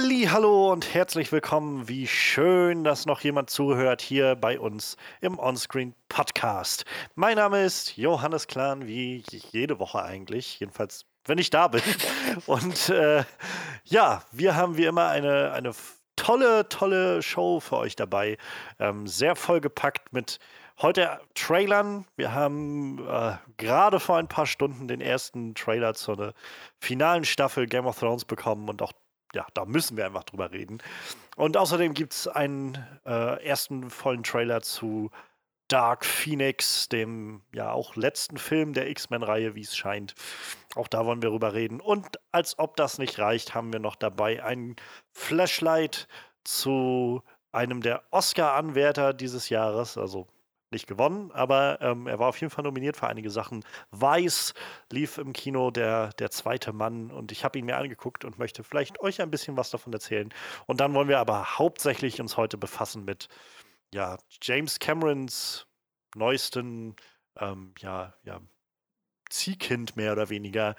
Halli, 0.00 0.28
hallo 0.30 0.72
und 0.72 0.94
herzlich 0.94 1.30
willkommen. 1.30 1.86
Wie 1.86 2.06
schön, 2.06 2.84
dass 2.84 3.04
noch 3.04 3.20
jemand 3.20 3.50
zuhört 3.50 4.00
hier 4.00 4.34
bei 4.34 4.58
uns 4.58 4.96
im 5.20 5.38
Onscreen 5.38 5.94
Podcast. 6.08 6.86
Mein 7.16 7.36
Name 7.36 7.64
ist 7.64 7.98
Johannes 7.98 8.46
Klahn, 8.46 8.86
wie 8.86 9.22
jede 9.52 9.78
Woche 9.78 10.02
eigentlich, 10.02 10.58
jedenfalls 10.58 11.04
wenn 11.26 11.36
ich 11.36 11.50
da 11.50 11.68
bin. 11.68 11.82
Und 12.46 12.88
äh, 12.88 13.24
ja, 13.84 14.22
wir 14.32 14.56
haben 14.56 14.78
wie 14.78 14.86
immer 14.86 15.08
eine, 15.08 15.52
eine 15.52 15.72
tolle, 16.16 16.66
tolle 16.70 17.20
Show 17.20 17.60
für 17.60 17.76
euch 17.76 17.94
dabei. 17.94 18.38
Ähm, 18.78 19.06
sehr 19.06 19.36
vollgepackt 19.36 20.14
mit 20.14 20.38
heute 20.80 21.20
Trailern. 21.34 22.06
Wir 22.16 22.32
haben 22.32 23.06
äh, 23.06 23.32
gerade 23.58 24.00
vor 24.00 24.16
ein 24.16 24.28
paar 24.28 24.46
Stunden 24.46 24.88
den 24.88 25.02
ersten 25.02 25.54
Trailer 25.54 25.92
zur 25.92 26.32
finalen 26.78 27.26
Staffel 27.26 27.66
Game 27.66 27.84
of 27.84 27.98
Thrones 27.98 28.24
bekommen 28.24 28.70
und 28.70 28.80
auch 28.80 28.92
ja, 29.34 29.46
da 29.54 29.64
müssen 29.64 29.96
wir 29.96 30.06
einfach 30.06 30.24
drüber 30.24 30.52
reden. 30.52 30.78
Und 31.36 31.56
außerdem 31.56 31.94
gibt 31.94 32.12
es 32.12 32.28
einen 32.28 32.78
äh, 33.06 33.44
ersten 33.44 33.90
vollen 33.90 34.22
Trailer 34.22 34.60
zu 34.62 35.10
Dark 35.68 36.04
Phoenix, 36.04 36.88
dem 36.88 37.42
ja 37.54 37.70
auch 37.70 37.94
letzten 37.94 38.38
Film 38.38 38.72
der 38.72 38.90
X-Men-Reihe, 38.90 39.54
wie 39.54 39.60
es 39.60 39.76
scheint. 39.76 40.14
Auch 40.74 40.88
da 40.88 41.06
wollen 41.06 41.22
wir 41.22 41.30
drüber 41.30 41.54
reden. 41.54 41.80
Und 41.80 42.18
als 42.32 42.58
ob 42.58 42.76
das 42.76 42.98
nicht 42.98 43.18
reicht, 43.20 43.54
haben 43.54 43.72
wir 43.72 43.78
noch 43.78 43.94
dabei 43.94 44.42
ein 44.42 44.74
Flashlight 45.12 46.08
zu 46.42 47.22
einem 47.52 47.82
der 47.82 48.02
Oscar-Anwärter 48.10 49.12
dieses 49.12 49.48
Jahres, 49.48 49.96
also 49.96 50.26
nicht 50.72 50.86
gewonnen, 50.86 51.30
aber 51.32 51.78
ähm, 51.80 52.06
er 52.06 52.18
war 52.18 52.28
auf 52.28 52.40
jeden 52.40 52.50
Fall 52.50 52.64
nominiert 52.64 52.96
für 52.96 53.08
einige 53.08 53.30
Sachen. 53.30 53.64
Weiß 53.90 54.54
lief 54.90 55.18
im 55.18 55.32
Kino 55.32 55.70
der, 55.70 56.10
der 56.14 56.30
zweite 56.30 56.72
Mann 56.72 57.10
und 57.10 57.32
ich 57.32 57.44
habe 57.44 57.58
ihn 57.58 57.66
mir 57.66 57.76
angeguckt 57.76 58.24
und 58.24 58.38
möchte 58.38 58.62
vielleicht 58.62 59.00
euch 59.00 59.20
ein 59.20 59.30
bisschen 59.30 59.56
was 59.56 59.70
davon 59.70 59.92
erzählen. 59.92 60.32
Und 60.66 60.80
dann 60.80 60.94
wollen 60.94 61.08
wir 61.08 61.18
aber 61.18 61.58
hauptsächlich 61.58 62.20
uns 62.20 62.36
heute 62.36 62.56
befassen 62.56 63.04
mit 63.04 63.28
ja, 63.92 64.18
James 64.42 64.78
Camerons 64.78 65.66
neuesten 66.14 66.96
ähm, 67.38 67.74
ja, 67.78 68.14
ja, 68.24 68.40
Ziehkind 69.28 69.96
mehr 69.96 70.12
oder 70.12 70.28
weniger. 70.28 70.74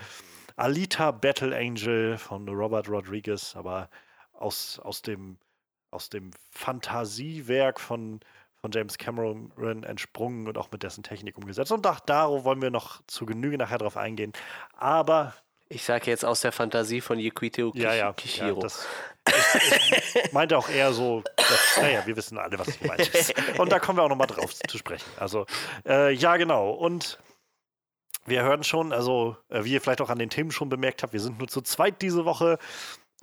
Alita 0.55 1.11
Battle 1.11 1.55
Angel 1.55 2.17
von 2.17 2.47
Robert 2.47 2.89
Rodriguez, 2.89 3.55
aber 3.55 3.89
aus, 4.33 4.79
aus 4.79 5.01
dem, 5.01 5.37
aus 5.89 6.09
dem 6.09 6.31
Fantasiewerk 6.51 7.79
von 7.79 8.19
von 8.61 8.71
James 8.71 8.97
Cameron 8.97 9.83
entsprungen 9.83 10.47
und 10.47 10.57
auch 10.57 10.71
mit 10.71 10.83
dessen 10.83 11.03
Technik 11.03 11.37
umgesetzt. 11.37 11.71
Und 11.71 11.85
auch 11.87 11.99
darauf 11.99 12.43
wollen 12.43 12.61
wir 12.61 12.69
noch 12.69 13.01
zu 13.07 13.25
Genüge 13.25 13.57
nachher 13.57 13.79
drauf 13.79 13.97
eingehen. 13.97 14.33
Aber. 14.77 15.33
Ich 15.67 15.85
sage 15.85 16.11
jetzt 16.11 16.25
aus 16.25 16.41
der 16.41 16.51
Fantasie 16.51 16.99
von 16.99 17.17
Yukito 17.17 17.71
ja, 17.75 17.93
ja, 17.93 18.11
Kishiro. 18.11 18.55
Ja, 18.55 18.61
das, 18.61 18.85
ich, 19.25 20.15
ich, 20.15 20.33
meinte 20.33 20.57
auch 20.57 20.67
eher 20.67 20.91
so, 20.91 21.23
dass, 21.37 21.77
naja, 21.77 22.05
wir 22.05 22.17
wissen 22.17 22.37
alle, 22.37 22.59
was 22.59 22.77
gemeint 22.77 23.07
ist. 23.15 23.33
Und 23.57 23.71
da 23.71 23.79
kommen 23.79 23.97
wir 23.97 24.03
auch 24.03 24.09
nochmal 24.09 24.27
drauf 24.27 24.53
zu 24.53 24.77
sprechen. 24.77 25.09
Also, 25.17 25.45
äh, 25.87 26.11
ja, 26.11 26.35
genau. 26.35 26.71
Und 26.71 27.19
wir 28.25 28.43
hören 28.43 28.65
schon, 28.65 28.91
also, 28.91 29.37
äh, 29.47 29.63
wie 29.63 29.71
ihr 29.71 29.81
vielleicht 29.81 30.01
auch 30.01 30.09
an 30.09 30.19
den 30.19 30.29
Themen 30.29 30.51
schon 30.51 30.67
bemerkt 30.67 31.03
habt, 31.03 31.13
wir 31.13 31.21
sind 31.21 31.39
nur 31.39 31.47
zu 31.47 31.61
zweit 31.61 32.01
diese 32.01 32.25
Woche. 32.25 32.57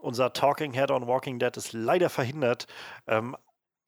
Unser 0.01 0.33
Talking 0.33 0.73
Head 0.73 0.91
on 0.91 1.07
Walking 1.07 1.39
Dead 1.39 1.55
ist 1.55 1.75
leider 1.75 2.09
verhindert. 2.09 2.67
Ähm, 3.07 3.37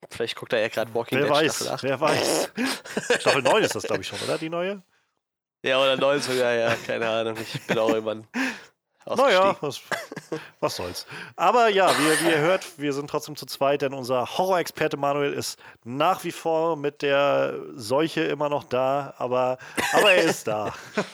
Vielleicht 0.08 0.36
guckt 0.36 0.52
er 0.52 0.60
ja 0.60 0.68
gerade 0.68 0.94
Walking 0.94 1.18
wer 1.18 1.26
Dead 1.26 1.34
weiß, 1.34 1.54
Staffel 1.56 1.72
8. 1.72 1.82
Wer 1.82 2.00
weiß. 2.00 2.52
Staffel 3.20 3.42
9 3.42 3.62
ist 3.62 3.74
das, 3.74 3.82
glaube 3.84 4.02
ich, 4.02 4.08
schon, 4.08 4.18
oder? 4.20 4.38
Die 4.38 4.48
neue? 4.48 4.82
Ja, 5.62 5.78
oder 5.78 5.96
9 5.96 6.20
sogar, 6.20 6.54
ja. 6.54 6.74
Keine 6.86 7.08
Ahnung. 7.08 7.36
Ich 7.40 7.66
bin 7.66 7.78
auch 7.78 7.90
irgendwann. 7.90 8.26
Naja, 9.16 9.56
was, 9.60 9.80
was 10.60 10.76
soll's. 10.76 11.06
Aber 11.34 11.68
ja, 11.68 11.90
wie, 11.90 12.24
wie, 12.24 12.30
ihr 12.30 12.38
hört, 12.38 12.78
wir 12.78 12.92
sind 12.92 13.08
trotzdem 13.08 13.34
zu 13.34 13.46
zweit, 13.46 13.82
denn 13.82 13.94
unser 13.94 14.38
Horror-Experte 14.38 14.96
Manuel 14.96 15.32
ist 15.32 15.58
nach 15.84 16.22
wie 16.22 16.30
vor 16.30 16.76
mit 16.76 17.02
der 17.02 17.58
Seuche 17.74 18.20
immer 18.20 18.48
noch 18.48 18.62
da, 18.62 19.14
aber, 19.16 19.58
aber 19.92 20.12
er 20.12 20.24
ist 20.24 20.46
da. 20.46 20.74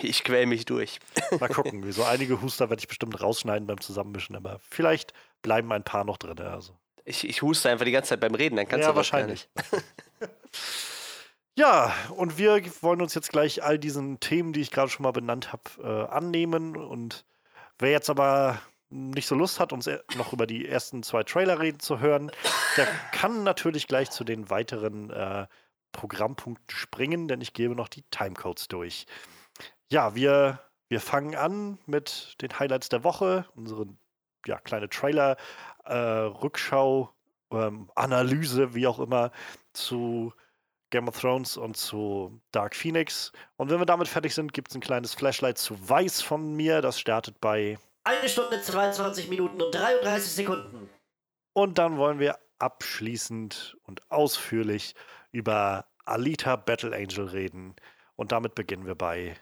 Ich 0.00 0.24
quäl 0.24 0.46
mich 0.46 0.64
durch. 0.64 1.00
Mal 1.38 1.48
gucken, 1.48 1.84
wie 1.84 1.92
so 1.92 2.02
einige 2.02 2.40
Huster 2.40 2.70
werde 2.70 2.80
ich 2.80 2.88
bestimmt 2.88 3.20
rausschneiden 3.20 3.66
beim 3.66 3.78
Zusammenmischen, 3.78 4.34
aber 4.34 4.58
vielleicht 4.70 5.12
bleiben 5.42 5.70
ein 5.70 5.84
paar 5.84 6.04
noch 6.04 6.16
drin. 6.16 6.40
Also. 6.40 6.72
Ich, 7.04 7.28
ich 7.28 7.42
huste 7.42 7.70
einfach 7.70 7.84
die 7.84 7.92
ganze 7.92 8.10
Zeit 8.10 8.20
beim 8.20 8.34
Reden, 8.34 8.56
dann 8.56 8.68
kannst 8.68 8.84
ja, 8.84 8.90
du 8.90 8.96
wahrscheinlich. 8.96 9.48
ja, 11.56 11.92
und 12.16 12.38
wir 12.38 12.62
wollen 12.82 13.02
uns 13.02 13.14
jetzt 13.14 13.30
gleich 13.30 13.62
all 13.62 13.78
diesen 13.78 14.20
Themen, 14.20 14.52
die 14.52 14.60
ich 14.60 14.70
gerade 14.70 14.88
schon 14.88 15.02
mal 15.04 15.12
benannt 15.12 15.52
habe, 15.52 15.62
äh, 15.82 16.12
annehmen. 16.12 16.76
Und 16.76 17.24
wer 17.78 17.90
jetzt 17.90 18.10
aber 18.10 18.60
nicht 18.90 19.26
so 19.26 19.34
Lust 19.34 19.58
hat, 19.58 19.72
uns 19.72 19.88
noch 20.16 20.32
über 20.32 20.46
die 20.46 20.68
ersten 20.68 21.02
zwei 21.02 21.22
Trailer 21.22 21.60
reden 21.60 21.80
zu 21.80 21.98
hören, 21.98 22.30
der 22.76 22.86
kann 23.12 23.42
natürlich 23.42 23.88
gleich 23.88 24.10
zu 24.10 24.22
den 24.22 24.50
weiteren 24.50 25.10
äh, 25.10 25.46
Programmpunkten 25.92 26.76
springen, 26.76 27.28
denn 27.28 27.40
ich 27.40 27.52
gebe 27.52 27.74
noch 27.74 27.88
die 27.88 28.02
Timecodes 28.10 28.68
durch. 28.68 29.06
Ja, 29.90 30.14
wir, 30.14 30.60
wir 30.88 31.00
fangen 31.00 31.34
an 31.34 31.78
mit 31.86 32.36
den 32.40 32.58
Highlights 32.58 32.88
der 32.88 33.04
Woche, 33.04 33.46
unsere 33.54 33.86
ja, 34.46 34.58
kleine 34.58 34.88
Trailer 34.88 35.36
äh, 35.84 35.94
Rückschau, 35.94 37.12
ähm, 37.50 37.90
Analyse, 37.94 38.74
wie 38.74 38.86
auch 38.86 38.98
immer, 38.98 39.30
zu 39.72 40.32
Game 40.90 41.08
of 41.08 41.18
Thrones 41.18 41.56
und 41.56 41.76
zu 41.76 42.40
Dark 42.52 42.76
Phoenix. 42.76 43.32
Und 43.56 43.70
wenn 43.70 43.78
wir 43.78 43.86
damit 43.86 44.08
fertig 44.08 44.34
sind, 44.34 44.52
gibt 44.52 44.70
es 44.70 44.74
ein 44.74 44.80
kleines 44.80 45.14
Flashlight 45.14 45.58
zu 45.58 45.76
Weiß 45.88 46.20
von 46.20 46.54
mir. 46.54 46.82
Das 46.82 47.00
startet 47.00 47.40
bei 47.40 47.78
eine 48.04 48.28
Stunde 48.28 48.60
22 48.60 49.28
Minuten 49.28 49.62
und 49.62 49.74
33 49.74 50.32
Sekunden. 50.32 50.90
Und 51.52 51.78
dann 51.78 51.96
wollen 51.96 52.18
wir 52.18 52.38
abschließend 52.58 53.76
und 53.84 54.02
ausführlich 54.10 54.94
über 55.30 55.86
Alita 56.04 56.56
Battle 56.56 56.94
Angel 56.94 57.26
reden. 57.26 57.74
Und 58.16 58.32
damit 58.32 58.54
beginnen 58.54 58.86
wir 58.86 58.94
bei 58.94 59.36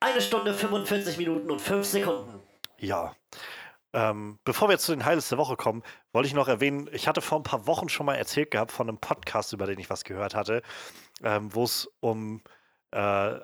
eine 0.00 0.20
Stunde 0.20 0.52
45 0.52 1.16
Minuten 1.18 1.50
und 1.50 1.60
5 1.60 1.86
Sekunden. 1.86 2.40
Ja. 2.78 3.14
Ähm, 3.92 4.38
bevor 4.44 4.68
wir 4.68 4.72
jetzt 4.72 4.84
zu 4.84 4.92
den 4.92 5.04
Highlights 5.04 5.28
der 5.28 5.38
Woche 5.38 5.56
kommen, 5.56 5.82
wollte 6.12 6.26
ich 6.26 6.34
noch 6.34 6.48
erwähnen, 6.48 6.88
ich 6.92 7.08
hatte 7.08 7.20
vor 7.20 7.38
ein 7.38 7.44
paar 7.44 7.66
Wochen 7.66 7.88
schon 7.88 8.06
mal 8.06 8.14
erzählt 8.14 8.50
gehabt 8.50 8.72
von 8.72 8.88
einem 8.88 8.98
Podcast, 8.98 9.52
über 9.52 9.66
den 9.66 9.78
ich 9.78 9.90
was 9.90 10.04
gehört 10.04 10.34
hatte, 10.34 10.62
ähm, 11.22 11.54
wo 11.54 11.64
es 11.64 11.88
um 12.00 12.42
äh, 12.92 13.38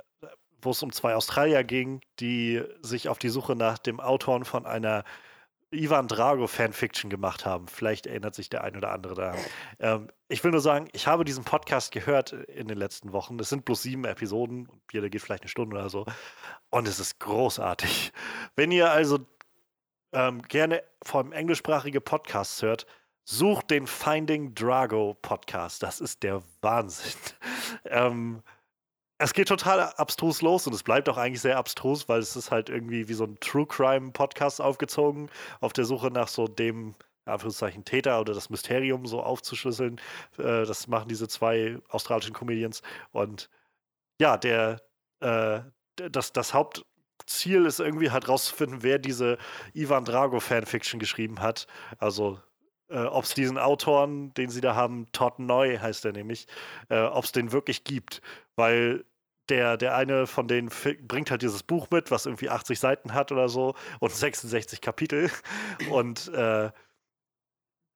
wo 0.60 0.70
es 0.70 0.82
um 0.82 0.92
zwei 0.92 1.14
Australier 1.14 1.64
ging, 1.64 2.00
die 2.20 2.62
sich 2.82 3.08
auf 3.08 3.18
die 3.18 3.28
Suche 3.28 3.54
nach 3.54 3.78
dem 3.78 4.00
Autoren 4.00 4.44
von 4.44 4.66
einer 4.66 5.04
Ivan 5.70 6.08
Drago 6.08 6.46
Fanfiction 6.46 7.10
gemacht 7.10 7.44
haben. 7.44 7.68
Vielleicht 7.68 8.06
erinnert 8.06 8.34
sich 8.34 8.48
der 8.48 8.64
ein 8.64 8.76
oder 8.76 8.90
andere 8.90 9.14
daran. 9.14 9.38
Ähm, 9.78 10.10
ich 10.28 10.42
will 10.42 10.50
nur 10.50 10.60
sagen, 10.60 10.88
ich 10.92 11.06
habe 11.06 11.24
diesen 11.24 11.44
Podcast 11.44 11.92
gehört 11.92 12.32
in 12.32 12.68
den 12.68 12.78
letzten 12.78 13.12
Wochen. 13.12 13.38
Es 13.38 13.50
sind 13.50 13.64
bloß 13.66 13.82
sieben 13.82 14.04
Episoden 14.04 14.68
jeder 14.92 15.10
geht 15.10 15.20
vielleicht 15.20 15.42
eine 15.42 15.50
Stunde 15.50 15.76
oder 15.76 15.90
so. 15.90 16.06
Und 16.70 16.88
es 16.88 16.98
ist 16.98 17.20
großartig. 17.20 18.12
Wenn 18.56 18.72
ihr 18.72 18.90
also 18.90 19.18
ähm, 20.12 20.42
gerne 20.42 20.82
vor 21.02 21.20
allem 21.22 21.32
englischsprachige 21.32 22.00
Podcasts 22.00 22.62
hört, 22.62 22.86
sucht 23.24 23.70
den 23.70 23.86
Finding 23.86 24.54
Drago 24.54 25.16
Podcast. 25.20 25.82
Das 25.82 26.00
ist 26.00 26.22
der 26.22 26.42
Wahnsinn. 26.62 27.12
ähm, 27.84 28.42
es 29.18 29.34
geht 29.34 29.48
total 29.48 29.80
abstrus 29.80 30.42
los 30.42 30.66
und 30.66 30.72
es 30.72 30.84
bleibt 30.84 31.08
auch 31.08 31.16
eigentlich 31.16 31.40
sehr 31.40 31.58
abstrus, 31.58 32.08
weil 32.08 32.20
es 32.20 32.36
ist 32.36 32.50
halt 32.50 32.68
irgendwie 32.70 33.08
wie 33.08 33.14
so 33.14 33.24
ein 33.24 33.36
True 33.40 33.66
Crime 33.66 34.12
Podcast 34.12 34.60
aufgezogen, 34.60 35.28
auf 35.60 35.72
der 35.72 35.84
Suche 35.84 36.10
nach 36.10 36.28
so 36.28 36.46
dem, 36.46 36.94
Anführungszeichen, 37.24 37.84
Täter 37.84 38.20
oder 38.20 38.32
das 38.32 38.48
Mysterium 38.48 39.06
so 39.06 39.22
aufzuschlüsseln. 39.22 40.00
Äh, 40.38 40.64
das 40.64 40.86
machen 40.86 41.08
diese 41.08 41.28
zwei 41.28 41.78
australischen 41.88 42.32
Comedians. 42.32 42.82
Und 43.12 43.50
ja, 44.20 44.36
der, 44.36 44.80
äh, 45.20 45.60
das, 45.96 46.32
das 46.32 46.54
Haupt, 46.54 46.84
Ziel 47.28 47.66
ist 47.66 47.80
irgendwie 47.80 48.10
halt 48.10 48.28
rauszufinden, 48.28 48.82
wer 48.82 48.98
diese 48.98 49.38
Ivan 49.74 50.04
Drago 50.04 50.40
Fanfiction 50.40 50.98
geschrieben 50.98 51.40
hat. 51.40 51.66
Also 51.98 52.40
äh, 52.88 53.04
ob 53.04 53.24
es 53.24 53.34
diesen 53.34 53.58
Autoren, 53.58 54.32
den 54.34 54.50
sie 54.50 54.60
da 54.60 54.74
haben, 54.74 55.06
Todd 55.12 55.38
Neu 55.38 55.78
heißt 55.78 56.04
er 56.04 56.12
nämlich, 56.12 56.46
äh, 56.88 57.00
ob 57.00 57.24
es 57.24 57.32
den 57.32 57.52
wirklich 57.52 57.84
gibt. 57.84 58.22
Weil 58.56 59.04
der, 59.48 59.76
der 59.76 59.94
eine 59.94 60.26
von 60.26 60.48
denen 60.48 60.70
bringt 61.06 61.30
halt 61.30 61.42
dieses 61.42 61.62
Buch 61.62 61.88
mit, 61.90 62.10
was 62.10 62.26
irgendwie 62.26 62.50
80 62.50 62.78
Seiten 62.78 63.14
hat 63.14 63.32
oder 63.32 63.48
so 63.48 63.74
und 64.00 64.12
66 64.12 64.80
Kapitel. 64.80 65.30
Und 65.90 66.28
äh, 66.34 66.70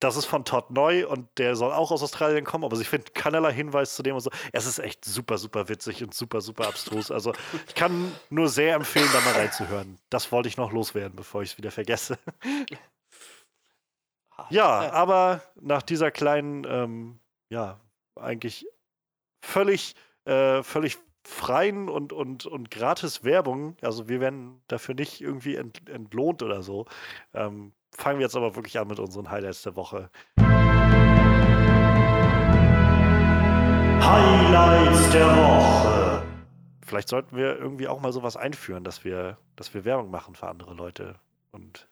das 0.02 0.16
ist 0.16 0.26
von 0.26 0.44
Todd 0.44 0.70
Neu 0.70 1.06
und 1.06 1.28
der 1.38 1.54
soll 1.54 1.72
auch 1.72 1.92
aus 1.92 2.02
Australien 2.02 2.44
kommen, 2.44 2.64
aber 2.64 2.78
ich 2.80 2.88
finde 2.88 3.12
keinerlei 3.12 3.52
Hinweis 3.52 3.94
zu 3.94 4.02
dem 4.02 4.16
und 4.16 4.20
so. 4.20 4.30
Es 4.52 4.66
ist 4.66 4.78
echt 4.78 5.04
super, 5.04 5.38
super 5.38 5.68
witzig 5.68 6.02
und 6.02 6.12
super, 6.12 6.40
super 6.40 6.66
abstrus. 6.66 7.10
Also 7.10 7.32
ich 7.68 7.74
kann 7.74 8.12
nur 8.28 8.48
sehr 8.48 8.74
empfehlen, 8.74 9.08
da 9.12 9.20
mal 9.20 9.34
reinzuhören. 9.34 9.98
Das 10.10 10.32
wollte 10.32 10.48
ich 10.48 10.56
noch 10.56 10.72
loswerden, 10.72 11.14
bevor 11.14 11.42
ich 11.42 11.52
es 11.52 11.58
wieder 11.58 11.70
vergesse. 11.70 12.18
ja, 14.50 14.92
aber 14.92 15.42
nach 15.60 15.82
dieser 15.82 16.10
kleinen, 16.10 16.66
ähm, 16.68 17.20
ja, 17.48 17.80
eigentlich 18.16 18.66
völlig, 19.40 19.94
äh, 20.24 20.64
völlig 20.64 20.98
freien 21.24 21.88
und, 21.88 22.12
und, 22.12 22.46
und 22.46 22.72
gratis 22.72 23.22
Werbung, 23.22 23.76
also 23.80 24.08
wir 24.08 24.20
werden 24.20 24.60
dafür 24.66 24.96
nicht 24.96 25.20
irgendwie 25.20 25.54
ent, 25.54 25.88
entlohnt 25.88 26.42
oder 26.42 26.64
so, 26.64 26.86
ähm, 27.34 27.72
fangen 27.96 28.18
wir 28.18 28.26
jetzt 28.26 28.36
aber 28.36 28.54
wirklich 28.56 28.78
an 28.78 28.88
mit 28.88 28.98
unseren 28.98 29.30
Highlights 29.30 29.62
der 29.62 29.76
Woche. 29.76 30.10
Highlights 34.00 35.10
der 35.12 35.26
Woche. 35.36 36.22
Vielleicht 36.84 37.08
sollten 37.08 37.36
wir 37.36 37.56
irgendwie 37.58 37.88
auch 37.88 38.00
mal 38.00 38.12
sowas 38.12 38.36
einführen, 38.36 38.84
dass 38.84 39.04
wir, 39.04 39.38
dass 39.56 39.72
wir 39.72 39.84
Werbung 39.84 40.10
machen 40.10 40.34
für 40.34 40.48
andere 40.48 40.74
Leute 40.74 41.14
und, 41.52 41.88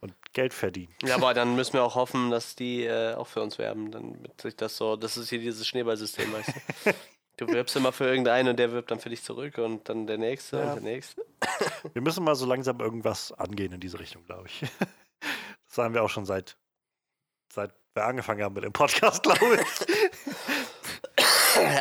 und 0.00 0.14
Geld 0.32 0.54
verdienen. 0.54 0.94
Ja, 1.02 1.16
aber 1.16 1.34
dann 1.34 1.56
müssen 1.56 1.74
wir 1.74 1.82
auch 1.82 1.94
hoffen, 1.94 2.30
dass 2.30 2.54
die 2.54 2.84
äh, 2.84 3.14
auch 3.14 3.26
für 3.26 3.42
uns 3.42 3.58
werben, 3.58 3.90
damit 3.90 4.40
sich 4.40 4.56
das 4.56 4.76
so, 4.76 4.96
das 4.96 5.16
ist 5.16 5.28
hier 5.30 5.40
dieses 5.40 5.66
Schneeballsystem, 5.66 6.32
weißt 6.32 6.54
du. 6.84 6.94
Du 7.36 7.48
wirbst 7.48 7.74
immer 7.76 7.92
für 7.92 8.04
irgendeinen 8.04 8.48
und 8.50 8.56
der 8.58 8.72
wirbt 8.72 8.90
dann 8.90 9.00
für 9.00 9.08
dich 9.08 9.22
zurück 9.22 9.58
und 9.58 9.88
dann 9.88 10.06
der 10.06 10.18
nächste 10.18 10.58
Ja. 10.58 10.64
und 10.72 10.74
der 10.76 10.82
nächste. 10.92 11.24
Wir 11.92 12.02
müssen 12.02 12.22
mal 12.24 12.34
so 12.34 12.46
langsam 12.46 12.78
irgendwas 12.80 13.32
angehen 13.32 13.72
in 13.72 13.80
diese 13.80 13.98
Richtung, 13.98 14.24
glaube 14.26 14.48
ich. 14.48 14.60
Das 15.20 15.74
sagen 15.76 15.94
wir 15.94 16.02
auch 16.02 16.10
schon 16.10 16.26
seit, 16.26 16.56
seit 17.52 17.72
wir 17.94 18.04
angefangen 18.04 18.42
haben 18.42 18.54
mit 18.54 18.64
dem 18.64 18.72
Podcast, 18.72 19.22
glaube 19.22 19.56
ich. 19.60 19.86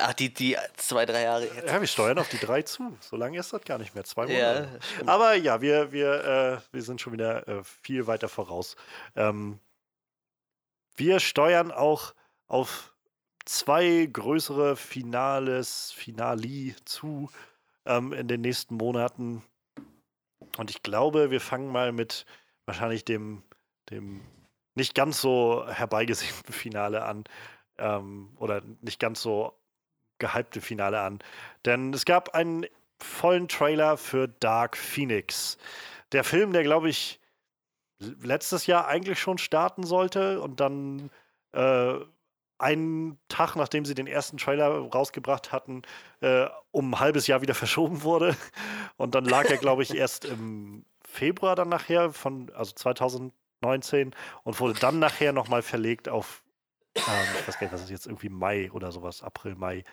Ach, 0.01 0.13
die, 0.13 0.33
die 0.33 0.57
zwei, 0.77 1.06
drei 1.06 1.24
Jahre 1.24 1.45
jetzt. 1.45 1.68
Ja, 1.68 1.80
wir 1.80 1.88
steuern 1.88 2.19
auf 2.19 2.27
die 2.30 2.38
drei 2.38 2.62
zu. 2.62 2.95
So 3.00 3.15
lange 3.15 3.38
ist 3.39 3.54
das 3.54 3.63
gar 3.63 3.77
nicht 3.77 3.95
mehr. 3.95 4.04
Zwei 4.04 4.24
Monate. 4.27 4.80
Ja. 5.00 5.07
Aber 5.07 5.33
ja, 5.36 5.62
wir, 5.62 5.92
wir, 5.92 6.62
äh, 6.71 6.74
wir 6.74 6.81
sind 6.81 7.00
schon 7.01 7.13
wieder 7.13 7.47
äh, 7.47 7.63
viel 7.63 8.07
weiter 8.07 8.27
voraus. 8.27 8.75
Ähm, 9.15 9.59
wir 10.95 11.19
steuern 11.19 11.71
auch 11.71 12.13
auf 12.47 12.91
zwei 13.51 14.07
größere 14.12 14.77
Finales, 14.77 15.92
Finali 15.92 16.74
zu 16.86 17.30
ähm, 17.86 18.13
in 18.13 18.27
den 18.27 18.42
nächsten 18.42 18.75
Monaten. 18.75 19.44
Und 20.57 20.69
ich 20.69 20.83
glaube, 20.83 21.31
wir 21.31 21.42
fangen 21.42 21.69
mal 21.69 21.92
mit 21.92 22.25
wahrscheinlich 22.65 23.03
dem, 23.03 23.44
dem 23.89 24.21
nicht 24.75 24.95
ganz 24.95 25.19
so 25.19 25.65
herbeigesehnten 25.68 26.53
Finale 26.53 27.03
an. 27.03 27.25
Ähm, 27.77 28.30
oder 28.38 28.62
nicht 28.81 29.00
ganz 29.00 29.21
so 29.21 29.54
gehypte 30.18 30.62
Finale 30.62 31.01
an. 31.01 31.19
Denn 31.65 31.94
es 31.94 32.06
gab 32.06 32.33
einen 32.33 32.65
vollen 33.00 33.50
Trailer 33.50 33.97
für 33.97 34.30
Dark 34.30 34.77
Phoenix. 34.77 35.57
Der 36.13 36.24
Film, 36.24 36.54
der, 36.54 36.63
glaube 36.63 36.89
ich, 36.89 37.19
letztes 38.00 38.65
Jahr 38.65 38.88
eigentlich 38.88 39.19
schon 39.19 39.38
starten 39.38 39.83
sollte 39.83 40.39
und 40.39 40.59
dann 40.59 41.09
äh, 41.51 41.95
einen 42.62 43.19
Tag, 43.28 43.56
nachdem 43.56 43.86
sie 43.86 43.96
den 43.96 44.08
ersten 44.08 44.38
Trailer 44.38 44.69
rausgebracht 44.69 45.52
hatten, 45.52 45.81
äh, 46.22 46.48
um 46.72 46.92
ein 46.94 47.00
halbes 47.00 47.28
Jahr 47.28 47.42
wieder 47.42 47.54
verschoben 47.56 48.04
wurde. 48.04 48.36
Und 48.98 49.16
dann 49.16 49.25
lag 49.25 49.46
er, 49.50 49.58
glaube 49.58 49.84
ich, 49.84 49.96
erst 49.96 50.25
im 50.25 50.86
Februar 51.04 51.56
dann 51.56 51.69
nachher, 51.69 52.12
von, 52.13 52.52
also 52.56 52.74
2019, 52.74 54.16
und 54.44 54.60
wurde 54.60 54.80
dann 54.80 55.00
nachher 55.00 55.34
nochmal 55.34 55.62
verlegt 55.62 56.08
auf, 56.10 56.44
ähm, 56.96 57.04
ich 57.40 57.48
weiß 57.48 57.56
gar 57.60 57.66
nicht, 57.68 57.74
was 57.74 57.81
ist 57.84 57.90
jetzt, 57.90 58.06
irgendwie 58.06 58.30
Mai 58.30 58.72
oder 58.72 58.92
sowas, 58.92 59.22
April, 59.24 59.56
Mai, 59.56 59.84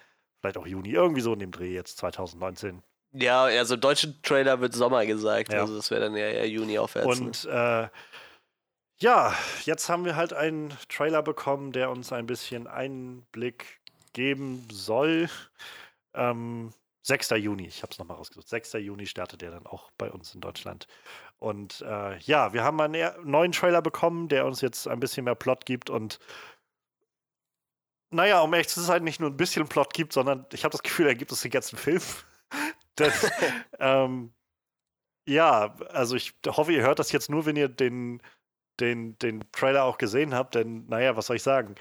vielleicht 0.41 0.56
auch 0.59 0.67
Juni, 0.67 0.91
irgendwie 0.91 1.21
so 1.21 1.32
in 1.32 1.38
dem 1.41 1.50
Dreh 1.50 1.73
jetzt 1.75 1.99
2019. 1.99 2.82
Ja, 3.12 3.44
also 3.44 3.75
im 3.75 3.81
deutschen 3.81 4.21
Trailer 4.23 4.61
wird 4.61 4.75
Sommer 4.75 5.06
gesagt, 5.06 5.53
Ja. 5.53 5.61
also 5.62 5.76
das 5.76 5.91
wäre 5.91 6.03
dann 6.03 6.14
eher, 6.14 6.35
eher 6.35 6.49
Juni 6.49 6.79
aufwärts. 6.79 7.19
ne? 7.19 7.26
Und 7.26 7.44
äh, 7.47 7.88
ja, 9.00 9.35
jetzt 9.65 9.89
haben 9.89 10.05
wir 10.05 10.17
halt 10.17 10.33
einen 10.33 10.77
Trailer 10.89 11.23
bekommen, 11.23 11.73
der 11.73 11.91
uns 11.91 12.12
ein 12.12 12.27
bisschen 12.27 12.67
Einblick 12.67 13.81
geben 14.12 14.67
soll. 14.71 15.29
Ähm, 16.15 16.73
6. 17.03 17.31
Juni, 17.31 17.67
ich 17.67 17.83
habe 17.83 17.93
es 17.93 17.99
nochmal 17.99 18.17
rausgesucht. 18.17 18.49
6. 18.49 18.75
Juni 18.75 19.06
startet 19.06 19.41
der 19.41 19.50
dann 19.50 19.67
auch 19.67 19.91
bei 19.97 20.11
uns 20.11 20.35
in 20.35 20.41
Deutschland. 20.41 20.87
Und 21.39 21.81
äh, 21.83 22.19
ja, 22.19 22.53
wir 22.53 22.65
haben 22.65 22.81
einen 22.81 23.11
neuen 23.25 23.53
Trailer 23.53 23.83
bekommen, 23.83 24.29
der 24.29 24.45
uns 24.47 24.61
jetzt 24.61 24.89
ein 24.89 25.00
bisschen 25.00 25.25
mehr 25.25 25.37
Plot 25.37 25.65
gibt 25.65 25.91
und 25.91 26.19
naja, 28.11 28.41
um 28.41 28.53
ehrlich 28.55 28.69
zu 28.69 28.81
sein, 28.81 29.05
nicht 29.05 29.21
nur 29.21 29.31
ein 29.31 29.37
bisschen 29.37 29.69
Plot 29.69 29.93
gibt, 29.93 30.12
sondern 30.12 30.47
ich 30.53 30.65
habe 30.65 30.73
das 30.73 30.83
Gefühl, 30.83 31.06
er 31.06 31.15
gibt 31.15 31.31
uns 31.31 31.43
den 31.43 31.50
ganzen 31.50 31.79
Film. 31.79 32.03
Denn, 32.99 33.12
ähm, 33.79 34.33
ja, 35.27 35.75
also 35.91 36.17
ich 36.17 36.35
hoffe, 36.47 36.73
ihr 36.73 36.83
hört 36.83 36.99
das 36.99 37.12
jetzt 37.12 37.31
nur, 37.31 37.47
wenn 37.47 37.56
ihr 37.56 37.69
den, 37.69 38.23
den, 38.80 39.19
den 39.19 39.44
Trailer 39.52 39.84
auch 39.84 39.98
gesehen 39.98 40.34
habt, 40.34 40.54
denn 40.54 40.86
naja, 40.88 41.16
was 41.16 41.26
soll 41.26 41.36
ich 41.36 41.42
sagen? 41.42 41.75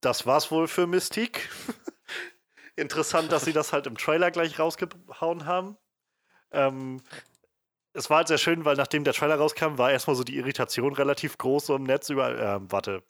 Das 0.00 0.26
war's 0.26 0.50
wohl 0.50 0.68
für 0.68 0.86
Mystique. 0.86 1.48
Interessant, 2.76 3.30
dass 3.30 3.44
sie 3.44 3.52
das 3.52 3.72
halt 3.72 3.86
im 3.86 3.96
Trailer 3.96 4.30
gleich 4.30 4.58
rausgehauen 4.58 5.46
haben. 5.46 5.76
Ähm, 6.50 7.02
es 7.92 8.08
war 8.10 8.18
halt 8.18 8.28
sehr 8.28 8.38
schön, 8.38 8.64
weil 8.64 8.76
nachdem 8.76 9.04
der 9.04 9.12
Trailer 9.12 9.36
rauskam, 9.36 9.78
war 9.78 9.90
erstmal 9.90 10.16
so 10.16 10.24
die 10.24 10.36
Irritation 10.36 10.94
relativ 10.94 11.38
groß 11.38 11.66
so 11.66 11.76
im 11.76 11.84
Netz 11.84 12.08
über. 12.08 12.38
Ähm, 12.38 12.70
warte. 12.70 13.02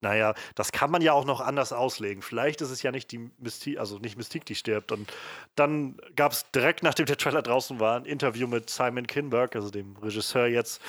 Naja, 0.00 0.34
das 0.54 0.70
kann 0.70 0.92
man 0.92 1.02
ja 1.02 1.12
auch 1.12 1.24
noch 1.24 1.40
anders 1.40 1.72
auslegen. 1.72 2.22
Vielleicht 2.22 2.60
ist 2.60 2.70
es 2.70 2.82
ja 2.82 2.92
nicht 2.92 3.10
die 3.10 3.32
Mystique, 3.38 3.80
also 3.80 3.98
nicht 3.98 4.16
Mystique, 4.16 4.44
die 4.44 4.54
stirbt. 4.54 4.92
Und 4.92 5.12
dann 5.56 5.96
gab 6.14 6.30
es 6.30 6.48
direkt 6.52 6.84
nachdem 6.84 7.06
der 7.06 7.16
Trailer 7.16 7.42
draußen 7.42 7.80
war, 7.80 7.96
ein 7.96 8.04
Interview 8.04 8.46
mit 8.46 8.70
Simon 8.70 9.08
Kinberg, 9.08 9.56
also 9.56 9.70
dem 9.70 9.96
Regisseur 9.96 10.46
jetzt 10.46 10.80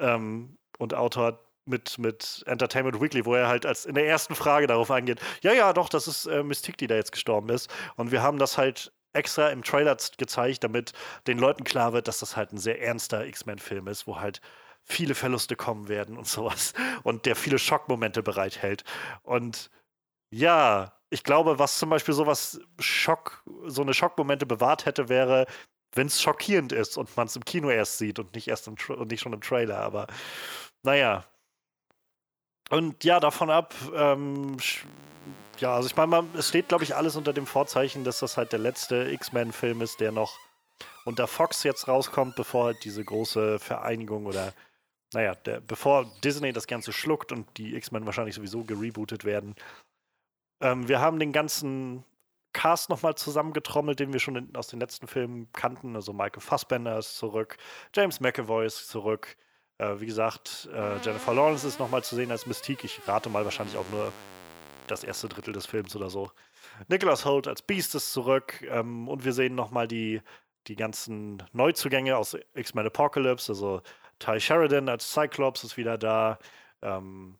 ähm, 0.00 0.56
und 0.78 0.94
Autor 0.94 1.40
mit, 1.66 1.98
mit 1.98 2.42
Entertainment 2.46 3.00
Weekly, 3.00 3.24
wo 3.24 3.34
er 3.34 3.48
halt 3.48 3.66
als 3.66 3.86
in 3.86 3.94
der 3.94 4.06
ersten 4.06 4.34
Frage 4.34 4.66
darauf 4.66 4.90
eingeht, 4.90 5.20
ja, 5.42 5.52
ja, 5.52 5.72
doch, 5.72 5.88
das 5.88 6.08
ist 6.08 6.26
äh, 6.26 6.42
Mystique, 6.42 6.76
die 6.76 6.86
da 6.86 6.96
jetzt 6.96 7.12
gestorben 7.12 7.48
ist. 7.50 7.70
Und 7.96 8.10
wir 8.10 8.22
haben 8.22 8.38
das 8.38 8.58
halt 8.58 8.92
extra 9.12 9.48
im 9.48 9.62
Trailer 9.62 9.96
gezeigt, 10.18 10.64
damit 10.64 10.92
den 11.26 11.38
Leuten 11.38 11.64
klar 11.64 11.92
wird, 11.92 12.08
dass 12.08 12.20
das 12.20 12.36
halt 12.36 12.52
ein 12.52 12.58
sehr 12.58 12.80
ernster 12.80 13.26
X-Men-Film 13.26 13.88
ist, 13.88 14.06
wo 14.06 14.20
halt 14.20 14.40
viele 14.84 15.14
Verluste 15.14 15.56
kommen 15.56 15.88
werden 15.88 16.16
und 16.16 16.26
sowas. 16.26 16.72
Und 17.02 17.26
der 17.26 17.36
viele 17.36 17.58
Schockmomente 17.58 18.22
bereithält. 18.22 18.84
Und 19.22 19.70
ja, 20.30 20.92
ich 21.10 21.24
glaube, 21.24 21.58
was 21.58 21.78
zum 21.78 21.90
Beispiel 21.90 22.14
sowas 22.14 22.60
Schock, 22.78 23.42
so 23.66 23.82
eine 23.82 23.94
Schockmomente 23.94 24.46
bewahrt 24.46 24.86
hätte, 24.86 25.08
wäre, 25.08 25.46
wenn 25.94 26.06
es 26.06 26.22
schockierend 26.22 26.72
ist 26.72 26.96
und 26.96 27.14
man 27.16 27.26
es 27.26 27.36
im 27.36 27.44
Kino 27.44 27.70
erst 27.70 27.98
sieht 27.98 28.18
und 28.18 28.34
nicht 28.34 28.48
erst 28.48 28.68
im 28.68 28.76
und 28.88 29.10
nicht 29.10 29.20
schon 29.20 29.32
im 29.32 29.40
Trailer. 29.40 29.78
Aber 29.78 30.06
naja. 30.82 31.24
Und 32.70 33.02
ja, 33.02 33.18
davon 33.18 33.50
ab, 33.50 33.74
ähm, 33.94 34.56
ja, 35.58 35.74
also 35.74 35.88
ich 35.88 35.96
meine, 35.96 36.24
es 36.34 36.48
steht, 36.48 36.68
glaube 36.68 36.84
ich, 36.84 36.94
alles 36.94 37.16
unter 37.16 37.32
dem 37.32 37.46
Vorzeichen, 37.46 38.04
dass 38.04 38.20
das 38.20 38.36
halt 38.36 38.52
der 38.52 38.60
letzte 38.60 39.10
X-Men-Film 39.10 39.82
ist, 39.82 40.00
der 40.00 40.12
noch 40.12 40.38
unter 41.04 41.26
Fox 41.26 41.64
jetzt 41.64 41.88
rauskommt, 41.88 42.36
bevor 42.36 42.66
halt 42.66 42.84
diese 42.84 43.04
große 43.04 43.58
Vereinigung 43.58 44.26
oder 44.26 44.54
naja, 45.12 45.34
der, 45.34 45.60
bevor 45.60 46.06
Disney 46.22 46.52
das 46.52 46.68
Ganze 46.68 46.92
schluckt 46.92 47.32
und 47.32 47.58
die 47.58 47.74
X-Men 47.74 48.06
wahrscheinlich 48.06 48.36
sowieso 48.36 48.62
gerebootet 48.62 49.24
werden. 49.24 49.56
Ähm, 50.60 50.88
wir 50.88 51.00
haben 51.00 51.18
den 51.18 51.32
ganzen 51.32 52.04
Cast 52.52 52.90
nochmal 52.90 53.14
zusammengetrommelt, 53.14 54.00
den 54.00 54.12
wir 54.12 54.20
schon 54.20 54.36
in, 54.36 54.56
aus 54.56 54.68
den 54.68 54.80
letzten 54.80 55.06
Filmen 55.06 55.48
kannten. 55.52 55.94
Also 55.94 56.12
Michael 56.12 56.40
Fassbender 56.40 56.98
ist 56.98 57.16
zurück, 57.16 57.56
James 57.94 58.20
McAvoy 58.20 58.66
ist 58.66 58.88
zurück. 58.88 59.36
Äh, 59.78 60.00
wie 60.00 60.06
gesagt, 60.06 60.68
äh, 60.72 60.98
Jennifer 60.98 61.32
Lawrence 61.34 61.66
ist 61.66 61.78
nochmal 61.78 62.04
zu 62.04 62.14
sehen 62.14 62.30
als 62.30 62.46
Mystique. 62.46 62.84
Ich 62.84 63.00
rate 63.06 63.30
mal 63.30 63.44
wahrscheinlich 63.44 63.76
auch 63.76 63.88
nur 63.90 64.12
das 64.86 65.04
erste 65.04 65.28
Drittel 65.28 65.54
des 65.54 65.66
Films 65.66 65.94
oder 65.96 66.10
so. 66.10 66.30
Nicholas 66.88 67.24
Holt 67.24 67.48
als 67.48 67.62
Beast 67.62 67.94
ist 67.94 68.12
zurück. 68.12 68.62
Ähm, 68.70 69.08
und 69.08 69.24
wir 69.24 69.32
sehen 69.32 69.54
nochmal 69.54 69.88
die, 69.88 70.20
die 70.66 70.76
ganzen 70.76 71.42
Neuzugänge 71.52 72.16
aus 72.16 72.36
X-Men 72.54 72.86
Apocalypse. 72.86 73.52
Also 73.52 73.82
Ty 74.18 74.40
Sheridan 74.40 74.88
als 74.88 75.12
Cyclops 75.12 75.64
ist 75.64 75.76
wieder 75.76 75.96
da. 75.96 76.38
Ähm, 76.82 77.38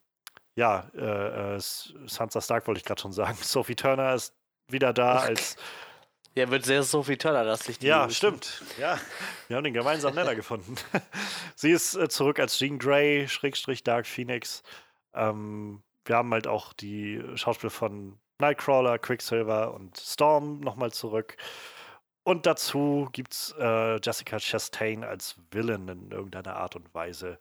ja, 0.57 0.91
äh, 0.95 1.57
äh, 1.57 1.61
Sansa 1.61 2.41
Stark 2.41 2.67
wollte 2.67 2.79
ich 2.79 2.85
gerade 2.85 3.01
schon 3.01 3.13
sagen. 3.13 3.37
Sophie 3.43 3.77
Turner 3.77 4.15
ist 4.15 4.35
wieder 4.73 4.93
da 4.93 5.17
als. 5.19 5.57
ja, 6.35 6.51
wird 6.51 6.65
sehr 6.65 6.83
Sophie 6.83 7.17
Turner 7.17 7.45
lastig. 7.45 7.79
die 7.79 7.87
Ja, 7.87 8.03
Jungs. 8.03 8.17
stimmt. 8.17 8.63
Ja, 8.79 8.99
wir 9.49 9.57
haben 9.57 9.65
den 9.65 9.75
gemeinsamen 9.75 10.15
Nenner 10.15 10.35
gefunden. 10.35 10.75
Sie 11.57 11.71
ist 11.71 11.95
äh, 11.97 12.09
zurück 12.09 12.39
als 12.39 12.57
Jean 12.59 12.79
Grey, 12.79 13.29
Schrägstrich 13.29 13.83
Dark 13.85 14.07
Phoenix. 14.07 14.63
Ähm, 15.15 15.83
wir 16.05 16.17
haben 16.17 16.33
halt 16.33 16.47
auch 16.47 16.73
die 16.73 17.23
Schauspieler 17.35 17.71
von 17.71 18.19
Nightcrawler, 18.39 18.99
Quicksilver 18.99 19.75
und 19.75 19.99
Storm 19.99 20.61
nochmal 20.61 20.93
zurück. 20.93 21.37
Und 22.23 22.47
dazu 22.47 23.09
gibt 23.13 23.33
es 23.33 23.55
äh, 23.59 23.99
Jessica 24.03 24.39
Chastain 24.39 25.05
als 25.05 25.37
Villain 25.51 25.89
in 25.89 26.11
irgendeiner 26.11 26.57
Art 26.57 26.77
und 26.77 26.93
Weise, 26.95 27.39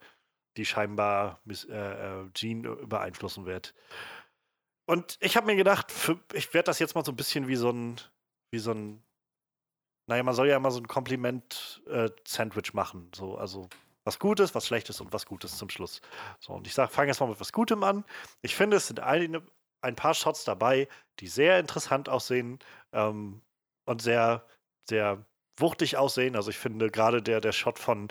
die 0.58 0.66
scheinbar 0.66 1.40
Miss- 1.46 1.66
äh, 1.66 1.76
äh, 1.78 2.30
Jean 2.34 2.64
beeinflussen 2.88 3.46
wird. 3.46 3.74
Und 4.90 5.18
ich 5.20 5.38
habe 5.38 5.46
mir 5.46 5.56
gedacht, 5.56 5.92
für, 5.92 6.20
ich 6.34 6.52
werde 6.54 6.66
das 6.66 6.80
jetzt 6.80 6.96
mal 6.96 7.06
so 7.06 7.12
ein 7.12 7.16
bisschen 7.16 7.48
wie 7.48 7.56
so 7.56 7.70
ein, 7.70 8.02
wie 8.52 8.60
so 8.60 8.72
ein 8.72 9.04
naja, 10.10 10.24
man 10.24 10.34
soll 10.34 10.48
ja 10.48 10.58
immer 10.58 10.72
so 10.72 10.80
ein 10.80 10.88
Kompliment-Sandwich 10.88 12.74
machen. 12.74 13.12
So, 13.14 13.38
also 13.38 13.70
was 14.04 14.18
Gutes, 14.18 14.56
was 14.56 14.66
Schlechtes 14.66 15.00
und 15.02 15.14
was 15.14 15.28
Gutes 15.28 15.56
zum 15.56 15.70
Schluss. 15.70 16.02
So, 16.40 16.54
und 16.54 16.66
ich 16.66 16.74
sage, 16.74 16.92
fange 16.92 17.10
jetzt 17.10 17.20
mal 17.20 17.30
mit 17.30 17.40
was 17.40 17.54
Gutem 17.54 17.84
an. 17.84 18.04
Ich 18.42 18.56
finde, 18.56 18.78
es 18.78 18.88
sind 18.88 19.00
eine, 19.02 19.44
ein 19.82 19.96
paar 19.96 20.16
Shots 20.16 20.46
dabei, 20.46 20.88
die 21.20 21.28
sehr 21.28 21.60
interessant 21.60 22.10
aussehen 22.10 22.58
ähm, 22.92 23.44
und 23.86 24.02
sehr, 24.02 24.44
sehr 24.90 25.24
wuchtig 25.58 25.98
aussehen. 25.98 26.36
Also 26.36 26.50
ich 26.50 26.58
finde 26.58 26.90
gerade 26.90 27.22
der, 27.22 27.40
der 27.40 27.52
Shot 27.52 27.78
von 27.78 28.08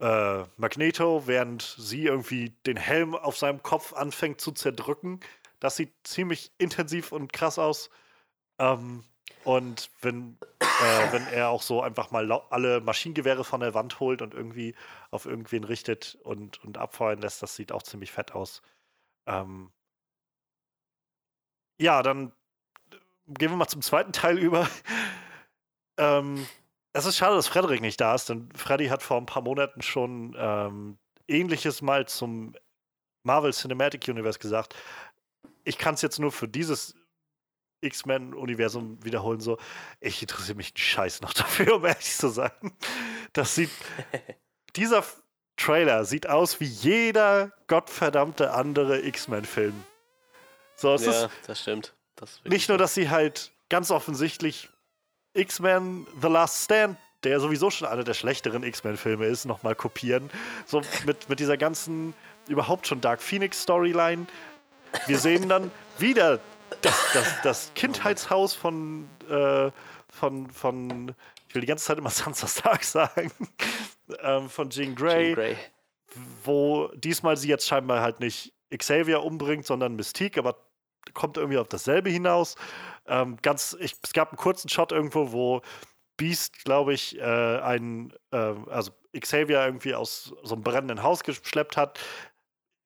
äh, 0.00 0.44
Magneto, 0.56 1.26
während 1.26 1.74
sie 1.78 2.04
irgendwie 2.04 2.50
den 2.64 2.76
Helm 2.76 3.16
auf 3.16 3.36
seinem 3.36 3.64
Kopf 3.64 3.92
anfängt 3.92 4.40
zu 4.40 4.52
zerdrücken. 4.52 5.18
Das 5.60 5.76
sieht 5.76 5.94
ziemlich 6.04 6.52
intensiv 6.58 7.12
und 7.12 7.32
krass 7.32 7.58
aus. 7.58 7.90
Ähm, 8.58 9.04
und 9.44 9.90
wenn, 10.00 10.38
äh, 10.60 11.12
wenn 11.12 11.26
er 11.28 11.48
auch 11.50 11.62
so 11.62 11.82
einfach 11.82 12.10
mal 12.10 12.30
alle 12.50 12.80
Maschinengewehre 12.80 13.44
von 13.44 13.60
der 13.60 13.74
Wand 13.74 14.00
holt 14.00 14.22
und 14.22 14.34
irgendwie 14.34 14.74
auf 15.10 15.26
irgendwen 15.26 15.64
richtet 15.64 16.18
und, 16.22 16.62
und 16.64 16.78
abfeuern 16.78 17.20
lässt, 17.20 17.42
das 17.42 17.56
sieht 17.56 17.72
auch 17.72 17.82
ziemlich 17.82 18.12
fett 18.12 18.32
aus. 18.32 18.62
Ähm, 19.26 19.72
ja, 21.80 22.02
dann 22.02 22.32
gehen 23.26 23.50
wir 23.50 23.56
mal 23.56 23.68
zum 23.68 23.82
zweiten 23.82 24.12
Teil 24.12 24.38
über. 24.38 24.68
ähm, 25.98 26.46
es 26.92 27.06
ist 27.06 27.16
schade, 27.16 27.36
dass 27.36 27.48
Frederik 27.48 27.80
nicht 27.80 28.00
da 28.00 28.14
ist, 28.14 28.28
denn 28.28 28.48
Freddy 28.54 28.88
hat 28.88 29.02
vor 29.02 29.18
ein 29.18 29.26
paar 29.26 29.42
Monaten 29.42 29.82
schon 29.82 30.34
ähm, 30.38 30.98
ähnliches 31.28 31.82
mal 31.82 32.08
zum 32.08 32.54
Marvel 33.22 33.52
Cinematic 33.52 34.08
Universe 34.08 34.38
gesagt. 34.38 34.74
Ich 35.68 35.78
kann 35.78 35.94
es 35.94 36.02
jetzt 36.02 36.18
nur 36.18 36.32
für 36.32 36.48
dieses 36.48 36.94
X-Men-Universum 37.82 39.04
wiederholen. 39.04 39.40
So, 39.40 39.58
ich 40.00 40.22
interessiere 40.22 40.56
mich 40.56 40.68
einen 40.68 40.78
Scheiß 40.78 41.20
noch 41.20 41.32
dafür, 41.34 41.76
um 41.76 41.84
ehrlich 41.84 42.16
zu 42.16 42.28
sein. 42.28 42.50
Das 43.32 43.54
sieht. 43.54 43.70
dieser 44.76 45.04
Trailer 45.56 46.04
sieht 46.04 46.28
aus 46.28 46.60
wie 46.60 46.66
jeder 46.66 47.52
gottverdammte 47.66 48.54
andere 48.54 49.00
X-Men-Film. 49.00 49.84
So, 50.76 50.94
es 50.94 51.04
ja, 51.04 51.10
ist 51.10 51.30
das 51.46 51.60
stimmt. 51.60 51.94
Das 52.16 52.40
nicht 52.44 52.68
nur, 52.68 52.78
dass 52.78 52.94
sie 52.94 53.10
halt 53.10 53.52
ganz 53.68 53.90
offensichtlich 53.90 54.68
X-Men 55.34 56.06
The 56.20 56.28
Last 56.28 56.64
Stand, 56.64 56.96
der 57.24 57.40
sowieso 57.40 57.70
schon 57.70 57.88
einer 57.88 58.04
der 58.04 58.14
schlechteren 58.14 58.62
X-Men-Filme 58.62 59.26
ist, 59.26 59.44
nochmal 59.44 59.74
kopieren. 59.74 60.30
So 60.66 60.80
mit, 61.04 61.28
mit 61.28 61.40
dieser 61.40 61.56
ganzen, 61.56 62.14
überhaupt 62.46 62.86
schon 62.86 63.00
Dark 63.00 63.20
Phoenix-Storyline. 63.20 64.26
Wir 65.06 65.18
sehen 65.18 65.48
dann 65.48 65.70
wieder 65.98 66.40
das, 66.82 67.12
das, 67.12 67.42
das 67.42 67.72
Kindheitshaus 67.74 68.54
von, 68.54 69.08
äh, 69.28 69.70
von, 70.08 70.50
von, 70.50 71.14
ich 71.48 71.54
will 71.54 71.60
die 71.60 71.66
ganze 71.66 71.84
Zeit 71.84 71.98
immer 71.98 72.10
Sansa 72.10 72.46
Stark 72.46 72.84
sagen, 72.84 73.32
ähm, 74.22 74.48
von 74.48 74.70
Jean 74.70 74.94
Grey, 74.94 75.26
Jean 75.26 75.34
Grey, 75.34 75.56
wo 76.44 76.88
diesmal 76.94 77.36
sie 77.36 77.48
jetzt 77.48 77.66
scheinbar 77.66 78.00
halt 78.00 78.20
nicht 78.20 78.52
Xavier 78.76 79.22
umbringt, 79.22 79.66
sondern 79.66 79.96
Mystique, 79.96 80.38
aber 80.38 80.56
kommt 81.14 81.36
irgendwie 81.36 81.58
auf 81.58 81.68
dasselbe 81.68 82.10
hinaus. 82.10 82.56
Ähm, 83.06 83.38
ganz, 83.40 83.76
ich, 83.80 83.96
es 84.02 84.12
gab 84.12 84.30
einen 84.30 84.36
kurzen 84.36 84.68
Shot 84.68 84.92
irgendwo, 84.92 85.32
wo 85.32 85.62
Beast, 86.16 86.64
glaube 86.64 86.92
ich, 86.92 87.18
äh, 87.18 87.22
einen, 87.22 88.12
äh, 88.30 88.54
also 88.68 88.92
Xavier 89.18 89.64
irgendwie 89.64 89.94
aus 89.94 90.34
so 90.42 90.54
einem 90.54 90.64
brennenden 90.64 91.02
Haus 91.02 91.22
geschleppt 91.22 91.76
hat. 91.76 91.98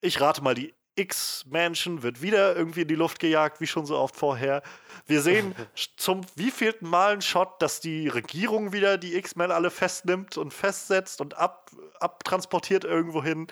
Ich 0.01 0.21
rate 0.21 0.41
mal, 0.41 0.55
die 0.55 0.73
X-Mansion 0.95 2.03
wird 2.03 2.21
wieder 2.21 2.55
irgendwie 2.55 2.81
in 2.81 2.87
die 2.87 2.95
Luft 2.95 3.19
gejagt, 3.19 3.61
wie 3.61 3.67
schon 3.67 3.85
so 3.85 3.97
oft 3.97 4.15
vorher. 4.15 4.61
Wir 5.05 5.21
sehen 5.21 5.55
zum 5.97 6.21
wievielten 6.35 6.87
Mal 6.87 7.13
einen 7.13 7.21
Shot, 7.21 7.61
dass 7.61 7.79
die 7.79 8.07
Regierung 8.07 8.73
wieder 8.73 8.97
die 8.97 9.15
X-Men 9.15 9.51
alle 9.51 9.71
festnimmt 9.71 10.37
und 10.37 10.53
festsetzt 10.53 11.21
und 11.21 11.35
ab, 11.35 11.71
abtransportiert 11.99 12.83
irgendwo 12.83 13.23
hin. 13.23 13.47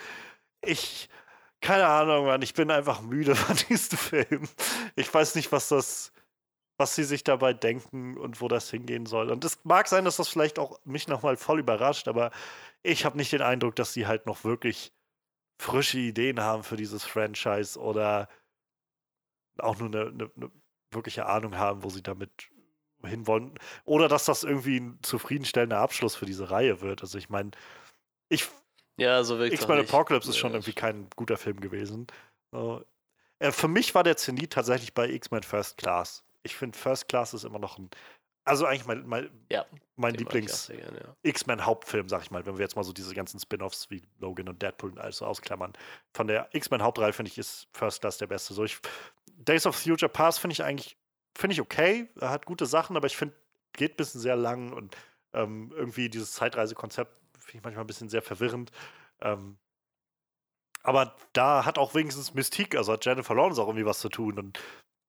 Ich, 0.62 1.10
keine 1.62 1.88
Ahnung, 1.88 2.25
Mann, 2.25 2.41
ich 2.41 2.53
bin 2.53 2.69
einfach 2.69 3.01
müde 3.01 3.36
von 3.36 3.55
diesem 3.69 3.98
Film. 3.98 4.48
Ich 4.95 5.12
weiß 5.12 5.36
nicht, 5.36 5.51
was 5.51 5.69
das, 5.69 6.12
was 6.77 6.95
sie 6.95 7.03
sich 7.03 7.24
dabei 7.24 7.53
denken 7.53 8.17
und 8.17 8.41
wo 8.41 8.48
das 8.48 8.69
hingehen 8.69 9.07
soll. 9.07 9.31
Und 9.31 9.43
es 9.45 9.60
mag 9.63 9.88
sein, 9.88 10.05
dass 10.05 10.17
das 10.17 10.27
vielleicht 10.27 10.60
auch 10.60 10.79
mich 10.86 11.07
nochmal 11.07 11.38
voll 11.38 11.60
überrascht, 11.60 12.07
aber 12.07 12.31
ich 12.83 13.05
habe 13.05 13.17
nicht 13.17 13.31
den 13.31 13.41
Eindruck, 13.41 13.75
dass 13.75 13.93
sie 13.93 14.07
halt 14.07 14.25
noch 14.25 14.43
wirklich 14.43 14.91
frische 15.61 15.99
Ideen 15.99 16.39
haben 16.39 16.63
für 16.63 16.75
dieses 16.75 17.05
Franchise 17.05 17.79
oder 17.79 18.27
auch 19.59 19.77
nur 19.77 19.89
eine, 19.89 20.09
eine, 20.09 20.31
eine 20.35 20.51
wirkliche 20.91 21.27
Ahnung 21.27 21.55
haben, 21.55 21.83
wo 21.83 21.89
sie 21.89 22.01
damit 22.01 22.49
hinwollen. 23.03 23.57
Oder 23.85 24.07
dass 24.07 24.25
das 24.25 24.43
irgendwie 24.43 24.79
ein 24.79 24.99
zufriedenstellender 25.03 25.77
Abschluss 25.77 26.15
für 26.15 26.25
diese 26.25 26.49
Reihe 26.49 26.81
wird. 26.81 27.01
Also 27.01 27.17
ich 27.17 27.29
meine, 27.29 27.51
ich 28.27 28.47
ja, 28.97 29.23
so 29.23 29.41
X-Men 29.41 29.79
Apocalypse 29.79 30.29
ist 30.29 30.37
schon 30.37 30.51
irgendwie 30.51 30.73
kein 30.73 31.07
guter 31.15 31.37
Film 31.37 31.59
gewesen. 31.59 32.07
Äh, 32.53 33.51
für 33.51 33.67
mich 33.67 33.95
war 33.95 34.03
der 34.03 34.17
Zenit 34.17 34.53
tatsächlich 34.53 34.93
bei 34.93 35.09
X-Men 35.09 35.43
First 35.43 35.77
Class. 35.77 36.23
Ich 36.43 36.55
finde 36.55 36.77
First 36.77 37.07
Class 37.07 37.33
ist 37.33 37.43
immer 37.43 37.59
noch 37.59 37.77
ein 37.77 37.89
also 38.43 38.65
eigentlich 38.65 38.86
mein, 38.86 39.05
mein, 39.05 39.29
ja, 39.50 39.65
mein 39.95 40.15
Lieblings-X-Men-Hauptfilm, 40.15 42.10
sag 42.10 42.24
ich 42.24 42.31
mal, 42.31 42.45
wenn 42.45 42.57
wir 42.57 42.63
jetzt 42.63 42.75
mal 42.75 42.83
so 42.83 42.91
diese 42.93 43.13
ganzen 43.13 43.39
Spin-offs 43.39 43.89
wie 43.89 44.01
Logan 44.19 44.50
und 44.50 44.62
Deadpool 44.62 44.91
und 44.91 45.00
alles 45.00 45.17
so 45.17 45.25
ausklammern. 45.25 45.74
Von 46.13 46.27
der 46.27 46.50
X-Men-Hauptreihe 46.53 47.13
finde 47.13 47.31
ich, 47.31 47.38
ist 47.38 47.67
First 47.74 48.01
Class 48.01 48.17
der 48.17 48.27
beste. 48.27 48.53
So, 48.53 48.63
ich, 48.63 48.79
Days 49.33 49.65
of 49.65 49.75
Future 49.75 50.10
Past 50.10 50.39
finde 50.39 50.53
ich 50.53 50.63
eigentlich, 50.63 50.98
finde 51.38 51.53
ich 51.53 51.62
okay. 51.62 52.10
Hat 52.19 52.45
gute 52.45 52.65
Sachen, 52.65 52.98
aber 52.98 53.07
ich 53.07 53.15
finde, 53.17 53.36
geht 53.74 53.93
ein 53.93 53.98
bisschen 53.98 54.21
sehr 54.21 54.36
lang 54.36 54.74
und 54.74 54.95
ähm, 55.33 55.71
irgendwie 55.75 56.10
dieses 56.10 56.33
Zeitreisekonzept 56.33 57.12
finde 57.38 57.57
ich 57.57 57.63
manchmal 57.63 57.83
ein 57.83 57.88
bisschen 57.88 58.10
sehr 58.10 58.21
verwirrend. 58.21 58.71
Ähm, 59.21 59.57
aber 60.83 61.15
da 61.33 61.63
hat 61.63 61.77
auch 61.77 61.93
wenigstens 61.93 62.33
Mystique, 62.33 62.75
also 62.75 62.93
hat 62.93 63.05
Jennifer 63.05 63.36
Lawrence 63.36 63.62
auch 63.62 63.67
irgendwie 63.67 63.86
was 63.86 64.00
zu 64.00 64.10
tun 64.10 64.39
und 64.39 64.60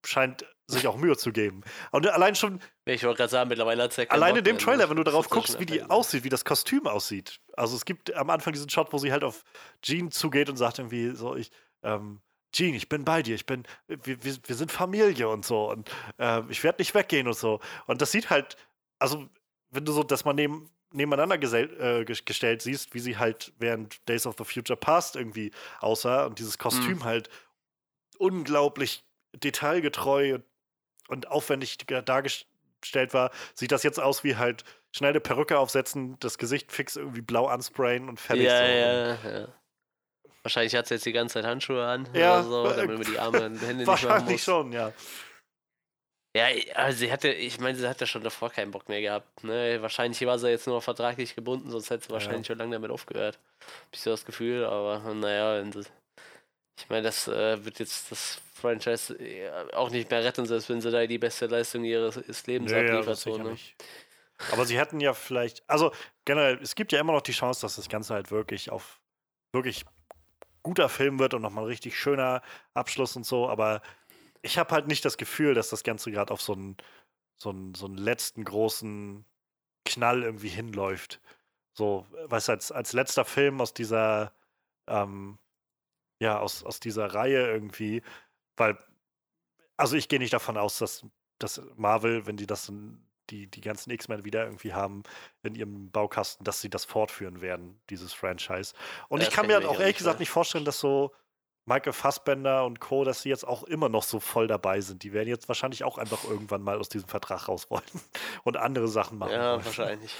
scheint 0.05 0.45
sich 0.67 0.87
auch 0.87 0.95
Mühe 0.95 1.17
zu 1.17 1.31
geben. 1.31 1.61
Und 1.91 2.07
allein 2.07 2.35
schon. 2.35 2.59
Ich 2.85 3.03
wollte 3.03 3.17
gerade 3.17 3.31
sagen, 3.31 3.49
mittlerweile 3.49 3.83
hat 3.83 4.11
Allein 4.11 4.35
in 4.35 4.43
dem 4.43 4.57
Trailer, 4.57 4.89
wenn 4.89 4.97
du 4.97 5.03
darauf 5.03 5.29
guckst, 5.29 5.59
wie 5.59 5.65
die 5.65 5.83
aussieht, 5.83 6.23
wie 6.23 6.29
das 6.29 6.45
Kostüm 6.45 6.87
aussieht. 6.87 7.39
Also 7.55 7.75
es 7.75 7.85
gibt 7.85 8.13
am 8.13 8.29
Anfang 8.29 8.53
diesen 8.53 8.69
Shot, 8.69 8.93
wo 8.93 8.97
sie 8.97 9.11
halt 9.11 9.23
auf 9.23 9.43
Jean 9.81 10.11
zugeht 10.11 10.49
und 10.49 10.57
sagt 10.57 10.79
irgendwie 10.79 11.15
so, 11.15 11.35
ich, 11.35 11.51
ähm, 11.83 12.21
Jean, 12.53 12.75
ich 12.75 12.87
bin 12.87 13.03
bei 13.03 13.23
dir, 13.23 13.35
ich 13.35 13.45
bin, 13.45 13.63
wir, 13.87 14.23
wir, 14.23 14.35
wir 14.45 14.55
sind 14.55 14.71
Familie 14.71 15.27
und 15.27 15.45
so 15.45 15.71
und 15.71 15.89
äh, 16.19 16.41
ich 16.49 16.63
werde 16.63 16.81
nicht 16.81 16.93
weggehen 16.93 17.27
und 17.27 17.35
so. 17.35 17.59
Und 17.87 18.01
das 18.01 18.11
sieht 18.11 18.29
halt, 18.29 18.57
also 18.99 19.27
wenn 19.71 19.85
du 19.85 19.91
so 19.91 20.03
das 20.03 20.23
mal 20.23 20.33
neben, 20.33 20.69
nebeneinander 20.91 21.37
gesell, 21.37 21.69
äh, 21.81 22.05
gestellt 22.05 22.61
siehst, 22.61 22.93
wie 22.93 22.99
sie 22.99 23.17
halt 23.17 23.53
während 23.57 24.07
Days 24.07 24.27
of 24.27 24.35
the 24.37 24.43
Future 24.43 24.77
Past 24.77 25.15
irgendwie 25.15 25.51
aussah 25.79 26.25
und 26.25 26.39
dieses 26.39 26.57
Kostüm 26.57 26.97
mhm. 26.97 27.03
halt 27.03 27.29
unglaublich 28.19 29.03
detailgetreu 29.33 30.39
und 31.07 31.27
aufwendig 31.29 31.77
dargestellt 31.77 33.13
war, 33.13 33.31
sieht 33.53 33.71
das 33.71 33.83
jetzt 33.83 33.99
aus 33.99 34.23
wie 34.23 34.35
halt 34.35 34.63
schnell 34.91 35.11
eine 35.11 35.19
Perücke 35.19 35.57
aufsetzen, 35.57 36.17
das 36.19 36.37
Gesicht 36.37 36.71
fix 36.71 36.95
irgendwie 36.95 37.21
blau 37.21 37.47
ansprayen 37.47 38.09
und 38.09 38.19
fertig. 38.19 38.45
Ja, 38.45 38.57
so. 38.59 39.27
ja, 39.27 39.39
ja. 39.39 39.47
Wahrscheinlich 40.43 40.75
hat 40.75 40.87
sie 40.87 40.95
jetzt 40.95 41.05
die 41.05 41.13
ganze 41.13 41.35
Zeit 41.35 41.45
Handschuhe 41.45 41.85
an 41.85 42.07
ja, 42.13 42.39
oder 42.39 42.43
so, 42.43 42.63
damit 42.69 42.97
man 42.99 43.11
die 43.11 43.17
Arme 43.17 43.45
und 43.45 43.61
Hände 43.61 43.75
nicht 43.75 43.87
Wahrscheinlich 43.87 44.43
schon, 44.43 44.73
ja. 44.73 44.91
Ja, 46.35 46.47
also 46.73 46.97
sie 46.97 47.11
hatte, 47.11 47.29
ich 47.29 47.59
meine, 47.59 47.77
sie 47.77 47.87
hat 47.87 48.01
ja 48.01 48.07
schon 48.07 48.23
davor 48.23 48.49
keinen 48.49 48.71
Bock 48.71 48.89
mehr 48.89 49.01
gehabt. 49.01 49.43
Ne? 49.43 49.77
Wahrscheinlich 49.81 50.19
war 50.25 50.39
sie 50.39 50.49
jetzt 50.49 50.65
nur 50.65 50.81
vertraglich 50.81 51.35
gebunden, 51.35 51.69
sonst 51.69 51.91
hätte 51.91 52.05
sie 52.05 52.09
wahrscheinlich 52.09 52.47
ja. 52.47 52.53
schon 52.53 52.57
lange 52.57 52.71
damit 52.71 52.89
aufgehört. 52.89 53.37
So 53.93 54.09
das 54.09 54.25
Gefühl, 54.25 54.65
aber 54.65 54.99
naja, 55.13 55.63
ich 55.63 56.89
meine, 56.89 57.03
das 57.03 57.27
äh, 57.27 57.63
wird 57.63 57.77
jetzt 57.77 58.11
das 58.11 58.41
Franchise 58.63 59.13
äh, 59.19 59.51
auch 59.73 59.89
nicht 59.89 60.09
mehr 60.09 60.23
retten, 60.23 60.45
selbst 60.45 60.69
wenn 60.69 60.81
sie 60.81 60.89
da 60.89 61.05
die 61.05 61.17
beste 61.17 61.47
Leistung 61.47 61.83
ihres 61.83 62.47
Lebens 62.47 62.71
nee, 62.71 62.79
abliefert. 62.79 63.25
Ja, 63.25 63.37
ne? 63.37 63.57
Aber 64.51 64.65
sie 64.65 64.77
hätten 64.77 64.99
ja 64.99 65.13
vielleicht, 65.13 65.67
also 65.69 65.91
generell, 66.25 66.59
es 66.61 66.75
gibt 66.75 66.91
ja 66.91 66.99
immer 66.99 67.13
noch 67.13 67.21
die 67.21 67.33
Chance, 67.33 67.61
dass 67.61 67.75
das 67.75 67.89
Ganze 67.89 68.13
halt 68.13 68.31
wirklich 68.31 68.71
auf 68.71 69.01
wirklich 69.53 69.85
guter 70.63 70.89
Film 70.89 71.19
wird 71.19 71.33
und 71.33 71.41
nochmal 71.41 71.65
ein 71.65 71.67
richtig 71.67 71.99
schöner 71.99 72.41
Abschluss 72.73 73.15
und 73.15 73.25
so, 73.25 73.49
aber 73.49 73.81
ich 74.41 74.57
habe 74.57 74.73
halt 74.73 74.87
nicht 74.87 75.05
das 75.05 75.17
Gefühl, 75.17 75.53
dass 75.53 75.69
das 75.69 75.83
Ganze 75.83 76.11
gerade 76.11 76.33
auf 76.33 76.41
so 76.41 76.53
einen, 76.53 76.77
so, 77.37 77.49
einen, 77.49 77.75
so 77.75 77.85
einen 77.85 77.97
letzten 77.97 78.43
großen 78.43 79.25
Knall 79.85 80.23
irgendwie 80.23 80.49
hinläuft. 80.49 81.21
So, 81.73 82.05
weißt 82.25 82.47
du, 82.47 82.51
als, 82.53 82.71
als 82.71 82.93
letzter 82.93 83.25
Film 83.25 83.59
aus 83.61 83.73
dieser, 83.73 84.33
ähm, 84.87 85.37
ja, 86.19 86.39
aus, 86.39 86.63
aus 86.63 86.79
dieser 86.79 87.13
Reihe 87.13 87.47
irgendwie, 87.47 88.01
weil, 88.57 88.77
also 89.77 89.95
ich 89.95 90.09
gehe 90.09 90.19
nicht 90.19 90.33
davon 90.33 90.57
aus, 90.57 90.77
dass, 90.77 91.05
dass 91.39 91.61
Marvel, 91.75 92.25
wenn 92.25 92.37
die 92.37 92.47
das 92.47 92.71
die, 93.29 93.47
die 93.47 93.61
ganzen 93.61 93.89
X-Men 93.91 94.25
wieder 94.25 94.45
irgendwie 94.45 94.73
haben 94.73 95.03
in 95.43 95.55
ihrem 95.55 95.91
Baukasten, 95.91 96.43
dass 96.43 96.61
sie 96.61 96.69
das 96.69 96.85
fortführen 96.85 97.41
werden, 97.41 97.79
dieses 97.89 98.13
Franchise. 98.13 98.73
Und 99.07 99.21
ja, 99.21 99.27
ich 99.27 99.33
kann 99.33 99.47
mir 99.47 99.55
halt 99.55 99.65
auch 99.65 99.79
ehrlich 99.79 99.97
gesagt 99.97 100.19
nicht 100.19 100.29
vorstellen, 100.29 100.65
dass 100.65 100.79
so 100.79 101.13
Michael 101.65 101.93
Fassbender 101.93 102.65
und 102.65 102.79
Co., 102.81 103.05
dass 103.05 103.21
sie 103.21 103.29
jetzt 103.29 103.47
auch 103.47 103.63
immer 103.63 103.87
noch 103.87 104.03
so 104.03 104.19
voll 104.19 104.47
dabei 104.47 104.81
sind. 104.81 105.03
Die 105.03 105.13
werden 105.13 105.29
jetzt 105.29 105.47
wahrscheinlich 105.47 105.83
auch 105.83 105.97
einfach 105.97 106.23
irgendwann 106.25 106.61
mal 106.61 106.77
aus 106.77 106.89
diesem 106.89 107.07
Vertrag 107.07 107.47
raus 107.47 107.69
wollen 107.69 107.83
und 108.43 108.57
andere 108.57 108.87
Sachen 108.87 109.17
machen. 109.17 109.31
Ja, 109.31 109.53
wollen. 109.53 109.65
wahrscheinlich. 109.65 110.13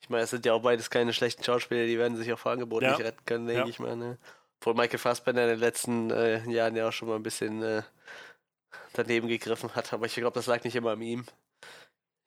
Ich 0.00 0.08
meine, 0.08 0.24
es 0.24 0.30
sind 0.30 0.46
ja 0.46 0.52
auch 0.52 0.62
beides 0.62 0.90
keine 0.90 1.12
schlechten 1.12 1.42
Schauspieler, 1.42 1.86
die 1.86 1.98
werden 1.98 2.16
sich 2.16 2.32
auch 2.32 2.38
vor 2.38 2.52
Angeboten 2.52 2.84
ja. 2.84 2.90
nicht 2.92 3.04
retten 3.04 3.24
können, 3.24 3.46
denke 3.46 3.62
ja. 3.62 3.68
ich 3.68 3.78
mal. 3.78 3.96
Ne? 3.96 4.18
Obwohl 4.62 4.74
Michael 4.74 5.00
Fassbender 5.00 5.42
in 5.42 5.48
den 5.48 5.58
letzten 5.58 6.10
äh, 6.12 6.48
Jahren 6.48 6.76
ja 6.76 6.86
auch 6.86 6.92
schon 6.92 7.08
mal 7.08 7.16
ein 7.16 7.24
bisschen 7.24 7.64
äh, 7.64 7.82
daneben 8.92 9.26
gegriffen 9.26 9.74
hat, 9.74 9.92
aber 9.92 10.06
ich 10.06 10.14
glaube, 10.14 10.34
das 10.34 10.46
lag 10.46 10.62
nicht 10.62 10.76
immer 10.76 10.92
an 10.92 11.02
ihm. 11.02 11.26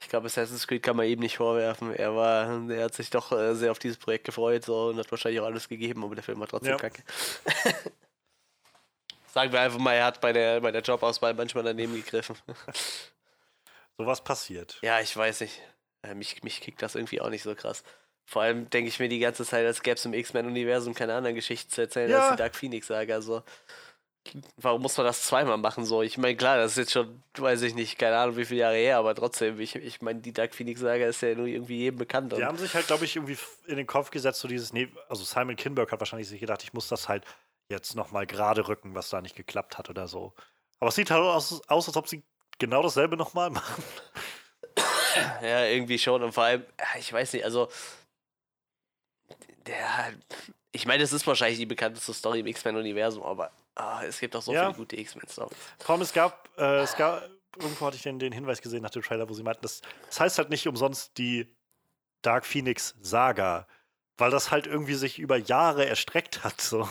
Ich 0.02 0.10
glaube, 0.10 0.26
Assassin's 0.26 0.68
Creed 0.68 0.84
kann 0.84 0.98
man 0.98 1.06
ihm 1.06 1.20
nicht 1.20 1.38
vorwerfen. 1.38 1.96
Er 1.96 2.14
war, 2.14 2.70
er 2.70 2.84
hat 2.84 2.94
sich 2.94 3.10
doch 3.10 3.32
äh, 3.32 3.56
sehr 3.56 3.72
auf 3.72 3.80
dieses 3.80 3.98
Projekt 3.98 4.26
gefreut 4.26 4.66
so, 4.66 4.88
und 4.88 4.98
hat 4.98 5.10
wahrscheinlich 5.12 5.40
auch 5.40 5.46
alles 5.46 5.70
gegeben, 5.70 6.04
aber 6.04 6.14
der 6.14 6.26
Film 6.26 6.42
war 6.42 6.48
trotzdem 6.50 6.72
Ja. 6.72 6.78
kacke. 6.78 7.04
Sagen 9.34 9.54
wir 9.54 9.62
einfach 9.62 9.80
mal, 9.80 9.94
er 9.94 10.04
hat 10.04 10.20
bei 10.20 10.34
der, 10.34 10.60
bei 10.60 10.72
der 10.72 10.82
Jobauswahl 10.82 11.34
manchmal 11.36 11.64
daneben 11.64 11.96
gegriffen. 11.96 12.36
Sowas 13.98 14.22
passiert. 14.22 14.78
Ja, 14.82 15.00
ich 15.00 15.16
weiß 15.16 15.40
nicht. 15.40 15.62
Äh, 16.02 16.16
Mich, 16.16 16.44
mich 16.44 16.60
kickt 16.60 16.82
das 16.82 16.96
irgendwie 16.96 17.22
auch 17.22 17.30
nicht 17.30 17.44
so 17.44 17.56
krass. 17.56 17.86
Vor 18.26 18.42
allem 18.42 18.70
denke 18.70 18.90
ich 18.90 19.00
mir 19.00 19.08
die 19.08 19.20
ganze 19.20 19.46
Zeit, 19.46 19.66
als 19.66 19.84
gäbe 19.84 19.96
es 19.96 20.06
im 20.06 20.14
X-Men-Universum 20.14 20.94
keine 20.96 21.14
anderen 21.14 21.36
Geschichten 21.36 21.70
zu 21.72 21.82
erzählen 21.82 22.10
Ja. 22.10 22.22
als 22.22 22.32
die 22.32 22.38
Dark 22.38 22.56
Phoenix-Saga. 22.56 23.22
So. 23.22 23.44
Warum 24.58 24.82
muss 24.82 24.98
man 24.98 25.06
das 25.06 25.22
zweimal 25.22 25.58
machen? 25.58 25.86
So, 25.86 26.02
ich 26.02 26.18
meine, 26.18 26.36
klar, 26.36 26.58
das 26.58 26.72
ist 26.72 26.78
jetzt 26.78 26.92
schon, 26.94 27.22
weiß 27.38 27.62
ich 27.62 27.76
nicht, 27.76 28.00
keine 28.00 28.18
Ahnung, 28.18 28.38
wie 28.38 28.46
viele 28.46 28.62
Jahre 28.62 28.78
her, 28.78 28.98
aber 28.98 29.14
trotzdem, 29.14 29.60
ich, 29.60 29.76
ich 29.76 30.02
meine, 30.02 30.20
die 30.22 30.34
Dark 30.34 30.56
Phoenix-Saga 30.56 31.06
ist 31.06 31.22
ja 31.22 31.36
nur 31.36 31.46
irgendwie 31.46 31.78
jedem 31.78 32.00
bekannt. 32.00 32.32
Die 32.36 32.44
haben 32.44 32.58
sich 32.58 32.74
halt, 32.74 32.88
glaube 32.88 33.06
ich, 33.06 33.16
irgendwie 33.16 33.38
in 33.68 33.78
den 33.78 33.86
Kopf 33.86 34.10
gesetzt, 34.10 34.40
so 34.40 34.48
dieses, 34.48 34.74
nee, 34.74 34.88
also 35.10 35.24
Simon 35.24 35.56
Kinberg 35.56 35.92
hat 35.92 36.00
wahrscheinlich 36.00 36.28
sich 36.28 36.40
gedacht, 36.40 36.64
ich 36.64 36.74
muss 36.74 36.88
das 36.88 37.08
halt 37.08 37.24
jetzt 37.70 37.96
nochmal 37.96 38.26
gerade 38.26 38.68
rücken, 38.68 38.96
was 38.96 39.10
da 39.10 39.22
nicht 39.22 39.36
geklappt 39.36 39.78
hat 39.78 39.92
oder 39.92 40.08
so. 40.08 40.34
Aber 40.80 40.90
es 40.90 40.96
sieht 40.96 41.12
halt 41.12 41.22
aus, 41.22 41.62
aus 41.68 41.88
als 41.88 41.96
ob 41.98 42.08
sie 42.08 42.24
genau 42.58 42.82
dasselbe 42.82 43.18
nochmal 43.18 43.50
machen. 43.52 43.84
ja, 45.44 45.66
irgendwie 45.66 46.00
schon. 46.00 46.24
Und 46.24 46.32
vor 46.32 46.46
allem, 46.46 46.66
ich 46.98 47.14
weiß 47.14 47.34
nicht, 47.34 47.46
also. 47.46 47.70
Der, 49.68 50.14
ich 50.72 50.86
meine, 50.86 51.04
es 51.04 51.12
ist 51.14 51.26
wahrscheinlich 51.26 51.58
die 51.60 51.66
bekannteste 51.66 52.14
Story 52.14 52.42
im 52.42 52.48
X-Men-Universum, 52.48 53.24
aber 53.24 53.52
ah, 53.76 54.04
es 54.04 54.20
gibt 54.20 54.36
auch 54.36 54.42
so 54.42 54.54
Ja. 54.54 54.66
viele 54.66 54.78
gute 54.78 54.96
X-Men-Stories. 54.98 55.58
Allem, 55.88 56.02
es 56.02 56.14
gab, 56.14 56.50
äh, 56.58 56.82
es 56.82 56.96
gab, 56.96 57.28
irgendwo 57.60 57.88
hatte 57.88 57.98
ich 57.98 58.04
den, 58.04 58.20
den 58.20 58.32
Hinweis 58.32 58.62
gesehen 58.62 58.84
nach 58.84 58.92
dem 58.92 59.02
Trailer, 59.02 59.28
wo 59.28 59.34
sie 59.34 59.44
meinten, 59.44 59.62
das, 59.64 59.82
das 60.08 60.20
heißt 60.20 60.38
halt 60.38 60.50
nicht 60.50 60.68
umsonst 60.68 61.18
die 61.18 61.48
Dark 62.22 62.46
Phoenix 62.46 62.96
Saga, 63.02 63.68
weil 64.18 64.30
das 64.32 64.52
halt 64.52 64.68
irgendwie 64.68 64.94
sich 64.94 65.20
über 65.20 65.38
Jahre 65.38 65.86
erstreckt 65.86 66.44
hat. 66.44 66.62
So. 66.62 66.88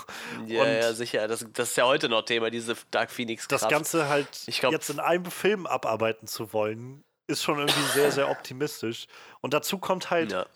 Ja, 0.46 0.62
Und- 0.62 0.68
ja, 0.68 0.92
sicher. 0.92 1.28
Das, 1.28 1.46
das 1.52 1.70
ist 1.70 1.76
ja 1.76 1.86
heute 1.86 2.08
noch 2.08 2.22
Thema, 2.22 2.50
diese 2.50 2.76
Dark 2.90 3.10
Phoenix. 3.10 3.46
Das 3.48 3.68
Ganze 3.68 4.08
halt 4.08 4.28
Ich 4.46 4.60
glaub- 4.60 4.72
jetzt 4.72 4.90
in 4.90 4.98
einem 5.00 5.26
Film 5.30 5.66
abarbeiten 5.66 6.26
zu 6.26 6.52
wollen, 6.52 7.04
ist 7.28 7.42
schon 7.42 7.58
irgendwie 7.58 7.82
sehr, 7.92 8.10
sehr 8.12 8.30
optimistisch. 8.30 9.06
Und 9.40 9.54
dazu 9.54 9.78
kommt 9.78 10.10
halt, 10.10 10.32
Ja. 10.32 10.46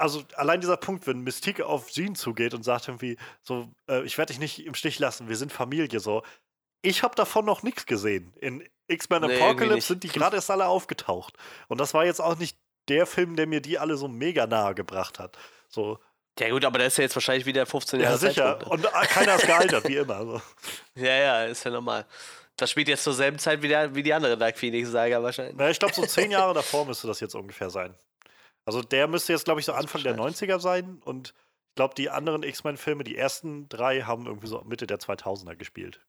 Also 0.00 0.24
allein 0.34 0.60
dieser 0.60 0.76
Punkt, 0.76 1.06
wenn 1.06 1.20
Mystique 1.20 1.64
auf 1.64 1.90
Jean 1.90 2.14
zugeht 2.14 2.54
und 2.54 2.64
sagt 2.64 2.88
irgendwie 2.88 3.16
so, 3.42 3.68
äh, 3.88 4.02
ich 4.04 4.16
werde 4.18 4.32
dich 4.32 4.40
nicht 4.40 4.64
im 4.64 4.74
Stich 4.74 4.98
lassen, 4.98 5.28
wir 5.28 5.36
sind 5.36 5.52
Familie, 5.52 6.00
so. 6.00 6.22
Ich 6.82 7.02
habe 7.02 7.14
davon 7.14 7.44
noch 7.44 7.62
nichts 7.62 7.84
gesehen. 7.84 8.32
In 8.40 8.66
X-Men 8.88 9.22
Nee, 9.22 9.40
Apocalypse 9.40 9.88
sind 9.88 10.02
die 10.02 10.08
gerade 10.08 10.36
erst 10.36 10.50
alle 10.50 10.66
aufgetaucht. 10.66 11.36
Und 11.68 11.78
das 11.78 11.92
war 11.92 12.06
jetzt 12.06 12.20
auch 12.20 12.38
nicht 12.38 12.56
der 12.88 13.06
Film, 13.06 13.36
der 13.36 13.46
mir 13.46 13.60
die 13.60 13.78
alle 13.78 13.96
so 13.96 14.08
mega 14.08 14.46
nahe 14.46 14.74
gebracht 14.74 15.18
hat. 15.18 15.36
So, 15.68 15.98
ja, 16.38 16.48
gut, 16.48 16.64
aber 16.64 16.78
da 16.78 16.86
ist 16.86 16.96
ja 16.96 17.02
jetzt 17.02 17.14
wahrscheinlich 17.14 17.44
wieder 17.44 17.66
15 17.66 18.00
Jahre 18.00 18.14
ja, 18.14 18.18
sicher. 18.18 18.58
Zeitsprung. 18.58 18.72
Und 18.72 18.84
äh, 18.86 19.06
keiner 19.06 19.36
ist 19.36 19.46
gealtert, 19.46 19.86
wie 19.86 19.96
immer. 19.98 20.24
So. 20.24 20.42
Ja, 20.94 21.14
ja, 21.14 21.44
ist 21.44 21.64
ja 21.64 21.70
normal. 21.70 22.06
Das 22.56 22.70
spielt 22.70 22.88
jetzt 22.88 23.04
zur 23.04 23.12
selben 23.12 23.38
Zeit 23.38 23.60
wie, 23.60 23.68
der, 23.68 23.94
wie 23.94 24.02
die 24.02 24.14
andere 24.14 24.38
Dark 24.38 24.58
Phoenix-Saga 24.58 25.22
wahrscheinlich. 25.22 25.56
Na, 25.58 25.68
ich 25.68 25.78
glaube, 25.78 25.94
so 25.94 26.06
zehn 26.06 26.30
Jahre 26.30 26.54
davor 26.54 26.86
müsste 26.86 27.06
das 27.06 27.20
jetzt 27.20 27.34
ungefähr 27.34 27.68
sein. 27.68 27.94
Also 28.70 28.82
der 28.82 29.08
müsste 29.08 29.32
jetzt, 29.32 29.44
glaube 29.44 29.60
ich, 29.60 29.66
so 29.66 29.72
Anfang 29.72 30.02
der 30.02 30.12
bescheuert. 30.12 30.36
90er 30.36 30.60
sein. 30.60 31.00
Und 31.04 31.28
ich 31.70 31.74
glaube, 31.74 31.94
die 31.94 32.08
anderen 32.10 32.42
X-Men-Filme, 32.44 33.02
die 33.04 33.16
ersten 33.16 33.68
drei, 33.68 34.02
haben 34.02 34.26
irgendwie 34.26 34.46
so 34.46 34.60
Mitte 34.62 34.86
der 34.86 34.98
2000er 34.98 35.56
gespielt. 35.56 36.00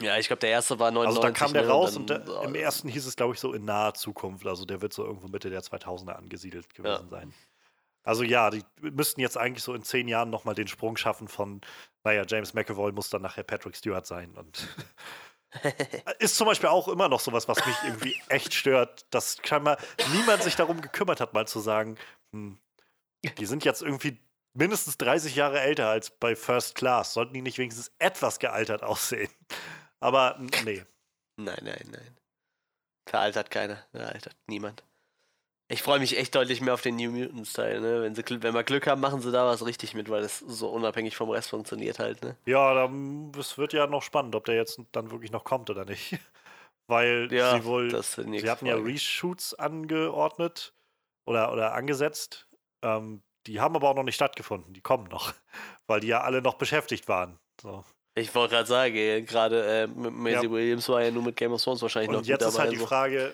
Ja, 0.00 0.16
ich 0.18 0.26
glaube, 0.26 0.40
der 0.40 0.50
erste 0.50 0.78
war 0.78 0.90
99. 0.90 1.06
Also 1.08 1.20
da 1.20 1.30
kam 1.38 1.52
der 1.52 1.62
ne, 1.62 1.68
raus 1.68 1.96
und 1.96 2.08
dann- 2.10 2.24
der, 2.24 2.42
im 2.42 2.54
ersten 2.54 2.88
hieß 2.88 3.06
es, 3.06 3.14
glaube 3.14 3.34
ich, 3.34 3.40
so 3.40 3.52
in 3.52 3.64
naher 3.64 3.94
Zukunft. 3.94 4.46
Also 4.46 4.64
der 4.64 4.80
wird 4.80 4.92
so 4.92 5.04
irgendwo 5.04 5.28
Mitte 5.28 5.50
der 5.50 5.62
2000er 5.62 6.12
angesiedelt 6.16 6.74
gewesen 6.74 7.08
sein. 7.10 7.32
Also 8.04 8.24
ja, 8.24 8.50
die 8.50 8.64
müssten 8.80 9.20
jetzt 9.20 9.38
eigentlich 9.38 9.62
so 9.62 9.74
in 9.74 9.84
zehn 9.84 10.08
Jahren 10.08 10.30
nochmal 10.30 10.56
den 10.56 10.66
Sprung 10.66 10.96
schaffen 10.96 11.28
von, 11.28 11.60
naja, 12.02 12.24
James 12.26 12.52
McAvoy 12.54 12.90
muss 12.90 13.10
dann 13.10 13.22
nachher 13.22 13.44
Patrick 13.44 13.76
Stewart 13.76 14.06
sein. 14.06 14.32
Und 14.34 14.66
ist 16.18 16.36
zum 16.36 16.46
Beispiel 16.46 16.68
auch 16.68 16.88
immer 16.88 17.08
noch 17.08 17.20
sowas, 17.20 17.48
was 17.48 17.64
mich 17.66 17.76
irgendwie 17.84 18.16
echt 18.28 18.54
stört, 18.54 19.06
dass 19.10 19.36
scheinbar 19.44 19.76
niemand 20.12 20.42
sich 20.42 20.56
darum 20.56 20.80
gekümmert 20.80 21.20
hat, 21.20 21.34
mal 21.34 21.46
zu 21.46 21.60
sagen, 21.60 21.98
hm, 22.32 22.58
die 23.38 23.46
sind 23.46 23.64
jetzt 23.64 23.82
irgendwie 23.82 24.18
mindestens 24.54 24.98
30 24.98 25.36
Jahre 25.36 25.60
älter 25.60 25.88
als 25.88 26.10
bei 26.10 26.36
First 26.36 26.74
Class. 26.74 27.14
Sollten 27.14 27.34
die 27.34 27.42
nicht 27.42 27.58
wenigstens 27.58 27.92
etwas 27.98 28.38
gealtert 28.38 28.82
aussehen? 28.82 29.30
Aber 30.00 30.38
nee. 30.64 30.84
Nein, 31.36 31.60
nein, 31.62 31.88
nein. 31.90 32.16
Veraltert 33.08 33.50
keiner. 33.50 33.86
Veraltert 33.92 34.36
niemand. 34.46 34.84
Ich 35.72 35.82
freue 35.82 36.00
mich 36.00 36.18
echt 36.18 36.34
deutlich 36.34 36.60
mehr 36.60 36.74
auf 36.74 36.82
den 36.82 36.96
New 36.96 37.10
Mutants-Teil, 37.10 37.80
ne? 37.80 38.02
Wenn, 38.02 38.14
sie, 38.14 38.22
wenn 38.28 38.52
wir 38.52 38.62
Glück 38.62 38.86
haben, 38.86 39.00
machen 39.00 39.22
sie 39.22 39.32
da 39.32 39.46
was 39.46 39.64
richtig 39.64 39.94
mit, 39.94 40.10
weil 40.10 40.22
es 40.22 40.38
so 40.40 40.68
unabhängig 40.68 41.16
vom 41.16 41.30
Rest 41.30 41.48
funktioniert 41.48 41.98
halt, 41.98 42.22
ne? 42.22 42.36
Ja, 42.44 42.90
es 43.38 43.56
wird 43.56 43.72
ja 43.72 43.86
noch 43.86 44.02
spannend, 44.02 44.34
ob 44.34 44.44
der 44.44 44.54
jetzt 44.56 44.78
dann 44.92 45.10
wirklich 45.10 45.32
noch 45.32 45.44
kommt 45.44 45.70
oder 45.70 45.86
nicht. 45.86 46.18
Weil 46.88 47.32
Ja, 47.32 47.56
sie 47.56 47.64
wohl, 47.64 47.88
das 47.88 48.12
sie 48.16 48.50
hatten 48.50 48.66
ja. 48.66 48.74
Reshoots 48.74 49.54
angeordnet 49.54 50.74
oder, 51.24 51.50
oder 51.52 51.72
angesetzt. 51.72 52.46
Ähm, 52.82 53.22
die 53.46 53.60
haben 53.60 53.74
aber 53.74 53.88
auch 53.88 53.94
noch 53.94 54.02
nicht 54.02 54.16
stattgefunden. 54.16 54.74
Die 54.74 54.82
kommen 54.82 55.08
noch, 55.08 55.32
weil 55.86 56.00
die 56.00 56.08
ja 56.08 56.20
alle 56.20 56.42
noch 56.42 56.54
beschäftigt 56.54 57.08
waren. 57.08 57.38
So. 57.62 57.82
Ich 58.14 58.34
wollte 58.34 58.56
gerade 58.56 58.68
sagen, 58.68 58.94
gerade 59.24 59.64
äh, 59.64 59.86
Maisie 59.86 60.44
Ja. 60.44 60.50
Williams 60.50 60.86
war 60.90 61.02
ja 61.02 61.10
nur 61.10 61.22
mit 61.22 61.36
Game 61.36 61.52
of 61.52 61.62
Thrones 61.64 61.80
wahrscheinlich 61.80 62.10
noch 62.10 62.18
Und 62.18 62.26
jetzt 62.26 62.40
mit 62.40 62.48
ist 62.50 62.58
halt 62.58 62.72
die. 62.72 62.76
Frage, 62.76 63.32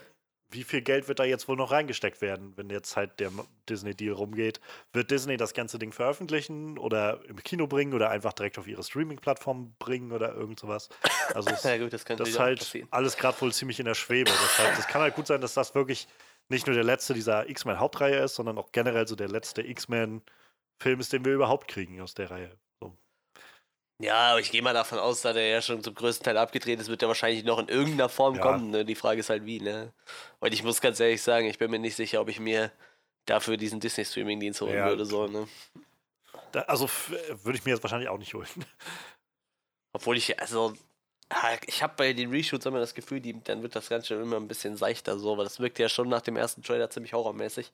wie 0.51 0.65
viel 0.65 0.81
Geld 0.81 1.09
wird 1.09 1.19
da 1.19 1.25
jetzt 1.25 1.47
wohl 1.49 1.57
noch 1.57 1.71
reingesteckt 1.71 2.21
werden, 2.23 2.55
wenn 2.57 2.71
jetzt 2.71 2.97
halt 2.97 3.21
der 3.21 3.31
Disney-Deal 3.69 4.15
rumgeht? 4.15 4.61
Wird 4.93 5.11
Disney 5.11 5.37
das 5.37 5.53
ganze 5.53 5.79
Ding 5.79 5.93
veröffentlichen 5.93 6.79
oder 6.79 7.21
im 7.27 7.43
Kino 7.43 7.67
bringen 7.67 7.93
oder 7.93 8.11
einfach 8.11 8.33
direkt 8.33 8.59
auf 8.59 8.67
ihre 8.67 8.83
Streaming-Plattform 8.83 9.75
bringen 9.79 10.13
oder 10.13 10.35
irgend 10.35 10.59
sowas? 10.59 10.89
Also 11.35 11.51
es, 11.51 11.63
Ja 11.65 11.77
gut, 11.77 11.93
das 11.93 12.05
das 12.05 12.29
ist 12.29 12.39
halt 12.39 12.87
alles 12.91 13.17
gerade 13.17 13.41
wohl 13.41 13.53
ziemlich 13.53 13.79
in 13.79 13.87
der 13.87 13.95
Schwebe. 13.95 14.31
Deshalb, 14.31 14.77
das 14.77 14.87
kann 14.87 15.03
halt 15.03 15.15
gut 15.15 15.27
sein, 15.27 15.41
dass 15.41 15.55
das 15.55 15.75
wirklich 15.75 16.09
nicht 16.49 16.67
nur 16.67 16.75
der 16.75 16.85
letzte 16.85 17.13
dieser 17.13 17.49
X-Men-Hauptreihe 17.49 18.17
ist, 18.17 18.35
sondern 18.35 18.57
auch 18.57 18.73
generell 18.73 19.07
so 19.07 19.17
der 19.17 19.29
letzte 19.29 19.63
X-Men-Film 19.63 21.01
ist, 21.01 21.13
den 21.13 21.25
wir 21.25 21.35
überhaupt 21.35 21.69
kriegen 21.69 22.01
aus 22.01 22.15
der 22.15 22.31
Reihe. 22.31 22.59
Ja, 24.01 24.31
aber 24.31 24.41
ich 24.41 24.53
gehe 24.53 24.63
mal 24.63 24.75
davon 24.75 24.99
aus, 24.99 25.23
da 25.23 25.33
der 25.33 25.49
ja 25.49 25.61
schon 25.61 25.83
zum 25.83 25.95
größten 25.95 26.25
Teil 26.25 26.39
abgedreht 26.39 26.79
ist, 26.81 26.89
wird 26.89 27.01
der 27.03 27.09
wahrscheinlich 27.09 27.45
noch 27.45 27.59
in 27.59 27.69
irgendeiner 27.69 28.09
Form 28.09 28.37
Ja. 28.37 28.43
kommen. 28.43 28.71
Ne? 28.71 28.85
Die 28.85 28.95
Frage 28.95 29.21
ist 29.21 29.29
halt 29.31 29.45
wie, 29.45 29.61
ne? 29.61 29.93
Und 30.39 30.53
ich 30.55 30.63
muss 30.63 30.81
ganz 30.81 31.01
ehrlich 31.01 31.21
sagen, 31.21 31.47
ich 31.47 31.59
bin 31.59 31.71
mir 31.71 31.81
nicht 31.81 31.97
sicher, 31.97 32.21
ob 32.21 32.29
ich 32.29 32.39
mir 32.39 32.71
dafür 33.27 33.57
diesen 33.57 33.81
Disney-Streaming-Dienst 33.81 34.61
holen 34.61 34.77
Ja. 34.77 34.87
würde. 34.87 35.05
So, 35.05 35.27
ne? 35.27 35.49
Da, 36.53 36.61
also 36.63 36.89
würde 37.43 37.59
ich 37.59 37.65
mir 37.65 37.73
jetzt 37.73 37.83
wahrscheinlich 37.83 38.09
auch 38.09 38.19
nicht 38.19 38.35
holen. 38.35 38.47
Obwohl 39.93 40.17
ich, 40.17 40.39
also, 40.39 40.75
ah, 41.31 41.57
ich 41.67 41.83
habe 41.83 41.95
bei 41.97 42.13
den 42.13 42.31
Reshoots 42.31 42.67
immer 42.67 42.79
das 42.79 42.95
Gefühl, 42.95 43.21
die, 43.21 43.43
dann 43.43 43.63
wird 43.63 43.75
das 43.75 43.89
Ganze 43.89 44.15
immer 44.15 44.37
ein 44.37 44.47
bisschen 44.47 44.77
seichter 44.77 45.19
so, 45.19 45.37
weil 45.37 45.45
das 45.45 45.59
wirkt 45.59 45.81
ja 45.81 45.89
schon 45.89 46.09
nach 46.09 46.23
dem 46.23 46.37
ersten 46.37 46.63
Trailer 46.63 46.89
ziemlich 46.89 47.15
horrormäßig. 47.15 47.73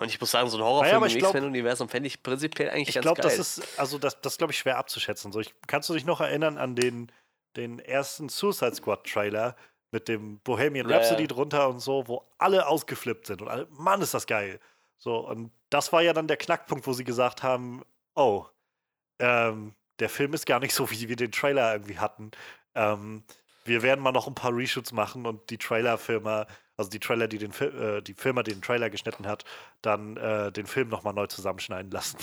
Und 0.00 0.08
ich 0.08 0.20
muss 0.20 0.30
sagen, 0.30 0.48
so 0.48 0.58
ein 0.58 0.62
Horrorfilm 0.64 0.96
aber 0.96 1.06
im 1.06 1.12
ich 1.12 1.18
glaub- 1.18 1.34
X-Men-Universum 1.34 1.88
fände 1.88 2.06
ich 2.06 2.22
prinzipiell 2.22 2.70
eigentlich 2.70 2.88
Ich 2.88 2.94
ganz 2.94 3.04
glaube, 3.04 3.20
geil. 3.22 3.30
das 3.36 3.58
ist, 3.58 3.78
also 3.78 3.98
das, 3.98 4.20
das 4.20 4.38
glaube 4.38 4.52
ich, 4.52 4.58
schwer 4.58 4.78
abzuschätzen. 4.78 5.32
So, 5.32 5.40
ich, 5.40 5.54
kannst 5.66 5.88
du 5.88 5.94
dich 5.94 6.04
noch 6.04 6.20
erinnern 6.20 6.58
an 6.58 6.74
den, 6.76 7.10
den 7.56 7.78
ersten 7.78 8.28
Suicide 8.28 8.74
Squad-Trailer 8.74 9.56
mit 9.90 10.08
dem 10.08 10.38
Bohemian 10.40 10.88
Ja, 10.88 10.96
Rhapsody 10.96 11.28
drunter 11.28 11.68
und 11.68 11.78
so, 11.80 12.08
wo 12.08 12.24
alle 12.38 12.66
ausgeflippt 12.66 13.26
sind 13.26 13.42
und 13.42 13.48
alle, 13.48 13.66
Mann, 13.70 14.02
ist 14.02 14.14
das 14.14 14.26
geil. 14.26 14.58
So, 14.98 15.18
und 15.18 15.52
das 15.70 15.92
war 15.92 16.02
ja 16.02 16.12
dann 16.12 16.26
der 16.26 16.36
Knackpunkt, 16.36 16.86
wo 16.86 16.92
sie 16.92 17.04
gesagt 17.04 17.42
haben, 17.42 17.82
oh, 18.14 18.46
ähm, 19.20 19.74
der 20.00 20.08
Film 20.08 20.34
ist 20.34 20.46
gar 20.46 20.58
nicht 20.60 20.74
so, 20.74 20.90
wie 20.90 21.08
wir 21.08 21.16
den 21.16 21.30
Trailer 21.30 21.72
irgendwie 21.72 21.98
hatten. 21.98 22.32
Ähm, 22.74 23.22
wir 23.64 23.82
werden 23.82 24.00
mal 24.00 24.12
noch 24.12 24.26
ein 24.26 24.34
paar 24.34 24.54
Reshoots 24.54 24.92
machen 24.92 25.26
und 25.26 25.48
die 25.50 25.58
Trailerfirma, 25.58 26.46
also 26.76 26.90
die 26.90 27.00
Trailer, 27.00 27.28
die 27.28 27.38
den 27.38 27.52
Fi 27.52 27.64
äh, 27.64 28.02
die 28.02 28.14
Firma, 28.14 28.42
die 28.42 28.52
den 28.52 28.62
Trailer 28.62 28.90
geschnitten 28.90 29.26
hat, 29.26 29.44
dann 29.82 30.16
äh, 30.16 30.50
den 30.50 30.66
Film 30.66 30.88
nochmal 30.88 31.14
neu 31.14 31.26
zusammenschneiden 31.26 31.90
lassen. 31.90 32.18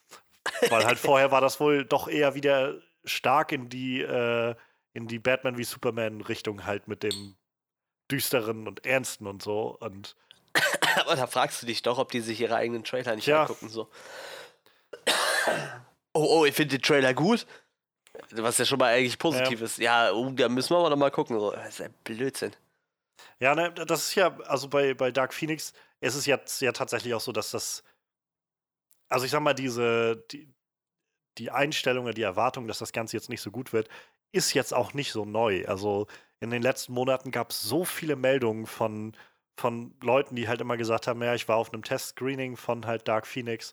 Weil 0.68 0.84
halt 0.84 0.98
vorher 0.98 1.30
war 1.30 1.40
das 1.40 1.60
wohl 1.60 1.84
doch 1.84 2.08
eher 2.08 2.34
wieder 2.34 2.74
stark 3.04 3.52
in 3.52 3.68
die, 3.68 4.00
äh, 4.02 4.54
in 4.92 5.08
die 5.08 5.18
Batman 5.18 5.58
wie 5.58 5.64
Superman 5.64 6.20
Richtung 6.20 6.64
halt 6.64 6.88
mit 6.88 7.02
dem 7.02 7.36
düsteren 8.10 8.68
und 8.68 8.86
ernsten 8.86 9.26
und 9.26 9.42
so. 9.42 9.76
Und 9.80 10.16
Aber 10.96 11.16
da 11.16 11.26
fragst 11.26 11.62
du 11.62 11.66
dich 11.66 11.82
doch, 11.82 11.98
ob 11.98 12.10
die 12.10 12.20
sich 12.20 12.40
ihre 12.40 12.56
eigenen 12.56 12.84
Trailer 12.84 13.14
nicht 13.14 13.24
Tja. 13.24 13.42
angucken. 13.42 13.68
So. 13.68 13.88
Oh, 16.18 16.38
oh, 16.40 16.44
ich 16.46 16.54
finde 16.54 16.78
den 16.78 16.82
Trailer 16.82 17.12
gut. 17.12 17.46
Was 18.30 18.56
ja 18.56 18.64
schon 18.64 18.78
mal 18.78 18.94
eigentlich 18.94 19.18
positiv 19.18 19.60
ist. 19.60 19.76
Ja, 19.76 20.12
oh, 20.12 20.30
da 20.30 20.48
müssen 20.48 20.70
wir 20.70 20.78
aber 20.78 20.88
noch 20.88 20.96
mal 20.96 21.10
gucken. 21.10 21.38
So. 21.38 21.50
Das 21.50 21.68
ist 21.68 21.78
ja 21.80 21.88
Blödsinn. 22.04 22.52
Ja, 23.40 23.54
ne, 23.54 23.72
das 23.72 24.08
ist 24.08 24.14
ja, 24.14 24.36
also 24.40 24.68
bei, 24.68 24.94
bei 24.94 25.10
Dark 25.10 25.34
Phoenix 25.34 25.72
ist 26.00 26.14
es 26.14 26.26
jetzt 26.26 26.60
ja 26.60 26.72
tatsächlich 26.72 27.14
auch 27.14 27.20
so, 27.20 27.32
dass 27.32 27.50
das, 27.50 27.82
also 29.08 29.24
ich 29.24 29.30
sag 29.30 29.40
mal, 29.40 29.54
diese, 29.54 30.24
die, 30.30 30.48
die 31.38 31.50
Einstellung 31.50 32.04
oder 32.04 32.14
die 32.14 32.22
Erwartung, 32.22 32.66
dass 32.68 32.78
das 32.78 32.92
Ganze 32.92 33.16
jetzt 33.16 33.28
nicht 33.28 33.42
so 33.42 33.50
gut 33.50 33.72
wird, 33.72 33.88
ist 34.32 34.54
jetzt 34.54 34.74
auch 34.74 34.94
nicht 34.94 35.12
so 35.12 35.24
neu. 35.24 35.66
Also 35.66 36.06
in 36.40 36.50
den 36.50 36.62
letzten 36.62 36.92
Monaten 36.92 37.30
gab 37.30 37.50
es 37.50 37.62
so 37.62 37.84
viele 37.84 38.16
Meldungen 38.16 38.66
von, 38.66 39.16
von 39.56 39.94
Leuten, 40.02 40.36
die 40.36 40.48
halt 40.48 40.60
immer 40.60 40.76
gesagt 40.76 41.06
haben, 41.06 41.22
ja, 41.22 41.34
ich 41.34 41.48
war 41.48 41.56
auf 41.56 41.72
einem 41.72 41.82
Test-Screening 41.82 42.56
von 42.56 42.86
halt 42.86 43.08
Dark 43.08 43.26
Phoenix. 43.26 43.72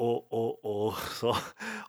Oh, 0.00 0.24
oh, 0.30 0.58
oh, 0.62 0.92
so. 1.14 1.36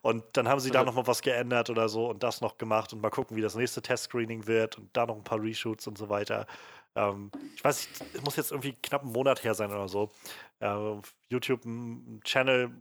Und 0.02 0.24
dann 0.36 0.48
haben 0.48 0.60
sie 0.60 0.72
da 0.72 0.80
Ja. 0.80 0.86
noch 0.86 0.96
mal 0.96 1.06
was 1.08 1.22
geändert 1.22 1.70
oder 1.70 1.90
so 1.90 2.10
und 2.10 2.24
das 2.24 2.42
noch 2.42 2.58
gemacht 2.58 2.92
und 2.92 3.02
mal 3.02 3.12
gucken, 3.12 3.38
wie 3.38 3.42
das 3.42 3.56
nächste 3.56 3.82
Test-Screening 3.84 4.48
wird 4.48 4.78
und 4.80 4.96
da 4.98 5.06
noch 5.06 5.16
ein 5.16 5.24
paar 5.24 5.42
Reshoots 5.42 5.86
und 5.88 5.98
so 5.98 6.10
weiter. 6.10 6.48
Ähm, 6.96 7.32
ich 7.56 7.64
weiß 7.64 7.88
nicht, 7.88 8.16
es 8.16 8.22
muss 8.24 8.36
jetzt 8.36 8.52
irgendwie 8.52 8.74
knapp 8.74 9.04
ein 9.04 9.12
Monat 9.12 9.44
her 9.44 9.54
sein 9.54 9.72
oder 9.72 9.88
so. 9.88 10.12
Äh, 10.60 10.68
auf 10.68 11.16
YouTube 11.30 11.66
ein 11.66 12.20
Channel, 12.24 12.72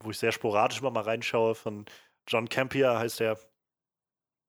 wo 0.00 0.10
ich 0.10 0.18
sehr 0.18 0.30
sporadisch 0.32 0.80
immer 0.80 0.90
mal 0.92 1.02
reinschaue, 1.02 1.54
von 1.56 1.84
John 2.28 2.48
Campier 2.48 2.96
heißt 2.98 3.20
der. 3.20 3.38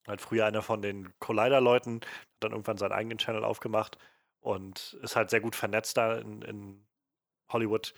Halt 0.08 0.22
früher 0.22 0.46
einer 0.46 0.62
von 0.62 0.84
den 0.84 1.18
Collider-Leuten, 1.20 2.02
hat 2.02 2.28
dann 2.42 2.52
irgendwann 2.52 2.78
seinen 2.78 2.92
eigenen 2.92 3.18
Channel 3.18 3.44
aufgemacht 3.44 3.98
und 4.40 4.98
ist 5.02 5.16
halt 5.16 5.32
sehr 5.32 5.42
gut 5.42 5.56
vernetzt 5.56 5.98
da 5.98 6.18
in, 6.18 6.44
in 6.44 6.86
Hollywood. 7.52 7.96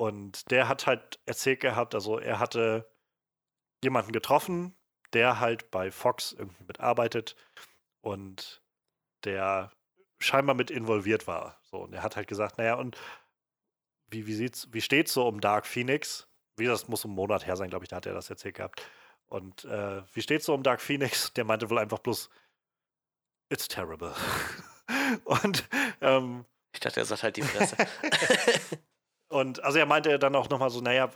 Und 0.00 0.50
der 0.50 0.66
hat 0.66 0.86
halt 0.86 1.20
erzählt 1.26 1.60
gehabt, 1.60 1.94
also 1.94 2.18
er 2.18 2.38
hatte 2.38 2.90
jemanden 3.84 4.12
getroffen, 4.12 4.74
der 5.12 5.40
halt 5.40 5.70
bei 5.70 5.90
Fox 5.90 6.32
irgendwie 6.32 6.64
mitarbeitet 6.64 7.36
und 8.00 8.62
der 9.24 9.70
scheinbar 10.18 10.54
mit 10.54 10.70
involviert 10.70 11.26
war. 11.26 11.60
So, 11.64 11.82
und 11.82 11.92
er 11.92 12.02
hat 12.02 12.16
halt 12.16 12.28
gesagt, 12.28 12.56
naja, 12.56 12.76
und 12.76 12.96
wie, 14.06 14.26
wie 14.26 14.32
sieht's, 14.32 14.68
wie 14.72 14.80
steht's 14.80 15.12
so 15.12 15.28
um 15.28 15.42
Dark 15.42 15.66
Phoenix? 15.66 16.26
Wie 16.56 16.64
das 16.64 16.88
muss 16.88 17.04
einen 17.04 17.14
Monat 17.14 17.46
her 17.46 17.56
sein, 17.56 17.68
glaube 17.68 17.84
ich, 17.84 17.90
da 17.90 17.96
hat 17.96 18.06
er 18.06 18.14
das 18.14 18.30
erzählt 18.30 18.54
gehabt. 18.54 18.80
Und 19.26 19.66
äh, 19.66 20.02
wie 20.14 20.22
steht's 20.22 20.46
so 20.46 20.54
um 20.54 20.62
Dark 20.62 20.80
Phoenix? 20.80 21.34
Der 21.34 21.44
meinte 21.44 21.68
wohl 21.68 21.78
einfach 21.78 21.98
bloß, 21.98 22.30
it's 23.50 23.68
terrible. 23.68 24.14
und 25.24 25.68
ähm, 26.00 26.46
Ich 26.72 26.80
dachte, 26.80 27.00
er 27.00 27.04
sagt 27.04 27.22
halt 27.22 27.36
die 27.36 27.42
Fresse. 27.42 27.76
Und 29.30 29.62
also 29.62 29.78
er 29.78 29.86
meinte 29.86 30.18
dann 30.18 30.34
auch 30.34 30.48
nochmal 30.50 30.70
so, 30.70 30.80
naja, 30.80 31.08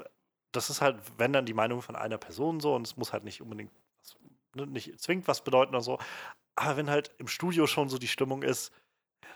das 0.52 0.70
ist 0.70 0.80
halt, 0.80 0.96
wenn 1.18 1.32
dann 1.32 1.46
die 1.46 1.52
Meinung 1.52 1.82
von 1.82 1.96
einer 1.96 2.16
Person 2.16 2.60
so 2.60 2.74
und 2.74 2.86
es 2.86 2.96
muss 2.96 3.12
halt 3.12 3.24
nicht 3.24 3.42
unbedingt, 3.42 3.72
ne, 4.54 4.66
nicht 4.66 5.00
zwingend 5.00 5.26
was 5.26 5.42
bedeuten 5.42 5.74
oder 5.74 5.82
so. 5.82 5.98
Aber 6.54 6.76
wenn 6.76 6.90
halt 6.90 7.10
im 7.18 7.26
Studio 7.26 7.66
schon 7.66 7.88
so 7.88 7.98
die 7.98 8.08
Stimmung 8.08 8.44
ist, 8.44 8.72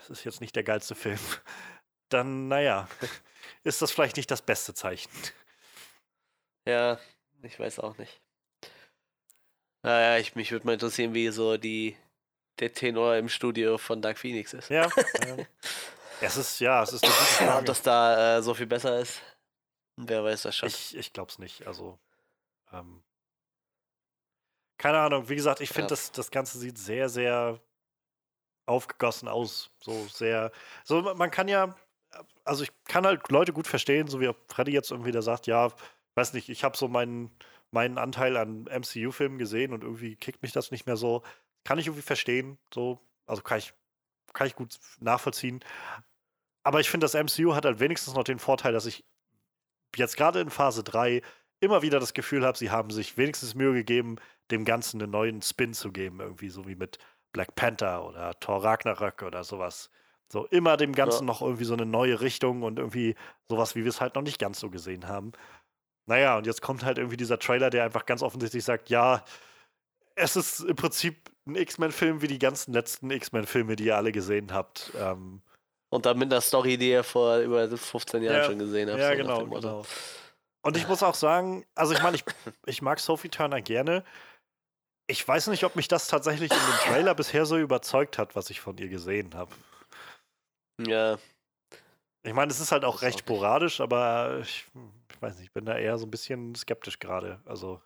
es 0.01 0.09
ist 0.09 0.23
jetzt 0.23 0.39
nicht 0.39 0.55
der 0.55 0.63
geilste 0.63 0.95
Film, 0.95 1.19
dann, 2.09 2.47
naja, 2.47 2.87
ist 3.63 3.81
das 3.81 3.91
vielleicht 3.91 4.15
nicht 4.15 4.31
das 4.31 4.41
beste 4.41 4.73
Zeichen. 4.73 5.11
ja, 6.65 6.97
ich 7.43 7.59
weiß 7.59 7.79
auch 7.79 7.97
nicht. 7.97 8.21
Naja, 9.81 10.19
ich, 10.19 10.35
mich 10.35 10.51
würde 10.51 10.65
mal 10.65 10.73
interessieren, 10.73 11.13
wie 11.13 11.29
so 11.29 11.57
die, 11.57 11.97
der 12.59 12.73
Tenor 12.73 13.17
im 13.17 13.27
Studio 13.27 13.77
von 13.77 14.01
Dark 14.01 14.17
Phoenix 14.17 14.53
ist. 14.53 14.69
Ja. 14.69 14.89
ähm, 15.27 15.45
es 16.21 16.37
ist, 16.37 16.59
ja, 16.59 16.81
es 16.83 16.93
ist 16.93 17.03
eine 17.03 17.13
gute 17.13 17.23
Ob 17.23 17.47
Frage. 17.49 17.65
das 17.65 17.81
da 17.81 18.37
äh, 18.37 18.41
so 18.41 18.53
viel 18.53 18.67
besser 18.67 18.99
ist, 18.99 19.21
wer 19.95 20.23
weiß 20.23 20.43
das 20.43 20.55
schon. 20.55 20.67
Ich, 20.67 20.95
ich 20.95 21.13
glaube 21.13 21.31
es 21.31 21.39
nicht. 21.39 21.65
Also, 21.67 21.97
ähm, 22.71 23.03
keine 24.77 24.99
Ahnung. 24.99 25.27
Wie 25.29 25.35
gesagt, 25.35 25.61
ich 25.61 25.69
finde, 25.69 25.83
Ja. 25.83 25.89
das, 25.89 26.11
das 26.11 26.31
Ganze 26.31 26.57
sieht 26.57 26.77
sehr, 26.77 27.09
sehr 27.09 27.59
aufgegossen 28.65 29.27
aus. 29.27 29.71
So 29.81 30.05
sehr. 30.07 30.51
So, 30.83 31.01
ma- 31.01 31.13
man 31.15 31.31
kann 31.31 31.47
ja, 31.47 31.75
also 32.45 32.63
ich 32.63 32.71
kann 32.85 33.05
halt 33.05 33.29
Leute 33.29 33.51
gut 33.53 33.67
verstehen, 33.67 34.07
so 34.07 34.19
wie 34.21 34.31
Freddy 34.47 34.71
jetzt 34.71 34.91
irgendwie 34.91 35.11
da 35.11 35.21
sagt, 35.21 35.47
ja, 35.47 35.71
weiß 36.15 36.33
nicht, 36.33 36.49
ich 36.49 36.63
habe 36.63 36.77
so 36.77 36.87
meinen, 36.87 37.35
meinen 37.71 37.97
Anteil 37.97 38.37
an 38.37 38.67
MCU-Filmen 38.67 39.37
gesehen 39.37 39.73
und 39.73 39.83
irgendwie 39.83 40.15
kickt 40.15 40.41
mich 40.41 40.51
das 40.51 40.71
nicht 40.71 40.85
mehr 40.85 40.97
so. 40.97 41.23
Kann 41.63 41.79
ich 41.79 41.87
irgendwie 41.87 42.01
verstehen. 42.03 42.57
So, 42.73 42.99
also 43.25 43.41
kann 43.41 43.57
ich, 43.59 43.73
kann 44.33 44.47
ich 44.47 44.55
gut 44.55 44.79
nachvollziehen. 44.99 45.63
Aber 46.69 46.79
ich 46.79 46.91
finde, 46.91 47.07
das 47.07 47.15
MCU 47.15 47.55
hat 47.55 47.65
halt 47.65 47.79
wenigstens 47.79 48.13
noch 48.13 48.23
den 48.23 48.37
Vorteil, 48.37 48.73
dass 48.73 48.85
ich 48.85 49.03
jetzt 49.95 50.15
gerade 50.15 50.39
in 50.39 50.51
Phase 50.51 50.83
3 50.83 51.23
immer 51.61 51.81
wieder 51.81 51.99
das 51.99 52.13
Gefühl 52.13 52.45
habe, 52.45 52.59
sie 52.59 52.69
haben 52.69 52.91
sich 52.91 53.17
wenigstens 53.17 53.55
Mühe 53.55 53.73
gegeben, 53.73 54.17
dem 54.51 54.65
Ganzen 54.65 55.01
einen 55.01 55.09
neuen 55.11 55.41
Spin 55.41 55.73
zu 55.73 55.91
geben, 55.91 56.19
irgendwie 56.19 56.49
so 56.49 56.67
wie 56.67 56.75
mit 56.75 56.99
Black 57.33 57.55
Panther 57.55 58.05
oder 58.05 58.39
Thor 58.39 58.63
Ragnarök 58.63 59.23
oder 59.23 59.43
sowas. 59.43 59.89
So 60.31 60.45
immer 60.45 60.77
dem 60.77 60.93
Ganzen 60.93 61.25
noch 61.25 61.41
irgendwie 61.41 61.65
so 61.65 61.73
eine 61.73 61.87
neue 61.87 62.21
Richtung 62.21 62.61
und 62.61 62.77
irgendwie 62.77 63.15
sowas, 63.47 63.73
wie 63.73 63.83
wir 63.83 63.89
es 63.89 63.99
halt 63.99 64.13
noch 64.13 64.21
nicht 64.21 64.37
ganz 64.37 64.59
so 64.59 64.69
gesehen 64.69 65.07
haben. 65.07 65.31
Naja, 66.05 66.37
und 66.37 66.45
jetzt 66.45 66.61
kommt 66.61 66.85
halt 66.85 66.99
irgendwie 66.99 67.17
dieser 67.17 67.39
Trailer, 67.39 67.71
der 67.71 67.83
einfach 67.83 68.05
ganz 68.05 68.21
offensichtlich 68.21 68.63
sagt, 68.63 68.91
ja, 68.91 69.23
es 70.13 70.35
ist 70.35 70.59
im 70.59 70.75
Prinzip 70.75 71.31
ein 71.47 71.55
X-Men-Film 71.55 72.21
wie 72.21 72.27
die 72.27 72.37
ganzen 72.37 72.73
letzten 72.73 73.09
X-Men-Filme, 73.09 73.75
die 73.75 73.85
ihr 73.85 73.97
alle 73.97 74.11
gesehen 74.11 74.53
habt. 74.53 74.91
Ähm, 74.95 75.41
Und 75.89 76.05
dann 76.05 76.17
mit 76.19 76.31
einer 76.31 76.41
Story, 76.41 76.77
die 76.77 76.91
ihr 76.91 77.03
vor 77.03 77.37
über 77.39 77.67
15 77.67 78.21
Jahren 78.21 78.35
Ja, 78.37 78.43
schon 78.43 78.59
gesehen 78.59 78.89
habt. 78.89 78.99
Ja, 78.99 79.11
so 79.11 79.17
genau, 79.17 79.45
genau. 79.45 79.85
Und 80.61 80.77
ich 80.77 80.87
muss 80.87 81.01
auch 81.03 81.15
sagen, 81.15 81.65
also 81.73 81.93
ich 81.93 82.03
meine, 82.03 82.15
ich, 82.15 82.23
ich 82.65 82.81
mag 82.81 82.99
Sophie 82.99 83.29
Turner 83.29 83.61
gerne. 83.61 84.03
Ich 85.07 85.27
weiß 85.27 85.47
nicht, 85.47 85.63
ob 85.63 85.75
mich 85.75 85.87
das 85.87 86.07
tatsächlich 86.07 86.51
in 86.51 86.57
dem 86.57 86.91
Trailer 86.91 87.15
bisher 87.15 87.45
so 87.45 87.57
überzeugt 87.57 88.17
hat, 88.19 88.35
was 88.35 88.49
ich 88.51 88.61
von 88.61 88.77
ihr 88.77 88.89
gesehen 88.89 89.33
habe. 89.33 89.51
Ja, 90.85 91.17
Ich 92.23 92.33
meine, 92.33 92.51
es 92.51 92.59
ist 92.59 92.71
halt 92.71 92.85
auch 92.85 92.97
Weiß 92.97 93.01
recht 93.01 93.19
sporadisch, 93.19 93.81
aber 93.81 94.39
ich, 94.41 94.67
ich 95.11 95.21
weiß 95.21 95.37
nicht, 95.37 95.45
ich 95.47 95.53
bin 95.53 95.65
da 95.65 95.77
eher 95.77 95.97
so 95.97 96.05
ein 96.05 96.11
bisschen 96.11 96.53
skeptisch 96.55 96.99
gerade. 96.99 97.41
Also, 97.45 97.81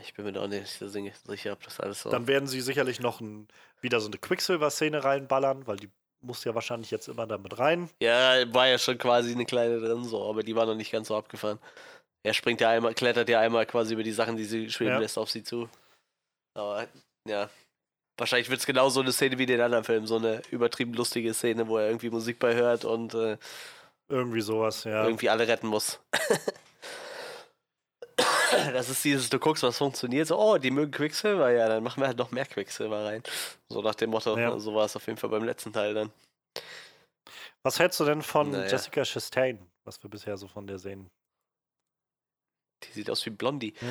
ich 0.00 0.14
bin 0.14 0.24
mir 0.24 0.32
da 0.32 0.42
auch 0.42 0.48
nicht 0.48 0.66
so 0.78 0.88
sicher, 0.88 1.52
ob 1.52 1.62
das 1.62 1.80
alles 1.80 2.02
so. 2.02 2.10
dann 2.10 2.26
werden 2.26 2.46
sie 2.48 2.60
sicherlich 2.60 3.00
noch 3.00 3.20
ein, 3.20 3.48
wieder 3.80 4.00
so 4.00 4.08
eine 4.08 4.18
Quicksilver-Szene 4.18 5.04
reinballern, 5.04 5.66
weil 5.66 5.76
die 5.76 5.90
muss 6.20 6.42
ja 6.44 6.54
wahrscheinlich 6.54 6.90
jetzt 6.90 7.08
immer 7.08 7.26
damit 7.26 7.58
rein. 7.58 7.90
Ja, 8.00 8.42
war 8.54 8.66
ja 8.66 8.78
schon 8.78 8.96
quasi 8.96 9.32
eine 9.32 9.44
kleine 9.44 9.78
drin, 9.80 10.04
so, 10.04 10.26
aber 10.28 10.42
die 10.42 10.56
war 10.56 10.64
noch 10.66 10.74
nicht 10.74 10.90
ganz 10.90 11.08
so 11.08 11.16
abgefahren. 11.16 11.58
Er 12.22 12.32
springt 12.32 12.62
ja 12.62 12.70
einmal, 12.70 12.94
klettert 12.94 13.28
ja 13.28 13.40
einmal 13.40 13.66
quasi 13.66 13.92
über 13.92 14.02
die 14.02 14.12
Sachen, 14.12 14.36
die 14.36 14.44
sie 14.44 14.70
schweben 14.70 14.94
Ja. 14.94 14.98
lässt, 15.00 15.18
auf 15.18 15.30
sie 15.30 15.42
zu. 15.42 15.68
Aber 16.54 16.86
ja, 17.28 17.50
wahrscheinlich 18.16 18.48
wird 18.48 18.60
es 18.60 18.66
genau 18.66 18.88
so 18.88 19.00
eine 19.00 19.12
Szene 19.12 19.36
wie 19.38 19.42
in 19.42 19.48
den 19.48 19.60
anderen 19.60 19.84
Filmen, 19.84 20.06
so 20.06 20.16
eine 20.16 20.40
übertrieben 20.50 20.94
lustige 20.94 21.34
Szene, 21.34 21.68
wo 21.68 21.76
er 21.76 21.88
irgendwie 21.88 22.08
Musik 22.10 22.38
bei 22.38 22.54
hört 22.54 22.86
und 22.86 23.12
äh, 23.12 23.36
Irgendwie 24.08 24.40
sowas, 24.40 24.84
ja. 24.84 25.04
irgendwie 25.04 25.28
alle 25.28 25.46
retten 25.46 25.66
muss. 25.66 26.00
das 28.72 28.88
ist 28.88 29.04
dieses, 29.04 29.28
du 29.30 29.38
guckst, 29.38 29.62
was 29.62 29.78
funktioniert, 29.78 30.26
so, 30.28 30.38
oh, 30.38 30.58
die 30.58 30.70
mögen 30.70 30.90
Quicksilver, 30.92 31.50
ja, 31.50 31.68
dann 31.68 31.82
machen 31.82 32.00
wir 32.00 32.06
halt 32.08 32.18
noch 32.18 32.30
mehr 32.30 32.46
Quicksilver 32.46 33.04
rein. 33.04 33.22
So 33.68 33.82
nach 33.82 33.94
dem 33.94 34.10
Motto, 34.10 34.38
Ja. 34.38 34.58
so 34.58 34.74
war 34.74 34.84
es 34.86 34.96
auf 34.96 35.06
jeden 35.06 35.18
Fall 35.18 35.30
beim 35.30 35.44
letzten 35.44 35.72
Teil 35.72 35.94
dann. 35.94 36.12
Was 37.62 37.78
hältst 37.78 37.98
du 38.00 38.04
denn 38.04 38.22
von 38.22 38.50
Naja. 38.50 38.66
Jessica 38.70 39.04
Chastain, 39.04 39.58
was 39.84 40.02
wir 40.02 40.10
bisher 40.10 40.36
so 40.36 40.46
von 40.48 40.66
der 40.66 40.78
sehen? 40.78 41.10
Die 42.84 42.92
sieht 42.92 43.08
aus 43.10 43.24
wie 43.26 43.30
Blondie. 43.30 43.74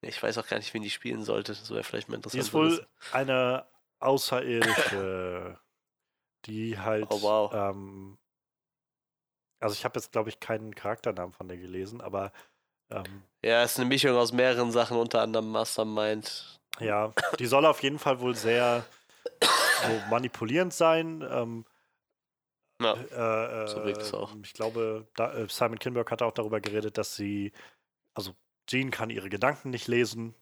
Ich 0.00 0.22
weiß 0.22 0.38
auch 0.38 0.46
gar 0.46 0.58
nicht, 0.58 0.72
wen 0.74 0.82
die 0.82 0.90
spielen 0.90 1.24
sollte. 1.24 1.52
Das 1.52 1.70
wäre 1.70 1.82
vielleicht 1.82 2.08
mal 2.08 2.14
Die 2.14 2.18
interessant. 2.18 2.40
ist 2.44 2.50
zu 2.50 2.56
wohl 2.56 2.86
eine 3.12 3.66
Außerirdische, 3.98 5.58
die 6.46 6.78
halt. 6.78 7.06
Oh, 7.10 7.20
wow. 7.20 7.52
ähm, 7.52 8.16
also 9.60 9.72
ich 9.74 9.84
habe 9.84 9.98
jetzt, 9.98 10.12
glaube 10.12 10.28
ich, 10.28 10.38
keinen 10.38 10.72
Charakternamen 10.74 11.32
von 11.32 11.48
der 11.48 11.56
gelesen, 11.56 12.00
aber 12.00 12.32
ähm, 12.90 13.22
Ja, 13.44 13.62
ist 13.62 13.78
eine 13.78 13.88
Mischung 13.88 14.16
aus 14.16 14.32
mehreren 14.32 14.70
Sachen, 14.72 14.96
unter 14.96 15.22
anderem 15.22 15.50
Mastermind. 15.50 16.60
ja, 16.80 17.12
die 17.38 17.46
soll 17.46 17.66
auf 17.66 17.82
jeden 17.82 17.98
Fall 17.98 18.20
wohl 18.20 18.34
sehr 18.34 18.84
so 19.42 20.10
manipulierend 20.10 20.72
sein. 20.72 21.26
Ähm, 21.28 21.64
Ja, 22.80 22.94
äh, 22.94 23.68
so 23.68 23.84
wirkt 23.84 24.02
es 24.02 24.12
äh, 24.12 24.16
auch. 24.16 24.34
Ich 24.42 24.52
glaube, 24.52 25.06
da, 25.16 25.32
äh, 25.34 25.46
Simon 25.48 25.78
Kinberg 25.78 26.10
hat 26.10 26.22
auch 26.22 26.32
darüber 26.32 26.60
geredet, 26.60 26.98
dass 26.98 27.16
sie, 27.16 27.52
also 28.14 28.34
Jean 28.68 28.90
kann 28.90 29.10
ihre 29.10 29.28
Gedanken 29.28 29.70
nicht 29.70 29.88
lesen. 29.88 30.34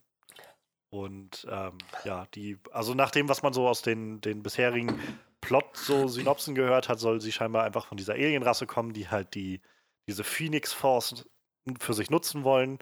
Und 0.91 1.47
ähm, 1.51 1.79
ja, 2.05 2.27
die, 2.35 2.59
also 2.73 2.95
nach 2.95 3.11
dem, 3.11 3.29
was 3.29 3.43
man 3.43 3.53
so 3.53 3.69
aus 3.69 3.83
den, 3.83 4.21
den 4.21 4.43
bisherigen 4.43 5.01
Plot 5.41 5.77
so 5.77 6.09
Synopsen 6.09 6.55
gehört 6.55 6.89
hat, 6.89 6.99
soll 7.01 7.21
sie 7.21 7.33
scheinbar 7.33 7.65
einfach 7.65 7.87
von 7.87 7.97
dieser 7.97 8.15
Alienrasse 8.15 8.67
kommen, 8.67 8.93
die 8.93 9.09
halt 9.09 9.35
die, 9.35 9.61
diese 10.09 10.25
Phoenix 10.25 10.73
Force 10.73 11.27
für 11.81 11.95
sich 11.95 12.11
nutzen 12.11 12.45
wollen. 12.45 12.79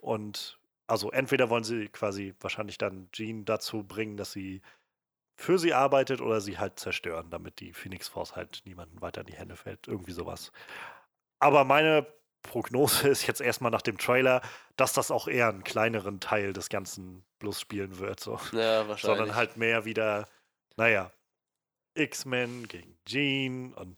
Und 0.00 0.58
also 0.86 1.10
entweder 1.10 1.50
wollen 1.50 1.64
sie 1.64 1.88
quasi 1.88 2.34
wahrscheinlich 2.40 2.78
dann 2.78 3.08
Jean 3.12 3.44
dazu 3.44 3.84
bringen, 3.84 4.16
dass 4.16 4.32
sie 4.32 4.62
für 5.36 5.58
sie 5.58 5.72
arbeitet 5.72 6.20
oder 6.20 6.40
sie 6.40 6.58
halt 6.58 6.80
zerstören, 6.80 7.30
damit 7.30 7.60
die 7.60 7.72
Phoenix 7.72 8.08
Force 8.08 8.34
halt 8.34 8.62
niemandem 8.64 9.00
weiter 9.00 9.20
in 9.20 9.28
die 9.28 9.36
Hände 9.36 9.56
fällt. 9.56 9.86
Irgendwie 9.86 10.12
sowas. 10.12 10.50
Aber 11.38 11.64
meine 11.64 12.06
Prognose 12.42 13.08
ist 13.08 13.26
jetzt 13.26 13.40
erstmal 13.40 13.70
nach 13.70 13.82
dem 13.82 13.98
Trailer, 13.98 14.40
dass 14.76 14.92
das 14.92 15.10
auch 15.10 15.28
eher 15.28 15.48
einen 15.48 15.64
kleineren 15.64 16.20
Teil 16.20 16.52
des 16.52 16.68
Ganzen 16.68 17.24
bloß 17.38 17.60
spielen 17.60 17.98
wird. 17.98 18.20
So. 18.20 18.40
ja 18.52 18.88
wahrscheinlich. 18.88 19.00
Sondern 19.00 19.34
halt 19.34 19.56
mehr 19.56 19.84
wieder, 19.84 20.28
naja, 20.76 21.12
X-Men 21.94 22.68
gegen 22.68 22.96
Jean 23.06 23.74
und 23.74 23.96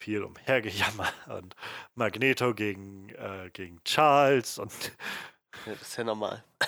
viel 0.00 0.22
umhergejammer 0.24 1.12
und 1.28 1.54
Magneto 1.94 2.54
gegen, 2.54 3.10
äh, 3.10 3.50
gegen 3.52 3.82
Charles 3.84 4.58
und 4.58 4.72
Ja, 5.66 5.72
das 5.74 5.82
ist 5.82 5.96
ja 5.96 6.04
normal. 6.04 6.42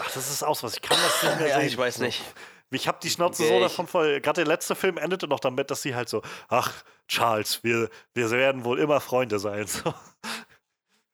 ach, 0.00 0.10
das 0.12 0.30
ist 0.30 0.42
aus 0.42 0.62
was. 0.62 0.74
Ich 0.74 0.82
kann 0.82 0.98
das 1.00 1.22
nicht 1.22 1.38
mehr 1.40 1.48
Ja, 1.48 1.58
sehen. 1.60 1.68
ich 1.68 1.78
weiß 1.78 1.96
So. 1.96 2.04
nicht. 2.04 2.22
Ich 2.70 2.88
habe 2.88 2.98
die 3.00 3.10
Schnauze 3.10 3.44
so 3.46 3.50
Okay, 3.54 3.60
davon 3.60 3.86
voll. 3.86 4.20
Gerade 4.20 4.42
der 4.42 4.46
letzte 4.48 4.74
Film 4.74 4.98
endete 4.98 5.28
noch 5.28 5.38
damit, 5.38 5.70
dass 5.70 5.82
sie 5.82 5.94
halt 5.94 6.08
so, 6.08 6.22
ach, 6.48 6.82
Charles, 7.06 7.62
wir, 7.62 7.88
wir 8.14 8.30
werden 8.32 8.64
wohl 8.64 8.80
immer 8.80 9.00
Freunde 9.00 9.38
sein. 9.38 9.66
So. 9.68 9.94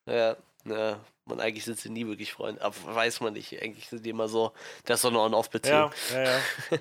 Ja, 0.07 0.37
ja. 0.65 1.01
Und 1.27 1.41
eigentlich 1.41 1.65
sind 1.67 1.79
sie 1.79 1.91
nie 1.91 2.07
wirklich 2.07 2.33
Freunde. 2.33 2.63
Aber 2.63 2.75
weiß 2.95 3.21
man 3.21 3.35
nicht. 3.35 3.61
Eigentlich 3.61 3.89
sind 3.91 4.07
die 4.07 4.11
immer 4.11 4.27
so, 4.29 4.55
das 4.87 4.97
ist 4.99 5.03
so 5.03 5.09
eine 5.09 5.19
On-Off-Beziehung. 5.21 5.93
Ja, 6.13 6.23
ja, 6.23 6.39
ja. 6.71 6.79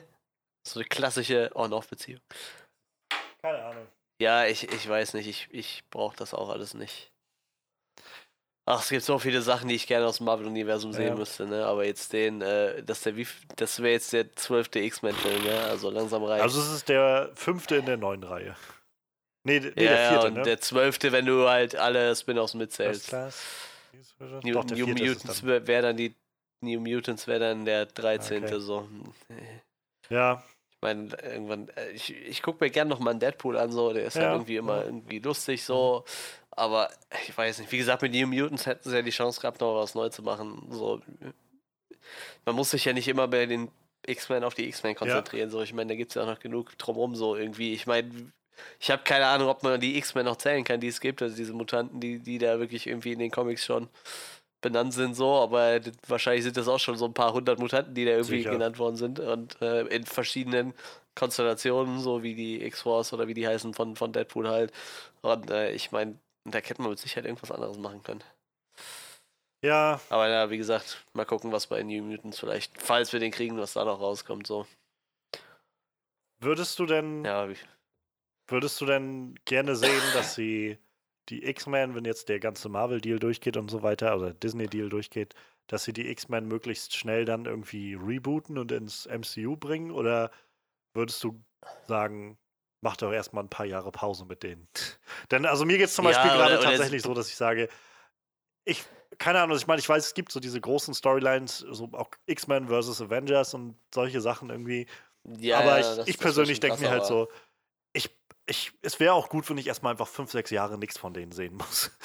So 0.63 0.79
eine 0.79 0.87
klassische 0.87 1.51
On-Off-Beziehung. 1.55 2.21
Keine 3.41 3.63
Ahnung. 3.65 3.87
Ja, 4.19 4.45
ich, 4.45 4.71
ich 4.71 4.87
weiß 4.87 5.13
nicht. 5.13 5.27
Ich, 5.27 5.47
ich 5.51 5.83
brauche 5.89 6.15
das 6.15 6.33
auch 6.33 6.49
alles 6.49 6.73
nicht. 6.73 7.11
Ach, 8.65 8.83
es 8.83 8.89
gibt 8.89 9.03
so 9.03 9.17
viele 9.17 9.41
Sachen, 9.41 9.67
die 9.67 9.75
ich 9.75 9.87
gerne 9.87 10.05
aus 10.05 10.17
dem 10.17 10.25
Marvel-Universum 10.25 10.93
sehen 10.93 11.07
Ja. 11.07 11.15
müsste, 11.15 11.47
ne? 11.47 11.65
Aber 11.65 11.85
jetzt 11.85 12.13
den, 12.13 12.41
äh, 12.41 12.83
das, 12.83 13.01
der, 13.01 13.15
wie, 13.15 13.25
das 13.55 13.79
wäre 13.81 13.93
jetzt 13.93 14.13
der 14.13 14.35
zwölfte 14.35 14.79
X-Men-Film, 14.79 15.43
ja? 15.45 15.63
Also 15.63 15.89
langsam 15.89 16.23
reicht. 16.23 16.43
Also 16.43 16.61
es 16.61 16.71
ist 16.71 16.89
der 16.89 17.31
fünfte 17.33 17.77
in 17.77 17.87
der 17.87 17.97
neuen 17.97 18.23
Reihe. 18.23 18.55
Nee, 19.43 19.59
nee 19.59 19.67
ja, 19.69 19.73
der 19.73 20.01
ja, 20.01 20.09
vierte, 20.09 20.27
und 20.27 20.33
ne? 20.35 20.41
der 20.43 20.61
zwölfte, 20.61 21.11
wenn 21.11 21.25
du 21.25 21.49
halt 21.49 21.75
alle 21.75 22.15
Spin-offs 22.15 22.53
mitzählst. 22.53 23.07
Class. 23.07 23.43
New, 24.43 24.53
Doch, 24.53 24.65
New 24.65 24.87
Mutants 24.87 25.43
wäre 25.43 25.81
dann 25.81 25.97
die 25.97 26.13
New 26.61 26.79
Mutants 26.79 27.25
wäre 27.25 27.39
dann 27.39 27.65
der 27.65 27.85
13. 27.85 28.43
Okay. 28.43 28.59
so. 28.59 28.87
Ja, 30.09 30.43
meine, 30.81 31.09
irgendwann, 31.23 31.69
äh, 31.69 31.91
ich, 31.91 32.15
ich 32.15 32.41
gucke 32.41 32.63
mir 32.63 32.71
gerne 32.71 32.89
noch 32.89 32.99
mal 32.99 33.11
einen 33.11 33.19
Deadpool 33.19 33.57
an, 33.57 33.71
so, 33.71 33.93
der 33.93 34.05
ist 34.05 34.15
Ja, 34.15 34.23
halt 34.23 34.33
irgendwie 34.33 34.57
immer 34.57 34.77
ja. 34.79 34.85
irgendwie 34.85 35.19
lustig, 35.19 35.63
so. 35.63 36.05
Aber 36.51 36.89
ich 37.27 37.37
weiß 37.37 37.59
nicht, 37.59 37.71
wie 37.71 37.77
gesagt, 37.77 38.01
mit 38.01 38.13
New 38.13 38.27
Mutants 38.27 38.65
hätten 38.65 38.89
sie 38.89 38.95
ja 38.95 39.01
die 39.01 39.11
Chance 39.11 39.39
gehabt, 39.41 39.61
noch 39.61 39.75
was 39.75 39.95
neu 39.95 40.09
zu 40.09 40.21
machen. 40.23 40.67
So. 40.71 41.01
Man 42.45 42.55
muss 42.55 42.71
sich 42.71 42.85
ja 42.85 42.93
nicht 42.93 43.07
immer 43.07 43.27
bei 43.27 43.45
den 43.45 43.69
X-Men 44.05 44.43
auf 44.43 44.55
die 44.55 44.67
X-Men 44.67 44.95
konzentrieren. 44.95 45.49
So, 45.49 45.61
ich 45.61 45.73
meine, 45.73 45.89
da 45.89 45.95
gibt 45.95 46.11
es 46.11 46.15
ja 46.15 46.23
auch 46.23 46.27
noch 46.27 46.39
genug 46.39 46.77
drumherum, 46.77 47.15
so 47.15 47.35
irgendwie. 47.35 47.73
Ich 47.73 47.85
meine, 47.87 48.31
ich 48.79 48.91
habe 48.91 49.03
keine 49.03 49.27
Ahnung, 49.27 49.47
ob 49.49 49.63
man 49.63 49.79
die 49.79 49.97
X-Men 49.97 50.25
noch 50.25 50.37
zählen 50.37 50.63
kann, 50.63 50.79
die 50.81 50.87
es 50.87 50.99
gibt, 50.99 51.21
also 51.21 51.35
diese 51.35 51.53
Mutanten, 51.53 51.99
die, 51.99 52.19
die 52.19 52.37
da 52.39 52.59
wirklich 52.59 52.87
irgendwie 52.87 53.13
in 53.13 53.19
den 53.19 53.31
Comics 53.31 53.65
schon 53.65 53.87
benannt 54.61 54.93
sind, 54.93 55.15
so, 55.15 55.35
aber 55.35 55.79
wahrscheinlich 56.07 56.43
sind 56.43 56.57
das 56.57 56.67
auch 56.67 56.79
schon 56.79 56.97
so 56.97 57.05
ein 57.05 57.13
paar 57.13 57.33
hundert 57.33 57.59
Mutanten, 57.59 57.93
die 57.95 58.05
da 58.05 58.11
irgendwie 58.11 58.39
Sicher. 58.39 58.51
genannt 58.51 58.79
worden 58.79 58.95
sind 58.97 59.19
und 59.19 59.61
äh, 59.61 59.81
in 59.87 60.05
verschiedenen 60.05 60.73
Konstellationen, 61.15 61.99
so 61.99 62.23
wie 62.23 62.35
die 62.35 62.63
X-Force 62.65 63.13
oder 63.13 63.27
wie 63.27 63.33
die 63.33 63.47
heißen 63.47 63.73
von, 63.73 63.95
von 63.95 64.13
Deadpool 64.13 64.49
halt. 64.49 64.71
Und 65.21 65.49
äh, 65.51 65.71
ich 65.71 65.91
meine, 65.91 66.19
da 66.45 66.59
hätte 66.59 66.81
man 66.81 66.91
mit 66.91 66.99
Sicherheit 66.99 67.25
irgendwas 67.25 67.51
anderes 67.51 67.77
machen 67.77 68.03
können. 68.03 68.23
ja, 69.61 69.99
Aber 70.09 70.27
ja, 70.29 70.49
wie 70.49 70.57
gesagt, 70.57 71.03
mal 71.13 71.25
gucken, 71.25 71.51
was 71.51 71.67
bei 71.67 71.81
New 71.83 72.03
Mutants 72.03 72.39
vielleicht, 72.39 72.79
falls 72.81 73.11
wir 73.13 73.19
den 73.19 73.31
kriegen, 73.31 73.57
was 73.57 73.73
da 73.73 73.85
noch 73.85 73.99
rauskommt, 73.99 74.45
so. 74.47 74.65
würdest 76.39 76.79
du 76.79 76.85
denn, 76.85 77.23
Ja, 77.23 77.49
wie, 77.49 77.55
würdest 78.47 78.79
du 78.81 78.85
denn 78.85 79.35
gerne 79.45 79.75
sehen, 79.75 80.01
dass 80.13 80.35
sie 80.35 80.77
die 81.29 81.43
X-Men, 81.45 81.95
wenn 81.95 82.05
jetzt 82.05 82.29
der 82.29 82.39
ganze 82.39 82.69
Marvel-Deal 82.69 83.19
durchgeht 83.19 83.57
und 83.57 83.69
so 83.69 83.83
weiter, 83.83 84.15
oder 84.17 84.33
Disney-Deal 84.33 84.89
durchgeht, 84.89 85.35
dass 85.67 85.83
sie 85.83 85.93
die 85.93 86.09
X-Men 86.09 86.47
möglichst 86.47 86.95
schnell 86.95 87.25
dann 87.25 87.45
irgendwie 87.45 87.93
rebooten 87.95 88.57
und 88.57 88.71
ins 88.71 89.05
MCU 89.05 89.57
bringen? 89.57 89.91
Oder 89.91 90.31
würdest 90.93 91.23
du 91.23 91.43
sagen, 91.87 92.39
mach 92.81 92.97
doch 92.97 93.11
erstmal 93.11 93.43
ein 93.45 93.49
paar 93.49 93.65
Jahre 93.67 93.91
Pause 93.91 94.25
mit 94.25 94.43
denen? 94.43 94.67
Denn 95.31 95.45
also 95.45 95.65
mir 95.65 95.77
geht 95.77 95.87
es 95.87 95.95
zum 95.95 96.05
Ja, 96.05 96.09
Beispiel 96.09 96.31
gerade 96.31 96.59
tatsächlich 96.59 97.03
so, 97.03 97.13
dass 97.13 97.29
ich 97.29 97.35
sage, 97.37 97.69
ich, 98.65 98.83
keine 99.17 99.41
Ahnung, 99.41 99.57
ich 99.57 99.67
meine, 99.67 99.79
ich 99.79 99.89
weiß, 99.89 100.05
es 100.07 100.13
gibt 100.13 100.31
so 100.31 100.39
diese 100.39 100.61
großen 100.61 100.93
Storylines, 100.93 101.59
so 101.59 101.89
auch 101.93 102.11
X-Men 102.27 102.67
versus 102.67 103.01
Avengers 103.01 103.53
und 103.53 103.79
solche 103.93 104.21
Sachen 104.21 104.49
irgendwie. 104.49 104.87
ja, 105.39 105.57
aber 105.59 105.79
ja, 105.79 105.79
ich, 105.79 105.95
das- 105.95 106.07
ich 106.07 106.19
persönlich 106.19 106.59
denke 106.59 106.79
mir 106.81 106.89
halt 106.89 107.05
so, 107.05 107.29
ich, 108.49 108.71
es 108.81 108.99
wäre 108.99 109.13
auch 109.13 109.29
gut, 109.29 109.49
wenn 109.49 109.57
ich 109.57 109.67
erstmal 109.67 109.91
einfach 109.93 110.07
fünf, 110.07 110.31
sechs 110.31 110.49
Jahre 110.51 110.77
nichts 110.77 110.97
von 110.97 111.13
denen 111.13 111.31
sehen 111.31 111.55
muss. 111.55 111.91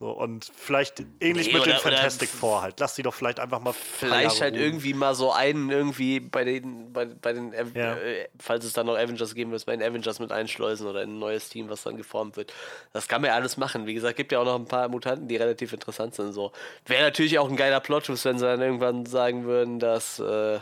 So, 0.00 0.10
und 0.10 0.50
vielleicht 0.56 0.98
ähnlich 1.20 1.46
Nee, 1.46 1.52
mit 1.52 1.66
den 1.66 1.70
oder- 1.70 1.70
oder 1.70 1.78
Fantastic 1.78 2.28
Four 2.28 2.62
halt. 2.62 2.80
Lass 2.80 2.96
die 2.96 3.04
doch 3.04 3.14
vielleicht 3.14 3.38
einfach 3.38 3.60
mal. 3.60 3.72
Vielleicht 3.72 4.40
halt 4.40 4.54
ruhen. 4.54 4.62
irgendwie 4.64 4.92
mal 4.92 5.14
so 5.14 5.30
einen 5.32 5.70
irgendwie 5.70 6.18
bei 6.18 6.42
den, 6.42 6.92
bei, 6.92 7.04
bei 7.06 7.32
den, 7.32 7.52
Ja. 7.74 7.94
äh, 7.94 8.28
falls 8.40 8.64
es 8.64 8.72
dann 8.72 8.86
noch 8.86 8.96
Avengers 8.96 9.36
geben 9.36 9.52
wird, 9.52 9.64
bei 9.64 9.76
den 9.76 9.88
Avengers 9.88 10.18
mit 10.18 10.32
einschleusen 10.32 10.88
oder 10.88 11.04
in 11.04 11.10
ein 11.10 11.18
neues 11.20 11.48
Team, 11.48 11.68
was 11.70 11.84
dann 11.84 11.96
geformt 11.96 12.36
wird. 12.36 12.52
Das 12.92 13.06
kann 13.06 13.22
man 13.22 13.28
ja 13.30 13.36
alles 13.36 13.56
machen. 13.56 13.86
Wie 13.86 13.94
gesagt, 13.94 14.16
gibt 14.16 14.32
ja 14.32 14.40
auch 14.40 14.44
noch 14.44 14.56
ein 14.56 14.66
paar 14.66 14.88
Mutanten, 14.88 15.28
die 15.28 15.36
relativ 15.36 15.72
interessant 15.72 16.16
sind. 16.16 16.32
So 16.32 16.50
wäre 16.86 17.04
natürlich 17.04 17.38
auch 17.38 17.48
ein 17.48 17.56
geiler 17.56 17.78
Plot, 17.78 18.08
wenn 18.24 18.36
sie 18.38 18.44
dann 18.44 18.60
irgendwann 18.60 19.06
sagen 19.06 19.44
würden, 19.44 19.78
dass 19.78 20.18
äh, 20.18 20.58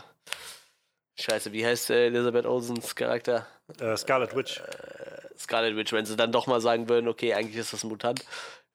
Scheiße, 1.19 1.51
wie 1.51 1.65
heißt 1.65 1.89
äh, 1.89 2.05
Elizabeth 2.05 2.45
Olsens 2.45 2.95
Charakter? 2.95 3.47
Äh, 3.79 3.97
Scarlet 3.97 4.35
Witch. 4.35 4.61
Scarlet 5.43 5.75
Witch, 5.75 5.93
wenn 5.93 6.05
sie 6.05 6.15
dann 6.15 6.31
doch 6.31 6.47
mal 6.47 6.61
sagen 6.61 6.89
würden, 6.89 7.07
okay, 7.07 7.33
eigentlich 7.33 7.57
ist 7.57 7.73
das 7.73 7.83
ein 7.83 7.89
Mutant. 7.89 8.23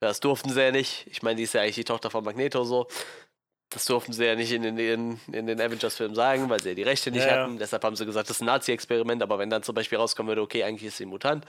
Das 0.00 0.20
durften 0.20 0.50
sie 0.50 0.62
ja 0.62 0.70
nicht. 0.70 1.07
Ich 1.11 1.22
meine, 1.22 1.37
die 1.37 1.42
ist 1.42 1.54
ja 1.54 1.62
eigentlich 1.62 1.74
die 1.74 1.85
Tochter 1.85 2.11
von 2.11 2.24
Magneto 2.24 2.62
so. 2.64 2.87
Das 3.70 3.85
durften 3.85 4.12
sie 4.14 4.24
ja 4.24 4.35
nicht 4.35 4.50
in 4.52 4.62
den, 4.62 4.78
in, 4.78 5.20
in 5.31 5.46
den 5.46 5.61
Avengers-Filmen 5.61 6.14
sagen, 6.14 6.48
weil 6.48 6.61
sie 6.62 6.70
ja 6.70 6.74
die 6.74 6.83
Rechte 6.85 7.11
nicht 7.11 7.26
Ja, 7.26 7.35
ja. 7.37 7.42
hatten. 7.42 7.59
Deshalb 7.59 7.85
haben 7.85 7.96
sie 7.96 8.07
gesagt, 8.07 8.31
das 8.31 8.37
ist 8.37 8.42
ein 8.42 8.46
Nazi-Experiment. 8.46 9.22
Aber 9.22 9.38
wenn 9.38 9.50
dann 9.50 9.62
zum 9.62 9.74
Beispiel 9.74 9.98
rauskommen 9.98 10.28
würde, 10.28 10.40
okay, 10.40 10.62
eigentlich 10.62 10.87
ist 10.88 10.96
sie 10.96 11.04
ein 11.04 11.11
Mutant. 11.11 11.44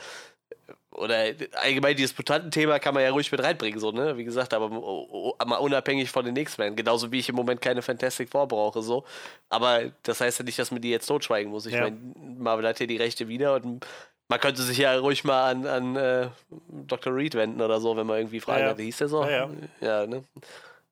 Oder 0.91 1.33
allgemein 1.61 1.95
dieses 1.95 2.17
Mutantenthema 2.17 2.79
kann 2.79 2.93
man 2.93 3.03
ja 3.03 3.11
ruhig 3.11 3.31
mit 3.31 3.41
reinbringen, 3.41 3.79
so, 3.79 3.91
ne? 3.91 4.17
Wie 4.17 4.25
gesagt, 4.25 4.53
aber 4.53 4.69
o- 4.71 5.35
o- 5.39 5.45
mal 5.45 5.57
unabhängig 5.57 6.09
von 6.11 6.25
den 6.25 6.35
X-Men. 6.35 6.75
Genauso 6.75 7.09
wie 7.11 7.19
ich 7.19 7.29
im 7.29 7.35
Moment 7.35 7.61
keine 7.61 7.81
Fantastic 7.81 8.29
Four 8.29 8.47
brauche, 8.47 8.81
so. 8.81 9.05
Aber 9.47 9.91
das 10.03 10.19
heißt 10.19 10.39
ja 10.39 10.45
nicht, 10.45 10.59
dass 10.59 10.71
man 10.71 10.81
die 10.81 10.89
jetzt 10.89 11.05
totschweigen 11.05 11.51
muss. 11.51 11.67
Ich 11.67 11.73
Ja. 11.75 11.83
meine, 11.83 11.97
Marvel 12.37 12.67
hat 12.67 12.79
hier 12.79 12.87
die 12.87 12.97
Rechte 12.97 13.27
wieder 13.29 13.53
und 13.55 13.85
man 14.29 14.39
könnte 14.39 14.61
sich 14.61 14.77
ja 14.77 14.95
ruhig 14.97 15.23
mal 15.23 15.49
an, 15.51 15.65
an 15.65 15.95
äh, 15.95 16.29
Dr. 16.69 17.13
Reed 17.15 17.33
wenden 17.35 17.61
oder 17.61 17.81
so, 17.81 17.97
wenn 17.97 18.07
man 18.07 18.17
irgendwie 18.17 18.39
Fragen 18.39 18.63
Ja, 18.63 18.69
hat. 18.69 18.79
Hieß 18.79 18.97
der 18.97 19.07
so? 19.07 19.23
Ja, 19.25 19.49
ja. 19.49 19.49
ja, 19.81 20.07
ne? 20.07 20.23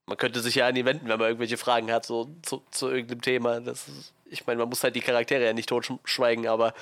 Man 0.08 0.18
könnte 0.18 0.40
sich 0.40 0.56
ja 0.56 0.68
an 0.68 0.76
ihn 0.76 0.86
wenden, 0.86 1.08
wenn 1.08 1.20
man 1.20 1.28
irgendwelche 1.28 1.58
Fragen 1.58 1.92
hat, 1.92 2.06
so 2.06 2.34
zu, 2.42 2.64
zu 2.72 2.90
irgendeinem 2.90 3.22
Thema. 3.22 3.60
Das 3.60 3.88
ist, 3.88 4.14
ich 4.26 4.46
meine, 4.48 4.60
man 4.60 4.70
muss 4.70 4.84
halt 4.84 4.96
die 4.96 5.02
Charaktere 5.02 5.46
ja 5.46 5.54
nicht 5.54 5.70
totschweigen, 5.70 6.48
aber 6.48 6.74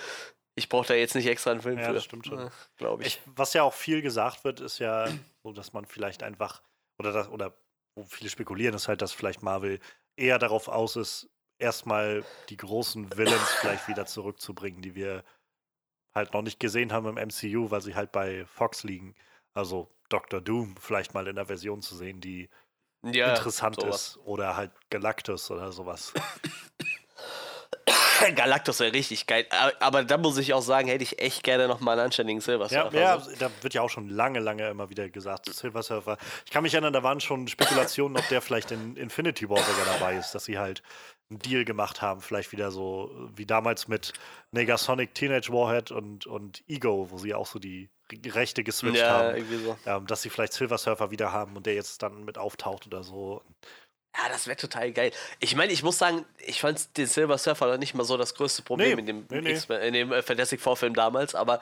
ich 0.56 0.70
brauche 0.70 0.88
da 0.88 0.94
jetzt 0.94 1.16
nicht 1.16 1.28
extra 1.28 1.52
einen 1.52 1.62
Film 1.62 1.78
Ja, 1.80 1.88
für. 1.88 1.94
das 1.94 2.04
stimmt 2.06 2.28
schon. 2.28 2.50
Glaube 2.78 3.04
ich. 3.04 3.08
Ich, 3.08 3.22
was 3.36 3.54
ja 3.54 3.64
auch 3.64 3.74
viel 3.74 4.02
gesagt 4.02 4.44
wird, 4.44 4.62
ist 4.62 4.80
ja 4.80 5.10
so, 5.44 5.52
dass 5.52 5.74
man 5.74 5.86
vielleicht 5.86 6.24
einfach, 6.24 6.62
oder 7.00 7.12
das, 7.12 7.28
oder 7.30 7.54
wo 7.96 8.04
viele 8.06 8.30
spekulieren, 8.30 8.76
ist 8.76 8.88
halt, 8.88 9.02
dass 9.02 9.12
vielleicht 9.12 9.42
Marvel 9.42 9.80
eher 10.16 10.40
darauf 10.40 10.68
aus 10.68 10.96
ist, 10.96 11.28
erstmal 11.60 12.24
die 12.50 12.58
großen 12.58 13.18
Villains 13.18 13.52
vielleicht 13.60 13.88
wieder 13.88 14.06
zurückzubringen, 14.06 14.82
die 14.82 14.96
wir 14.96 15.24
halt 16.16 16.34
noch 16.34 16.42
nicht 16.42 16.60
gesehen 16.60 16.92
haben 16.94 17.18
im 17.18 17.28
MCU, 17.28 17.70
weil 17.70 17.82
sie 17.82 17.96
halt 17.96 18.12
bei 18.12 18.46
Fox 18.46 18.84
liegen. 18.84 19.16
Also 19.54 19.90
Dr. 20.10 20.42
Doom 20.42 20.76
vielleicht 20.80 21.14
mal 21.14 21.28
in 21.28 21.36
der 21.36 21.46
Version 21.46 21.82
zu 21.82 21.96
sehen, 21.96 22.22
die 22.22 22.50
ja, 23.04 23.30
interessant 23.36 23.80
sowas. 23.80 24.10
ist. 24.10 24.18
Oder 24.26 24.56
halt 24.56 24.72
Galactus 24.90 25.52
oder 25.52 25.72
sowas. 25.72 26.14
Galactus 28.36 28.80
wäre 28.80 28.94
richtig 28.94 29.28
geil. 29.28 29.46
Aber, 29.80 30.04
da 30.04 30.18
muss 30.18 30.38
ich 30.38 30.54
auch 30.54 30.62
sagen, 30.62 30.88
hätte 30.88 31.04
ich 31.04 31.20
echt 31.20 31.44
gerne 31.44 31.68
noch 31.68 31.82
mal 31.82 31.94
einen 31.94 32.02
anständigen 32.06 32.42
Silver 32.42 32.68
Ja, 32.68 32.84
Surfer. 32.84 33.00
ja, 33.00 33.20
so. 33.20 33.32
da 33.38 33.52
wird 33.62 33.74
ja 33.74 33.82
auch 33.82 33.90
schon 33.90 34.10
lange, 34.10 34.40
lange 34.40 34.68
immer 34.70 34.90
wieder 34.90 35.10
gesagt, 35.10 35.54
Silver 35.54 35.84
Surfer. 35.84 36.18
Ich 36.46 36.52
kann 36.52 36.64
mich 36.64 36.74
erinnern, 36.74 36.94
da 36.94 37.04
waren 37.04 37.20
schon 37.20 37.48
Spekulationen, 37.48 38.18
ob 38.18 38.28
der 38.30 38.42
vielleicht 38.42 38.72
in 38.72 38.96
Infinity 38.96 39.50
War 39.50 39.60
sogar 39.60 39.86
dabei 39.86 40.16
ist, 40.16 40.34
dass 40.34 40.46
sie 40.46 40.58
halt 40.58 40.82
einen 41.30 41.40
Deal 41.40 41.66
gemacht 41.66 42.02
haben, 42.02 42.22
vielleicht 42.22 42.52
wieder 42.52 42.72
so 42.72 43.12
wie 43.36 43.46
damals 43.46 43.88
mit 43.88 44.14
Negasonic 44.52 45.14
Teenage 45.16 45.52
Warhead 45.52 45.92
und, 45.92 46.28
und 46.28 46.64
Ego, 46.68 47.08
wo 47.10 47.18
sie 47.18 47.34
auch 47.34 47.48
so 47.48 47.60
die 47.60 47.90
Rechte 48.28 48.64
geswitcht 48.64 48.98
ja, 48.98 49.10
haben, 49.10 49.46
so. 49.64 49.78
ähm, 49.86 50.06
dass 50.06 50.22
sie 50.22 50.30
vielleicht 50.30 50.54
Silver 50.54 50.78
Surfer 50.78 51.10
wieder 51.10 51.32
haben 51.32 51.56
und 51.56 51.66
der 51.66 51.74
jetzt 51.74 52.04
dann 52.04 52.24
mit 52.26 52.38
auftaucht 52.38 52.86
oder 52.86 53.04
so. 53.04 53.42
Ja, 54.16 54.30
das 54.30 54.48
wäre 54.48 54.56
total 54.56 54.92
geil. 54.92 55.12
Ich 55.40 55.56
meine, 55.56 55.74
ich 55.74 55.84
muss 55.84 55.98
sagen, 55.98 56.24
ich 56.46 56.62
fand 56.62 56.96
den 56.98 57.08
Silver 57.08 57.38
Surfer 57.38 57.68
noch 57.68 57.78
nicht 57.78 57.96
mal 57.96 58.06
so 58.06 58.16
das 58.16 58.36
größte 58.36 58.62
Problem 58.62 58.96
Nee, 58.96 59.00
in 59.00 59.06
dem, 59.06 59.26
nee, 59.30 59.42
nee. 59.42 59.88
In 59.88 59.94
dem 59.94 60.12
äh, 60.12 60.22
Fantastic 60.22 60.62
Four-Film 60.62 60.94
damals, 60.94 61.36
aber 61.36 61.60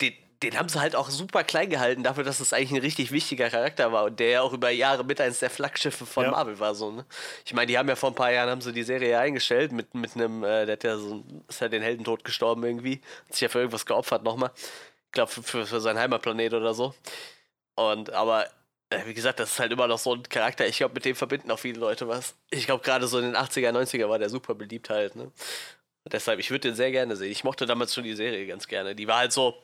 den, 0.00 0.14
den 0.42 0.58
haben 0.58 0.68
sie 0.68 0.80
halt 0.80 0.96
auch 0.96 1.08
super 1.10 1.44
klein 1.44 1.70
gehalten, 1.70 2.02
dafür, 2.02 2.24
dass 2.24 2.40
es 2.40 2.52
eigentlich 2.52 2.72
ein 2.72 2.80
richtig 2.80 3.12
wichtiger 3.12 3.48
Charakter 3.50 3.92
war 3.92 4.04
und 4.04 4.18
der 4.20 4.28
ja 4.28 4.42
auch 4.42 4.52
über 4.52 4.70
Jahre 4.70 5.04
mit 5.04 5.20
eines 5.20 5.38
der 5.38 5.50
Flaggschiffe 5.50 6.04
von 6.06 6.24
Ja. 6.24 6.30
Marvel 6.30 6.58
war. 6.58 6.74
So, 6.74 6.90
ne? 6.90 7.04
Ich 7.44 7.54
meine, 7.54 7.66
die 7.66 7.78
haben 7.78 7.88
ja 7.88 7.96
vor 7.96 8.10
ein 8.10 8.14
paar 8.14 8.32
Jahren 8.32 8.50
haben 8.50 8.60
sie 8.60 8.72
die 8.72 8.82
Serie 8.82 9.18
eingestellt 9.18 9.72
mit, 9.72 9.94
mit 9.94 10.14
einem, 10.16 10.42
äh, 10.44 10.66
der 10.66 10.74
hat 10.74 10.84
ja 10.84 10.96
so, 10.98 11.22
ist 11.48 11.60
ja 11.60 11.68
den 11.68 11.82
Heldentod 11.82 12.24
gestorben 12.24 12.64
irgendwie, 12.64 13.00
hat 13.26 13.34
sich 13.34 13.42
ja 13.42 13.48
für 13.48 13.58
irgendwas 13.58 13.86
geopfert 13.86 14.22
nochmal. 14.24 14.50
Ich 15.06 15.12
glaube, 15.12 15.30
für, 15.30 15.42
für, 15.42 15.66
für 15.66 15.80
seinen 15.80 15.98
Heimatplanet 15.98 16.54
oder 16.54 16.74
so. 16.74 16.94
Und 17.74 18.10
aber 18.12 18.46
äh, 18.90 19.06
wie 19.06 19.14
gesagt, 19.14 19.40
das 19.40 19.52
ist 19.52 19.60
halt 19.60 19.72
immer 19.72 19.86
noch 19.86 19.98
so 19.98 20.14
ein 20.14 20.22
Charakter. 20.24 20.66
Ich 20.66 20.78
glaube, 20.78 20.94
mit 20.94 21.04
dem 21.04 21.16
verbinden 21.16 21.50
auch 21.50 21.58
viele 21.58 21.78
Leute 21.78 22.08
was. 22.08 22.34
Ich 22.50 22.66
glaube, 22.66 22.82
gerade 22.84 23.06
so 23.06 23.18
in 23.18 23.24
den 23.24 23.36
80er, 23.36 23.70
90er 23.70 24.08
war 24.08 24.18
der 24.18 24.28
super 24.28 24.54
beliebt 24.54 24.90
halt. 24.90 25.16
Ne? 25.16 25.24
Und 25.24 26.12
deshalb, 26.12 26.40
ich 26.40 26.50
würde 26.50 26.68
den 26.68 26.74
sehr 26.74 26.90
gerne 26.90 27.16
sehen. 27.16 27.30
Ich 27.30 27.44
mochte 27.44 27.64
damals 27.66 27.94
schon 27.94 28.04
die 28.04 28.14
Serie 28.14 28.46
ganz 28.46 28.66
gerne. 28.66 28.94
Die 28.94 29.06
war 29.06 29.18
halt 29.18 29.32
so 29.32 29.54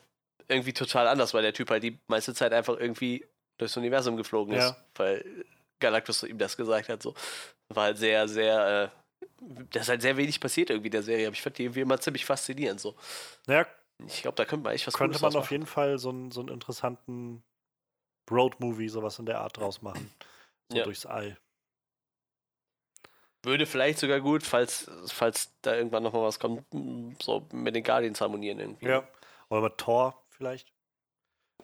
irgendwie 0.48 0.72
total 0.72 1.08
anders, 1.08 1.34
weil 1.34 1.42
der 1.42 1.52
Typ 1.52 1.70
halt 1.70 1.82
die 1.82 1.98
meiste 2.08 2.34
Zeit 2.34 2.52
einfach 2.52 2.78
irgendwie 2.78 3.26
durchs 3.58 3.76
Universum 3.76 4.16
geflogen 4.16 4.54
ist. 4.54 4.70
Ja. 4.70 4.76
Weil 4.94 5.44
Galactus 5.80 6.22
ihm 6.22 6.38
das 6.38 6.56
gesagt 6.56 6.88
hat. 6.88 7.02
So. 7.02 7.14
War 7.68 7.84
halt 7.84 7.98
sehr, 7.98 8.26
sehr 8.28 8.92
da 9.40 9.80
ist 9.80 9.88
halt 9.88 10.02
sehr 10.02 10.16
wenig 10.16 10.40
passiert 10.40 10.70
irgendwie 10.70 10.88
in 10.88 10.92
der 10.92 11.02
Serie, 11.02 11.26
aber 11.26 11.34
ich 11.34 11.42
fand 11.42 11.58
die 11.58 11.64
irgendwie 11.64 11.80
immer 11.80 12.00
ziemlich 12.00 12.24
faszinierend 12.24 12.80
so. 12.80 12.96
Ja, 13.46 13.66
Ich 14.06 14.22
glaube, 14.22 14.36
da 14.36 14.44
könnte 14.44 14.64
man 14.64 14.74
echt 14.74 14.86
was 14.86 14.94
könnte 14.94 15.18
Cooles 15.18 15.34
man 15.34 15.42
auf 15.42 15.50
jeden 15.50 15.66
Fall 15.66 15.98
so 15.98 16.10
einen, 16.10 16.30
so 16.30 16.40
einen 16.40 16.50
interessanten 16.50 17.42
Road-Movie, 18.30 18.88
sowas 18.88 19.18
in 19.18 19.26
der 19.26 19.40
Art 19.40 19.56
draus 19.56 19.82
machen. 19.82 20.10
So 20.70 20.78
Ja. 20.78 20.84
durchs 20.84 21.06
All. 21.06 21.36
Würde 23.44 23.66
vielleicht 23.66 23.98
sogar 23.98 24.20
gut, 24.20 24.42
falls, 24.42 24.90
falls 25.06 25.52
da 25.62 25.74
irgendwann 25.74 26.02
nochmal 26.02 26.22
was 26.22 26.38
kommt, 26.38 26.64
so 27.22 27.46
mit 27.52 27.74
den 27.74 27.84
Guardians 27.84 28.20
harmonieren 28.20 28.58
irgendwie. 28.58 28.86
Ja. 28.86 29.08
Oder 29.48 29.62
mit 29.62 29.78
Thor 29.78 30.22
vielleicht. 30.38 30.72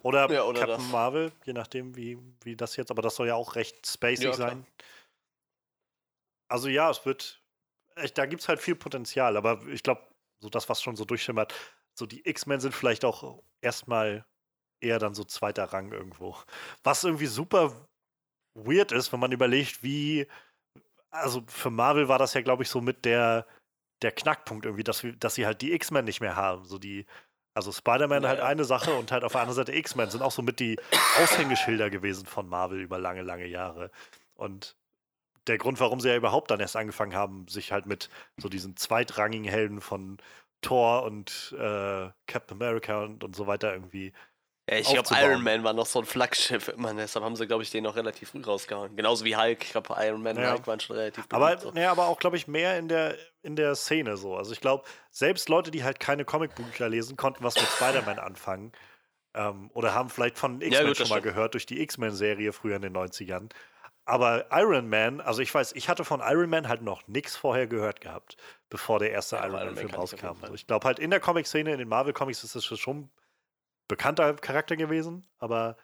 Oder, 0.02 0.30
Ja, 0.30 0.42
oder 0.44 0.60
Captain 0.60 0.80
das. 0.80 0.90
Marvel, 0.90 1.32
je 1.44 1.54
nachdem, 1.54 1.96
wie, 1.96 2.18
wie 2.42 2.56
das 2.56 2.76
jetzt, 2.76 2.90
aber 2.90 3.00
das 3.00 3.16
soll 3.16 3.28
ja 3.28 3.36
auch 3.36 3.54
recht 3.54 3.86
spacey 3.86 4.24
Ja, 4.26 4.32
sein. 4.34 4.66
Also 6.48 6.68
ja, 6.68 6.90
es 6.90 7.06
wird, 7.06 7.40
echt, 7.96 8.18
da 8.18 8.26
gibt 8.26 8.42
es 8.42 8.48
halt 8.48 8.60
viel 8.60 8.74
Potenzial, 8.74 9.36
aber 9.36 9.66
ich 9.68 9.82
glaube, 9.82 10.02
so 10.40 10.50
das, 10.50 10.68
was 10.68 10.82
schon 10.82 10.96
so 10.96 11.06
durchschimmert, 11.06 11.54
so 11.98 12.04
die 12.04 12.28
X-Men 12.28 12.60
sind 12.60 12.74
vielleicht 12.74 13.04
auch 13.04 13.42
erstmal 13.62 14.26
eher 14.82 14.98
dann 14.98 15.14
so 15.14 15.24
zweiter 15.24 15.64
Rang 15.64 15.92
irgendwo. 15.92 16.36
Was 16.82 17.04
irgendwie 17.04 17.26
super 17.26 17.88
weird 18.54 18.92
ist, 18.92 19.12
wenn 19.12 19.20
man 19.20 19.32
überlegt, 19.32 19.82
wie, 19.82 20.26
also 21.10 21.44
für 21.46 21.70
Marvel 21.70 22.08
war 22.08 22.18
das 22.18 22.34
ja, 22.34 22.42
glaube 22.42 22.64
ich, 22.64 22.68
so 22.68 22.80
mit 22.80 23.04
der, 23.04 23.46
der 24.02 24.12
Knackpunkt 24.12 24.66
irgendwie, 24.66 24.84
dass, 24.84 25.02
wir, 25.02 25.16
dass 25.16 25.36
sie 25.36 25.46
halt 25.46 25.62
die 25.62 25.72
X-Men 25.72 26.04
nicht 26.04 26.20
mehr 26.20 26.36
haben. 26.36 26.66
So 26.66 26.78
die, 26.78 27.06
also 27.54 27.72
Spider-Man 27.72 28.24
Ja, 28.24 28.30
halt 28.30 28.40
eine 28.40 28.64
Sache 28.64 28.94
und 28.94 29.12
halt 29.12 29.24
auf 29.24 29.32
der 29.32 29.42
anderen 29.42 29.56
Seite 29.56 29.74
X-Men 29.74 30.10
sind 30.10 30.22
auch 30.22 30.32
so 30.32 30.42
mit 30.42 30.60
die 30.60 30.78
Aushängeschilder 31.22 31.88
gewesen 31.88 32.26
von 32.26 32.48
Marvel 32.48 32.80
über 32.80 32.98
lange, 32.98 33.22
lange 33.22 33.46
Jahre. 33.46 33.90
Und 34.34 34.76
der 35.46 35.58
Grund, 35.58 35.78
warum 35.80 36.00
sie 36.00 36.08
ja 36.08 36.16
überhaupt 36.16 36.50
dann 36.50 36.60
erst 36.60 36.76
angefangen 36.76 37.14
haben, 37.14 37.46
sich 37.48 37.72
halt 37.72 37.86
mit 37.86 38.10
so 38.36 38.48
diesen 38.48 38.76
zweitrangigen 38.76 39.48
Helden 39.48 39.80
von 39.80 40.18
Thor 40.62 41.04
und 41.04 41.54
äh, 41.58 42.08
Captain 42.26 42.56
America 42.56 43.02
und, 43.04 43.22
und 43.22 43.36
so 43.36 43.46
weiter 43.46 43.72
irgendwie. 43.72 44.12
Ja, 44.68 44.78
ich 44.78 44.88
glaube. 44.88 45.08
Iron 45.20 45.42
Man 45.42 45.62
war 45.62 45.72
noch 45.74 45.84
so 45.86 45.98
ein 45.98 46.06
Flaggschiff 46.06 46.68
immer, 46.68 46.94
deshalb 46.94 47.24
haben 47.24 47.36
sie, 47.36 47.46
glaube 47.46 47.62
ich, 47.62 47.70
den 47.70 47.84
noch 47.84 47.96
relativ 47.96 48.30
früh 48.30 48.42
rausgehauen. 48.42 48.96
Genauso 48.96 49.24
wie 49.24 49.36
Hulk. 49.36 49.62
Ich 49.62 49.72
glaube, 49.72 49.94
Iron 49.98 50.22
Man 50.22 50.36
und 50.38 50.42
Ja. 50.42 50.52
Hulk 50.52 50.66
waren 50.66 50.80
schon 50.80 50.96
relativ 50.96 51.24
Aber, 51.30 51.46
beliebt, 51.48 51.62
so. 51.62 51.70
nee, 51.72 51.84
aber 51.84 52.06
auch, 52.06 52.18
glaube 52.18 52.36
ich, 52.38 52.48
mehr 52.48 52.78
in 52.78 52.88
der, 52.88 53.16
in 53.42 53.56
der 53.56 53.74
Szene 53.74 54.16
so. 54.16 54.36
Also 54.36 54.52
ich 54.52 54.60
glaube, 54.62 54.84
selbst 55.10 55.48
Leute, 55.50 55.70
die 55.70 55.84
halt 55.84 56.00
keine 56.00 56.24
Comicbücher 56.24 56.88
lesen, 56.88 57.16
konnten 57.16 57.44
was 57.44 57.56
mit 57.56 57.66
Spider-Man 57.66 58.18
anfangen. 58.18 58.72
Ähm, 59.34 59.70
oder 59.74 59.94
haben 59.94 60.08
vielleicht 60.08 60.38
von 60.38 60.60
X-Men 60.60 60.86
gut, 60.86 60.96
schon 60.96 61.04
das 61.04 61.10
mal 61.10 61.16
stimmt. 61.18 61.34
gehört 61.34 61.54
durch 61.54 61.66
die 61.66 61.80
X-Men-Serie 61.82 62.52
früher 62.52 62.76
in 62.76 62.82
den 62.82 62.96
90ern. 62.96 63.50
Aber 64.06 64.46
Iron 64.52 64.88
Man, 64.88 65.20
also 65.20 65.40
ich 65.42 65.52
weiß, 65.54 65.72
ich 65.72 65.88
hatte 65.88 66.04
von 66.04 66.20
Iron 66.20 66.48
Man 66.50 66.68
halt 66.68 66.82
noch 66.82 67.06
nichts 67.08 67.36
vorher 67.36 67.66
gehört 67.66 68.00
gehabt, 68.00 68.36
bevor 68.70 68.98
der 68.98 69.10
erste 69.10 69.36
Ja, 69.36 69.42
Iron 69.46 69.52
Iron 69.54 69.64
Man 69.64 69.74
Man-Film 69.74 69.88
ich 69.90 69.96
rauskam. 69.96 70.42
Also 70.42 70.54
ich 70.54 70.66
glaube 70.66 70.86
halt 70.86 70.98
in 70.98 71.10
der 71.10 71.20
Comic-Szene, 71.20 71.72
in 71.72 71.78
den 71.78 71.88
Marvel-Comics 71.88 72.44
ist 72.44 72.54
es 72.54 72.64
schon 72.64 73.10
bekannter 73.88 74.34
Charakter 74.34 74.76
gewesen, 74.76 75.26
aber 75.38 75.76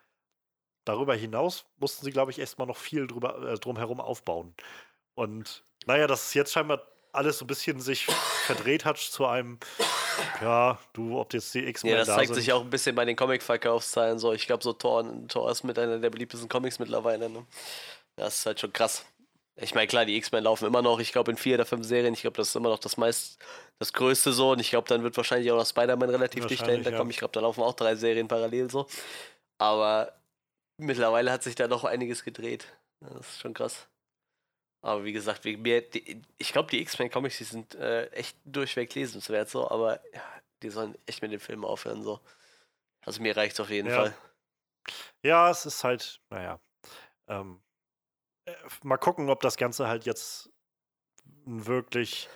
darüber 0.84 1.14
hinaus 1.14 1.66
mussten 1.78 2.04
sie, 2.04 2.10
glaube 2.10 2.30
ich, 2.30 2.38
erstmal 2.38 2.66
noch 2.66 2.76
viel 2.76 3.06
drüber, 3.06 3.52
äh, 3.52 3.58
drumherum 3.58 4.00
aufbauen. 4.00 4.54
Und 5.14 5.64
naja, 5.86 6.06
dass 6.06 6.28
es 6.28 6.34
jetzt 6.34 6.52
scheinbar 6.52 6.86
alles 7.12 7.38
so 7.38 7.44
ein 7.44 7.48
bisschen 7.48 7.80
sich 7.80 8.06
verdreht 8.06 8.84
hat 8.84 8.98
zu 8.98 9.26
einem, 9.26 9.58
ja, 10.40 10.78
du, 10.92 11.18
ob 11.18 11.34
jetzt 11.34 11.52
die 11.54 11.66
X-Men 11.66 11.92
Ja, 11.92 11.98
das 11.98 12.08
da 12.08 12.16
zeigt 12.16 12.28
sind. 12.28 12.36
sich 12.36 12.52
auch 12.52 12.62
ein 12.62 12.70
bisschen 12.70 12.94
bei 12.94 13.04
den 13.04 13.16
Comic-Verkaufszahlen 13.16 14.18
so. 14.18 14.32
Ich 14.32 14.46
glaube, 14.46 14.62
so 14.62 14.72
Thor, 14.72 15.04
Thor 15.28 15.50
ist 15.50 15.64
mit 15.64 15.78
einer 15.78 15.98
der 15.98 16.10
beliebtesten 16.10 16.48
Comics 16.48 16.78
mittlerweile. 16.78 17.28
Ne? 17.28 17.46
Das 18.16 18.36
ist 18.38 18.46
halt 18.46 18.60
schon 18.60 18.72
krass. 18.72 19.04
Ich 19.60 19.74
meine, 19.74 19.86
klar, 19.86 20.04
die 20.04 20.16
X-Men 20.16 20.44
laufen 20.44 20.66
immer 20.66 20.82
noch. 20.82 21.00
Ich 21.00 21.12
glaube, 21.12 21.30
in 21.30 21.36
vier 21.36 21.56
oder 21.56 21.66
fünf 21.66 21.86
Serien. 21.86 22.14
Ich 22.14 22.22
glaube, 22.22 22.36
das 22.36 22.48
ist 22.48 22.56
immer 22.56 22.70
noch 22.70 22.78
das 22.78 22.96
meist, 22.96 23.38
das 23.78 23.92
Größte 23.92 24.32
so. 24.32 24.52
Und 24.52 24.60
ich 24.60 24.70
glaube, 24.70 24.88
dann 24.88 25.02
wird 25.02 25.16
wahrscheinlich 25.16 25.50
auch 25.52 25.56
noch 25.56 25.66
Spider-Man 25.66 26.08
relativ 26.10 26.46
dicht 26.46 26.62
dahinter 26.62 26.90
ja. 26.92 26.98
kommen. 26.98 27.10
Ich 27.10 27.18
glaube, 27.18 27.32
da 27.32 27.40
laufen 27.40 27.62
auch 27.62 27.74
drei 27.74 27.94
Serien 27.94 28.28
parallel 28.28 28.70
so. 28.70 28.86
Aber 29.58 30.12
mittlerweile 30.78 31.30
hat 31.30 31.42
sich 31.42 31.54
da 31.54 31.68
noch 31.68 31.84
einiges 31.84 32.24
gedreht. 32.24 32.66
Das 33.00 33.28
ist 33.28 33.40
schon 33.40 33.54
krass. 33.54 33.86
Aber 34.82 35.04
wie 35.04 35.12
gesagt, 35.12 35.44
wegen 35.44 35.60
mir, 35.60 35.82
die, 35.82 36.22
ich 36.38 36.52
glaube, 36.52 36.70
die 36.70 36.80
X-Men-Comics, 36.80 37.38
die 37.38 37.44
sind 37.44 37.74
äh, 37.74 38.06
echt 38.08 38.36
durchweg 38.44 38.94
lesenswert 38.94 39.50
so. 39.50 39.70
Aber 39.70 40.00
ja, 40.14 40.22
die 40.62 40.70
sollen 40.70 40.96
echt 41.06 41.20
mit 41.20 41.32
dem 41.32 41.40
Film 41.40 41.64
aufhören 41.64 42.02
so. 42.02 42.20
Also 43.04 43.20
mir 43.20 43.36
reicht's 43.36 43.60
auf 43.60 43.70
jeden 43.70 43.88
Ja. 43.88 43.96
Fall. 43.96 44.14
Ja, 45.22 45.50
es 45.50 45.66
ist 45.66 45.84
halt, 45.84 46.20
naja. 46.30 46.58
Ähm, 47.28 47.60
äh, 48.46 48.52
mal 48.82 48.98
gucken, 48.98 49.30
ob 49.30 49.40
das 49.40 49.56
Ganze 49.56 49.88
halt 49.88 50.06
jetzt 50.06 50.50
ein 51.46 51.66
wirklich 51.66 52.28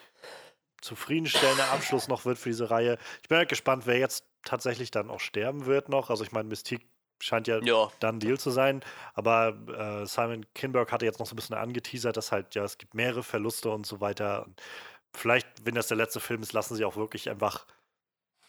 zufriedenstellender 0.81 1.71
Abschluss 1.73 2.09
noch 2.09 2.25
wird 2.25 2.39
für 2.39 2.51
diese 2.51 2.71
Reihe. 2.71 2.99
Ich 3.23 3.29
bin 3.29 3.39
halt 3.39 3.49
gespannt, 3.49 3.87
wer 3.87 3.99
jetzt 3.99 4.27
tatsächlich 4.45 4.91
dann 4.91 5.11
auch 5.11 5.21
sterben 5.21 5.67
wird 5.67 5.89
noch. 5.89 6.11
Also 6.11 6.25
ich 6.25 6.33
meine, 6.33 6.49
Mystique 6.49 6.87
scheint 7.21 7.49
ja 7.49 7.61
Ja, 7.61 7.91
dann 8.01 8.21
Deal 8.21 8.39
zu 8.39 8.51
sein. 8.51 8.85
Aber 9.15 9.57
äh, 10.03 10.07
Simon 10.07 10.47
Kinberg 10.55 10.93
hatte 10.93 11.07
jetzt 11.07 11.19
noch 11.21 11.27
so 11.27 11.35
ein 11.35 11.37
bisschen 11.37 11.57
angeteasert, 11.57 12.17
dass 12.17 12.33
halt, 12.33 12.55
ja, 12.55 12.65
es 12.65 12.79
gibt 12.79 12.95
mehrere 12.95 13.23
Verluste 13.23 13.71
und 13.71 13.87
so 13.87 14.01
weiter. 14.01 14.45
Und 14.47 14.61
vielleicht, 15.15 15.49
wenn 15.67 15.75
das 15.75 15.89
der 15.89 15.97
letzte 15.97 16.21
Film 16.21 16.43
ist, 16.43 16.53
lassen 16.53 16.75
sie 16.77 16.85
auch 16.85 16.97
wirklich 16.97 17.31
einfach 17.31 17.67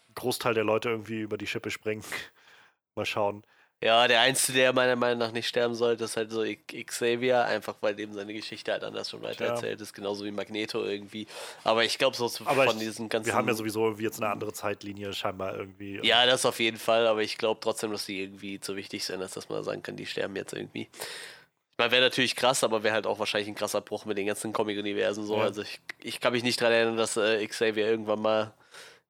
einen 0.08 0.16
Großteil 0.16 0.54
der 0.54 0.64
Leute 0.64 0.90
irgendwie 0.90 1.22
über 1.22 1.38
die 1.38 1.48
Schippe 1.48 1.72
springen. 1.72 2.04
Mal 2.96 3.06
schauen. 3.06 3.46
Ja, 3.86 4.08
der 4.08 4.22
Einzige, 4.22 4.58
der 4.58 4.74
meiner 4.74 4.96
Meinung 4.96 5.20
nach 5.20 5.32
nicht 5.32 5.48
sterben 5.48 5.76
sollte, 5.76 6.06
ist 6.06 6.18
halt 6.18 6.32
so 6.32 6.44
Xavier, 6.86 7.46
einfach 7.46 7.76
weil 7.82 7.94
dem 7.96 8.14
seine 8.14 8.34
Geschichte 8.34 8.72
halt 8.72 8.84
anders 8.84 9.12
schon 9.12 9.22
weiter 9.22 9.46
erzählt 9.46 9.80
ist, 9.80 9.94
genauso 9.94 10.26
wie 10.26 10.32
Magneto 10.32 10.84
irgendwie. 10.84 11.28
Aber 11.64 11.84
ich 11.86 12.00
glaube, 12.00 12.18
so 12.18 12.26
Aber 12.46 12.64
von 12.66 12.78
ich- 12.78 12.84
diesen 12.84 13.10
ganzen. 13.10 13.28
Wir 13.28 13.36
haben 13.36 13.48
ja 13.48 13.54
sowieso 13.54 13.84
irgendwie 13.86 14.06
jetzt 14.06 14.20
eine 14.20 14.32
andere 14.32 14.54
Zeitlinie 14.54 15.14
scheinbar 15.14 15.56
irgendwie. 15.56 16.00
Ja, 16.02 16.26
das 16.26 16.48
auf 16.48 16.60
jeden 16.60 16.78
Fall, 16.80 17.06
aber 17.06 17.22
ich 17.22 17.38
glaube 17.38 17.60
trotzdem, 17.62 17.92
dass 17.92 18.08
die 18.08 18.22
irgendwie 18.24 18.60
zu 18.60 18.76
wichtig 18.76 19.06
sind, 19.06 19.22
als 19.22 19.34
dass 19.36 19.50
man 19.50 19.64
sagen 19.64 19.84
kann, 19.84 19.96
die 19.96 20.08
sterben 20.08 20.36
jetzt 20.36 20.54
irgendwie. 20.54 20.90
Ich 20.92 21.78
meine, 21.78 21.92
wäre 21.92 22.02
natürlich 22.06 22.36
krass, 22.36 22.64
aber 22.64 22.82
wäre 22.82 22.96
halt 22.96 23.06
auch 23.06 23.20
wahrscheinlich 23.20 23.50
ein 23.50 23.56
krasser 23.56 23.82
Bruch 23.82 24.06
mit 24.06 24.18
den 24.18 24.26
ganzen 24.26 24.52
Comic-Universen 24.52 25.26
so. 25.28 25.36
Ja. 25.38 25.44
Also 25.44 25.62
ich, 25.62 25.80
ich 26.02 26.20
kann 26.22 26.34
mich 26.34 26.42
nicht 26.42 26.60
daran 26.60 26.74
erinnern, 26.74 26.98
dass 26.98 27.18
äh, 27.18 27.46
Xavier 27.46 27.86
irgendwann 27.88 28.22
mal, 28.22 28.52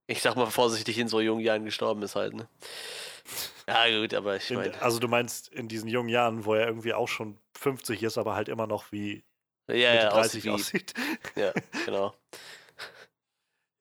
ich 0.07 0.21
sag 0.21 0.35
mal 0.35 0.47
vorsichtig, 0.47 0.97
in 0.97 1.07
so 1.07 1.21
jungen 1.21 1.41
Jahren 1.45 1.63
gestorben 1.63 2.01
ist 2.03 2.15
halt, 2.15 2.33
ne? 2.33 2.49
Ja, 3.67 3.89
gut, 3.99 4.13
aber 4.13 4.35
ich 4.35 4.49
In, 4.49 4.57
meine. 4.57 4.81
also 4.81 4.99
du 4.99 5.07
meinst 5.07 5.49
in 5.49 5.67
diesen 5.67 5.89
jungen 5.89 6.09
Jahren, 6.09 6.45
wo 6.45 6.53
er 6.53 6.67
irgendwie 6.67 6.93
auch 6.93 7.07
schon 7.07 7.39
50 7.57 8.03
ist, 8.03 8.17
aber 8.17 8.35
halt 8.35 8.47
immer 8.49 8.67
noch 8.67 8.91
wie 8.91 9.23
Ja, 9.67 9.75
ja, 9.75 10.09
30 10.09 10.13
aussieht 10.13 10.43
wie, 10.45 10.49
aussieht. 10.51 10.93
ja, 11.35 11.53
genau. 11.85 12.13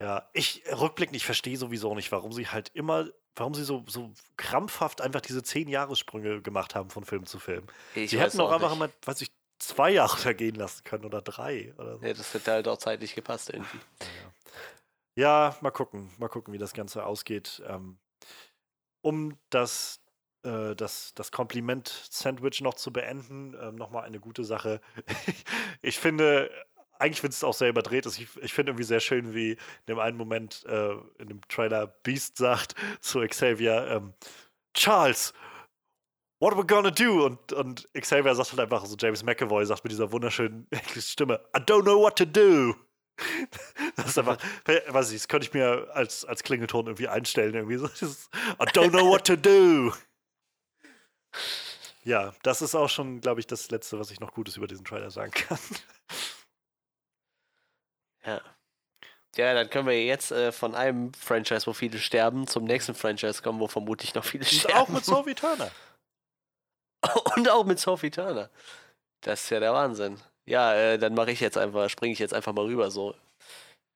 Ja, 0.02 0.28
ich 0.32 0.62
rückblickend, 0.70 1.16
ich 1.16 1.24
verstehe 1.24 1.56
sowieso 1.56 1.94
nicht, 1.94 2.10
warum 2.12 2.32
sie 2.32 2.48
halt 2.48 2.70
immer, 2.74 3.08
warum 3.36 3.54
sie 3.54 3.64
so, 3.64 3.84
so 3.86 4.12
krampfhaft 4.36 5.00
einfach 5.00 5.20
diese 5.20 5.42
10 5.42 5.68
Jahressprünge 5.68 6.42
gemacht 6.42 6.74
haben 6.74 6.90
von 6.90 7.04
Film 7.04 7.26
zu 7.26 7.38
Film. 7.38 7.66
Ich 7.94 8.10
sie 8.10 8.18
hätten 8.20 8.40
auch 8.40 8.50
einfach 8.50 8.70
nicht. 8.70 8.76
immer, 8.76 8.90
weiß 9.06 9.20
ich, 9.22 9.32
zwei 9.58 9.90
Jahre 9.90 10.16
vergehen 10.16 10.56
lassen 10.56 10.82
können 10.84 11.04
oder 11.04 11.22
drei 11.22 11.72
oder 11.78 11.98
so. 11.98 12.06
Ja, 12.06 12.12
das 12.12 12.34
hätte 12.34 12.52
halt 12.52 12.68
auch 12.68 12.78
zeitlich 12.78 13.14
gepasst 13.14 13.50
irgendwie. 13.50 13.78
Ja, 15.16 15.56
mal 15.60 15.70
gucken, 15.70 16.10
mal 16.18 16.28
gucken, 16.28 16.52
wie 16.52 16.58
das 16.58 16.72
Ganze 16.74 17.06
ausgeht. 17.06 17.62
Ähm, 17.66 17.98
um 19.04 19.36
das, 19.50 20.00
äh, 20.44 20.74
das, 20.74 21.12
das 21.14 21.30
Kompliment-Sandwich 21.30 22.62
noch 22.62 22.74
zu 22.74 22.92
beenden, 22.92 23.54
ähm, 23.60 23.76
nochmal 23.76 24.04
eine 24.04 24.18
gute 24.18 24.44
Sache. 24.44 24.80
ich 25.82 25.98
finde, 25.98 26.50
eigentlich 26.98 27.20
finde 27.20 27.32
ich 27.32 27.38
es 27.38 27.44
auch 27.44 27.52
sehr 27.52 27.68
überdreht. 27.68 28.06
ist. 28.06 28.18
Ich, 28.18 28.28
ich 28.40 28.54
finde 28.54 28.70
irgendwie 28.70 28.84
sehr 28.84 29.00
schön, 29.00 29.34
wie 29.34 29.52
in 29.52 29.58
dem 29.88 29.98
einen 29.98 30.16
Moment 30.16 30.64
äh, 30.66 30.94
in 31.18 31.28
dem 31.28 31.40
Trailer 31.48 31.86
Beast 31.86 32.38
sagt 32.38 32.74
zu 33.00 33.20
Xavier, 33.20 33.88
ähm, 33.88 34.14
Charles, 34.72 35.34
what 36.40 36.54
are 36.54 36.62
we 36.62 36.66
gonna 36.66 36.90
do? 36.90 37.26
Und, 37.26 37.52
und 37.52 37.88
Xavier 37.92 38.34
sagt 38.34 38.52
halt 38.52 38.60
einfach 38.60 38.86
so, 38.86 38.96
James 38.98 39.22
McAvoy 39.22 39.66
sagt 39.66 39.84
mit 39.84 39.92
dieser 39.92 40.10
wunderschönen 40.12 40.66
Stimme, 40.98 41.40
I 41.54 41.60
don't 41.60 41.82
know 41.82 42.00
what 42.00 42.16
to 42.16 42.24
do. 42.24 42.74
Das 43.96 44.06
ist 44.06 44.18
einfach, 44.18 44.38
weiß 44.88 45.10
ich, 45.10 45.18
das 45.18 45.28
könnte 45.28 45.46
ich 45.46 45.54
mir 45.54 45.88
als, 45.92 46.24
als 46.24 46.42
Klingelton 46.42 46.86
irgendwie 46.86 47.08
einstellen. 47.08 47.54
Irgendwie 47.54 47.76
so, 47.76 47.86
dieses, 47.88 48.28
I 48.60 48.64
don't 48.64 48.90
know 48.90 49.08
what 49.08 49.26
to 49.26 49.36
do. 49.36 49.92
Ja, 52.02 52.34
das 52.42 52.60
ist 52.60 52.74
auch 52.74 52.88
schon, 52.90 53.20
glaube 53.20 53.40
ich, 53.40 53.46
das 53.46 53.70
Letzte, 53.70 53.98
was 53.98 54.10
ich 54.10 54.20
noch 54.20 54.34
Gutes 54.34 54.56
über 54.56 54.66
diesen 54.66 54.84
Trailer 54.84 55.10
sagen 55.10 55.30
kann. 55.32 55.58
Ja. 58.24 58.40
Ja, 59.36 59.52
dann 59.54 59.68
können 59.68 59.88
wir 59.88 60.04
jetzt 60.04 60.30
äh, 60.30 60.52
von 60.52 60.74
einem 60.74 61.12
Franchise, 61.14 61.66
wo 61.66 61.72
viele 61.72 61.98
sterben, 61.98 62.46
zum 62.46 62.64
nächsten 62.64 62.94
Franchise 62.94 63.42
kommen, 63.42 63.58
wo 63.58 63.66
vermutlich 63.66 64.14
noch 64.14 64.24
viele 64.24 64.44
Und 64.44 64.52
sterben. 64.52 64.78
auch 64.78 64.88
mit 64.88 65.04
Sophie 65.04 65.34
Turner. 65.34 65.70
Und 67.36 67.50
auch 67.50 67.64
mit 67.64 67.80
Sophie 67.80 68.10
Turner. 68.10 68.48
Das 69.22 69.42
ist 69.44 69.50
ja 69.50 69.60
der 69.60 69.72
Wahnsinn. 69.72 70.20
Ja, 70.46 70.74
äh, 70.74 70.98
dann 70.98 71.14
mache 71.14 71.30
ich 71.30 71.40
jetzt 71.40 71.56
einfach, 71.58 71.88
springe 71.88 72.12
ich 72.12 72.18
jetzt 72.18 72.34
einfach 72.34 72.52
mal 72.52 72.64
rüber 72.64 72.90
so. 72.90 73.14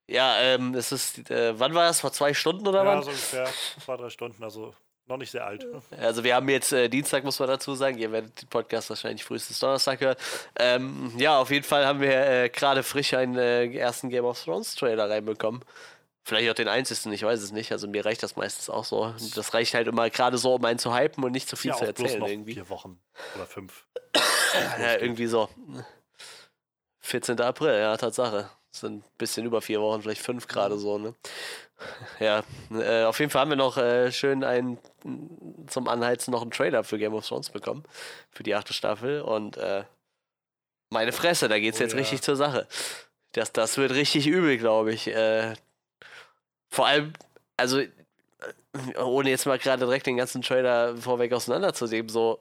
Ja, 0.07 0.39
ähm, 0.41 0.75
es 0.75 0.91
ist, 0.93 1.31
äh, 1.31 1.59
wann 1.59 1.75
war 1.75 1.85
das? 1.85 2.01
Vor 2.01 2.13
zwei 2.13 2.33
Stunden 2.33 2.67
oder 2.67 2.83
Ja, 2.83 2.87
wann? 2.87 3.03
so 3.03 3.11
ungefähr 3.11 3.47
zwei, 3.85 3.97
drei 3.97 4.09
Stunden. 4.09 4.43
Also 4.43 4.75
noch 5.07 5.19
nicht 5.19 5.31
sehr 5.31 5.47
alt. 5.47 5.67
Also 5.99 6.25
wir 6.25 6.35
haben 6.35 6.49
jetzt 6.49 6.73
äh, 6.73 6.89
Dienstag, 6.89 7.25
muss 7.25 7.39
man 7.39 7.49
dazu 7.49 7.75
sagen. 7.75 7.99
Ihr 7.99 8.11
werdet 8.13 8.41
den 8.43 8.49
Podcast 8.49 8.89
wahrscheinlich 8.91 9.25
frühestens 9.25 9.59
Donnerstag 9.59 10.01
hören. 10.01 10.17
Ähm, 10.59 11.13
ja, 11.19 11.39
auf 11.39 11.51
jeden 11.51 11.65
Fall 11.65 11.85
haben 11.87 12.01
wir 12.01 12.11
äh, 12.11 12.49
gerade 12.49 12.83
frisch 12.83 13.13
einen 13.15 13.37
äh, 13.37 13.67
ersten 13.75 14.09
Game 14.09 14.25
of 14.25 14.43
Thrones 14.43 14.75
Trailer 14.75 15.11
reinbekommen. 15.11 15.63
Vielleicht 16.25 16.51
auch 16.51 16.55
den 16.55 16.69
einzigsten, 16.69 17.11
ich 17.13 17.23
weiß 17.23 17.41
es 17.41 17.53
nicht. 17.53 17.73
Also 17.73 17.89
mir 17.89 18.05
reicht 18.05 18.23
das 18.23 18.37
meistens 18.37 18.69
auch 18.69 18.85
so. 18.85 19.15
Das 19.35 19.55
reicht 19.55 19.73
halt 19.73 19.89
immer 19.89 20.11
gerade 20.11 20.37
so, 20.37 20.55
um 20.55 20.65
einen 20.67 20.79
zu 20.79 20.95
hypen 20.95 21.25
und 21.25 21.33
nicht 21.33 21.49
zu 21.49 21.57
viel 21.57 21.71
ja, 21.71 21.77
zu 21.77 21.85
auch 21.85 21.93
bloß 21.93 22.01
erzählen 22.01 22.21
noch 22.21 22.29
irgendwie. 22.29 22.55
vier 22.55 22.69
Wochen 22.71 22.99
oder 23.35 23.47
fünf. 23.47 23.85
Ja, 24.81 24.97
irgendwie 24.99 25.27
so. 25.27 25.49
14. 27.09 27.41
April, 27.41 27.79
ja, 27.79 27.97
Tatsache. 27.97 28.51
Das 28.71 28.81
sind 28.81 28.99
ein 28.99 29.05
bisschen 29.17 29.47
über 29.47 29.63
vier 29.63 29.81
Wochen, 29.81 30.03
vielleicht 30.03 30.21
fünf 30.21 30.47
gerade 30.47 30.79
so, 30.79 30.99
ne? 30.99 31.15
Ja, 32.19 32.43
äh, 32.73 33.05
auf 33.05 33.21
jeden 33.21 33.31
Fall 33.31 33.43
haben 33.43 33.51
wir 33.51 33.57
noch 33.57 33.77
äh, 33.77 34.11
schön 34.11 34.43
einen 34.43 34.79
zum 35.69 35.87
Anheizen 35.87 36.33
noch 36.33 36.43
einen 36.43 36.51
Trailer 36.51 36.83
für 36.83 36.99
Game 36.99 37.15
of 37.15 37.27
Thrones 37.27 37.51
bekommen. 37.51 37.85
Für 38.33 38.43
die 38.43 38.55
achte 38.55 38.73
Staffel. 38.73 39.21
Und 39.21 39.57
äh, 39.57 39.85
meine 40.91 41.13
Fresse, 41.13 41.49
da 41.49 41.59
geht's 41.61 41.79
Oh 41.79 41.85
jetzt 41.85 41.93
ja. 41.93 41.99
richtig 41.99 42.23
zur 42.23 42.35
Sache. 42.35 42.67
Das, 43.33 43.53
das 43.53 43.77
wird 43.79 43.93
richtig 43.93 44.27
übel, 44.27 44.59
glaube 44.59 44.93
ich. 44.93 45.07
Äh, 45.07 45.55
vor 46.69 46.87
allem, 46.87 47.13
also, 47.57 47.79
äh, 47.79 47.91
ohne 49.01 49.31
jetzt 49.31 49.47
mal 49.47 49.59
gerade 49.59 49.85
direkt 49.85 50.07
den 50.07 50.17
ganzen 50.17 50.43
Trailer 50.43 50.97
vorweg 50.97 51.33
auseinanderzunehmen, 51.33 52.09
so. 52.09 52.41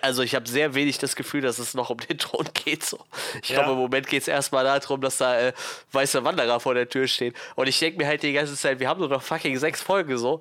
Also 0.00 0.22
ich 0.22 0.34
habe 0.34 0.48
sehr 0.48 0.74
wenig 0.74 0.98
das 0.98 1.16
Gefühl, 1.16 1.40
dass 1.40 1.58
es 1.58 1.74
noch 1.74 1.88
um 1.90 1.98
den 1.98 2.18
Thron 2.18 2.46
geht. 2.52 2.84
So. 2.84 2.98
Ich 3.42 3.50
Ja. 3.50 3.56
glaube, 3.56 3.72
im 3.72 3.78
Moment 3.78 4.06
geht 4.06 4.22
es 4.22 4.28
erstmal 4.28 4.64
darum, 4.64 5.00
dass 5.00 5.18
da 5.18 5.38
äh, 5.38 5.52
weiße 5.92 6.24
Wanderer 6.24 6.60
vor 6.60 6.74
der 6.74 6.88
Tür 6.88 7.06
stehen. 7.06 7.34
Und 7.54 7.68
ich 7.68 7.78
denke 7.78 7.98
mir 7.98 8.06
halt 8.06 8.22
die 8.22 8.32
ganze 8.32 8.56
Zeit, 8.56 8.80
wir 8.80 8.88
haben 8.88 9.00
nur 9.00 9.08
noch 9.08 9.22
fucking 9.22 9.56
sechs 9.58 9.80
Folgen 9.80 10.18
so. 10.18 10.40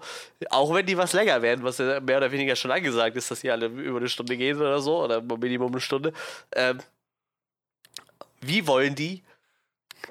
Auch 0.49 0.73
wenn 0.73 0.85
die 0.85 0.97
was 0.97 1.13
länger 1.13 1.41
werden, 1.41 1.63
was 1.63 1.77
ja 1.77 1.99
mehr 1.99 2.17
oder 2.17 2.31
weniger 2.31 2.55
schon 2.55 2.71
angesagt 2.71 3.15
ist, 3.15 3.29
dass 3.31 3.41
die 3.41 3.51
alle 3.51 3.67
über 3.67 3.99
eine 3.99 4.09
Stunde 4.09 4.35
gehen 4.35 4.57
oder 4.57 4.81
so, 4.81 5.03
oder 5.03 5.21
Minimum 5.21 5.71
eine 5.71 5.81
Stunde. 5.81 6.11
Ähm, 6.55 6.79
wie 8.41 8.67
wollen 8.67 8.95
die 8.95 9.23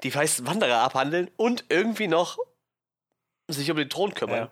die 0.01 0.13
weißen 0.13 0.47
Wanderer 0.47 0.79
abhandeln 0.79 1.29
und 1.37 1.65
irgendwie 1.69 2.07
noch 2.07 2.37
sich 3.47 3.69
um 3.69 3.77
den 3.77 3.89
Thron 3.89 4.13
kümmern? 4.13 4.37
Ja. 4.45 4.51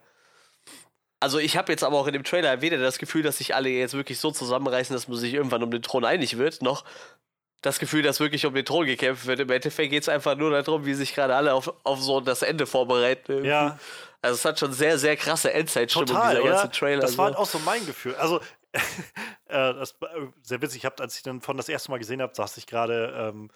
Also 1.22 1.38
ich 1.38 1.55
habe 1.55 1.72
jetzt 1.72 1.84
aber 1.84 1.97
auch 1.97 2.07
in 2.07 2.13
dem 2.13 2.24
Trailer 2.24 2.61
weder 2.61 2.78
das 2.78 2.97
Gefühl, 2.97 3.22
dass 3.22 3.38
sich 3.38 3.53
alle 3.53 3.69
jetzt 3.69 3.93
wirklich 3.93 4.19
so 4.19 4.32
zusammenreißen, 4.32 4.93
dass 4.93 5.07
man 5.07 5.17
sich 5.17 5.34
irgendwann 5.34 5.61
um 5.61 5.72
den 5.72 5.84
Thron 5.84 6.03
einig 6.03 6.38
wird, 6.38 6.61
noch 6.61 6.84
das 7.61 7.78
Gefühl, 7.78 8.01
dass 8.01 8.19
wirklich 8.19 8.45
um 8.45 8.55
den 8.55 8.65
Thron 8.65 8.88
gekämpft 8.88 9.28
wird. 9.28 9.39
Im 9.39 9.49
Endeffekt 9.51 9.91
geht 9.91 10.01
es 10.01 10.09
einfach 10.09 10.36
nur 10.36 10.49
darum, 10.49 10.86
wie 10.86 10.95
sich 10.95 11.13
gerade 11.13 11.36
alle 11.36 11.53
auf, 11.53 11.72
auf 11.84 12.01
so 12.01 12.19
das 12.19 12.41
Ende 12.41 12.65
vorbereiten. 12.65 13.32
irgendwie. 13.32 13.49
Ja, 13.49 13.78
Also 14.22 14.36
es 14.36 14.45
hat 14.45 14.59
schon 14.59 14.74
sehr, 14.74 14.97
sehr 14.97 15.15
krasse 15.15 15.53
Endzeitstimmung, 15.53 16.07
total, 16.07 16.36
dieser 16.38 16.47
ganze 16.47 16.63
oder? 16.63 16.72
Trailer. 16.72 17.01
Das 17.01 17.17
war 17.19 17.26
halt 17.26 17.36
so. 17.36 17.41
auch 17.41 17.45
so 17.45 17.59
mein 17.59 17.86
Gefühl. 17.86 18.15
Also, 18.15 18.39
äh, 18.74 18.80
das 19.47 19.95
war 20.01 20.09
sehr 20.41 20.59
witzig. 20.61 20.80
Ich 20.80 20.86
habe, 20.86 21.01
als 21.03 21.17
ich 21.17 21.24
dann 21.24 21.41
von 21.41 21.55
das 21.55 21.69
erste 21.69 21.91
Mal 21.91 21.99
gesehen 21.99 22.22
habe, 22.22 22.34
saß 22.34 22.57
ich 22.57 22.65
gerade 22.65 23.13
ähm, 23.15 23.51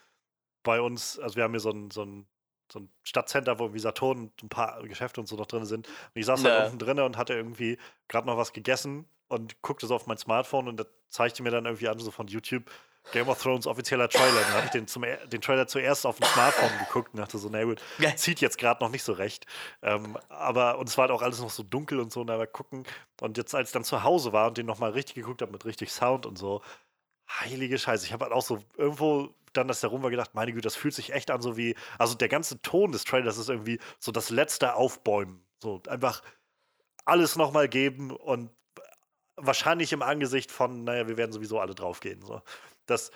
bei 0.62 0.82
uns, 0.82 1.18
also 1.18 1.36
wir 1.36 1.44
haben 1.44 1.54
hier 1.54 1.60
so 1.60 1.72
ein, 1.72 1.90
so 1.90 2.04
ein, 2.04 2.28
so 2.72 2.80
ein 2.80 2.90
Stadtcenter, 3.04 3.60
wo 3.60 3.64
irgendwie 3.66 3.80
Saturn 3.80 4.18
und 4.20 4.44
ein 4.44 4.50
paar 4.50 4.82
Geschäfte 4.84 5.22
und 5.22 5.28
so 5.28 5.36
noch 5.36 5.46
drin 5.46 5.66
sind. 5.66 5.88
Und 5.88 5.94
ich 6.16 6.26
saß 6.26 6.44
Ja. 6.44 6.52
halt 6.52 6.66
unten 6.66 6.80
drin 6.80 7.00
und 7.00 7.18
hatte 7.18 7.34
irgendwie 7.34 7.78
gerade 8.08 8.28
noch 8.28 8.38
was 8.38 8.54
gegessen 8.54 9.08
und 9.28 9.62
guckte 9.62 9.88
so 9.88 9.96
auf 9.96 10.08
mein 10.08 10.18
Smartphone 10.18 10.68
und 10.68 10.78
da 10.78 10.86
zeigte 11.10 11.44
mir 11.44 11.52
dann 11.52 11.66
irgendwie 11.66 11.88
an, 11.88 11.98
so 12.00 12.12
von 12.12 12.28
YouTube, 12.28 12.70
Game 13.12 13.30
of 13.30 13.40
Thrones 13.42 13.68
offizieller 13.68 14.10
Trailer. 14.10 14.42
Dann 14.42 14.54
habe 14.54 14.66
ich 14.66 14.72
den, 14.72 14.88
zum, 14.88 15.04
den 15.28 15.40
Trailer 15.42 15.68
zuerst 15.68 16.08
auf 16.08 16.18
dem 16.18 16.26
Smartphone 16.26 16.72
geguckt 16.80 17.14
und 17.14 17.20
dachte 17.20 17.38
so, 17.38 17.50
na 17.52 17.64
gut, 17.64 17.80
zieht 18.16 18.42
jetzt 18.42 18.58
gerade 18.58 18.84
noch 18.84 18.90
nicht 18.90 19.04
so 19.04 19.14
recht. 19.14 19.46
Ähm, 19.84 20.18
aber, 20.30 20.80
und 20.80 20.90
es 20.90 20.98
war 20.98 21.04
halt 21.04 21.12
auch 21.12 21.22
alles 21.22 21.40
noch 21.40 21.52
so 21.52 21.62
dunkel 21.62 22.00
und 22.00 22.12
so, 22.12 22.22
und 22.22 22.32
aber 22.32 22.48
gucken. 22.48 22.84
Und 23.22 23.38
jetzt, 23.38 23.54
als 23.54 23.70
ich 23.70 23.74
dann 23.74 23.84
zu 23.84 24.04
Hause 24.04 24.34
war 24.34 24.48
und 24.48 24.58
den 24.58 24.66
nochmal 24.66 24.90
richtig 24.92 25.16
geguckt 25.16 25.44
habe 25.44 25.52
mit 25.52 25.66
richtig 25.66 25.92
Sound 25.92 26.26
und 26.26 26.36
so, 26.38 26.64
heilige 27.30 27.78
Scheiße. 27.78 28.06
Ich 28.06 28.14
habe 28.14 28.26
halt 28.26 28.34
auch 28.34 28.42
so 28.42 28.64
irgendwo 28.78 29.34
dann, 29.54 29.68
dass 29.68 29.80
der 29.82 29.90
rum 29.90 30.04
war, 30.04 30.10
gedacht, 30.10 30.32
meine 30.34 30.52
Güte, 30.52 30.64
das 30.64 30.76
fühlt 30.76 30.94
sich 30.94 31.14
echt 31.14 31.32
an, 31.32 31.42
so 31.42 31.56
wie, 31.56 31.76
also 31.98 32.16
der 32.16 32.28
ganze 32.28 32.62
Ton 32.62 32.92
des 32.92 33.04
Trailers 33.06 33.38
ist 33.38 33.50
irgendwie 33.50 33.80
so 34.00 34.12
das 34.12 34.30
letzte 34.30 34.76
Aufbäumen. 34.76 35.46
So 35.62 35.82
einfach 35.88 36.22
alles 37.06 37.36
nochmal 37.36 37.70
geben 37.70 38.12
und 38.12 38.50
wahrscheinlich 39.38 39.94
im 39.94 40.02
Angesicht 40.02 40.52
von, 40.52 40.84
naja, 40.84 41.08
wir 41.08 41.18
werden 41.18 41.32
sowieso 41.32 41.60
alle 41.60 41.76
draufgehen. 41.76 42.22
So. 42.22 42.42
Das, 42.86 43.12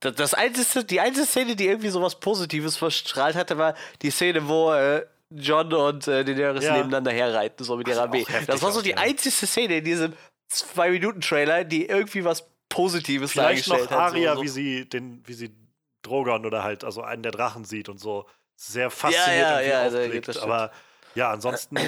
Das, 0.00 0.14
das 0.14 0.34
einzige, 0.34 0.84
die 0.84 1.00
einzige 1.00 1.26
Szene, 1.26 1.56
die 1.56 1.66
irgendwie 1.66 1.88
sowas 1.88 2.18
Positives 2.18 2.76
verstrahlt 2.76 3.36
hatte, 3.36 3.58
war 3.58 3.74
die 4.02 4.10
Szene, 4.10 4.46
wo 4.48 4.72
äh, 4.72 5.06
John 5.30 5.72
und 5.72 6.06
äh, 6.08 6.24
Daenerys 6.24 6.64
Ja. 6.64 6.74
nebeneinander 6.74 7.12
herreiten, 7.12 7.64
so 7.64 7.76
mit 7.76 7.88
ihrer 7.88 8.02
Armee. 8.02 8.26
Das 8.46 8.62
war 8.62 8.70
so 8.72 8.82
die 8.82 8.96
einzige 8.96 9.46
Szene 9.46 9.78
in 9.78 9.84
diesem 9.84 10.12
Zwei-Minuten-Trailer, 10.48 11.64
die 11.64 11.86
irgendwie 11.86 12.24
was 12.24 12.44
Positives 12.72 13.32
Vielleicht 13.32 13.68
noch 13.68 13.76
dargestellt 13.76 14.00
hat. 14.00 14.12
Aria, 14.12 14.36
so, 14.36 14.42
wie 14.42 14.48
sie 14.48 14.88
den, 14.88 15.22
wie 15.26 15.34
sie 15.34 15.54
Drogon 16.02 16.46
oder 16.46 16.64
halt, 16.64 16.84
also 16.84 17.02
einen 17.02 17.22
der 17.22 17.32
Drachen 17.32 17.64
sieht 17.64 17.88
und 17.88 17.98
so 17.98 18.26
sehr 18.56 18.90
fasziniert 18.90 19.26
ja, 19.26 19.50
irgendwie 19.60 19.70
ja, 19.70 19.80
also, 19.82 19.98
aufblickt. 19.98 20.24
stimmt. 20.24 20.42
Aber 20.42 20.72
ja, 21.14 21.30
ansonsten 21.30 21.78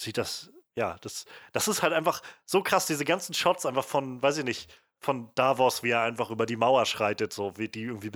sieht 0.00 0.18
das, 0.18 0.50
ja, 0.74 0.96
das, 1.00 1.24
das 1.52 1.68
ist 1.68 1.82
halt 1.82 1.92
einfach 1.92 2.22
so 2.44 2.62
krass, 2.62 2.86
diese 2.86 3.04
ganzen 3.04 3.34
Shots 3.34 3.66
einfach 3.66 3.84
von, 3.84 4.22
weiß 4.22 4.38
ich 4.38 4.44
nicht, 4.44 4.70
von 5.00 5.30
Davos, 5.34 5.82
wie 5.82 5.90
er 5.90 6.02
einfach 6.02 6.30
über 6.30 6.46
die 6.46 6.56
Mauer 6.56 6.84
schreitet, 6.86 7.32
so 7.32 7.56
wie 7.56 7.68
die 7.68 7.82
irgendwie 7.84 8.10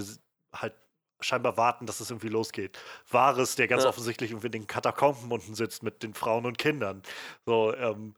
halt 0.55 0.75
scheinbar 1.21 1.57
warten, 1.57 1.87
dass 1.87 2.01
es 2.01 2.11
irgendwie 2.11 2.29
losgeht. 2.29 2.79
Varys, 3.09 3.55
der 3.55 3.69
ganz 3.69 3.85
Ja. 3.85 3.89
offensichtlich 3.89 4.33
irgendwie 4.33 4.47
in 4.47 4.53
den 4.53 4.67
Katakomben 4.67 5.31
unten 5.31 5.55
sitzt 5.55 5.83
mit 5.83 6.03
den 6.03 6.15
Frauen 6.15 6.47
und 6.47 6.59
Kindern. 6.59 7.03
So, 7.47 7.75
ähm, 7.77 8.15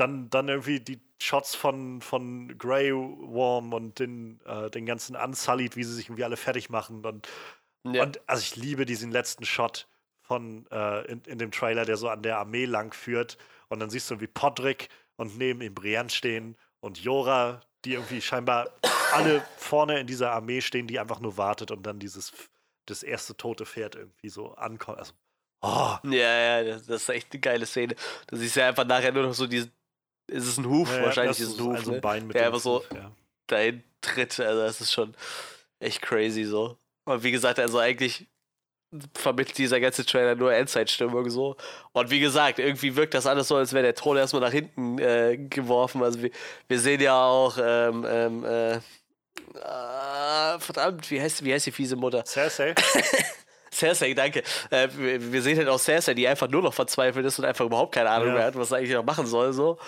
dann, 0.00 0.30
dann 0.30 0.48
irgendwie 0.48 0.80
die 0.80 1.00
Shots 1.22 1.54
von, 1.54 2.00
von 2.00 2.56
Grey 2.58 2.92
Worm 2.92 3.72
und 3.72 3.98
den, 3.98 4.40
äh, 4.46 4.70
den 4.70 4.86
ganzen 4.86 5.16
Unsullied, 5.16 5.76
wie 5.76 5.84
sie 5.84 5.94
sich 5.94 6.06
irgendwie 6.06 6.24
alle 6.24 6.36
fertig 6.36 6.70
machen. 6.70 7.04
Und, 7.04 7.28
Ja. 7.84 8.02
und 8.02 8.20
also 8.26 8.42
ich 8.42 8.56
liebe 8.56 8.86
diesen 8.86 9.10
letzten 9.10 9.44
Shot 9.44 9.86
von 10.22 10.66
äh, 10.70 11.04
in, 11.10 11.22
in 11.26 11.38
dem 11.38 11.50
Trailer, 11.50 11.84
der 11.84 11.96
so 11.96 12.08
an 12.08 12.22
der 12.22 12.38
Armee 12.38 12.64
lang 12.64 12.92
führt. 12.94 13.36
Und 13.68 13.80
dann 13.80 13.90
siehst 13.90 14.10
du 14.10 14.20
wie 14.20 14.26
Podrick 14.26 14.88
und 15.16 15.36
neben 15.38 15.60
ihm 15.60 15.74
Brienne 15.74 16.10
stehen 16.10 16.56
und 16.80 16.98
Jora, 16.98 17.62
die 17.84 17.94
irgendwie 17.94 18.20
scheinbar 18.20 18.70
alle 19.12 19.42
vorne 19.56 20.00
in 20.00 20.06
dieser 20.06 20.32
Armee 20.32 20.60
stehen, 20.60 20.86
die 20.86 20.98
einfach 20.98 21.20
nur 21.20 21.36
wartet 21.36 21.70
und 21.70 21.82
dann 21.84 21.98
dieses 21.98 22.32
das 22.86 23.02
erste 23.02 23.36
tote 23.36 23.66
Pferd 23.66 23.94
irgendwie 23.94 24.28
so 24.28 24.54
ankommt. 24.54 24.98
Also, 24.98 25.12
oh, 25.62 25.96
Ja, 26.04 26.62
ja, 26.62 26.64
das, 26.64 26.88
ist 26.88 27.08
echt 27.08 27.32
eine 27.32 27.40
geile 27.40 27.66
Szene. 27.66 27.94
Du 28.26 28.36
siehst 28.36 28.56
ja 28.56 28.68
einfach 28.68 28.86
nachher 28.86 29.12
nur 29.12 29.24
noch 29.24 29.34
so 29.34 29.46
diesen. 29.46 29.72
Ist 30.30 30.46
es 30.46 30.58
ein 30.58 30.68
Huf? 30.68 30.94
ja, 30.94 31.02
Wahrscheinlich 31.02 31.40
ist 31.40 31.48
es 31.48 31.58
ein 31.58 31.64
Huf. 31.64 31.76
also 31.76 31.90
ne? 31.90 31.96
ein 31.96 32.00
Bein 32.00 32.26
mit 32.26 32.36
Der 32.36 32.46
einfach 32.46 32.60
so 32.60 32.84
ja. 32.94 33.10
dahin 33.46 33.82
tritt. 34.00 34.38
Also, 34.40 34.62
das 34.62 34.80
ist 34.80 34.92
schon 34.92 35.14
echt 35.80 36.02
crazy 36.02 36.44
so. 36.44 36.76
Und 37.04 37.22
wie 37.22 37.32
gesagt, 37.32 37.58
also 37.58 37.78
eigentlich 37.78 38.26
vermittelt 39.14 39.56
dieser 39.56 39.80
ganze 39.80 40.04
Trailer 40.04 40.34
nur 40.34 40.52
Endzeitstimmung 40.52 41.30
so. 41.30 41.56
Und 41.92 42.10
wie 42.10 42.20
gesagt, 42.20 42.58
irgendwie 42.58 42.96
wirkt 42.96 43.14
das 43.14 43.26
alles 43.26 43.48
so, 43.48 43.56
als 43.56 43.72
wäre 43.72 43.84
der 43.84 43.94
Thron 43.94 44.16
erstmal 44.16 44.42
nach 44.42 44.52
hinten 44.52 44.98
äh, 44.98 45.36
geworfen. 45.36 46.02
Also 46.02 46.22
wir, 46.22 46.30
wir 46.68 46.78
sehen 46.80 47.00
ja 47.00 47.24
auch, 47.24 47.56
ähm, 47.62 48.04
ähm, 48.08 48.44
äh, 48.44 48.80
ah, 49.62 50.58
verdammt, 50.58 51.10
wie 51.10 51.20
heißt, 51.20 51.44
wie 51.44 51.52
heißt 51.52 51.66
die 51.66 51.72
fiese 51.72 51.96
Mutter? 51.96 52.24
Cersei? 52.24 52.74
Cersei, 53.72 54.14
danke. 54.14 54.42
Äh, 54.70 54.88
wir, 54.96 55.32
wir 55.32 55.42
sehen 55.42 55.56
halt 55.58 55.68
auch 55.68 55.78
Cersei, 55.78 56.14
die 56.14 56.26
einfach 56.26 56.48
nur 56.48 56.62
noch 56.62 56.74
verzweifelt 56.74 57.24
ist 57.24 57.38
und 57.38 57.44
einfach 57.44 57.64
überhaupt 57.64 57.94
keine 57.94 58.10
Ahnung 58.10 58.28
Ja. 58.28 58.34
mehr 58.34 58.44
hat, 58.46 58.56
was 58.56 58.70
sie 58.70 58.76
eigentlich 58.76 58.92
noch 58.92 59.04
machen 59.04 59.26
soll. 59.26 59.52
So. 59.52 59.78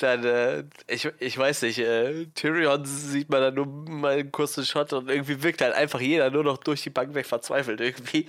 Dann, 0.00 0.24
äh, 0.24 0.64
ich, 0.86 1.08
ich 1.18 1.38
weiß 1.38 1.62
nicht, 1.62 1.78
äh, 1.78 2.26
Tyrion 2.34 2.84
sieht 2.84 3.30
man 3.30 3.40
dann 3.40 3.54
nur 3.54 3.66
mal 3.66 4.18
einen 4.18 4.32
kurzen 4.32 4.66
Shot 4.66 4.92
und 4.92 5.08
irgendwie 5.08 5.42
wirkt 5.42 5.62
halt 5.62 5.74
einfach 5.74 6.00
jeder 6.00 6.30
nur 6.30 6.44
noch 6.44 6.58
durch 6.58 6.82
die 6.82 6.90
Bank 6.90 7.14
weg 7.14 7.26
verzweifelt 7.26 7.80
irgendwie. 7.80 8.26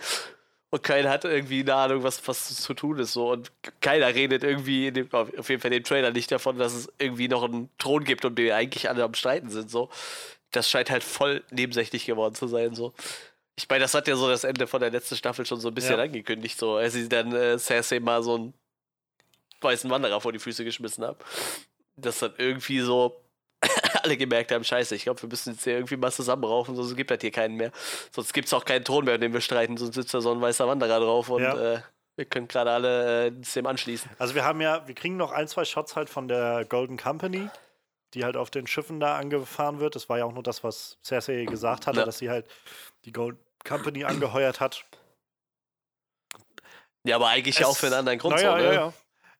Und 0.71 0.83
keiner 0.83 1.09
hat 1.09 1.25
irgendwie 1.25 1.61
eine 1.61 1.73
Ahnung, 1.73 2.03
was, 2.03 2.25
was 2.27 2.55
zu 2.61 2.73
tun 2.75 2.99
ist. 2.99 3.13
So. 3.13 3.31
Und 3.31 3.51
keiner 3.81 4.13
redet 4.13 4.43
irgendwie 4.43 4.87
in 4.89 4.93
dem, 4.93 5.11
auf 5.11 5.49
jeden 5.49 5.59
Fall 5.59 5.73
in 5.73 5.79
dem 5.79 5.83
Trailer 5.83 6.11
nicht 6.11 6.31
davon, 6.31 6.59
dass 6.59 6.73
es 6.75 6.87
irgendwie 6.99 7.27
noch 7.27 7.43
einen 7.43 7.69
Thron 7.79 8.03
gibt, 8.03 8.23
um 8.23 8.35
den 8.35 8.51
eigentlich 8.51 8.87
alle 8.87 9.03
am 9.03 9.15
Streiten 9.15 9.49
sind. 9.49 9.71
So. 9.71 9.89
Das 10.51 10.69
scheint 10.69 10.91
halt 10.91 11.03
voll 11.03 11.43
nebensächlich 11.51 12.05
geworden 12.05 12.35
zu 12.35 12.47
sein. 12.47 12.75
So. 12.75 12.93
Ich 13.59 13.67
meine, 13.69 13.81
das 13.83 13.93
hat 13.93 14.07
ja 14.07 14.15
so 14.15 14.29
das 14.29 14.45
Ende 14.45 14.67
von 14.67 14.79
der 14.79 14.89
letzten 14.89 15.17
Staffel 15.17 15.45
schon 15.45 15.59
so 15.59 15.67
ein 15.67 15.73
bisschen 15.73 15.97
Ja. 15.97 16.03
angekündigt, 16.03 16.57
so 16.57 16.75
als 16.75 16.93
sie 16.93 17.09
dann 17.09 17.33
äh, 17.35 17.59
Cersei 17.59 17.99
mal 17.99 18.23
so 18.23 18.35
einen 18.35 18.53
weißen 19.59 19.89
Wanderer 19.89 20.21
vor 20.21 20.31
die 20.31 20.39
Füße 20.39 20.63
geschmissen 20.63 21.03
haben. 21.03 21.17
Dass 21.97 22.19
dann 22.19 22.33
irgendwie 22.37 22.79
so 22.79 23.21
alle 24.03 24.15
gemerkt 24.15 24.53
haben, 24.53 24.63
scheiße, 24.63 24.95
ich 24.95 25.03
glaube, 25.03 25.21
wir 25.21 25.27
müssen 25.27 25.51
jetzt 25.51 25.65
hier 25.65 25.73
irgendwie 25.73 25.97
mal 25.97 26.09
zusammenraufen, 26.09 26.73
sonst 26.73 26.95
gibt 26.95 27.11
das 27.11 27.19
hier 27.19 27.31
keinen 27.31 27.55
mehr. 27.55 27.71
Sonst 28.13 28.33
gibt 28.33 28.47
es 28.47 28.53
auch 28.53 28.63
keinen 28.63 28.85
Thron 28.85 29.03
mehr, 29.03 29.17
den 29.17 29.33
wir 29.33 29.41
streiten, 29.41 29.75
sonst 29.75 29.95
sitzt 29.95 30.13
da 30.13 30.21
so 30.21 30.31
ein 30.31 30.39
weißer 30.39 30.65
Wanderer 30.65 31.01
drauf 31.01 31.27
und 31.29 31.41
Ja. 31.41 31.73
äh, 31.75 31.81
wir 32.15 32.23
können 32.25 32.47
gerade 32.47 32.71
alle 32.71 33.25
äh, 33.27 33.31
dem 33.31 33.65
anschließen. 33.65 34.09
Also 34.19 34.35
wir 34.35 34.45
haben 34.45 34.61
ja, 34.61 34.87
wir 34.87 34.95
kriegen 34.95 35.17
noch 35.17 35.33
ein, 35.33 35.49
zwei 35.49 35.65
Shots 35.65 35.97
halt 35.97 36.09
von 36.09 36.29
der 36.29 36.63
Golden 36.63 36.95
Company, 36.95 37.49
die 38.13 38.23
halt 38.23 38.37
auf 38.37 38.49
den 38.49 38.67
Schiffen 38.67 39.01
da 39.01 39.17
angefahren 39.17 39.81
wird. 39.81 39.95
Das 39.95 40.07
war 40.07 40.17
ja 40.17 40.23
auch 40.25 40.33
nur 40.33 40.43
das, 40.43 40.63
was 40.63 40.97
Cersei 41.03 41.43
gesagt 41.45 41.85
hatte, 41.87 41.99
Ja. 41.99 42.05
dass 42.05 42.19
sie 42.19 42.29
halt 42.29 42.47
die 43.05 43.11
Golden 43.11 43.39
Company 43.65 44.03
angeheuert 44.03 44.59
hat. 44.59 44.85
Ja, 47.05 47.15
aber 47.15 47.27
eigentlich 47.29 47.59
ja 47.59 47.67
auch 47.67 47.71
Es- 47.73 47.79
für 47.79 47.87
einen 47.87 47.95
anderen 47.95 48.19
Grund. 48.19 48.35
Naja, 48.35 48.51
so, 48.51 48.57
ne? 48.57 48.63
ja, 48.65 48.73
ja. 48.73 48.93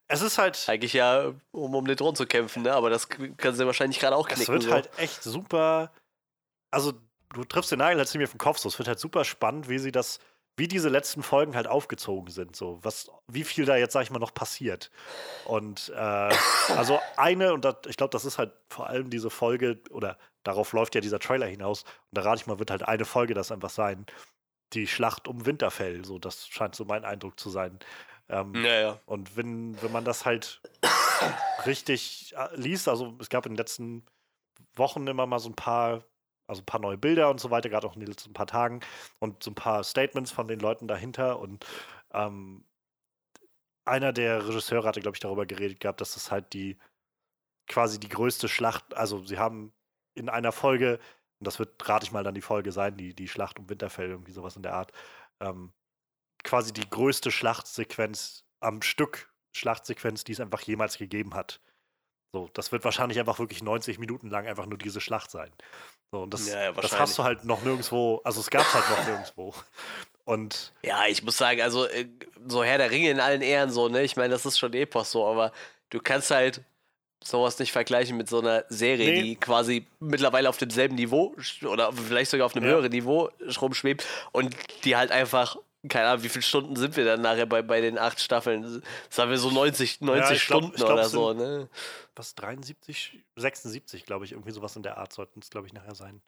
Es 0.08 0.22
ist 0.22 0.38
halt. 0.38 0.64
Eigentlich 0.68 0.94
ja, 0.94 1.34
um 1.52 1.76
um 1.76 1.86
den 1.86 1.98
Thron 1.98 2.16
zu 2.16 2.26
kämpfen, 2.26 2.64
ne? 2.64 2.74
Aber 2.74 2.90
das 2.90 3.10
können 3.10 3.56
sie 3.56 3.66
wahrscheinlich 3.66 4.00
gerade 4.00 4.16
auch 4.16 4.28
knicken. 4.28 4.42
Es 4.44 4.48
wird 4.50 4.64
so. 4.64 4.72
halt 4.72 4.90
echt 4.98 5.22
super. 5.22 5.92
Also, 6.72 6.94
du 7.34 7.44
triffst 7.44 7.72
den 7.72 7.80
Nagel 7.80 7.98
halt 8.00 8.08
ziemlich 8.08 8.28
auf 8.30 8.34
den 8.34 8.40
Kopf. 8.40 8.58
So. 8.58 8.70
Es 8.70 8.80
wird 8.80 8.88
halt 8.88 9.00
super 9.00 9.24
spannend, 9.24 9.70
wie 9.70 9.78
sie 9.78 9.92
das, 9.92 10.20
wie 10.58 10.68
diese 10.68 10.90
letzten 10.90 11.22
Folgen 11.22 11.56
halt 11.56 11.68
aufgezogen 11.68 12.32
sind. 12.32 12.56
So, 12.56 12.80
was, 12.82 13.12
wie 13.28 13.44
viel 13.44 13.66
da 13.66 13.76
jetzt, 13.76 13.94
sag 13.94 14.02
ich 14.02 14.10
mal, 14.10 14.18
noch 14.20 14.34
passiert. 14.34 14.90
Und 15.46 15.90
äh, 15.96 16.34
also 16.76 17.00
eine, 17.18 17.54
und 17.54 17.64
dat, 17.66 17.86
ich 17.86 17.98
glaube, 17.98 18.12
das 18.12 18.26
ist 18.26 18.40
halt 18.40 18.52
vor 18.70 18.88
allem 18.88 19.12
diese 19.12 19.30
Folge, 19.30 19.80
oder 19.92 20.18
darauf 20.44 20.74
läuft 20.74 20.96
ja 20.96 21.02
dieser 21.02 21.20
Trailer 21.20 21.48
hinaus. 21.48 21.84
Und 21.84 22.18
da 22.18 22.22
rate 22.22 22.42
ich 22.42 22.48
mal, 22.48 22.60
wird 22.60 22.72
halt 22.72 22.84
eine 22.84 23.06
Folge 23.06 23.34
das 23.34 23.52
einfach 23.52 23.70
sein. 23.70 24.06
Die 24.74 24.88
Schlacht 24.88 25.28
um 25.28 25.46
Winterfell. 25.46 26.06
So, 26.06 26.20
das 26.20 26.48
scheint 26.48 26.76
so 26.76 26.86
mein 26.86 27.06
Eindruck 27.06 27.40
zu 27.40 27.50
sein. 27.50 27.80
Ähm, 28.30 28.52
Naja. 28.52 29.00
und 29.06 29.36
wenn, 29.36 29.82
wenn 29.82 29.92
man 29.92 30.06
das 30.06 30.26
halt 30.26 30.62
richtig 31.66 32.34
äh, 32.38 32.56
liest, 32.56 32.88
also 32.88 33.16
es 33.20 33.30
gab 33.30 33.46
in 33.46 33.54
den 33.54 33.58
letzten 33.58 34.06
Wochen 34.76 35.08
immer 35.08 35.26
mal 35.26 35.40
so 35.40 35.50
ein 35.50 35.56
paar, 35.56 36.04
also 36.48 36.62
ein 36.62 36.66
paar 36.66 36.80
neue 36.80 36.98
Bilder 36.98 37.30
und 37.32 37.40
so 37.40 37.50
weiter, 37.50 37.70
gerade 37.70 37.88
auch 37.88 37.96
in 37.96 38.02
den 38.02 38.10
letzten 38.10 38.34
paar 38.34 38.48
Tagen 38.48 38.82
und 39.20 39.42
so 39.44 39.52
ein 39.52 39.56
paar 39.56 39.84
Statements 39.84 40.32
von 40.32 40.48
den 40.48 40.60
Leuten 40.60 40.88
dahinter 40.88 41.40
und 41.40 41.66
ähm, 42.14 42.66
einer 43.86 44.14
der 44.14 44.48
Regisseure 44.48 44.88
hatte, 44.88 45.02
glaube 45.02 45.16
ich, 45.16 45.22
darüber 45.22 45.48
geredet 45.48 45.80
gehabt, 45.80 46.00
dass 46.02 46.14
das 46.14 46.30
halt 46.32 46.54
die 46.54 46.78
quasi 47.68 48.00
die 48.00 48.10
größte 48.10 48.48
Schlacht, 48.48 48.96
also 48.96 49.24
sie 49.26 49.40
haben 49.40 49.74
in 50.16 50.30
einer 50.30 50.52
Folge, 50.52 51.00
und 51.40 51.48
das 51.48 51.60
wird, 51.60 51.88
rate 51.88 52.06
ich 52.06 52.12
mal, 52.12 52.24
dann 52.24 52.36
die 52.36 52.42
Folge 52.42 52.72
sein, 52.72 52.98
die, 52.98 53.14
die 53.14 53.28
Schlacht 53.28 53.60
um 53.60 53.70
Winterfell, 53.70 54.10
irgendwie 54.10 54.32
sowas 54.32 54.56
in 54.56 54.64
der 54.64 54.74
Art, 54.74 54.92
ähm, 55.40 55.74
quasi 56.44 56.74
die 56.74 56.90
größte 56.90 57.32
Schlachtsequenz 57.32 58.44
am 58.60 58.82
Stück, 58.82 59.34
Schlachtsequenz, 59.56 60.24
die 60.24 60.34
es 60.34 60.40
einfach 60.40 60.62
jemals 60.62 60.98
gegeben 60.98 61.34
hat. 61.34 61.62
So, 62.32 62.50
das 62.54 62.72
wird 62.72 62.84
wahrscheinlich 62.84 63.20
einfach 63.20 63.40
wirklich 63.40 63.64
90 63.64 63.98
Minuten 63.98 64.30
lang 64.30 64.48
einfach 64.48 64.68
nur 64.68 64.78
diese 64.78 65.02
Schlacht 65.02 65.32
sein. 65.32 65.52
So, 66.12 66.22
und 66.24 66.34
das, 66.34 66.48
Ja, 66.48 66.66
ja, 66.66 66.72
das 66.74 66.98
hast 66.98 67.18
du 67.18 67.24
halt 67.24 67.44
noch 67.44 67.64
nirgendwo, 67.64 68.22
also 68.24 68.40
es 68.40 68.50
gab 68.50 68.62
es 68.62 68.74
halt 68.74 68.90
noch 68.90 69.06
nirgendwo. 69.06 69.54
Und 70.26 70.74
Ja, 70.84 71.08
ich 71.08 71.24
muss 71.24 71.38
sagen, 71.38 71.62
also 71.62 71.88
äh, 71.88 72.08
so 72.48 72.64
Herr 72.64 72.78
der 72.78 72.92
Ringe 72.92 73.10
in 73.10 73.20
allen 73.20 73.42
Ehren 73.42 73.72
so, 73.72 73.90
ne? 73.90 74.04
Ich 74.04 74.16
meine, 74.16 74.30
das 74.30 74.46
ist 74.46 74.60
schon 74.60 74.74
Epos 74.74 75.12
so, 75.12 75.26
aber 75.26 75.52
du 75.90 76.00
kannst 76.00 76.30
halt 76.30 76.64
sowas 77.24 77.60
nicht 77.60 77.72
vergleichen 77.72 78.16
mit 78.18 78.30
so 78.30 78.40
einer 78.40 78.64
Serie, 78.70 79.12
Nee. 79.12 79.22
die 79.24 79.36
quasi 79.36 79.86
mittlerweile 80.00 80.48
auf 80.50 80.58
demselben 80.58 80.96
Niveau 80.96 81.36
oder 81.66 81.92
vielleicht 81.94 82.32
sogar 82.32 82.46
auf 82.46 82.56
einem 82.56 82.66
Ja. 82.66 82.72
höheren 82.72 82.92
Niveau 82.92 83.30
rumschwebt 83.62 84.06
und 84.32 84.56
die 84.86 84.96
halt 84.96 85.12
einfach, 85.12 85.58
keine 85.88 86.08
Ahnung, 86.08 86.24
wie 86.24 86.30
viele 86.30 86.44
Stunden 86.44 86.76
sind 86.76 86.96
wir 86.98 87.06
dann 87.06 87.22
nachher 87.22 87.46
bei, 87.46 87.62
bei 87.62 87.82
den 87.82 87.98
acht 87.98 88.20
Staffeln? 88.22 88.82
Sagen 89.10 89.32
wir 89.32 89.38
so 89.38 89.52
90, 89.52 90.02
90 90.02 90.38
ich 90.38 90.48
glaub- 90.48 90.60
Stunden 90.62 90.76
ich 90.76 90.82
glaub, 90.82 90.92
oder 90.94 91.10
so, 91.10 91.34
ne? 91.34 91.70
was, 92.16 92.36
73, 92.36 93.20
76, 93.36 94.06
glaube 94.06 94.26
ich, 94.26 94.32
irgendwie 94.32 94.52
sowas 94.52 94.76
in 94.76 94.84
der 94.84 94.98
Art 94.98 95.12
sollten 95.14 95.40
es, 95.42 95.50
glaube 95.50 95.68
ich, 95.68 95.74
nachher 95.74 95.96
sein. 95.96 96.22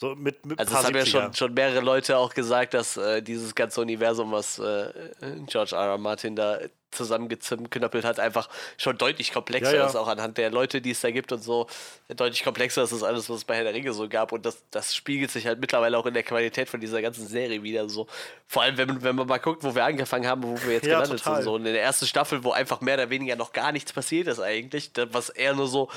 So 0.00 0.14
mit, 0.14 0.46
mit 0.46 0.58
Also 0.60 0.76
es 0.76 0.84
haben 0.84 0.94
ja 0.94 1.02
70er. 1.02 1.06
schon, 1.10 1.34
schon 1.34 1.54
mehrere 1.54 1.80
Leute 1.80 2.16
auch 2.18 2.32
gesagt, 2.32 2.72
dass 2.74 2.96
äh, 2.96 3.20
dieses 3.20 3.54
ganze 3.54 3.80
Universum, 3.80 4.30
was 4.30 4.58
äh, 4.60 4.92
George 5.46 5.74
R. 5.74 5.82
R. 5.86 5.98
Martin 5.98 6.36
da 6.36 6.58
zusammengeknöppelt 6.90 8.04
hat, 8.04 8.18
einfach 8.20 8.48
schon 8.78 8.96
deutlich 8.96 9.32
komplexer 9.32 9.72
Ja, 9.74 9.78
ja. 9.80 9.86
ist, 9.86 9.96
auch 9.96 10.08
anhand 10.08 10.38
der 10.38 10.50
Leute, 10.50 10.80
die 10.80 10.92
es 10.92 11.00
da 11.00 11.10
gibt 11.10 11.32
und 11.32 11.42
so, 11.42 11.66
deutlich 12.08 12.44
komplexer 12.44 12.82
ist 12.82 12.92
das 12.92 13.02
alles, 13.02 13.28
was 13.28 13.38
es 13.38 13.44
bei 13.44 13.56
Herr 13.56 13.64
der 13.64 13.74
Ringe 13.74 13.92
so 13.92 14.08
gab 14.08 14.32
und 14.32 14.46
das, 14.46 14.62
das 14.70 14.94
spiegelt 14.94 15.30
sich 15.30 15.46
halt 15.46 15.60
mittlerweile 15.60 15.98
auch 15.98 16.06
in 16.06 16.14
der 16.14 16.22
Qualität 16.22 16.68
von 16.68 16.80
dieser 16.80 17.02
ganzen 17.02 17.26
Serie 17.26 17.62
wieder 17.62 17.88
so. 17.90 18.06
Vor 18.46 18.62
allem, 18.62 18.78
wenn, 18.78 18.88
man- 18.88 19.02
wenn 19.02 19.16
man 19.16 19.26
mal 19.26 19.38
guckt, 19.38 19.64
wo 19.64 19.74
wir 19.74 19.84
angefangen 19.84 20.26
haben, 20.26 20.42
wo 20.44 20.58
wir 20.64 20.74
jetzt 20.74 20.86
Ja, 20.86 20.94
gelandet 21.00 21.18
total. 21.18 21.34
sind, 21.36 21.44
so 21.44 21.56
in 21.56 21.64
der 21.64 21.82
ersten 21.82 22.06
Staffel, 22.06 22.42
wo 22.42 22.52
einfach 22.52 22.80
mehr 22.80 22.94
oder 22.94 23.10
weniger 23.10 23.36
noch 23.36 23.52
gar 23.52 23.72
nichts 23.72 23.92
passiert 23.92 24.26
ist 24.28 24.40
eigentlich, 24.40 24.90
was 25.12 25.28
eher 25.28 25.54
nur 25.54 25.66
so 25.66 25.90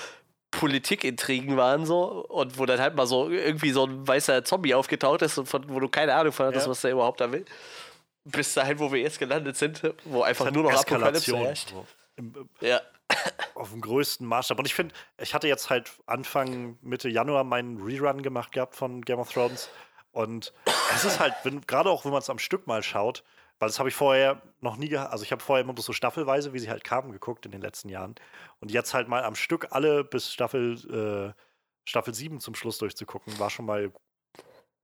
Politikintrigen 0.51 1.57
waren 1.57 1.85
so 1.85 2.25
und 2.27 2.59
wo 2.59 2.65
dann 2.65 2.79
halt 2.79 2.95
mal 2.95 3.07
so 3.07 3.29
irgendwie 3.29 3.71
so 3.71 3.85
ein 3.85 4.07
weißer 4.07 4.43
Zombie 4.43 4.75
aufgetaucht 4.75 5.21
ist 5.21 5.37
und 5.37 5.47
von, 5.47 5.67
wo 5.69 5.79
du 5.79 5.87
keine 5.89 6.13
Ahnung 6.13 6.33
von 6.33 6.45
hattest, 6.47 6.65
Ja. 6.67 6.71
was 6.71 6.81
der 6.81 6.91
überhaupt 6.91 7.21
da 7.21 7.31
will. 7.31 7.45
Bis 8.25 8.53
dahin, 8.53 8.77
wo 8.79 8.91
wir 8.91 8.99
jetzt 9.01 9.17
gelandet 9.17 9.57
sind, 9.57 9.81
wo 10.05 10.21
einfach 10.21 10.51
nur 10.51 10.63
noch 10.63 10.73
Eskalation. 10.73 11.39
herrscht. 11.41 11.69
So. 11.69 11.85
Im, 12.17 12.49
Ja. 12.59 12.81
auf 13.55 13.71
dem 13.71 13.81
größten 13.81 14.25
Maßstab. 14.27 14.59
Und 14.59 14.65
ich 14.65 14.73
finde, 14.75 14.93
ich 15.17 15.33
hatte 15.33 15.47
jetzt 15.47 15.69
halt 15.69 15.91
Anfang, 16.05 16.77
Mitte 16.81 17.09
Januar 17.09 17.43
meinen 17.43 17.81
Rerun 17.81 18.21
gemacht 18.21 18.51
gehabt 18.51 18.75
von 18.75 19.01
Game 19.01 19.19
of 19.19 19.31
Thrones. 19.33 19.69
Und 20.11 20.53
es 20.95 21.05
ist 21.05 21.19
halt, 21.19 21.33
gerade 21.67 21.89
auch 21.89 22.05
wenn 22.05 22.11
man 22.11 22.19
es 22.21 22.29
am 22.29 22.39
Stück 22.39 22.67
mal 22.67 22.83
schaut, 22.83 23.23
weil 23.61 23.69
das 23.69 23.77
habe 23.77 23.89
ich 23.89 23.95
vorher 23.95 24.41
noch 24.59 24.75
nie. 24.75 24.97
Also 24.97 25.23
ich 25.23 25.31
habe 25.31 25.43
vorher 25.43 25.63
immer 25.63 25.79
so 25.79 25.93
staffelweise, 25.93 26.51
wie 26.51 26.57
sie 26.57 26.71
halt 26.71 26.83
kamen, 26.83 27.11
geguckt 27.11 27.45
in 27.45 27.51
den 27.51 27.61
letzten 27.61 27.89
Jahren. 27.89 28.15
Und 28.59 28.71
jetzt 28.71 28.95
halt 28.95 29.07
mal 29.07 29.23
am 29.23 29.35
Stück 29.35 29.67
alle 29.69 30.03
bis 30.03 30.33
Staffel, 30.33 31.35
äh, 31.35 31.39
Staffel 31.87 32.11
7 32.11 32.39
zum 32.39 32.55
Schluss 32.55 32.79
durchzugucken, 32.79 33.37
war 33.37 33.51
schon 33.51 33.67
mal 33.67 33.93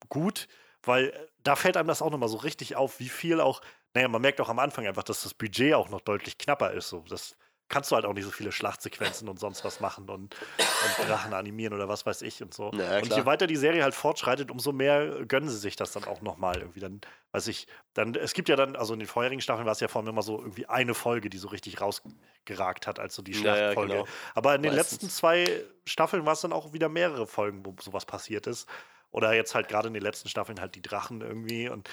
gut, 0.09 0.47
weil 0.83 1.07
äh, 1.07 1.27
da 1.41 1.55
fällt 1.55 1.75
einem 1.75 1.87
das 1.87 2.03
auch 2.03 2.11
nochmal 2.11 2.29
so 2.29 2.37
richtig 2.37 2.75
auf, 2.75 2.99
wie 2.99 3.09
viel 3.09 3.41
auch, 3.41 3.61
naja, 3.95 4.09
man 4.09 4.21
merkt 4.21 4.39
auch 4.41 4.49
am 4.49 4.59
Anfang 4.59 4.85
einfach, 4.85 5.03
dass 5.03 5.23
das 5.23 5.33
Budget 5.33 5.73
auch 5.73 5.89
noch 5.89 6.01
deutlich 6.01 6.37
knapper 6.37 6.71
ist. 6.73 6.89
So. 6.89 7.03
Das 7.09 7.35
kannst 7.69 7.91
du 7.91 7.95
halt 7.95 8.05
auch 8.05 8.13
nicht 8.13 8.23
so 8.23 8.31
viele 8.31 8.51
Schlachtsequenzen 8.51 9.27
und 9.27 9.39
sonst 9.39 9.63
was 9.65 9.79
machen 9.79 10.09
und, 10.09 10.35
und 10.35 11.07
Drachen 11.07 11.33
animieren 11.33 11.73
oder 11.73 11.89
was 11.89 12.05
weiß 12.05 12.21
ich 12.21 12.41
und 12.41 12.53
so. 12.53 12.71
Ja, 12.73 12.99
und 12.99 13.13
je 13.13 13.25
weiter 13.25 13.47
die 13.47 13.55
Serie 13.55 13.83
halt 13.83 13.93
fortschreitet, 13.95 14.51
umso 14.51 14.71
mehr 14.71 15.25
gönnen 15.25 15.49
sie 15.49 15.57
sich 15.57 15.75
das 15.75 15.91
dann 15.91 16.05
auch 16.05 16.21
nochmal 16.21 16.59
irgendwie. 16.59 16.79
Dann, 16.79 17.01
weiß 17.31 17.47
ich, 17.47 17.67
dann, 17.93 18.15
es 18.15 18.33
gibt 18.33 18.47
ja 18.49 18.55
dann, 18.55 18.75
also 18.75 18.93
in 18.93 18.99
den 18.99 19.07
vorherigen 19.07 19.41
Staffeln 19.41 19.65
war 19.65 19.73
es 19.73 19.79
ja 19.79 19.87
vor 19.87 20.01
allem 20.01 20.09
immer 20.09 20.21
so 20.21 20.39
irgendwie 20.39 20.67
eine 20.67 20.93
Folge, 20.93 21.29
die 21.29 21.37
so 21.37 21.49
richtig 21.49 21.81
rausgeragt 21.81 22.87
hat, 22.87 22.99
als 22.99 23.15
so 23.15 23.21
die 23.21 23.33
Ja, 23.33 23.37
ja, 23.39 23.43
Schlachtfolge. 23.55 23.93
genau. 23.93 24.07
Aber 24.33 24.55
in 24.55 24.63
den 24.63 24.73
Meistens. 24.73 25.01
letzten 25.01 25.09
zwei 25.09 25.63
Staffeln 25.85 26.25
war 26.25 26.33
es 26.33 26.41
dann 26.41 26.53
auch 26.53 26.73
wieder 26.73 26.89
mehrere 26.89 27.27
Folgen, 27.27 27.65
wo 27.65 27.75
sowas 27.81 28.05
passiert 28.05 28.47
ist. 28.47 28.67
Oder 29.11 29.33
jetzt 29.33 29.55
halt 29.55 29.67
gerade 29.67 29.87
in 29.87 29.93
den 29.93 30.03
letzten 30.03 30.29
Staffeln 30.29 30.59
halt 30.59 30.75
die 30.75 30.81
Drachen 30.81 31.21
irgendwie. 31.21 31.69
Und 31.69 31.89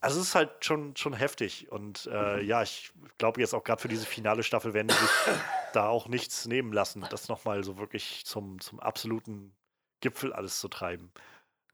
also 0.00 0.20
es 0.20 0.28
ist 0.28 0.34
halt 0.34 0.64
schon, 0.64 0.96
schon 0.96 1.12
heftig. 1.12 1.70
Und 1.70 2.06
äh, 2.06 2.42
ja, 2.42 2.62
ich 2.62 2.92
glaube 3.18 3.40
jetzt 3.40 3.54
auch 3.54 3.64
gerade 3.64 3.80
für 3.80 3.88
diese 3.88 4.06
finale 4.06 4.42
Staffel 4.42 4.74
werden 4.74 4.88
die 4.88 4.94
sich 4.94 5.10
da 5.72 5.88
auch 5.88 6.08
nichts 6.08 6.46
nehmen 6.46 6.72
lassen, 6.72 7.04
das 7.10 7.28
nochmal 7.28 7.62
so 7.64 7.78
wirklich 7.78 8.24
zum, 8.24 8.60
zum 8.60 8.80
absoluten 8.80 9.54
Gipfel 10.00 10.32
alles 10.32 10.60
zu 10.60 10.68
treiben. 10.68 11.12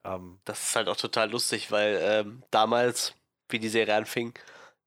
Ähm, 0.05 0.39
Das 0.45 0.62
ist 0.62 0.76
halt 0.76 0.89
auch 0.89 0.97
total 0.97 1.30
lustig, 1.30 1.70
weil 1.70 1.99
ähm, 2.03 2.43
damals, 2.51 3.14
wie 3.49 3.59
die 3.59 3.68
Serie 3.68 3.95
anfing, 3.95 4.35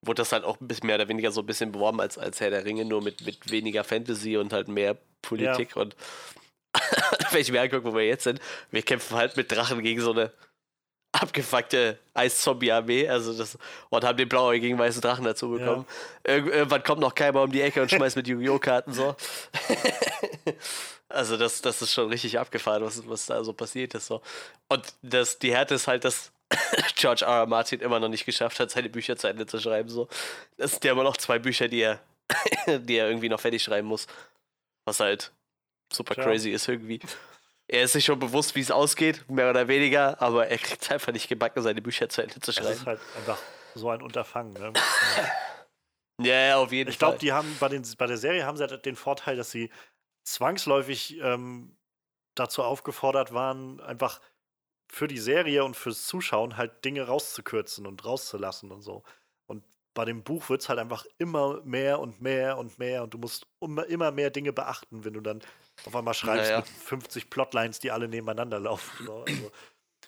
wurde 0.01 0.21
das 0.21 0.31
halt 0.31 0.43
auch 0.43 0.59
ein 0.59 0.67
bisschen 0.67 0.87
mehr 0.87 0.95
oder 0.97 1.07
weniger 1.07 1.31
so 1.31 1.41
ein 1.41 1.45
bisschen 1.45 1.71
beworben 1.71 1.99
als, 2.01 2.17
als 2.17 2.39
Herr 2.39 2.49
der 2.51 2.65
Ringe, 2.65 2.85
nur 2.85 3.01
mit, 3.01 3.25
mit 3.25 3.49
weniger 3.49 3.83
Fantasy 3.83 4.37
und 4.37 4.53
halt 4.53 4.67
mehr 4.67 4.97
Politik. 5.21 5.75
Und 5.75 5.95
wenn 7.31 7.41
ich 7.41 7.51
mir 7.51 7.61
angucke, 7.61 7.85
wo 7.85 7.95
wir 7.95 8.05
jetzt 8.05 8.23
sind, 8.23 8.39
wir 8.71 8.81
kämpfen 8.81 9.17
halt 9.17 9.37
mit 9.37 9.51
Drachen 9.51 9.81
gegen 9.81 10.01
so 10.01 10.11
eine 10.11 10.31
abgefuckte 11.21 11.97
Eiszombie-Armee, 12.13 13.07
also 13.07 13.37
das, 13.37 13.57
und 13.89 14.03
haben 14.03 14.17
den 14.17 14.27
blauäugigen 14.27 14.77
weißen 14.77 15.01
Drachen 15.01 15.23
dazu 15.23 15.49
bekommen. 15.49 15.85
Irgend, 16.23 16.53
irgendwann 16.53 16.83
kommt 16.83 17.01
noch 17.01 17.15
keiner 17.15 17.41
um 17.41 17.51
die 17.51 17.61
Ecke 17.61 17.81
und 17.81 17.89
schmeißt 17.89 18.15
mit 18.15 18.27
Yu-Gi-Oh! 18.27 18.59
Karten 18.59 18.93
so. 18.93 19.15
also 21.09 21.37
das, 21.37 21.61
das 21.61 21.81
ist 21.81 21.93
schon 21.93 22.09
richtig 22.09 22.37
abgefahren, 22.37 22.83
was, 22.83 23.07
was 23.07 23.25
da 23.27 23.43
so 23.43 23.53
passiert 23.53 23.93
ist. 23.93 24.07
So. 24.07 24.21
Und 24.67 24.93
das, 25.01 25.39
die 25.39 25.53
Härte 25.53 25.75
ist 25.75 25.87
halt, 25.87 26.03
dass 26.03 26.31
George 26.95 27.25
R. 27.25 27.39
R. 27.39 27.45
Martin 27.45 27.79
immer 27.79 27.99
noch 27.99 28.09
nicht 28.09 28.25
geschafft 28.25 28.59
hat, 28.59 28.71
seine 28.71 28.89
Bücher 28.89 29.15
zu 29.15 29.27
Ende 29.27 29.45
zu 29.45 29.59
schreiben. 29.59 29.89
So. 29.89 30.07
Das 30.57 30.71
sind 30.71 30.83
ja 30.83 30.91
immer 30.91 31.03
noch 31.03 31.17
zwei 31.17 31.39
Bücher, 31.39 31.67
die 31.67 31.81
er, 31.81 31.99
die 32.67 32.97
er 32.97 33.07
irgendwie 33.07 33.29
noch 33.29 33.39
fertig 33.39 33.63
schreiben 33.63 33.87
muss. 33.87 34.07
Was 34.85 34.99
halt 34.99 35.31
super 35.91 36.15
Tja. 36.15 36.23
crazy 36.23 36.51
ist 36.51 36.67
irgendwie. 36.67 36.99
Er 37.67 37.83
ist 37.83 37.93
sich 37.93 38.05
schon 38.05 38.19
bewusst, 38.19 38.53
wie 38.55 38.59
es 38.59 38.69
ausgeht, 38.71 39.27
mehr 39.29 39.49
oder 39.49 39.67
weniger, 39.67 40.21
aber 40.21 40.47
er 40.47 40.57
kriegt 40.59 40.91
einfach 40.91 41.11
nicht 41.11 41.27
gebacken, 41.27 41.63
seine 41.63 41.81
Bücher 41.81 42.07
zu 42.09 42.21
Ende 42.21 42.39
zu 42.39 42.51
es 42.51 42.57
ist 42.57 42.63
schreiben. 42.63 42.85
halt 42.85 42.99
einfach 43.17 43.39
so 43.73 43.89
ein 43.89 44.01
Unterfangen. 44.03 44.53
Ne? 44.53 44.71
Ja, 46.21 46.35
ja, 46.47 46.57
auf 46.57 46.71
jeden 46.71 46.89
Ich 46.91 46.97
Fall. 46.97 47.09
glaube, 47.09 47.19
die 47.19 47.31
haben 47.33 47.57
bei, 47.59 47.67
den, 47.69 47.83
bei 47.97 48.05
der 48.05 48.17
Serie 48.17 48.45
haben 48.45 48.55
sie 48.57 48.63
halt 48.67 48.85
den 48.85 48.95
Vorteil, 48.95 49.35
dass 49.35 49.49
sie 49.51 49.71
zwangsläufig 50.23 51.17
ähm, 51.21 51.75
dazu 52.35 52.63
aufgefordert 52.63 53.33
waren, 53.33 53.79
einfach 53.81 54.21
für 54.91 55.07
die 55.07 55.17
Serie 55.17 55.63
und 55.63 55.75
fürs 55.75 56.05
Zuschauen 56.05 56.57
halt 56.57 56.85
Dinge 56.85 57.07
rauszukürzen 57.07 57.87
und 57.87 58.05
rauszulassen 58.05 58.71
und 58.71 58.81
so. 58.81 59.03
Und 59.47 59.63
bei 59.95 60.05
dem 60.05 60.23
Buch 60.23 60.49
wird 60.49 60.61
es 60.61 60.69
halt 60.69 60.79
einfach 60.79 61.05
immer 61.17 61.61
mehr 61.63 61.99
und 61.99 62.21
mehr 62.21 62.57
und 62.59 62.77
mehr 62.77 63.03
und 63.03 63.13
du 63.13 63.17
musst 63.17 63.47
immer, 63.59 63.85
immer 63.87 64.11
mehr 64.11 64.29
Dinge 64.29 64.53
beachten, 64.53 65.03
wenn 65.03 65.13
du 65.13 65.21
dann 65.21 65.41
auf 65.85 65.95
einmal 65.95 66.13
schreibst 66.13 66.45
Naja. 66.45 66.57
mit 66.59 66.67
50 66.67 67.29
Plotlines, 67.29 67.79
die 67.79 67.91
alle 67.91 68.07
nebeneinander 68.07 68.59
laufen. 68.59 69.05
So. 69.05 69.23
Also, 69.27 69.51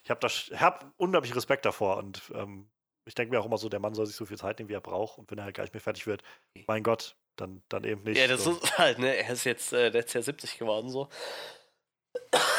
ich 0.04 0.10
habe 0.10 0.28
hab 0.60 0.94
unglaublich 0.98 1.36
Respekt 1.36 1.66
davor 1.66 1.98
und 1.98 2.22
ähm, 2.34 2.70
ich 3.06 3.16
denke 3.16 3.34
mir 3.34 3.42
auch 3.42 3.46
immer 3.46 3.58
so, 3.58 3.70
der 3.70 3.80
Mann 3.80 3.94
soll 3.94 4.06
sich 4.06 4.16
so 4.16 4.26
viel 4.26 4.38
Zeit 4.38 4.60
nehmen, 4.60 4.70
wie 4.70 4.74
er 4.74 4.82
braucht 4.82 5.18
und 5.18 5.30
wenn 5.32 5.38
er 5.38 5.46
halt 5.46 5.56
gar 5.56 5.64
nicht 5.64 5.74
mehr 5.74 5.82
fertig 5.82 6.08
wird, 6.08 6.24
mein 6.68 6.84
Gott, 6.84 7.16
dann, 7.36 7.62
dann 7.70 7.84
eben 7.84 8.04
nicht. 8.04 8.18
Ja, 8.18 8.28
das 8.28 8.44
so. 8.44 8.52
ist 8.52 8.78
halt, 8.78 9.00
ne, 9.00 9.16
er 9.16 9.34
ist 9.34 9.44
jetzt 9.44 9.74
äh, 9.74 9.90
letztes 9.90 10.14
Jahr 10.14 10.24
70 10.24 10.58
geworden, 10.58 10.90
so. 10.90 11.10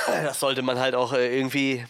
Das 0.06 0.40
sollte 0.40 0.62
man 0.62 0.78
halt 0.78 0.94
auch 0.94 1.12
äh, 1.12 1.36
irgendwie, 1.36 1.84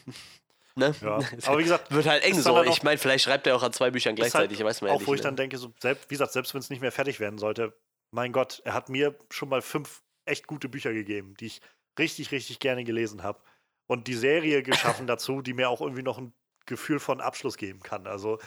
ne? 0.74 0.94
Ja. 1.00 1.18
Aber 1.46 1.58
wie 1.58 1.62
gesagt, 1.62 1.90
Wird 1.92 2.06
halt 2.06 2.24
eng 2.24 2.40
so. 2.40 2.62
Ich 2.64 2.82
meine, 2.82 2.98
vielleicht 2.98 3.24
schreibt 3.24 3.46
er 3.46 3.56
auch 3.56 3.62
an 3.62 3.72
zwei 3.72 3.90
Büchern 3.90 4.10
halt 4.10 4.18
gleichzeitig, 4.20 4.62
weiß 4.62 4.80
man 4.80 4.88
ja 4.88 4.94
auch 4.94 5.00
nicht. 5.00 5.08
wo 5.08 5.14
ich 5.14 5.20
ne? 5.20 5.24
dann 5.24 5.36
denke, 5.36 5.58
so, 5.58 5.72
selbst, 5.80 6.10
wie 6.10 6.14
gesagt, 6.14 6.32
selbst 6.32 6.54
wenn 6.54 6.60
es 6.60 6.70
nicht 6.70 6.80
mehr 6.80 6.92
fertig 6.92 7.20
werden 7.20 7.38
sollte, 7.38 7.74
mein 8.10 8.32
Gott, 8.32 8.62
er 8.64 8.74
hat 8.74 8.88
mir 8.88 9.14
schon 9.30 9.48
mal 9.48 9.62
fünf 9.62 10.02
echt 10.28 10.46
gute 10.46 10.68
Bücher 10.68 10.92
gegeben, 10.92 11.34
die 11.40 11.46
ich 11.46 11.60
richtig, 11.98 12.30
richtig 12.32 12.58
gerne 12.60 12.84
gelesen 12.84 13.22
habe. 13.22 13.40
Und 13.86 14.06
die 14.06 14.14
Serie 14.14 14.62
geschaffen 14.62 15.06
dazu, 15.06 15.42
die 15.42 15.54
mir 15.54 15.68
auch 15.70 15.80
irgendwie 15.80 16.02
noch 16.02 16.18
ein 16.18 16.32
Gefühl 16.66 17.00
von 17.00 17.20
Abschluss 17.20 17.56
geben 17.56 17.80
kann. 17.80 18.06
Also, 18.06 18.38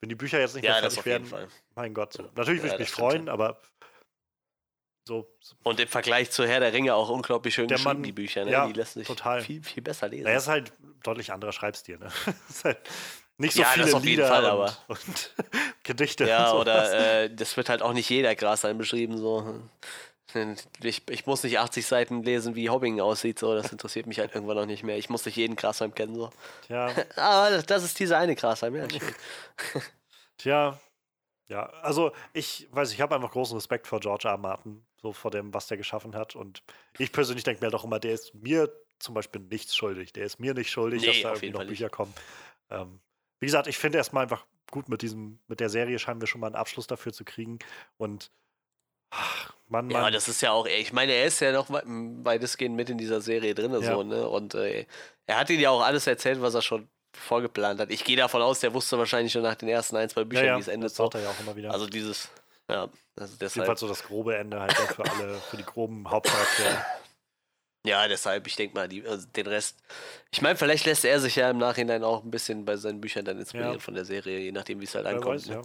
wenn 0.00 0.08
die 0.08 0.14
Bücher 0.14 0.40
jetzt 0.40 0.54
nicht 0.54 0.64
Ja, 0.64 0.72
mehr 0.72 0.82
das 0.82 0.94
fertig 0.94 0.98
auf 1.00 1.06
jeden 1.20 1.30
werden, 1.32 1.48
Fall. 1.50 1.58
mein 1.74 1.94
Gott. 1.94 2.12
So. 2.14 2.22
Ja. 2.24 2.28
Natürlich 2.34 2.62
würde 2.62 2.68
Ja, 2.68 2.74
ich 2.74 2.78
mich 2.80 2.88
das 2.88 2.98
freuen, 2.98 3.18
schon. 3.22 3.28
aber 3.28 3.60
so, 5.08 5.28
Und 5.62 5.78
im 5.78 5.86
Vergleich 5.86 6.30
zu 6.32 6.46
Herr 6.48 6.58
der 6.58 6.72
Ringe 6.72 6.94
auch 6.94 7.08
unglaublich 7.10 7.54
schön 7.54 7.68
Der 7.68 7.76
geschrieben, 7.76 7.94
Mann- 8.00 8.02
die 8.02 8.12
Bücher. 8.12 8.44
Ne? 8.44 8.50
ja, 8.50 8.66
die 8.66 8.72
lassen 8.72 8.98
sich 8.98 9.06
total. 9.06 9.40
viel, 9.40 9.62
viel 9.62 9.82
besser 9.82 10.08
lesen. 10.08 10.24
naja, 10.24 10.38
ist 10.38 10.48
halt 10.48 10.72
deutlich 11.04 11.32
anderer 11.32 11.52
Schreibstil, 11.52 11.98
ne? 11.98 12.10
ist 12.48 12.64
halt 12.64 12.78
nicht 13.38 13.54
so 13.54 13.60
Ja, 13.62 13.66
das 13.66 13.74
viele 13.74 13.84
auf 13.96 14.04
jeden 14.04 14.16
Lieder 14.16 14.28
Fall, 14.28 14.44
und, 14.44 14.50
aber- 14.50 14.76
und 14.88 15.34
Gedichte. 15.84 16.26
Ja, 16.26 16.50
und 16.50 16.62
oder 16.62 17.22
äh, 17.22 17.34
das 17.34 17.56
wird 17.56 17.68
halt 17.68 17.82
auch 17.82 17.92
nicht 17.92 18.08
jeder 18.10 18.34
Grashalm 18.34 18.78
beschrieben. 18.78 19.16
So. 19.16 19.62
Ich, 20.82 21.02
ich 21.08 21.26
muss 21.26 21.42
nicht 21.42 21.58
80 21.58 21.86
Seiten 21.86 22.22
lesen, 22.22 22.54
wie 22.54 22.70
Hobbingen 22.70 23.00
aussieht. 23.00 23.38
So. 23.38 23.54
Das 23.54 23.72
interessiert 23.72 24.06
mich 24.06 24.18
halt 24.18 24.34
irgendwann 24.34 24.56
noch 24.56 24.66
nicht 24.66 24.82
mehr. 24.82 24.96
Ich 24.98 25.08
muss 25.10 25.24
nicht 25.26 25.36
jeden 25.36 25.56
Grashalm 25.56 25.94
kennen. 25.94 26.14
So. 26.14 26.30
Tja, 26.66 26.90
Aber 27.16 27.62
das, 27.62 27.84
ist 27.84 27.98
dieser 27.98 28.18
eine 28.18 28.34
Grashalm. 28.34 28.74
Ja, 28.76 28.88
schön. 28.88 29.00
tja. 30.38 30.80
Ja, 31.48 31.66
also 31.82 32.12
ich 32.32 32.66
weiß, 32.72 32.92
ich 32.92 33.00
habe 33.00 33.14
einfach 33.14 33.30
großen 33.30 33.56
Respekt 33.56 33.86
vor 33.86 34.00
George 34.00 34.26
R. 34.26 34.36
Martin, 34.36 34.84
so 35.00 35.12
vor 35.12 35.30
dem, 35.30 35.54
was 35.54 35.68
der 35.68 35.76
geschaffen 35.76 36.16
hat. 36.16 36.34
Und 36.34 36.62
ich 36.98 37.12
persönlich 37.12 37.44
denke 37.44 37.64
mir 37.64 37.70
doch 37.70 37.84
immer, 37.84 38.00
der 38.00 38.14
ist 38.14 38.34
mir 38.34 38.68
zum 38.98 39.14
Beispiel 39.14 39.42
nichts 39.42 39.76
schuldig. 39.76 40.12
Der 40.12 40.24
ist 40.24 40.40
mir 40.40 40.54
nicht 40.54 40.70
schuldig, 40.70 41.02
Nee, 41.02 41.08
dass 41.08 41.22
da 41.22 41.28
irgendwie 41.30 41.50
noch 41.50 41.58
Fall 41.58 41.66
nicht. 41.66 41.78
Bücher 41.78 41.90
kommen. 41.90 42.12
Ähm, 42.70 43.00
wie 43.38 43.46
gesagt, 43.46 43.68
ich 43.68 43.78
finde 43.78 43.98
erstmal 43.98 44.24
einfach 44.24 44.44
gut 44.70 44.88
mit 44.88 45.02
diesem, 45.02 45.38
mit 45.46 45.60
der 45.60 45.68
Serie 45.68 45.98
scheinen 45.98 46.20
wir 46.20 46.26
schon 46.26 46.40
mal 46.40 46.48
einen 46.48 46.56
Abschluss 46.56 46.86
dafür 46.86 47.12
zu 47.12 47.24
kriegen. 47.24 47.58
Und 47.96 48.30
ach, 49.10 49.52
Mann, 49.68 49.86
Mann. 49.88 50.02
ja, 50.04 50.10
das 50.10 50.28
ist 50.28 50.40
ja 50.42 50.52
auch, 50.52 50.66
ich 50.66 50.92
meine, 50.92 51.12
er 51.12 51.24
ist 51.26 51.40
ja 51.40 51.52
noch 51.52 51.70
wei- 51.70 51.82
weitestgehend 51.86 52.76
mit 52.76 52.88
in 52.90 52.98
dieser 52.98 53.20
Serie 53.20 53.54
drin. 53.54 53.72
Ja. 53.72 53.80
So, 53.94 54.02
ne? 54.02 54.28
Und 54.28 54.54
äh, 54.54 54.86
er 55.26 55.38
hat 55.40 55.50
ihnen 55.50 55.60
ja 55.60 55.70
auch 55.70 55.82
alles 55.82 56.06
erzählt, 56.06 56.40
was 56.40 56.54
er 56.54 56.62
schon 56.62 56.88
vorgeplant 57.12 57.80
hat. 57.80 57.90
Ich 57.90 58.04
gehe 58.04 58.16
davon 58.16 58.42
aus, 58.42 58.60
der 58.60 58.74
wusste 58.74 58.98
wahrscheinlich 58.98 59.32
schon 59.32 59.42
nach 59.42 59.54
den 59.56 59.68
ersten 59.68 59.96
ein, 59.96 60.08
zwei 60.08 60.24
Büchern, 60.24 60.44
ja, 60.44 60.50
ja, 60.52 60.56
wie 60.58 60.60
es 60.62 60.68
endet. 60.68 60.90
das 60.90 60.96
So. 60.96 61.04
sagt 61.04 61.14
er 61.16 61.22
ja 61.22 61.30
auch 61.30 61.40
immer 61.40 61.56
wieder. 61.56 61.72
Also 61.72 61.86
dieses, 61.86 62.28
ja, 62.70 62.88
also 63.18 63.34
deshalb. 63.40 63.54
Jedenfalls 63.56 63.80
so 63.80 63.88
das 63.88 64.02
grobe 64.04 64.36
Ende 64.36 64.60
halt 64.60 64.72
ja, 64.78 64.84
für 64.86 65.04
alle, 65.10 65.34
für 65.50 65.56
die 65.56 65.64
groben 65.64 66.08
Hauptcharaktere. 66.10 66.84
Ja, 67.86 68.08
deshalb, 68.08 68.48
ich 68.48 68.56
denke 68.56 68.74
mal, 68.74 68.88
die, 68.88 69.06
also 69.06 69.28
den 69.28 69.46
Rest. 69.46 69.78
Ich 70.32 70.42
meine, 70.42 70.56
vielleicht 70.56 70.86
lässt 70.86 71.04
er 71.04 71.20
sich 71.20 71.36
ja 71.36 71.48
im 71.48 71.58
Nachhinein 71.58 72.02
auch 72.02 72.24
ein 72.24 72.32
bisschen 72.32 72.64
bei 72.64 72.74
seinen 72.76 73.00
Büchern 73.00 73.24
dann 73.24 73.38
inspirieren 73.38 73.74
Ja. 73.74 73.78
von 73.78 73.94
der 73.94 74.04
Serie, 74.04 74.40
je 74.40 74.50
nachdem, 74.50 74.80
wie 74.80 74.84
es 74.86 74.94
halt 74.96 75.04
Wer 75.04 75.12
ankommt. 75.14 75.36
weiß, 75.36 75.46
ne? 75.46 75.54
ja. 75.54 75.62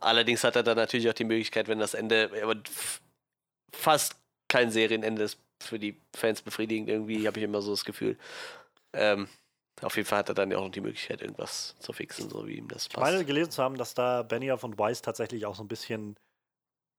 Allerdings 0.00 0.44
hat 0.44 0.56
er 0.56 0.62
dann 0.62 0.76
natürlich 0.76 1.08
auch 1.08 1.14
die 1.14 1.24
Möglichkeit, 1.24 1.68
wenn 1.68 1.78
das 1.78 1.94
Ende, 1.94 2.30
aber 2.42 2.56
fast 3.74 4.16
kein 4.48 4.70
Serienende 4.70 5.22
ist 5.22 5.38
für 5.60 5.78
die 5.78 6.00
Fans 6.14 6.42
befriedigend, 6.42 6.88
irgendwie 6.88 7.26
habe 7.26 7.38
ich 7.38 7.44
immer 7.44 7.62
so 7.62 7.72
das 7.72 7.84
Gefühl. 7.84 8.16
Ähm, 8.92 9.28
auf 9.82 9.96
jeden 9.96 10.08
Fall 10.08 10.20
hat 10.20 10.28
er 10.28 10.34
dann 10.34 10.50
ja 10.50 10.58
auch 10.58 10.64
noch 10.64 10.70
die 10.70 10.80
Möglichkeit, 10.80 11.22
irgendwas 11.22 11.76
zu 11.78 11.92
fixen, 11.92 12.28
so 12.28 12.46
wie 12.46 12.56
ihm 12.56 12.68
das 12.68 12.86
Ich 12.86 12.96
meine, 12.96 13.16
passt. 13.16 13.26
gelesen 13.26 13.50
zu 13.50 13.62
haben, 13.62 13.76
dass 13.76 13.94
da 13.94 14.22
Benioff 14.22 14.64
und 14.64 14.78
Weiss 14.78 15.02
tatsächlich 15.02 15.46
auch 15.46 15.54
so 15.54 15.62
ein 15.62 15.68
bisschen 15.68 16.16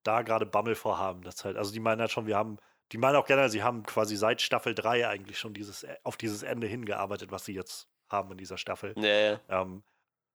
da 0.04 0.22
gerade 0.22 0.46
Bammel 0.46 0.76
vorhaben. 0.76 1.24
Das 1.24 1.44
halt, 1.44 1.58
also 1.58 1.72
die 1.72 1.80
meinen 1.80 2.02
halt 2.02 2.12
schon, 2.12 2.26
wir 2.26 2.38
haben, 2.38 2.58
die 2.92 2.98
meinen 2.98 3.16
auch 3.16 3.26
generell, 3.26 3.50
sie 3.50 3.64
haben 3.64 3.84
quasi 3.84 4.16
seit 4.16 4.42
Staffel 4.42 4.76
3 4.76 5.08
eigentlich 5.08 5.38
schon 5.38 5.54
dieses, 5.54 5.86
auf 6.04 6.16
dieses 6.16 6.44
Ende 6.44 6.68
hingearbeitet, 6.68 7.32
was 7.32 7.46
sie 7.46 7.54
jetzt 7.54 7.88
haben 8.10 8.32
in 8.32 8.38
dieser 8.38 8.58
Staffel. 8.58 8.94
Ja, 8.98 9.04
ja. 9.04 9.40
Ähm, 9.50 9.84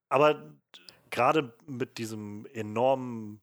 aber 0.08 0.52
gerade 1.14 1.54
mit 1.66 1.96
diesem 1.98 2.44
enormen, 2.52 3.40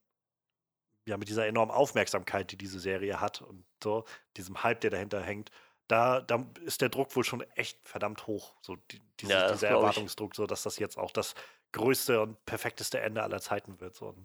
ja, 1.07 1.17
mit 1.17 1.29
dieser 1.29 1.47
enormen 1.47 1.71
Aufmerksamkeit, 1.71 2.51
die 2.51 2.57
diese 2.57 2.79
Serie 2.79 3.21
hat 3.21 3.41
und 3.41 3.63
so, 3.81 4.03
diesem 4.37 4.61
Hype, 4.61 4.81
der 4.81 4.91
dahinter 4.91 5.21
hängt, 5.21 5.49
da, 5.87 6.21
da 6.21 6.45
ist 6.65 6.81
der 6.81 6.89
Druck 6.89 7.15
wohl 7.15 7.23
schon 7.23 7.41
echt 7.55 7.79
verdammt 7.87 8.27
hoch. 8.27 8.53
So 8.61 8.75
die, 8.91 9.01
diese, 9.19 9.31
Ja, 9.33 9.51
dieser. 9.51 9.69
Erwartungsdruck, 9.69 10.35
so 10.35 10.45
dass 10.47 10.63
das 10.63 10.79
jetzt 10.79 10.97
auch 10.97 11.11
das 11.11 11.33
größte 11.71 12.21
und 12.21 12.45
perfekteste 12.45 12.99
Ende 12.99 13.23
aller 13.23 13.39
Zeiten 13.41 13.79
wird. 13.79 13.95
So. 13.95 14.15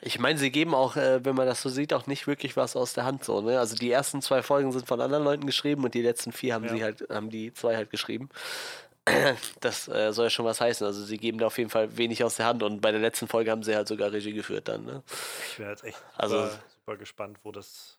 Ich 0.00 0.18
meine, 0.18 0.38
sie 0.38 0.50
geben 0.50 0.74
auch, 0.74 0.96
äh, 0.96 1.24
wenn 1.24 1.36
man 1.36 1.46
das 1.46 1.62
so 1.62 1.68
sieht, 1.68 1.92
auch 1.92 2.08
nicht 2.08 2.26
wirklich 2.26 2.56
was 2.56 2.74
aus 2.74 2.92
der 2.92 3.04
Hand 3.04 3.24
so, 3.24 3.40
ne? 3.40 3.58
Also 3.60 3.76
die 3.76 3.90
ersten 3.90 4.20
zwei 4.20 4.42
Folgen 4.42 4.72
sind 4.72 4.86
von 4.88 5.00
anderen 5.00 5.22
Leuten 5.22 5.46
geschrieben 5.46 5.84
und 5.84 5.94
die 5.94 6.02
letzten 6.02 6.32
vier 6.32 6.54
haben 6.54 6.64
Ja. 6.64 6.74
sie 6.74 6.82
halt, 6.82 7.08
haben 7.08 7.30
die 7.30 7.52
zwei 7.52 7.76
halt 7.76 7.90
geschrieben. 7.90 8.28
Das 9.60 9.88
äh, 9.88 10.12
soll 10.12 10.26
ja 10.26 10.30
schon 10.30 10.44
was 10.46 10.60
heißen. 10.60 10.86
Also 10.86 11.04
sie 11.04 11.18
geben 11.18 11.38
da 11.38 11.46
auf 11.46 11.58
jeden 11.58 11.70
Fall 11.70 11.96
wenig 11.96 12.22
aus 12.22 12.36
der 12.36 12.46
Hand 12.46 12.62
und 12.62 12.80
bei 12.80 12.92
der 12.92 13.00
letzten 13.00 13.26
Folge 13.26 13.50
haben 13.50 13.62
sie 13.62 13.74
halt 13.74 13.88
sogar 13.88 14.12
Regie 14.12 14.32
geführt 14.32 14.68
dann, 14.68 14.84
ne? 14.84 15.02
ich 15.50 15.58
wäre 15.58 15.70
jetzt 15.70 15.84
echt 15.84 16.02
Also- 16.16 16.46
super, 16.46 16.62
super 16.68 16.96
gespannt, 16.98 17.38
wo 17.42 17.50
das, 17.52 17.98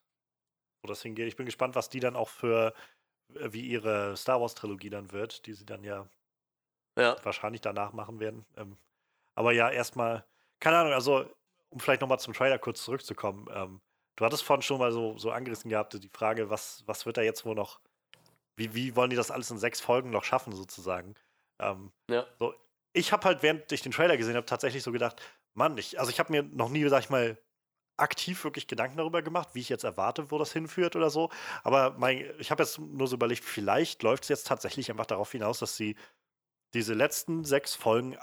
wo 0.82 0.88
das 0.88 1.02
hingeht. 1.02 1.28
Ich 1.28 1.36
bin 1.36 1.46
gespannt, 1.46 1.76
was 1.76 1.90
die 1.90 2.00
dann 2.00 2.16
auch 2.16 2.30
für, 2.30 2.74
äh, 3.36 3.52
wie 3.52 3.62
ihre 3.68 4.16
Star 4.16 4.40
Wars-Trilogie 4.40 4.90
dann 4.90 5.12
wird, 5.12 5.46
die 5.46 5.54
sie 5.54 5.66
dann 5.66 5.84
ja 5.84 6.08
Ja. 6.98 7.18
wahrscheinlich 7.24 7.62
danach 7.62 7.92
machen 7.92 8.20
werden. 8.22 8.46
Ähm, 8.56 8.78
aber 9.36 9.52
ja, 9.52 9.70
erstmal, 9.70 10.24
keine 10.62 10.78
Ahnung, 10.78 10.94
also 10.94 11.26
um 11.70 11.80
vielleicht 11.80 12.02
nochmal 12.02 12.20
zum 12.20 12.34
Trailer 12.34 12.60
kurz 12.60 12.84
zurückzukommen. 12.84 13.48
Ähm, 13.54 13.82
du 14.16 14.24
hattest 14.26 14.44
vorhin 14.44 14.62
schon 14.62 14.78
mal 14.80 14.92
so, 14.94 15.18
so 15.18 15.32
angerissen 15.32 15.70
gehabt, 15.70 15.94
die 16.02 16.10
Frage, 16.14 16.50
was, 16.50 16.84
was 16.86 17.06
wird 17.06 17.18
da 17.18 17.22
jetzt 17.24 17.44
wohl 17.46 17.56
noch, 17.56 17.82
wie, 18.58 18.74
wie 18.76 18.96
wollen 18.96 19.10
die 19.10 19.16
das 19.16 19.32
alles 19.32 19.52
in 19.52 19.58
sechs 19.58 19.82
Folgen 19.82 20.10
noch 20.12 20.24
schaffen, 20.24 20.54
sozusagen? 20.54 21.16
Ähm, 21.60 21.92
Ja. 22.10 22.28
so, 22.40 22.54
ich 22.94 23.12
habe 23.12 23.26
halt, 23.26 23.44
während 23.44 23.72
ich 23.72 23.82
den 23.82 23.92
Trailer 23.92 24.18
gesehen 24.18 24.36
habe, 24.36 24.46
tatsächlich 24.46 24.84
so 24.84 24.92
gedacht, 24.92 25.22
Mann, 25.56 25.78
ich, 25.78 26.00
also 26.00 26.12
ich 26.12 26.20
habe 26.20 26.32
mir 26.32 26.44
noch 26.44 26.70
nie, 26.70 26.88
sag 26.90 27.04
ich 27.04 27.10
mal, 27.10 27.38
aktiv 27.98 28.44
wirklich 28.44 28.68
Gedanken 28.68 28.98
darüber 28.98 29.22
gemacht, 29.22 29.50
wie 29.54 29.62
ich 29.62 29.70
jetzt 29.70 29.84
erwarte, 29.84 30.32
wo 30.32 30.40
das 30.40 30.54
hinführt 30.54 30.96
oder 30.96 31.10
so. 31.12 31.32
Aber 31.64 31.92
mein, 31.98 32.26
ich 32.40 32.52
habe 32.52 32.64
jetzt 32.64 32.80
nur 32.80 33.08
so 33.08 33.16
überlegt, 33.16 33.44
vielleicht 33.44 34.04
läuft 34.04 34.24
es 34.24 34.30
jetzt 34.30 34.48
tatsächlich 34.48 34.90
einfach 34.92 35.06
darauf 35.06 35.32
hinaus, 35.32 35.60
dass 35.60 35.78
sie 35.78 35.96
diese 36.74 36.94
letzten 36.94 37.46
sechs 37.46 37.76
Folgen 37.76 38.18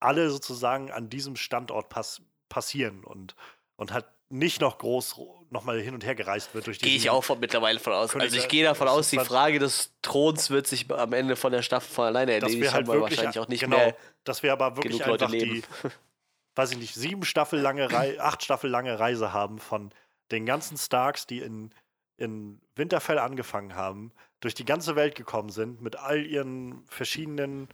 alle 0.00 0.30
sozusagen 0.30 0.90
an 0.92 1.10
diesem 1.10 1.36
Standort 1.36 1.88
pass 1.90 2.22
passieren 2.48 3.04
und, 3.04 3.36
und 3.76 3.92
halt 3.92 4.06
nicht 4.30 4.60
noch 4.60 4.78
groß 4.78 5.18
nochmal 5.50 5.80
hin 5.80 5.94
und 5.94 6.04
her 6.04 6.14
gereist 6.14 6.54
wird 6.54 6.66
durch 6.66 6.78
Gehe 6.78 6.96
ich 6.96 7.10
auch 7.10 7.24
von, 7.24 7.40
mittlerweile 7.40 7.78
von 7.78 7.92
aus. 7.92 8.12
König 8.12 8.26
Also 8.26 8.38
ich 8.38 8.48
gehe 8.48 8.64
davon 8.64 8.86
das 8.86 8.96
aus, 8.96 9.10
die 9.10 9.18
Frage 9.18 9.58
des 9.58 9.92
Throns 10.02 10.50
wird 10.50 10.66
sich 10.66 10.90
am 10.90 11.12
Ende 11.12 11.36
von 11.36 11.52
der 11.52 11.62
Staffel 11.62 11.92
von 11.92 12.04
alleine 12.06 12.32
erledigt 12.32 12.60
wir 12.60 12.72
halt 12.72 12.86
wirklich, 12.86 13.18
wahrscheinlich 13.18 13.38
auch 13.38 13.48
nicht 13.48 13.60
genau, 13.60 13.76
mehr 13.76 13.96
dass 14.28 14.42
wir 14.42 14.52
aber 14.52 14.76
wirklich 14.76 15.04
einfach 15.04 15.30
die, 15.30 15.62
weiß 16.54 16.72
ich 16.72 16.78
nicht, 16.78 16.94
sieben 16.94 17.24
Staffel 17.24 17.60
lange 17.60 17.90
Rei 17.92 18.20
acht 18.20 18.42
Staffel 18.42 18.70
lange 18.70 18.98
Reise 18.98 19.32
haben 19.32 19.58
von 19.58 19.90
den 20.30 20.44
ganzen 20.44 20.76
Starks, 20.76 21.26
die 21.26 21.40
in, 21.40 21.72
in 22.18 22.60
Winterfell 22.74 23.18
angefangen 23.18 23.74
haben, 23.74 24.12
durch 24.40 24.54
die 24.54 24.64
ganze 24.64 24.94
Welt 24.94 25.14
gekommen 25.14 25.50
sind, 25.50 25.80
mit 25.80 25.96
all 25.96 26.24
ihren 26.24 26.84
verschiedenen, 26.86 27.68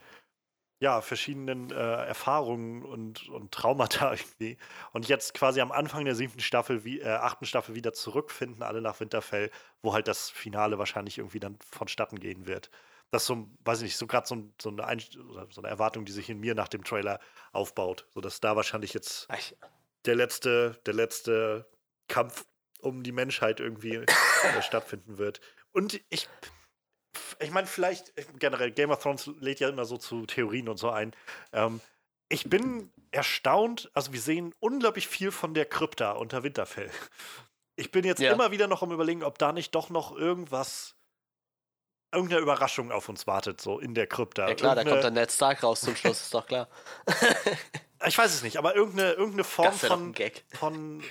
ja, 0.84 1.00
verschiedenen 1.00 1.70
äh, 1.70 1.74
Erfahrungen 1.74 2.82
und, 2.82 3.26
und 3.30 3.52
Traumata 3.52 4.12
irgendwie. 4.12 4.58
Und 4.92 5.08
jetzt 5.08 5.32
quasi 5.32 5.62
am 5.62 5.72
Anfang 5.72 6.04
der 6.04 6.14
siebten 6.14 6.40
Staffel, 6.40 6.84
wie, 6.84 7.00
äh, 7.00 7.08
achten 7.08 7.46
Staffel 7.46 7.74
wieder 7.74 7.94
zurückfinden, 7.94 8.62
alle 8.62 8.82
nach 8.82 9.00
Winterfell, 9.00 9.50
wo 9.80 9.94
halt 9.94 10.08
das 10.08 10.28
Finale 10.28 10.78
wahrscheinlich 10.78 11.16
irgendwie 11.16 11.40
dann 11.40 11.58
vonstatten 11.70 12.20
gehen 12.20 12.46
wird. 12.46 12.70
Das 13.10 13.22
ist 13.22 13.28
so, 13.28 13.48
weiß 13.64 13.78
ich 13.78 13.84
nicht, 13.84 13.96
so 13.96 14.06
gerade 14.06 14.26
so, 14.26 14.52
so, 14.60 14.68
eine 14.68 14.86
Einst- 14.86 15.16
so 15.50 15.60
eine 15.62 15.68
Erwartung, 15.68 16.04
die 16.04 16.12
sich 16.12 16.28
in 16.28 16.38
mir 16.38 16.54
nach 16.54 16.68
dem 16.68 16.84
Trailer 16.84 17.18
aufbaut. 17.52 18.06
Sodass 18.12 18.40
da 18.40 18.54
wahrscheinlich 18.54 18.92
jetzt 18.92 19.26
der 20.04 20.16
letzte, 20.16 20.78
der 20.84 20.92
letzte 20.92 21.66
Kampf 22.08 22.44
um 22.80 23.02
die 23.02 23.12
Menschheit 23.12 23.58
irgendwie 23.58 23.94
äh, 23.96 24.06
stattfinden 24.60 25.16
wird. 25.16 25.40
Und 25.72 25.98
ich, 26.10 26.28
ich 27.38 27.50
meine, 27.50 27.66
vielleicht 27.66 28.12
generell, 28.38 28.70
Game 28.70 28.90
of 28.90 29.00
Thrones 29.02 29.30
lädt 29.40 29.60
ja 29.60 29.68
immer 29.68 29.84
so 29.84 29.96
zu 29.96 30.26
Theorien 30.26 30.68
und 30.68 30.76
so 30.78 30.90
ein. 30.90 31.14
Ähm, 31.52 31.80
ich 32.28 32.48
bin 32.48 32.90
erstaunt, 33.10 33.90
also 33.94 34.12
wir 34.12 34.20
sehen 34.20 34.54
unglaublich 34.60 35.06
viel 35.08 35.30
von 35.30 35.54
der 35.54 35.66
Krypta 35.66 36.12
unter 36.12 36.42
Winterfell. 36.42 36.90
Ich 37.76 37.90
bin 37.90 38.04
jetzt 38.04 38.20
Ja. 38.20 38.32
immer 38.32 38.50
wieder 38.50 38.66
noch 38.66 38.82
am 38.82 38.92
überlegen, 38.92 39.22
ob 39.22 39.38
da 39.38 39.52
nicht 39.52 39.74
doch 39.74 39.90
noch 39.90 40.16
irgendwas, 40.16 40.94
irgendeine 42.12 42.40
Überraschung 42.42 42.92
auf 42.92 43.08
uns 43.08 43.26
wartet, 43.26 43.60
so 43.60 43.78
in 43.78 43.94
der 43.94 44.06
Krypta. 44.06 44.48
ja 44.48 44.54
klar, 44.54 44.74
da 44.74 44.80
Irgendeine- 44.82 44.90
kommt 44.90 45.04
dann 45.04 45.14
Ned 45.14 45.32
Stark 45.32 45.62
raus 45.62 45.80
zum 45.80 45.96
Schluss, 45.96 46.20
ist 46.22 46.34
doch 46.34 46.46
klar. 46.46 46.68
ich 48.06 48.16
weiß 48.16 48.32
es 48.34 48.42
nicht, 48.42 48.56
aber 48.56 48.74
irgendeine, 48.76 49.12
irgendeine 49.12 49.44
Form 49.44 49.72
von, 49.72 50.14
von 50.58 51.02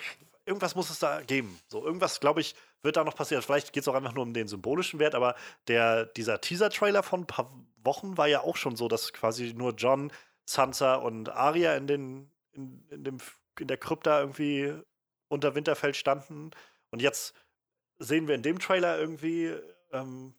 irgendwas 0.46 0.76
muss 0.76 0.90
es 0.90 1.00
da 1.00 1.22
geben. 1.22 1.60
So, 1.68 1.86
irgendwas, 1.86 2.20
glaube 2.20 2.42
ich, 2.42 2.56
wird 2.84 2.98
da 2.98 3.04
noch 3.04 3.16
passieren. 3.16 3.42
Vielleicht 3.42 3.74
geht 3.74 3.84
es 3.84 3.88
auch 3.88 3.96
einfach 3.96 4.14
nur 4.14 4.24
um 4.24 4.34
den 4.34 4.48
symbolischen 4.48 5.00
Wert, 5.00 5.16
aber 5.16 5.36
der, 5.68 6.06
dieser 6.06 6.42
Teaser-Trailer 6.42 7.02
von 7.02 7.22
ein 7.22 7.28
paar 7.28 7.52
Wochen 7.84 8.18
war 8.18 8.28
ja 8.28 8.42
auch 8.42 8.58
schon 8.58 8.76
so, 8.76 8.88
dass 8.88 9.14
quasi 9.14 9.54
nur 9.54 9.74
John, 9.74 10.12
Sansa 10.46 10.96
und 10.96 11.30
Arya 11.30 11.76
in, 11.76 11.88
den, 11.88 12.32
in, 12.52 12.86
in, 12.90 13.04
dem, 13.04 13.18
in 13.60 13.68
der 13.68 13.78
Krypta 13.78 14.20
irgendwie 14.20 14.74
unter 15.30 15.56
Winterfell 15.56 15.94
standen. 15.94 16.52
Und 16.92 17.02
jetzt 17.02 17.34
sehen 18.00 18.28
wir 18.28 18.36
in 18.36 18.44
dem 18.44 18.60
Trailer 18.60 19.00
irgendwie 19.00 19.54
ähm, 19.92 20.34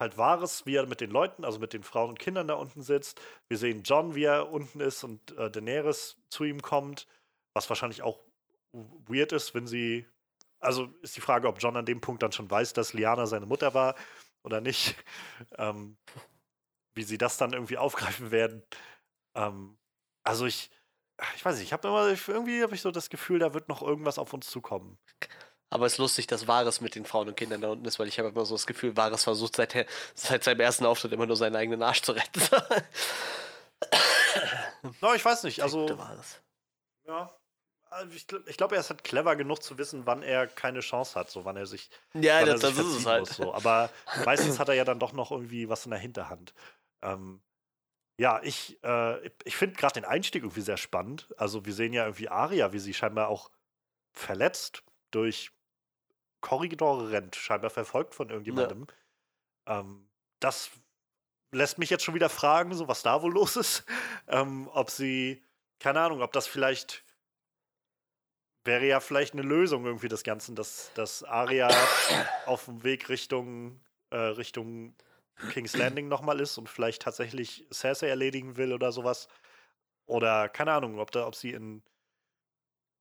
halt 0.00 0.18
Wahres, 0.18 0.66
wie 0.66 0.76
er 0.76 0.86
mit 0.86 1.00
den 1.00 1.10
Leuten, 1.10 1.44
also 1.44 1.58
mit 1.58 1.72
den 1.72 1.82
Frauen 1.82 2.10
und 2.10 2.18
Kindern 2.18 2.48
da 2.48 2.54
unten 2.54 2.82
sitzt. 2.82 3.20
Wir 3.48 3.58
sehen 3.58 3.82
John, 3.84 4.14
wie 4.14 4.24
er 4.24 4.50
unten 4.50 4.80
ist 4.80 5.04
und 5.04 5.36
äh, 5.36 5.50
Daenerys 5.50 6.16
zu 6.30 6.44
ihm 6.44 6.62
kommt, 6.62 7.06
was 7.52 7.68
wahrscheinlich 7.68 8.02
auch 8.02 8.20
weird 9.06 9.32
ist, 9.32 9.54
wenn 9.54 9.66
sie 9.66 10.06
also 10.64 10.88
ist 11.02 11.16
die 11.16 11.20
Frage, 11.20 11.48
ob 11.48 11.62
John 11.62 11.76
an 11.76 11.86
dem 11.86 12.00
Punkt 12.00 12.22
dann 12.22 12.32
schon 12.32 12.50
weiß, 12.50 12.72
dass 12.72 12.92
Liana 12.92 13.26
seine 13.26 13.46
Mutter 13.46 13.74
war 13.74 13.94
oder 14.42 14.60
nicht. 14.60 14.96
Ähm, 15.58 15.96
wie 16.94 17.02
sie 17.02 17.18
das 17.18 17.36
dann 17.36 17.52
irgendwie 17.52 17.76
aufgreifen 17.76 18.30
werden. 18.30 18.62
Ähm, 19.36 19.76
also 20.24 20.46
ich, 20.46 20.70
ich 21.34 21.44
weiß 21.44 21.56
nicht, 21.56 21.64
ich 21.64 21.72
habe 21.72 21.88
immer, 21.88 22.08
irgendwie 22.08 22.62
habe 22.62 22.74
ich 22.74 22.82
so 22.82 22.90
das 22.90 23.10
Gefühl, 23.10 23.40
da 23.40 23.54
wird 23.54 23.68
noch 23.68 23.82
irgendwas 23.82 24.18
auf 24.18 24.32
uns 24.32 24.48
zukommen. 24.48 24.98
Aber 25.70 25.86
es 25.86 25.94
ist 25.94 25.98
lustig, 25.98 26.26
dass 26.28 26.46
Vares 26.46 26.80
mit 26.80 26.94
den 26.94 27.04
Frauen 27.04 27.28
und 27.28 27.36
Kindern 27.36 27.60
da 27.60 27.70
unten 27.70 27.84
ist, 27.84 27.98
weil 27.98 28.06
ich 28.06 28.18
habe 28.18 28.28
immer 28.28 28.44
so 28.44 28.54
das 28.54 28.66
Gefühl, 28.66 28.96
Vares 28.96 29.24
versucht 29.24 29.56
seit, 29.56 29.86
seit 30.14 30.44
seinem 30.44 30.60
ersten 30.60 30.86
Auftritt 30.86 31.12
immer 31.12 31.26
nur 31.26 31.36
seinen 31.36 31.56
eigenen 31.56 31.82
Arsch 31.82 32.02
zu 32.02 32.12
retten. 32.12 32.40
no, 35.00 35.14
ich 35.14 35.24
weiß 35.24 35.42
nicht, 35.44 35.62
also. 35.62 35.86
Ja. 37.06 37.36
Also 37.94 38.12
ich, 38.46 38.56
glaube, 38.56 38.74
er 38.74 38.80
ist 38.80 38.90
halt 38.90 39.04
clever 39.04 39.36
genug 39.36 39.62
zu 39.62 39.78
wissen, 39.78 40.04
wann 40.04 40.22
er 40.22 40.48
keine 40.48 40.80
Chance 40.80 41.18
hat, 41.18 41.30
so 41.30 41.44
wann 41.44 41.56
er 41.56 41.66
sich. 41.66 41.90
Ja, 42.12 42.44
das, 42.44 42.60
das 42.60 42.76
ist 42.76 42.86
es 42.86 43.06
halt. 43.06 43.20
Muss, 43.20 43.36
so. 43.36 43.54
Aber 43.54 43.88
meistens 44.24 44.58
hat 44.58 44.68
er 44.68 44.74
ja 44.74 44.84
dann 44.84 44.98
doch 44.98 45.12
noch 45.12 45.30
irgendwie 45.30 45.68
was 45.68 45.84
in 45.84 45.90
der 45.90 46.00
Hinterhand. 46.00 46.54
Ähm, 47.02 47.40
ja, 48.18 48.40
ich, 48.42 48.82
äh, 48.82 49.24
ich 49.44 49.56
finde 49.56 49.76
gerade 49.76 49.94
den 49.94 50.04
Einstieg 50.04 50.42
irgendwie 50.42 50.60
sehr 50.60 50.76
spannend. 50.76 51.28
Also 51.36 51.66
wir 51.66 51.72
sehen 51.72 51.92
ja 51.92 52.04
irgendwie 52.04 52.28
Aria, 52.28 52.72
wie 52.72 52.78
sie 52.78 52.94
scheinbar 52.94 53.28
auch 53.28 53.50
verletzt 54.12 54.82
durch 55.10 55.52
Korridore 56.40 57.10
rennt, 57.10 57.36
scheinbar 57.36 57.70
verfolgt 57.70 58.14
von 58.14 58.28
irgendjemandem. 58.28 58.86
Ja. 59.66 59.80
Ähm, 59.80 60.08
das 60.40 60.70
lässt 61.52 61.78
mich 61.78 61.90
jetzt 61.90 62.04
schon 62.04 62.14
wieder 62.14 62.28
fragen, 62.28 62.74
so 62.74 62.88
was 62.88 63.02
da 63.02 63.22
wohl 63.22 63.32
los 63.32 63.56
ist. 63.56 63.84
Ähm, 64.26 64.70
ob 64.72 64.90
sie, 64.90 65.44
keine 65.78 66.00
Ahnung, 66.00 66.22
ob 66.22 66.32
das 66.32 66.46
vielleicht 66.46 67.03
wäre 68.64 68.86
ja 68.86 69.00
vielleicht 69.00 69.34
eine 69.34 69.42
Lösung 69.42 69.84
irgendwie 69.84 70.08
des 70.08 70.24
Ganzen, 70.24 70.54
dass, 70.54 70.90
dass 70.94 71.22
Aria 71.22 71.68
auf 72.46 72.64
dem 72.64 72.82
Weg 72.82 73.08
Richtung, 73.08 73.80
äh, 74.10 74.16
Richtung 74.16 74.94
King's 75.50 75.76
Landing 75.76 76.08
nochmal 76.08 76.40
ist 76.40 76.58
und 76.58 76.68
vielleicht 76.68 77.02
tatsächlich 77.02 77.66
Cersei 77.72 78.08
erledigen 78.08 78.56
will 78.56 78.72
oder 78.72 78.92
sowas. 78.92 79.28
Oder 80.06 80.48
keine 80.48 80.72
Ahnung, 80.72 80.98
ob, 80.98 81.10
da, 81.10 81.26
ob 81.26 81.34
sie 81.34 81.50
in, 81.50 81.82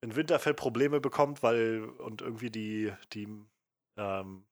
in 0.01 0.15
Winterfell 0.15 0.53
Probleme 0.53 0.99
bekommt, 0.99 1.43
weil 1.43 1.83
und 1.83 2.21
irgendwie 2.21 2.49
die, 2.49 2.93
die, 3.13 3.27
ähm, 3.97 4.45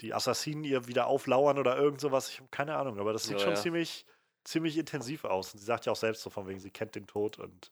die 0.00 0.14
Assassinen 0.14 0.64
ihr 0.64 0.86
wieder 0.86 1.06
auflauern 1.06 1.58
oder 1.58 1.76
irgend 1.76 2.00
sowas. 2.00 2.28
Ich 2.28 2.38
habe 2.38 2.48
keine 2.50 2.76
Ahnung, 2.76 2.98
aber 2.98 3.12
das 3.12 3.24
sieht 3.24 3.38
ja, 3.38 3.38
schon 3.40 3.54
ja. 3.54 3.60
ziemlich, 3.60 4.06
ziemlich 4.44 4.78
intensiv 4.78 5.24
aus. 5.24 5.52
Und 5.52 5.60
sie 5.60 5.66
sagt 5.66 5.86
ja 5.86 5.92
auch 5.92 5.96
selbst 5.96 6.22
so 6.22 6.30
von 6.30 6.46
wegen, 6.46 6.60
sie 6.60 6.70
kennt 6.70 6.94
den 6.94 7.06
Tod 7.06 7.38
und 7.38 7.70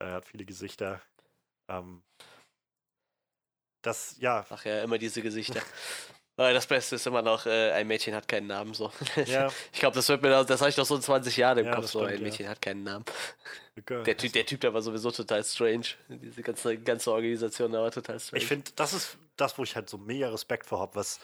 äh, 0.00 0.06
hat 0.06 0.26
viele 0.26 0.44
Gesichter. 0.44 1.00
Ähm, 1.68 2.02
das, 3.82 4.16
ja. 4.18 4.44
Ach 4.48 4.64
ja, 4.64 4.82
immer 4.82 4.98
diese 4.98 5.22
Gesichter. 5.22 5.62
Das 6.38 6.68
Beste 6.68 6.94
ist 6.94 7.04
immer 7.04 7.20
noch, 7.20 7.46
äh, 7.46 7.72
ein 7.72 7.88
Mädchen 7.88 8.14
hat 8.14 8.28
keinen 8.28 8.46
Namen. 8.46 8.72
So. 8.72 8.92
Ja. 9.26 9.50
Ich 9.72 9.80
glaube, 9.80 9.96
das 9.96 10.08
wird 10.08 10.22
mir, 10.22 10.44
das 10.44 10.60
habe 10.60 10.70
ich 10.70 10.76
noch 10.76 10.86
so 10.86 10.94
in 10.94 11.02
20 11.02 11.36
Jahren 11.36 11.58
im 11.58 11.66
ja, 11.66 11.74
Kopf. 11.74 11.88
So, 11.88 12.02
ein 12.02 12.22
Mädchen 12.22 12.44
ja. 12.44 12.52
hat 12.52 12.62
keinen 12.62 12.84
Namen. 12.84 13.04
Der 13.88 14.16
typ, 14.16 14.32
der 14.32 14.46
typ, 14.46 14.60
der 14.60 14.72
war 14.72 14.80
sowieso 14.80 15.10
total 15.10 15.42
strange. 15.42 15.86
Diese 16.08 16.42
ganze, 16.42 16.78
ganze 16.78 17.10
Organisation 17.10 17.72
da 17.72 17.82
war 17.82 17.90
total 17.90 18.20
strange. 18.20 18.40
Ich 18.40 18.46
finde, 18.46 18.70
das 18.76 18.92
ist 18.92 19.18
das, 19.36 19.58
wo 19.58 19.64
ich 19.64 19.74
halt 19.74 19.90
so 19.90 19.98
mega 19.98 20.28
Respekt 20.28 20.66
vor 20.66 20.78
habe, 20.78 20.94
was, 20.94 21.18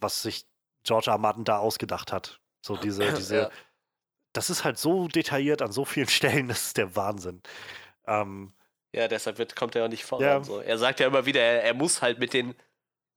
was 0.00 0.20
sich 0.20 0.44
George 0.84 1.10
R. 1.10 1.16
Martin 1.16 1.44
da 1.44 1.56
ausgedacht 1.56 2.12
hat. 2.12 2.38
So 2.60 2.76
diese, 2.76 3.10
diese, 3.14 3.50
das 4.34 4.50
ist 4.50 4.64
halt 4.64 4.76
so 4.76 5.08
detailliert 5.08 5.62
an 5.62 5.72
so 5.72 5.86
vielen 5.86 6.08
Stellen, 6.08 6.48
das 6.48 6.66
ist 6.66 6.76
der 6.76 6.94
Wahnsinn. 6.94 7.42
Ähm, 8.06 8.52
ja, 8.92 9.08
deshalb 9.08 9.38
wird, 9.38 9.56
kommt 9.56 9.76
er 9.76 9.84
auch 9.84 9.88
nicht 9.88 10.04
voran. 10.04 10.44
So. 10.44 10.60
Er 10.60 10.78
sagt 10.78 11.00
ja 11.00 11.06
immer 11.06 11.26
wieder, 11.26 11.40
er, 11.40 11.64
er 11.64 11.74
muss 11.74 12.02
halt 12.02 12.18
mit 12.18 12.32
den 12.32 12.54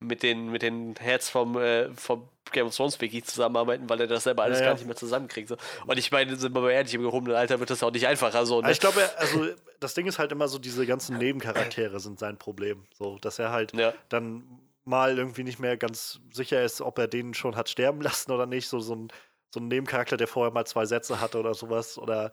mit 0.02 0.22
den, 0.22 0.50
mit 0.50 0.62
den 0.62 0.94
Heads 0.96 1.28
vom, 1.28 1.56
äh, 1.56 1.92
vom 1.94 2.28
Game 2.50 2.66
of 2.66 2.76
Thrones 2.76 3.00
Wiki 3.00 3.22
zusammenarbeiten, 3.22 3.88
weil 3.88 4.00
er 4.00 4.06
das 4.06 4.24
selber 4.24 4.42
alles 4.42 4.58
ja, 4.58 4.66
gar 4.66 4.74
nicht 4.74 4.86
mehr 4.86 4.96
zusammenkriegt. 4.96 5.48
So. 5.48 5.56
Und 5.86 5.98
ich 5.98 6.10
meine, 6.10 6.36
sind 6.36 6.54
wir 6.54 6.60
mal 6.60 6.70
ehrlich, 6.70 6.94
im 6.94 7.02
gehobenen 7.02 7.36
Alter 7.36 7.60
wird 7.60 7.70
das 7.70 7.82
auch 7.82 7.90
nicht 7.90 8.06
einfacher. 8.06 8.44
So, 8.44 8.60
ne? 8.60 8.72
Ich 8.72 8.80
glaube, 8.80 9.08
also 9.16 9.46
das 9.80 9.94
Ding 9.94 10.06
ist 10.06 10.18
halt 10.18 10.32
immer 10.32 10.48
so, 10.48 10.58
diese 10.58 10.86
ganzen 10.86 11.18
Nebencharaktere 11.18 12.00
sind 12.00 12.18
sein 12.18 12.36
Problem. 12.36 12.84
So, 12.94 13.18
dass 13.18 13.38
er 13.38 13.50
halt 13.50 13.74
ja. 13.74 13.94
dann 14.08 14.42
mal 14.84 15.16
irgendwie 15.16 15.44
nicht 15.44 15.60
mehr 15.60 15.76
ganz 15.76 16.20
sicher 16.32 16.62
ist, 16.62 16.80
ob 16.80 16.98
er 16.98 17.06
den 17.06 17.34
schon 17.34 17.56
hat 17.56 17.68
sterben 17.68 18.00
lassen 18.00 18.32
oder 18.32 18.46
nicht. 18.46 18.68
So, 18.68 18.80
so, 18.80 18.94
ein, 18.94 19.08
so 19.54 19.60
ein 19.60 19.68
Nebencharakter, 19.68 20.16
der 20.16 20.28
vorher 20.28 20.52
mal 20.52 20.66
zwei 20.66 20.84
Sätze 20.84 21.20
hatte 21.20 21.38
oder 21.38 21.54
sowas. 21.54 21.96
Oder 21.96 22.32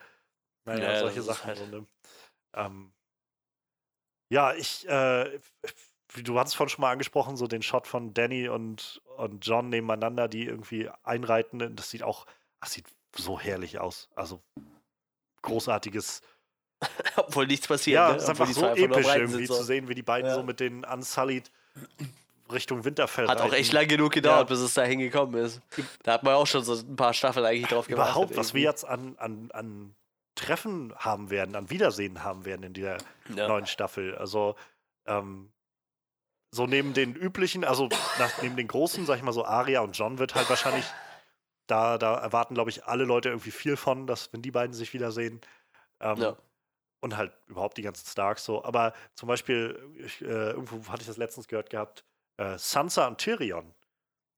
naja, 0.66 0.94
ja, 0.94 1.00
solche 1.00 1.22
Sachen. 1.22 1.48
Halt. 1.48 1.58
So, 1.58 1.66
ne? 1.66 1.86
ähm, 2.56 2.92
ja, 4.30 4.54
ich, 4.54 4.88
äh, 4.88 5.40
wie 6.14 6.24
du 6.24 6.40
hattest 6.40 6.56
vorhin 6.56 6.70
schon 6.70 6.82
mal 6.82 6.92
angesprochen, 6.92 7.38
so 7.38 7.48
den 7.48 7.62
Shot 7.62 7.88
von 7.88 8.14
Danny 8.14 8.48
und, 8.48 9.02
und 9.18 9.46
John 9.46 9.70
nebeneinander, 9.70 10.28
die 10.28 10.46
irgendwie 10.46 10.90
einreiten. 11.04 11.76
Das 11.76 11.90
sieht 11.90 12.04
auch, 12.04 12.26
das 12.62 12.74
sieht 12.74 12.86
so 13.16 13.40
herrlich 13.40 13.80
aus. 13.80 14.10
Also 14.16 14.42
großartiges. 15.42 16.22
Obwohl 17.18 17.48
nichts 17.48 17.68
passiert. 17.68 17.96
Ja, 17.96 18.10
ne? 18.12 18.18
es 18.18 18.24
ist 18.24 18.30
einfach 18.30 18.48
so 18.48 18.66
episch 18.68 19.08
irgendwie 19.08 19.46
zu 19.46 19.64
sehen, 19.64 19.90
wie 19.90 19.96
die 19.96 20.04
beiden 20.04 20.30
ja. 20.30 20.36
so 20.36 20.44
mit 20.44 20.60
den 20.60 20.86
Unsullied 20.86 21.52
Richtung 22.52 22.84
Winterfell 22.84 23.28
Hat 23.28 23.40
reiten. 23.40 23.50
auch 23.50 23.54
echt 23.54 23.74
lange 23.74 23.88
genug 23.88 24.12
gedauert, 24.12 24.50
ja. 24.50 24.56
bis 24.56 24.60
es 24.60 24.74
da 24.74 24.84
hingekommen 24.84 25.40
ist. 25.44 25.62
Da 26.04 26.14
hat 26.14 26.24
man 26.24 26.34
auch 26.34 26.48
schon 26.48 26.64
so 26.64 26.74
ein 26.74 26.96
paar 26.96 27.14
Staffeln 27.14 27.46
eigentlich 27.46 27.68
drauf 27.70 27.88
gemacht. 27.88 28.10
Überhaupt, 28.10 28.38
was 28.38 28.54
wir 28.54 28.62
jetzt 28.62 28.86
an, 28.86 29.16
an, 29.20 29.52
an 29.52 29.96
Treffen 30.40 30.94
haben 30.96 31.30
werden, 31.30 31.56
an 31.56 31.70
Wiedersehen 31.70 32.24
haben 32.24 32.46
werden 32.46 32.64
in 32.64 32.74
dieser 32.74 32.98
ja. 33.36 33.48
neuen 33.48 33.66
Staffel. 33.66 34.16
Also 34.16 34.56
ähm, 35.06 35.52
so 36.52 36.66
neben 36.66 36.94
den 36.94 37.14
üblichen, 37.14 37.66
also 37.66 37.90
nach, 38.18 38.42
neben 38.42 38.56
den 38.56 38.68
großen, 38.68 39.06
sag 39.06 39.18
ich 39.18 39.24
mal 39.24 39.34
so, 39.34 39.46
Aria 39.46 39.82
und 39.82 39.98
John 39.98 40.18
wird 40.18 40.36
halt 40.36 40.50
wahrscheinlich, 40.50 40.86
da, 41.68 41.98
da 41.98 42.16
erwarten, 42.16 42.56
glaube 42.56 42.70
ich, 42.70 42.86
alle 42.86 43.04
Leute 43.04 43.30
irgendwie 43.30 43.52
viel 43.52 43.76
von, 43.76 44.08
dass, 44.08 44.34
wenn 44.34 44.42
die 44.42 44.52
beiden 44.52 44.74
sich 44.74 44.94
wiedersehen. 44.94 45.42
Ähm, 46.00 46.18
ja. 46.18 46.38
Und 47.02 47.16
halt 47.16 47.32
überhaupt 47.48 47.78
die 47.78 47.82
ganzen 47.82 48.08
Starks 48.08 48.44
so. 48.44 48.64
Aber 48.64 48.94
zum 49.16 49.28
Beispiel, 49.28 49.94
ich, 49.98 50.22
äh, 50.22 50.52
irgendwo 50.52 50.92
hatte 50.92 51.02
ich 51.02 51.08
das 51.08 51.18
letztens 51.18 51.48
gehört 51.48 51.70
gehabt, 51.70 52.04
äh, 52.38 52.58
Sansa 52.58 53.08
und 53.08 53.20
Tyrion. 53.20 53.74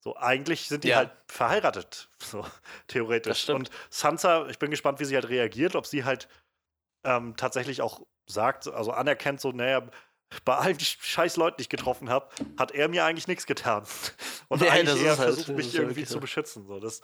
So, 0.04 0.18
eigentlich 0.18 0.68
sind 0.68 0.84
die 0.84 0.90
ja. 0.90 0.98
halt 0.98 1.12
verheiratet, 1.28 2.10
so 2.20 2.46
theoretisch. 2.88 3.50
Und 3.50 3.70
Sansa, 3.90 4.48
ich 4.48 4.58
bin 4.58 4.72
gespannt, 4.72 5.00
wie 5.00 5.06
sie 5.06 5.16
halt 5.16 5.30
reagiert, 5.30 5.76
ob 5.76 5.86
sie 5.86 6.04
halt 6.04 6.28
ähm, 7.04 7.36
tatsächlich 7.38 7.82
auch 7.82 8.02
sagt, 8.26 8.68
also 8.68 8.92
anerkennt, 8.92 9.42
so, 9.42 9.52
naja, 9.52 9.88
bei 10.46 10.56
allen 10.56 10.80
scheiß 10.80 11.38
Leuten, 11.38 11.58
die 11.58 11.64
ich 11.64 11.70
getroffen 11.70 12.10
habe, 12.10 12.30
hat 12.58 12.72
er 12.72 12.88
mir 12.88 13.06
eigentlich 13.06 13.28
nichts 13.28 13.46
getan. 13.46 13.84
Und 14.48 14.62
ja, 14.62 14.72
eigentlich 14.72 15.02
eher 15.02 15.18
halt, 15.18 15.34
versucht, 15.34 15.50
mich 15.50 15.76
irgendwie 15.76 16.06
zu 16.06 16.20
beschützen. 16.20 16.66
So, 16.66 16.80
das 16.80 17.02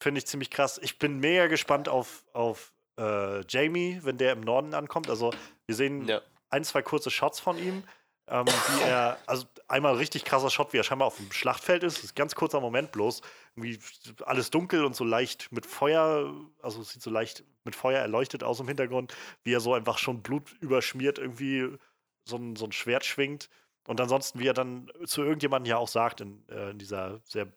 finde 0.00 0.18
ich 0.18 0.26
ziemlich 0.26 0.50
krass. 0.50 0.80
Ich 0.82 0.98
bin 0.98 1.18
mega 1.18 1.46
gespannt 1.46 1.88
auf, 1.88 2.24
auf 2.32 2.72
äh, 2.98 3.44
Jamie, 3.46 4.00
wenn 4.02 4.18
der 4.18 4.32
im 4.32 4.40
Norden 4.40 4.74
ankommt. 4.74 5.10
Also, 5.10 5.32
wir 5.66 5.74
sehen 5.74 6.08
ja. 6.08 6.22
ein, 6.50 6.64
zwei 6.64 6.82
kurze 6.82 7.10
Shots 7.10 7.38
von 7.38 7.58
ihm. 7.58 7.84
Ähm, 8.26 8.46
wie 8.46 8.82
er, 8.82 9.18
also 9.26 9.46
einmal 9.68 9.96
richtig 9.96 10.24
krasser 10.24 10.48
Shot, 10.50 10.72
wie 10.72 10.78
er 10.78 10.84
scheinbar 10.84 11.08
auf 11.08 11.16
dem 11.16 11.30
Schlachtfeld 11.30 11.82
ist. 11.82 11.98
Das 11.98 12.04
ist 12.04 12.12
ein 12.12 12.16
ganz 12.16 12.34
kurzer 12.34 12.60
Moment 12.60 12.90
bloß. 12.92 13.20
Irgendwie 13.54 13.78
alles 14.24 14.50
dunkel 14.50 14.84
und 14.84 14.96
so 14.96 15.04
leicht 15.04 15.52
mit 15.52 15.66
Feuer, 15.66 16.34
also 16.62 16.82
sieht 16.82 17.02
so 17.02 17.10
leicht 17.10 17.44
mit 17.64 17.76
Feuer 17.76 18.00
erleuchtet 18.00 18.42
aus 18.42 18.60
im 18.60 18.68
Hintergrund, 18.68 19.14
wie 19.42 19.52
er 19.52 19.60
so 19.60 19.74
einfach 19.74 19.98
schon 19.98 20.22
Blut 20.22 20.52
überschmiert 20.60 21.18
irgendwie 21.18 21.76
so 22.24 22.36
ein, 22.36 22.56
so 22.56 22.64
ein 22.64 22.72
Schwert 22.72 23.04
schwingt. 23.04 23.50
Und 23.86 24.00
ansonsten, 24.00 24.38
wie 24.38 24.48
er 24.48 24.54
dann 24.54 24.90
zu 25.04 25.22
irgendjemandem 25.22 25.70
ja 25.70 25.76
auch 25.76 25.88
sagt, 25.88 26.20
in, 26.22 26.48
äh, 26.48 26.70
in 26.70 26.78
dieser 26.78 27.20
sehr, 27.24 27.52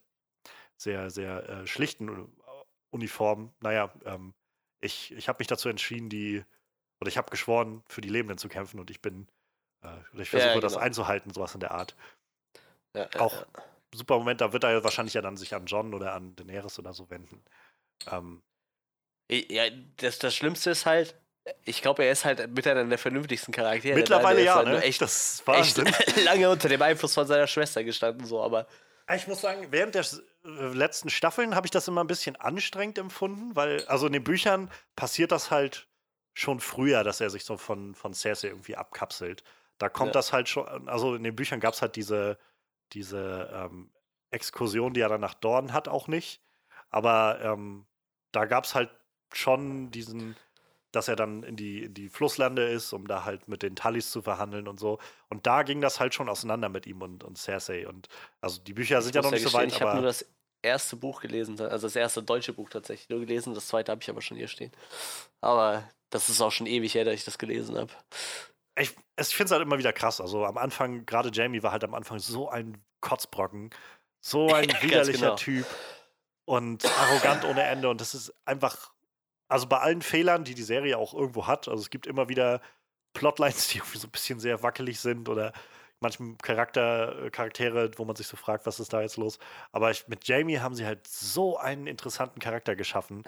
sehr, 0.76 1.10
sehr 1.10 1.50
äh, 1.50 1.68
schlichten 1.68 2.10
äh, 2.10 2.26
Uniform, 2.92 3.54
naja, 3.62 3.94
ähm, 4.06 4.34
ich, 4.82 5.14
ich 5.14 5.30
habe 5.30 5.40
mich 5.40 5.48
dazu 5.48 5.70
entschieden, 5.70 6.10
die, 6.10 6.44
oder 7.00 7.08
ich 7.08 7.18
habe 7.18 7.32
geschworen, 7.32 7.84
für 7.88 8.02
die 8.02 8.10
Lebenden 8.10 8.38
zu 8.38 8.50
kämpfen 8.50 8.80
und 8.80 8.92
ich 8.92 9.02
bin, 9.02 9.28
ich 10.14 10.30
versuche 10.30 10.50
ja, 10.50 10.54
genau. 10.54 10.62
das 10.62 10.78
einzuhalten, 10.78 11.34
sowas 11.34 11.54
in 11.54 11.60
der 11.60 11.72
Art. 11.72 11.96
Ja, 12.96 13.08
auch 13.20 13.42
ja, 13.42 13.64
super 13.94 14.18
Moment, 14.18 14.42
da 14.42 14.54
wird 14.54 14.64
er 14.64 14.84
wahrscheinlich 14.84 15.14
ja 15.14 15.22
dann 15.22 15.38
sich 15.38 15.54
an 15.54 15.66
John 15.66 15.94
oder 15.94 16.14
an 16.14 16.36
Daenerys 16.36 16.80
oder 16.80 16.94
so 16.94 17.10
wenden. 17.10 17.44
Ähm, 18.12 18.42
ja, 19.30 19.70
das, 19.98 20.20
das 20.20 20.36
Schlimmste 20.36 20.72
ist 20.72 20.86
halt, 20.86 21.16
ich 21.64 21.82
glaube, 21.82 22.04
er 22.04 22.12
ist 22.12 22.26
halt 22.26 22.50
mit 22.50 22.68
einer 22.68 22.84
der 22.86 22.98
vernünftigsten 22.98 23.54
Charaktere. 23.54 23.96
Mittlerweile 23.96 24.44
ja, 24.44 24.56
halt 24.56 24.68
ne? 24.68 24.82
Echt, 24.82 25.02
das 25.02 25.44
Wahnsinn. 25.46 25.88
echt 25.88 26.18
lange 26.24 26.50
unter 26.50 26.70
dem 26.70 26.82
Einfluss 26.82 27.14
von 27.14 27.28
seiner 27.28 27.48
Schwester 27.48 27.84
gestanden, 27.84 28.26
so, 28.26 28.42
aber. 28.42 28.68
Ich 29.14 29.28
muss 29.28 29.42
sagen, 29.42 29.68
während 29.72 29.96
der 29.96 30.06
äh, 30.44 30.50
letzten 30.74 31.10
Staffeln 31.10 31.56
habe 31.56 31.66
ich 31.66 31.72
das 31.72 31.88
immer 31.88 32.04
ein 32.04 32.08
bisschen 32.08 32.36
anstrengend 32.36 32.98
empfunden, 32.98 33.56
weil, 33.56 33.86
also 33.86 34.08
in 34.08 34.14
den 34.14 34.24
Büchern 34.24 34.70
passiert 34.96 35.32
das 35.32 35.52
halt 35.52 35.88
schon 36.34 36.60
früher, 36.60 37.04
dass 37.04 37.22
er 37.22 37.30
sich 37.30 37.46
so 37.46 37.58
von, 37.58 37.96
von 37.96 38.14
Cersei 38.14 38.50
irgendwie 38.50 38.76
abkapselt. 38.76 39.44
Da 39.78 39.90
kommt 39.90 40.10
ja. 40.10 40.14
das 40.14 40.34
halt 40.34 40.50
schon, 40.50 40.88
also 40.90 41.16
in 41.16 41.24
den 41.24 41.36
Büchern 41.36 41.60
gab 41.60 41.74
es 41.74 41.82
halt 41.82 41.96
diese, 41.96 42.38
diese 42.94 43.50
ähm, 43.54 43.92
Exkursion, 44.32 44.94
die 44.94 45.02
er 45.02 45.10
dann 45.10 45.22
nach 45.22 45.34
Dorn 45.34 45.74
hat, 45.74 45.88
auch 45.88 46.08
nicht. 46.08 46.42
Aber 46.90 47.40
ähm, 47.42 47.86
da 48.32 48.46
gab 48.46 48.64
es 48.64 48.76
halt 48.76 48.90
schon 49.34 49.92
diesen, 49.92 50.36
dass 50.92 51.08
er 51.08 51.16
dann 51.16 51.44
in 51.44 51.56
die, 51.56 51.84
in 51.84 51.94
die 51.94 52.10
Flusslande 52.10 52.68
ist, 52.68 52.94
um 52.94 53.08
da 53.08 53.26
halt 53.26 53.48
mit 53.48 53.62
den 53.62 53.76
Tullys 53.76 54.12
zu 54.12 54.22
verhandeln 54.22 54.68
und 54.68 54.80
so. 54.80 55.00
Und 55.30 55.46
da 55.46 55.64
ging 55.64 55.82
das 55.82 56.00
halt 56.00 56.14
schon 56.14 56.30
auseinander 56.30 56.70
mit 56.70 56.88
ihm 56.88 57.02
und, 57.02 57.24
und 57.24 57.38
Cersei. 57.38 57.88
Und 57.88 58.08
also 58.42 58.62
die 58.62 58.74
Bücher 58.74 59.02
sind 59.02 59.16
ja 59.16 59.22
noch 59.22 59.32
nicht 59.32 59.44
so 59.44 59.54
weit. 59.54 59.72
Ich 59.72 59.82
habe 59.82 59.96
nur 59.96 60.06
das 60.06 60.26
erste 60.62 60.96
Buch 60.96 61.22
gelesen, 61.22 61.60
also 61.62 61.88
das 61.88 61.96
erste 61.96 62.24
deutsche 62.24 62.54
Buch 62.54 62.70
tatsächlich 62.70 63.10
nur 63.10 63.20
gelesen, 63.20 63.54
das 63.54 63.68
zweite 63.68 63.92
habe 63.92 64.02
ich 64.02 64.10
aber 64.10 64.22
schon 64.22 64.38
hier 64.38 64.48
stehen. 64.48 64.72
Aber 65.42 65.88
das 66.10 66.30
ist 66.30 66.42
auch 66.42 66.52
schon 66.52 66.68
ewig 66.68 66.96
her, 66.96 67.06
dass 67.06 67.14
ich 67.14 67.26
das 67.26 67.38
gelesen 67.38 67.78
habe. 67.78 67.92
Ich, 68.78 68.96
ich 69.20 69.28
finde 69.28 69.46
es 69.46 69.52
halt 69.52 69.62
immer 69.62 69.78
wieder 69.78 69.94
krass. 69.94 70.22
Also 70.22 70.46
am 70.46 70.58
Anfang, 70.58 71.06
gerade 71.06 71.30
Jamie 71.32 71.64
war 71.64 71.72
halt 71.72 71.84
am 71.84 71.94
Anfang 71.94 72.20
so 72.20 72.50
ein 72.50 72.78
Kotzbrocken, 73.02 73.72
so 74.22 74.48
ein 74.54 74.70
ja, 74.70 74.82
widerlicher 74.82 75.20
genau. 75.20 75.36
Typ 75.36 75.66
und 76.46 76.86
arrogant 76.86 77.46
ohne 77.46 77.64
Ende. 77.64 77.90
Und 77.90 78.02
das 78.02 78.16
ist 78.16 78.34
einfach, 78.46 78.92
also 79.48 79.68
bei 79.68 79.80
allen 79.80 80.02
Fehlern, 80.02 80.44
die 80.44 80.56
die 80.56 80.64
Serie 80.64 80.98
auch 80.98 81.14
irgendwo 81.14 81.48
hat, 81.48 81.68
also 81.68 81.82
es 81.82 81.90
gibt 81.90 82.08
immer 82.08 82.30
wieder 82.30 82.62
Plotlines, 83.14 83.70
die 83.70 83.80
irgendwie 83.80 83.98
so 83.98 84.08
ein 84.08 84.12
bisschen 84.12 84.40
sehr 84.40 84.64
wackelig 84.64 85.00
sind 85.00 85.28
oder 85.28 85.54
manchmal 86.00 86.36
Charakter, 86.42 87.26
äh, 87.26 87.30
Charaktere, 87.32 87.92
wo 87.98 88.06
man 88.06 88.16
sich 88.16 88.28
so 88.28 88.38
fragt, 88.38 88.66
was 88.66 88.80
ist 88.80 88.94
da 88.94 89.02
jetzt 89.02 89.18
los. 89.18 89.40
Aber 89.72 89.92
ich, 89.92 90.08
mit 90.08 90.28
Jamie 90.28 90.60
haben 90.60 90.76
sie 90.76 90.86
halt 90.86 91.08
so 91.08 91.58
einen 91.58 91.88
interessanten 91.88 92.40
Charakter 92.40 92.76
geschaffen, 92.76 93.24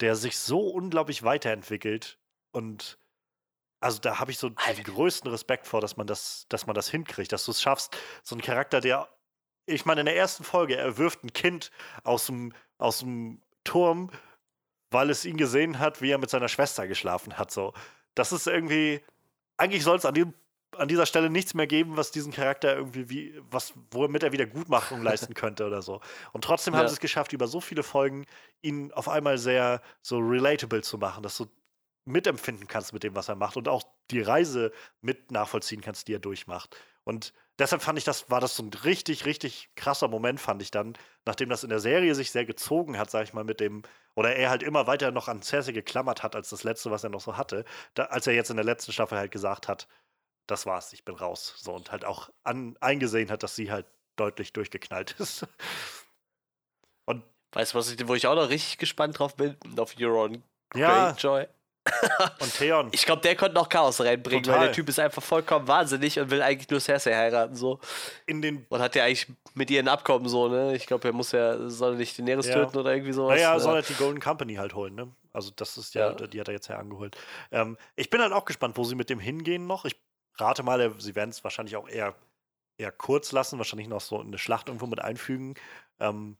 der 0.00 0.16
sich 0.16 0.38
so 0.38 0.60
unglaublich 0.68 1.22
weiterentwickelt 1.22 2.18
und 2.52 2.98
also 3.80 3.98
da 3.98 4.18
habe 4.18 4.30
ich 4.30 4.38
so 4.38 4.50
den 4.50 4.84
größten 4.84 5.30
Respekt 5.30 5.66
vor, 5.66 5.80
dass 5.80 5.96
man 5.96 6.06
das, 6.06 6.46
dass 6.48 6.66
man 6.66 6.74
das 6.74 6.88
hinkriegt, 6.88 7.32
dass 7.32 7.44
du 7.44 7.50
es 7.50 7.62
schaffst, 7.62 7.96
so 8.22 8.36
ein 8.36 8.42
Charakter, 8.42 8.80
der, 8.80 9.08
ich 9.66 9.86
meine, 9.86 10.00
in 10.00 10.06
der 10.06 10.16
ersten 10.16 10.44
Folge, 10.44 10.76
er 10.76 10.98
wirft 10.98 11.24
ein 11.24 11.32
Kind 11.32 11.70
aus 12.04 12.26
dem, 12.26 12.52
aus 12.78 13.00
dem 13.00 13.40
Turm, 13.64 14.10
weil 14.90 15.10
es 15.10 15.24
ihn 15.24 15.36
gesehen 15.36 15.78
hat, 15.78 16.02
wie 16.02 16.10
er 16.10 16.18
mit 16.18 16.30
seiner 16.30 16.48
Schwester 16.48 16.86
geschlafen 16.86 17.38
hat. 17.38 17.50
So, 17.50 17.72
das 18.14 18.32
ist 18.32 18.46
irgendwie, 18.46 19.00
eigentlich 19.56 19.84
soll 19.84 19.96
es 19.96 20.04
an 20.04 20.14
dem 20.14 20.34
an 20.76 20.88
dieser 20.88 21.06
Stelle 21.06 21.30
nichts 21.30 21.54
mehr 21.54 21.66
geben, 21.66 21.96
was 21.96 22.10
diesen 22.10 22.32
Charakter 22.32 22.76
irgendwie 22.76 23.10
wie, 23.10 23.40
was, 23.50 23.74
womit 23.90 24.22
er 24.22 24.32
wieder 24.32 24.46
Gutmachung 24.46 25.02
leisten 25.02 25.34
könnte 25.34 25.66
oder 25.66 25.82
so. 25.82 26.00
Und 26.32 26.44
trotzdem 26.44 26.74
ja. 26.74 26.80
haben 26.80 26.88
sie 26.88 26.94
es 26.94 27.00
geschafft, 27.00 27.32
über 27.32 27.48
so 27.48 27.60
viele 27.60 27.82
Folgen 27.82 28.24
ihn 28.62 28.92
auf 28.92 29.08
einmal 29.08 29.38
sehr 29.38 29.82
so 30.00 30.18
relatable 30.18 30.82
zu 30.82 30.98
machen, 30.98 31.22
dass 31.22 31.36
du 31.36 31.46
mitempfinden 32.04 32.66
kannst 32.66 32.92
mit 32.92 33.02
dem, 33.02 33.14
was 33.14 33.28
er 33.28 33.36
macht 33.36 33.56
und 33.56 33.68
auch 33.68 33.82
die 34.10 34.20
Reise 34.20 34.72
mit 35.00 35.30
nachvollziehen 35.30 35.80
kannst, 35.80 36.08
die 36.08 36.14
er 36.14 36.18
durchmacht. 36.18 36.76
Und 37.04 37.32
deshalb 37.58 37.82
fand 37.82 37.98
ich, 37.98 38.04
das 38.04 38.30
war 38.30 38.40
das 38.40 38.56
so 38.56 38.62
ein 38.62 38.72
richtig, 38.84 39.26
richtig 39.26 39.70
krasser 39.74 40.08
Moment, 40.08 40.40
fand 40.40 40.62
ich 40.62 40.70
dann, 40.70 40.94
nachdem 41.24 41.48
das 41.48 41.64
in 41.64 41.70
der 41.70 41.80
Serie 41.80 42.14
sich 42.14 42.30
sehr 42.30 42.44
gezogen 42.44 42.98
hat, 42.98 43.10
sag 43.10 43.24
ich 43.24 43.32
mal, 43.32 43.44
mit 43.44 43.60
dem, 43.60 43.82
oder 44.14 44.34
er 44.36 44.50
halt 44.50 44.62
immer 44.62 44.86
weiter 44.86 45.10
noch 45.10 45.28
an 45.28 45.42
Cersei 45.42 45.72
geklammert 45.72 46.22
hat, 46.22 46.34
als 46.36 46.50
das 46.50 46.64
letzte, 46.64 46.90
was 46.90 47.04
er 47.04 47.10
noch 47.10 47.20
so 47.20 47.36
hatte, 47.36 47.64
da, 47.94 48.04
als 48.04 48.26
er 48.26 48.34
jetzt 48.34 48.50
in 48.50 48.56
der 48.56 48.64
letzten 48.64 48.92
Staffel 48.92 49.18
halt 49.18 49.30
gesagt 49.30 49.68
hat, 49.68 49.88
das 50.46 50.66
war's, 50.66 50.92
ich 50.92 51.04
bin 51.04 51.14
raus. 51.14 51.54
So 51.58 51.72
und 51.72 51.92
halt 51.92 52.04
auch 52.04 52.30
an, 52.42 52.76
eingesehen 52.80 53.30
hat, 53.30 53.42
dass 53.42 53.54
sie 53.54 53.70
halt 53.70 53.86
deutlich 54.16 54.52
durchgeknallt 54.52 55.14
ist. 55.18 55.46
Und 57.06 57.24
weißt 57.52 57.72
du, 57.72 57.78
was 57.78 57.90
ich, 57.90 58.06
wo 58.06 58.14
ich 58.14 58.26
auch 58.26 58.34
noch 58.34 58.50
richtig 58.50 58.78
gespannt 58.78 59.18
drauf 59.18 59.34
bin? 59.34 59.56
Auf 59.78 59.94
Euron 59.98 60.42
Greyjoy. 60.70 61.42
Ja. 61.42 61.48
und 62.40 62.54
Theon. 62.54 62.88
Ich 62.92 63.06
glaube, 63.06 63.22
der 63.22 63.36
konnte 63.36 63.54
noch 63.54 63.68
Chaos 63.68 64.00
reinbringen, 64.00 64.42
Total. 64.42 64.60
weil 64.60 64.66
der 64.66 64.74
Typ 64.74 64.88
ist 64.88 64.98
einfach 64.98 65.22
vollkommen 65.22 65.66
wahnsinnig 65.66 66.18
und 66.20 66.30
will 66.30 66.42
eigentlich 66.42 66.68
nur 66.68 66.80
Cersei 66.80 67.14
heiraten 67.14 67.54
so. 67.54 67.80
In 68.26 68.42
den 68.42 68.66
und 68.68 68.80
hat 68.80 68.94
ja 68.94 69.04
eigentlich 69.04 69.26
mit 69.54 69.70
ihr 69.70 69.80
ein 69.80 69.88
Abkommen 69.88 70.28
so, 70.28 70.48
ne? 70.48 70.76
Ich 70.76 70.86
glaube, 70.86 71.08
er 71.08 71.14
muss 71.14 71.32
ja 71.32 71.68
soll 71.68 71.96
nicht 71.96 72.18
Daenerys 72.18 72.48
ja. 72.48 72.54
töten 72.54 72.76
oder 72.76 72.92
irgendwie 72.92 73.12
sowas. 73.12 73.36
Naja, 73.36 73.58
soll 73.58 73.76
er 73.76 73.82
die 73.82 73.94
Golden 73.94 74.20
Company 74.20 74.54
halt 74.54 74.74
holen, 74.74 74.94
ne? 74.94 75.10
Also 75.32 75.50
das 75.56 75.78
ist 75.78 75.94
ja, 75.94 76.10
ja. 76.10 76.26
die 76.26 76.40
hat 76.40 76.48
er 76.48 76.54
jetzt 76.54 76.68
ja 76.68 76.76
angeholt. 76.76 77.16
Ähm, 77.50 77.78
ich 77.96 78.10
bin 78.10 78.20
halt 78.20 78.32
auch 78.32 78.44
gespannt, 78.44 78.76
wo 78.76 78.84
sie 78.84 78.94
mit 78.94 79.08
dem 79.08 79.20
hingehen 79.20 79.66
noch. 79.66 79.84
Ich 79.84 79.96
rate 80.36 80.62
mal, 80.62 80.92
sie 80.98 81.14
werden 81.14 81.30
es 81.30 81.44
wahrscheinlich 81.44 81.76
auch 81.76 81.88
eher, 81.88 82.14
eher 82.78 82.92
kurz 82.92 83.32
lassen, 83.32 83.58
wahrscheinlich 83.58 83.88
noch 83.88 84.00
so 84.00 84.20
eine 84.20 84.38
Schlacht 84.38 84.68
irgendwo 84.68 84.86
mit 84.86 85.00
einfügen. 85.00 85.54
Ähm, 85.98 86.36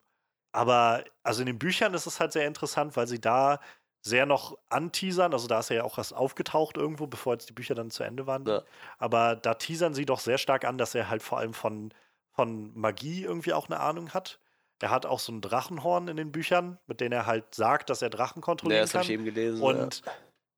aber 0.53 1.05
also 1.23 1.43
in 1.43 1.47
den 1.47 1.59
Büchern 1.59 1.95
ist 1.95 2.07
es 2.07 2.19
halt 2.19 2.33
sehr 2.33 2.47
interessant, 2.47 2.97
weil 2.97 3.07
sie 3.07 3.21
da 3.21 3.61
sehr 4.01 4.27
noch 4.27 4.59
anteasern. 4.69 5.33
Also 5.33 5.47
da 5.47 5.61
ist 5.61 5.71
ja 5.71 5.85
auch 5.85 5.99
was 5.99 6.13
aufgetaucht 6.13 6.77
irgendwo, 6.77 7.07
bevor 7.07 7.35
jetzt 7.35 7.49
die 7.49 7.53
Bücher 7.53 7.75
dann 7.75 7.91
zu 7.91 8.03
Ende 8.03 8.27
waren. 8.27 8.47
Ja. 8.47 8.63
Aber 8.99 9.37
da 9.37 9.55
teasern 9.55 9.95
sie 9.95 10.07
doch 10.07 10.21
sehr 10.21 10.39
stark 10.39 10.65
an, 10.65 10.79
dass 10.79 10.95
er 10.95 11.11
halt 11.11 11.23
vor 11.23 11.39
allem 11.39 11.55
von, 11.55 11.93
von 12.33 12.73
Magie 12.79 13.25
irgendwie 13.25 13.53
auch 13.53 13.69
eine 13.69 13.81
Ahnung 13.81 14.11
hat. 14.11 14.39
Er 14.81 14.91
hat 14.91 15.05
auch 15.05 15.19
so 15.19 15.33
ein 15.33 15.43
Drachenhorn 15.43 16.09
in 16.09 16.17
den 16.17 16.33
Büchern, 16.33 16.79
mit 16.87 17.03
dem 17.03 17.13
er 17.13 17.27
halt 17.27 17.55
sagt, 17.55 17.91
dass 17.91 18.01
er 18.01 18.09
Drachen 18.09 18.41
kontrollieren 18.41 18.79
ja, 18.79 18.85
das 18.85 18.93
kann. 18.93 19.03
Ich 19.03 19.11
eben 19.11 19.27
gelesen, 19.27 19.61
und 19.61 20.03
ja 20.07 20.13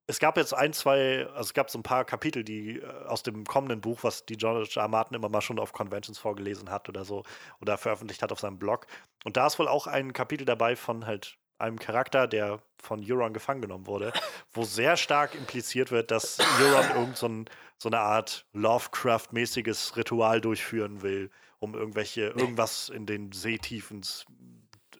es 0.06 0.18
gab 0.18 0.36
jetzt 0.36 0.52
ein, 0.52 0.72
zwei, 0.72 1.26
also 1.28 1.40
es 1.40 1.54
gab 1.54 1.70
so 1.70 1.78
ein 1.78 1.82
paar 1.82 2.04
Kapitel, 2.04 2.44
die 2.44 2.80
äh, 2.80 2.86
aus 3.06 3.22
dem 3.22 3.44
kommenden 3.44 3.80
Buch, 3.80 4.00
was 4.02 4.26
die 4.26 4.36
George 4.36 4.74
R. 4.76 4.88
Martin 4.88 5.16
immer 5.16 5.28
mal 5.28 5.40
schon 5.40 5.58
auf 5.58 5.72
Conventions 5.72 6.18
vorgelesen 6.18 6.70
hat 6.70 6.88
oder 6.88 7.04
so 7.04 7.22
oder 7.60 7.78
veröffentlicht 7.78 8.22
hat 8.22 8.32
auf 8.32 8.40
seinem 8.40 8.58
Blog. 8.58 8.86
Und 9.24 9.36
da 9.36 9.46
ist 9.46 9.58
wohl 9.58 9.68
auch 9.68 9.86
ein 9.86 10.12
Kapitel 10.12 10.44
dabei 10.44 10.76
von 10.76 11.06
halt 11.06 11.38
einem 11.62 11.78
Charakter, 11.78 12.26
der 12.26 12.60
von 12.76 13.02
Euron 13.08 13.32
gefangen 13.32 13.62
genommen 13.62 13.86
wurde, 13.86 14.12
wo 14.52 14.64
sehr 14.64 14.96
stark 14.96 15.34
impliziert 15.34 15.90
wird, 15.90 16.10
dass 16.10 16.38
Euron 16.60 16.90
irgend 16.96 17.16
so, 17.16 17.28
ein, 17.28 17.44
so 17.78 17.88
eine 17.88 18.00
Art 18.00 18.46
Lovecraft-mäßiges 18.52 19.96
Ritual 19.96 20.40
durchführen 20.40 21.02
will, 21.02 21.30
um 21.60 21.74
irgendwelche, 21.74 22.28
irgendwas 22.28 22.88
in 22.88 23.06
den 23.06 23.32
Seetiefen 23.32 24.02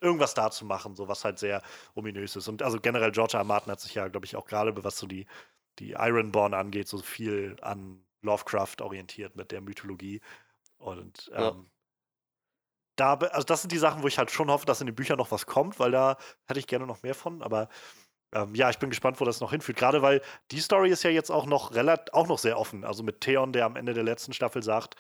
irgendwas 0.00 0.34
da 0.34 0.50
zu 0.50 0.64
machen, 0.64 0.96
so 0.96 1.08
was 1.08 1.24
halt 1.24 1.38
sehr 1.38 1.62
ominös 1.94 2.36
ist. 2.36 2.48
Und 2.48 2.62
also 2.62 2.80
generell 2.80 3.12
George 3.12 3.36
R. 3.36 3.44
Martin 3.44 3.72
hat 3.72 3.80
sich 3.80 3.94
ja, 3.94 4.08
glaube 4.08 4.26
ich, 4.26 4.36
auch 4.36 4.46
gerade, 4.46 4.72
was 4.82 4.98
so 4.98 5.06
die, 5.06 5.26
die 5.78 5.92
Ironborn 5.92 6.54
angeht, 6.54 6.88
so 6.88 6.98
viel 6.98 7.56
an 7.62 8.04
Lovecraft 8.22 8.80
orientiert 8.80 9.36
mit 9.36 9.52
der 9.52 9.60
Mythologie. 9.60 10.20
Und 10.78 11.30
ähm, 11.34 11.42
ja. 11.42 11.56
Da, 12.96 13.14
also 13.14 13.44
das 13.44 13.62
sind 13.62 13.72
die 13.72 13.78
Sachen, 13.78 14.02
wo 14.02 14.08
ich 14.08 14.18
halt 14.18 14.30
schon 14.30 14.50
hoffe, 14.50 14.66
dass 14.66 14.80
in 14.80 14.86
den 14.86 14.94
Büchern 14.94 15.18
noch 15.18 15.30
was 15.30 15.46
kommt, 15.46 15.78
weil 15.78 15.90
da 15.90 16.16
hätte 16.46 16.60
ich 16.60 16.66
gerne 16.66 16.86
noch 16.86 17.02
mehr 17.02 17.14
von. 17.14 17.42
Aber 17.42 17.68
ähm, 18.32 18.54
ja, 18.54 18.70
ich 18.70 18.78
bin 18.78 18.90
gespannt, 18.90 19.20
wo 19.20 19.24
das 19.24 19.40
noch 19.40 19.50
hinführt. 19.50 19.78
Gerade 19.78 20.02
weil 20.02 20.22
die 20.50 20.60
Story 20.60 20.90
ist 20.90 21.02
ja 21.02 21.10
jetzt 21.10 21.30
auch 21.30 21.46
noch 21.46 21.74
relativ, 21.74 22.12
auch 22.14 22.26
noch 22.26 22.38
sehr 22.38 22.58
offen. 22.58 22.84
Also 22.84 23.02
mit 23.02 23.20
Theon, 23.20 23.52
der 23.52 23.66
am 23.66 23.76
Ende 23.76 23.94
der 23.94 24.04
letzten 24.04 24.32
Staffel 24.32 24.62
sagt, 24.62 24.96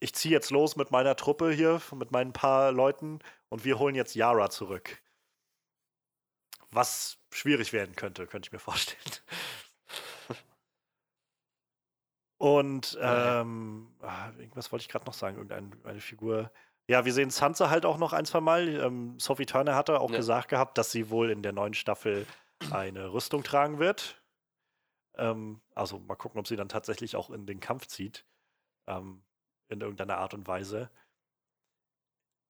ich 0.00 0.14
ziehe 0.14 0.32
jetzt 0.32 0.50
los 0.50 0.76
mit 0.76 0.90
meiner 0.90 1.16
Truppe 1.16 1.50
hier, 1.50 1.80
mit 1.94 2.12
meinen 2.12 2.32
paar 2.32 2.72
Leuten 2.72 3.20
und 3.48 3.64
wir 3.64 3.78
holen 3.78 3.94
jetzt 3.94 4.14
Yara 4.14 4.50
zurück. 4.50 5.00
Was 6.70 7.18
schwierig 7.30 7.72
werden 7.72 7.94
könnte, 7.94 8.26
könnte 8.26 8.48
ich 8.48 8.52
mir 8.52 8.58
vorstellen. 8.58 9.00
Und 12.36 12.98
ähm, 13.00 13.94
ah, 14.02 14.30
irgendwas 14.36 14.70
wollte 14.72 14.82
ich 14.82 14.88
gerade 14.88 15.06
noch 15.06 15.14
sagen, 15.14 15.38
irgendeine 15.38 16.00
Figur. 16.00 16.50
Ja, 16.88 17.04
wir 17.04 17.12
sehen 17.12 17.30
Sansa 17.30 17.70
halt 17.70 17.86
auch 17.86 17.96
noch 17.96 18.12
ein, 18.12 18.26
zwei 18.26 18.40
Mal. 18.40 18.68
Ähm, 18.68 19.18
Sophie 19.18 19.46
Turner 19.46 19.74
hatte 19.74 20.00
auch 20.00 20.10
ja. 20.10 20.18
gesagt 20.18 20.48
gehabt, 20.48 20.76
dass 20.76 20.90
sie 20.90 21.10
wohl 21.10 21.30
in 21.30 21.42
der 21.42 21.52
neuen 21.52 21.74
Staffel 21.74 22.26
eine 22.70 23.12
Rüstung 23.12 23.42
tragen 23.42 23.78
wird. 23.78 24.22
Ähm, 25.16 25.60
also 25.74 25.98
mal 25.98 26.16
gucken, 26.16 26.38
ob 26.38 26.46
sie 26.46 26.56
dann 26.56 26.68
tatsächlich 26.68 27.16
auch 27.16 27.30
in 27.30 27.46
den 27.46 27.60
Kampf 27.60 27.86
zieht. 27.86 28.26
Ähm, 28.86 29.22
in 29.68 29.80
irgendeiner 29.80 30.18
Art 30.18 30.34
und 30.34 30.46
Weise. 30.46 30.90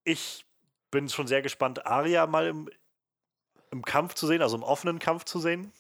Ich 0.05 0.45
bin 0.91 1.09
schon 1.09 1.27
sehr 1.27 1.43
gespannt, 1.43 1.87
Aria 1.87 2.27
mal 2.27 2.47
im, 2.47 2.69
im 3.71 3.83
Kampf 3.83 4.15
zu 4.15 4.27
sehen, 4.27 4.43
also 4.43 4.57
im 4.57 4.63
offenen 4.63 4.99
Kampf 4.99 5.25
zu 5.25 5.41
sehen. 5.41 5.73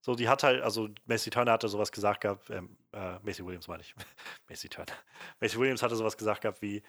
So, 0.00 0.14
die 0.14 0.28
hat 0.28 0.42
halt, 0.42 0.62
also 0.62 0.88
Macy 1.06 1.30
Turner 1.30 1.52
hatte 1.52 1.68
sowas 1.68 1.90
gesagt 1.90 2.20
gehabt, 2.20 2.48
ähm, 2.50 2.76
äh, 2.92 3.18
Macy 3.20 3.44
Williams 3.44 3.66
meine 3.66 3.82
ich, 3.82 3.94
Macy 4.48 4.68
Turner. 4.68 4.92
Macy 5.40 5.58
Williams 5.58 5.82
hatte 5.82 5.96
sowas 5.96 6.16
gesagt 6.16 6.42
gehabt 6.42 6.62
wie, 6.62 6.82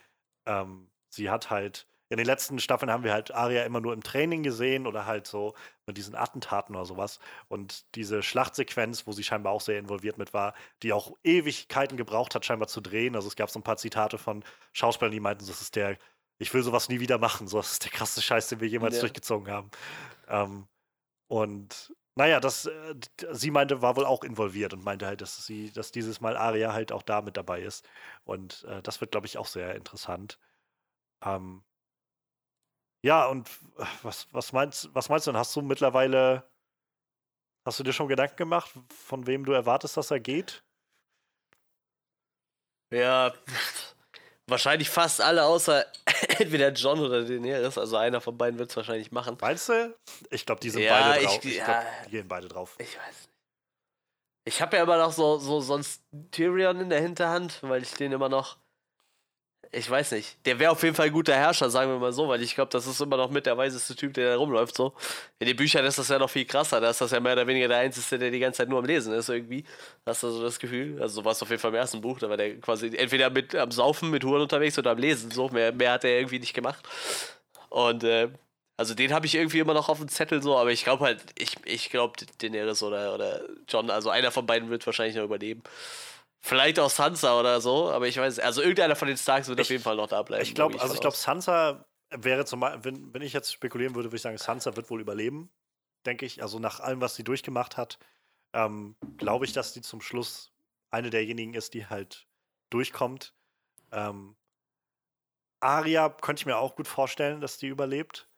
ähm, 0.46 0.90
sie 1.18 1.30
hat 1.30 1.50
halt, 1.50 1.88
in 2.10 2.18
den 2.18 2.26
letzten 2.26 2.58
Staffeln 2.60 2.90
haben 2.90 3.04
wir 3.04 3.12
halt 3.12 3.32
Aria 3.32 3.66
immer 3.66 3.82
nur 3.82 3.92
im 3.94 4.02
Training 4.02 4.42
gesehen 4.42 4.88
oder 4.88 5.06
halt 5.06 5.28
so 5.28 5.54
mit 5.86 5.98
diesen 5.98 6.16
Attentaten 6.16 6.74
oder 6.74 6.86
sowas. 6.86 7.20
Und 7.50 7.84
diese 7.96 8.24
Schlachtsequenz, 8.24 9.06
wo 9.06 9.12
sie 9.12 9.24
scheinbar 9.24 9.52
auch 9.52 9.60
sehr 9.60 9.78
involviert 9.78 10.18
mit 10.18 10.34
war, 10.34 10.54
die 10.84 10.94
auch 10.94 11.18
Ewigkeiten 11.26 11.98
gebraucht 11.98 12.34
hat, 12.34 12.46
scheinbar 12.46 12.70
zu 12.70 12.80
drehen. 12.80 13.18
Also 13.18 13.28
es 13.28 13.36
gab 13.36 13.50
so 13.50 13.60
ein 13.60 13.64
paar 13.64 13.76
Zitate 13.76 14.18
von 14.18 14.46
Schauspielern, 14.72 15.12
die 15.12 15.20
meinten, 15.20 15.46
das 15.46 15.60
ist 15.60 15.76
der 15.76 15.98
ich 16.40 16.54
will 16.54 16.64
sowas 16.64 16.90
nie 16.90 17.00
wieder 17.00 17.18
machen. 17.18 17.48
So, 17.48 17.58
das 17.58 17.74
ist 17.74 17.84
der 17.84 17.92
krasse 17.92 18.22
Scheiß, 18.22 18.50
den 18.50 18.60
wir 18.60 18.68
jemals 18.68 18.96
ja. 18.96 19.02
durchgezogen 19.02 19.52
haben. 19.52 19.72
Ähm, 20.28 20.68
und 21.28 21.94
naja, 22.16 22.40
das, 22.40 22.66
äh, 22.66 22.96
sie 23.32 23.52
meinte, 23.52 23.82
war 23.82 23.96
wohl 23.96 24.06
auch 24.06 24.24
involviert 24.24 24.74
und 24.74 24.84
meinte 24.84 25.06
halt, 25.06 25.22
dass 25.22 25.46
sie, 25.46 25.72
dass 25.72 25.92
dieses 25.92 26.22
Mal 26.22 26.38
Aria 26.38 26.74
halt 26.74 26.92
auch 26.92 27.04
da 27.04 27.22
mit 27.22 27.38
dabei 27.38 27.62
ist. 27.62 27.88
Und 28.24 28.64
äh, 28.66 28.82
das 28.82 29.02
wird, 29.02 29.12
glaube 29.12 29.28
ich, 29.28 29.38
auch 29.38 29.48
sehr 29.48 29.76
interessant. 29.76 30.40
Ähm, 31.24 31.64
ja, 33.04 33.28
und 33.28 33.48
äh, 33.78 33.86
was, 34.04 34.28
was 34.32 34.54
meinst, 34.54 34.94
was 34.94 35.10
meinst 35.10 35.28
du 35.28 35.32
denn? 35.32 35.40
Hast 35.40 35.56
du 35.56 35.62
mittlerweile, 35.62 36.50
hast 37.66 37.80
du 37.80 37.84
dir 37.84 37.94
schon 37.94 38.08
Gedanken 38.08 38.38
gemacht, 38.38 38.72
von 38.90 39.28
wem 39.28 39.46
du 39.46 39.54
erwartest, 39.54 39.98
dass 39.98 40.12
er 40.12 40.20
geht? 40.20 40.64
Ja, 42.94 43.34
wahrscheinlich 44.48 44.90
fast 44.90 45.22
alle 45.22 45.44
außer 45.46 45.86
entweder 46.40 46.72
John 46.72 47.00
oder 47.00 47.24
Daenerys, 47.24 47.78
also 47.78 47.98
einer 47.98 48.22
von 48.22 48.38
beiden 48.38 48.60
wird 48.60 48.70
es 48.70 48.76
wahrscheinlich 48.78 49.12
machen. 49.12 49.38
Meinst 49.40 49.70
du? 49.70 49.96
Ich 50.30 50.46
glaube, 50.46 50.62
die 50.62 50.70
sind 50.70 50.84
ja, 50.84 51.00
beide 51.00 51.26
drauf. 51.26 51.40
Ich, 51.44 51.58
ich 51.58 51.64
glaube, 51.64 51.86
die 52.06 52.10
gehen 52.12 52.28
beide 52.28 52.48
drauf. 52.48 52.76
Ich 52.80 52.98
weiß 52.98 53.06
nicht. 53.06 53.30
Ich 54.46 54.62
habe 54.62 54.78
ja 54.78 54.84
immer 54.84 54.98
noch 54.98 55.12
so, 55.12 55.38
so 55.38 55.60
sonst 55.60 56.04
Tyrion 56.32 56.80
in 56.80 56.90
der 56.90 57.02
Hinterhand, 57.02 57.62
weil 57.64 57.84
ich 57.84 57.94
den 57.96 58.14
immer 58.14 58.30
noch. 58.30 58.58
Ich 59.72 59.90
weiß 59.90 60.12
nicht. 60.12 60.38
Der 60.46 60.60
wäre 60.60 60.72
auf 60.72 60.82
jeden 60.82 60.96
Fall 60.96 61.08
ein 61.08 61.12
guter 61.12 61.36
Herrscher, 61.36 61.70
sagen 61.70 61.92
wir 61.92 62.00
mal 62.00 62.14
so, 62.14 62.28
weil 62.28 62.42
ich 62.42 62.56
glaube, 62.56 62.70
das 62.72 62.88
ist 62.88 63.02
immer 63.02 63.18
noch 63.18 63.30
mit 63.30 63.46
der 63.46 63.58
weiseste 63.58 63.96
Typ, 63.96 64.14
der 64.14 64.32
da 64.32 64.38
rumläuft. 64.38 64.76
So. 64.76 64.94
In 65.40 65.48
den 65.48 65.58
Büchern 65.58 65.84
ist 65.86 65.98
das 65.98 66.08
ja 66.08 66.20
noch 66.20 66.30
viel 66.30 66.46
krasser. 66.46 66.80
Da 66.80 66.90
ist 66.90 67.02
das 67.02 67.12
ja 67.12 67.20
mehr 67.20 67.34
oder 67.34 67.48
weniger 67.48 67.68
der 67.68 67.80
Einzige, 67.80 68.18
der 68.18 68.32
die 68.32 68.40
ganze 68.40 68.60
Zeit 68.60 68.70
nur 68.70 68.80
am 68.80 68.86
Lesen 68.86 69.14
ist, 69.14 69.30
irgendwie. 69.30 69.66
Hast 70.06 70.24
du 70.24 70.30
so 70.30 70.42
das 70.42 70.58
Gefühl? 70.60 71.02
Also, 71.02 71.16
so 71.16 71.26
war 71.26 71.34
es 71.34 71.42
auf 71.42 71.50
jeden 71.50 71.62
Fall 71.62 71.72
im 71.72 71.76
ersten 71.76 72.00
Buch. 72.02 72.20
Da 72.20 72.30
war 72.30 72.38
der 72.38 72.60
quasi 72.62 72.96
entweder 72.96 73.30
mit 73.30 73.56
am 73.56 73.72
Saufen 73.72 74.10
mit 74.10 74.24
Huren 74.24 74.42
unterwegs 74.42 74.78
oder 74.80 74.92
am 74.92 74.98
Lesen. 74.98 75.32
So, 75.32 75.50
mehr, 75.50 75.74
mehr 75.74 75.92
hat 75.92 76.04
er 76.06 76.18
irgendwie 76.18 76.40
nicht 76.40 76.54
gemacht. 76.54 76.88
Und 77.70 78.04
äh, 78.04 78.30
also 78.78 78.94
den 78.94 79.12
habe 79.12 79.26
ich 79.26 79.36
irgendwie 79.36 79.60
immer 79.60 79.74
noch 79.74 79.90
auf 79.90 79.98
dem 79.98 80.08
Zettel 80.08 80.42
so, 80.44 80.56
aber 80.58 80.72
ich 80.72 80.84
glaube 80.84 81.04
halt, 81.04 81.22
ich, 81.38 81.58
ich 81.66 81.90
glaube 81.90 82.14
Daenerys 82.40 82.84
oder, 82.84 83.14
oder 83.16 83.42
John, 83.68 83.90
also 83.90 84.12
einer 84.12 84.32
von 84.32 84.46
beiden 84.46 84.70
wird 84.70 84.86
wahrscheinlich 84.86 85.16
noch 85.16 85.24
überleben. 85.24 85.64
Vielleicht 86.40 86.80
auch 86.80 86.90
Sansa 86.90 87.40
oder 87.40 87.60
so, 87.62 87.90
aber 87.92 88.08
ich 88.08 88.18
weiß, 88.18 88.40
also 88.40 88.62
irgendeiner 88.62 88.96
von 88.96 89.08
den 89.08 89.18
Starks 89.18 89.48
wird 89.48 89.60
Ich- 89.60 89.66
auf 89.66 89.70
jeden 89.72 89.84
Fall 89.84 89.96
noch 89.96 90.08
da 90.08 90.22
bleiben. 90.22 90.44
Ich 90.44 90.54
glaube, 90.56 90.80
also 90.80 90.94
ich 90.94 91.02
glaube. 91.02 91.16
Sansa 91.16 91.86
wäre 92.12 92.46
zum 92.46 92.60
Beispiel, 92.62 92.84
wenn, 92.86 93.14
wenn 93.14 93.22
ich 93.22 93.34
jetzt 93.34 93.52
spekulieren 93.52 93.96
würde, 93.96 94.10
würde 94.10 94.16
ich 94.18 94.22
sagen, 94.22 94.38
Sansa 94.38 94.76
wird 94.76 94.90
wohl 94.90 95.02
überleben, 95.02 95.50
denke 96.06 96.26
ich. 96.26 96.42
Also 96.42 96.60
nach 96.60 96.80
allem, 96.80 97.02
was 97.02 97.16
sie 97.16 97.24
durchgemacht 97.24 97.76
hat, 97.76 98.00
ähm, 98.54 98.96
glaube 99.18 99.46
ich, 99.46 99.52
dass 99.54 99.74
die 99.74 99.82
zum 99.82 100.00
Schluss 100.00 100.54
eine 100.90 101.10
derjenigen 101.10 101.54
ist, 101.54 101.74
die 101.74 101.88
halt 101.88 102.28
durchkommt. 102.70 103.34
Ähm, 103.92 104.38
Arya 105.60 106.10
könnte 106.10 106.42
ich 106.42 106.46
mir 106.46 106.58
auch 106.58 106.76
gut 106.76 106.88
vorstellen, 106.88 107.42
dass 107.42 107.58
die 107.58 107.68
überlebt. 107.68 108.30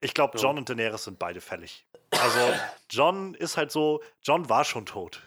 Ich 0.00 0.14
glaube, 0.14 0.38
Ja. 0.38 0.44
John 0.44 0.58
und 0.58 0.68
Daenerys 0.68 1.04
sind 1.04 1.18
beide 1.18 1.40
fällig. 1.40 1.86
Also 2.20 2.54
John 2.90 3.34
ist 3.34 3.56
halt 3.56 3.70
so, 3.70 4.02
John 4.22 4.48
war 4.48 4.64
schon 4.64 4.86
tot. 4.86 5.22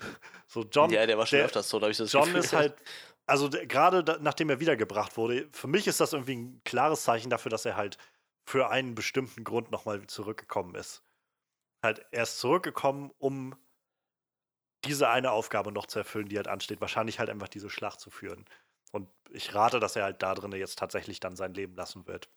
So 0.48 0.64
John, 0.64 0.90
ja, 0.90 1.06
der 1.06 1.18
war 1.18 1.26
schon 1.26 1.38
der- 1.38 1.46
öfters 1.46 1.70
tot, 1.70 1.82
habe 1.82 1.92
ich 1.92 1.98
das 1.98 2.12
John 2.12 2.24
Gefühl. 2.26 2.40
ist 2.40 2.54
halt, 2.54 2.76
also 3.26 3.50
gerade 3.50 4.04
da, 4.04 4.18
nachdem 4.20 4.50
er 4.50 4.60
wiedergebracht 4.60 5.16
wurde, 5.18 5.48
für 5.52 5.68
mich 5.68 5.88
ist 5.88 6.00
das 6.00 6.14
irgendwie 6.14 6.36
ein 6.38 6.62
klares 6.66 7.04
Zeichen 7.04 7.30
dafür, 7.30 7.52
dass 7.52 7.66
er 7.66 7.76
halt 7.76 7.98
für 8.48 8.70
einen 8.70 8.96
bestimmten 8.96 9.44
Grund 9.44 9.70
nochmal 9.72 10.06
zurückgekommen 10.08 10.74
ist. 10.76 11.04
Halt, 11.84 12.06
er 12.12 12.24
ist 12.24 12.40
zurückgekommen, 12.40 13.12
um 13.20 13.56
diese 14.86 15.10
eine 15.10 15.32
Aufgabe 15.32 15.72
noch 15.72 15.86
zu 15.86 16.00
erfüllen, 16.00 16.30
die 16.30 16.38
halt 16.38 16.48
ansteht. 16.48 16.82
Wahrscheinlich 16.82 17.20
halt 17.20 17.30
einfach 17.30 17.50
diese 17.50 17.70
Schlacht 17.70 18.00
zu 18.00 18.10
führen. 18.10 18.46
Und 18.92 19.08
ich 19.30 19.54
rate, 19.54 19.80
dass 19.80 19.96
er 19.96 20.04
halt 20.06 20.24
da 20.24 20.34
drin 20.34 20.52
jetzt 20.54 20.80
tatsächlich 20.80 21.20
dann 21.20 21.36
sein 21.36 21.54
Leben 21.54 21.76
lassen 21.76 22.08
wird. 22.08 22.30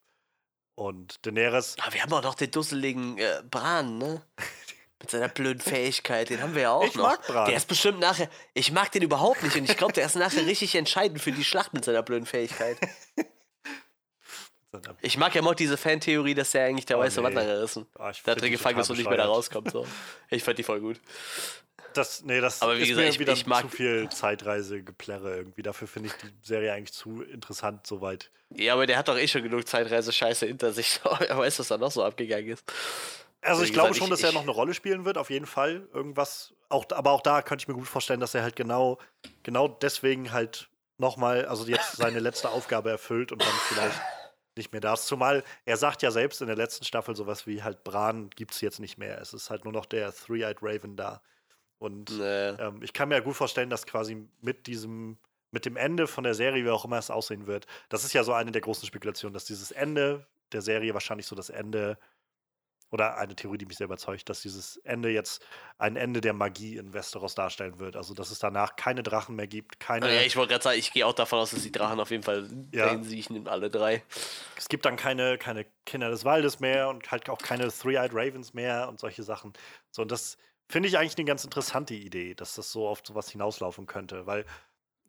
Und 0.75 1.25
Daenerys, 1.27 1.77
Aber 1.83 1.93
wir 1.95 2.03
haben 2.03 2.13
auch 2.13 2.23
noch 2.23 2.35
den 2.35 2.51
dusseligen 2.51 3.19
äh, 3.19 3.43
Bran, 3.51 3.99
ne? 3.99 4.23
Mit 5.01 5.11
seiner 5.11 5.29
blöden 5.29 5.61
Fähigkeit, 5.61 6.31
den 6.31 6.41
haben 6.41 6.55
wir 6.55 6.63
ja 6.63 6.71
auch 6.73 6.85
Ich 6.85 6.95
noch. 6.95 7.03
mag 7.11 7.27
Bran. 7.27 7.47
Der 7.47 7.57
ist 7.57 7.67
bestimmt 7.67 7.99
nachher. 7.99 8.29
Ich 8.55 8.71
mag 8.71 8.93
den 8.93 9.03
überhaupt 9.03 9.43
nicht 9.43 9.57
und 9.57 9.69
ich 9.69 9.77
glaube, 9.77 9.93
der 9.95 10.07
ist 10.07 10.15
nachher 10.15 10.47
richtig 10.47 10.77
entscheidend 10.77 11.21
für 11.21 11.33
die 11.33 11.43
Schlacht 11.43 11.75
mit 11.75 11.85
seiner 11.85 12.03
blöden 12.03 12.25
Fähigkeit. 12.27 12.77
Ich 15.01 15.17
mag 15.19 15.35
ja 15.35 15.43
auch 15.43 15.55
diese 15.55 15.77
Fantheorie, 15.77 16.35
dass 16.35 16.53
der 16.53 16.65
eigentlich 16.65 16.87
der 16.87 16.99
Oh, 16.99 17.01
weiße 17.03 17.21
nee. 17.21 17.27
Wanderer 17.27 17.63
ist. 17.63 17.77
ich 17.77 17.85
Da 17.97 18.13
find 18.13 18.41
drin 18.43 18.53
gefangen 18.53 18.79
ist 18.79 18.91
und 18.91 18.97
nicht 18.97 19.09
mehr 19.09 19.19
da 19.19 19.27
rauskommt. 19.27 19.71
So. 19.71 19.87
Ich 20.31 20.43
fand 20.43 20.59
die 20.59 20.63
voll 20.63 20.81
gut. 20.81 21.01
Das, 21.95 22.23
nee, 22.25 22.41
das 22.41 22.63
Aber 22.63 22.79
wie 22.79 22.83
ist 22.83 22.89
gesagt, 22.89 23.05
mir 23.05 23.11
ich- 23.11 23.19
wieder 23.19 23.33
ich 23.35 23.47
mag- 23.47 23.63
zu 23.71 23.77
viel 23.77 24.09
Zeitreise-Geplärre 24.09 25.37
irgendwie. 25.37 25.63
Dafür 25.63 25.87
finde 25.89 26.09
ich 26.09 26.15
die 26.15 26.33
Serie 26.43 26.73
eigentlich 26.73 26.93
zu 26.95 27.23
interessant 27.23 27.87
soweit. 27.87 28.31
Ja, 28.51 28.73
aber 28.75 28.87
der 28.87 28.97
hat 28.99 29.09
doch 29.09 29.17
eh 29.19 29.29
schon 29.29 29.43
genug 29.43 29.67
Zeitreise-Scheiße 29.69 30.47
hinter 30.47 30.73
sich. 30.73 31.01
Er 31.29 31.37
weiß, 31.39 31.59
was 31.59 31.69
da 31.69 31.77
noch 31.79 31.91
so 31.91 32.03
abgegangen 32.05 32.49
ist. 32.49 32.65
Also 33.43 33.61
Wie 33.63 33.67
ich 33.67 33.73
glaube 33.73 33.89
gesagt, 33.91 33.99
schon, 33.99 34.15
ich- 34.15 34.23
dass 34.23 34.31
er 34.31 34.33
noch 34.33 34.43
eine 34.43 34.51
Rolle 34.53 34.73
spielen 34.73 35.05
wird, 35.05 35.19
auf 35.19 35.29
jeden 35.31 35.47
Fall. 35.47 35.87
Irgendwas. 35.93 36.55
Auch, 36.71 36.87
aber 36.93 37.11
auch 37.11 37.21
da 37.21 37.43
könnte 37.43 37.63
ich 37.65 37.69
mir 37.69 37.75
gut 37.75 37.89
vorstellen, 37.89 38.21
dass 38.21 38.35
er 38.35 38.43
halt 38.43 38.57
genau, 38.57 38.99
genau 39.43 39.69
deswegen 39.69 40.33
halt 40.33 40.69
nochmal, 40.97 41.45
also 41.45 41.67
jetzt 41.67 41.97
seine 41.97 42.21
letzte 42.21 42.49
Aufgabe 42.51 42.89
erfüllt 42.91 43.33
und 43.33 43.43
dann 43.43 43.53
vielleicht 43.69 44.01
nicht 44.57 44.73
mehr 44.73 44.81
da 44.81 44.95
ist. 44.95 45.07
Zumal 45.07 45.45
er 45.65 45.77
sagt 45.77 46.03
ja 46.03 46.11
selbst 46.11 46.41
in 46.41 46.47
der 46.49 46.57
letzten 46.57 46.85
Staffel 46.85 47.17
sowas 47.17 47.47
wie 47.47 47.63
halt 47.63 47.85
Bran 47.85 48.31
gibt 48.31 48.53
es 48.53 48.61
jetzt 48.61 48.81
nicht 48.81 48.99
mehr. 48.99 49.21
Es 49.21 49.33
ist 49.35 49.51
halt 49.51 49.65
nur 49.65 49.73
noch 49.73 49.87
der 49.87 50.13
Three-Eyed 50.13 50.59
Raven 50.63 50.97
da. 50.97 51.23
Und 51.79 52.23
Nee. 52.23 52.59
ähm, 52.59 52.83
ich 52.83 52.93
kann 52.93 53.09
mir 53.09 53.17
ja 53.17 53.21
gut 53.23 53.37
vorstellen, 53.37 53.71
dass 53.71 53.87
quasi 53.87 54.29
mit 54.41 54.67
diesem, 54.67 55.19
mit 55.51 55.67
dem 55.67 55.77
Ende 55.77 56.07
von 56.07 56.25
der 56.25 56.35
Serie, 56.35 56.65
wie 56.65 56.71
auch 56.71 56.85
immer 56.85 56.99
es 56.99 57.11
aussehen 57.11 57.47
wird, 57.47 57.67
das 57.89 58.05
ist 58.05 58.13
ja 58.15 58.25
so 58.25 58.33
eine 58.33 58.53
der 58.53 58.63
großen 58.63 58.87
Spekulationen, 58.87 59.35
dass 59.35 59.45
dieses 59.47 59.71
Ende 59.73 60.29
der 60.53 60.63
Serie 60.63 60.95
wahrscheinlich 60.95 61.27
so 61.27 61.37
das 61.37 61.51
Ende 61.51 61.99
oder 62.93 63.17
eine 63.17 63.35
Theorie, 63.35 63.57
die 63.59 63.65
mich 63.67 63.79
sehr 63.79 63.87
überzeugt, 63.87 64.29
dass 64.29 64.43
dieses 64.43 64.77
Ende 64.79 65.09
jetzt 65.09 65.45
ein 65.79 65.97
Ende 65.97 66.21
der 66.21 66.35
Magie 66.35 66.77
in 66.77 66.93
Westeros 66.93 67.35
darstellen 67.35 67.79
wird. 67.81 67.97
Also, 67.97 68.13
dass 68.15 68.31
es 68.31 68.39
danach 68.39 68.77
keine 68.77 69.03
Drachen 69.03 69.35
mehr 69.35 69.47
gibt, 69.47 69.81
keine, 69.81 70.15
Ja, 70.15 70.21
ich 70.21 70.37
wollte 70.37 70.51
gerade 70.53 70.63
sagen, 70.63 70.79
ich 70.79 70.93
gehe 70.93 71.07
auch 71.07 71.15
davon 71.15 71.39
aus, 71.39 71.53
dass 71.53 71.63
die 71.63 71.73
Drachen 71.73 71.99
auf 71.99 72.11
jeden 72.11 72.23
Fall 72.23 72.47
Ja. 72.71 72.85
dahin 72.87 73.03
siechen, 73.03 73.49
alle 73.49 73.71
drei. 73.71 74.05
es 74.59 74.69
gibt 74.69 74.85
dann 74.85 74.97
keine, 74.97 75.39
keine 75.39 75.65
Kinder 75.87 76.11
des 76.11 76.25
Waldes 76.25 76.61
mehr 76.61 76.89
und 76.91 77.11
halt 77.11 77.29
auch 77.31 77.39
keine 77.39 77.69
Three-Eyed 77.69 78.13
Ravens 78.13 78.53
mehr 78.53 78.89
und 78.89 79.01
solche 79.01 79.23
Sachen. 79.23 79.55
So, 79.91 80.03
und 80.03 80.13
das 80.13 80.37
finde 80.69 80.89
ich 80.89 80.99
eigentlich 80.99 81.17
eine 81.17 81.25
ganz 81.25 81.45
interessante 81.45 81.95
Idee, 81.95 82.35
dass 82.35 82.55
das 82.55 82.71
so 82.71 82.87
auf 82.87 83.01
sowas 83.05 83.31
hinauslaufen 83.31 83.87
könnte, 83.87 84.27
weil 84.27 84.45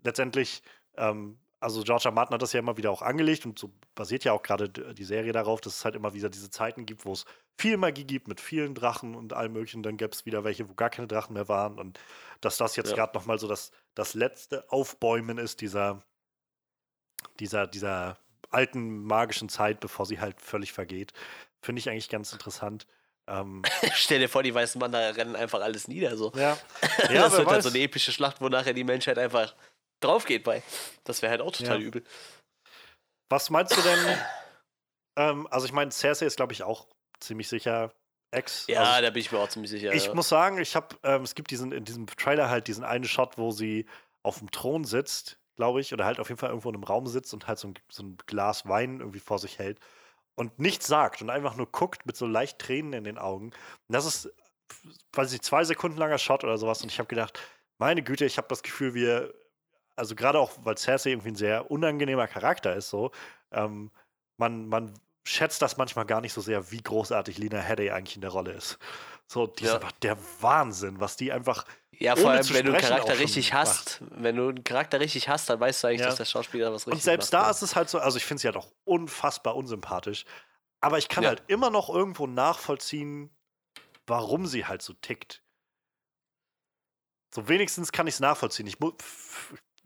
letztendlich, 0.04 0.64
ähm, 0.96 1.38
also 1.64 1.82
George 1.84 2.04
R. 2.06 2.12
Martin 2.12 2.34
hat 2.36 2.42
das 2.42 2.54
ja 2.54 2.60
immer 2.60 2.78
wieder 2.78 2.92
auch 2.92 3.02
angelegt 3.02 3.46
und 3.46 3.58
so 3.58 3.72
basiert 3.96 4.24
ja 4.26 4.34
auch 4.34 4.44
gerade 4.44 4.70
die 4.70 5.04
Serie 5.04 5.32
darauf, 5.32 5.62
dass 5.62 5.78
es 5.78 5.86
halt 5.86 5.96
immer 5.96 6.14
wieder 6.14 6.30
diese 6.30 6.50
Zeiten 6.50 6.86
gibt, 6.86 7.06
wo 7.06 7.14
es 7.14 7.26
viel 7.58 7.78
Magie 7.78 8.04
gibt 8.04 8.28
mit 8.28 8.42
vielen 8.42 8.76
Drachen 8.76 9.16
und 9.16 9.34
allem 9.34 9.54
möglichen. 9.54 9.82
Dann 9.82 9.98
gäbe 9.98 10.12
es 10.12 10.26
wieder 10.26 10.44
welche, 10.44 10.68
wo 10.70 10.74
gar 10.74 10.90
keine 10.90 11.08
Drachen 11.08 11.34
mehr 11.34 11.48
waren 11.48 11.80
und 11.80 12.00
dass 12.42 12.58
das 12.58 12.76
jetzt 12.76 12.90
Ja. 12.92 12.96
gerade 12.98 13.18
nochmal 13.18 13.40
so 13.40 13.48
das, 13.48 13.72
das 13.96 14.14
letzte 14.14 14.70
Aufbäumen 14.72 15.38
ist 15.38 15.62
dieser, 15.62 16.04
dieser, 17.40 17.68
dieser 17.68 18.18
alten 18.50 19.04
magischen 19.04 19.50
Zeit, 19.50 19.80
bevor 19.80 20.06
sie 20.06 20.20
halt 20.20 20.42
völlig 20.42 20.74
vergeht. 20.74 21.14
Finde 21.62 21.80
ich 21.80 21.90
eigentlich 21.90 22.10
ganz 22.10 22.34
interessant. 22.34 22.86
Ähm, 23.26 23.62
Stell 23.94 24.20
dir 24.20 24.28
vor, 24.30 24.44
die 24.44 24.54
weißen 24.54 24.80
Wanderer 24.82 25.16
rennen 25.16 25.36
einfach 25.36 25.62
alles 25.62 25.88
nieder. 25.88 26.18
So. 26.18 26.32
ja, 26.36 26.58
das 26.82 27.10
wer 27.10 27.22
wird 27.24 27.32
halt 27.32 27.48
weiß. 27.48 27.64
so 27.64 27.70
eine 27.70 27.80
epische 27.80 28.12
Schlacht, 28.12 28.42
wo 28.42 28.50
nachher 28.50 28.74
die 28.74 28.84
Menschheit 28.84 29.18
einfach 29.18 29.56
drauf 30.04 30.26
geht 30.26 30.44
bei. 30.44 30.64
Das 31.04 31.22
wäre 31.22 31.32
halt 31.32 31.42
auch 31.42 31.52
total 31.52 31.82
Ja. 31.82 31.88
übel. 31.88 32.04
Was 33.30 33.50
meinst 33.50 33.76
du 33.76 33.82
denn? 33.82 34.00
ähm, 35.18 35.48
also 35.50 35.66
ich 35.66 35.74
meine, 35.74 35.92
Cersei 35.92 36.26
ist, 36.26 36.38
glaube 36.38 36.54
ich, 36.54 36.64
auch 36.64 36.88
ziemlich 37.20 37.48
sicher 37.48 37.94
Ex. 38.32 38.66
Ja, 38.68 38.82
also 38.82 39.02
da 39.04 39.10
bin 39.12 39.22
ich 39.22 39.32
mir 39.32 39.40
auch 39.40 39.50
ziemlich 39.50 39.72
sicher. 39.72 39.94
ich 39.94 40.06
ja. 40.06 40.14
muss 40.14 40.30
sagen, 40.30 40.58
ich 40.58 40.76
habe, 40.76 40.96
ähm, 41.04 41.22
es 41.22 41.36
gibt 41.36 41.52
diesen 41.52 41.72
in 41.72 41.86
diesem 41.86 42.08
Trailer 42.08 42.50
halt 42.50 42.68
diesen 42.68 42.84
einen 42.84 43.06
Shot, 43.06 43.38
wo 43.38 43.52
sie 43.52 43.86
auf 44.24 44.40
dem 44.40 44.50
Thron 44.50 44.86
sitzt, 44.86 45.38
glaube 45.56 45.82
ich, 45.82 45.94
oder 45.94 46.06
halt 46.06 46.20
auf 46.20 46.30
jeden 46.30 46.40
Fall 46.40 46.50
irgendwo 46.50 46.70
in 46.70 46.76
einem 46.76 46.84
Raum 46.84 47.08
sitzt 47.08 47.34
und 47.34 47.48
halt 47.48 47.60
so 47.60 47.68
ein, 47.68 47.76
so 47.90 48.04
ein 48.04 48.18
Glas 48.26 48.68
Wein 48.68 49.00
irgendwie 49.00 49.20
vor 49.20 49.38
sich 49.38 49.60
hält 49.60 49.80
und 50.36 50.58
nichts 50.60 50.88
sagt 50.88 51.22
und 51.22 51.30
einfach 51.30 51.56
nur 51.56 51.72
guckt 51.72 52.06
mit 52.06 52.18
so 52.18 52.26
leicht 52.26 52.60
Tränen 52.60 52.94
in 52.94 53.04
den 53.04 53.18
Augen. 53.18 53.48
Und 53.48 53.54
das 53.90 54.06
ist, 54.06 54.34
weiß 55.14 55.32
ich, 55.34 55.42
zwei 55.42 55.64
Sekunden 55.64 55.98
langer 55.98 56.18
Shot 56.18 56.44
oder 56.44 56.58
sowas. 56.58 56.82
Und 56.82 56.92
ich 56.92 57.00
habe 57.00 57.08
gedacht, 57.08 57.40
meine 57.78 58.02
Güte, 58.04 58.26
ich 58.26 58.38
habe 58.38 58.48
das 58.48 58.64
Gefühl, 58.64 58.94
wir, 58.94 59.34
also 59.96 60.16
gerade 60.16 60.40
auch, 60.40 60.52
weil 60.64 60.78
Cersei 60.78 61.12
irgendwie 61.12 61.30
ein 61.30 61.36
sehr 61.36 61.70
unangenehmer 61.72 62.28
Charakter 62.28 62.76
ist, 62.76 62.90
so, 62.90 63.12
ähm, 63.52 63.92
man, 64.38 64.68
man 64.68 64.94
schätzt 65.26 65.62
das 65.62 65.78
manchmal 65.78 66.06
gar 66.06 66.22
nicht 66.22 66.34
so 66.34 66.42
sehr, 66.42 66.72
wie 66.72 66.82
großartig 66.82 67.38
Lina 67.38 67.60
Headey 67.60 67.92
eigentlich 67.92 68.16
in 68.16 68.22
der 68.22 68.32
Rolle 68.32 68.52
ist. 68.54 68.78
So, 69.28 69.48
die 69.48 69.64
ist 69.64 69.70
Ja. 69.70 69.76
einfach 69.76 69.92
der 69.94 70.18
Wahnsinn, 70.42 71.00
was 71.00 71.16
die 71.16 71.32
einfach. 71.32 71.66
ja, 71.92 72.16
vor 72.16 72.32
allem, 72.32 72.50
wenn 72.50 72.66
du 72.66 72.72
einen 72.74 72.82
Charakter 72.82 73.20
richtig 73.20 73.52
macht. 73.52 73.66
hast, 73.66 74.02
wenn 74.12 74.36
du 74.36 74.50
einen 74.50 74.64
Charakter 74.64 75.00
richtig 75.00 75.30
hast, 75.30 75.50
dann 75.50 75.60
weißt 75.60 75.84
du 75.84 75.88
eigentlich, 75.88 76.02
Ja. 76.02 76.08
dass 76.08 76.18
der 76.18 76.26
Schauspieler 76.26 76.74
was 76.74 76.88
richtig 76.88 76.96
Und 76.96 77.02
selbst 77.04 77.32
macht. 77.32 77.46
da 77.46 77.50
ist 77.52 77.62
es 77.62 77.76
halt 77.76 77.90
so, 77.90 78.00
also 78.00 78.18
ich 78.18 78.26
finde 78.26 78.42
sie 78.42 78.48
halt 78.48 78.58
auch 78.58 78.72
unfassbar 78.84 79.56
unsympathisch. 79.56 80.26
Aber 80.82 80.98
ich 80.98 81.08
kann 81.08 81.24
Ja. 81.24 81.30
halt 81.30 81.44
immer 81.48 81.70
noch 81.70 81.90
irgendwo 81.90 82.28
nachvollziehen, 82.28 83.30
warum 84.06 84.46
sie 84.48 84.66
halt 84.66 84.82
so 84.82 84.94
tickt. 84.94 85.44
So 87.34 87.48
wenigstens 87.48 87.92
kann 87.92 88.06
ich 88.08 88.16
es 88.16 88.20
nachvollziehen. 88.20 88.68
Ich 88.68 88.78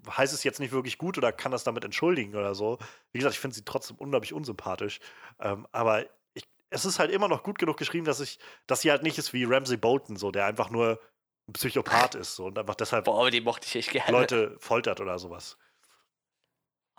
heißt 0.10 0.34
es 0.34 0.43
jetzt 0.43 0.60
nicht 0.60 0.72
wirklich 0.72 0.97
gut 0.97 1.18
oder 1.18 1.32
kann 1.32 1.51
das 1.51 1.64
damit 1.64 1.84
entschuldigen 1.84 2.36
oder 2.36 2.55
so. 2.55 2.78
Wie 3.12 3.20
gesagt, 3.20 3.36
ich 3.36 3.39
finde 3.39 3.55
sie 3.55 3.66
trotzdem 3.66 3.97
unglaublich 3.97 4.34
unsympathisch. 4.34 4.99
Ähm, 5.39 5.68
aber 5.72 6.05
ich, 6.34 6.43
es 6.70 6.86
ist 6.86 6.99
halt 6.99 7.12
immer 7.12 7.28
noch 7.28 7.43
gut 7.43 7.60
genug 7.60 7.78
geschrieben, 7.78 8.05
dass 8.05 8.20
ich, 8.20 8.39
dass 8.68 8.82
sie 8.82 8.91
halt 8.91 9.03
nicht 9.03 9.18
ist 9.18 9.34
wie 9.34 9.43
Ramsey 9.45 9.78
Bolton, 9.78 10.16
so, 10.16 10.32
der 10.32 10.45
einfach 10.45 10.70
nur 10.70 10.99
ein 11.47 11.53
Psychopath 11.53 12.16
ist 12.16 12.36
so, 12.36 12.45
und 12.47 12.60
einfach 12.60 12.76
deshalb 12.76 13.05
Boah, 13.05 13.32
die 13.32 13.41
mochte 13.41 13.66
ich 13.68 13.76
echt 13.76 13.91
gerne. 13.91 14.12
Leute 14.12 14.55
foltert 14.60 14.99
oder 14.99 15.18
sowas. 15.18 15.58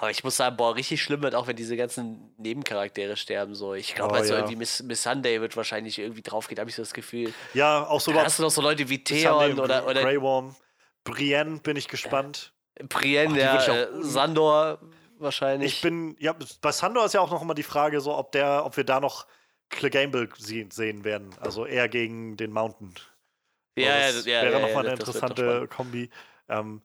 Aber 0.00 0.12
ich 0.12 0.22
muss 0.22 0.36
sagen, 0.36 0.56
boah, 0.56 0.76
richtig 0.76 1.02
schlimm 1.02 1.22
wird 1.22 1.34
auch, 1.34 1.48
wenn 1.48 1.56
diese 1.56 1.76
ganzen 1.76 2.32
Nebencharaktere 2.38 3.16
sterben. 3.16 3.56
So. 3.56 3.74
Ich 3.74 3.96
glaube, 3.96 4.12
Oh, 4.12 4.16
halt 4.16 4.26
so 4.26 4.34
ja. 4.34 4.38
irgendwie 4.38 4.54
Miss, 4.54 4.80
Miss 4.84 5.02
Sunday 5.02 5.40
wird 5.40 5.56
wahrscheinlich 5.56 5.98
irgendwie 5.98 6.22
draufgehen, 6.22 6.60
habe 6.60 6.70
ich 6.70 6.76
so 6.76 6.82
das 6.82 6.94
Gefühl. 6.94 7.34
Ja, 7.52 7.84
auch 7.84 8.00
so 8.00 8.12
Da 8.12 8.22
hast 8.24 8.38
du 8.38 8.44
noch 8.44 8.50
so 8.50 8.62
Leute 8.62 8.88
wie 8.88 9.02
Theon 9.02 9.40
Sunday, 9.40 9.60
oder, 9.60 9.86
oder 9.88 10.02
Grey 10.02 10.20
Worm. 10.22 10.54
Brienne 11.02 11.58
bin 11.58 11.76
ich 11.76 11.88
gespannt. 11.88 12.52
Brienne, 12.88 13.34
Ach, 13.34 13.36
ja, 13.36 13.62
ich 13.62 13.70
auch 13.70 13.98
äh, 14.00 14.02
Sandor 14.02 14.78
wahrscheinlich. 15.18 15.74
Ich 15.74 15.80
bin, 15.82 16.16
ja, 16.20 16.34
bei 16.60 16.72
Sandor 16.72 17.04
ist 17.06 17.14
ja 17.14 17.20
auch 17.20 17.30
noch 17.30 17.42
immer 17.42 17.54
die 17.54 17.62
Frage, 17.62 18.00
so, 18.00 18.16
ob 18.16 18.32
der, 18.32 18.64
ob 18.64 18.76
wir 18.76 18.84
da 18.84 19.00
noch 19.00 19.26
Clegane 19.70 20.28
sie- 20.38 20.68
sehen 20.72 21.04
werden. 21.04 21.30
Also 21.40 21.66
eher 21.66 21.88
gegen 21.88 22.36
den 22.36 22.52
Mountain. 22.52 22.94
Ja, 23.76 23.92
Also 23.94 24.00
ja, 24.00 24.12
das 24.12 24.26
ja, 24.26 24.42
wäre 24.42 24.52
ja, 24.52 24.58
nochmal 24.60 24.84
ja, 24.84 24.90
eine 24.92 24.98
interessante. 25.00 25.68
Kombi. 25.68 26.10
Ähm, 26.48 26.82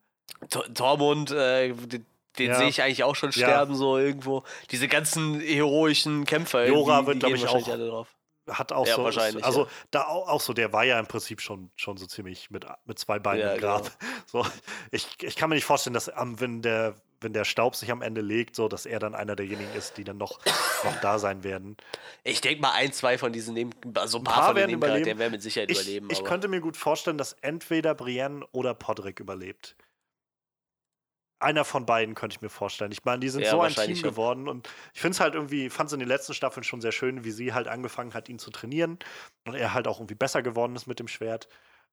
Tor- 0.49 0.73
Tormund, 0.73 1.31
äh, 1.31 1.73
den, 1.73 2.05
den 2.37 2.49
Ja. 2.49 2.57
sehe 2.57 2.67
ich 2.67 2.81
eigentlich 2.81 3.03
auch 3.03 3.15
schon 3.15 3.29
Ja. 3.29 3.47
sterben, 3.47 3.75
so 3.75 3.97
irgendwo. 3.97 4.43
Diese 4.71 4.87
ganzen 4.87 5.39
heroischen 5.39 6.25
Kämpfer, 6.25 6.67
Jora 6.67 7.05
wird, 7.05 7.15
die 7.15 7.19
glaub 7.19 7.31
gehen 7.33 7.37
ich, 7.43 7.47
auch- 7.47 7.67
alle 7.67 7.87
drauf. 7.87 8.07
Hat 8.49 8.71
auch 8.71 8.87
Ja, 8.87 8.95
so, 8.95 9.03
wahrscheinlich, 9.03 9.43
also 9.45 9.63
ja. 9.63 9.69
da 9.91 10.03
auch, 10.05 10.27
auch 10.27 10.41
so, 10.41 10.53
der 10.53 10.73
war 10.73 10.83
ja 10.83 10.99
im 10.99 11.07
Prinzip 11.07 11.41
schon, 11.41 11.71
schon 11.75 11.97
so 11.97 12.05
ziemlich 12.05 12.49
mit, 12.51 12.65
mit 12.85 12.99
zwei 12.99 13.19
Beinen 13.19 13.41
Ja, 13.41 13.53
im 13.53 13.59
Grab. 13.61 13.83
genau. 13.99 14.13
So, 14.25 14.45
ich, 14.91 15.07
ich 15.21 15.35
kann 15.35 15.49
mir 15.49 15.55
nicht 15.55 15.65
vorstellen, 15.65 15.93
dass 15.93 16.09
am, 16.09 16.39
wenn 16.39 16.61
der, 16.61 16.95
wenn 17.21 17.33
der 17.33 17.45
Staub 17.45 17.75
sich 17.75 17.91
am 17.91 18.01
Ende 18.01 18.21
legt, 18.21 18.55
so, 18.55 18.67
dass 18.67 18.85
er 18.85 18.99
dann 18.99 19.15
einer 19.15 19.35
derjenigen 19.35 19.73
ist, 19.73 19.97
die 19.97 20.03
dann 20.03 20.17
noch, 20.17 20.39
noch 20.83 20.95
da 21.01 21.19
sein 21.19 21.43
werden. 21.43 21.77
Ich 22.23 22.41
denke 22.41 22.61
mal, 22.61 22.71
ein, 22.71 22.91
zwei 22.91 23.17
von 23.17 23.31
diesen 23.31 23.53
Neben 23.53 23.71
also 23.95 24.17
ein 24.17 24.23
paar, 24.23 24.33
paar 24.33 24.45
von 24.47 24.55
den 24.55 24.71
überleben. 24.71 25.19
werden 25.19 25.31
mit 25.31 25.41
Sicherheit 25.41 25.69
Ich, 25.71 25.79
überleben. 25.81 26.07
ich 26.11 26.19
aber 26.19 26.27
könnte 26.29 26.47
mir 26.47 26.59
gut 26.61 26.75
vorstellen, 26.77 27.17
dass 27.17 27.33
entweder 27.41 27.95
Brienne 27.95 28.45
oder 28.51 28.73
Podrick 28.73 29.19
überlebt. 29.19 29.75
Einer 31.43 31.65
von 31.65 31.85
beiden 31.85 32.15
könnte 32.15 32.35
ich 32.35 32.41
mir 32.41 32.49
vorstellen. 32.49 32.91
Ich 32.91 33.03
meine, 33.05 33.19
die 33.19 33.29
sind 33.29 33.43
Ja, 33.43 33.51
so 33.51 33.61
ein 33.61 33.75
Team 33.75 33.95
schon. 33.95 34.11
geworden 34.11 34.47
und 34.47 34.69
ich 34.93 35.01
finde 35.01 35.15
es 35.15 35.19
halt 35.19 35.35
irgendwie, 35.35 35.69
fand 35.69 35.87
es 35.87 35.93
in 35.93 35.99
den 35.99 36.07
letzten 36.07 36.33
Staffeln 36.33 36.63
schon 36.63 36.81
sehr 36.81 36.91
schön, 36.91 37.23
wie 37.23 37.31
sie 37.31 37.53
halt 37.53 37.67
angefangen 37.67 38.13
hat, 38.13 38.29
ihn 38.29 38.39
zu 38.39 38.49
trainieren 38.51 38.99
und 39.45 39.55
er 39.55 39.73
halt 39.73 39.87
auch 39.87 39.99
irgendwie 39.99 40.15
besser 40.15 40.41
geworden 40.41 40.75
ist 40.75 40.87
mit 40.87 40.99
dem 40.99 41.07
Schwert. 41.07 41.47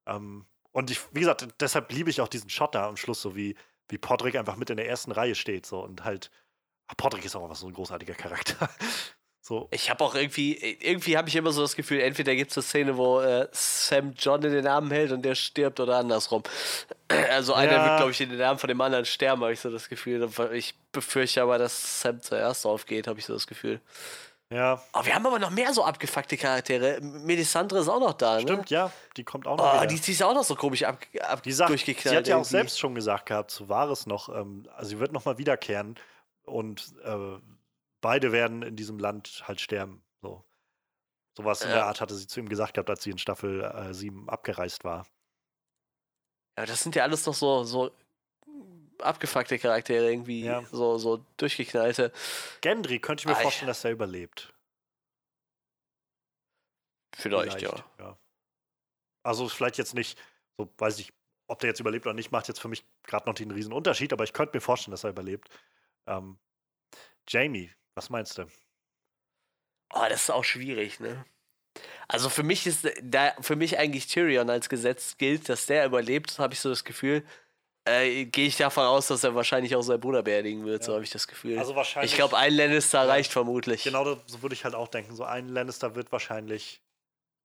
Ähm, 0.05 0.45
und 0.71 0.89
ich, 0.91 1.01
wie 1.13 1.19
gesagt, 1.21 1.47
deshalb 1.59 1.91
liebe 1.91 2.09
ich 2.09 2.21
auch 2.21 2.27
diesen 2.29 2.49
Shot 2.49 2.75
da 2.75 2.87
am 2.87 2.97
Schluss, 2.97 3.21
so 3.21 3.35
wie, 3.35 3.55
wie 3.89 3.97
Podrick 3.97 4.35
einfach 4.35 4.55
mit 4.55 4.69
in 4.69 4.77
der 4.77 4.87
ersten 4.87 5.11
Reihe 5.11 5.35
steht 5.35 5.65
so 5.65 5.83
und 5.83 6.03
halt, 6.05 6.31
Podrick 6.97 7.25
ist 7.25 7.35
auch 7.35 7.43
einfach 7.43 7.55
so 7.57 7.67
ein 7.67 7.73
großartiger 7.73 8.15
Charakter. 8.15 8.69
So, 9.43 9.67
ich 9.71 9.89
habe 9.89 10.03
auch 10.03 10.13
irgendwie, 10.13 10.53
irgendwie 10.81 11.17
habe 11.17 11.27
ich 11.27 11.35
immer 11.35 11.51
so 11.51 11.61
das 11.63 11.75
Gefühl, 11.75 11.99
entweder 12.01 12.35
gibt 12.35 12.51
es 12.51 12.57
eine 12.57 12.63
Szene, 12.63 12.97
wo 12.97 13.21
äh, 13.21 13.47
Sam 13.51 14.13
John 14.15 14.43
in 14.43 14.51
den 14.53 14.67
Arm 14.67 14.91
hält 14.91 15.11
und 15.11 15.23
der 15.23 15.33
stirbt 15.35 15.79
oder 15.79 15.97
andersrum. 15.97 16.43
Also 17.29 17.53
einer 17.53 17.73
Ja. 17.73 17.83
wird, 17.85 17.97
glaube 17.97 18.11
ich, 18.11 18.21
in 18.21 18.29
den 18.29 18.41
Arm 18.41 18.57
von 18.57 18.67
dem 18.69 18.79
anderen 18.79 19.03
sterben, 19.05 19.41
habe 19.41 19.51
ich 19.51 19.59
so 19.59 19.69
das 19.69 19.89
Gefühl. 19.89 20.29
Ich 20.53 20.75
befürchte 20.93 21.41
aber, 21.41 21.57
dass 21.57 22.01
Sam 22.01 22.21
zuerst 22.21 22.65
aufgeht, 22.65 23.07
habe 23.07 23.19
ich 23.19 23.25
so 23.25 23.33
das 23.33 23.47
Gefühl. 23.47 23.81
ja, 24.49 24.81
Aber 24.93 25.05
wir 25.05 25.15
haben 25.15 25.25
aber 25.25 25.37
noch 25.39 25.49
mehr 25.49 25.73
so 25.73 25.83
abgefuckte 25.83 26.37
Charaktere. 26.37 26.99
Melisandre 27.01 27.79
ist 27.79 27.89
auch 27.89 27.99
noch 27.99 28.13
da, 28.13 28.35
ne? 28.35 28.41
stimmt, 28.43 28.69
ja, 28.69 28.91
die 29.17 29.23
kommt 29.25 29.45
auch 29.47 29.57
noch 29.57 29.81
Oh, 29.81 29.85
die, 29.85 29.99
die 29.99 30.11
ist 30.11 30.23
auch 30.23 30.33
noch 30.33 30.43
so 30.45 30.55
komisch 30.55 30.83
ab, 30.83 30.99
ab 31.21 31.43
Die 31.43 31.51
sagt, 31.51 31.69
durchgeknallt. 31.71 32.09
sie 32.13 32.17
hat 32.17 32.27
ja 32.27 32.35
auch 32.35 32.39
irgendwie. 32.39 32.51
selbst 32.51 32.79
schon 32.79 32.95
gesagt 32.95 33.25
gehabt, 33.25 33.51
zu 33.51 33.67
Wahres 33.67 34.05
noch, 34.05 34.29
ähm, 34.29 34.67
also 34.75 34.89
sie 34.91 34.99
wird 34.99 35.11
nochmal 35.11 35.37
wiederkehren 35.37 35.95
und 36.45 36.93
äh, 37.03 37.15
beide 38.01 38.31
werden 38.31 38.63
in 38.63 38.75
diesem 38.75 38.99
Land 38.99 39.43
halt 39.47 39.61
sterben. 39.61 40.03
So. 40.21 40.43
Sowas 41.37 41.61
in 41.61 41.69
Ja. 41.69 41.75
der 41.75 41.85
Art 41.85 42.01
hatte 42.01 42.15
sie 42.15 42.27
zu 42.27 42.39
ihm 42.39 42.49
gesagt 42.49 42.73
gehabt, 42.73 42.89
als 42.89 43.03
sie 43.03 43.11
in 43.11 43.17
Staffel 43.17 43.61
äh, 43.63 43.93
7 43.93 44.29
abgereist 44.29 44.83
war. 44.83 45.07
Ja, 46.57 46.65
das 46.65 46.81
sind 46.83 46.95
ja 46.95 47.03
alles 47.03 47.25
noch 47.25 47.33
so, 47.33 47.63
so 47.63 47.91
abgefuckte 48.99 49.57
Charaktere 49.57 50.11
irgendwie, 50.11 50.43
Ja. 50.43 50.63
so, 50.71 50.97
so 50.97 51.25
durchgeknallte. 51.37 52.11
Gendry 52.61 52.99
könnte 52.99 53.21
ich 53.21 53.27
mir 53.27 53.37
Ah, 53.37 53.41
vorstellen, 53.41 53.67
dass 53.67 53.83
er 53.83 53.91
überlebt. 53.91 54.53
Vielleicht, 57.15 57.61
ja. 57.61 57.85
ja. 57.99 58.17
Also 59.23 59.47
vielleicht 59.49 59.77
jetzt 59.77 59.93
nicht, 59.93 60.19
so 60.57 60.73
weiß 60.77 60.99
ich, 60.99 61.13
ob 61.47 61.59
der 61.59 61.69
jetzt 61.69 61.79
überlebt 61.79 62.05
oder 62.05 62.13
nicht, 62.13 62.31
macht 62.31 62.47
jetzt 62.47 62.59
für 62.61 62.67
mich 62.69 62.85
gerade 63.03 63.27
noch 63.27 63.35
den 63.35 63.51
riesen 63.51 63.73
Unterschied, 63.73 64.13
aber 64.13 64.23
ich 64.23 64.33
könnte 64.33 64.55
mir 64.55 64.61
vorstellen, 64.61 64.91
dass 64.91 65.03
er 65.03 65.09
überlebt. 65.11 65.49
Ähm, 66.07 66.39
Jamie, 67.27 67.71
was 67.95 68.09
meinst 68.09 68.37
du? 68.37 68.45
Oh, 69.93 70.05
das 70.09 70.23
ist 70.23 70.29
auch 70.31 70.43
schwierig, 70.43 70.99
ne? 70.99 71.25
Also 72.07 72.29
für 72.29 72.43
mich 72.43 72.67
ist 72.67 72.89
da 73.03 73.33
für 73.41 73.55
mich 73.55 73.77
eigentlich 73.77 74.07
Tyrion 74.07 74.49
als 74.49 74.69
Gesetz 74.69 75.17
gilt, 75.17 75.47
dass 75.49 75.65
der 75.65 75.85
überlebt, 75.85 76.39
habe 76.39 76.53
ich 76.53 76.59
so 76.59 76.69
das 76.69 76.83
Gefühl. 76.83 77.23
Äh, 77.85 78.25
Gehe 78.25 78.47
ich 78.47 78.57
davon 78.57 78.85
aus, 78.85 79.07
dass 79.07 79.23
er 79.23 79.33
wahrscheinlich 79.33 79.75
auch 79.75 79.81
seinen 79.81 80.01
Bruder 80.01 80.21
beerdigen 80.21 80.65
wird, 80.65 80.83
so 80.83 80.91
Ja. 80.91 80.95
habe 80.95 81.03
ich 81.03 81.09
das 81.09 81.27
Gefühl. 81.27 81.57
Also 81.57 81.75
wahrscheinlich. 81.75 82.11
ich 82.11 82.15
glaube, 82.17 82.37
ein 82.37 82.53
Lannister 82.53 82.99
Ja. 83.03 83.09
reicht 83.09 83.31
vermutlich. 83.31 83.83
Genau 83.83 84.03
das, 84.03 84.19
so 84.27 84.41
würde 84.41 84.53
ich 84.53 84.63
halt 84.65 84.75
auch 84.75 84.87
denken. 84.89 85.15
So 85.15 85.23
ein 85.23 85.47
Lannister 85.49 85.95
wird 85.95 86.11
wahrscheinlich 86.11 86.81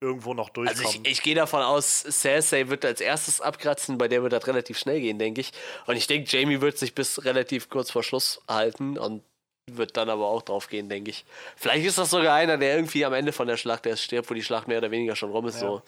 irgendwo 0.00 0.34
noch 0.34 0.50
Also 0.50 0.82
durchkommen. 0.82 1.04
ich, 1.06 1.12
ich 1.12 1.22
gehe 1.22 1.34
davon 1.34 1.62
aus, 1.62 2.02
Cersei 2.02 2.68
wird 2.68 2.84
als 2.84 3.00
erstes 3.00 3.40
abkratzen, 3.40 3.96
bei 3.98 4.08
der 4.08 4.22
wird 4.22 4.32
das 4.34 4.46
relativ 4.46 4.78
schnell 4.78 5.00
gehen, 5.00 5.18
denke 5.18 5.40
ich. 5.40 5.52
Und 5.86 5.96
ich 5.96 6.06
denke, 6.06 6.28
Jamie 6.28 6.60
wird 6.60 6.76
sich 6.76 6.94
bis 6.94 7.24
relativ 7.24 7.70
kurz 7.70 7.90
vor 7.90 8.02
Schluss 8.02 8.42
halten 8.48 8.98
und 8.98 9.22
wird 9.70 9.96
dann 9.96 10.08
aber 10.08 10.26
auch 10.26 10.42
drauf 10.42 10.68
gehen, 10.68 10.88
denke 10.88 11.10
ich. 11.10 11.24
Vielleicht 11.56 11.86
ist 11.86 11.98
das 11.98 12.10
sogar 12.10 12.34
einer, 12.34 12.56
der 12.56 12.76
irgendwie 12.76 13.04
am 13.04 13.12
Ende 13.12 13.32
von 13.32 13.48
der 13.48 13.56
Schlacht 13.56 13.86
erst 13.86 14.02
stirbt, 14.02 14.30
wo 14.30 14.34
die 14.34 14.42
Schlacht 14.42 14.68
mehr 14.68 14.78
oder 14.78 14.90
weniger 14.90 15.16
schon 15.16 15.30
rum 15.30 15.46
ist. 15.46 15.56
Ja. 15.56 15.60
So. 15.68 15.82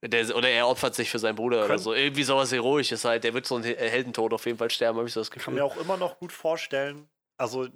Der, 0.00 0.34
oder 0.36 0.48
er 0.48 0.68
opfert 0.68 0.94
sich 0.94 1.10
für 1.10 1.18
seinen 1.18 1.34
Bruder 1.36 1.58
oder 1.58 1.66
Könnt- 1.66 1.80
so. 1.80 1.92
Irgendwie 1.92 2.22
sowas 2.22 2.52
Heroisches 2.52 3.04
halt. 3.04 3.24
Der 3.24 3.34
wird 3.34 3.46
so 3.46 3.56
einen 3.56 3.64
He- 3.64 3.74
Heldentod 3.76 4.32
auf 4.32 4.46
jeden 4.46 4.56
Fall 4.56 4.70
sterben, 4.70 4.96
habe 4.98 5.08
ich 5.08 5.12
so 5.14 5.20
das 5.20 5.28
Ich 5.28 5.32
kann 5.32 5.40
Gefühl. 5.40 5.54
mir 5.54 5.64
auch 5.64 5.76
immer 5.76 5.96
noch 5.96 6.18
gut 6.18 6.32
vorstellen, 6.32 7.08
also 7.36 7.64
äh, 7.64 7.70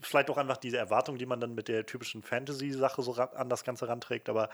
vielleicht 0.00 0.30
auch 0.30 0.38
einfach 0.38 0.56
diese 0.56 0.78
Erwartung, 0.78 1.18
die 1.18 1.26
man 1.26 1.40
dann 1.40 1.54
mit 1.54 1.68
der 1.68 1.84
typischen 1.84 2.22
Fantasy-Sache 2.22 3.02
so 3.02 3.12
an 3.14 3.48
das 3.50 3.64
Ganze 3.64 3.88
ranträgt, 3.88 4.28
aber 4.28 4.48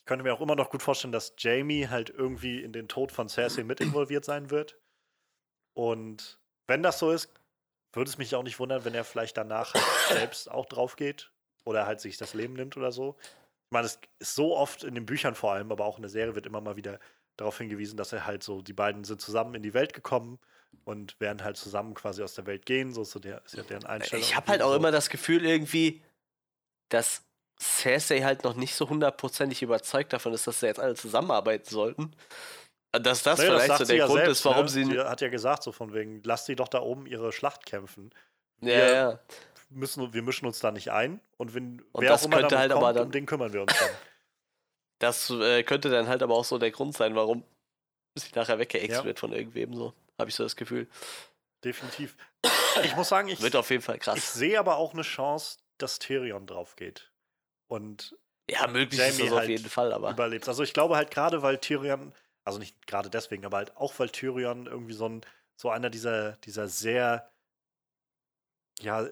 ich 0.00 0.06
könnte 0.06 0.24
mir 0.24 0.32
auch 0.34 0.40
immer 0.40 0.56
noch 0.56 0.70
gut 0.70 0.82
vorstellen, 0.82 1.12
dass 1.12 1.34
Jamie 1.38 1.88
halt 1.88 2.10
irgendwie 2.10 2.60
in 2.62 2.72
den 2.72 2.88
Tod 2.88 3.12
von 3.12 3.28
Cersei 3.28 3.62
mit 3.62 3.80
involviert 3.80 4.24
sein 4.24 4.50
wird. 4.50 4.76
Und 5.74 6.38
wenn 6.66 6.82
das 6.82 6.98
so 6.98 7.10
ist, 7.10 7.28
würde 7.96 8.10
es 8.10 8.18
mich 8.18 8.34
auch 8.34 8.42
nicht 8.42 8.58
wundern, 8.58 8.84
wenn 8.84 8.94
er 8.94 9.04
vielleicht 9.04 9.36
danach 9.36 9.74
halt 9.74 9.84
selbst 10.18 10.50
auch 10.50 10.66
drauf 10.66 10.96
geht 10.96 11.30
oder 11.64 11.86
halt 11.86 12.00
sich 12.00 12.16
das 12.16 12.34
Leben 12.34 12.54
nimmt 12.54 12.76
oder 12.76 12.92
so. 12.92 13.16
Ich 13.66 13.70
meine, 13.70 13.86
es 13.86 13.98
ist 14.18 14.34
so 14.34 14.56
oft 14.56 14.84
in 14.84 14.94
den 14.94 15.06
Büchern 15.06 15.34
vor 15.34 15.52
allem, 15.52 15.72
aber 15.72 15.84
auch 15.84 15.96
in 15.96 16.02
der 16.02 16.10
Serie 16.10 16.34
wird 16.34 16.46
immer 16.46 16.60
mal 16.60 16.76
wieder 16.76 17.00
darauf 17.36 17.58
hingewiesen, 17.58 17.96
dass 17.96 18.12
er 18.12 18.26
halt 18.26 18.42
so, 18.42 18.62
die 18.62 18.72
beiden 18.72 19.04
sind 19.04 19.20
zusammen 19.20 19.54
in 19.54 19.62
die 19.62 19.74
Welt 19.74 19.92
gekommen 19.92 20.38
und 20.84 21.18
werden 21.20 21.42
halt 21.42 21.56
zusammen 21.56 21.94
quasi 21.94 22.22
aus 22.22 22.34
der 22.34 22.46
Welt 22.46 22.66
gehen. 22.66 22.92
So 22.92 23.02
ist, 23.02 23.10
so 23.10 23.18
der, 23.18 23.42
ist 23.44 23.56
ja 23.56 23.62
deren 23.62 23.86
Einstellung. 23.86 24.24
Ich 24.24 24.36
habe 24.36 24.48
halt 24.48 24.62
auch 24.62 24.70
so. 24.70 24.76
immer 24.76 24.90
das 24.90 25.08
Gefühl 25.08 25.44
irgendwie, 25.44 26.02
dass 26.88 27.22
Cersei 27.60 28.22
halt 28.22 28.44
noch 28.44 28.54
nicht 28.54 28.74
so 28.74 28.88
hundertprozentig 28.88 29.62
überzeugt 29.62 30.12
davon 30.12 30.34
ist, 30.34 30.46
dass 30.46 30.60
sie 30.60 30.66
jetzt 30.66 30.80
alle 30.80 30.94
zusammenarbeiten 30.94 31.68
sollten. 31.68 32.14
Dass 33.02 33.22
das 33.22 33.38
das 33.38 33.40
vielleicht 33.40 33.66
sagt 33.66 33.78
so 33.80 33.84
der 33.86 33.96
ja 33.96 34.06
Grund 34.06 34.18
selbst, 34.20 34.38
ist, 34.40 34.44
warum 34.44 34.62
ne? 34.64 34.68
sie. 34.68 34.84
Sie 34.84 34.98
hat 35.00 35.20
ja 35.20 35.28
gesagt, 35.28 35.62
so 35.62 35.72
von 35.72 35.92
wegen, 35.94 36.22
lass 36.24 36.46
sie 36.46 36.56
doch 36.56 36.68
da 36.68 36.80
oben 36.80 37.06
ihre 37.06 37.32
Schlacht 37.32 37.66
kämpfen. 37.66 38.10
ja, 38.60 38.66
wir- 38.68 38.92
ja. 38.94 39.18
Müssen, 39.70 40.12
wir 40.12 40.22
mischen 40.22 40.46
uns 40.46 40.60
da 40.60 40.70
nicht 40.70 40.90
ein 40.92 41.20
und 41.36 41.52
wenn 41.54 41.80
Und 41.92 42.02
wer 42.02 42.10
das 42.10 42.22
auch 42.22 42.26
immer 42.26 42.38
könnte 42.40 42.58
halt 42.58 42.70
aber 42.70 42.80
kommt, 42.82 42.96
dann- 42.96 43.06
um 43.06 43.12
den 43.12 43.26
kümmern 43.26 43.52
wir 43.52 43.62
uns 43.62 43.76
dann. 43.78 43.88
Das 45.00 45.28
äh, 45.30 45.62
könnte 45.64 45.90
dann 45.90 46.06
halt 46.06 46.22
aber 46.22 46.34
auch 46.34 46.44
so 46.44 46.56
der 46.58 46.70
Grund 46.70 46.96
sein, 46.96 47.14
warum 47.16 47.42
sie 48.14 48.28
nachher 48.34 48.58
weggeext 48.58 48.98
Ja. 48.98 49.04
wird 49.04 49.18
von 49.18 49.32
irgendwem 49.32 49.74
so. 49.74 49.92
Habe 50.18 50.30
ich 50.30 50.36
so 50.36 50.44
das 50.44 50.54
Gefühl. 50.56 50.86
Definitiv. 51.64 52.16
Ich 52.84 52.94
muss 52.94 53.08
sagen, 53.08 53.28
ich, 53.28 53.40
Wird 53.42 53.56
auf 53.56 53.70
jeden 53.70 53.82
Fall 53.82 53.96
ich 53.96 54.02
krass. 54.02 54.34
sehe 54.34 54.58
aber 54.58 54.76
auch 54.76 54.92
eine 54.92 55.02
Chance, 55.02 55.58
dass 55.78 55.98
Tyrion 55.98 56.46
drauf 56.46 56.76
geht. 56.76 57.10
Und 57.66 58.16
Ja, 58.48 58.66
möglich 58.68 59.00
ist 59.00 59.18
Jamie 59.18 59.22
das 59.24 59.32
auf 59.32 59.38
halt 59.40 59.48
jeden 59.50 59.68
Fall, 59.68 59.92
aber. 59.92 60.10
überlebt. 60.10 60.46
Also 60.48 60.62
ich 60.62 60.72
glaube 60.72 60.96
halt 60.96 61.10
gerade, 61.10 61.42
weil 61.42 61.58
Tyrion, 61.58 62.14
also 62.44 62.58
nicht 62.58 62.86
gerade 62.86 63.10
deswegen, 63.10 63.44
aber 63.44 63.58
halt 63.58 63.76
auch 63.76 63.98
weil 63.98 64.10
Tyrion 64.10 64.66
irgendwie 64.66 64.92
so 64.92 65.08
ein, 65.08 65.22
so 65.56 65.70
einer 65.70 65.90
dieser, 65.90 66.32
dieser 66.38 66.68
sehr, 66.68 67.30
ja, 68.80 69.06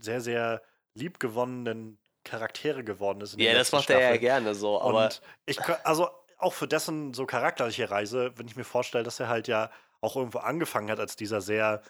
sehr, 0.00 0.20
sehr 0.20 0.62
liebgewonnenen 0.94 1.98
Charaktere 2.24 2.84
geworden 2.84 3.20
ist. 3.20 3.38
Ja, 3.38 3.54
das 3.54 3.72
macht 3.72 3.90
er 3.90 3.98
ja 3.98 4.06
Staffel. 4.06 4.20
gerne 4.20 4.54
so, 4.54 4.80
aber. 4.80 5.04
Und 5.04 5.22
ich, 5.46 5.60
also 5.84 6.08
auch 6.38 6.52
für 6.52 6.68
dessen 6.68 7.14
so 7.14 7.26
charakterliche 7.26 7.90
Reise, 7.90 8.32
wenn 8.36 8.46
ich 8.46 8.56
mir 8.56 8.64
vorstelle, 8.64 9.04
dass 9.04 9.20
er 9.20 9.28
halt 9.28 9.48
ja 9.48 9.70
auch 10.00 10.16
irgendwo 10.16 10.38
angefangen 10.38 10.90
hat 10.90 11.00
als 11.00 11.16
dieser 11.16 11.40
sehr, 11.40 11.82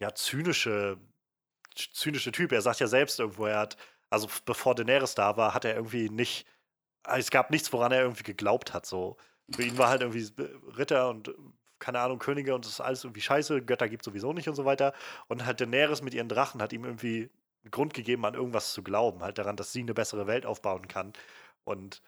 ja, 0.00 0.14
zynische, 0.14 0.98
zynische 1.74 2.32
Typ. 2.32 2.52
Er 2.52 2.62
sagt 2.62 2.80
ja 2.80 2.86
selbst 2.86 3.18
irgendwo, 3.20 3.46
er 3.46 3.60
hat, 3.60 3.76
also 4.10 4.28
bevor 4.44 4.74
Daenerys 4.74 5.14
da 5.14 5.36
war, 5.36 5.54
hat 5.54 5.64
er 5.64 5.74
irgendwie 5.74 6.10
nicht, 6.10 6.46
es 7.04 7.30
gab 7.30 7.50
nichts, 7.50 7.72
woran 7.72 7.92
er 7.92 8.02
irgendwie 8.02 8.22
geglaubt 8.22 8.74
hat. 8.74 8.86
So. 8.86 9.16
Für 9.50 9.62
ihn 9.62 9.76
war 9.78 9.88
halt 9.90 10.02
irgendwie 10.02 10.26
Ritter 10.76 11.08
und 11.08 11.34
keine 11.78 12.00
Ahnung, 12.00 12.18
Könige 12.18 12.54
und 12.54 12.64
das 12.64 12.72
ist 12.72 12.80
alles 12.80 13.04
irgendwie 13.04 13.20
scheiße, 13.20 13.60
Götter 13.62 13.88
gibt 13.88 14.04
sowieso 14.04 14.32
nicht 14.32 14.48
und 14.48 14.54
so 14.54 14.64
weiter. 14.64 14.94
Und 15.28 15.44
halt 15.44 15.60
Daenerys 15.60 16.00
mit 16.02 16.14
ihren 16.14 16.28
Drachen 16.28 16.62
hat 16.62 16.72
ihm 16.72 16.84
irgendwie 16.84 17.30
einen 17.62 17.70
Grund 17.70 17.92
gegeben, 17.94 18.24
an 18.24 18.34
irgendwas 18.34 18.72
zu 18.72 18.82
glauben, 18.82 19.22
halt 19.22 19.36
daran, 19.38 19.56
dass 19.56 19.72
sie 19.72 19.80
eine 19.80 19.92
bessere 19.92 20.26
Welt 20.26 20.46
aufbauen 20.46 20.88
kann. 20.88 21.12
Und 21.64 22.00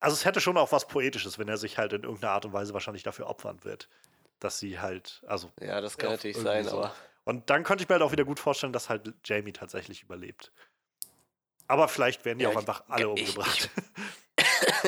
also 0.00 0.14
es 0.14 0.24
hätte 0.24 0.40
schon 0.40 0.56
auch 0.56 0.70
was 0.70 0.86
Poetisches, 0.86 1.38
wenn 1.38 1.48
er 1.48 1.56
sich 1.56 1.78
halt 1.78 1.92
in 1.92 2.04
irgendeiner 2.04 2.32
Art 2.34 2.44
und 2.44 2.52
Weise 2.52 2.74
wahrscheinlich 2.74 3.02
dafür 3.02 3.26
opfern 3.26 3.64
wird. 3.64 3.88
Dass 4.38 4.60
sie 4.60 4.78
halt, 4.78 5.20
also. 5.26 5.50
Ja, 5.60 5.80
das 5.80 5.98
kann 5.98 6.10
natürlich 6.10 6.36
sein, 6.36 6.64
so. 6.64 6.78
aber. 6.78 6.94
Und 7.24 7.50
dann 7.50 7.64
könnte 7.64 7.82
ich 7.82 7.88
mir 7.88 7.94
halt 7.94 8.02
auch 8.02 8.12
wieder 8.12 8.24
gut 8.24 8.38
vorstellen, 8.38 8.72
dass 8.72 8.88
halt 8.88 9.12
Jamie 9.24 9.52
tatsächlich 9.52 10.04
überlebt. 10.04 10.52
Aber 11.66 11.88
vielleicht 11.88 12.24
werden 12.24 12.38
die 12.38 12.44
Ja, 12.44 12.50
auch 12.50 12.52
ich- 12.52 12.58
einfach 12.60 12.84
alle 12.88 13.12
ich- 13.14 13.28
umgebracht. 13.28 13.70
ich 13.76 13.92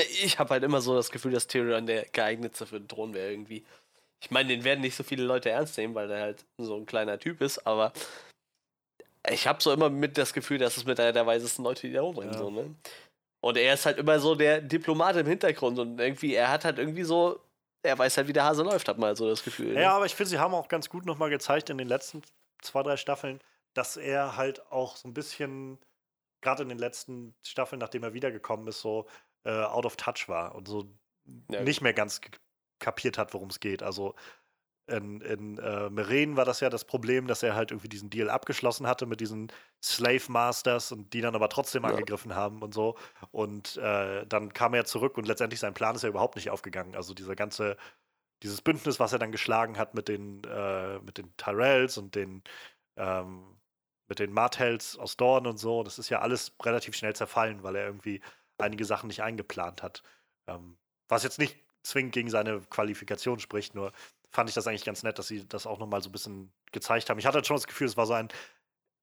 habe 0.38 0.50
halt 0.50 0.64
immer 0.64 0.80
so 0.80 0.94
das 0.94 1.10
Gefühl, 1.10 1.32
dass 1.32 1.46
Tyrion 1.46 1.86
der 1.86 2.06
geeignetste 2.06 2.66
für 2.66 2.80
den 2.80 2.88
Thron 2.88 3.14
wäre 3.14 3.30
irgendwie. 3.30 3.64
Ich 4.22 4.30
meine, 4.30 4.48
den 4.48 4.64
werden 4.64 4.80
nicht 4.80 4.96
so 4.96 5.02
viele 5.02 5.24
Leute 5.24 5.50
ernst 5.50 5.78
nehmen, 5.78 5.94
weil 5.94 6.10
er 6.10 6.20
halt 6.20 6.44
so 6.58 6.76
ein 6.76 6.86
kleiner 6.86 7.18
Typ 7.18 7.40
ist, 7.40 7.66
aber 7.66 7.92
ich 9.28 9.46
habe 9.46 9.62
so 9.62 9.72
immer 9.72 9.90
mit 9.90 10.18
das 10.18 10.32
Gefühl, 10.32 10.58
dass 10.58 10.76
es 10.76 10.84
mit 10.84 10.98
einer 11.00 11.12
der 11.12 11.26
weisesten 11.26 11.64
Leute, 11.64 11.86
die 11.86 11.92
da 11.92 12.02
rumrennen, 12.02 12.32
Ja. 12.32 12.38
so, 12.38 12.50
ne? 12.50 12.74
Und 13.42 13.56
er 13.56 13.74
ist 13.74 13.86
halt 13.86 13.96
immer 13.98 14.18
so 14.20 14.34
der 14.34 14.60
Diplomat 14.60 15.16
im 15.16 15.26
Hintergrund 15.26 15.78
und 15.78 15.98
irgendwie, 15.98 16.34
er 16.34 16.50
hat 16.50 16.64
halt 16.66 16.78
irgendwie 16.78 17.04
so, 17.04 17.40
er 17.82 17.98
weiß 17.98 18.18
halt, 18.18 18.28
wie 18.28 18.34
der 18.34 18.44
Hase 18.44 18.62
läuft, 18.62 18.86
hat 18.88 18.98
mal 18.98 19.16
so 19.16 19.28
das 19.28 19.42
Gefühl. 19.42 19.74
ne? 19.74 19.80
Ja, 19.82 19.96
aber 19.96 20.04
ich 20.04 20.14
finde, 20.14 20.28
sie 20.30 20.38
haben 20.38 20.52
auch 20.52 20.68
ganz 20.68 20.90
gut 20.90 21.06
nochmal 21.06 21.30
gezeigt 21.30 21.70
in 21.70 21.78
den 21.78 21.88
letzten 21.88 22.22
zwei, 22.60 22.82
drei 22.82 22.98
Staffeln, 22.98 23.40
dass 23.72 23.96
er 23.96 24.36
halt 24.36 24.70
auch 24.70 24.96
so 24.96 25.08
ein 25.08 25.14
bisschen, 25.14 25.78
gerade 26.42 26.62
in 26.62 26.68
den 26.68 26.78
letzten 26.78 27.34
Staffeln, 27.46 27.78
nachdem 27.78 28.02
er 28.02 28.12
wiedergekommen 28.12 28.66
ist, 28.68 28.82
so 28.82 29.06
äh, 29.44 29.50
out 29.64 29.86
of 29.86 29.96
touch 29.96 30.28
war 30.28 30.54
und 30.54 30.68
so 30.68 30.98
Ja. 31.48 31.64
nicht 31.64 31.80
mehr 31.82 31.94
ganz 31.94 32.20
kapiert 32.80 33.18
hat, 33.18 33.34
worum 33.34 33.50
es 33.50 33.60
geht. 33.60 33.82
Also 33.82 34.14
in, 34.88 35.20
in 35.20 35.58
äh, 35.58 35.88
Meren 35.90 36.36
war 36.36 36.44
das 36.44 36.60
ja 36.60 36.68
das 36.68 36.84
Problem, 36.84 37.28
dass 37.28 37.42
er 37.44 37.54
halt 37.54 37.70
irgendwie 37.70 37.88
diesen 37.88 38.10
Deal 38.10 38.28
abgeschlossen 38.28 38.86
hatte 38.88 39.06
mit 39.06 39.20
diesen 39.20 39.52
Slave 39.84 40.24
Masters 40.28 40.90
und 40.92 41.12
die 41.14 41.20
dann 41.20 41.36
aber 41.36 41.48
trotzdem 41.48 41.84
Ja. 41.84 41.86
angegriffen 41.86 42.34
haben 42.34 42.62
und 42.62 42.74
so. 42.74 42.96
Und 43.30 43.76
äh, 43.76 44.26
dann 44.26 44.52
kam 44.52 44.74
er 44.74 44.84
zurück 44.86 45.16
und 45.16 45.28
letztendlich 45.28 45.60
sein 45.60 45.74
Plan 45.74 45.94
ist 45.94 46.02
ja 46.02 46.08
überhaupt 46.08 46.36
nicht 46.36 46.50
aufgegangen. 46.50 46.96
Also 46.96 47.14
dieser 47.14 47.36
ganze, 47.36 47.76
dieses 48.42 48.62
Bündnis, 48.62 49.00
was 49.00 49.12
er 49.12 49.18
dann 49.18 49.32
geschlagen 49.32 49.78
hat 49.78 49.94
mit 49.94 50.08
den, 50.08 50.42
äh, 50.44 50.98
mit 51.00 51.18
den 51.18 51.36
Tyrells 51.36 51.98
und 51.98 52.14
den, 52.14 52.42
ähm, 52.96 53.60
mit 54.08 54.18
den 54.20 54.32
Martells 54.32 54.98
aus 54.98 55.16
Dorn 55.16 55.46
und 55.46 55.58
so, 55.58 55.82
das 55.84 55.98
ist 55.98 56.10
ja 56.10 56.20
alles 56.20 56.56
relativ 56.62 56.96
schnell 56.96 57.14
zerfallen, 57.16 57.62
weil 57.62 57.76
er 57.76 57.86
irgendwie 57.86 58.20
einige 58.60 58.84
Sachen 58.84 59.08
nicht 59.08 59.22
eingeplant 59.22 59.82
hat. 59.82 60.02
Ähm, 60.46 60.76
was 61.08 61.22
jetzt 61.22 61.38
nicht 61.38 61.56
zwingend 61.82 62.12
gegen 62.12 62.30
seine 62.30 62.60
Qualifikation 62.60 63.40
spricht, 63.40 63.74
nur 63.74 63.92
fand 64.30 64.48
ich 64.48 64.54
das 64.54 64.66
eigentlich 64.66 64.84
ganz 64.84 65.02
nett, 65.02 65.18
dass 65.18 65.28
sie 65.28 65.46
das 65.46 65.66
auch 65.66 65.78
nochmal 65.78 66.02
so 66.02 66.08
ein 66.08 66.12
bisschen 66.12 66.52
gezeigt 66.72 67.10
haben. 67.10 67.18
Ich 67.18 67.26
hatte 67.26 67.36
halt 67.36 67.46
schon 67.46 67.56
das 67.56 67.66
Gefühl, 67.66 67.86
es 67.86 67.96
war 67.96 68.06
so 68.06 68.12
ein, 68.12 68.28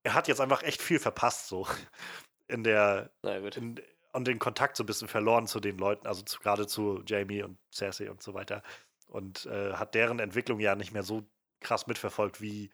er 0.03 0.13
hat 0.13 0.27
jetzt 0.27 0.41
einfach 0.41 0.63
echt 0.63 0.81
viel 0.81 0.99
verpasst, 0.99 1.47
so 1.47 1.67
in 2.47 2.63
der, 2.63 3.11
in, 3.23 3.81
und 4.13 4.27
den 4.27 4.39
Kontakt 4.39 4.77
so 4.77 4.83
ein 4.83 4.87
bisschen 4.87 5.07
verloren 5.07 5.47
zu 5.47 5.59
den 5.59 5.77
Leuten, 5.77 6.07
also 6.07 6.21
zu, 6.21 6.39
gerade 6.39 6.65
zu 6.65 7.03
Jamie 7.05 7.43
und 7.43 7.57
Cersei 7.73 8.09
und 8.09 8.23
so 8.23 8.33
weiter. 8.33 8.63
Und 9.07 9.45
äh, 9.45 9.73
hat 9.73 9.95
deren 9.95 10.19
Entwicklung 10.19 10.59
ja 10.59 10.75
nicht 10.75 10.91
mehr 10.91 11.03
so 11.03 11.23
krass 11.59 11.87
mitverfolgt, 11.87 12.41
wie 12.41 12.71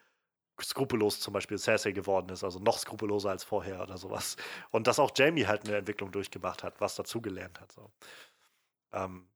skrupellos 0.64 1.20
zum 1.20 1.34
Beispiel 1.34 1.58
Cersei 1.58 1.92
geworden 1.92 2.30
ist, 2.30 2.44
also 2.44 2.60
noch 2.60 2.78
skrupelloser 2.78 3.30
als 3.30 3.44
vorher 3.44 3.82
oder 3.82 3.98
sowas. 3.98 4.36
Und 4.72 4.88
dass 4.88 5.00
auch 5.00 5.12
Jamie 5.16 5.46
halt 5.46 5.66
eine 5.66 5.78
Entwicklung 5.78 6.12
durchgemacht 6.12 6.64
hat, 6.64 6.80
was 6.82 6.96
dazugelernt 6.96 7.60
hat. 7.60 7.72
So. 7.72 7.92
Ähm, 8.94 9.28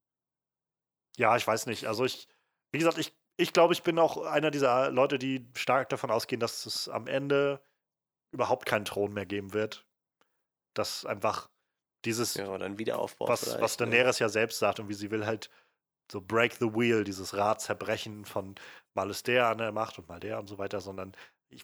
ja, 1.18 1.36
ich 1.36 1.45
weiß 1.45 1.66
nicht. 1.66 1.86
Also 1.88 2.06
ich, 2.06 2.28
wie 2.72 2.80
gesagt, 2.80 2.98
ich, 2.98 3.16
ich 3.38 3.54
glaube, 3.54 3.74
ich 3.74 3.84
bin 3.84 3.99
auch 3.99 4.18
einer 4.26 4.52
dieser 4.52 4.91
Leute, 4.91 5.20
die 5.20 5.48
stark 5.56 5.90
davon 5.90 6.12
ausgehen, 6.12 6.40
dass 6.40 6.66
es 6.66 6.90
am 6.90 7.08
Ende 7.08 7.62
überhaupt 8.32 8.66
keinen 8.66 8.86
Thron 8.86 9.14
mehr 9.14 9.26
geben 9.26 9.54
wird. 9.54 9.86
Dass 10.74 11.06
einfach 11.06 11.49
dieses, 12.06 12.36
Ja, 12.36 12.78
Wiederaufbau. 12.78 13.28
was, 13.28 13.60
was 13.60 13.80
ne? 13.80 13.88
Daenerys 13.88 14.20
ja 14.20 14.30
selbst 14.30 14.60
sagt 14.60 14.80
und 14.80 14.90
wie 14.90 14.94
sie 14.94 15.12
will 15.12 15.26
halt 15.26 15.49
so 16.12 16.22
break 16.22 16.54
the 16.56 16.74
wheel, 16.74 17.04
dieses 17.04 17.36
Rad 17.36 17.62
zerbrechen 17.62 18.26
von 18.26 18.56
mal 18.94 19.10
ist 19.10 19.28
der 19.28 19.48
an 19.48 19.60
der 19.60 19.72
Macht 19.72 20.00
und 20.00 20.08
mal 20.08 20.20
der 20.20 20.40
und 20.40 20.48
so 20.48 20.58
weiter, 20.58 20.82
sondern 20.82 21.16
ich, 21.50 21.64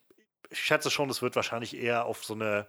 ich 0.50 0.60
schätze 0.60 0.92
schon, 0.92 1.10
es 1.10 1.22
wird 1.22 1.36
wahrscheinlich 1.36 1.76
eher 1.76 2.06
auf 2.06 2.24
so 2.24 2.34
eine, 2.34 2.68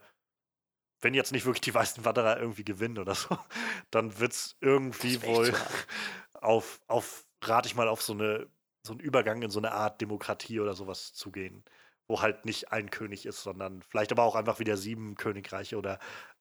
wenn 1.01 1.15
jetzt 1.15 1.33
nicht 1.33 1.45
wirklich 1.45 1.61
die 1.61 1.75
weißen 1.75 2.05
Wanderer 2.05 2.39
irgendwie 2.41 2.65
gewinnen 2.65 2.99
oder 2.99 3.15
so, 3.15 3.39
dann 3.91 4.19
wird 4.19 4.33
es 4.33 4.57
irgendwie 4.61 5.23
wohl 5.23 5.53
auf, 6.35 6.81
auf, 6.87 7.27
rate 7.43 7.69
ich 7.69 7.75
mal, 7.75 7.89
auf 7.89 8.03
so 8.03 8.15
eine, 8.15 8.49
so 8.87 8.93
einen 8.93 9.01
Übergang 9.01 9.43
in 9.43 9.51
so 9.51 9.59
eine 9.59 9.73
Art 9.73 10.01
Demokratie 10.01 10.61
oder 10.61 10.75
sowas 10.75 11.13
zu 11.13 11.31
gehen, 11.31 11.65
wo 12.09 12.23
halt 12.23 12.45
nicht 12.45 12.73
ein 12.73 12.91
König 12.91 13.27
ist, 13.27 13.43
sondern 13.43 13.83
vielleicht 13.83 14.13
aber 14.13 14.23
auch 14.25 14.35
einfach 14.35 14.59
wieder 14.59 14.77
sieben 14.77 15.17
Königreiche 15.17 15.77
oder 15.77 15.99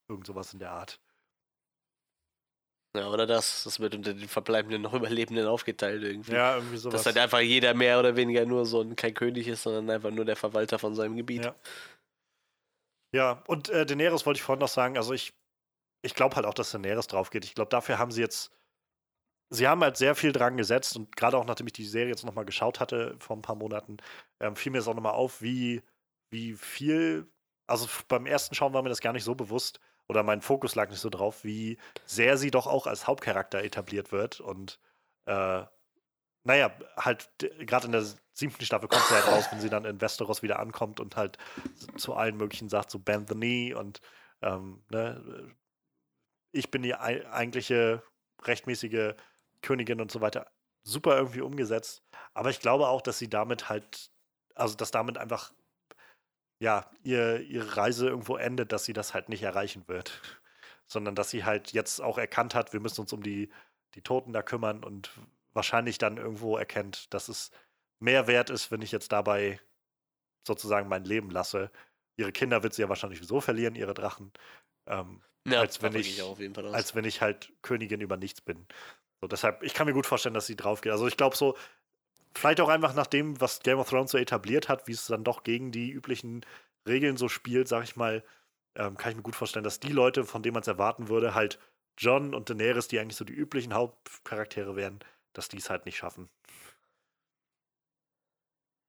irgend 0.08 0.26
sowas 0.26 0.52
in 0.52 0.60
der 0.60 0.72
Art. 0.72 1.00
Ja, 2.96 3.08
oder 3.08 3.26
das. 3.26 3.64
Das 3.64 3.80
wird 3.80 3.94
unter 3.94 4.14
den 4.14 4.28
verbleibenden 4.28 4.82
noch 4.82 4.94
Überlebenden 4.94 5.46
aufgeteilt 5.46 6.02
irgendwie. 6.02 6.32
Ja, 6.32 6.56
irgendwie 6.56 6.76
sowas. 6.76 7.02
Dass 7.02 7.06
halt 7.06 7.18
einfach 7.18 7.40
jeder 7.40 7.74
mehr 7.74 7.98
oder 7.98 8.14
weniger 8.14 8.46
nur 8.46 8.64
so 8.66 8.82
ein, 8.82 8.94
kein 8.94 9.14
König 9.14 9.48
ist, 9.48 9.64
sondern 9.64 9.90
einfach 9.90 10.10
nur 10.10 10.24
der 10.24 10.36
Verwalter 10.36 10.78
von 10.78 10.94
seinem 10.94 11.16
Gebiet. 11.16 11.44
Ja. 11.44 11.54
Ja, 13.12 13.44
und 13.46 13.68
äh, 13.68 13.86
Daenerys 13.86 14.26
wollte 14.26 14.38
ich 14.38 14.42
vorhin 14.42 14.60
noch 14.60 14.68
sagen, 14.68 14.96
also 14.96 15.12
ich, 15.12 15.34
ich 16.02 16.14
glaube 16.14 16.34
halt 16.34 16.46
auch, 16.46 16.54
dass 16.54 16.72
Daenerys 16.72 17.06
drauf 17.06 17.30
geht. 17.30 17.44
Ich 17.44 17.54
glaube, 17.54 17.68
dafür 17.68 17.98
haben 17.98 18.10
sie 18.10 18.20
jetzt, 18.20 18.50
sie 19.50 19.68
haben 19.68 19.82
halt 19.82 19.96
sehr 19.96 20.16
viel 20.16 20.32
dran 20.32 20.56
gesetzt 20.56 20.96
und 20.96 21.14
gerade 21.14 21.38
auch 21.38 21.44
nachdem 21.44 21.68
ich 21.68 21.72
die 21.72 21.86
Serie 21.86 22.08
jetzt 22.08 22.24
nochmal 22.24 22.44
geschaut 22.44 22.80
hatte 22.80 23.14
vor 23.20 23.36
ein 23.36 23.42
paar 23.42 23.54
Monaten, 23.54 23.98
ähm, 24.40 24.56
fiel 24.56 24.72
mir 24.72 24.78
das 24.78 24.88
auch 24.88 24.94
nochmal 24.94 25.12
auf, 25.12 25.42
wie, 25.42 25.82
wie 26.30 26.54
viel, 26.54 27.28
also 27.68 27.86
beim 28.08 28.26
ersten 28.26 28.56
Schauen 28.56 28.72
war 28.72 28.82
mir 28.82 28.88
das 28.88 29.00
gar 29.00 29.12
nicht 29.12 29.24
so 29.24 29.36
bewusst 29.36 29.78
oder 30.08 30.22
mein 30.22 30.42
Fokus 30.42 30.74
lag 30.74 30.90
nicht 30.90 31.00
so 31.00 31.10
drauf, 31.10 31.44
wie 31.44 31.78
sehr 32.04 32.36
sie 32.36 32.50
doch 32.50 32.66
auch 32.66 32.86
als 32.86 33.06
Hauptcharakter 33.06 33.62
etabliert 33.62 34.12
wird 34.12 34.40
und 34.40 34.78
äh, 35.26 35.64
naja, 36.46 36.70
halt 36.96 37.30
gerade 37.60 37.86
in 37.86 37.92
der 37.92 38.04
siebten 38.32 38.64
Staffel 38.66 38.88
kommt 38.88 39.06
sie 39.06 39.14
halt 39.14 39.26
raus, 39.28 39.46
wenn 39.50 39.60
sie 39.60 39.70
dann 39.70 39.86
in 39.86 40.00
Westeros 40.00 40.42
wieder 40.42 40.58
ankommt 40.58 41.00
und 41.00 41.16
halt 41.16 41.38
zu 41.96 42.14
allen 42.14 42.36
möglichen 42.36 42.68
sagt, 42.68 42.90
so 42.90 42.98
bend 42.98 43.28
the 43.28 43.34
knee 43.34 43.72
und 43.72 44.02
ähm, 44.42 44.84
ne, 44.90 45.54
ich 46.52 46.70
bin 46.70 46.82
die 46.82 46.94
ei- 46.94 47.26
eigentliche 47.30 48.02
rechtmäßige 48.42 49.14
Königin 49.62 50.00
und 50.00 50.12
so 50.12 50.20
weiter. 50.20 50.50
Super 50.82 51.16
irgendwie 51.16 51.40
umgesetzt. 51.40 52.04
Aber 52.34 52.50
ich 52.50 52.60
glaube 52.60 52.88
auch, 52.88 53.00
dass 53.00 53.18
sie 53.18 53.30
damit 53.30 53.70
halt, 53.70 54.10
also 54.54 54.76
dass 54.76 54.90
damit 54.90 55.16
einfach, 55.16 55.52
ja, 56.64 56.90
ihr, 57.02 57.40
ihre 57.40 57.76
Reise 57.76 58.08
irgendwo 58.08 58.36
endet, 58.36 58.72
dass 58.72 58.84
sie 58.86 58.94
das 58.94 59.12
halt 59.12 59.28
nicht 59.28 59.42
erreichen 59.42 59.86
wird. 59.86 60.20
Sondern 60.86 61.14
dass 61.14 61.30
sie 61.30 61.44
halt 61.44 61.72
jetzt 61.72 62.00
auch 62.00 62.16
erkannt 62.18 62.54
hat, 62.54 62.72
wir 62.72 62.80
müssen 62.80 63.02
uns 63.02 63.12
um 63.12 63.22
die, 63.22 63.50
die 63.94 64.02
Toten 64.02 64.32
da 64.32 64.42
kümmern 64.42 64.82
und 64.82 65.10
wahrscheinlich 65.52 65.98
dann 65.98 66.16
irgendwo 66.16 66.56
erkennt, 66.56 67.12
dass 67.12 67.28
es 67.28 67.50
mehr 68.00 68.26
wert 68.26 68.50
ist, 68.50 68.70
wenn 68.70 68.82
ich 68.82 68.92
jetzt 68.92 69.12
dabei 69.12 69.60
sozusagen 70.46 70.88
mein 70.88 71.04
Leben 71.04 71.30
lasse. 71.30 71.70
Ihre 72.16 72.32
Kinder 72.32 72.62
wird 72.62 72.74
sie 72.74 72.82
ja 72.82 72.88
wahrscheinlich 72.88 73.18
sowieso 73.18 73.40
verlieren, 73.40 73.74
ihre 73.74 73.94
Drachen. 73.94 74.32
Ähm, 74.86 75.22
Ja, 75.46 75.60
Als 75.60 75.82
wenn 75.82 75.94
ich- 75.94 76.22
aus. 76.22 76.38
als 76.72 76.94
wenn 76.94 77.04
ich 77.04 77.20
halt 77.20 77.52
Königin 77.60 78.00
über 78.00 78.16
nichts 78.16 78.40
bin. 78.40 78.66
So, 79.20 79.28
deshalb, 79.28 79.62
ich 79.62 79.74
kann 79.74 79.86
mir 79.86 79.92
gut 79.92 80.06
vorstellen, 80.06 80.34
dass 80.34 80.46
sie 80.46 80.56
drauf 80.56 80.80
geht. 80.80 80.92
Also 80.92 81.06
ich 81.06 81.16
glaube 81.18 81.36
so, 81.36 81.56
vielleicht 82.36 82.60
auch 82.60 82.68
einfach 82.68 82.94
nach 82.94 83.06
dem, 83.06 83.40
was 83.40 83.60
Game 83.60 83.78
of 83.78 83.88
Thrones 83.88 84.10
so 84.10 84.18
etabliert 84.18 84.68
hat, 84.68 84.86
wie 84.88 84.92
es 84.92 85.06
dann 85.06 85.24
doch 85.24 85.44
gegen 85.44 85.72
die 85.72 85.90
üblichen 85.90 86.44
Regeln 86.86 87.16
so 87.16 87.28
spielt, 87.28 87.68
sag 87.68 87.84
ich 87.84 87.96
mal, 87.96 88.22
ähm, 88.76 88.96
kann 88.96 89.10
ich 89.10 89.16
mir 89.16 89.22
gut 89.22 89.36
vorstellen, 89.36 89.64
dass 89.64 89.80
die 89.80 89.92
Leute, 89.92 90.24
von 90.24 90.42
denen 90.42 90.54
man 90.54 90.62
es 90.62 90.68
erwarten 90.68 91.08
würde, 91.08 91.34
halt 91.34 91.58
John 91.96 92.34
und 92.34 92.50
Daenerys, 92.50 92.88
die 92.88 92.98
eigentlich 92.98 93.16
so 93.16 93.24
die 93.24 93.32
üblichen 93.34 93.74
Hauptcharaktere 93.74 94.76
wären, 94.76 94.98
dass 95.32 95.48
die 95.48 95.58
es 95.58 95.70
halt 95.70 95.86
nicht 95.86 95.96
schaffen. 95.96 96.28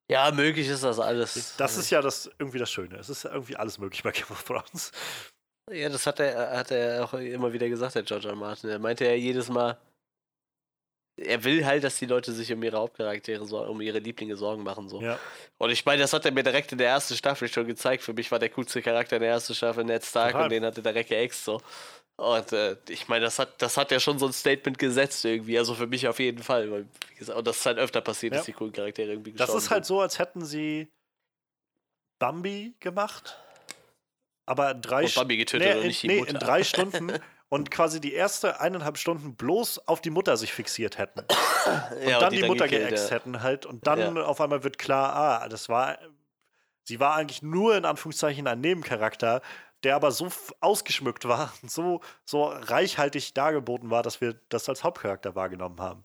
ja, 0.09 0.31
möglich 0.31 0.67
ist 0.67 0.83
das 0.83 0.99
alles. 0.99 1.55
Das 1.57 1.77
ist 1.77 1.89
ja 1.89 2.01
das 2.01 2.29
irgendwie 2.39 2.59
das 2.59 2.71
Schöne. 2.71 2.97
Es 2.97 3.09
ist 3.09 3.23
ja 3.23 3.31
irgendwie 3.31 3.55
alles 3.55 3.77
möglich 3.79 4.03
bei 4.03 4.11
Game 4.11 4.29
of 4.29 4.43
Thrones. 4.43 4.91
Ja, 5.71 5.89
das 5.89 6.05
hat 6.05 6.19
er, 6.19 6.57
hat 6.57 6.71
er 6.71 7.03
auch 7.03 7.13
immer 7.13 7.51
wieder 7.53 7.67
gesagt, 7.69 7.95
der 7.95 8.03
George 8.03 8.27
R. 8.27 8.33
R. 8.33 8.35
Martin. 8.35 8.69
Er 8.69 8.79
meinte 8.79 9.05
ja 9.05 9.13
jedes 9.13 9.49
Mal, 9.49 9.79
er 11.17 11.43
will 11.43 11.65
halt, 11.65 11.83
dass 11.83 11.97
die 11.97 12.05
Leute 12.05 12.31
sich 12.33 12.51
um 12.51 12.61
ihre 12.61 12.77
Hauptcharaktere, 12.77 13.43
um 13.43 13.79
ihre 13.81 13.99
Lieblinge 13.99 14.35
Sorgen 14.35 14.63
machen. 14.63 14.89
So. 14.89 15.01
Ja, 15.01 15.17
Und 15.57 15.69
ich 15.69 15.85
meine, 15.85 16.01
das 16.01 16.11
hat 16.13 16.25
er 16.25 16.31
mir 16.31 16.43
direkt 16.43 16.71
in 16.71 16.77
der 16.77 16.89
ersten 16.89 17.15
Staffel 17.15 17.47
schon 17.47 17.67
gezeigt. 17.67 18.03
Für 18.03 18.13
mich 18.13 18.31
war 18.31 18.39
der 18.39 18.49
coolste 18.49 18.81
Charakter 18.81 19.15
in 19.15 19.21
der 19.21 19.31
ersten 19.31 19.55
Staffel 19.55 19.83
Ned 19.85 20.03
Stark 20.03 20.31
Total. 20.31 20.43
und 20.45 20.49
den 20.51 20.65
hatte 20.65 20.81
der 20.81 20.93
Recke 20.95 21.15
Ex 21.15 21.45
so. 21.45 21.61
Und 22.17 22.53
äh, 22.53 22.77
ich 22.89 23.07
meine, 23.07 23.25
das 23.25 23.39
hat, 23.39 23.61
das 23.61 23.77
hat 23.77 23.91
ja 23.91 23.99
schon 23.99 24.19
so 24.19 24.25
ein 24.25 24.33
Statement 24.33 24.77
gesetzt 24.77 25.23
irgendwie. 25.25 25.57
Also 25.57 25.73
für 25.75 25.87
mich 25.87 26.07
auf 26.07 26.19
jeden 26.19 26.43
Fall. 26.43 26.71
Weil, 26.71 26.85
gesagt, 27.17 27.37
und 27.37 27.45
das 27.47 27.57
ist 27.57 27.65
halt 27.65 27.77
öfter 27.77 28.01
passiert, 28.01 28.33
Ja. 28.33 28.39
dass 28.39 28.45
die 28.45 28.53
coolen 28.53 28.71
Charaktere 28.73 29.11
irgendwie 29.11 29.33
das 29.33 29.53
ist 29.53 29.69
halt 29.69 29.85
so, 29.85 30.01
als 30.01 30.19
hätten 30.19 30.45
sie 30.45 30.87
Bambi 32.19 32.73
gemacht, 32.79 33.37
aber 34.45 34.73
drei 34.73 35.05
getötet 35.05 35.81
nee, 35.81 35.89
in, 35.89 35.95
nee, 36.03 36.29
in 36.29 36.35
drei 36.39 36.63
Stunden 36.63 37.11
und 37.49 37.71
quasi 37.71 38.01
die 38.01 38.13
erste 38.13 38.59
eineinhalb 38.59 38.97
Stunden 38.97 39.35
bloß 39.35 39.87
auf 39.87 40.01
die 40.01 40.09
Mutter 40.09 40.37
sich 40.37 40.53
fixiert 40.53 40.97
hätten. 40.97 41.21
Und. 41.95 42.07
Ja, 42.07 42.19
dann 42.19 42.31
die, 42.33 42.43
Mutter 42.43 42.67
gekillt, 42.67 42.89
geäxt 42.89 43.09
ja. 43.09 43.15
hätten 43.15 43.41
halt. 43.41 43.65
Und 43.65 43.87
dann 43.87 44.15
Ja. 44.15 44.23
auf 44.23 44.41
einmal 44.41 44.63
wird 44.63 44.77
klar, 44.77 45.15
ah, 45.15 45.49
das 45.49 45.69
war. 45.69 45.97
Sie 46.83 46.99
war 46.99 47.15
eigentlich 47.15 47.41
nur 47.41 47.75
in 47.75 47.85
Anführungszeichen 47.85 48.45
ein 48.47 48.61
Nebencharakter, 48.61 49.41
der 49.83 49.95
aber 49.95 50.11
so 50.11 50.29
ausgeschmückt 50.59 51.27
war 51.27 51.51
und 51.61 51.71
so, 51.71 52.01
so 52.25 52.45
reichhaltig 52.45 53.33
dargeboten 53.33 53.89
war, 53.89 54.03
dass 54.03 54.21
wir 54.21 54.39
das 54.49 54.69
als 54.69 54.83
Hauptcharakter 54.83 55.35
wahrgenommen 55.35 55.81
haben. 55.81 56.03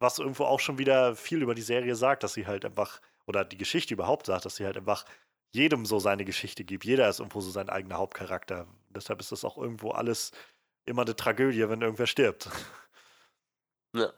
Was 0.00 0.18
irgendwo 0.18 0.44
auch 0.44 0.58
schon 0.58 0.78
wieder 0.78 1.14
viel 1.14 1.42
über 1.42 1.54
die 1.54 1.62
Serie 1.62 1.94
sagt, 1.94 2.24
dass 2.24 2.32
sie 2.32 2.46
halt 2.48 2.64
einfach, 2.64 3.00
oder 3.26 3.44
die 3.44 3.56
Geschichte 3.58 3.94
überhaupt 3.94 4.26
sagt, 4.26 4.44
dass 4.44 4.56
sie 4.56 4.64
halt 4.64 4.76
einfach 4.76 5.04
jedem 5.52 5.86
so 5.86 5.98
seine 5.98 6.24
Geschichte 6.24 6.64
gibt. 6.64 6.84
Jeder 6.84 7.08
ist 7.08 7.20
irgendwo 7.20 7.40
so 7.40 7.50
sein 7.50 7.68
eigener 7.68 7.98
Hauptcharakter. 7.98 8.66
Deshalb 8.88 9.20
ist 9.20 9.32
das 9.32 9.44
auch 9.44 9.58
irgendwo 9.58 9.90
alles 9.90 10.32
immer 10.84 11.02
eine 11.02 11.14
Tragödie, 11.14 11.68
wenn 11.68 11.82
irgendwer 11.82 12.06
stirbt. 12.06 12.48
Ja. 13.94 14.10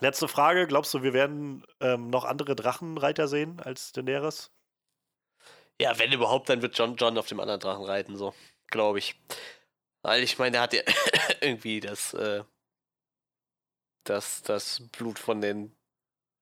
Letzte 0.00 0.26
Frage. 0.26 0.66
Glaubst 0.66 0.94
du, 0.94 1.02
wir 1.02 1.12
werden 1.12 1.66
ähm, 1.80 2.08
noch 2.08 2.24
andere 2.24 2.56
Drachenreiter 2.56 3.28
sehen 3.28 3.60
als 3.60 3.92
Daenerys? 3.92 4.50
Ja, 5.78 5.98
wenn 5.98 6.12
überhaupt, 6.12 6.48
dann 6.48 6.62
wird 6.62 6.78
John 6.78 6.96
John 6.96 7.18
auf 7.18 7.26
dem 7.26 7.40
anderen 7.40 7.60
Drachen 7.60 7.84
reiten, 7.84 8.16
so. 8.16 8.34
Glaube 8.68 9.00
ich. 9.00 9.20
Weil 10.02 10.22
ich 10.22 10.38
meine, 10.38 10.52
der 10.52 10.60
hat 10.62 10.72
ja 10.72 10.82
irgendwie 11.40 11.80
das, 11.80 12.14
äh, 12.14 12.42
das, 14.04 14.42
das 14.42 14.82
Blut 14.92 15.18
von 15.18 15.40
den. 15.40 15.76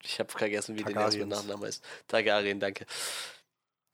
Ich 0.02 0.18
habe 0.18 0.30
vergessen, 0.30 0.76
wie 0.76 0.84
der. 0.84 1.26
Nachname 1.26 1.66
ist. 1.66 1.84
Targaryen, 2.08 2.60
danke. 2.60 2.86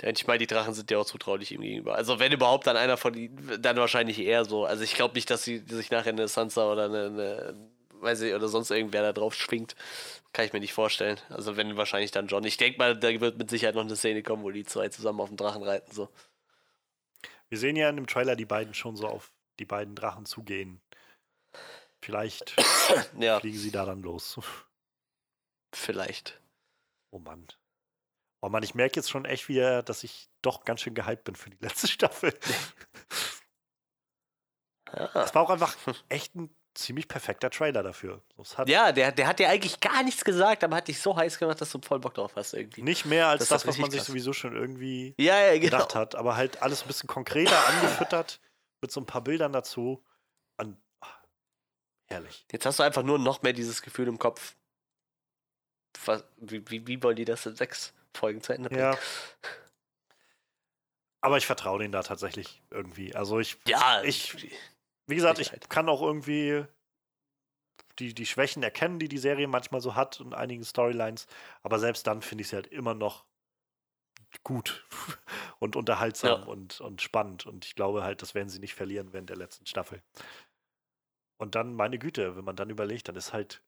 Ich 0.01 0.27
meine, 0.27 0.39
die 0.39 0.47
Drachen 0.47 0.75
sind 0.75 0.91
ja 0.91 0.99
auch 0.99 1.07
zutraulich 1.07 1.51
ihm 1.51 1.61
gegenüber. 1.61 1.97
Also 1.97 2.21
wenn 2.21 2.31
überhaupt, 2.33 2.67
dann 2.67 2.77
einer 2.77 2.97
von 2.97 3.15
ihnen, 3.15 3.61
dann 3.61 3.77
wahrscheinlich 3.77 4.19
eher 4.21 4.45
so. 4.45 4.65
Also 4.65 4.85
ich 4.85 4.95
glaube 4.95 5.15
nicht, 5.15 5.29
dass 5.29 5.43
sie 5.43 5.59
sich 5.59 5.91
nachher 5.91 6.13
eine 6.13 6.29
Sansa 6.29 6.71
oder 6.71 6.85
eine, 6.85 7.07
eine 7.07 7.55
weiß 8.01 8.21
ich, 8.23 8.35
oder 8.35 8.49
sonst 8.49 8.71
irgendwer 8.71 9.03
da 9.03 9.13
drauf 9.13 9.35
schwingt. 9.35 9.75
Kann 10.33 10.45
ich 10.45 10.53
mir 10.53 10.61
nicht 10.61 10.73
vorstellen. 10.73 11.19
Also 11.31 11.57
wenn 11.57 11.77
wahrscheinlich 11.77 12.11
dann 12.11 12.29
John. 12.29 12.45
Ich 12.45 12.57
denke 12.57 12.79
mal, 12.79 12.97
da 12.97 13.09
wird 13.21 13.39
mit 13.39 13.51
Sicherheit 13.51 13.75
noch 13.75 13.83
eine 13.83 13.97
Szene 13.97 14.23
kommen, 14.23 14.45
wo 14.45 14.51
die 14.51 14.65
zwei 14.65 14.89
zusammen 14.89 15.21
auf 15.21 15.29
dem 15.29 15.37
Drachen 15.37 15.63
reiten. 15.63 15.93
So. 15.93 16.09
Wir 17.49 17.59
sehen 17.59 17.77
ja 17.77 17.89
in 17.89 17.97
dem 17.97 18.07
Trailer 18.07 18.37
die 18.37 18.45
beiden 18.45 18.75
schon 18.75 18.97
so 18.97 19.09
auf 19.09 19.33
die 19.59 19.65
beiden 19.65 19.95
Drachen 19.95 20.27
zugehen. 20.27 20.81
Vielleicht 22.01 22.55
Ja, 23.19 23.41
fliegen 23.41 23.59
sie 23.59 23.73
da 23.73 23.85
dann 23.85 24.03
los. 24.03 24.39
vielleicht. 25.75 26.41
Oh 27.11 27.19
Mann. 27.19 27.47
Oh 28.41 28.49
Mann, 28.49 28.63
ich 28.63 28.75
merke 28.75 28.97
jetzt 28.97 29.11
schon 29.11 29.25
echt 29.25 29.49
wieder, 29.49 29.83
dass 29.83 30.05
ich 30.05 30.29
doch 30.43 30.65
ganz 30.65 30.81
schön 30.81 30.95
gehypt 30.95 31.25
bin 31.25 31.35
für 31.35 31.51
die 31.51 31.59
letzte 31.61 31.89
Staffel. 31.89 32.33
Ja. 34.95 35.11
Es 35.23 35.35
war 35.35 35.43
auch 35.43 35.51
einfach 35.51 35.77
echt 36.09 36.35
ein 36.35 36.55
ziemlich 36.75 37.09
perfekter 37.09 37.51
Trailer 37.51 37.83
dafür. 37.83 38.23
Ja, 38.67 38.93
der, 38.93 39.11
der 39.13 39.27
hat 39.27 39.41
ja 39.41 39.49
eigentlich 39.49 39.81
gar 39.81 40.03
nichts 40.05 40.25
gesagt, 40.25 40.63
aber 40.63 40.77
hat 40.77 40.89
dich 40.89 41.01
so 41.01 41.17
heiß 41.17 41.39
gemacht, 41.39 41.61
dass 41.61 41.71
du 41.73 41.81
voll 41.83 41.99
Bock 41.99 42.15
drauf 42.15 42.37
hast 42.37 42.55
irgendwie. 42.55 42.83
nicht 42.83 43.05
mehr 43.05 43.27
als 43.29 43.41
Das 43.41 43.49
das, 43.49 43.67
was 43.67 43.79
man 43.79 43.91
sich 43.91 43.99
krass. 43.99 44.07
sowieso 44.07 44.33
schon 44.33 44.55
irgendwie 44.55 45.15
Ja, 45.19 45.39
ja, 45.41 45.53
genau. 45.59 45.65
gedacht 45.65 45.95
hat, 45.97 46.15
aber 46.15 46.37
halt 46.37 46.63
alles 46.63 46.83
ein 46.83 46.87
bisschen 46.89 47.09
konkreter 47.09 47.67
angefüttert 47.69 48.41
mit 48.81 48.93
so 48.93 49.01
ein 49.01 49.07
paar 49.07 49.23
Bildern 49.23 49.53
dazu. 49.53 50.05
An, 50.57 50.81
ah, 51.01 51.09
herrlich. 52.07 52.47
Jetzt 52.53 52.65
hast 52.65 52.79
du 52.79 52.85
einfach 52.85 53.03
nur 53.03 53.19
noch 53.19 53.43
mehr 53.43 53.53
dieses 53.53 53.83
Gefühl 53.83 54.07
im 54.07 54.19
Kopf. 54.19 54.55
Was, 56.05 56.25
wie, 56.37 56.63
wie, 56.71 56.87
wie 56.87 57.03
wollen 57.03 57.17
die 57.17 57.25
das 57.25 57.45
in 57.45 57.57
sechs 57.57 57.93
Folgen 58.17 58.41
zu 58.43 58.53
Ende 58.53 58.69
bringen? 58.69 58.83
Ja. 58.83 58.99
Aber 61.21 61.37
ich 61.37 61.47
vertraue 61.47 61.81
denen 61.81 61.93
da 61.93 62.03
tatsächlich 62.03 62.63
irgendwie. 62.71 63.15
Also 63.15 63.41
ich, 63.41 63.59
Ja, 63.67 64.03
ich 64.05 64.35
wie 65.07 65.15
gesagt, 65.15 65.39
ich 65.41 65.49
Sicherheit. 65.49 65.69
kann 65.71 65.89
auch 65.89 66.03
irgendwie 66.03 66.65
die, 67.99 68.15
die 68.15 68.27
Schwächen 68.27 68.63
erkennen, 68.63 68.99
die 69.01 69.09
die 69.09 69.19
Serie 69.19 69.49
manchmal 69.49 69.81
so 69.81 69.95
hat 69.97 70.21
in 70.21 70.33
einigen 70.33 70.65
Storylines. 70.65 71.27
Aber 71.63 71.79
selbst 71.79 72.07
dann 72.07 72.23
finde 72.23 72.43
ich 72.43 72.49
sie 72.49 72.57
halt 72.57 72.69
immer 72.69 72.95
noch 72.95 73.27
gut 74.45 74.87
und 75.59 75.75
unterhaltsam 75.75 76.43
Ja. 76.43 76.47
und, 76.47 76.81
und 76.81 77.03
spannend. 77.03 77.47
Und 77.47 77.65
ich 77.65 77.75
glaube 77.75 78.05
halt, 78.05 78.23
das 78.23 78.35
werden 78.35 78.49
sie 78.49 78.61
nicht 78.61 78.75
verlieren 78.75 79.13
während 79.13 79.31
der 79.31 79.37
letzten 79.37 79.67
Staffel. 79.67 80.03
Und 81.41 81.55
dann, 81.55 81.75
meine 81.75 81.99
Güte, 81.99 82.37
wenn 82.37 82.45
man 82.45 82.57
dann 82.57 82.71
überlegt, 82.71 83.09
dann 83.09 83.17
ist 83.17 83.33
halt 83.33 83.63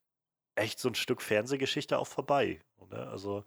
echt 0.54 0.78
so 0.78 0.88
ein 0.88 0.94
Stück 0.94 1.22
Fernsehgeschichte 1.22 1.98
auch 1.98 2.06
vorbei. 2.06 2.60
Ne? 2.90 3.08
Also, 3.10 3.44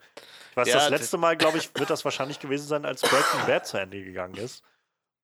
ich 0.51 0.57
weiß, 0.57 0.67
Ja, 0.67 0.75
das 0.75 0.89
letzte 0.89 1.17
Mal, 1.17 1.35
glaube 1.37 1.57
ich, 1.57 1.73
wird 1.75 1.89
das 1.89 2.03
wahrscheinlich 2.05 2.39
gewesen 2.39 2.67
sein, 2.67 2.85
als 2.85 3.01
Breaking 3.01 3.45
Bad 3.45 3.67
zu 3.67 3.77
Ende 3.77 4.03
gegangen 4.03 4.35
ist. 4.35 4.63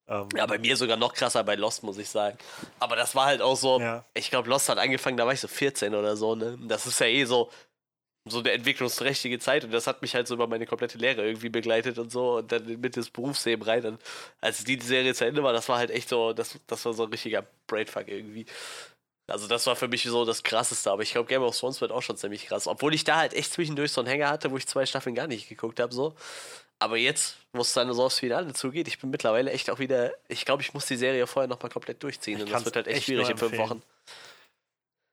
Ähm, 0.07 0.27
ja, 0.35 0.45
bei 0.45 0.57
mir 0.57 0.75
sogar 0.75 0.97
noch 0.97 1.13
krasser 1.13 1.43
bei 1.43 1.55
Lost, 1.55 1.83
muss 1.83 1.97
ich 1.97 2.09
sagen. 2.09 2.37
Aber 2.79 2.95
das 2.95 3.15
war 3.15 3.27
halt 3.27 3.41
auch 3.41 3.55
so, 3.55 3.79
Ja. 3.79 4.03
ich 4.13 4.29
glaube, 4.29 4.49
Lost 4.49 4.67
hat 4.67 4.77
angefangen, 4.79 5.17
da 5.17 5.25
war 5.25 5.33
ich 5.33 5.39
so 5.39 5.47
14 5.47 5.93
oder 5.95 6.17
so, 6.17 6.35
ne? 6.35 6.57
Das 6.67 6.87
ist 6.87 6.99
ja 6.99 7.05
eh 7.05 7.25
so, 7.25 7.51
so 8.25 8.39
eine 8.39 8.51
entwicklungsträchtige 8.51 9.39
Zeit 9.39 9.63
und 9.63 9.71
das 9.71 9.87
hat 9.87 10.01
mich 10.01 10.13
halt 10.15 10.27
so 10.27 10.33
über 10.33 10.47
meine 10.47 10.65
komplette 10.65 10.97
Lehre 10.97 11.25
irgendwie 11.25 11.49
begleitet 11.49 11.97
und 11.99 12.11
so 12.11 12.37
und 12.37 12.51
dann 12.51 12.65
mit 12.81 12.97
ins 12.97 13.09
Berufsleben 13.09 13.63
rein. 13.63 13.85
Und 13.85 14.01
als 14.41 14.63
die 14.63 14.79
Serie 14.81 15.13
zu 15.13 15.25
Ende 15.25 15.43
war, 15.43 15.53
das 15.53 15.69
war 15.69 15.77
halt 15.77 15.91
echt 15.91 16.09
so, 16.09 16.33
das, 16.33 16.59
das 16.67 16.83
war 16.85 16.93
so 16.93 17.03
ein 17.03 17.09
richtiger 17.09 17.45
Brainfuck 17.67 18.07
irgendwie. 18.07 18.45
Also 19.29 19.47
das 19.47 19.65
war 19.67 19.75
für 19.75 19.87
mich 19.87 20.03
so 20.03 20.25
das 20.25 20.43
Krasseste, 20.43 20.91
aber 20.91 21.03
ich 21.03 21.11
glaube 21.11 21.27
Game 21.27 21.41
of 21.41 21.57
Thrones 21.57 21.81
wird 21.81 21.91
auch 21.91 22.01
schon 22.01 22.17
ziemlich 22.17 22.47
krass. 22.47 22.67
Obwohl 22.67 22.93
ich 22.93 23.03
da 23.03 23.17
halt 23.17 23.33
echt 23.33 23.53
zwischendurch 23.53 23.91
so 23.91 24.01
einen 24.01 24.09
Hänger 24.09 24.29
hatte, 24.29 24.51
wo 24.51 24.57
ich 24.57 24.67
zwei 24.67 24.85
Staffeln 24.85 25.15
gar 25.15 25.27
nicht 25.27 25.49
geguckt 25.49 25.79
habe, 25.79 25.93
so. 25.93 26.15
Aber 26.79 26.97
jetzt, 26.97 27.37
wo 27.51 27.61
es 27.61 27.73
dann 27.73 27.91
so 27.93 28.03
aufs 28.03 28.19
Finale 28.19 28.53
zugeht, 28.53 28.87
ich 28.87 28.99
bin 28.99 29.09
mittlerweile 29.09 29.51
echt 29.51 29.69
auch 29.69 29.79
wieder, 29.79 30.13
ich 30.29 30.45
glaube, 30.45 30.61
ich 30.61 30.73
muss 30.73 30.85
die 30.85 30.95
Serie 30.95 31.27
vorher 31.27 31.49
nochmal 31.49 31.69
komplett 31.69 32.01
durchziehen 32.01 32.41
und 32.41 32.49
das 32.49 32.63
wird 32.63 32.77
halt 32.77 32.87
echt 32.87 32.97
echt 32.97 33.05
schwierig 33.07 33.29
in 33.29 33.37
fünf. 33.37 33.57
Wochen. 33.57 33.83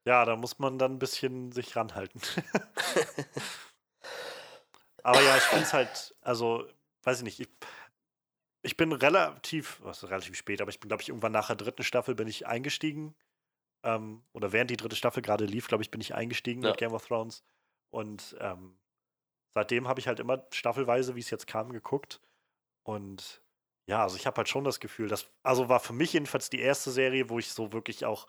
Ja, 0.06 0.24
da 0.24 0.36
muss 0.36 0.60
man 0.60 0.78
dann 0.78 0.92
ein 0.92 0.98
bisschen 1.00 1.50
sich 1.50 1.74
ranhalten. 1.74 2.20
Aber 5.02 5.20
ja, 5.20 5.36
ich 5.36 5.42
finde 5.42 5.64
es 5.64 5.72
halt, 5.72 6.14
also, 6.20 6.64
weiß 7.02 7.18
ich 7.18 7.24
nicht, 7.24 7.40
ich, 7.40 7.48
ich 8.62 8.76
bin 8.76 8.92
relativ, 8.92 9.78
was 9.82 10.02
ist 10.02 10.10
relativ 10.10 10.36
spät, 10.36 10.60
aber 10.60 10.70
ich 10.70 10.80
bin, 10.80 10.88
glaube 10.88 11.02
ich, 11.02 11.10
irgendwann 11.10 11.30
nach 11.30 11.46
der 11.46 11.54
dritten 11.54 11.84
Staffel 11.84 12.16
bin 12.16 12.26
ich 12.26 12.48
eingestiegen. 12.48 13.14
Ähm, 13.86 14.24
oder 14.34 14.52
während 14.52 14.70
die 14.70 14.78
dritte 14.78 14.96
Staffel 14.96 15.22
gerade 15.22 15.46
lief, 15.46 15.68
glaube 15.68 15.84
ich, 15.84 15.92
bin 15.92 16.02
ich 16.02 16.14
eingestiegen 16.14 16.62
Ja. 16.62 16.68
mit 16.72 16.78
Game 16.78 16.94
of 16.94 17.06
Thrones. 17.06 17.44
Und 17.90 18.36
ähm, 18.40 18.80
seitdem 19.54 19.88
habe 19.88 20.00
ich 20.00 20.08
halt 20.08 20.20
immer 20.20 20.46
staffelweise, 20.52 21.16
wie 21.16 21.20
es 21.20 21.30
jetzt 21.30 21.46
kam, 21.48 21.72
geguckt. 21.72 22.22
Und 22.84 23.44
ja, 23.88 24.02
also 24.02 24.16
ich 24.16 24.26
habe 24.26 24.38
halt 24.38 24.48
schon 24.48 24.64
das 24.64 24.80
Gefühl, 24.80 25.08
das, 25.08 25.30
also 25.44 25.68
war 25.68 25.80
für 25.80 25.92
mich 25.94 26.12
jedenfalls 26.14 26.50
die 26.50 26.60
erste 26.60 26.90
Serie, 26.92 27.30
wo 27.30 27.38
ich 27.38 27.52
so 27.52 27.72
wirklich 27.72 28.04
auch 28.06 28.28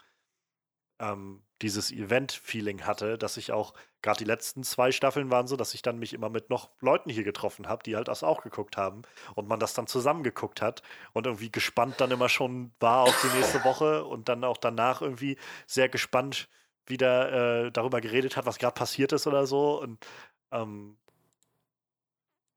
ähm, 0.99 1.46
dieses 1.61 1.91
Event-Feeling 1.91 2.85
hatte, 2.85 3.17
dass 3.17 3.37
ich 3.37 3.51
auch, 3.51 3.73
gerade 4.01 4.19
die 4.19 4.25
letzten 4.25 4.63
zwei 4.63 4.91
Staffeln 4.91 5.31
waren 5.31 5.47
so, 5.47 5.55
dass 5.55 5.73
ich 5.73 5.81
dann 5.81 5.99
mich 5.99 6.13
immer 6.13 6.29
mit 6.29 6.49
noch 6.49 6.69
Leuten 6.79 7.09
hier 7.09 7.23
getroffen 7.23 7.67
habe, 7.67 7.83
die 7.83 7.95
halt 7.95 8.07
das 8.07 8.23
auch 8.23 8.43
geguckt 8.43 8.77
haben 8.77 9.01
und 9.35 9.47
man 9.47 9.59
das 9.59 9.73
dann 9.73 9.87
zusammen 9.87 10.23
geguckt 10.23 10.61
hat 10.61 10.83
und 11.13 11.25
irgendwie 11.25 11.51
gespannt 11.51 11.95
dann 11.99 12.11
immer 12.11 12.29
schon 12.29 12.71
war 12.79 13.03
auf 13.03 13.21
die 13.21 13.35
nächste 13.37 13.63
Woche 13.63 14.05
und 14.05 14.29
dann 14.29 14.43
auch 14.43 14.57
danach 14.57 15.01
irgendwie 15.01 15.37
sehr 15.65 15.89
gespannt 15.89 16.49
wieder 16.85 17.65
äh, 17.65 17.71
darüber 17.71 18.01
geredet 18.01 18.37
hat, 18.37 18.45
was 18.45 18.59
gerade 18.59 18.75
passiert 18.75 19.11
ist 19.11 19.27
oder 19.27 19.45
so 19.47 19.81
und 19.81 20.05
ähm, 20.51 20.97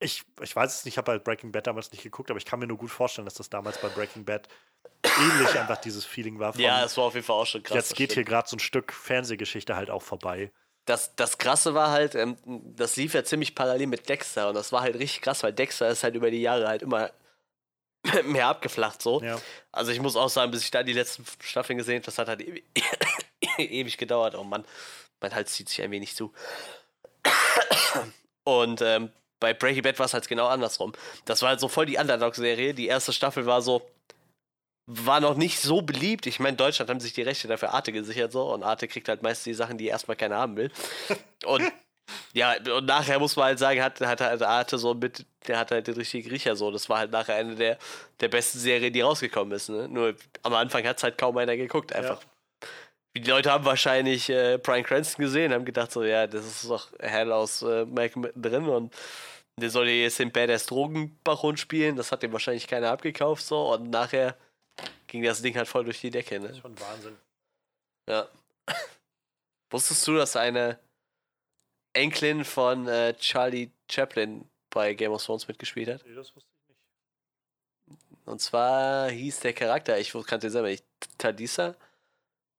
ich, 0.01 0.25
ich 0.41 0.57
weiß 0.57 0.75
es 0.79 0.85
nicht, 0.85 0.95
ich 0.95 0.99
habe 0.99 1.13
halt 1.13 1.25
Breaking 1.25 1.53
Bad 1.53 1.67
damals 1.67 1.93
nicht 1.93 2.03
geguckt, 2.03 2.31
aber 2.31 2.39
ich 2.39 2.47
kann 2.47 2.59
mir 2.59 2.67
nur 2.67 2.79
gut 2.79 2.91
vorstellen, 2.91 3.27
dass 3.27 3.35
das 3.35 3.51
damals 3.51 3.79
bei 3.81 3.89
Breaking 3.89 4.25
Bad 4.25 4.49
ähnlich 5.03 5.59
einfach 5.59 5.79
dieses 5.79 6.05
Feeling 6.05 6.39
war. 6.39 6.53
Von, 6.53 6.63
Ja, 6.63 6.85
es 6.85 6.97
war 6.97 7.05
auf 7.05 7.15
jeden 7.15 7.27
Fall 7.27 7.37
auch 7.37 7.47
schon 7.47 7.63
krass. 7.63 7.75
jetzt 7.77 7.97
geht 7.97 8.13
hier 8.13 8.25
gerade 8.25 8.49
so 8.49 8.57
ein 8.57 8.61
Stück 8.61 8.93
Fernsehgeschichte 8.93 9.77
halt 9.77 9.91
auch 9.91 10.03
vorbei. 10.03 10.53
Das, 10.87 11.15
das 11.15 11.39
Krasse 11.39 11.75
war 11.75 11.91
halt, 11.91 12.15
ähm, 12.15 12.37
das 12.45 12.97
lief 12.97 13.15
ja 13.15 13.23
ziemlich 13.23 13.55
parallel 13.55 13.87
mit 13.87 14.09
Dexter 14.09 14.49
und 14.49 14.55
das 14.55 14.73
war 14.73 14.83
halt 14.83 14.97
richtig 14.97 15.21
krass, 15.23 15.43
weil 15.43 15.53
Dexter 15.53 15.89
ist 15.89 16.03
halt 16.03 16.15
über 16.15 16.31
die 16.31 16.41
Jahre 16.41 16.67
halt 16.67 16.83
immer 16.83 17.11
mehr 18.25 18.49
abgeflacht 18.49 19.03
so. 19.03 19.23
Ja. 19.23 19.39
Also 19.73 19.93
ich 19.93 20.01
muss 20.01 20.17
auch 20.17 20.31
sagen, 20.31 20.51
bis 20.51 20.63
ich 20.63 20.71
da 20.71 20.83
die 20.83 20.93
letzten 20.93 21.25
Staffeln 21.41 21.79
gesehen 21.79 21.97
habe, 21.97 22.07
das 22.07 22.19
hat 22.19 22.29
halt 22.29 22.41
ewig, 22.41 22.65
ewig 23.59 23.99
gedauert. 23.99 24.35
Oh 24.35 24.45
Mann, 24.45 24.65
mein 25.21 25.35
Hals 25.35 25.53
zieht 25.53 25.69
sich 25.69 25.83
ein 25.83 25.91
wenig 25.91 26.17
zu. 26.17 26.33
Und 28.45 28.81
ähm, 28.81 29.13
bei 29.39 29.55
Breaking 29.55 29.83
Bad 29.83 29.99
war 29.99 30.07
es 30.07 30.15
halt 30.15 30.29
genau 30.29 30.47
andersrum. 30.47 30.93
Das 31.25 31.43
war 31.43 31.51
halt 31.51 31.61
so 31.61 31.69
voll 31.69 31.87
die 31.87 31.97
Underdog-Serie. 31.99 32.75
Die 32.75 32.87
erste 32.87 33.13
Staffel 33.13 33.47
war 33.47 33.63
so, 33.63 33.89
war 34.93 35.21
noch 35.21 35.37
nicht 35.37 35.61
so 35.61 35.83
beliebt. 35.83 36.27
Ich 36.27 36.41
meine, 36.41 36.51
in 36.51 36.57
Deutschland 36.57 36.91
haben 36.91 37.01
sich 37.01 37.13
die 37.13 37.23
Rechte 37.23 37.47
dafür 37.47 37.73
Arte 37.73 37.93
gesichert 37.93 38.33
so 38.33 38.53
und 38.53 38.63
Arte 38.63 38.89
kriegt 38.89 39.09
halt 39.09 39.23
meist 39.23 39.47
die 39.47 39.55
Sachen, 39.55 39.79
die 39.79 39.87
erstmal 39.87 40.17
keiner 40.17 40.37
haben 40.37 40.57
will. 40.57 40.71
Und 41.45 41.63
ja, 42.33 42.57
und 42.77 42.87
nachher 42.87 43.19
muss 43.21 43.37
man 43.37 43.47
halt 43.47 43.59
sagen, 43.59 43.83
hat, 43.83 44.01
hat 44.01 44.21
halt 44.21 44.43
Arte 44.43 44.79
so 44.79 44.95
mit, 44.95 45.25
der 45.47 45.59
hat 45.59 45.71
halt 45.71 45.87
den 45.87 45.95
richtigen 45.95 46.29
Riecher 46.29 46.57
so. 46.57 46.71
Das 46.73 46.89
war 46.89 46.99
halt 46.99 47.13
nachher 47.13 47.37
eine 47.37 47.55
der, 47.55 47.79
der 48.21 48.29
besten 48.29 48.59
Serien, 48.59 48.93
die 48.93 49.01
rausgekommen 49.01 49.53
ist. 49.53 49.69
Ne? 49.69 49.89
Nur 49.89 50.17
am 50.43 50.55
Anfang 50.55 50.85
hat 50.87 50.97
es 50.97 51.05
halt 51.05 51.19
kaum 51.19 51.37
einer 51.37 51.57
geguckt, 51.57 51.93
einfach. 51.95 52.21
Die 53.17 53.29
Leute 53.29 53.51
haben 53.51 53.65
wahrscheinlich 53.65 54.29
äh, 54.31 54.59
Brian 54.59 54.85
Cranston 54.85 55.25
gesehen, 55.25 55.53
haben 55.53 55.65
gedacht 55.65 55.91
so, 55.91 56.05
ja, 56.05 56.27
das 56.27 56.47
ist 56.47 56.71
doch 56.71 56.89
Hell 57.01 57.33
aus 57.33 57.63
äh, 57.63 57.85
Malcolm 57.85 58.23
mittendrin 58.23 58.69
und 58.69 58.95
der 59.57 59.71
soll 59.71 59.89
ja 59.89 59.95
jetzt 59.95 60.19
den 60.21 60.31
Badass 60.33 60.67
Drogenbaron 60.67 61.57
spielen. 61.57 61.97
Das 61.97 62.13
hat 62.13 62.23
dem 62.23 62.33
wahrscheinlich 62.33 62.67
keiner 62.67 62.91
abgekauft 62.91 63.45
so 63.45 63.73
und 63.73 63.91
nachher 63.91 64.37
ging 65.11 65.23
das 65.23 65.43
Ding 65.43 65.55
halt 65.57 65.69
voll 65.69 65.85
durch 65.85 66.01
die 66.01 66.11
Decke. 66.11 66.39
Ne? 66.41 66.55
Schon 66.55 66.79
Wahnsinn. 66.81 67.17
Ja. 68.09 68.29
Wusstest 69.71 70.07
du, 70.07 70.15
dass 70.17 70.37
eine 70.37 70.79
Enkelin 71.93 72.45
von 72.45 72.87
äh, 72.89 73.15
Charlie 73.19 73.71
Chaplin 73.91 74.49
bei 74.71 74.95
Game 74.95 75.13
of 75.13 75.25
Thrones 75.25 75.47
mitgespielt 75.49 75.89
hat? 75.89 76.05
Nee, 76.07 76.15
das 76.15 76.35
wusste 76.35 76.49
ich 76.63 76.69
nicht. 76.69 77.99
Und 78.27 78.41
zwar 78.41 79.11
hieß 79.11 79.41
der 79.41 79.53
Charakter, 79.53 79.99
ich 79.99 80.13
kannte 80.13 80.39
den 80.47 80.51
selber 80.51 80.69
nicht, 80.69 80.85
Tadisa. 81.19 81.75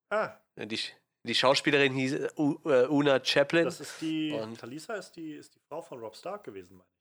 Ah, 0.09 0.35
Die, 0.57 0.79
die 1.23 1.35
Schauspielerin 1.35 1.93
hieß 1.93 2.13
äh, 2.13 2.29
U, 2.37 2.57
äh, 2.69 2.87
Una 2.87 3.23
Chaplin. 3.23 3.65
das 3.65 3.79
ist 3.79 4.01
die. 4.01 4.33
Und- 4.33 4.59
Talisa 4.59 4.95
ist 4.95 5.13
die, 5.15 5.35
ist 5.35 5.55
die 5.55 5.59
Frau 5.69 5.81
von 5.81 5.99
Rob 5.99 6.15
Stark 6.15 6.43
gewesen, 6.43 6.75
meine 6.77 6.87
ich. 6.89 6.97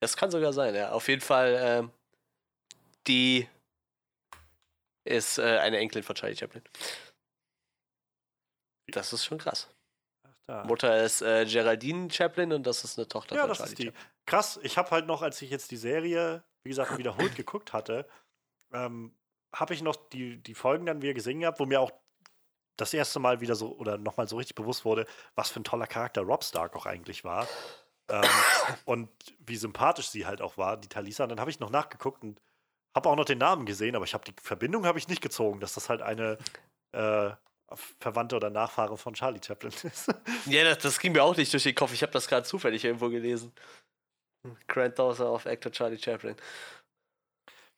Das 0.00 0.16
kann 0.16 0.30
sogar 0.30 0.52
sein, 0.52 0.74
ja. 0.74 0.92
Auf 0.92 1.08
jeden 1.08 1.22
Fall, 1.22 1.56
ähm, 1.60 1.90
die 3.06 3.48
ist 5.06 5.38
äh, 5.38 5.58
eine 5.58 5.78
Enkelin 5.78 6.04
von 6.04 6.14
Charlie 6.16 6.36
Chaplin. 6.36 6.62
Das 8.88 9.12
ist 9.12 9.24
schon 9.24 9.38
krass. 9.38 9.68
Ach, 10.26 10.36
da. 10.46 10.64
Mutter 10.64 11.02
ist 11.02 11.22
äh, 11.22 11.44
Geraldine 11.44 12.10
Chaplin 12.10 12.52
und 12.52 12.66
das 12.66 12.84
ist 12.84 12.98
eine 12.98 13.08
Tochter 13.08 13.34
Ja, 13.34 13.42
von 13.42 13.48
das 13.48 13.58
Charlie 13.58 13.72
ist 13.72 13.78
die. 13.78 13.84
Chaplin. 13.86 14.02
Krass, 14.26 14.60
ich 14.62 14.78
habe 14.78 14.90
halt 14.90 15.06
noch, 15.06 15.22
als 15.22 15.40
ich 15.42 15.50
jetzt 15.50 15.70
die 15.70 15.76
Serie, 15.76 16.44
wie 16.64 16.68
gesagt, 16.70 16.96
wiederholt 16.98 17.34
geguckt 17.36 17.72
hatte, 17.72 18.08
ähm, 18.72 19.14
habe 19.54 19.74
ich 19.74 19.82
noch 19.82 19.96
die, 20.10 20.38
die 20.42 20.54
Folgen 20.54 20.86
dann 20.86 21.02
wieder 21.02 21.14
gesehen 21.14 21.40
gehabt, 21.40 21.60
wo 21.60 21.66
mir 21.66 21.80
auch 21.80 21.92
das 22.76 22.92
erste 22.92 23.20
Mal 23.20 23.40
wieder 23.40 23.54
so 23.54 23.74
oder 23.76 23.96
nochmal 23.98 24.28
so 24.28 24.36
richtig 24.36 24.54
bewusst 24.54 24.84
wurde, 24.84 25.06
was 25.34 25.50
für 25.50 25.60
ein 25.60 25.64
toller 25.64 25.86
Charakter 25.86 26.22
Rob 26.22 26.44
Stark 26.44 26.76
auch 26.76 26.86
eigentlich 26.86 27.24
war. 27.24 27.48
ähm, 28.10 28.22
und 28.84 29.08
wie 29.38 29.56
sympathisch 29.56 30.08
sie 30.10 30.26
halt 30.26 30.42
auch 30.42 30.58
war, 30.58 30.76
die 30.76 30.88
Talisa. 30.88 31.24
Und 31.24 31.30
dann 31.30 31.40
habe 31.40 31.50
ich 31.50 31.60
noch 31.60 31.70
nachgeguckt 31.70 32.22
und 32.22 32.40
habe 32.96 33.08
auch 33.08 33.16
noch 33.16 33.24
den 33.26 33.38
Namen 33.38 33.66
gesehen, 33.66 33.94
aber 33.94 34.06
ich 34.06 34.14
habe 34.14 34.24
die 34.24 34.34
Verbindung 34.42 34.86
habe 34.86 34.98
ich 34.98 35.06
nicht 35.06 35.22
gezogen, 35.22 35.60
dass 35.60 35.74
das 35.74 35.88
halt 35.88 36.02
eine 36.02 36.38
äh, 36.92 37.30
Verwandte 38.00 38.36
oder 38.36 38.50
Nachfahre 38.50 38.96
von 38.96 39.14
Charlie 39.14 39.40
Chaplin 39.44 39.72
ist. 39.82 40.08
Ja, 40.46 40.64
das, 40.64 40.78
das 40.78 40.98
ging 40.98 41.12
mir 41.12 41.22
auch 41.22 41.36
nicht 41.36 41.52
durch 41.52 41.62
den 41.62 41.74
Kopf. 41.74 41.92
Ich 41.92 42.02
habe 42.02 42.12
das 42.12 42.26
gerade 42.26 42.46
zufällig 42.46 42.84
irgendwo 42.84 43.08
gelesen. 43.08 43.52
Granddaughter 44.68 45.30
of 45.30 45.46
Actor 45.46 45.72
Charlie 45.72 45.98
Chaplin. 45.98 46.36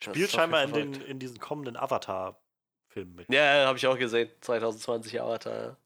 Das 0.01 0.15
Spielt 0.15 0.31
scheinbar 0.31 0.63
in, 0.65 0.73
den, 0.73 0.95
in 1.03 1.19
diesen 1.19 1.41
kommenden 1.41 1.77
Avatar-Filmen 1.77 3.17
mit. 3.17 3.33
Ja, 3.33 3.57
ja 3.57 3.67
habe 3.67 3.79
ich 3.79 3.87
auch 3.87 3.99
gesehen. 3.99 4.31
2020 4.41 5.21
Avatar. 5.21 5.77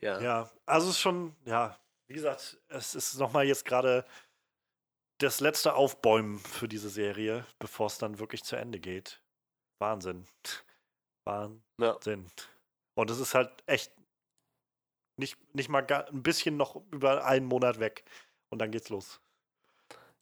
Ja. 0.00 0.16
ja. 0.16 0.20
Ja, 0.20 0.50
also 0.66 0.88
es 0.88 0.96
ist 0.96 1.00
schon, 1.00 1.34
ja, 1.44 1.78
wie 2.08 2.14
gesagt, 2.14 2.58
es 2.68 2.94
ist 2.94 3.18
nochmal 3.18 3.46
jetzt 3.46 3.64
gerade 3.64 4.04
das 5.18 5.40
letzte 5.40 5.74
Aufbäumen 5.74 6.38
für 6.40 6.68
diese 6.68 6.90
Serie, 6.90 7.46
bevor 7.58 7.86
es 7.86 7.98
dann 7.98 8.18
wirklich 8.18 8.44
zu 8.44 8.56
Ende 8.56 8.78
geht. 8.80 9.20
Wahnsinn. 9.80 10.26
Wahnsinn. 11.26 12.30
Und 12.94 13.10
es 13.10 13.18
ist 13.18 13.34
halt 13.34 13.50
echt 13.66 13.92
nicht, 15.18 15.36
nicht 15.54 15.68
mal 15.68 15.80
ga- 15.80 16.06
ein 16.06 16.22
bisschen 16.22 16.56
noch 16.56 16.76
über 16.92 17.24
einen 17.24 17.46
Monat 17.46 17.78
weg. 17.80 18.04
Und 18.50 18.58
dann 18.60 18.70
geht's 18.70 18.90
los. 18.90 19.20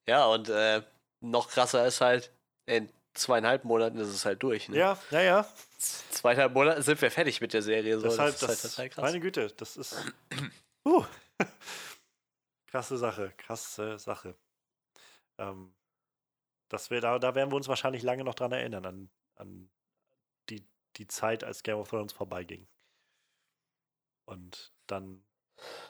Ja, 0.08 0.26
und 0.26 0.48
äh, 0.48 0.82
noch 1.20 1.48
krasser 1.48 1.86
ist 1.86 2.00
halt, 2.00 2.32
in 2.66 2.88
zweieinhalb 3.14 3.64
Monaten 3.64 3.98
ist 3.98 4.08
es 4.08 4.24
halt 4.24 4.42
durch. 4.42 4.68
Ne? 4.68 4.76
Ja, 4.78 4.98
ja, 5.10 5.20
ja. 5.22 5.48
Zweieinhalb 5.78 6.52
Monaten 6.52 6.82
sind 6.82 7.00
wir 7.00 7.10
fertig 7.10 7.40
mit 7.40 7.52
der 7.52 7.62
Serie. 7.62 7.98
So. 7.98 8.04
Deshalb, 8.08 8.32
das 8.32 8.42
ist 8.42 8.48
halt 8.48 8.64
das, 8.64 8.70
total 8.74 8.88
krass. 8.90 9.02
meine 9.02 9.20
Güte, 9.20 9.48
das 9.56 9.76
ist. 9.76 9.96
Uh, 10.86 11.02
krasse 12.66 12.98
Sache, 12.98 13.32
krasse 13.38 13.98
Sache. 13.98 14.34
Ähm, 15.38 15.74
das 16.68 16.90
wär, 16.90 17.00
da, 17.00 17.18
da 17.18 17.34
werden 17.34 17.50
wir 17.52 17.56
uns 17.56 17.68
wahrscheinlich 17.68 18.02
lange 18.02 18.24
noch 18.24 18.34
dran 18.34 18.52
erinnern, 18.52 18.86
an, 18.86 19.10
an 19.36 19.70
die, 20.50 20.66
die 20.96 21.06
Zeit, 21.06 21.44
als 21.44 21.62
Game 21.62 21.78
of 21.78 21.88
Thrones 21.88 22.12
vorbeiging. 22.12 22.66
Und 24.26 24.72
dann 24.86 25.24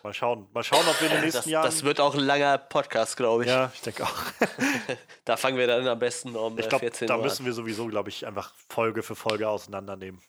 mal 0.03 0.13
schauen. 0.13 0.49
Mal 0.53 0.65
schauen, 0.65 0.87
ob 0.89 1.01
wir 1.01 1.09
in 1.09 1.15
den 1.15 1.23
nächsten 1.23 1.39
das, 1.39 1.47
Jahren. 1.47 1.65
das 1.65 1.85
wird 1.85 2.01
auch 2.01 2.15
ein 2.15 2.21
langer 2.21 2.59
Podcast, 2.59 3.17
glaube 3.17 3.45
ich. 3.45 3.49
ja, 3.49 3.71
ich 3.75 3.81
denke 3.81 4.05
auch. 4.05 4.17
Da 5.25 5.39
fangen 5.39 5.57
wir 5.57 5.67
dann 5.67 5.89
am 5.89 5.99
besten 5.99 6.37
um 6.37 6.59
Ich 6.59 6.67
äh, 6.67 6.69
glaube, 6.69 6.81
14 6.83 7.09
da 7.09 7.17
Uhr 7.17 7.23
müssen 7.23 7.43
an. 7.43 7.47
wir 7.47 7.53
sowieso, 7.55 7.87
glaube 7.87 8.11
ich, 8.11 8.27
einfach 8.27 8.55
Folge 8.69 9.03
für 9.03 9.17
Folge 9.17 9.49
auseinandernehmen. 9.49 10.21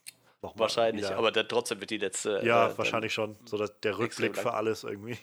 Nochmal 0.41 0.61
Wahrscheinlich, 0.61 1.05
wieder. 1.05 1.17
aber 1.17 1.33
dann 1.33 1.49
trotzdem 1.49 1.81
wird 1.81 1.89
die 1.89 1.97
letzte. 1.97 2.39
Ja, 2.45 2.69
äh, 2.69 2.77
wahrscheinlich 2.77 3.13
schon. 3.13 3.35
So 3.45 3.57
dass 3.57 3.77
der 3.81 3.97
Rückblick 3.97 4.37
für 4.37 4.53
alles 4.53 4.85
irgendwie. 4.85 5.17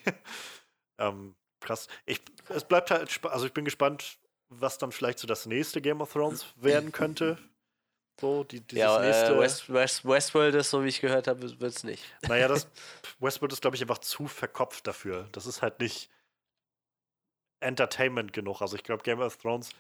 ähm, 0.99 1.35
krass. 1.63 1.89
Ich, 2.07 2.21
es 2.49 2.65
bleibt 2.65 2.91
halt, 2.91 3.21
also 3.25 3.47
ich 3.47 3.53
bin 3.53 3.65
gespannt, 3.65 4.19
was 4.49 4.79
dann 4.79 4.93
vielleicht 4.93 5.19
so 5.19 5.27
das 5.27 5.47
nächste 5.47 5.81
Game 5.81 6.01
of 6.01 6.13
Thrones 6.13 6.45
werden 6.57 6.93
könnte. 6.93 7.39
So, 8.21 8.45
die, 8.45 8.61
dieses 8.61 8.79
Ja, 8.81 9.01
nächste. 9.01 9.35
äh, 9.35 9.39
West, 9.39 9.73
West, 9.73 10.05
Westworld 10.05 10.55
ist, 10.55 10.71
so 10.71 10.85
wie 10.85 10.89
ich 10.89 11.01
gehört 11.01 11.27
habe, 11.27 11.43
wird 11.61 11.63
es 11.75 11.83
nicht. 11.83 12.05
Naja, 12.29 12.47
das 12.49 12.69
Westworld 13.21 13.53
ist, 13.53 13.63
glaube 13.63 13.75
ich, 13.77 13.83
einfach 13.83 13.99
zu 13.99 14.29
verkopft 14.29 14.87
dafür. 14.87 15.29
Das 15.33 15.47
ist 15.47 15.63
halt 15.63 15.81
nicht 15.81 16.11
Entertainment 17.61 18.33
genug. 18.33 18.61
Also 18.61 18.77
ich 18.77 18.83
glaube, 18.85 19.03
Game 19.03 19.21
of 19.21 19.37
Thrones 19.39 19.71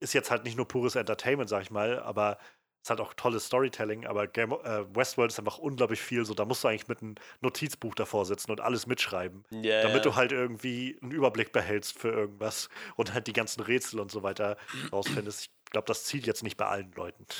ist 0.00 0.12
jetzt 0.14 0.30
halt 0.30 0.44
nicht 0.44 0.56
nur 0.56 0.66
pures 0.68 0.96
Entertainment, 0.96 1.48
sag 1.48 1.62
ich 1.62 1.70
mal, 1.70 1.98
aber 2.00 2.38
es 2.84 2.90
hat 2.90 3.00
auch 3.00 3.14
tolles 3.14 3.46
Storytelling, 3.46 4.04
aber 4.04 4.26
Game, 4.26 4.52
äh, 4.52 4.94
Westworld 4.94 5.32
ist 5.32 5.38
einfach 5.38 5.56
unglaublich 5.56 6.02
viel 6.02 6.26
so. 6.26 6.34
Da 6.34 6.44
musst 6.44 6.62
du 6.62 6.68
eigentlich 6.68 6.86
mit 6.86 7.00
einem 7.00 7.14
Notizbuch 7.40 7.94
davor 7.94 8.26
sitzen 8.26 8.50
und 8.50 8.60
alles 8.60 8.86
mitschreiben, 8.86 9.42
Ja, 9.50 9.80
damit 9.80 10.04
ja. 10.04 10.10
du 10.10 10.16
halt 10.16 10.32
irgendwie 10.32 10.98
einen 11.00 11.10
Überblick 11.10 11.50
behältst 11.50 11.98
für 11.98 12.10
irgendwas 12.10 12.68
und 12.96 13.14
halt 13.14 13.26
die 13.26 13.32
ganzen 13.32 13.62
Rätsel 13.62 14.00
und 14.00 14.10
so 14.10 14.22
weiter 14.22 14.58
rausfindest. 14.92 15.44
Ich 15.44 15.70
glaube, 15.70 15.86
das 15.86 16.04
zieht 16.04 16.26
jetzt 16.26 16.42
nicht 16.42 16.58
bei 16.58 16.66
allen 16.66 16.92
Leuten. 16.92 17.26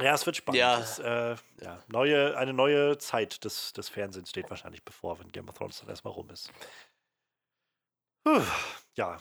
Ja, 0.00 0.14
es 0.14 0.24
wird 0.24 0.34
spannend. 0.34 0.58
Ja. 0.58 0.78
Es, 0.78 0.98
äh, 0.98 1.36
ja. 1.60 1.84
Neue, 1.88 2.34
eine 2.38 2.54
neue 2.54 2.96
Zeit 2.96 3.44
des, 3.44 3.74
des 3.74 3.90
Fernsehens 3.90 4.30
steht 4.30 4.48
wahrscheinlich 4.48 4.82
bevor, 4.82 5.18
wenn 5.18 5.28
Game 5.28 5.46
of 5.46 5.58
Thrones 5.58 5.80
dann 5.80 5.90
erstmal 5.90 6.14
rum 6.14 6.30
ist. 6.30 6.50
Puh, 8.24 8.40
ja, 8.96 9.20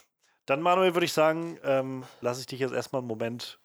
dann 0.50 0.62
Manuel 0.62 0.96
würde 0.96 1.06
ich 1.06 1.12
sagen, 1.12 1.60
ähm, 1.64 2.06
lasse 2.22 2.40
ich 2.40 2.48
dich 2.48 2.62
jetzt 2.62 2.74
erstmal 2.74 3.02
einen 3.02 3.08
Moment 3.08 3.60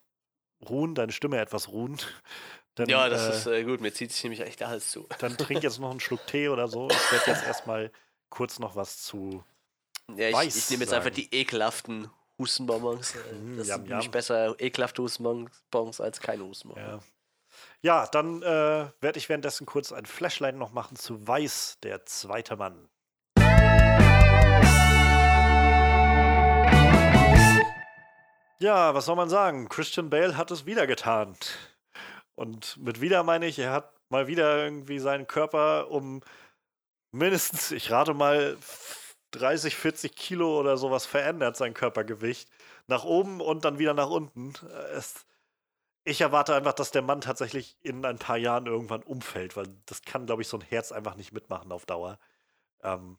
ruhen, 0.68 0.94
deine 0.94 1.12
Stimme 1.12 1.40
etwas 1.40 1.68
ruhen. 1.68 1.98
Dann, 2.76 2.88
ja, 2.88 3.08
das 3.08 3.28
äh, 3.28 3.30
ist 3.30 3.46
äh, 3.46 3.64
gut. 3.64 3.80
Mir 3.80 3.92
zieht 3.92 4.10
sich 4.10 4.22
nämlich 4.24 4.40
echt 4.40 4.58
der 4.58 4.68
Hals 4.68 4.90
zu. 4.90 5.06
Dann 5.18 5.36
trink 5.38 5.62
jetzt 5.62 5.78
noch 5.78 5.90
einen 5.90 6.00
Schluck 6.00 6.26
Tee 6.26 6.48
oder 6.48 6.66
so. 6.66 6.88
Ich 6.90 7.12
werde 7.12 7.30
jetzt 7.30 7.46
erstmal 7.46 7.92
kurz 8.30 8.58
noch 8.58 8.74
was 8.74 9.00
zu. 9.02 9.44
Ja, 10.16 10.28
ich, 10.28 10.34
Weiß 10.34 10.56
ich 10.56 10.70
nehme 10.70 10.82
jetzt 10.84 10.92
einfach 10.92 11.10
die 11.10 11.32
ekelhaften 11.32 12.10
Hustenbonbons. 12.38 13.14
Äh, 13.14 13.34
Mm, 13.34 13.56
Das 13.58 13.68
yum, 13.68 13.76
sind 13.76 13.88
nämlich 13.88 14.10
besser 14.10 14.56
ekelhafte 14.58 15.02
Hustenbonbons 15.02 16.00
als 16.00 16.20
keine 16.20 16.44
Hustenbonbons. 16.44 17.04
Ja, 17.82 18.00
ja 18.02 18.06
dann 18.08 18.42
äh, 18.42 18.90
werde 19.00 19.18
ich 19.18 19.28
währenddessen 19.28 19.66
kurz 19.66 19.92
ein 19.92 20.06
Flashlight 20.06 20.56
noch 20.56 20.72
machen 20.72 20.96
zu 20.96 21.26
Weiß, 21.26 21.78
der 21.84 22.04
zweite 22.06 22.56
Mann. 22.56 22.88
Ja, 28.58 28.94
was 28.94 29.06
soll 29.06 29.16
man 29.16 29.28
sagen? 29.28 29.68
Christian 29.68 30.10
Bale 30.10 30.36
hat 30.36 30.50
es 30.50 30.64
wieder 30.66 30.86
getan. 30.86 31.36
Und 32.34 32.76
mit 32.78 33.00
wieder 33.00 33.22
meine 33.22 33.46
ich, 33.46 33.58
er 33.58 33.72
hat 33.72 33.92
mal 34.10 34.26
wieder 34.26 34.64
irgendwie 34.64 34.98
seinen 34.98 35.26
Körper 35.26 35.90
um 35.90 36.22
mindestens, 37.12 37.72
ich 37.72 37.90
rate 37.90 38.14
mal, 38.14 38.58
30, 39.32 39.76
40 39.76 40.16
Kilo 40.16 40.60
oder 40.60 40.76
sowas 40.76 41.06
verändert, 41.06 41.56
sein 41.56 41.74
Körpergewicht. 41.74 42.50
Nach 42.86 43.04
oben 43.04 43.40
und 43.40 43.64
dann 43.64 43.78
wieder 43.78 43.94
nach 43.94 44.10
unten. 44.10 44.52
Es, 44.92 45.26
ich 46.04 46.20
erwarte 46.20 46.54
einfach, 46.54 46.74
dass 46.74 46.90
der 46.92 47.02
Mann 47.02 47.20
tatsächlich 47.22 47.78
in 47.82 48.04
ein 48.04 48.18
paar 48.18 48.36
Jahren 48.38 48.66
irgendwann 48.66 49.02
umfällt, 49.02 49.56
weil 49.56 49.66
das 49.86 50.02
kann, 50.02 50.26
glaube 50.26 50.42
ich, 50.42 50.48
so 50.48 50.58
ein 50.58 50.62
Herz 50.62 50.92
einfach 50.92 51.16
nicht 51.16 51.32
mitmachen 51.32 51.72
auf 51.72 51.86
Dauer. 51.86 52.18
Ähm, 52.82 53.18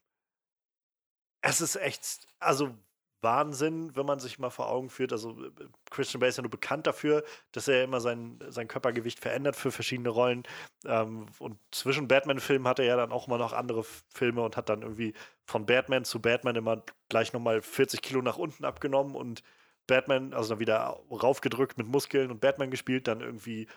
es 1.41 1.61
ist 1.61 1.75
echt, 1.77 2.27
also 2.39 2.77
Wahnsinn, 3.25 3.93
wenn 3.95 4.05
man 4.05 4.19
sich 4.19 4.39
mal 4.39 4.49
vor 4.49 4.69
Augen 4.69 4.89
führt. 4.89 5.11
Also 5.11 5.31
äh, 5.31 5.51
Christian 5.89 6.21
Bale 6.21 6.29
ist 6.29 6.37
ja 6.37 6.43
nur 6.43 6.49
bekannt 6.49 6.87
dafür, 6.87 7.25
dass 7.51 7.67
er 7.67 7.83
immer 7.83 7.99
sein, 7.99 8.39
sein 8.47 8.69
Körpergewicht 8.69 9.19
verändert 9.19 9.57
für 9.57 9.71
verschiedene 9.71 10.09
Rollen. 10.09 10.43
Ähm, 10.85 11.25
und 11.39 11.57
zwischen 11.71 12.07
Batman-Filmen 12.07 12.67
hat 12.67 12.79
er 12.79 12.85
ja 12.85 12.95
dann 12.95 13.11
auch 13.11 13.27
immer 13.27 13.37
noch 13.37 13.51
andere 13.51 13.83
Filme 14.13 14.41
und 14.43 14.55
hat 14.55 14.69
dann 14.69 14.83
irgendwie 14.83 15.13
von 15.45 15.65
Batman 15.65 16.05
zu 16.05 16.21
Batman 16.21 16.55
immer 16.55 16.83
gleich 17.09 17.33
nochmal 17.33 17.61
40 17.61 18.01
Kilo 18.01 18.21
nach 18.21 18.37
unten 18.37 18.63
abgenommen 18.63 19.15
und 19.15 19.43
Batman, 19.87 20.33
also 20.33 20.49
dann 20.49 20.59
wieder 20.59 20.99
raufgedrückt 21.11 21.77
mit 21.77 21.87
Muskeln 21.87 22.31
und 22.31 22.41
Batman 22.41 22.71
gespielt, 22.71 23.07
dann 23.07 23.21
irgendwie 23.21 23.67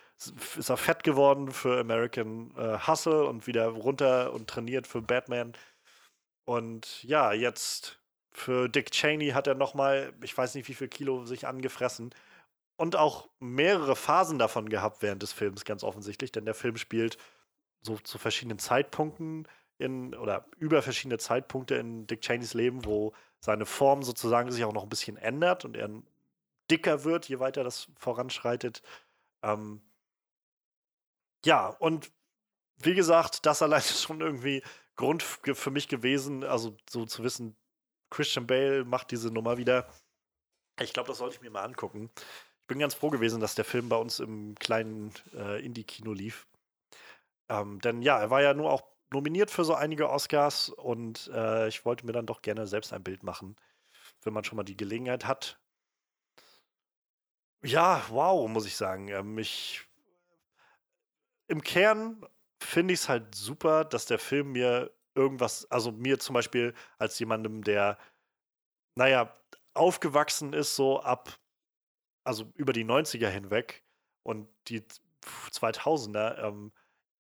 ist 0.57 0.70
er 0.70 0.77
fett 0.77 1.05
geworden 1.05 1.51
für 1.51 1.79
American 1.81 2.55
äh, 2.57 2.79
Hustle 2.87 3.27
und 3.27 3.47
wieder 3.47 3.66
runter 3.69 4.33
und 4.33 4.49
trainiert 4.49 4.87
für 4.87 5.03
Batman. 5.03 5.53
Und 6.45 7.05
ja, 7.05 7.33
jetzt 7.35 7.98
für 8.39 8.69
Dick 8.69 8.90
Cheney 8.90 9.31
hat 9.31 9.47
er 9.47 9.55
nochmal, 9.55 10.12
ich 10.23 10.36
weiß 10.36 10.55
nicht 10.55 10.69
wie 10.69 10.74
viel 10.74 10.89
Kilo 10.89 11.24
sich 11.24 11.47
angefressen 11.47 12.15
und 12.77 12.97
auch 12.97 13.28
mehrere 13.40 13.97
Phasen 13.97 14.39
davon 14.39 14.69
gehabt 14.69 15.02
während 15.02 15.23
des 15.23 15.32
Films, 15.32 15.65
ganz 15.65 15.82
offensichtlich, 15.82 16.32
denn 16.32 16.44
der 16.44 16.55
Film 16.55 16.77
spielt 16.77 17.19
so 17.82 17.97
zu 17.98 18.19
verschiedenen 18.19 18.59
Zeitpunkten 18.59 19.47
in 19.78 20.15
oder 20.15 20.47
über 20.59 20.82
verschiedene 20.82 21.19
Zeitpunkte 21.19 21.77
in 21.77 22.06
Dick 22.06 22.20
Cheneys 22.23 22.55
Leben, 22.55 22.85
wo 22.85 23.12
seine 23.40 23.66
Form 23.66 24.02
sozusagen 24.02 24.51
sich 24.51 24.65
auch 24.65 24.73
noch 24.73 24.82
ein 24.82 24.89
bisschen 24.89 25.16
ändert 25.16 25.65
und 25.65 25.77
er 25.77 25.90
dicker 26.70 27.05
wird, 27.05 27.28
je 27.28 27.39
weiter 27.39 27.65
das 27.65 27.89
voranschreitet. 27.98 28.82
Ähm, 29.43 29.81
ja, 31.44 31.69
und 31.69 32.10
wie 32.78 32.94
gesagt, 32.94 33.47
das 33.47 33.62
allein 33.62 33.81
ist 33.81 34.02
schon 34.02 34.20
irgendwie 34.20 34.62
Grund 34.97 35.23
für 35.23 35.70
mich 35.70 35.89
gewesen, 35.89 36.44
also 36.44 36.77
so 36.90 37.06
zu 37.06 37.23
wissen, 37.23 37.56
Christian 38.10 38.47
Bale 38.47 38.85
macht 38.85 39.10
diese 39.10 39.30
Nummer 39.30 39.59
wieder. 39.59 39.89
Ich 40.80 40.93
glaube, 40.93 41.09
das 41.09 41.18
sollte 41.18 41.36
ich 41.36 41.43
mir 41.43 41.51
mal 41.51 41.64
angucken. 41.64 42.10
Ich 42.60 42.66
bin 42.68 42.78
ganz 42.78 42.94
froh 42.94 43.10
gewesen, 43.10 43.40
dass 43.40 43.55
der 43.55 43.64
Film 43.64 43.89
bei 43.89 43.97
uns 43.97 44.20
im 44.20 44.55
kleinen 44.56 45.12
äh, 45.35 45.64
Indie-Kino 45.64 46.12
lief. 46.12 46.47
Ähm, 47.48 47.80
denn 47.80 48.02
ja, 48.02 48.18
er 48.18 48.30
war 48.30 48.43
ja 48.43 48.55
nur 48.55 48.70
auch 48.70 48.82
nominiert 49.10 49.51
für 49.51 49.64
so 49.64 49.74
einige 49.74 50.10
Oscars 50.10 50.68
und 50.68 51.30
äh, 51.32 51.68
ich 51.68 51.85
wollte 51.85 52.05
mir 52.05 52.12
dann 52.12 52.26
doch 52.26 52.43
gerne 52.43 52.66
selbst 52.66 52.93
ein 52.93 53.02
Bild 53.02 53.22
machen, 53.22 53.56
wenn 54.22 54.35
man 54.35 54.44
schon 54.44 54.56
mal 54.56 54.64
die 54.64 54.76
Gelegenheit 54.76 55.26
hat. 55.26 55.59
Ja, 57.62 58.05
wow, 58.10 58.48
muss 58.48 58.66
ich 58.66 58.76
sagen. 58.76 59.09
Ähm, 59.09 59.39
ich, 59.39 59.82
Im 61.48 61.62
Kern 61.62 62.24
finde 62.62 62.94
ich 62.94 63.01
es 63.01 63.09
halt 63.09 63.35
super, 63.35 63.85
dass 63.85 64.06
der 64.06 64.18
Film 64.18 64.52
mir 64.52 64.93
irgendwas, 65.19 65.70
also 65.70 65.93
mir 65.93 66.19
zum 66.19 66.35
Beispiel 66.35 66.74
als 66.99 67.19
jemandem, 67.19 67.62
der, 67.65 67.99
naja, 68.97 69.35
aufgewachsen 69.74 70.53
ist, 70.55 70.77
so 70.77 71.01
ab 71.01 71.39
also 72.28 72.53
über 72.57 72.74
die 72.74 72.85
90er 72.85 73.28
hinweg 73.28 73.82
und 74.23 74.49
die 74.69 74.82
2000er, 75.51 76.39
ähm, 76.47 76.73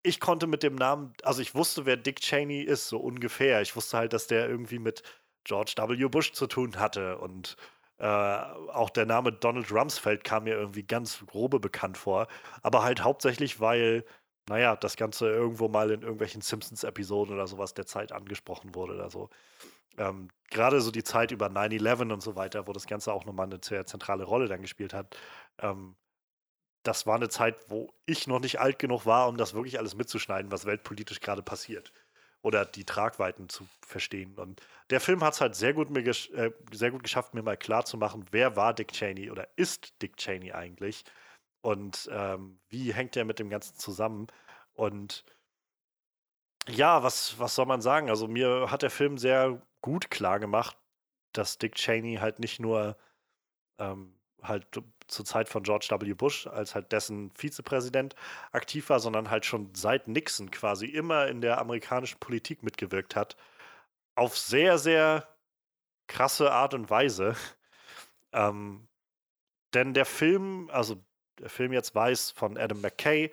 ich 0.02 0.20
konnte 0.20 0.46
mit 0.46 0.62
dem 0.62 0.74
Namen, 0.74 1.14
also 1.22 1.40
ich 1.40 1.54
wusste, 1.54 1.86
wer 1.86 1.96
Dick 1.96 2.20
Cheney 2.20 2.60
ist, 2.60 2.88
so 2.88 2.98
ungefähr. 2.98 3.62
Ich 3.62 3.74
wusste 3.74 3.96
halt, 3.96 4.12
dass 4.12 4.26
der 4.26 4.48
irgendwie 4.48 4.78
mit 4.78 5.02
George 5.44 5.74
W. 5.76 6.08
Bush 6.08 6.32
zu 6.32 6.46
tun 6.46 6.78
hatte 6.78 7.18
und 7.18 7.56
äh, 7.98 8.04
auch 8.06 8.90
der 8.90 9.06
Name 9.06 9.32
Donald 9.32 9.72
Rumsfeld 9.72 10.24
kam 10.24 10.44
mir 10.44 10.54
irgendwie 10.54 10.84
ganz 10.84 11.24
grobe 11.26 11.58
bekannt 11.58 11.96
vor, 11.96 12.28
aber 12.62 12.82
halt 12.82 13.02
hauptsächlich, 13.02 13.60
weil, 13.60 14.04
naja, 14.48 14.76
das 14.76 14.96
Ganze 14.96 15.28
irgendwo 15.28 15.68
mal 15.68 15.90
in 15.90 16.02
irgendwelchen 16.02 16.40
Simpsons-Episoden 16.40 17.34
oder 17.34 17.46
sowas 17.46 17.74
der 17.74 17.86
Zeit 17.86 18.12
angesprochen 18.12 18.74
wurde 18.74 18.94
oder 18.94 19.10
so. 19.10 19.30
Ähm, 19.98 20.28
Gerade 20.50 20.80
so 20.80 20.90
die 20.90 21.04
Zeit 21.04 21.30
über 21.30 21.48
9-11 21.48 22.12
und 22.12 22.22
so 22.22 22.36
weiter, 22.36 22.66
wo 22.66 22.72
das 22.72 22.86
Ganze 22.86 23.12
auch 23.12 23.26
nochmal 23.26 23.46
eine 23.46 23.60
sehr 23.62 23.86
zentrale 23.86 24.24
Rolle 24.24 24.48
dann 24.48 24.62
gespielt 24.62 24.94
hat, 24.94 25.16
ähm, 25.60 25.96
das 26.82 27.06
war 27.06 27.16
eine 27.16 27.28
Zeit, 27.28 27.56
wo 27.68 27.92
ich 28.06 28.26
noch 28.26 28.40
nicht 28.40 28.60
alt 28.60 28.78
genug 28.78 29.04
war, 29.04 29.28
um 29.28 29.36
das 29.36 29.54
wirklich 29.54 29.78
alles 29.78 29.94
mitzuschneiden, 29.94 30.50
was 30.50 30.64
weltpolitisch 30.64 31.20
gerade 31.20 31.42
passiert. 31.42 31.92
Oder 32.40 32.64
die 32.64 32.84
Tragweiten 32.84 33.48
zu 33.48 33.66
verstehen. 33.86 34.36
Und 34.36 34.62
der 34.90 35.00
Film 35.00 35.22
hat 35.24 35.34
es 35.34 35.40
halt 35.40 35.56
sehr 35.56 35.74
gut, 35.74 35.90
mir 35.90 36.00
äh, 36.06 36.52
sehr 36.72 36.90
gut 36.90 37.02
geschafft, 37.02 37.34
mir 37.34 37.42
mal 37.42 37.56
klarzumachen, 37.56 38.24
wer 38.30 38.56
war 38.56 38.72
Dick 38.74 38.92
Cheney 38.92 39.30
oder 39.30 39.48
ist 39.56 40.00
Dick 40.00 40.16
Cheney 40.16 40.52
eigentlich? 40.52 41.04
Und 41.60 42.08
ähm, 42.12 42.60
wie 42.68 42.92
hängt 42.94 43.16
er 43.16 43.24
mit 43.24 43.38
dem 43.38 43.50
Ganzen 43.50 43.76
zusammen? 43.76 44.28
Und 44.74 45.24
ja, 46.68 47.02
was, 47.02 47.38
was 47.38 47.54
soll 47.54 47.66
man 47.66 47.80
sagen? 47.80 48.10
Also 48.10 48.28
mir 48.28 48.70
hat 48.70 48.82
der 48.82 48.90
Film 48.90 49.18
sehr 49.18 49.60
gut 49.80 50.10
klar 50.10 50.38
gemacht, 50.38 50.76
dass 51.32 51.58
Dick 51.58 51.74
Cheney 51.74 52.16
halt 52.16 52.38
nicht 52.38 52.60
nur 52.60 52.96
ähm, 53.78 54.14
halt 54.42 54.66
zur 55.08 55.24
Zeit 55.24 55.48
von 55.48 55.62
George 55.62 55.88
W. 55.90 56.14
Bush, 56.14 56.46
als 56.46 56.74
halt 56.74 56.92
dessen 56.92 57.30
Vizepräsident 57.34 58.14
aktiv 58.52 58.88
war, 58.90 59.00
sondern 59.00 59.30
halt 59.30 59.46
schon 59.46 59.74
seit 59.74 60.08
Nixon 60.08 60.50
quasi 60.50 60.86
immer 60.86 61.28
in 61.28 61.40
der 61.40 61.58
amerikanischen 61.58 62.20
Politik 62.20 62.62
mitgewirkt 62.62 63.16
hat. 63.16 63.36
Auf 64.14 64.36
sehr, 64.38 64.78
sehr 64.78 65.28
krasse 66.06 66.52
Art 66.52 66.74
und 66.74 66.90
Weise. 66.90 67.36
Ähm, 68.32 68.88
denn 69.74 69.94
der 69.94 70.04
Film, 70.04 70.68
also 70.70 71.02
der 71.40 71.50
Film 71.50 71.72
jetzt 71.72 71.94
weiß 71.94 72.32
von 72.32 72.56
Adam 72.56 72.80
McKay, 72.80 73.30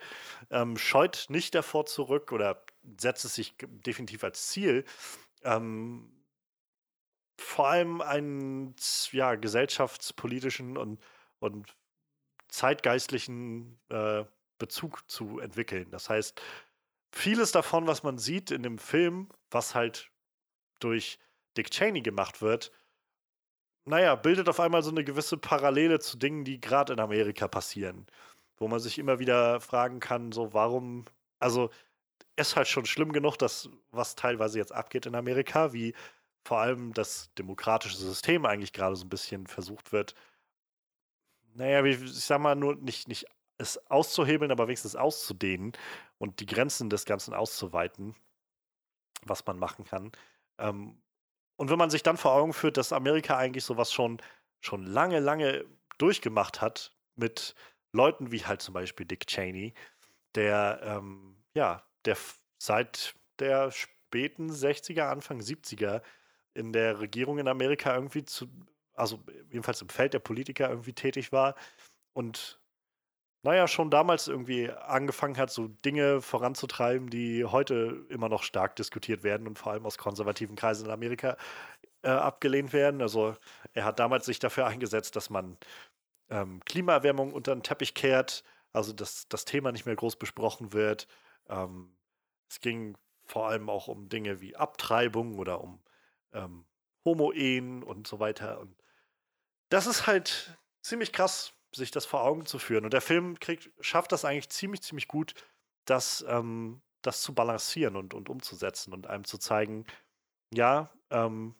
ähm, 0.50 0.76
scheut 0.76 1.26
nicht 1.28 1.54
davor 1.54 1.86
zurück 1.86 2.32
oder 2.32 2.64
setzt 2.98 3.24
es 3.24 3.34
sich 3.34 3.54
definitiv 3.58 4.24
als 4.24 4.48
Ziel, 4.48 4.84
ähm, 5.42 6.12
vor 7.38 7.68
allem 7.68 8.00
einen 8.00 8.74
ja, 9.12 9.34
gesellschaftspolitischen 9.34 10.76
und 10.76 11.00
und 11.38 11.76
zeitgeistlichen 12.48 13.78
äh, 13.88 14.24
Bezug 14.58 15.08
zu 15.10 15.38
entwickeln. 15.38 15.90
Das 15.90 16.08
heißt, 16.08 16.40
vieles 17.12 17.52
davon, 17.52 17.86
was 17.86 18.02
man 18.02 18.18
sieht 18.18 18.50
in 18.50 18.62
dem 18.62 18.78
Film, 18.78 19.28
was 19.50 19.74
halt 19.74 20.10
durch 20.78 21.18
Dick 21.56 21.70
Cheney 21.70 22.02
gemacht 22.02 22.40
wird, 22.40 22.72
naja, 23.86 24.16
bildet 24.16 24.48
auf 24.48 24.60
einmal 24.60 24.82
so 24.82 24.90
eine 24.90 25.04
gewisse 25.04 25.36
Parallele 25.38 26.00
zu 26.00 26.18
Dingen, 26.18 26.44
die 26.44 26.60
gerade 26.60 26.92
in 26.92 27.00
Amerika 27.00 27.48
passieren. 27.48 28.06
Wo 28.58 28.68
man 28.68 28.80
sich 28.80 28.98
immer 28.98 29.18
wieder 29.18 29.60
fragen 29.60 30.00
kann, 30.00 30.32
so 30.32 30.52
warum, 30.54 31.04
also 31.40 31.70
ist 32.36 32.56
halt 32.56 32.68
schon 32.68 32.86
schlimm 32.86 33.12
genug, 33.12 33.38
dass 33.38 33.70
was 33.92 34.16
teilweise 34.16 34.58
jetzt 34.58 34.72
abgeht 34.72 35.06
in 35.06 35.14
Amerika, 35.14 35.72
wie 35.72 35.94
vor 36.44 36.58
allem 36.60 36.92
das 36.94 37.32
demokratische 37.34 37.96
System 37.96 38.46
eigentlich 38.46 38.72
gerade 38.72 38.96
so 38.96 39.04
ein 39.06 39.10
bisschen 39.10 39.46
versucht 39.46 39.92
wird, 39.92 40.14
naja, 41.54 41.84
ich 41.84 41.98
sag 42.24 42.40
mal, 42.40 42.54
nur 42.54 42.76
nicht, 42.76 43.08
nicht 43.08 43.26
es 43.58 43.78
auszuhebeln, 43.90 44.50
aber 44.50 44.68
wenigstens 44.68 44.96
auszudehnen 44.96 45.72
und 46.18 46.40
die 46.40 46.46
Grenzen 46.46 46.90
des 46.90 47.04
Ganzen 47.06 47.34
auszuweiten, 47.34 48.14
was 49.22 49.46
man 49.46 49.58
machen 49.58 49.84
kann. 49.84 50.12
Ähm, 50.58 51.00
und 51.56 51.70
wenn 51.70 51.78
man 51.78 51.90
sich 51.90 52.02
dann 52.02 52.16
vor 52.16 52.32
Augen 52.32 52.52
führt, 52.52 52.76
dass 52.76 52.92
Amerika 52.92 53.36
eigentlich 53.36 53.64
sowas 53.64 53.92
schon, 53.92 54.18
schon 54.60 54.84
lange, 54.84 55.20
lange 55.20 55.64
durchgemacht 55.98 56.60
hat 56.60 56.92
mit 57.14 57.54
Leuten 57.92 58.32
wie 58.32 58.44
halt 58.44 58.62
zum 58.62 58.74
Beispiel 58.74 59.06
Dick 59.06 59.26
Cheney, 59.26 59.74
der, 60.34 60.80
ähm, 60.82 61.42
ja, 61.54 61.82
der 62.04 62.16
seit 62.58 63.14
der 63.38 63.70
späten 63.70 64.50
60er, 64.50 65.08
Anfang 65.08 65.40
70er 65.40 66.02
in 66.54 66.72
der 66.72 67.00
Regierung 67.00 67.38
in 67.38 67.48
Amerika 67.48 67.94
irgendwie 67.94 68.24
zu 68.24 68.48
also 68.96 69.22
jedenfalls 69.50 69.82
im 69.82 69.88
Feld 69.88 70.14
der 70.14 70.18
Politiker 70.18 70.68
irgendwie 70.70 70.94
tätig 70.94 71.30
war 71.30 71.54
und 72.14 72.60
naja, 73.46 73.68
schon 73.68 73.90
damals 73.90 74.26
irgendwie 74.26 74.70
angefangen 74.70 75.38
hat, 75.38 75.50
so 75.50 75.68
Dinge 75.68 76.20
voranzutreiben, 76.20 77.08
die 77.10 77.44
heute 77.44 78.04
immer 78.08 78.28
noch 78.28 78.42
stark 78.42 78.74
diskutiert 78.74 79.22
werden 79.22 79.46
und 79.46 79.56
vor 79.56 79.72
allem 79.72 79.86
aus 79.86 79.98
konservativen 79.98 80.56
Kreisen 80.56 80.86
in 80.86 80.92
Amerika 80.92 81.36
äh, 82.02 82.08
abgelehnt 82.08 82.72
werden. 82.72 83.00
Also 83.00 83.36
er 83.72 83.84
hat 83.84 84.00
damals 84.00 84.26
sich 84.26 84.40
dafür 84.40 84.66
eingesetzt, 84.66 85.14
dass 85.14 85.30
man 85.30 85.58
ähm, 86.28 86.60
Klimaerwärmung 86.64 87.32
unter 87.32 87.54
den 87.54 87.62
Teppich 87.62 87.94
kehrt, 87.94 88.42
also 88.72 88.92
dass 88.92 89.28
das 89.28 89.44
Thema 89.44 89.70
nicht 89.70 89.86
mehr 89.86 89.96
groß 89.96 90.16
besprochen 90.16 90.72
wird. 90.72 91.06
Ähm, 91.48 91.96
es 92.50 92.60
ging 92.60 92.98
vor 93.26 93.48
allem 93.48 93.70
auch 93.70 93.86
um 93.86 94.08
Dinge 94.08 94.40
wie 94.40 94.56
Abtreibung 94.56 95.38
oder 95.38 95.60
um 95.60 95.80
ähm, 96.32 96.66
Homo-Ehen 97.04 97.84
und 97.84 98.08
so 98.08 98.18
weiter. 98.18 98.58
Und 98.58 98.74
das 99.68 99.86
ist 99.86 100.08
halt 100.08 100.58
ziemlich 100.82 101.12
krass, 101.12 101.55
sich 101.76 101.90
das 101.90 102.06
vor 102.06 102.22
Augen 102.22 102.46
zu 102.46 102.58
führen. 102.58 102.84
Und 102.84 102.92
der 102.92 103.00
Film 103.00 103.38
kriegt, 103.38 103.70
schafft 103.80 104.12
das 104.12 104.24
eigentlich 104.24 104.50
ziemlich, 104.50 104.82
ziemlich 104.82 105.08
gut, 105.08 105.34
das, 105.84 106.24
ähm, 106.28 106.82
das 107.02 107.22
zu 107.22 107.34
balancieren 107.34 107.96
und, 107.96 108.14
und 108.14 108.28
umzusetzen 108.28 108.92
und 108.92 109.06
einem 109.06 109.24
zu 109.24 109.38
zeigen, 109.38 109.86
ja, 110.52 110.90
ähm, 111.10 111.54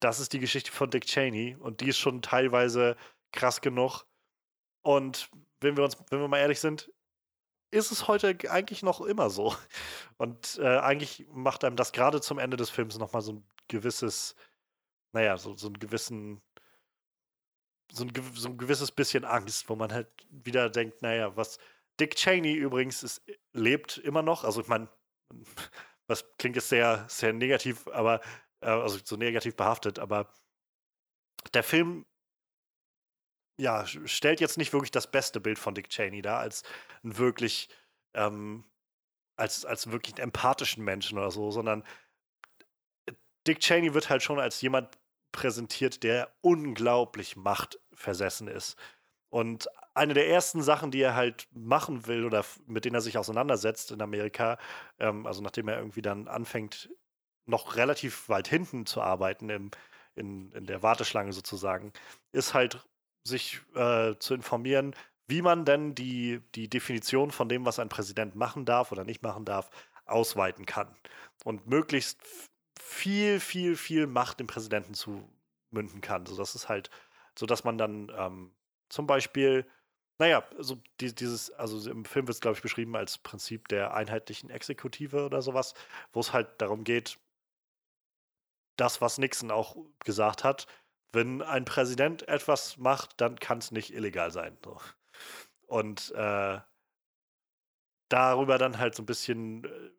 das 0.00 0.20
ist 0.20 0.32
die 0.32 0.38
Geschichte 0.38 0.70
von 0.70 0.90
Dick 0.90 1.06
Cheney 1.06 1.56
und 1.56 1.80
die 1.80 1.88
ist 1.88 1.98
schon 1.98 2.22
teilweise 2.22 2.96
krass 3.32 3.60
genug. 3.60 4.04
Und 4.82 5.30
wenn 5.60 5.76
wir 5.76 5.84
uns, 5.84 5.96
wenn 6.10 6.20
wir 6.20 6.28
mal 6.28 6.38
ehrlich 6.38 6.60
sind, 6.60 6.92
ist 7.70 7.90
es 7.90 8.08
heute 8.08 8.36
eigentlich 8.50 8.82
noch 8.82 9.00
immer 9.00 9.30
so. 9.30 9.54
Und 10.16 10.58
äh, 10.62 10.78
eigentlich 10.78 11.26
macht 11.32 11.64
einem 11.64 11.76
das 11.76 11.92
gerade 11.92 12.20
zum 12.20 12.38
Ende 12.38 12.56
des 12.56 12.70
Films 12.70 12.98
nochmal 12.98 13.22
so 13.22 13.32
ein 13.32 13.44
gewisses, 13.68 14.34
naja, 15.12 15.36
so, 15.36 15.54
so 15.56 15.66
einen 15.66 15.78
gewissen 15.78 16.40
so 17.92 18.04
ein, 18.04 18.12
so 18.34 18.48
ein 18.48 18.58
gewisses 18.58 18.92
bisschen 18.92 19.24
Angst, 19.24 19.68
wo 19.68 19.76
man 19.76 19.92
halt 19.92 20.08
wieder 20.30 20.70
denkt, 20.70 21.02
naja, 21.02 21.36
was 21.36 21.58
Dick 22.00 22.14
Cheney 22.16 22.54
übrigens 22.54 23.02
ist, 23.02 23.22
lebt 23.52 23.98
immer 23.98 24.22
noch. 24.22 24.44
Also 24.44 24.60
ich 24.60 24.68
meine, 24.68 24.88
das 26.06 26.24
klingt 26.38 26.56
jetzt 26.56 26.68
sehr, 26.68 27.04
sehr 27.08 27.32
negativ, 27.32 27.88
aber 27.88 28.20
äh, 28.60 28.68
also 28.68 28.98
so 29.02 29.16
negativ 29.16 29.56
behaftet, 29.56 29.98
aber 29.98 30.32
der 31.54 31.62
Film 31.62 32.06
ja, 33.60 33.84
stellt 33.86 34.40
jetzt 34.40 34.56
nicht 34.56 34.72
wirklich 34.72 34.92
das 34.92 35.10
beste 35.10 35.40
Bild 35.40 35.58
von 35.58 35.74
Dick 35.74 35.88
Cheney 35.90 36.22
dar, 36.22 36.38
als 36.38 36.62
ein 37.02 37.18
wirklich, 37.18 37.68
ähm, 38.14 38.64
als, 39.36 39.64
als 39.64 39.90
wirklich 39.90 40.14
einen 40.14 40.24
empathischen 40.24 40.84
Menschen 40.84 41.18
oder 41.18 41.32
so, 41.32 41.50
sondern 41.50 41.84
Dick 43.46 43.60
Cheney 43.60 43.94
wird 43.94 44.10
halt 44.10 44.22
schon 44.22 44.38
als 44.38 44.60
jemand 44.60 44.96
präsentiert, 45.32 46.02
der 46.02 46.32
unglaublich 46.40 47.36
machtversessen 47.36 48.48
ist. 48.48 48.76
Und 49.30 49.68
eine 49.94 50.14
der 50.14 50.28
ersten 50.28 50.62
Sachen, 50.62 50.90
die 50.90 51.02
er 51.02 51.14
halt 51.14 51.48
machen 51.52 52.06
will 52.06 52.24
oder 52.24 52.44
mit 52.66 52.84
denen 52.84 52.94
er 52.94 53.00
sich 53.00 53.18
auseinandersetzt 53.18 53.90
in 53.90 54.00
Amerika, 54.00 54.58
ähm, 54.98 55.26
also 55.26 55.42
nachdem 55.42 55.68
er 55.68 55.78
irgendwie 55.78 56.02
dann 56.02 56.28
anfängt, 56.28 56.90
noch 57.46 57.76
relativ 57.76 58.28
weit 58.28 58.48
hinten 58.48 58.86
zu 58.86 59.02
arbeiten, 59.02 59.50
im, 59.50 59.70
in, 60.14 60.52
in 60.52 60.66
der 60.66 60.82
Warteschlange 60.82 61.32
sozusagen, 61.32 61.92
ist 62.32 62.54
halt 62.54 62.86
sich 63.24 63.60
äh, 63.74 64.14
zu 64.18 64.34
informieren, 64.34 64.94
wie 65.26 65.42
man 65.42 65.64
denn 65.64 65.94
die, 65.94 66.40
die 66.54 66.68
Definition 66.68 67.30
von 67.30 67.48
dem, 67.48 67.66
was 67.66 67.78
ein 67.78 67.90
Präsident 67.90 68.34
machen 68.34 68.64
darf 68.64 68.92
oder 68.92 69.04
nicht 69.04 69.22
machen 69.22 69.44
darf, 69.44 69.70
ausweiten 70.06 70.64
kann. 70.64 70.94
Und 71.44 71.66
möglichst 71.66 72.18
viel, 72.78 73.40
viel, 73.40 73.76
viel 73.76 74.06
Macht 74.06 74.40
dem 74.40 74.46
Präsidenten 74.46 74.94
zu 74.94 75.28
münden 75.70 76.00
kann. 76.00 76.26
So 76.26 76.36
dass 76.36 76.54
es 76.54 76.68
halt, 76.68 76.90
so 77.38 77.46
dass 77.46 77.64
man 77.64 77.78
dann 77.78 78.10
ähm, 78.16 78.52
zum 78.88 79.06
Beispiel, 79.06 79.66
naja, 80.18 80.44
so 80.58 80.78
die, 81.00 81.14
dieses, 81.14 81.50
also 81.52 81.90
im 81.90 82.04
Film 82.04 82.26
wird 82.26 82.36
es, 82.36 82.40
glaube 82.40 82.56
ich, 82.56 82.62
beschrieben 82.62 82.96
als 82.96 83.18
Prinzip 83.18 83.68
der 83.68 83.94
einheitlichen 83.94 84.50
Exekutive 84.50 85.24
oder 85.24 85.42
sowas, 85.42 85.74
wo 86.12 86.20
es 86.20 86.32
halt 86.32 86.48
darum 86.60 86.84
geht, 86.84 87.18
das, 88.76 89.00
was 89.00 89.18
Nixon 89.18 89.50
auch 89.50 89.76
gesagt 90.04 90.44
hat, 90.44 90.66
wenn 91.12 91.42
ein 91.42 91.64
Präsident 91.64 92.26
etwas 92.28 92.76
macht, 92.76 93.20
dann 93.20 93.38
kann 93.38 93.58
es 93.58 93.70
nicht 93.70 93.92
illegal 93.92 94.30
sein. 94.30 94.56
So. 94.64 94.80
Und 95.66 96.12
äh, 96.12 96.60
darüber 98.08 98.58
dann 98.58 98.78
halt 98.78 98.94
so 98.94 99.02
ein 99.02 99.06
bisschen 99.06 99.64
äh, 99.64 99.90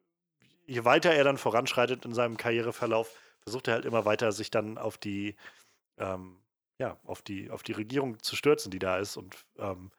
je 0.69 0.85
weiter 0.85 1.11
er 1.11 1.23
dann 1.23 1.37
voranschreitet 1.37 2.05
in 2.05 2.13
seinem 2.13 2.37
Karriereverlauf, 2.37 3.11
versucht 3.41 3.67
er 3.67 3.75
halt 3.75 3.85
immer 3.85 4.05
weiter, 4.05 4.31
sich 4.31 4.51
dann 4.51 4.77
auf 4.77 4.97
die, 4.97 5.35
ähm, 5.97 6.41
ja, 6.79 6.97
auf 7.05 7.21
die, 7.21 7.49
auf 7.49 7.63
die 7.63 7.71
Regierung 7.73 8.21
zu 8.21 8.35
stürzen, 8.35 8.71
die 8.71 8.79
da 8.79 8.97
ist 8.99 9.17
und 9.17 9.45
ähm, 9.57 9.91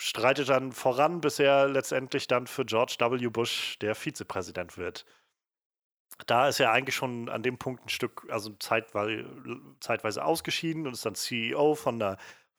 streitet 0.00 0.48
dann 0.48 0.72
voran, 0.72 1.20
bis 1.20 1.38
er 1.38 1.68
letztendlich 1.68 2.26
dann 2.26 2.46
für 2.46 2.64
George 2.64 2.96
W. 2.98 3.28
Bush 3.28 3.78
der 3.80 3.94
Vizepräsident 3.94 4.76
wird. 4.76 5.04
Da 6.26 6.48
ist 6.48 6.60
er 6.60 6.72
eigentlich 6.72 6.94
schon 6.94 7.28
an 7.28 7.42
dem 7.42 7.58
Punkt 7.58 7.84
ein 7.84 7.88
Stück, 7.88 8.26
also 8.28 8.50
zeitweise, 8.58 9.24
zeitweise 9.80 10.24
ausgeschieden 10.24 10.86
und 10.86 10.92
ist 10.92 11.06
dann 11.06 11.14
CEO 11.14 11.74
von 11.74 11.98
der 11.98 12.18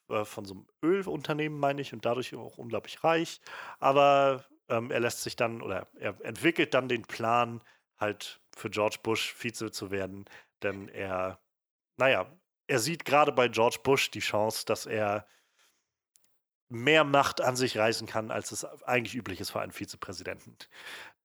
äh, 0.10 0.26
von 0.26 0.45
so 0.45 0.56
einem 0.56 0.68
Ölunternehmen, 0.84 1.60
meine 1.60 1.82
ich, 1.82 1.94
und 1.94 2.06
dadurch 2.06 2.36
auch 2.36 2.58
unglaublich 2.58 3.04
reich. 3.04 3.40
Aber 3.80 4.44
ähm, 4.69 4.91
er 4.91 4.99
lässt 4.99 5.23
sich 5.23 5.35
dann 5.35 5.61
oder 5.61 5.88
er 5.99 6.19
entwickelt 6.26 6.73
dann 6.73 6.88
den 6.88 7.03
Plan, 7.03 7.61
halt 7.98 8.41
für 8.56 8.69
George 8.69 8.98
Bush 9.02 9.34
Vize 9.38 9.72
zu 9.72 9.91
werden, 9.91 10.26
denn 10.61 10.88
er, 10.90 11.40
naja, 11.98 12.31
er 12.68 12.80
sieht 12.80 13.06
gerade 13.06 13.31
bei 13.31 13.48
George 13.48 13.80
Bush 13.84 14.11
die 14.11 14.19
Chance, 14.19 14.65
dass 14.65 14.85
er 14.85 15.27
mehr 16.69 17.03
Macht 17.03 17.41
an 17.41 17.56
sich 17.56 17.77
reißen 17.77 18.07
kann, 18.07 18.31
als 18.31 18.52
es 18.52 18.65
eigentlich 18.84 19.15
üblich 19.15 19.40
ist 19.40 19.52
für 19.52 19.61
einen 19.61 19.72
Vizepräsidenten. 19.72 20.57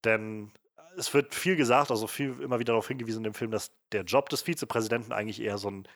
Denn 0.04 0.52
es 0.96 1.14
wird 1.14 1.34
viel 1.34 1.56
gesagt, 1.56 1.90
also 1.90 2.06
viel 2.06 2.40
immer 2.40 2.58
wieder 2.58 2.72
darauf 2.72 2.88
hingewiesen 2.88 3.18
in 3.18 3.32
dem 3.32 3.34
Film, 3.34 3.50
dass 3.50 3.72
der 3.92 4.02
Job 4.02 4.28
des 4.28 4.42
Vizepräsidenten 4.42 5.12
eigentlich 5.12 5.40
eher 5.40 5.58
so 5.58 5.70
ein, 5.70 5.88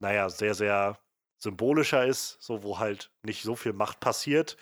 naja, 0.00 0.28
sehr, 0.30 0.54
sehr 0.54 0.98
symbolischer 1.38 2.06
ist, 2.06 2.38
so 2.40 2.62
wo 2.62 2.78
halt 2.78 3.12
nicht 3.22 3.42
so 3.42 3.54
viel 3.56 3.72
Macht 3.72 4.00
passiert 4.00 4.56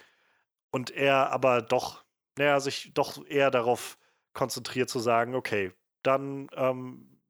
und 0.70 0.90
er 0.90 1.30
aber 1.30 1.62
doch, 1.62 2.04
naja, 2.38 2.60
sich 2.60 2.92
doch 2.94 3.24
eher 3.26 3.50
darauf 3.50 3.98
konzentriert 4.32 4.88
zu 4.88 5.00
sagen, 5.00 5.34
okay, 5.34 5.72
dann 6.02 6.48
ähm, 6.54 7.20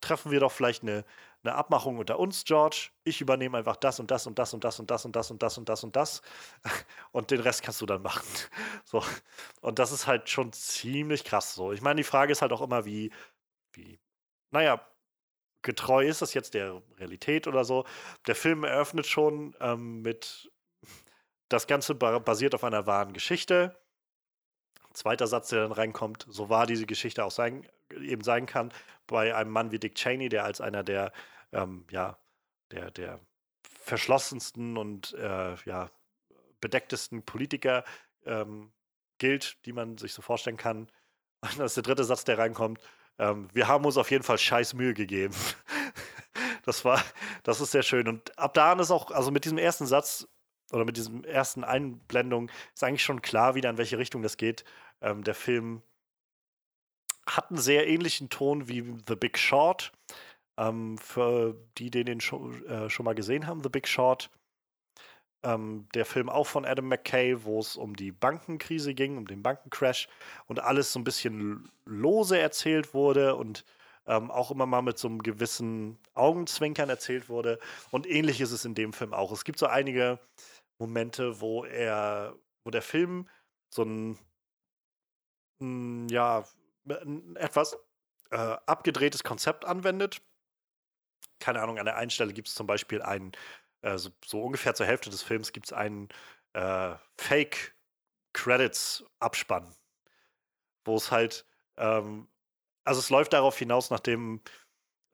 treffen 0.00 0.30
wir 0.30 0.40
doch 0.40 0.52
vielleicht 0.52 0.82
eine, 0.82 1.04
eine 1.42 1.54
Abmachung 1.54 1.98
unter 1.98 2.18
uns, 2.18 2.44
George. 2.44 2.90
Ich 3.04 3.20
übernehme 3.20 3.58
einfach 3.58 3.76
das 3.76 4.00
und 4.00 4.10
das 4.10 4.26
und 4.26 4.38
das 4.38 4.54
und 4.54 4.64
das 4.64 4.80
und 4.80 4.90
das 4.90 5.04
und 5.04 5.16
das 5.16 5.30
und 5.30 5.42
das 5.42 5.58
und 5.58 5.68
das 5.68 5.84
und 5.84 5.96
das 5.96 6.22
und 7.12 7.30
den 7.30 7.40
Rest 7.40 7.62
kannst 7.62 7.80
du 7.80 7.86
dann 7.86 8.02
machen. 8.02 8.26
So 8.84 9.02
und 9.60 9.78
das 9.78 9.92
ist 9.92 10.06
halt 10.06 10.30
schon 10.30 10.52
ziemlich 10.52 11.24
krass. 11.24 11.54
So, 11.54 11.72
ich 11.72 11.82
meine, 11.82 11.96
die 11.96 12.04
Frage 12.04 12.32
ist 12.32 12.40
halt 12.40 12.52
auch 12.52 12.62
immer, 12.62 12.86
wie, 12.86 13.12
wie, 13.72 13.98
naja, 14.50 14.80
getreu 15.62 16.06
ist 16.06 16.22
das 16.22 16.34
jetzt 16.34 16.54
der 16.54 16.82
Realität 16.98 17.46
oder 17.46 17.64
so. 17.64 17.84
Der 18.26 18.34
Film 18.34 18.64
eröffnet 18.64 19.06
schon 19.06 19.54
ähm, 19.60 20.00
mit, 20.02 20.50
das 21.48 21.66
Ganze 21.66 21.94
basiert 21.94 22.54
auf 22.54 22.64
einer 22.64 22.86
wahren 22.86 23.12
Geschichte. 23.12 23.76
Zweiter 24.92 25.26
Satz, 25.26 25.48
der 25.48 25.62
dann 25.62 25.72
reinkommt, 25.72 26.26
so 26.28 26.48
wahr 26.48 26.66
diese 26.66 26.86
Geschichte 26.86 27.24
auch 27.24 27.30
sein, 27.30 27.66
eben 28.00 28.22
sein 28.22 28.46
kann, 28.46 28.72
bei 29.06 29.34
einem 29.34 29.50
Mann 29.50 29.70
wie 29.70 29.78
Dick 29.78 29.94
Cheney, 29.94 30.28
der 30.28 30.44
als 30.44 30.60
einer 30.60 30.82
der, 30.82 31.12
ähm, 31.52 31.86
ja, 31.90 32.18
der, 32.70 32.90
der 32.90 33.20
verschlossensten 33.80 34.76
und 34.76 35.14
äh, 35.14 35.54
ja, 35.64 35.90
bedecktesten 36.60 37.22
Politiker 37.22 37.84
ähm, 38.26 38.72
gilt, 39.18 39.64
die 39.64 39.72
man 39.72 39.98
sich 39.98 40.12
so 40.12 40.22
vorstellen 40.22 40.56
kann. 40.56 40.88
Und 41.40 41.58
das 41.58 41.72
ist 41.72 41.76
der 41.76 41.82
dritte 41.84 42.04
Satz, 42.04 42.24
der 42.24 42.36
reinkommt. 42.38 42.80
Ähm, 43.18 43.48
wir 43.52 43.68
haben 43.68 43.84
uns 43.84 43.96
auf 43.96 44.10
jeden 44.10 44.24
Fall 44.24 44.38
scheiß 44.38 44.74
Mühe 44.74 44.92
gegeben. 44.92 45.34
das 46.64 46.84
war, 46.84 47.02
das 47.44 47.60
ist 47.60 47.70
sehr 47.70 47.84
schön. 47.84 48.08
Und 48.08 48.36
ab 48.36 48.54
da 48.54 48.72
an 48.72 48.80
ist 48.80 48.90
auch, 48.90 49.12
also 49.12 49.30
mit 49.30 49.44
diesem 49.44 49.58
ersten 49.58 49.86
Satz 49.86 50.26
oder 50.72 50.84
mit 50.84 50.96
diesem 50.96 51.24
ersten 51.24 51.64
Einblendung 51.64 52.50
ist 52.74 52.84
eigentlich 52.84 53.04
schon 53.04 53.22
klar 53.22 53.54
wieder, 53.54 53.70
in 53.70 53.78
welche 53.78 53.98
Richtung 53.98 54.22
das 54.22 54.36
geht. 54.36 54.64
Ähm, 55.00 55.24
der 55.24 55.34
Film 55.34 55.82
hat 57.26 57.50
einen 57.50 57.58
sehr 57.58 57.86
ähnlichen 57.86 58.30
Ton 58.30 58.68
wie 58.68 58.82
The 59.06 59.16
Big 59.16 59.38
Short. 59.38 59.92
Ähm, 60.56 60.98
für 60.98 61.56
die, 61.78 61.90
die 61.90 62.04
den 62.04 62.20
schon, 62.20 62.64
äh, 62.66 62.90
schon 62.90 63.04
mal 63.04 63.14
gesehen 63.14 63.46
haben, 63.46 63.62
The 63.62 63.68
Big 63.68 63.86
Short 63.86 64.30
ähm, 65.42 65.86
der 65.94 66.04
Film 66.04 66.28
auch 66.28 66.46
von 66.46 66.64
Adam 66.64 66.88
McKay, 66.88 67.44
wo 67.44 67.60
es 67.60 67.76
um 67.76 67.94
die 67.94 68.12
Bankenkrise 68.12 68.94
ging, 68.94 69.16
um 69.16 69.26
den 69.26 69.42
Bankencrash 69.42 70.08
und 70.46 70.60
alles 70.60 70.92
so 70.92 70.98
ein 70.98 71.04
bisschen 71.04 71.70
lose 71.84 72.38
erzählt 72.38 72.94
wurde 72.94 73.36
und 73.36 73.64
ähm, 74.06 74.30
auch 74.30 74.50
immer 74.50 74.66
mal 74.66 74.82
mit 74.82 74.98
so 74.98 75.06
einem 75.08 75.22
gewissen 75.22 75.98
Augenzwinkern 76.14 76.88
erzählt 76.88 77.28
wurde. 77.28 77.58
Und 77.90 78.06
ähnlich 78.08 78.40
ist 78.40 78.52
es 78.52 78.64
in 78.64 78.74
dem 78.74 78.92
Film 78.92 79.14
auch. 79.14 79.32
Es 79.32 79.44
gibt 79.44 79.58
so 79.58 79.66
einige 79.66 80.18
Momente, 80.78 81.40
wo 81.40 81.64
er, 81.64 82.36
wo 82.64 82.70
der 82.70 82.82
Film 82.82 83.28
so 83.70 83.82
ein, 83.82 84.18
ein 85.60 86.08
ja, 86.08 86.44
ein 86.88 87.36
etwas 87.36 87.76
äh, 88.30 88.36
abgedrehtes 88.36 89.24
Konzept 89.24 89.64
anwendet. 89.64 90.22
Keine 91.40 91.62
Ahnung, 91.62 91.78
an 91.78 91.84
der 91.84 91.96
einen 91.96 92.10
Stelle 92.10 92.32
gibt 92.32 92.48
es 92.48 92.54
zum 92.54 92.66
Beispiel 92.66 93.02
einen 93.02 93.32
äh, 93.82 93.98
so, 93.98 94.10
so, 94.24 94.42
ungefähr 94.42 94.74
zur 94.74 94.86
Hälfte 94.86 95.10
des 95.10 95.22
Films 95.22 95.52
gibt 95.52 95.66
es 95.66 95.72
einen 95.72 96.08
äh, 96.54 96.94
Fake-Credits-Abspann, 97.16 99.74
wo 100.84 100.96
es 100.96 101.10
halt, 101.10 101.46
ähm, 101.76 102.28
also 102.84 103.00
es 103.00 103.10
läuft 103.10 103.32
darauf 103.32 103.58
hinaus, 103.58 103.90
nachdem 103.90 104.42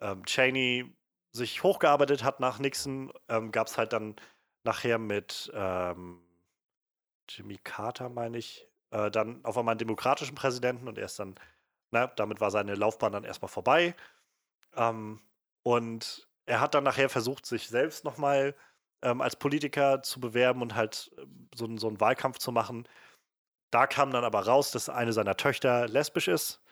ähm, 0.00 0.24
Cheney 0.24 0.96
sich 1.32 1.62
hochgearbeitet 1.62 2.24
hat 2.24 2.40
nach 2.40 2.58
Nixon, 2.58 3.12
ähm, 3.28 3.50
gab 3.50 3.66
es 3.66 3.76
halt 3.76 3.92
dann 3.92 4.16
nachher 4.64 4.98
mit 4.98 5.50
ähm, 5.54 6.20
Jimmy 7.28 7.58
Carter, 7.58 8.08
meine 8.08 8.38
ich, 8.38 8.68
äh, 8.90 9.10
dann 9.10 9.44
auf 9.44 9.56
einmal 9.58 9.72
einen 9.72 9.78
demokratischen 9.78 10.34
Präsidenten 10.34 10.88
und 10.88 10.98
er 10.98 11.06
ist 11.06 11.18
dann, 11.18 11.34
na, 11.90 12.06
damit 12.08 12.40
war 12.40 12.50
seine 12.50 12.74
Laufbahn 12.74 13.12
dann 13.12 13.24
erstmal 13.24 13.48
vorbei. 13.48 13.94
Ähm, 14.76 15.20
und 15.62 16.28
er 16.46 16.60
hat 16.60 16.74
dann 16.74 16.84
nachher 16.84 17.08
versucht, 17.08 17.46
sich 17.46 17.68
selbst 17.68 18.04
nochmal 18.04 18.54
ähm, 19.02 19.20
als 19.20 19.36
Politiker 19.36 20.02
zu 20.02 20.20
bewerben 20.20 20.62
und 20.62 20.74
halt 20.74 21.10
ähm, 21.18 21.48
so, 21.54 21.76
so 21.76 21.88
einen 21.88 22.00
Wahlkampf 22.00 22.38
zu 22.38 22.52
machen. 22.52 22.88
Da 23.70 23.86
kam 23.86 24.12
dann 24.12 24.24
aber 24.24 24.46
raus, 24.46 24.70
dass 24.70 24.88
eine 24.88 25.12
seiner 25.12 25.36
Töchter 25.36 25.88
lesbisch 25.88 26.28
ist 26.28 26.62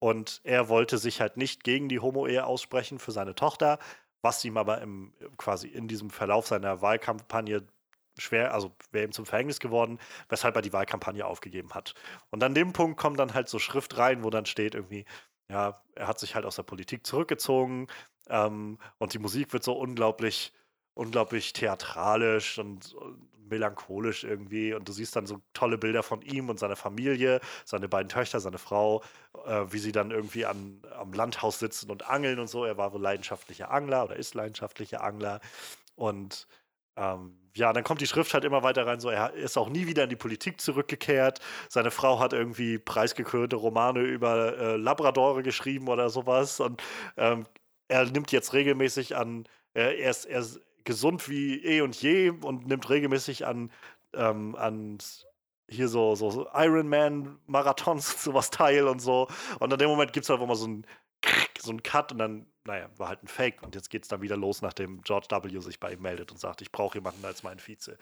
und 0.00 0.40
er 0.44 0.68
wollte 0.68 0.98
sich 0.98 1.20
halt 1.20 1.36
nicht 1.36 1.64
gegen 1.64 1.88
die 1.88 2.00
Homo-Ehe 2.00 2.44
aussprechen 2.44 2.98
für 2.98 3.12
seine 3.12 3.34
Tochter, 3.34 3.78
was 4.22 4.44
ihm 4.44 4.56
aber 4.56 4.80
im, 4.80 5.12
quasi 5.36 5.68
in 5.68 5.88
diesem 5.88 6.10
Verlauf 6.10 6.46
seiner 6.46 6.82
Wahlkampagne 6.82 7.66
schwer, 8.18 8.52
also 8.52 8.74
wäre 8.90 9.06
ihm 9.06 9.12
zum 9.12 9.26
Verhängnis 9.26 9.60
geworden, 9.60 9.98
weshalb 10.28 10.56
er 10.56 10.62
die 10.62 10.72
Wahlkampagne 10.72 11.24
aufgegeben 11.24 11.74
hat. 11.74 11.94
Und 12.30 12.42
an 12.42 12.54
dem 12.54 12.72
Punkt 12.72 12.98
kommt 12.98 13.18
dann 13.18 13.34
halt 13.34 13.48
so 13.48 13.58
Schrift 13.58 13.96
rein, 13.96 14.24
wo 14.24 14.30
dann 14.30 14.46
steht 14.46 14.74
irgendwie, 14.74 15.04
ja, 15.50 15.80
er 15.94 16.08
hat 16.08 16.18
sich 16.18 16.34
halt 16.34 16.44
aus 16.44 16.56
der 16.56 16.64
Politik 16.64 17.06
zurückgezogen, 17.06 17.86
ähm, 18.28 18.78
und 18.98 19.14
die 19.14 19.18
Musik 19.18 19.52
wird 19.52 19.64
so 19.64 19.72
unglaublich, 19.74 20.52
unglaublich 20.94 21.52
theatralisch 21.52 22.58
und, 22.58 22.94
melancholisch 23.50 24.24
irgendwie. 24.24 24.74
Und 24.74 24.88
du 24.88 24.92
siehst 24.92 25.16
dann 25.16 25.26
so 25.26 25.40
tolle 25.52 25.78
Bilder 25.78 26.02
von 26.02 26.22
ihm 26.22 26.48
und 26.48 26.58
seiner 26.58 26.76
Familie, 26.76 27.40
seine 27.64 27.88
beiden 27.88 28.08
Töchter, 28.08 28.40
seine 28.40 28.58
Frau, 28.58 29.02
äh, 29.46 29.64
wie 29.70 29.78
sie 29.78 29.92
dann 29.92 30.10
irgendwie 30.10 30.46
an, 30.46 30.82
am 30.98 31.12
Landhaus 31.12 31.58
sitzen 31.58 31.90
und 31.90 32.08
angeln 32.08 32.38
und 32.38 32.48
so. 32.48 32.64
Er 32.64 32.76
war 32.76 32.92
wohl 32.92 33.02
leidenschaftlicher 33.02 33.70
Angler 33.70 34.04
oder 34.04 34.16
ist 34.16 34.34
leidenschaftlicher 34.34 35.02
Angler. 35.02 35.40
Und 35.96 36.46
ähm, 36.96 37.38
ja, 37.54 37.72
dann 37.72 37.84
kommt 37.84 38.00
die 38.00 38.06
Schrift 38.06 38.34
halt 38.34 38.44
immer 38.44 38.62
weiter 38.62 38.86
rein, 38.86 39.00
so 39.00 39.08
er 39.08 39.32
ist 39.34 39.56
auch 39.56 39.68
nie 39.68 39.86
wieder 39.86 40.04
in 40.04 40.10
die 40.10 40.16
Politik 40.16 40.60
zurückgekehrt. 40.60 41.40
Seine 41.68 41.90
Frau 41.90 42.18
hat 42.20 42.32
irgendwie 42.32 42.78
preisgekrönte 42.78 43.56
Romane 43.56 44.00
über 44.00 44.56
äh, 44.58 44.76
Labradore 44.76 45.42
geschrieben 45.42 45.88
oder 45.88 46.10
sowas. 46.10 46.60
Und 46.60 46.82
ähm, 47.16 47.46
er 47.88 48.04
nimmt 48.06 48.32
jetzt 48.32 48.52
regelmäßig 48.52 49.16
an, 49.16 49.46
er, 49.74 49.98
er, 49.98 50.10
ist, 50.10 50.24
er 50.26 50.44
gesund 50.88 51.28
wie 51.28 51.62
eh 51.62 51.82
und 51.82 51.94
je 52.00 52.30
und 52.30 52.66
nimmt 52.66 52.88
regelmäßig 52.88 53.46
an, 53.46 53.70
ähm, 54.14 54.56
an 54.56 54.96
hier 55.68 55.86
so, 55.86 56.14
so 56.14 56.48
Ironman-Marathons 56.54 58.24
sowas 58.24 58.48
teil 58.48 58.88
und 58.88 59.00
so. 59.00 59.28
Und 59.60 59.70
in 59.70 59.78
dem 59.78 59.90
Moment 59.90 60.14
gibt 60.14 60.24
es 60.24 60.30
halt 60.30 60.40
mal 60.40 60.54
so 60.54 60.64
einen, 60.64 60.86
so 61.60 61.70
einen 61.70 61.82
Cut 61.82 62.10
und 62.10 62.18
dann, 62.18 62.46
naja, 62.64 62.88
war 62.96 63.08
halt 63.08 63.22
ein 63.22 63.28
Fake. 63.28 63.62
Und 63.62 63.74
jetzt 63.74 63.90
geht 63.90 64.04
es 64.04 64.08
dann 64.08 64.22
wieder 64.22 64.38
los, 64.38 64.62
nachdem 64.62 65.02
George 65.02 65.26
W. 65.30 65.60
sich 65.60 65.78
bei 65.78 65.92
ihm 65.92 66.00
meldet 66.00 66.32
und 66.32 66.38
sagt, 66.38 66.62
ich 66.62 66.72
brauche 66.72 66.96
jemanden 66.96 67.22
als 67.26 67.42
meinen 67.42 67.60
Vize. 67.60 67.98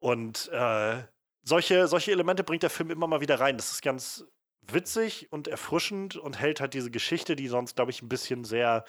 Und 0.00 0.48
äh, 0.48 1.04
solche, 1.44 1.86
solche 1.86 2.10
Elemente 2.10 2.42
bringt 2.42 2.64
der 2.64 2.70
Film 2.70 2.90
immer 2.90 3.06
mal 3.06 3.20
wieder 3.20 3.38
rein. 3.38 3.56
Das 3.56 3.70
ist 3.70 3.82
ganz 3.82 4.24
witzig 4.62 5.30
und 5.30 5.46
erfrischend 5.46 6.16
und 6.16 6.40
hält 6.40 6.60
halt 6.60 6.74
diese 6.74 6.90
Geschichte, 6.90 7.36
die 7.36 7.46
sonst, 7.46 7.76
glaube 7.76 7.92
ich, 7.92 8.02
ein 8.02 8.08
bisschen 8.08 8.42
sehr, 8.42 8.84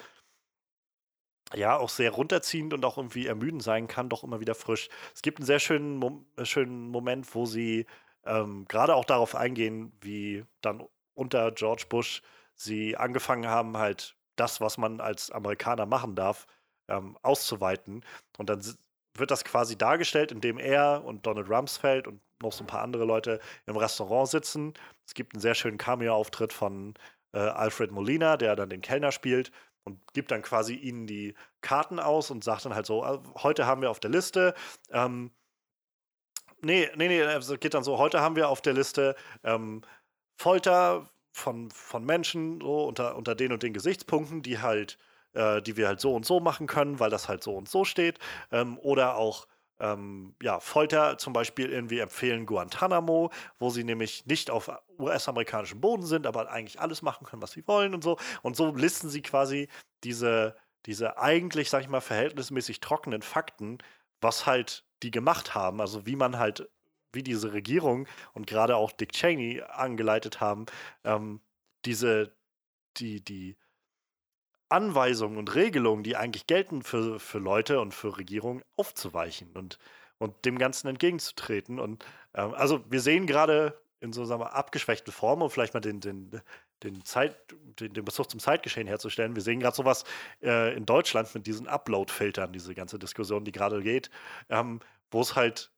ja, 1.54 1.76
auch 1.76 1.88
sehr 1.88 2.10
runterziehend 2.10 2.74
und 2.74 2.84
auch 2.84 2.98
irgendwie 2.98 3.26
ermüdend 3.26 3.62
sein 3.62 3.88
kann, 3.88 4.08
doch 4.08 4.22
immer 4.24 4.40
wieder 4.40 4.54
frisch. 4.54 4.88
Es 5.14 5.22
gibt 5.22 5.38
einen 5.38 5.46
sehr 5.46 5.58
schönen, 5.60 5.96
Mom 5.96 6.26
äh, 6.36 6.44
schönen 6.44 6.88
Moment, 6.88 7.34
wo 7.34 7.46
sie 7.46 7.86
ähm, 8.24 8.66
gerade 8.68 8.94
auch 8.94 9.04
darauf 9.04 9.34
eingehen, 9.34 9.92
wie 10.00 10.44
dann 10.60 10.84
unter 11.14 11.50
George 11.52 11.86
Bush 11.88 12.22
sie 12.54 12.96
angefangen 12.96 13.48
haben, 13.48 13.76
halt 13.78 14.16
das, 14.36 14.60
was 14.60 14.78
man 14.78 15.00
als 15.00 15.30
Amerikaner 15.30 15.86
machen 15.86 16.14
darf, 16.14 16.46
ähm, 16.88 17.16
auszuweiten. 17.22 18.04
Und 18.38 18.50
dann 18.50 18.62
wird 19.14 19.30
das 19.30 19.44
quasi 19.44 19.76
dargestellt, 19.76 20.32
indem 20.32 20.58
er 20.58 21.04
und 21.04 21.26
Donald 21.26 21.48
Rumsfeld 21.50 22.06
und 22.06 22.20
noch 22.42 22.52
so 22.52 22.64
ein 22.64 22.68
paar 22.68 22.82
andere 22.82 23.04
Leute 23.04 23.40
im 23.66 23.76
Restaurant 23.76 24.28
sitzen. 24.28 24.74
Es 25.06 25.14
gibt 25.14 25.34
einen 25.34 25.40
sehr 25.40 25.54
schönen 25.54 25.78
Cameo-Auftritt 25.78 26.52
von 26.52 26.94
äh, 27.32 27.38
Alfred 27.38 27.90
Molina, 27.90 28.36
der 28.36 28.56
dann 28.56 28.70
den 28.70 28.80
Kellner 28.80 29.12
spielt. 29.12 29.50
Und 29.88 30.00
gibt 30.14 30.30
dann 30.30 30.42
quasi 30.42 30.74
ihnen 30.74 31.06
die 31.06 31.34
Karten 31.62 31.98
aus 32.00 32.30
und 32.30 32.44
sagt 32.44 32.64
dann 32.66 32.74
halt 32.74 32.86
so, 32.86 33.02
"Ah, 33.04 33.22
heute 33.42 33.66
haben 33.66 33.82
wir 33.82 33.90
auf 33.90 34.00
der 34.00 34.10
Liste, 34.10 34.54
ähm, 34.92 35.32
nee, 36.62 36.88
nee, 36.96 37.08
nee, 37.08 37.20
es 37.20 37.48
geht 37.60 37.74
dann 37.74 37.84
so, 37.84 37.98
heute 37.98 38.20
haben 38.20 38.36
wir 38.36 38.48
auf 38.48 38.60
der 38.62 38.72
Liste 38.74 39.14
ähm, 39.44 39.82
Folter 40.38 41.10
von, 41.32 41.70
von 41.72 42.06
Menschen 42.06 42.60
so 42.62 42.86
unter, 42.86 43.16
unter 43.16 43.36
den 43.36 43.52
und 43.52 43.64
den 43.64 43.74
Gesichtspunkten, 43.74 44.42
die 44.42 44.60
halt, 44.60 44.98
äh, 45.34 45.62
die 45.62 45.78
wir 45.78 45.88
halt 45.88 46.00
so 46.00 46.14
und 46.16 46.26
so 46.26 46.40
machen 46.40 46.68
können, 46.68 47.00
weil 47.00 47.10
das 47.10 47.28
halt 47.30 47.44
so 47.44 47.56
und 47.56 47.70
so 47.70 47.86
steht. 47.86 48.20
Ähm, 48.52 48.78
oder 48.80 49.16
auch 49.18 49.47
ähm, 49.80 50.34
ja, 50.42 50.60
Folter 50.60 51.18
zum 51.18 51.32
Beispiel 51.32 51.70
irgendwie 51.70 52.00
empfehlen 52.00 52.46
Guantanamo, 52.46 53.30
wo 53.58 53.70
sie 53.70 53.84
nämlich 53.84 54.26
nicht 54.26 54.50
auf 54.50 54.70
US-amerikanischem 54.98 55.80
Boden 55.80 56.04
sind, 56.04 56.26
aber 56.26 56.50
eigentlich 56.50 56.80
alles 56.80 57.02
machen 57.02 57.26
können, 57.26 57.42
was 57.42 57.52
sie 57.52 57.66
wollen 57.66 57.94
und 57.94 58.02
so. 58.02 58.18
Und 58.42 58.56
so 58.56 58.74
listen 58.74 59.08
sie 59.08 59.22
quasi 59.22 59.68
diese, 60.04 60.56
diese 60.86 61.18
eigentlich, 61.18 61.70
sag 61.70 61.82
ich 61.82 61.88
mal, 61.88 62.00
verhältnismäßig 62.00 62.80
trockenen 62.80 63.22
Fakten, 63.22 63.78
was 64.20 64.46
halt 64.46 64.84
die 65.02 65.10
gemacht 65.10 65.54
haben, 65.54 65.80
also 65.80 66.06
wie 66.06 66.16
man 66.16 66.38
halt, 66.38 66.68
wie 67.12 67.22
diese 67.22 67.52
Regierung 67.52 68.08
und 68.34 68.46
gerade 68.46 68.76
auch 68.76 68.92
Dick 68.92 69.12
Cheney 69.12 69.62
angeleitet 69.62 70.40
haben, 70.40 70.66
ähm, 71.04 71.40
diese, 71.84 72.34
die, 72.96 73.24
die 73.24 73.56
Anweisungen 74.68 75.38
und 75.38 75.54
Regelungen, 75.54 76.02
die 76.02 76.16
eigentlich 76.16 76.46
gelten 76.46 76.82
für, 76.82 77.18
für 77.20 77.38
Leute 77.38 77.80
und 77.80 77.94
für 77.94 78.16
Regierungen, 78.18 78.62
aufzuweichen 78.76 79.56
und, 79.56 79.78
und 80.18 80.44
dem 80.44 80.58
Ganzen 80.58 80.88
entgegenzutreten. 80.88 81.78
Und 81.78 82.04
ähm, 82.34 82.54
also 82.54 82.84
wir 82.88 83.00
sehen 83.00 83.26
gerade 83.26 83.80
in 84.00 84.12
so 84.12 84.24
sagen 84.24 84.42
abgeschwächten 84.42 85.12
Form, 85.12 85.42
um 85.42 85.50
vielleicht 85.50 85.74
mal 85.74 85.80
den, 85.80 86.00
den, 86.00 86.40
den, 86.82 87.04
Zeit, 87.04 87.36
den, 87.80 87.92
den 87.92 88.04
Bezug 88.04 88.30
zum 88.30 88.40
Zeitgeschehen 88.40 88.86
herzustellen. 88.86 89.34
Wir 89.34 89.42
sehen 89.42 89.60
gerade 89.60 89.76
sowas 89.76 90.04
äh, 90.42 90.76
in 90.76 90.86
Deutschland 90.86 91.34
mit 91.34 91.46
diesen 91.46 91.66
Upload-Filtern, 91.66 92.52
diese 92.52 92.74
ganze 92.74 92.98
Diskussion, 92.98 93.44
die 93.44 93.52
gerade 93.52 93.82
geht, 93.82 94.10
ähm, 94.50 94.80
wo 95.10 95.20
es 95.20 95.34
halt 95.34 95.72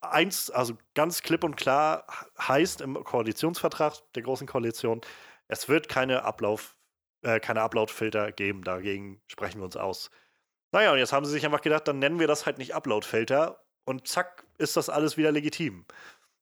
eins, 0.00 0.50
also 0.50 0.76
ganz 0.94 1.22
klipp 1.22 1.44
und 1.44 1.56
klar 1.56 2.06
heißt 2.38 2.80
im 2.80 3.02
Koalitionsvertrag 3.02 3.94
der 4.14 4.22
Großen 4.22 4.46
Koalition, 4.46 5.00
es 5.48 5.68
wird 5.68 5.88
keine 5.88 6.24
Ablauf, 6.24 6.75
äh, 7.22 7.40
keine 7.40 7.62
Upload-Filter 7.62 8.32
geben. 8.32 8.64
Dagegen 8.64 9.20
sprechen 9.26 9.60
wir 9.60 9.64
uns 9.64 9.76
aus. 9.76 10.10
Naja, 10.72 10.92
und 10.92 10.98
jetzt 10.98 11.12
haben 11.12 11.24
sie 11.24 11.32
sich 11.32 11.44
einfach 11.44 11.62
gedacht, 11.62 11.88
dann 11.88 11.98
nennen 11.98 12.18
wir 12.18 12.26
das 12.26 12.46
halt 12.46 12.58
nicht 12.58 12.74
Upload-Filter 12.74 13.62
und 13.84 14.06
zack, 14.08 14.44
ist 14.58 14.76
das 14.76 14.90
alles 14.90 15.16
wieder 15.16 15.32
legitim. 15.32 15.86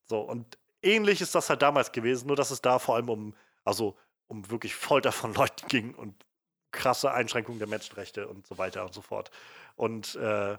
So, 0.07 0.21
und 0.21 0.59
ähnlich 0.83 1.21
ist 1.21 1.35
das 1.35 1.51
halt 1.51 1.63
damals 1.63 1.93
gewesen, 1.93 2.27
nur 2.27 2.37
dass 2.37 2.51
es 2.51 2.63
da 2.63 2.79
vor 2.79 2.97
allem 2.97 3.09
um, 3.09 3.35
also 3.65 3.97
um 4.27 4.51
wirklich 4.51 4.75
Folter 4.75 5.13
von 5.13 5.35
Leuten 5.35 5.67
ging 5.69 5.95
und 5.95 6.25
krasse 6.73 7.13
Einschränkungen 7.13 7.59
der 7.59 7.69
Menschenrechte 7.69 8.27
und 8.27 8.47
so 8.47 8.59
weiter 8.59 8.85
und 8.85 8.93
so 8.93 9.03
fort. 9.03 9.31
Und 9.77 10.17
äh, 10.17 10.59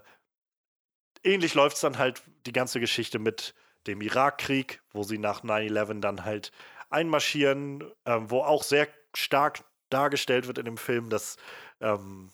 ähnlich 1.22 1.54
läuft 1.54 1.76
es 1.76 1.82
dann 1.82 1.98
halt 1.98 2.22
die 2.46 2.52
ganze 2.52 2.80
Geschichte 2.80 3.18
mit 3.18 3.54
dem 3.86 4.00
Irakkrieg, 4.00 4.82
wo 4.92 5.02
sie 5.02 5.18
nach 5.18 5.44
9-11 5.44 6.00
dann 6.00 6.24
halt 6.24 6.52
einmarschieren, 6.90 7.84
ähm, 8.04 8.30
wo 8.30 8.42
auch 8.42 8.62
sehr 8.62 8.88
stark 9.14 9.64
dargestellt 9.90 10.46
wird 10.46 10.58
in 10.58 10.64
dem 10.64 10.76
Film, 10.76 11.10
dass, 11.10 11.36
ähm, 11.80 12.30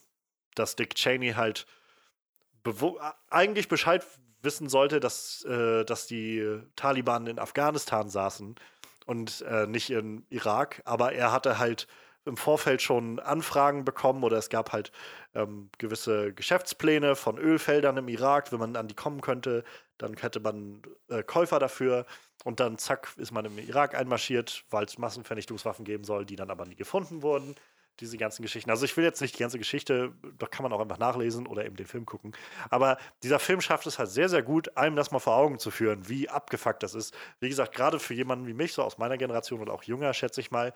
dass 0.54 0.76
Dick 0.76 0.94
Cheney 0.94 1.32
halt 1.32 1.66
eigentlich 3.30 3.68
Bescheid 3.68 4.04
wissen 4.42 4.68
sollte, 4.68 5.00
dass, 5.00 5.44
äh, 5.44 5.84
dass 5.84 6.06
die 6.06 6.60
Taliban 6.76 7.26
in 7.26 7.38
Afghanistan 7.38 8.08
saßen 8.08 8.56
und 9.06 9.42
äh, 9.42 9.66
nicht 9.66 9.90
in 9.90 10.26
Irak, 10.30 10.82
aber 10.84 11.12
er 11.12 11.32
hatte 11.32 11.58
halt 11.58 11.86
im 12.24 12.36
Vorfeld 12.36 12.82
schon 12.82 13.18
Anfragen 13.18 13.84
bekommen 13.84 14.24
oder 14.24 14.38
es 14.38 14.48
gab 14.48 14.72
halt 14.72 14.92
ähm, 15.34 15.70
gewisse 15.78 16.32
Geschäftspläne 16.32 17.16
von 17.16 17.38
Ölfeldern 17.38 17.96
im 17.96 18.08
Irak, 18.08 18.52
wenn 18.52 18.58
man 18.58 18.76
an 18.76 18.88
die 18.88 18.94
kommen 18.94 19.20
könnte, 19.20 19.64
dann 19.98 20.16
hätte 20.16 20.40
man 20.40 20.82
äh, 21.08 21.22
Käufer 21.22 21.58
dafür 21.58 22.06
und 22.44 22.60
dann 22.60 22.78
zack 22.78 23.12
ist 23.16 23.32
man 23.32 23.44
im 23.44 23.58
Irak 23.58 23.94
einmarschiert, 23.94 24.64
weil 24.70 24.84
es 24.84 24.98
Massenvernichtungswaffen 24.98 25.84
geben 25.84 26.04
soll, 26.04 26.24
die 26.26 26.36
dann 26.36 26.50
aber 26.50 26.66
nie 26.66 26.76
gefunden 26.76 27.22
wurden 27.22 27.54
diese 28.00 28.16
ganzen 28.16 28.42
Geschichten. 28.42 28.70
Also 28.70 28.84
ich 28.84 28.96
will 28.96 29.04
jetzt 29.04 29.20
nicht 29.20 29.34
die 29.34 29.42
ganze 29.42 29.58
Geschichte, 29.58 30.12
da 30.38 30.46
kann 30.46 30.62
man 30.62 30.72
auch 30.72 30.80
einfach 30.80 30.98
nachlesen 30.98 31.46
oder 31.46 31.64
eben 31.64 31.76
den 31.76 31.86
Film 31.86 32.06
gucken. 32.06 32.32
Aber 32.70 32.98
dieser 33.22 33.38
Film 33.38 33.60
schafft 33.60 33.86
es 33.86 33.98
halt 33.98 34.10
sehr, 34.10 34.28
sehr 34.28 34.42
gut, 34.42 34.76
einem 34.76 34.96
das 34.96 35.10
mal 35.10 35.18
vor 35.18 35.36
Augen 35.36 35.58
zu 35.58 35.70
führen, 35.70 36.08
wie 36.08 36.28
abgefuckt 36.28 36.82
das 36.82 36.94
ist. 36.94 37.14
Wie 37.40 37.48
gesagt, 37.48 37.74
gerade 37.74 37.98
für 37.98 38.14
jemanden 38.14 38.46
wie 38.46 38.54
mich, 38.54 38.72
so 38.72 38.82
aus 38.82 38.98
meiner 38.98 39.18
Generation 39.18 39.60
oder 39.60 39.72
auch 39.72 39.82
jünger, 39.82 40.12
schätze 40.14 40.40
ich 40.40 40.50
mal, 40.50 40.72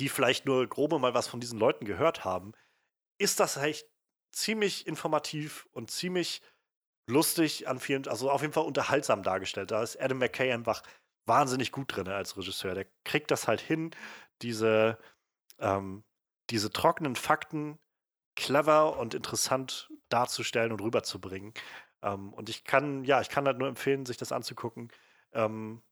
die 0.00 0.08
vielleicht 0.08 0.46
nur 0.46 0.66
grobe 0.66 0.98
mal 0.98 1.14
was 1.14 1.28
von 1.28 1.40
diesen 1.40 1.58
Leuten 1.58 1.84
gehört 1.84 2.24
haben, 2.24 2.52
ist 3.18 3.38
das 3.38 3.56
echt 3.58 3.86
ziemlich 4.32 4.86
informativ 4.86 5.68
und 5.72 5.90
ziemlich 5.90 6.42
lustig 7.06 7.68
an 7.68 7.78
vielen, 7.78 8.06
also 8.08 8.30
auf 8.30 8.40
jeden 8.40 8.52
Fall 8.52 8.64
unterhaltsam 8.64 9.22
dargestellt. 9.22 9.70
Da 9.70 9.82
ist 9.82 10.00
Adam 10.00 10.18
McKay 10.18 10.52
einfach 10.52 10.82
wahnsinnig 11.26 11.70
gut 11.70 11.94
drin 11.94 12.08
als 12.08 12.36
Regisseur. 12.36 12.74
Der 12.74 12.86
kriegt 13.04 13.30
das 13.30 13.46
halt 13.46 13.60
hin, 13.60 13.90
diese, 14.42 14.98
ähm, 15.58 16.04
diese 16.48 16.72
trockenen 16.72 17.16
Fakten 17.16 17.78
clever 18.36 18.98
und 18.98 19.14
interessant 19.14 19.90
darzustellen 20.08 20.72
und 20.72 20.80
rüberzubringen. 20.80 21.52
Ähm, 22.02 22.32
und 22.32 22.48
ich 22.48 22.64
kann, 22.64 23.04
ja, 23.04 23.20
ich 23.20 23.28
kann 23.28 23.46
halt 23.46 23.58
nur 23.58 23.68
empfehlen, 23.68 24.06
sich 24.06 24.16
das 24.16 24.32
anzugucken. 24.32 24.90
Ähm, 25.32 25.82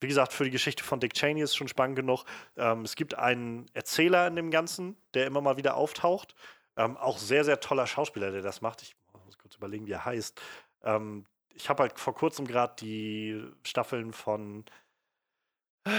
wie 0.00 0.08
gesagt, 0.08 0.32
für 0.32 0.44
die 0.44 0.50
Geschichte 0.50 0.84
von 0.84 1.00
Dick 1.00 1.14
Cheney 1.14 1.42
ist 1.42 1.56
schon 1.56 1.68
spannend 1.68 1.96
genug. 1.96 2.24
Ähm, 2.56 2.82
es 2.82 2.94
gibt 2.96 3.14
einen 3.14 3.66
Erzähler 3.74 4.26
in 4.26 4.36
dem 4.36 4.50
Ganzen, 4.50 4.96
der 5.14 5.26
immer 5.26 5.40
mal 5.40 5.56
wieder 5.56 5.76
auftaucht. 5.76 6.34
Ähm, 6.76 6.96
auch 6.96 7.18
sehr, 7.18 7.44
sehr 7.44 7.60
toller 7.60 7.86
Schauspieler, 7.86 8.30
der 8.30 8.42
das 8.42 8.60
macht. 8.60 8.82
Ich 8.82 8.96
muss 9.24 9.38
kurz 9.38 9.56
überlegen, 9.56 9.86
wie 9.86 9.92
er 9.92 10.04
heißt. 10.04 10.40
Ähm, 10.84 11.26
ich 11.54 11.68
habe 11.68 11.82
halt 11.82 11.98
vor 11.98 12.14
kurzem 12.14 12.46
gerade 12.46 12.74
die 12.78 13.42
Staffeln 13.64 14.12
von 14.12 14.64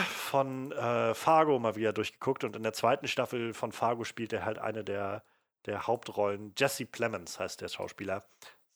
von 0.06 0.72
äh, 0.72 1.14
Fargo 1.16 1.58
mal 1.60 1.76
wieder 1.76 1.94
durchgeguckt 1.94 2.44
und 2.44 2.56
in 2.56 2.64
der 2.64 2.74
zweiten 2.74 3.08
Staffel 3.08 3.54
von 3.54 3.72
Fargo 3.72 4.04
spielt 4.04 4.34
er 4.34 4.46
halt 4.46 4.60
eine 4.60 4.84
der, 4.84 5.24
der 5.66 5.88
Hauptrollen. 5.88 6.54
Jesse 6.58 6.86
Plemons 6.86 7.40
heißt 7.40 7.62
der 7.62 7.70
Schauspieler. 7.70 8.28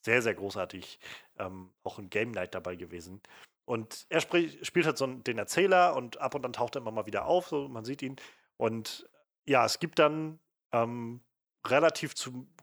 Sehr, 0.01 0.21
sehr 0.21 0.33
großartig. 0.33 0.99
Ähm, 1.37 1.71
auch 1.83 1.99
in 1.99 2.09
Game 2.09 2.31
Night 2.31 2.55
dabei 2.55 2.75
gewesen. 2.75 3.21
Und 3.65 4.05
er 4.09 4.19
spielt 4.19 4.85
halt 4.85 4.97
so 4.97 5.07
den 5.07 5.37
Erzähler 5.37 5.95
und 5.95 6.19
ab 6.19 6.35
und 6.35 6.45
an 6.45 6.53
taucht 6.53 6.75
er 6.75 6.81
immer 6.81 6.91
mal 6.91 7.05
wieder 7.05 7.25
auf, 7.25 7.47
so 7.47 7.69
man 7.69 7.85
sieht 7.85 8.01
ihn. 8.01 8.17
Und 8.57 9.09
ja, 9.45 9.65
es 9.65 9.79
gibt 9.79 9.99
dann 9.99 10.39
ähm, 10.71 11.23
relativ 11.65 12.15
zum, 12.15 12.53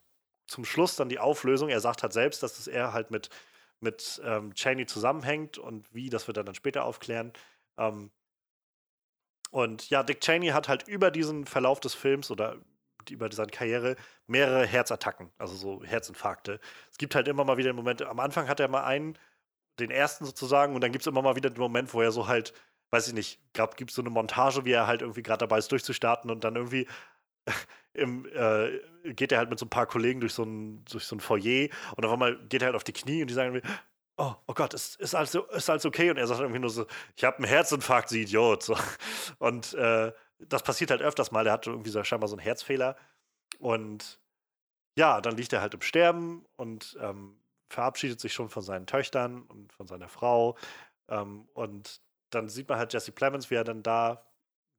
zum 0.46 0.64
Schluss 0.64 0.96
dann 0.96 1.08
die 1.08 1.18
Auflösung. 1.18 1.70
Er 1.70 1.80
sagt 1.80 2.02
halt 2.02 2.12
selbst, 2.12 2.42
dass 2.42 2.58
es 2.58 2.66
er 2.66 2.92
halt 2.92 3.10
mit, 3.10 3.30
mit 3.80 4.20
ähm, 4.24 4.54
Cheney 4.54 4.86
zusammenhängt 4.86 5.56
und 5.56 5.92
wie, 5.94 6.10
das 6.10 6.26
wird 6.26 6.36
er 6.36 6.44
dann 6.44 6.54
später 6.54 6.84
aufklären. 6.84 7.32
Ähm, 7.78 8.10
und 9.50 9.88
ja, 9.90 10.02
Dick 10.02 10.20
Cheney 10.20 10.48
hat 10.48 10.68
halt 10.68 10.86
über 10.86 11.10
diesen 11.10 11.46
Verlauf 11.46 11.80
des 11.80 11.94
Films 11.94 12.30
oder 12.30 12.58
über 13.08 13.32
seine 13.32 13.50
Karriere 13.50 13.96
mehrere 14.26 14.66
Herzattacken, 14.66 15.32
also 15.38 15.54
so 15.54 15.82
Herzinfarkte. 15.82 16.60
Es 16.90 16.98
gibt 16.98 17.14
halt 17.14 17.26
immer 17.26 17.44
mal 17.44 17.56
wieder 17.56 17.72
Momente, 17.72 18.08
am 18.08 18.20
Anfang 18.20 18.48
hat 18.48 18.60
er 18.60 18.68
mal 18.68 18.84
einen, 18.84 19.18
den 19.78 19.90
ersten 19.90 20.24
sozusagen, 20.24 20.74
und 20.74 20.82
dann 20.82 20.92
gibt 20.92 21.02
es 21.02 21.06
immer 21.06 21.22
mal 21.22 21.36
wieder 21.36 21.50
den 21.50 21.60
Moment, 21.60 21.92
wo 21.94 22.02
er 22.02 22.12
so 22.12 22.26
halt, 22.26 22.52
weiß 22.90 23.08
ich 23.08 23.14
nicht, 23.14 23.40
gibt 23.76 23.90
es 23.90 23.94
so 23.96 24.02
eine 24.02 24.10
Montage, 24.10 24.64
wie 24.64 24.72
er 24.72 24.86
halt 24.86 25.02
irgendwie 25.02 25.22
gerade 25.22 25.38
dabei 25.38 25.58
ist, 25.58 25.70
durchzustarten 25.72 26.30
und 26.30 26.44
dann 26.44 26.56
irgendwie 26.56 26.86
im, 27.94 28.26
äh, 28.26 28.80
geht 29.14 29.32
er 29.32 29.38
halt 29.38 29.50
mit 29.50 29.58
so 29.58 29.66
ein 29.66 29.70
paar 29.70 29.86
Kollegen 29.86 30.20
durch 30.20 30.34
so 30.34 30.42
ein, 30.42 30.84
durch 30.84 31.04
so 31.04 31.16
ein 31.16 31.20
Foyer 31.20 31.68
und 31.96 32.04
auf 32.04 32.12
einmal 32.12 32.38
geht 32.48 32.62
er 32.62 32.66
halt 32.66 32.76
auf 32.76 32.84
die 32.84 32.92
Knie 32.92 33.22
und 33.22 33.28
die 33.28 33.34
sagen 33.34 33.54
irgendwie, 33.54 33.68
oh, 34.20 34.34
oh 34.46 34.54
Gott, 34.54 34.74
ist, 34.74 34.96
ist, 35.00 35.14
alles, 35.14 35.34
ist 35.34 35.70
alles 35.70 35.86
okay? 35.86 36.10
Und 36.10 36.18
er 36.18 36.26
sagt 36.26 36.40
irgendwie 36.40 36.60
nur 36.60 36.70
so, 36.70 36.86
ich 37.16 37.24
habe 37.24 37.38
einen 37.38 37.46
Herzinfarkt, 37.46 38.10
Sie 38.10 38.22
Idiot. 38.22 38.62
So. 38.62 38.76
Und 39.38 39.72
äh, 39.74 40.12
das 40.38 40.62
passiert 40.62 40.90
halt 40.90 41.00
öfters 41.00 41.30
mal. 41.32 41.44
Der 41.44 41.54
hat 41.54 41.66
irgendwie 41.66 41.90
so, 41.90 42.04
scheinbar 42.04 42.28
so 42.28 42.36
einen 42.36 42.42
Herzfehler. 42.42 42.96
Und 43.58 44.20
ja, 44.96 45.20
dann 45.20 45.36
liegt 45.36 45.52
er 45.52 45.62
halt 45.62 45.74
im 45.74 45.80
Sterben 45.80 46.44
und 46.56 46.98
ähm, 47.00 47.39
verabschiedet 47.70 48.20
sich 48.20 48.32
schon 48.32 48.50
von 48.50 48.62
seinen 48.62 48.86
Töchtern 48.86 49.42
und 49.42 49.72
von 49.72 49.86
seiner 49.86 50.08
Frau. 50.08 50.56
Ähm, 51.08 51.48
und 51.54 52.00
dann 52.30 52.48
sieht 52.48 52.68
man 52.68 52.78
halt 52.78 52.92
Jesse 52.92 53.12
Plemons, 53.12 53.50
wie 53.50 53.54
er 53.54 53.64
dann 53.64 53.82
da 53.82 54.26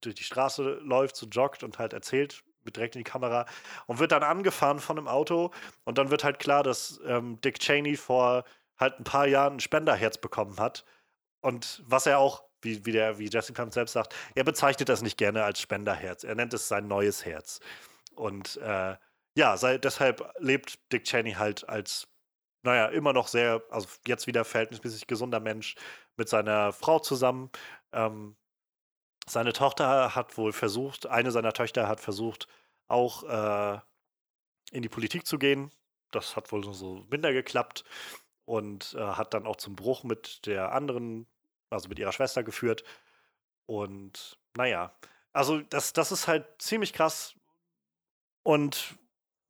durch 0.02 0.16
die 0.16 0.24
Straße 0.24 0.80
läuft, 0.84 1.16
so 1.16 1.26
joggt 1.28 1.64
und 1.64 1.80
halt 1.80 1.94
erzählt, 1.94 2.44
direkt 2.66 2.96
in 2.96 3.00
die 3.00 3.10
Kamera 3.10 3.46
und 3.88 4.00
wird 4.00 4.12
dann 4.12 4.24
angefahren 4.24 4.80
von 4.80 4.98
einem 4.98 5.08
Auto. 5.08 5.52
Und 5.84 5.98
dann 5.98 6.12
wird 6.12 6.24
halt 6.24 6.40
klar, 6.40 6.64
dass 6.64 7.00
ähm, 7.06 7.40
Dick 7.42 7.60
Cheney 7.60 7.96
vor 7.96 8.44
halt 8.78 9.00
ein 9.00 9.04
paar 9.04 9.28
Jahren 9.28 9.56
ein 9.56 9.60
Spenderherz 9.60 10.18
bekommen 10.18 10.60
hat. 10.60 10.86
Und 11.42 11.82
was 11.86 12.06
er 12.06 12.20
auch, 12.20 12.44
wie, 12.62 12.86
wie, 12.86 12.92
der, 12.92 13.18
wie 13.18 13.30
Jesse 13.30 13.54
Plemons 13.54 13.76
selbst 13.76 13.94
sagt, 13.94 14.16
er 14.36 14.44
bezeichnet 14.44 14.90
das 14.90 15.02
nicht 15.02 15.18
gerne 15.18 15.44
als 15.44 15.60
Spenderherz. 15.60 16.24
Er 16.24 16.36
nennt 16.36 16.54
es 16.54 16.68
sein 16.68 16.88
neues 16.88 17.26
Herz. 17.26 17.60
Und 18.16 18.58
äh, 18.58 18.96
ja, 19.36 19.58
sei, 19.58 19.78
deshalb 19.78 20.34
lebt 20.40 20.92
Dick 20.92 21.06
Cheney 21.06 21.34
halt 21.34 21.68
als, 21.70 22.08
naja, 22.64 22.88
immer 22.88 23.14
noch 23.14 23.28
sehr, 23.28 23.64
also 23.70 23.88
jetzt 24.08 24.28
wieder 24.28 24.46
verhältnismäßig 24.46 25.08
gesunder 25.08 25.40
Mensch 25.40 25.76
mit 26.18 26.30
seiner 26.30 26.72
Frau 26.74 27.00
zusammen. 27.00 27.50
Ähm, 27.92 28.36
seine 29.28 29.54
Tochter 29.54 30.16
hat 30.16 30.38
wohl 30.38 30.54
versucht, 30.54 31.08
eine 31.08 31.32
seiner 31.32 31.54
Töchter 31.54 31.88
hat 31.88 32.00
versucht, 32.00 32.48
auch 32.88 33.24
äh, 33.24 33.80
in 34.72 34.82
die 34.82 34.90
Politik 34.90 35.26
zu 35.26 35.38
gehen. 35.40 35.72
Das 36.12 36.36
hat 36.36 36.52
wohl 36.52 36.64
so 36.74 37.06
minder 37.10 37.32
geklappt 37.34 37.84
und 38.46 38.96
äh, 38.96 39.00
hat 39.00 39.34
dann 39.34 39.48
auch 39.48 39.56
zum 39.56 39.76
Bruch 39.76 40.04
mit 40.04 40.46
der 40.46 40.74
anderen, 40.74 41.28
also 41.70 41.88
mit 41.90 42.00
ihrer 42.00 42.12
Schwester 42.12 42.44
geführt. 42.44 42.84
Und 43.66 44.38
naja, 44.58 44.94
also 45.34 45.62
das, 45.62 45.94
das 45.94 46.12
ist 46.12 46.28
halt 46.28 46.46
ziemlich 46.62 46.94
krass. 46.94 47.36
Und 48.44 48.98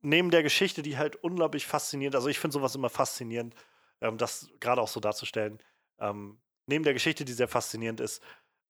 neben 0.02 0.30
der 0.30 0.42
Geschichte, 0.42 0.82
die 0.82 0.98
halt 0.98 1.16
unglaublich 1.16 1.66
faszinierend, 1.66 2.14
also 2.14 2.28
ich 2.28 2.38
finde 2.38 2.54
sowas 2.54 2.74
immer 2.74 2.90
faszinierend, 2.90 3.54
ähm, 4.00 4.18
das 4.18 4.50
gerade 4.60 4.80
auch 4.80 4.88
so 4.88 5.00
darzustellen. 5.00 5.58
Ähm, 5.98 6.40
neben 6.66 6.84
der 6.84 6.92
Geschichte, 6.92 7.24
die 7.24 7.32
sehr 7.32 7.48
faszinierend 7.48 8.00
ist, 8.00 8.22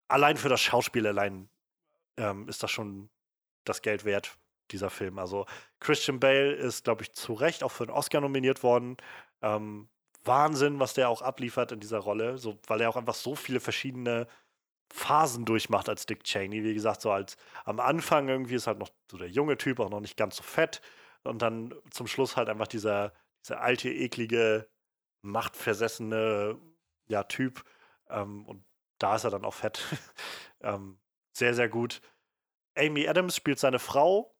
allein 0.09 0.37
für 0.37 0.49
das 0.49 0.61
Schauspiel 0.61 1.07
allein 1.07 1.49
ähm, 2.17 2.49
ist 2.49 2.63
das 2.63 2.71
schon 2.71 3.11
das 3.65 3.83
Geld 3.83 4.05
wert, 4.05 4.37
dieser 4.71 4.91
Film. 4.91 5.19
Also 5.19 5.47
Christian 5.81 6.21
Bale 6.21 6.53
ist, 6.53 6.85
glaube 6.85 7.03
ich, 7.03 7.13
zu 7.13 7.33
Recht 7.33 7.63
auch 7.63 7.73
für 7.73 7.85
einen 7.85 7.93
Oscar 7.93 8.21
nominiert 8.21 8.63
worden. 8.63 8.97
Ähm, 9.41 9.89
Wahnsinn, 10.25 10.79
was 10.79 10.95
der 10.95 11.09
auch 11.09 11.23
abliefert 11.23 11.73
in 11.73 11.81
dieser 11.81 11.99
Rolle, 11.99 12.39
so, 12.39 12.59
weil 12.67 12.81
er 12.81 12.91
auch 12.91 12.97
einfach 12.97 13.15
so 13.15 13.35
viele 13.35 13.61
verschiedene 13.61 14.29
Phasen 14.93 15.45
durchmacht 15.45 15.89
als 15.89 16.07
Dick 16.07 16.23
Cheney. 16.25 16.63
Wie 16.63 16.75
gesagt, 16.75 17.01
so 17.01 17.11
als 17.11 17.37
am 17.65 17.81
Anfang 17.81 18.29
irgendwie 18.29 18.55
ist 18.55 18.67
halt 18.67 18.79
noch 18.79 18.91
so 19.11 19.17
der 19.17 19.31
junge 19.31 19.57
Typ, 19.57 19.81
auch 19.81 19.91
noch 19.91 20.01
nicht 20.01 20.17
ganz 20.17 20.37
so 20.37 20.43
fett. 20.43 20.81
Und 21.25 21.43
dann 21.43 21.75
zum 21.91 22.07
Schluss 22.07 22.37
halt 22.37 22.49
einfach 22.49 22.67
dieser, 22.67 23.13
dieser 23.45 23.61
alte, 23.61 23.91
eklige, 23.91 24.69
machtversessene 25.23 26.59
ja, 27.07 27.25
Typ. 27.25 27.65
Ähm, 28.09 28.47
und 28.47 28.65
da 28.99 29.17
ist 29.17 29.25
er 29.25 29.31
dann 29.31 29.45
auch 29.45 29.55
fett. 29.55 29.83
ähm, 30.61 30.99
sehr, 31.33 31.55
sehr 31.55 31.69
gut. 31.69 32.01
Amy 32.77 33.07
Adams 33.07 33.37
spielt 33.37 33.59
seine 33.59 33.79
Frau, 33.79 34.35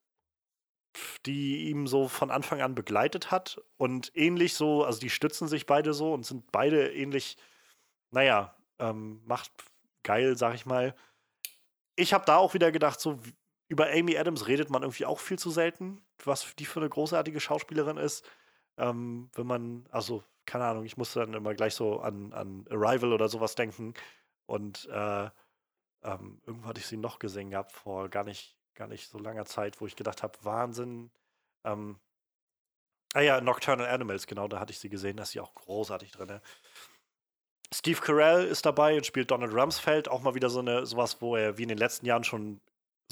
die 1.27 1.71
ihm 1.71 1.87
so 1.87 2.09
von 2.09 2.31
Anfang 2.31 2.61
an 2.61 2.75
begleitet 2.75 3.31
hat. 3.31 3.61
Und 3.77 4.11
ähnlich 4.15 4.55
so, 4.55 4.85
also 4.85 5.01
die 5.01 5.11
stützen 5.11 5.49
sich 5.49 5.67
beide 5.67 5.95
so 5.95 6.13
und 6.13 6.25
sind 6.25 6.51
beide 6.53 6.93
ähnlich, 6.93 7.37
naja, 8.11 8.57
ähm, 8.79 9.23
macht 9.25 9.53
geil, 10.03 10.37
sag 10.37 10.55
ich 10.55 10.67
mal. 10.67 10.95
Ich 11.97 12.13
habe 12.13 12.25
da 12.25 12.37
auch 12.37 12.55
wieder 12.55 12.73
gedacht, 12.73 13.01
so 13.01 13.19
über 13.73 13.91
Amy 13.91 14.19
Adams 14.19 14.49
redet 14.49 14.69
man 14.69 14.83
irgendwie 14.83 15.07
auch 15.07 15.19
viel 15.19 15.39
zu 15.39 15.51
selten, 15.51 16.05
was 16.23 16.55
die 16.57 16.67
für 16.67 16.81
eine 16.81 16.91
großartige 16.91 17.41
Schauspielerin 17.41 17.97
ist. 17.97 18.23
Ähm, 18.77 19.31
wenn 19.35 19.47
man, 19.47 19.87
also, 19.91 20.23
keine 20.45 20.67
Ahnung, 20.67 20.85
ich 20.85 20.99
musste 20.99 21.21
dann 21.21 21.33
immer 21.33 21.55
gleich 21.55 21.75
so 21.75 22.01
an, 22.01 22.35
an 22.35 22.67
Arrival 22.71 23.15
oder 23.15 23.31
sowas 23.31 23.55
denken. 23.55 23.95
Und 24.45 24.91
äh, 24.91 25.31
ähm, 26.03 26.43
irgendwo 26.45 26.69
hatte 26.69 26.81
ich 26.81 26.87
sie 26.87 26.99
noch 26.99 27.19
gesehen 27.19 27.49
gehabt, 27.49 27.73
vor 27.73 28.11
gar 28.11 28.25
nicht, 28.25 28.59
gar 28.75 28.89
nicht 28.89 29.09
so 29.09 29.19
langer 29.19 29.47
Zeit, 29.47 29.81
wo 29.81 29.87
ich 29.87 29.97
gedacht 29.97 30.23
habe, 30.23 30.37
Wahnsinn. 30.43 31.11
Ähm, 31.65 31.99
ah 33.15 33.21
ja, 33.21 33.41
Nocturnal 33.41 33.87
Animals, 33.87 34.27
genau, 34.27 34.49
da 34.49 34.61
hatte 34.61 34.73
ich 34.73 34.81
sie 34.81 34.91
gesehen, 34.91 35.17
da 35.17 35.23
ist 35.23 35.31
sie 35.31 35.41
auch 35.41 35.55
großartig 35.55 36.13
drin. 36.13 36.41
Steve 37.73 38.03
Carell 38.03 38.45
ist 38.47 38.67
dabei 38.67 38.97
und 38.97 39.07
spielt 39.07 39.31
Donald 39.31 39.55
Rumsfeld, 39.55 40.09
auch 40.11 40.21
mal 40.21 40.35
wieder 40.35 40.51
so 40.51 40.59
eine, 40.59 40.85
sowas, 40.85 41.23
wo 41.23 41.37
er 41.37 41.57
wie 41.57 41.63
in 41.63 41.71
den 41.71 41.79
letzten 41.79 42.05
Jahren 42.05 42.25
schon 42.25 42.61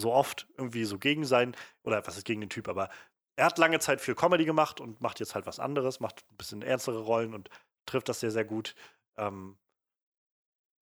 so 0.00 0.12
oft 0.12 0.48
irgendwie 0.56 0.84
so 0.84 0.98
gegen 0.98 1.24
sein, 1.24 1.54
oder 1.84 2.04
was 2.06 2.16
ist 2.16 2.24
gegen 2.24 2.40
den 2.40 2.50
Typ, 2.50 2.68
aber 2.68 2.90
er 3.36 3.46
hat 3.46 3.58
lange 3.58 3.78
Zeit 3.78 4.00
viel 4.00 4.14
Comedy 4.14 4.44
gemacht 4.44 4.80
und 4.80 5.00
macht 5.00 5.20
jetzt 5.20 5.34
halt 5.34 5.46
was 5.46 5.60
anderes, 5.60 6.00
macht 6.00 6.24
ein 6.30 6.36
bisschen 6.36 6.62
ernstere 6.62 7.00
Rollen 7.00 7.32
und 7.34 7.48
trifft 7.86 8.08
das 8.08 8.20
sehr, 8.20 8.30
sehr 8.30 8.44
gut. 8.44 8.74
Ähm, 9.16 9.56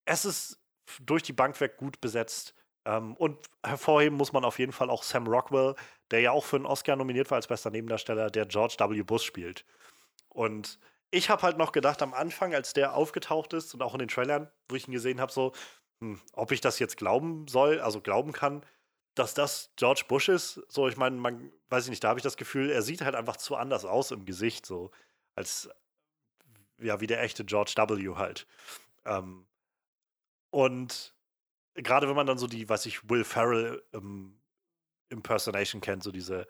es 0.06 0.24
ist 0.24 0.60
durch 1.00 1.22
die 1.22 1.32
Bank 1.32 1.60
weg 1.60 1.76
gut 1.76 2.00
besetzt. 2.00 2.54
Ähm, 2.84 3.14
und 3.16 3.38
hervorheben 3.64 4.16
muss 4.16 4.32
man 4.32 4.44
auf 4.44 4.58
jeden 4.58 4.72
Fall 4.72 4.90
auch 4.90 5.02
Sam 5.02 5.26
Rockwell, 5.26 5.74
der 6.10 6.20
ja 6.20 6.30
auch 6.32 6.44
für 6.44 6.56
einen 6.56 6.66
Oscar 6.66 6.96
nominiert 6.96 7.30
war 7.30 7.36
als 7.36 7.46
bester 7.46 7.70
Nebendarsteller, 7.70 8.30
der 8.30 8.46
George 8.46 8.76
W. 8.78 9.02
Bush 9.02 9.24
spielt. 9.24 9.64
Und 10.28 10.78
ich 11.10 11.30
habe 11.30 11.42
halt 11.42 11.58
noch 11.58 11.72
gedacht, 11.72 12.02
am 12.02 12.14
Anfang, 12.14 12.54
als 12.54 12.72
der 12.72 12.94
aufgetaucht 12.94 13.52
ist 13.52 13.74
und 13.74 13.82
auch 13.82 13.94
in 13.94 14.00
den 14.00 14.08
Trailern, 14.08 14.50
wo 14.68 14.76
ich 14.76 14.88
ihn 14.88 14.92
gesehen 14.92 15.20
habe, 15.20 15.32
so, 15.32 15.52
hm, 16.00 16.20
ob 16.32 16.52
ich 16.52 16.60
das 16.60 16.78
jetzt 16.78 16.96
glauben 16.96 17.46
soll, 17.48 17.80
also 17.80 18.00
glauben 18.00 18.32
kann, 18.32 18.64
dass 19.18 19.34
das 19.34 19.70
George 19.76 20.04
Bush 20.08 20.28
ist. 20.28 20.62
So, 20.68 20.88
ich 20.88 20.96
meine, 20.96 21.16
man 21.16 21.52
weiß 21.68 21.84
ich 21.84 21.90
nicht, 21.90 22.04
da 22.04 22.08
habe 22.08 22.18
ich 22.18 22.24
das 22.24 22.36
Gefühl, 22.36 22.70
er 22.70 22.82
sieht 22.82 23.02
halt 23.02 23.14
einfach 23.14 23.36
zu 23.36 23.56
anders 23.56 23.84
aus 23.84 24.10
im 24.10 24.24
Gesicht, 24.24 24.66
so 24.66 24.90
als 25.34 25.68
ja, 26.80 27.00
wie 27.00 27.06
der 27.06 27.22
echte 27.22 27.44
George 27.44 27.74
W. 27.76 28.14
halt. 28.16 28.46
Ähm, 29.04 29.46
und 30.50 31.14
gerade 31.74 32.08
wenn 32.08 32.16
man 32.16 32.26
dann 32.26 32.38
so 32.38 32.46
die, 32.46 32.68
weiß 32.68 32.86
ich, 32.86 33.08
Will 33.08 33.24
Ferrell 33.24 33.82
ähm, 33.92 34.40
Impersonation 35.08 35.80
kennt, 35.80 36.02
so 36.02 36.12
diese, 36.12 36.46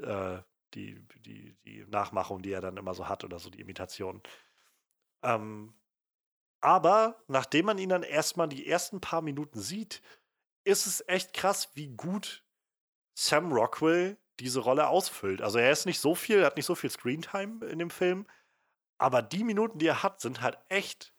äh, 0.00 0.38
die, 0.74 1.00
die, 1.24 1.56
die 1.64 1.84
Nachmachung, 1.88 2.42
die 2.42 2.52
er 2.52 2.60
dann 2.60 2.76
immer 2.76 2.94
so 2.94 3.08
hat 3.08 3.24
oder 3.24 3.38
so 3.38 3.50
die 3.50 3.60
Imitation. 3.60 4.22
Ähm, 5.22 5.74
aber 6.60 7.22
nachdem 7.28 7.66
man 7.66 7.78
ihn 7.78 7.88
dann 7.88 8.02
erstmal 8.02 8.48
die 8.48 8.66
ersten 8.66 9.00
paar 9.00 9.22
Minuten 9.22 9.60
sieht, 9.60 10.02
ist 10.68 10.86
es 10.86 11.02
echt 11.08 11.32
krass, 11.32 11.70
wie 11.74 11.88
gut 11.88 12.44
Sam 13.18 13.52
Rockwell 13.52 14.18
diese 14.38 14.60
Rolle 14.60 14.88
ausfüllt. 14.88 15.40
Also 15.42 15.58
er 15.58 15.72
ist 15.72 15.86
nicht 15.86 15.98
so 15.98 16.14
viel, 16.14 16.40
er 16.40 16.46
hat 16.46 16.56
nicht 16.56 16.66
so 16.66 16.74
viel 16.74 16.90
Screentime 16.90 17.64
in 17.66 17.78
dem 17.78 17.90
Film, 17.90 18.26
aber 18.98 19.22
die 19.22 19.44
Minuten, 19.44 19.78
die 19.78 19.86
er 19.86 20.02
hat, 20.02 20.20
sind 20.20 20.42
halt 20.42 20.58
echt 20.68 21.14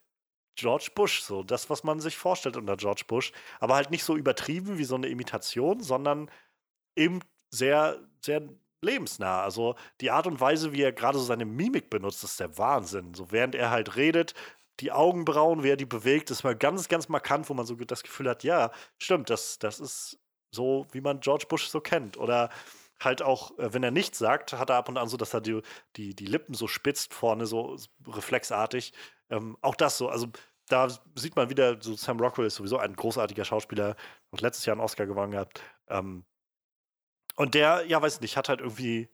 George 0.56 0.92
Bush, 0.94 1.22
so 1.22 1.42
das, 1.42 1.70
was 1.70 1.84
man 1.84 2.00
sich 2.00 2.18
vorstellt 2.18 2.58
unter 2.58 2.78
George 2.78 3.04
Bush, 3.08 3.32
aber 3.60 3.76
halt 3.76 3.92
nicht 3.92 4.04
so 4.04 4.16
übertrieben 4.16 4.78
wie 4.78 4.84
so 4.84 4.96
eine 4.96 5.08
Imitation, 5.08 5.82
sondern 5.82 6.30
eben 6.96 7.22
sehr, 7.50 8.00
sehr 8.24 8.48
lebensnah. 8.82 9.42
Also 9.42 9.76
die 10.02 10.12
Art 10.12 10.28
und 10.28 10.40
Weise, 10.40 10.74
wie 10.74 10.84
er 10.84 10.92
gerade 10.92 11.18
so 11.18 11.24
seine 11.24 11.46
Mimik 11.46 11.90
benutzt, 11.90 12.24
ist 12.24 12.40
der 12.40 12.58
Wahnsinn. 12.58 13.14
So 13.14 13.32
während 13.32 13.56
er 13.56 13.72
halt 13.72 13.96
redet, 13.96 14.34
die 14.80 14.92
Augenbrauen, 14.92 15.64
wie 15.64 15.70
er 15.70 15.78
die 15.78 15.86
bewegt, 15.86 16.32
ist 16.32 16.44
mal 16.44 16.56
ganz, 16.56 16.88
ganz 16.88 17.10
markant, 17.10 17.50
wo 17.50 17.54
man 17.54 17.66
so 17.66 17.76
das 17.76 18.04
Gefühl 18.04 18.30
hat, 18.30 18.44
ja, 18.44 18.72
stimmt, 18.98 19.30
das, 19.30 19.60
das 19.60 19.80
ist 19.80 20.20
so, 20.52 20.88
wie 20.92 21.02
man 21.02 21.20
George 21.20 21.46
Bush 21.48 21.68
so 21.68 21.82
kennt. 21.82 22.18
Oder 22.18 22.50
halt 23.00 23.22
auch, 23.22 23.58
äh, 23.60 23.74
wenn 23.74 23.84
er 23.84 23.92
nichts 23.92 24.18
sagt, 24.18 24.54
hat 24.54 24.70
er 24.70 24.78
ab 24.78 24.90
und 24.90 24.98
an 24.98 25.08
so, 25.10 25.18
dass 25.18 25.34
er 25.34 25.42
die, 25.42 25.62
die, 25.96 26.16
die 26.16 26.26
Lippen 26.26 26.54
so 26.54 26.68
spitzt 26.68 27.14
vorne, 27.14 27.46
so 27.46 27.78
reflexartig. 28.08 28.94
Ähm, 29.30 29.58
auch 29.62 29.76
das 29.76 29.98
so, 29.98 30.10
also 30.10 30.28
da 30.68 30.88
sieht 31.16 31.36
man 31.36 31.50
wieder, 31.50 31.82
so 31.82 31.96
Sam 31.96 32.20
Rockwell 32.20 32.48
ist 32.48 32.56
sowieso 32.56 32.78
ein 32.78 32.96
großartiger 32.96 33.46
Schauspieler, 33.46 33.96
hat 34.32 34.42
letztes 34.42 34.66
Jahr 34.66 34.76
einen 34.76 34.84
Oscar 34.84 35.06
gewonnen 35.06 35.32
gehabt. 35.32 35.62
Ähm, 35.88 36.26
und 37.36 37.56
der, 37.56 37.86
ja, 37.88 38.02
weiß 38.02 38.22
nicht, 38.22 38.38
hat 38.38 38.50
halt 38.50 38.60
irgendwie 38.60 39.10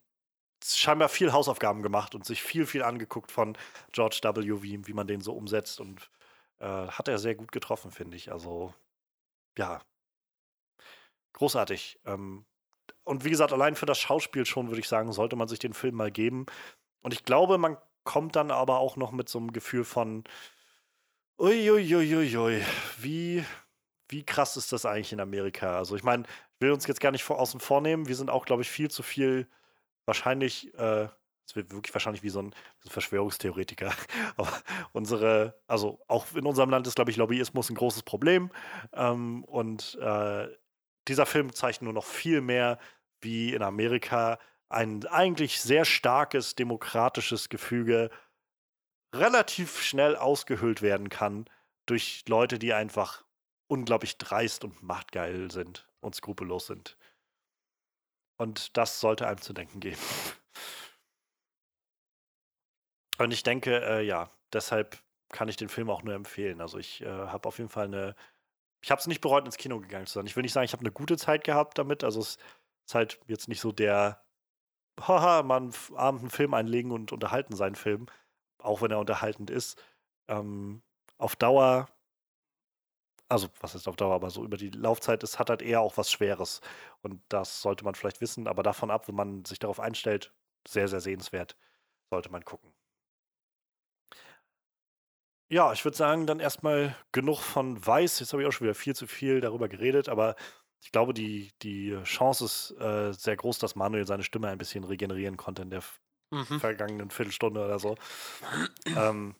scheinbar 0.74 1.10
viel 1.10 1.34
Hausaufgaben 1.34 1.82
gemacht 1.82 2.16
und 2.16 2.26
sich 2.26 2.42
viel, 2.42 2.66
viel 2.66 2.84
angeguckt 2.84 3.32
von 3.32 3.58
George 3.92 4.20
W., 4.24 4.64
wie, 4.64 4.88
wie 4.88 4.94
man 4.94 5.08
den 5.08 5.22
so 5.22 5.34
umsetzt 5.34 5.80
und 5.80 6.10
äh, 6.60 6.66
hat 6.66 7.08
er 7.08 7.20
sehr 7.20 7.36
gut 7.36 7.52
getroffen, 7.52 7.92
finde 7.92 8.18
ich. 8.18 8.32
Also, 8.32 8.74
ja, 9.58 9.82
großartig. 11.34 12.00
Ähm, 12.06 12.46
und 13.04 13.24
wie 13.26 13.30
gesagt, 13.30 13.54
allein 13.54 13.76
für 13.76 13.86
das 13.86 14.00
Schauspiel 14.00 14.46
schon, 14.46 14.70
würde 14.70 14.80
ich 14.80 14.88
sagen, 14.88 15.12
sollte 15.12 15.36
man 15.36 15.48
sich 15.48 15.60
den 15.60 15.74
Film 15.74 15.96
mal 15.96 16.12
geben. 16.12 16.46
Und 17.02 17.14
ich 17.14 17.24
glaube, 17.24 17.58
man 17.58 17.78
kommt 18.04 18.36
dann 18.36 18.52
aber 18.52 18.80
auch 18.80 18.96
noch 18.98 19.12
mit 19.12 19.30
so 19.30 19.40
einem 19.40 19.52
Gefühl 19.52 19.84
von, 19.84 20.24
uiuiuiui, 21.40 22.64
wie, 22.98 23.46
wie 24.10 24.24
krass 24.24 24.58
ist 24.58 24.72
das 24.72 24.86
eigentlich 24.86 25.14
in 25.14 25.20
Amerika? 25.20 25.78
Also 25.78 25.96
ich 25.96 26.04
meine, 26.04 26.24
ich 26.24 26.62
will 26.62 26.72
uns 26.72 26.88
jetzt 26.88 27.02
gar 27.02 27.12
nicht 27.12 27.24
vor, 27.24 27.40
außen 27.40 27.60
vornehmen. 27.60 28.08
Wir 28.08 28.16
sind 28.16 28.30
auch, 28.30 28.46
glaube 28.46 28.62
ich, 28.62 28.70
viel 28.70 28.90
zu 28.90 29.04
viel 29.04 29.48
wahrscheinlich, 30.06 30.74
äh, 30.76 31.08
es 31.48 31.56
wird 31.56 31.72
wirklich 31.72 31.94
wahrscheinlich 31.94 32.24
wie 32.24 32.30
so 32.30 32.42
ein, 32.42 32.52
so 32.80 32.90
ein 32.90 32.92
Verschwörungstheoretiker. 32.92 33.94
Aber 34.38 34.52
unsere, 34.94 35.60
also 35.68 36.00
auch 36.08 36.26
in 36.34 36.46
unserem 36.46 36.70
Land 36.70 36.88
ist, 36.88 36.96
glaube 36.96 37.12
ich, 37.12 37.18
Lobbyismus 37.18 37.70
ein 37.70 37.76
großes 37.76 38.04
Problem. 38.04 38.52
Ähm, 38.94 39.44
und 39.44 39.96
äh, 40.02 40.48
dieser 41.08 41.26
Film 41.26 41.54
zeigt 41.54 41.82
nur 41.82 41.94
noch 41.94 42.06
viel 42.06 42.42
mehr, 42.42 42.80
wie 43.22 43.54
in 43.54 43.62
Amerika 43.62 44.40
ein 44.70 45.06
eigentlich 45.06 45.62
sehr 45.62 45.86
starkes 45.86 46.56
demokratisches 46.56 47.50
Gefüge 47.50 48.10
relativ 49.14 49.82
schnell 49.82 50.16
ausgehöhlt 50.16 50.82
werden 50.82 51.10
kann 51.10 51.46
durch 51.86 52.24
Leute, 52.28 52.60
die 52.60 52.74
einfach 52.74 53.24
unglaublich 53.68 54.18
dreist 54.18 54.64
und 54.64 54.82
machtgeil 54.84 55.52
sind 55.52 55.88
und 56.02 56.16
skrupellos 56.16 56.68
sind. 56.68 56.98
Und 58.38 58.78
das 58.78 59.00
sollte 59.00 59.28
einem 59.28 59.42
zu 59.42 59.54
denken 59.54 59.80
geben. 59.80 60.02
Und 63.18 63.32
ich 63.32 63.44
denke, 63.44 63.82
äh, 63.82 64.06
ja, 64.06 64.30
deshalb 64.52 65.02
kann 65.30 65.48
ich 65.48 65.56
den 65.56 65.70
Film 65.70 65.90
auch 65.90 66.04
nur 66.04 66.14
empfehlen. 66.14 66.62
Also 66.62 66.78
ich 66.78 67.02
äh, 67.02 67.06
habe 67.06 67.48
auf 67.48 67.58
jeden 67.58 67.70
Fall 67.70 67.86
eine, 67.86 68.16
ich 68.82 68.92
habe 68.92 69.00
es 69.00 69.08
nicht 69.08 69.22
bereut, 69.22 69.46
ins 69.46 69.58
Kino 69.58 69.80
gegangen 69.80 70.06
zu 70.06 70.14
sein. 70.14 70.26
Ich 70.26 70.36
will 70.36 70.44
nicht 70.44 70.54
sagen, 70.54 70.66
ich 70.66 70.74
habe 70.74 70.82
eine 70.82 70.92
gute 70.92 71.18
Zeit 71.18 71.44
gehabt 71.44 71.78
damit. 71.78 72.04
Also 72.04 72.20
es 72.20 72.38
ist 72.86 72.96
halt 72.96 73.20
jetzt 73.28 73.48
nicht 73.48 73.62
so 73.62 73.72
der, 73.72 74.22
haha, 75.00 75.44
man 75.44 75.74
abend 75.96 76.22
einen 76.22 76.30
Film 76.30 76.54
einlegen 76.54 76.92
und 76.92 77.12
unterhalten 77.12 77.56
seinen 77.56 77.76
Film, 77.76 78.08
auch 78.60 78.82
wenn 78.82 78.92
er 78.92 79.00
unterhaltend 79.00 79.50
ist. 79.50 79.82
Ähm, 80.28 80.82
auf 81.18 81.36
Dauer 81.36 81.88
Also, 83.30 83.50
was 83.60 83.74
ist 83.76 83.88
auf 83.88 83.96
Dauer, 83.96 84.14
aber 84.16 84.30
so 84.30 84.44
über 84.44 84.58
die 84.58 84.70
Laufzeit 84.70 85.24
ist, 85.24 85.40
hat 85.40 85.50
halt 85.50 85.62
eher 85.62 85.82
auch 85.82 85.98
was 85.98 86.12
Schweres. 86.12 86.62
Und 87.02 87.22
das 87.30 87.62
sollte 87.62 87.84
man 87.84 87.96
vielleicht 87.96 88.22
wissen, 88.22 88.48
aber 88.48 88.62
davon 88.64 88.92
ab, 88.92 89.08
wenn 89.08 89.16
man 89.16 89.46
sich 89.46 89.60
darauf 89.60 89.80
einstellt, 89.80 90.34
sehr, 90.68 90.88
sehr 90.88 91.02
sehenswert, 91.02 91.58
sollte 92.12 92.32
man 92.32 92.46
gucken. 92.46 92.74
Ja, 95.52 95.72
ich 95.74 95.86
würde 95.86 95.96
sagen, 95.98 96.26
dann 96.26 96.40
erstmal 96.40 96.96
genug 97.12 97.40
von 97.40 97.86
Weiß. 97.86 98.20
Jetzt 98.20 98.34
habe 98.34 98.42
ich 98.42 98.48
auch 98.48 98.52
schon 98.52 98.66
wieder 98.66 98.74
viel 98.76 98.96
zu 98.96 99.06
viel 99.06 99.42
darüber 99.42 99.70
geredet, 99.70 100.10
aber 100.10 100.36
ich 100.82 100.92
glaube, 100.92 101.14
die, 101.14 101.52
die 101.62 101.96
Chance 102.04 102.46
ist 102.46 102.72
äh, 102.80 103.12
sehr 103.14 103.36
groß, 103.36 103.60
dass 103.60 103.76
Manuel 103.76 104.08
seine 104.08 104.24
Stimme 104.24 104.48
ein 104.50 104.58
bisschen 104.58 104.84
regenerieren 104.84 105.38
konnte 105.38 105.62
in 105.62 105.70
der 105.70 105.84
Mhm. 106.32 106.60
vergangenen 106.60 107.12
Viertelstunde 107.12 107.64
oder 107.66 107.80
so. 107.80 107.96
ähm, 108.96 109.36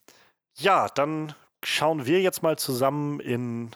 ja, 0.58 0.90
dann 0.90 1.36
schauen 1.66 2.06
wir 2.06 2.22
jetzt 2.22 2.44
mal 2.44 2.58
zusammen 2.58 3.20
in 3.20 3.76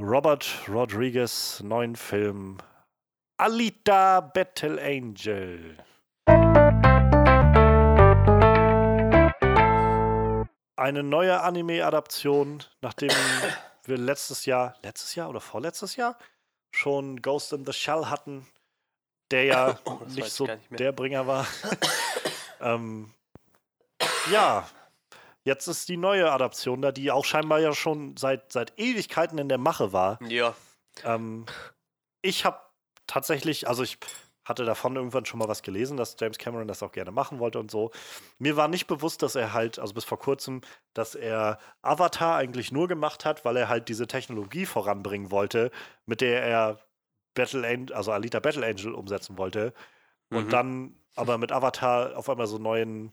Robert 0.00 0.46
Rodriguez 0.68 1.60
neuen 1.60 1.96
Film 1.96 2.58
Alita 3.38 4.20
Battle 4.20 4.80
Angel. 4.80 5.78
Eine 10.76 11.02
neue 11.02 11.40
Anime-Adaption, 11.40 12.62
nachdem 12.82 13.10
wir 13.84 13.96
letztes 13.96 14.44
Jahr, 14.44 14.76
letztes 14.82 15.14
Jahr 15.14 15.30
oder 15.30 15.40
vorletztes 15.40 15.96
Jahr 15.96 16.18
schon 16.74 17.22
Ghost 17.22 17.52
in 17.52 17.64
the 17.64 17.72
Shell 17.72 18.06
hatten, 18.06 18.46
der 19.30 19.44
ja 19.44 19.78
Oh, 19.84 20.00
nicht 20.06 20.18
ich 20.18 20.32
so 20.32 20.46
nicht 20.46 20.78
der 20.78 20.92
Bringer 20.92 21.26
war. 21.26 21.46
ähm, 22.60 23.14
ja, 24.30 24.66
jetzt 25.44 25.66
ist 25.66 25.88
die 25.88 25.96
neue 25.96 26.30
Adaption 26.30 26.82
da, 26.82 26.92
die 26.92 27.10
auch 27.10 27.24
scheinbar 27.24 27.60
ja 27.60 27.74
schon 27.74 28.16
seit, 28.16 28.52
seit 28.52 28.78
Ewigkeiten 28.78 29.38
in 29.38 29.48
der 29.48 29.58
Mache 29.58 29.92
war. 29.92 30.18
Ja. 30.26 30.54
Ähm, 31.04 31.46
ich 32.20 32.44
habe 32.44 32.60
tatsächlich, 33.06 33.68
also 33.68 33.82
ich 33.82 33.98
hatte 34.44 34.64
davon 34.64 34.96
irgendwann 34.96 35.24
schon 35.24 35.38
mal 35.38 35.48
was 35.48 35.62
gelesen, 35.62 35.96
dass 35.96 36.16
James 36.18 36.36
Cameron 36.38 36.66
das 36.66 36.82
auch 36.82 36.90
gerne 36.92 37.12
machen 37.12 37.38
wollte 37.38 37.60
und 37.60 37.70
so. 37.70 37.92
Mir 38.38 38.56
war 38.56 38.66
nicht 38.66 38.88
bewusst, 38.88 39.22
dass 39.22 39.36
er 39.36 39.52
halt, 39.52 39.78
also 39.78 39.94
bis 39.94 40.04
vor 40.04 40.18
kurzem, 40.18 40.62
dass 40.94 41.14
er 41.14 41.58
Avatar 41.80 42.36
eigentlich 42.36 42.72
nur 42.72 42.88
gemacht 42.88 43.24
hat, 43.24 43.44
weil 43.44 43.56
er 43.56 43.68
halt 43.68 43.88
diese 43.88 44.08
Technologie 44.08 44.66
voranbringen 44.66 45.30
wollte, 45.30 45.70
mit 46.06 46.20
der 46.20 46.42
er 46.42 46.78
Battle 47.34 47.66
Angel, 47.66 47.94
also 47.94 48.10
Alita 48.10 48.40
Battle 48.40 48.66
Angel 48.66 48.94
umsetzen 48.94 49.38
wollte. 49.38 49.72
Und 50.28 50.46
Mhm. 50.46 50.50
dann 50.50 50.96
aber 51.14 51.38
mit 51.38 51.52
Avatar 51.52 52.16
auf 52.16 52.28
einmal 52.28 52.46
so 52.48 52.58
neuen, 52.58 53.12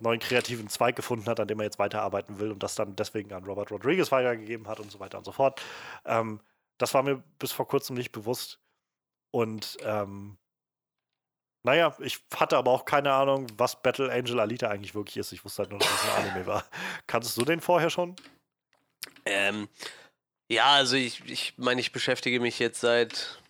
neuen 0.00 0.20
kreativen 0.20 0.68
Zweig 0.68 0.96
gefunden 0.96 1.26
hat, 1.26 1.40
an 1.40 1.48
dem 1.48 1.60
er 1.60 1.64
jetzt 1.64 1.78
weiterarbeiten 1.78 2.38
will 2.38 2.50
und 2.50 2.62
das 2.62 2.74
dann 2.74 2.96
deswegen 2.96 3.32
an 3.32 3.44
Robert 3.44 3.70
Rodriguez 3.70 4.12
weitergegeben 4.12 4.68
hat 4.68 4.80
und 4.80 4.90
so 4.90 5.00
weiter 5.00 5.18
und 5.18 5.24
so 5.24 5.32
fort. 5.32 5.60
Ähm, 6.04 6.40
das 6.78 6.94
war 6.94 7.02
mir 7.02 7.22
bis 7.38 7.52
vor 7.52 7.66
kurzem 7.66 7.96
nicht 7.96 8.12
bewusst. 8.12 8.60
Und 9.30 9.76
ähm, 9.82 10.36
naja, 11.64 11.96
ich 12.00 12.20
hatte 12.34 12.56
aber 12.56 12.70
auch 12.70 12.84
keine 12.84 13.12
Ahnung, 13.12 13.46
was 13.56 13.80
Battle 13.82 14.12
Angel 14.12 14.38
Alita 14.38 14.68
eigentlich 14.68 14.94
wirklich 14.94 15.16
ist. 15.16 15.32
Ich 15.32 15.44
wusste 15.44 15.62
halt 15.62 15.70
nur, 15.70 15.80
dass 15.80 15.88
es 15.88 16.04
ein 16.04 16.24
Anime 16.24 16.46
war. 16.46 16.64
Kanntest 17.06 17.36
du 17.36 17.44
den 17.44 17.60
vorher 17.60 17.90
schon? 17.90 18.16
Ähm, 19.24 19.68
ja, 20.48 20.66
also 20.74 20.96
ich, 20.96 21.24
ich 21.24 21.54
meine, 21.56 21.80
ich 21.80 21.90
beschäftige 21.90 22.38
mich 22.38 22.58
jetzt 22.58 22.80
seit 22.80 23.40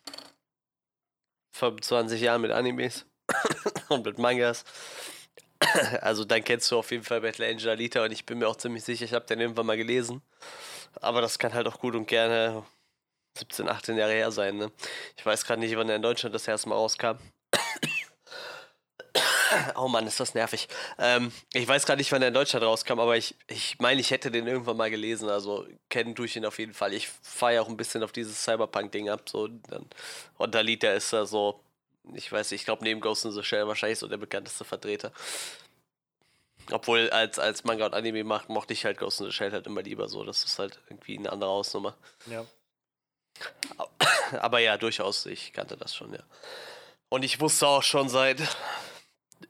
25 1.53 2.21
Jahren 2.21 2.41
mit 2.41 2.53
Animes 2.53 3.05
und 3.89 4.05
mit 4.05 4.19
Mangas. 4.19 4.65
Also 6.01 6.25
dann 6.25 6.45
kennst 6.45 6.71
du 6.71 6.79
auf 6.79 6.91
jeden 6.91 7.05
Fall 7.05 7.21
Battle 7.21 7.47
Angel 7.47 7.71
Alita 7.71 8.05
und 8.05 8.13
ich 8.13 8.27
bin 8.27 8.39
mir 8.39 8.49
auch 8.49 8.57
ziemlich 8.57 8.85
sicher, 8.85 9.05
ich 9.05 9.13
habe 9.13 9.27
den 9.27 9.41
irgendwann 9.41 9.67
mal 9.67 9.77
gelesen. 9.77 10.23
Aber 11.01 11.21
das 11.21 11.39
kann 11.39 11.55
halt 11.55 11.67
auch 11.67 11.79
gut 11.79 11.95
und 11.95 12.07
gerne 12.07 12.65
17, 13.39 13.69
18 13.69 13.97
Jahre 13.97 14.13
her 14.13 14.31
sein. 14.31 14.57
Ne? 14.57 14.71
Ich 15.17 15.27
weiß 15.27 15.45
gerade 15.45 15.61
nicht, 15.61 15.77
wann 15.77 15.89
er 15.89 15.97
in 15.97 16.03
Deutschland 16.03 16.35
das 16.35 16.47
erste 16.47 16.69
Mal 16.69 16.77
rauskam. 16.77 17.19
Oh 19.77 19.87
Mann, 19.87 20.07
ist 20.09 20.19
das 20.19 20.35
nervig. 20.35 20.67
Ähm, 20.99 21.31
ich 21.53 21.69
weiß 21.69 21.87
gar 21.87 21.95
nicht, 21.95 22.11
wann 22.11 22.21
er 22.23 22.29
in 22.29 22.35
Deutschland 22.35 22.65
rauskam, 22.65 22.99
aber 22.99 23.17
ich, 23.17 23.37
ich 23.47 23.79
meine, 23.79 24.01
ich 24.01 24.11
hätte 24.11 24.33
den 24.33 24.49
irgendwann 24.49 24.77
mal 24.77 24.91
gelesen. 24.91 25.29
Also 25.29 25.65
kennen 25.89 26.17
tue 26.17 26.27
ich 26.27 26.35
ihn 26.35 26.45
auf 26.45 26.59
jeden 26.59 26.75
Fall. 26.75 26.93
Ich 26.93 27.09
fahre 27.23 27.55
ja 27.55 27.61
auch 27.63 27.69
ein 27.69 27.77
bisschen 27.77 28.03
auf 28.03 28.11
dieses 28.11 28.43
Cyberpunk-Ding 28.43 29.09
ab. 29.09 29.29
So, 29.29 29.49
und 30.39 30.57
Alita 30.57 30.91
ist 30.91 31.13
da 31.13 31.25
so, 31.25 31.61
ich 32.13 32.31
weiß 32.31 32.51
nicht, 32.51 32.63
ich 32.63 32.65
glaube 32.65 32.85
neben 32.85 33.01
Ghost 33.01 33.25
in 33.25 33.33
the 33.33 33.43
Shell 33.43 33.67
wahrscheinlich 33.67 33.99
so 33.99 34.09
der 34.09 34.19
bekannteste 34.19 34.65
Vertreter. 34.65 35.13
Obwohl 36.71 37.11
als, 37.11 37.39
als 37.39 37.65
Manga 37.65 37.87
und 37.87 37.95
Anime 37.95 38.25
macht, 38.25 38.49
mochte 38.49 38.73
ich 38.73 38.85
halt 38.85 38.99
Ghost 38.99 39.21
in 39.21 39.27
the 39.27 39.33
Shell 39.33 39.53
halt 39.53 39.67
immer 39.67 39.83
lieber 39.83 40.09
so. 40.09 40.25
Das 40.25 40.45
ist 40.45 40.59
halt 40.59 40.81
irgendwie 40.89 41.19
eine 41.19 41.31
andere 41.33 41.51
Hausnummer. 41.51 41.97
Ja. 42.27 42.47
Aber 44.41 44.61
ja, 44.61 44.77
durchaus, 44.79 45.27
ich 45.27 45.53
kannte 45.53 45.77
das 45.77 45.95
schon, 45.95 46.13
ja. 46.15 46.23
Und 47.09 47.23
ich 47.23 47.41
wusste 47.41 47.67
auch 47.67 47.83
schon 47.83 48.09
seit 48.09 48.41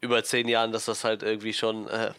über 0.00 0.24
zehn 0.24 0.48
Jahren, 0.48 0.72
dass 0.72 0.86
das 0.86 1.04
halt 1.04 1.22
irgendwie 1.22 1.52
schon 1.52 1.88
äh, 1.88 2.12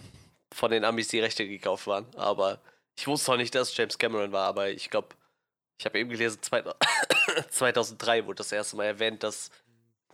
von 0.52 0.72
den 0.72 0.86
Amis 0.86 1.10
die 1.10 1.20
Rechte 1.20 1.48
gekauft 1.48 1.88
waren. 1.88 2.06
Aber 2.16 2.60
ich 2.96 3.08
wusste 3.08 3.34
auch 3.34 3.38
nicht, 3.38 3.54
dass 3.54 3.70
es 3.72 3.78
James 3.78 3.98
Cameron 3.98 4.32
war, 4.32 4.48
aber 4.48 4.70
ich 4.70 4.90
glaube, 4.90 5.10
ich 5.78 5.86
habe 5.86 6.00
eben 6.00 6.10
gelesen, 6.10 6.42
zwei- 6.42 6.64
2003 7.50 8.26
wurde 8.26 8.38
das 8.38 8.52
erste 8.52 8.78
Mal 8.78 8.86
erwähnt, 8.86 9.24
dass 9.24 9.50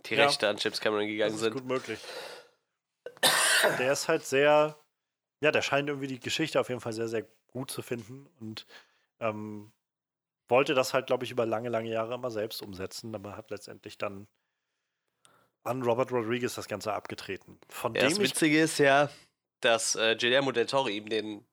die 0.06 0.14
Ja. 0.14 0.26
Rechte 0.26 0.48
an 0.48 0.56
James 0.58 0.80
Cameron 0.80 1.06
gegangen 1.06 1.30
Das 1.32 1.36
ist 1.36 1.40
sind. 1.44 1.52
gut 1.54 1.64
möglich. 1.66 1.98
Der 3.78 3.92
ist 3.92 4.08
halt 4.08 4.24
sehr, 4.24 4.76
ja, 5.40 5.50
der 5.52 5.62
scheint 5.62 5.88
irgendwie 5.88 6.08
die 6.08 6.20
Geschichte 6.20 6.60
auf 6.60 6.68
jeden 6.68 6.80
Fall 6.80 6.92
sehr, 6.92 7.08
sehr 7.08 7.26
gut 7.48 7.70
zu 7.70 7.82
finden 7.82 8.26
und 8.40 8.66
ähm, 9.20 9.72
wollte 10.48 10.74
das 10.74 10.92
halt, 10.94 11.06
glaube 11.06 11.24
ich, 11.24 11.30
über 11.30 11.46
lange, 11.46 11.68
lange 11.68 11.90
Jahre 11.90 12.14
immer 12.14 12.30
selbst 12.30 12.60
umsetzen, 12.62 13.14
aber 13.14 13.36
hat 13.36 13.50
letztendlich 13.50 13.98
dann 13.98 14.26
an 15.64 15.82
Robert 15.82 16.10
Rodriguez 16.10 16.54
das 16.54 16.66
Ganze 16.66 16.92
abgetreten. 16.92 17.60
Von 17.68 17.94
Ja, 17.94 18.02
das 18.02 18.14
dem 18.14 18.22
ich 18.24 18.30
Witzige 18.30 18.60
ist 18.60 18.78
ja, 18.78 19.10
dass 19.60 19.94
äh, 19.94 20.16
Guillermo 20.16 20.50
del 20.50 20.66
Toro 20.66 20.88
ihm 20.88 21.08
den 21.08 21.46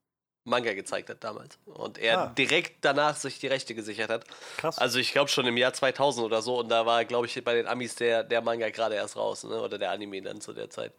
Manga 0.45 0.73
gezeigt 0.73 1.09
hat 1.09 1.23
damals. 1.23 1.59
Und 1.65 1.97
er 1.97 2.19
Ah. 2.19 2.27
direkt 2.27 2.83
danach 2.83 3.15
sich 3.15 3.39
die 3.39 3.47
Rechte 3.47 3.75
gesichert 3.75 4.09
hat. 4.09 4.25
krass. 4.57 4.77
Also 4.79 4.97
ich 4.99 5.11
glaube 5.11 5.29
schon 5.29 5.45
im 5.45 5.57
Jahr 5.57 5.73
2000 5.73 6.25
oder 6.25 6.41
so. 6.41 6.59
Und 6.59 6.69
da 6.69 6.85
war, 6.85 7.05
glaube 7.05 7.27
ich, 7.27 7.43
bei 7.43 7.53
den 7.53 7.67
Amis 7.67 7.95
der, 7.95 8.23
der 8.23 8.41
Manga 8.41 8.69
gerade 8.69 8.95
erst 8.95 9.15
raus. 9.15 9.43
Ne? 9.43 9.61
Oder 9.61 9.77
der 9.77 9.91
Anime 9.91 10.21
dann 10.21 10.41
zu 10.41 10.53
der 10.53 10.69
Zeit. 10.69 10.93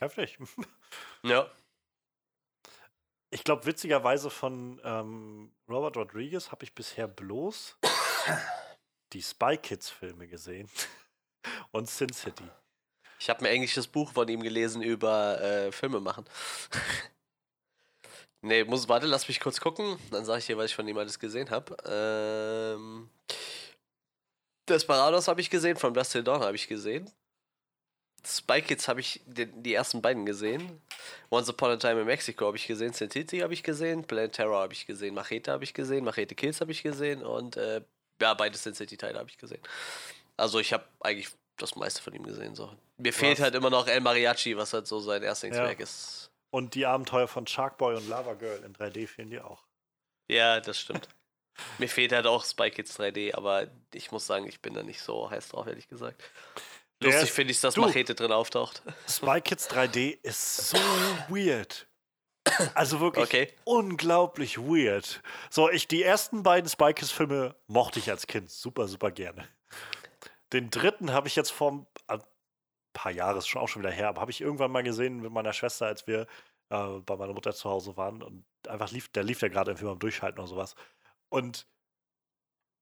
Heftig. 0.00 0.38
Ja. 1.24 1.50
Ich 3.30 3.42
glaube, 3.44 3.64
witzigerweise 3.66 4.28
von 4.30 4.80
ähm, 4.84 5.50
Robert 5.68 5.96
Rodriguez 5.96 6.52
habe 6.52 6.64
ich 6.64 6.74
bisher 6.74 7.08
bloß 7.08 7.78
die 9.12 9.22
Spy 9.22 9.56
Kids 9.56 9.88
Filme 9.90 10.28
gesehen 10.28 10.68
und 11.72 11.88
Sin 11.88 12.12
City. 12.12 12.44
Ich 13.18 13.30
habe 13.30 13.40
ein 13.40 13.46
englisches 13.46 13.86
Buch 13.88 14.12
von 14.12 14.28
ihm 14.28 14.42
gelesen 14.42 14.82
über 14.82 15.40
äh, 15.40 15.72
Filme 15.72 15.98
machen. 16.00 16.24
nee, 18.44 18.64
muss, 18.64 18.88
warte, 18.88 19.06
lass 19.06 19.26
mich 19.28 19.40
kurz 19.40 19.60
gucken. 19.60 19.98
Dann 20.10 20.24
sage 20.24 20.38
ich 20.40 20.46
dir, 20.46 20.56
was 20.56 20.66
ich 20.66 20.74
von 20.74 20.86
ihm 20.86 20.98
alles 20.98 21.18
gesehen 21.18 21.50
habe. 21.50 21.76
Ähm, 21.86 23.10
Desperados 24.68 25.28
habe 25.28 25.40
ich 25.40 25.50
gesehen, 25.50 25.76
Dust 25.76 26.12
Till 26.12 26.22
Dawn 26.22 26.42
habe 26.42 26.56
ich 26.56 26.68
gesehen. 26.68 27.10
Spy 28.26 28.62
Kids 28.62 28.88
habe 28.88 29.00
ich 29.00 29.20
den, 29.26 29.62
die 29.62 29.74
ersten 29.74 30.00
beiden 30.00 30.24
gesehen. 30.24 30.80
Once 31.30 31.48
Upon 31.50 31.72
a 31.72 31.76
Time 31.76 32.00
in 32.00 32.06
Mexico 32.06 32.46
habe 32.46 32.56
ich 32.56 32.66
gesehen. 32.66 32.92
Sin 32.92 33.10
City 33.10 33.40
habe 33.40 33.52
ich 33.52 33.62
gesehen. 33.62 34.04
Planet 34.04 34.32
Terror 34.32 34.62
habe 34.62 34.72
ich 34.72 34.86
gesehen. 34.86 35.14
Machete 35.14 35.52
habe 35.52 35.64
ich 35.64 35.74
gesehen. 35.74 36.04
Machete 36.04 36.34
Kills 36.34 36.60
habe 36.60 36.72
ich 36.72 36.82
gesehen. 36.82 37.22
Und 37.22 37.56
äh, 37.56 37.82
ja, 38.22 38.32
beide 38.34 38.56
Sin 38.56 38.74
City-Teile 38.74 39.18
habe 39.18 39.28
ich 39.28 39.36
gesehen. 39.36 39.60
Also 40.38 40.58
ich 40.58 40.72
habe 40.72 40.84
eigentlich 41.00 41.28
das 41.58 41.76
meiste 41.76 42.00
von 42.00 42.14
ihm 42.14 42.22
gesehen. 42.22 42.54
So. 42.54 42.72
Mir 42.96 43.12
fehlt 43.12 43.40
halt 43.40 43.54
immer 43.54 43.70
noch 43.70 43.86
El 43.86 44.00
Mariachi, 44.00 44.56
was 44.56 44.72
halt 44.72 44.86
so 44.86 45.00
sein 45.00 45.22
Erstlingswerk 45.22 45.80
ist. 45.80 46.30
Und 46.54 46.76
die 46.76 46.86
Abenteuer 46.86 47.26
von 47.26 47.48
Sharkboy 47.48 47.96
und 47.96 48.08
Lava 48.08 48.34
Girl 48.34 48.62
in 48.64 48.76
3D 48.76 49.08
fehlen 49.08 49.28
dir 49.28 49.44
auch. 49.44 49.64
Ja, 50.28 50.60
das 50.60 50.78
stimmt. 50.78 51.08
Mir 51.78 51.88
fehlt 51.88 52.12
halt 52.12 52.28
auch 52.28 52.44
Spy 52.44 52.70
Kids 52.70 52.96
3D, 52.96 53.34
aber 53.34 53.66
ich 53.92 54.12
muss 54.12 54.24
sagen, 54.24 54.46
ich 54.46 54.62
bin 54.62 54.72
da 54.72 54.84
nicht 54.84 55.00
so 55.02 55.28
heiß 55.28 55.48
drauf, 55.48 55.66
ehrlich 55.66 55.88
gesagt. 55.88 56.22
Lustig 57.02 57.32
finde 57.32 57.50
ich, 57.50 57.60
dass 57.60 57.74
du. 57.74 57.80
Machete 57.80 58.14
drin 58.14 58.30
auftaucht. 58.30 58.82
Spy 59.08 59.40
Kids 59.40 59.68
3D 59.68 60.16
ist 60.22 60.68
so 60.68 60.78
weird. 61.28 61.88
Also 62.74 63.00
wirklich 63.00 63.24
Okay. 63.24 63.52
unglaublich 63.64 64.56
weird. 64.56 65.22
So, 65.50 65.68
ich 65.70 65.88
die 65.88 66.04
ersten 66.04 66.44
beiden 66.44 66.70
Spy 66.70 66.94
Kids 66.94 67.10
Filme 67.10 67.56
mochte 67.66 67.98
ich 67.98 68.10
als 68.10 68.28
Kind 68.28 68.48
super, 68.48 68.86
super 68.86 69.10
gerne. 69.10 69.48
Den 70.52 70.70
dritten 70.70 71.12
habe 71.12 71.26
ich 71.26 71.34
jetzt 71.34 71.50
vor 71.50 71.84
paar 72.94 73.12
Jahren, 73.12 73.36
ist 73.36 73.48
schon 73.48 73.60
auch 73.60 73.68
schon 73.68 73.82
wieder 73.82 73.92
her, 73.92 74.08
aber 74.08 74.22
habe 74.22 74.30
ich 74.30 74.40
irgendwann 74.40 74.72
mal 74.72 74.82
gesehen 74.82 75.20
mit 75.20 75.30
meiner 75.32 75.52
Schwester, 75.52 75.86
als 75.86 76.06
wir 76.06 76.26
äh, 76.70 77.00
bei 77.04 77.16
meiner 77.16 77.34
Mutter 77.34 77.52
zu 77.54 77.68
Hause 77.68 77.96
waren 77.96 78.22
und 78.22 78.44
einfach 78.68 78.90
lief, 78.90 79.08
der 79.10 79.24
lief 79.24 79.42
ja 79.42 79.48
gerade 79.48 79.72
irgendwie 79.72 79.86
beim 79.86 79.98
Durchhalten 79.98 80.38
oder 80.40 80.48
sowas. 80.48 80.74
Und 81.28 81.66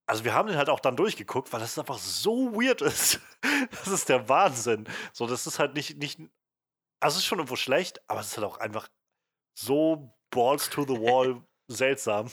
also 0.06 0.24
wir 0.24 0.34
haben 0.34 0.48
den 0.48 0.56
halt 0.56 0.68
auch 0.68 0.80
dann 0.80 0.96
durchgeguckt, 0.96 1.52
weil 1.52 1.60
das 1.60 1.78
einfach 1.78 1.98
so 1.98 2.52
weird 2.54 2.80
ist. 2.82 3.20
Das 3.70 3.86
ist 3.88 4.08
der 4.08 4.28
Wahnsinn. 4.28 4.88
So, 5.12 5.26
das 5.28 5.46
ist 5.46 5.60
halt 5.60 5.74
nicht, 5.74 5.96
nicht, 5.96 6.18
also 7.00 7.14
es 7.14 7.18
ist 7.18 7.26
schon 7.26 7.38
irgendwo 7.38 7.54
schlecht, 7.54 8.00
aber 8.08 8.20
es 8.20 8.28
ist 8.28 8.36
halt 8.38 8.46
auch 8.46 8.58
einfach 8.58 8.88
so 9.56 10.12
balls 10.30 10.68
to 10.68 10.82
the 10.82 11.00
wall 11.00 11.42
seltsam. 11.68 12.28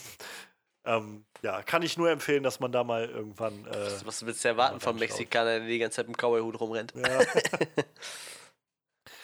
Ähm, 0.85 1.25
ja, 1.41 1.61
kann 1.63 1.81
ich 1.83 1.97
nur 1.97 2.09
empfehlen, 2.09 2.43
dass 2.43 2.59
man 2.59 2.71
da 2.71 2.83
mal 2.83 3.05
irgendwann. 3.09 3.65
Äh, 3.67 3.71
Was, 3.85 4.05
was 4.05 4.25
willst 4.25 4.43
du 4.43 4.49
erwarten 4.49 4.79
vom. 4.79 4.97
Mexikaner, 4.97 5.59
der 5.59 5.67
die 5.67 5.79
ganze 5.79 5.97
Zeit 5.97 6.07
im 6.07 6.13
Cowboy-Hut 6.15 6.59
rumrennt? 6.59 6.93
ja, 6.95 7.19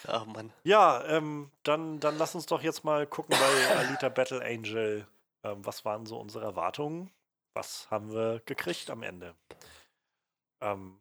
Ach 0.07 0.25
Mann. 0.25 0.53
ja 0.63 1.03
ähm, 1.07 1.49
dann, 1.63 1.99
dann 1.99 2.17
lass 2.17 2.35
uns 2.35 2.45
doch 2.45 2.61
jetzt 2.61 2.83
mal 2.83 3.07
gucken 3.07 3.35
bei 3.37 3.75
Alita 3.77 4.09
Battle 4.09 4.43
Angel. 4.43 5.07
Ähm, 5.43 5.65
was 5.65 5.83
waren 5.83 6.05
so 6.05 6.17
unsere 6.19 6.43
Erwartungen? 6.45 7.09
Was 7.53 7.89
haben 7.89 8.11
wir 8.13 8.41
gekriegt 8.45 8.89
am 8.89 9.01
Ende? 9.01 9.33
Ähm, 10.61 10.99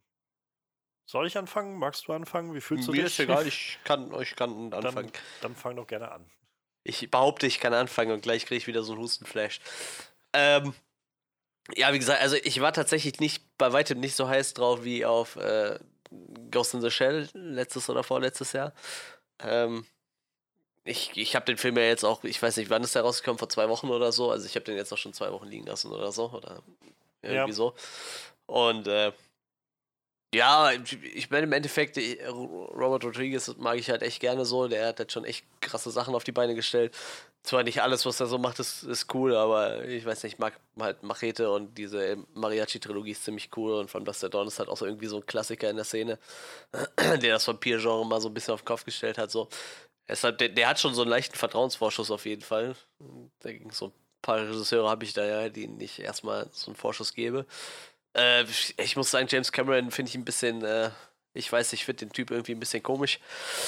soll 1.07 1.27
ich 1.27 1.37
anfangen? 1.37 1.79
Magst 1.79 2.09
du 2.09 2.13
anfangen? 2.15 2.55
Wie 2.55 2.61
fühlst 2.63 2.89
du 2.89 2.93
Mir 2.93 3.05
dich? 3.05 3.13
ist 3.13 3.21
egal, 3.21 3.47
ich 3.47 3.79
kann, 3.85 4.11
ich 4.21 4.35
kann 4.37 4.73
anfangen. 4.73 5.13
dann, 5.13 5.23
dann 5.43 5.55
fang 5.57 5.77
doch 5.77 5.87
gerne 5.87 6.11
an. 6.11 6.25
Ich 6.83 7.11
behaupte, 7.11 7.47
ich 7.47 7.61
kann 7.61 7.75
anfangen 7.75 8.13
und 8.13 8.23
gleich 8.23 8.47
kriege 8.47 8.57
ich 8.59 8.67
wieder 8.67 8.83
so 8.83 8.93
einen 8.93 9.03
Hustenflash. 9.03 9.61
Ähm, 10.33 10.75
ja, 11.77 11.93
wie 11.93 11.99
gesagt, 11.99 12.21
also 12.21 12.37
ich 12.37 12.61
war 12.61 12.73
tatsächlich 12.73 13.21
nicht 13.21 13.43
bei 13.59 13.73
weitem 13.73 14.01
nicht 14.01 14.17
so 14.17 14.29
heiß 14.29 14.55
drauf 14.55 14.85
wie 14.85 15.05
auf 15.05 15.37
äh, 15.37 15.79
Ghost 16.51 16.75
in 16.75 16.81
the 16.83 16.91
Shell 16.91 17.29
letztes 17.33 17.89
oder 17.89 18.03
vorletztes 18.03 18.53
Jahr. 18.53 18.73
Ähm, 19.41 19.87
ich 20.85 21.17
ich 21.17 21.35
habe 21.35 21.47
den 21.47 21.57
Film 21.57 21.77
ja 21.79 21.85
jetzt 21.85 22.05
auch, 22.05 22.23
ich 22.25 22.41
weiß 22.43 22.57
nicht, 22.59 22.71
wann 22.71 22.85
ist 22.85 22.95
der 22.95 23.03
rausgekommen, 23.03 23.39
vor 23.39 23.49
zwei 23.49 23.69
Wochen 23.69 23.89
oder 23.89 24.13
so. 24.13 24.31
Also 24.31 24.47
ich 24.47 24.55
habe 24.55 24.65
den 24.65 24.77
jetzt 24.77 24.93
auch 24.93 24.99
schon 24.99 25.15
zwei 25.15 25.33
Wochen 25.33 25.47
liegen 25.49 25.67
lassen 25.67 25.91
oder 25.91 26.13
so. 26.13 26.31
Oder 26.31 26.63
irgendwie 27.23 27.51
Ja. 27.51 27.53
so. 27.53 27.75
Und 28.47 28.87
äh, 28.87 29.13
ja, 30.35 30.71
ich 31.15 31.31
meine, 31.31 31.45
im 31.45 31.53
Endeffekt, 31.53 31.97
ich- 31.97 32.19
Robert 32.29 33.05
Rodriguez 33.05 33.55
mag 33.59 33.79
ich 33.79 33.91
halt 33.91 34.03
echt 34.03 34.21
gerne 34.21 34.45
so. 34.45 34.69
Der 34.69 34.89
hat 34.89 34.99
halt 34.99 35.13
schon 35.13 35.25
echt 35.25 35.45
krasse 35.61 35.91
Sachen 35.91 36.15
auf 36.15 36.25
die 36.25 36.33
Beine 36.33 36.55
gestellt. 36.55 36.95
Zwar 37.43 37.63
nicht 37.63 37.83
alles, 37.83 38.07
was 38.07 38.21
er 38.21 38.27
so 38.27 38.39
macht, 38.39 38.59
ist, 38.59 38.85
ist 38.85 39.13
cool, 39.15 39.37
aber 39.37 39.85
ich 39.85 40.07
weiß 40.07 40.23
nicht, 40.23 40.35
ich 40.35 40.39
mag 40.39 40.59
halt 40.81 41.03
Machete 41.03 41.51
und 41.51 41.77
diese 41.77 42.17
Mariachi-Trilogie 42.35 43.11
ist 43.11 43.25
ziemlich 43.25 43.51
cool 43.57 43.75
und 43.75 43.91
von 43.91 44.03
Buster 44.05 44.31
Dawn 44.31 44.47
ist 44.49 44.59
halt 44.59 44.71
auch 44.71 44.79
so 44.79 44.87
irgendwie 44.87 45.09
so 45.09 45.17
ein 45.19 45.27
Klassiker 45.27 45.69
in 45.69 45.77
der 45.77 45.85
Szene, 45.85 46.19
der 46.99 47.35
das 47.35 47.47
Vampir-Genre 47.47 48.07
mal 48.07 48.21
so 48.21 48.29
ein 48.29 48.35
bisschen 48.35 48.55
auf 48.55 48.63
den 48.63 48.67
Kopf 48.67 48.85
gestellt 48.87 49.19
hat. 49.19 49.31
So. 49.31 49.49
Halt, 50.09 50.41
der, 50.41 50.49
der 50.51 50.69
hat 50.69 50.81
schon 50.81 50.95
so 50.95 51.03
einen 51.03 51.11
leichten 51.11 51.37
Vertrauensvorschuss 51.37 52.11
auf 52.11 52.25
jeden 52.27 52.43
Fall. 52.43 52.77
Da 53.41 53.53
ging 53.53 53.71
so 53.73 53.89
ein 53.89 53.93
paar 54.23 54.39
Regisseure 54.39 54.89
habe 54.89 55.05
ich 55.05 55.13
da 55.13 55.25
ja, 55.25 55.49
denen 55.51 55.79
ich 55.81 56.01
erstmal 56.01 56.49
so 56.53 56.69
einen 56.69 56.77
Vorschuss 56.77 57.13
gebe. 57.15 57.47
Äh, 58.15 58.45
ich 58.79 58.97
muss 58.97 59.11
sagen, 59.11 59.27
James 59.29 59.53
Cameron 59.53 59.91
finde 59.91 60.11
ich 60.11 60.15
ein 60.17 60.25
bisschen, 60.25 60.63
äh, 60.63 60.91
ich 61.35 61.51
weiß, 61.53 61.73
ich 61.73 61.85
finde 61.85 62.07
den 62.07 62.13
Typ 62.13 62.31
irgendwie 62.31 62.53
ein 62.53 62.61
bisschen 62.61 62.83
komisch. 62.83 63.19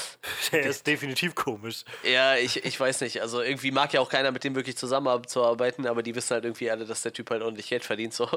Der 0.53 0.67
ist 0.67 0.87
definitiv 0.87 1.35
komisch. 1.35 1.85
Ja, 2.05 2.37
ich, 2.37 2.65
ich 2.65 2.79
weiß 2.79 3.01
nicht. 3.03 3.21
Also 3.21 3.43
irgendwie 3.43 3.73
mag 3.73 3.93
ja 3.93 4.01
auch 4.01 4.09
keiner 4.09 4.31
mit 4.31 4.45
dem 4.45 4.55
wirklich 4.55 4.77
zusammenzuarbeiten, 4.77 5.87
aber 5.87 6.03
die 6.03 6.15
wissen 6.15 6.35
halt 6.35 6.45
irgendwie 6.45 6.71
alle, 6.71 6.85
dass 6.85 7.03
der 7.03 7.13
Typ 7.13 7.29
halt 7.31 7.43
ordentlich 7.43 7.69
Geld 7.69 7.85
verdient. 7.85 8.15
So. 8.15 8.29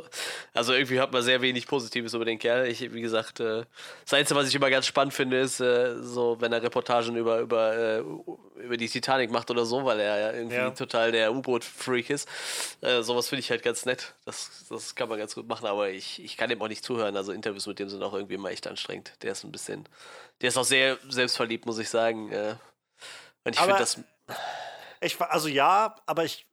Also 0.54 0.74
irgendwie 0.74 1.00
hat 1.00 1.12
man 1.12 1.22
sehr 1.22 1.42
wenig 1.42 1.68
Positives 1.68 2.14
über 2.14 2.26
den 2.26 2.40
Kerl. 2.40 2.68
Ich, 2.68 2.92
wie 2.94 3.02
gesagt, 3.02 3.40
äh, 3.40 3.66
das 4.04 4.14
Einzige, 4.14 4.40
was 4.40 4.48
ich 4.50 4.56
immer 4.56 4.70
ganz 4.70 4.86
spannend 4.88 5.14
finde, 5.14 5.40
ist 5.40 5.60
äh, 5.60 6.02
so, 6.02 6.38
wenn 6.40 6.52
er 6.52 6.64
Reportagen 6.64 7.16
über, 7.16 7.40
über, 7.40 7.74
äh, 7.76 8.00
über 8.64 8.78
die 8.78 8.90
Titanic 8.90 9.30
macht 9.32 9.52
oder 9.52 9.66
so, 9.66 9.86
weil 9.86 10.00
er 10.00 10.20
ja 10.20 10.34
irgendwie 10.34 10.56
Ja. 10.56 10.72
total 10.72 11.12
der 11.12 11.32
U-Boot-Freak 11.34 12.10
ist. 12.10 12.28
Sowas 13.02 13.30
finde 13.30 13.40
ich 13.42 13.52
halt 13.52 13.62
ganz 13.64 13.86
nett. 13.86 14.14
Das, 14.26 14.66
das 14.70 14.96
kann 14.96 15.08
man 15.08 15.18
ganz 15.20 15.36
gut 15.36 15.48
machen, 15.48 15.66
aber 15.68 15.90
ich, 15.90 16.24
ich 16.24 16.36
kann 16.36 16.50
dem 16.50 16.62
auch 16.62 16.68
nicht 16.68 16.84
zuhören. 16.84 17.16
Also 17.16 17.32
Interviews 17.32 17.68
mit 17.68 17.80
dem 17.80 17.90
sind 17.90 18.02
auch 18.04 18.14
irgendwie 18.14 18.34
immer 18.36 18.50
echt 18.50 18.68
anstrengend. 18.68 19.12
Der 19.22 19.34
ist 19.34 19.44
ein 19.44 19.52
bisschen, 19.52 19.88
der 20.42 20.50
ist 20.50 20.58
auch 20.58 20.64
sehr 20.64 20.98
selbstverliebt, 21.10 21.66
muss 21.66 21.80
ich 21.80 21.90
sagen. 21.90 22.32
Äh, 22.32 22.56
und 23.44 23.56
ich 23.56 23.60
finde 23.60 23.78
das. 23.78 24.00
Ich, 25.02 25.20
also 25.22 25.48
ja, 25.48 25.96
aber 26.06 26.26
ich, 26.26 26.46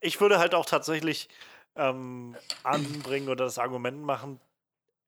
ich 0.00 0.20
würde 0.20 0.38
halt 0.38 0.54
auch 0.54 0.66
tatsächlich 0.66 1.28
ähm, 1.76 2.36
anbringen 2.62 3.28
oder 3.28 3.44
das 3.44 3.58
Argument 3.58 4.02
machen, 4.02 4.40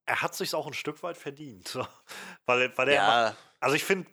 er 0.06 0.22
hat 0.22 0.34
sich 0.34 0.55
auch 0.55 0.66
ein 0.66 0.74
Stück 0.74 1.02
weit 1.02 1.16
verdient. 1.16 1.68
So. 1.68 1.86
Weil, 2.47 2.76
weil 2.78 2.88
er 2.88 3.02
macht, 3.02 3.34
Ja, 3.34 3.36
also 3.60 3.76
ich 3.76 3.84
finde, 3.84 4.09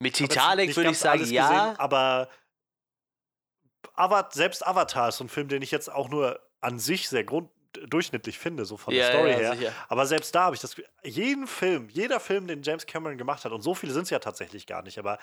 mit 0.00 0.14
Titanic 0.14 0.76
würde 0.76 0.90
ich 0.90 0.98
sagen, 0.98 1.24
ja. 1.26 1.48
gesehen, 1.48 1.76
aber 1.78 2.28
Avat, 3.94 4.32
selbst 4.32 4.64
Avatar 4.64 5.08
ist 5.08 5.16
so 5.16 5.24
ein 5.24 5.28
Film, 5.28 5.48
den 5.48 5.62
ich 5.62 5.72
jetzt 5.72 5.90
auch 5.90 6.08
nur 6.08 6.40
an 6.60 6.78
sich 6.78 7.08
sehr 7.08 7.24
grund 7.24 7.50
durchschnittlich 7.86 8.38
finde, 8.38 8.64
so 8.64 8.76
von 8.76 8.94
ja, 8.94 9.04
der 9.04 9.12
Story 9.12 9.30
ja, 9.30 9.36
her. 9.36 9.56
sicher. 9.56 9.72
Aber 9.88 10.06
selbst 10.06 10.34
da 10.34 10.44
habe 10.44 10.56
ich 10.56 10.60
das 10.60 10.76
jeden 11.02 11.46
Film, 11.46 11.88
jeder 11.90 12.20
Film, 12.20 12.46
den 12.46 12.62
James 12.62 12.86
Cameron 12.86 13.18
gemacht 13.18 13.44
hat, 13.44 13.52
und 13.52 13.62
so 13.62 13.74
viele 13.74 13.92
sind 13.92 14.04
es 14.04 14.10
ja 14.10 14.18
tatsächlich 14.18 14.66
gar 14.66 14.82
nicht, 14.82 14.98
aber 14.98 15.18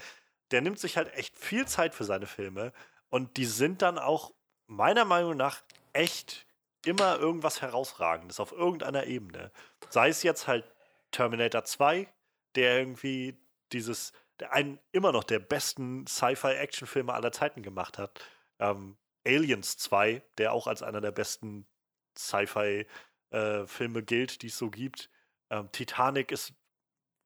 der 0.52 0.61
nimmt 0.61 0.80
sich 0.80 0.98
halt 0.98 1.14
echt 1.15 1.38
viel 1.38 1.68
Zeit 1.68 1.95
für 1.95 2.03
seine 2.03 2.27
Filme 2.27 2.72
und 3.10 3.38
die 3.38 3.45
sind 3.45 3.82
dann 3.82 3.98
auch 3.98 4.34
meiner 4.68 5.06
Meinung 5.06 5.38
nach 5.38 5.61
echt 5.94 6.45
immer 6.86 7.18
irgendwas 7.18 7.61
Herausragendes 7.61 8.40
auf 8.40 8.52
irgendeiner 8.52 9.06
Ebene. 9.06 9.52
Sei 9.90 10.10
es 10.10 10.23
jetzt 10.23 10.48
halt 10.48 10.65
Terminator 11.11 11.64
2, 11.64 12.07
der 12.56 12.80
irgendwie 12.80 13.38
dieses, 13.72 14.14
der 14.40 14.53
einen 14.53 14.80
immer 14.91 15.11
noch 15.11 15.23
der 15.23 15.40
besten 15.40 16.06
Sci-Fi-Action-Filme 16.07 17.14
aller 17.14 17.32
Zeiten 17.32 17.64
gemacht 17.64 17.98
hat. 17.98 18.19
Ähm, 18.60 18.98
Aliens 19.26 19.77
2, 19.77 20.22
der 20.38 20.53
auch 20.53 20.68
als 20.68 20.84
einer 20.84 21.02
der 21.02 21.11
besten 21.11 21.68
Sci-Fi-Filme 22.18 24.04
gilt, 24.04 24.42
die 24.42 24.48
es 24.48 24.58
so 24.58 24.70
gibt. 24.70 25.10
Ähm, 25.50 25.72
Titanic 25.72 26.32
ist 26.32 26.54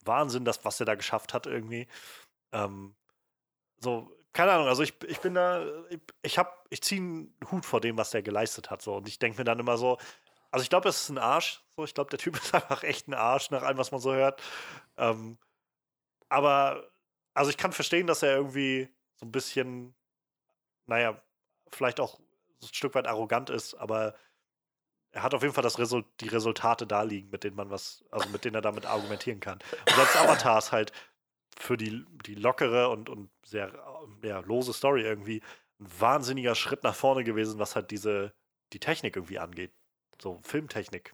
Wahnsinn, 0.06 0.46
das, 0.46 0.64
was 0.66 0.80
er 0.80 0.86
da 0.86 0.96
geschafft 0.96 1.34
hat 1.34 1.46
irgendwie. 1.46 1.88
Ähm, 2.52 2.96
so, 3.80 4.12
keine 4.34 4.52
Ahnung, 4.52 4.68
also 4.68 4.84
ich, 4.84 4.94
ich 5.04 5.20
bin 5.20 5.34
da, 5.34 5.66
ich, 5.90 6.00
ich 6.22 6.38
hab, 6.38 6.66
ich 6.70 6.82
ziehe 6.82 7.02
einen 7.02 7.36
Hut 7.52 7.66
vor 7.66 7.82
dem, 7.82 7.98
was 7.98 8.12
der 8.12 8.22
geleistet 8.22 8.70
hat. 8.70 8.82
So. 8.82 8.96
Und 8.96 9.08
ich 9.08 9.20
denke 9.20 9.40
mir 9.40 9.44
dann 9.44 9.60
immer 9.60 9.78
so, 9.78 9.98
also 10.52 10.64
ich 10.64 10.70
glaube, 10.70 10.86
das 10.86 11.02
ist 11.02 11.10
ein 11.10 11.18
Arsch. 11.18 11.64
So, 11.76 11.84
ich 11.84 11.94
glaube, 11.94 12.10
der 12.10 12.20
Typ 12.20 12.36
ist 12.42 12.54
einfach 12.54 12.84
echt 12.84 13.08
ein 13.08 13.14
Arsch, 13.14 13.52
nach 13.52 13.64
allem, 13.64 13.78
was 13.78 13.92
man 13.92 14.02
so 14.02 14.14
hört. 14.14 14.42
Ähm, 14.98 15.38
aber, 16.30 16.90
also 17.34 17.50
ich 17.50 17.58
kann 17.58 17.74
verstehen, 17.74 18.08
dass 18.08 18.24
er 18.24 18.36
irgendwie 18.36 18.90
so 19.16 19.26
ein 19.26 19.32
bisschen, 19.32 19.96
naja, 20.86 21.22
vielleicht 21.72 22.00
auch 22.00 22.20
ein 22.20 22.68
Stück 22.74 22.96
weit 22.96 23.08
arrogant 23.08 23.50
ist, 23.50 23.76
aber 23.76 24.16
er 25.12 25.24
hat 25.24 25.34
auf 25.34 25.42
jeden 25.42 25.54
Fall 25.54 25.64
das 25.64 25.80
Result 25.80 26.06
die 26.20 26.28
Resultate 26.28 26.86
da 26.86 27.02
liegen, 27.02 27.30
mit 27.30 27.44
denen 27.44 27.56
man 27.56 27.70
was, 27.70 28.04
also 28.12 28.30
mit 28.30 28.46
denen 28.46 28.56
er 28.56 28.62
damit 28.62 28.86
argumentieren 28.86 29.40
kann. 29.40 29.60
Und 29.88 29.96
selbst 29.96 30.16
Avatar 30.18 30.58
ist 30.58 30.72
halt 30.72 30.92
für 31.58 31.78
die, 31.78 32.06
die 32.26 32.36
lockere 32.36 32.90
und, 32.90 33.10
und 33.10 33.30
sehr 33.44 33.74
ja, 34.24 34.40
lose 34.40 34.74
Story 34.74 35.02
irgendwie 35.02 35.42
ein 35.80 35.88
wahnsinniger 36.00 36.56
Schritt 36.56 36.84
nach 36.84 36.96
vorne 36.96 37.24
gewesen, 37.24 37.60
was 37.60 37.76
halt 37.76 37.92
diese, 37.92 38.34
die 38.74 38.80
Technik 38.80 39.16
irgendwie 39.16 39.40
angeht. 39.40 39.74
So 40.22 40.40
Filmtechnik. 40.44 41.14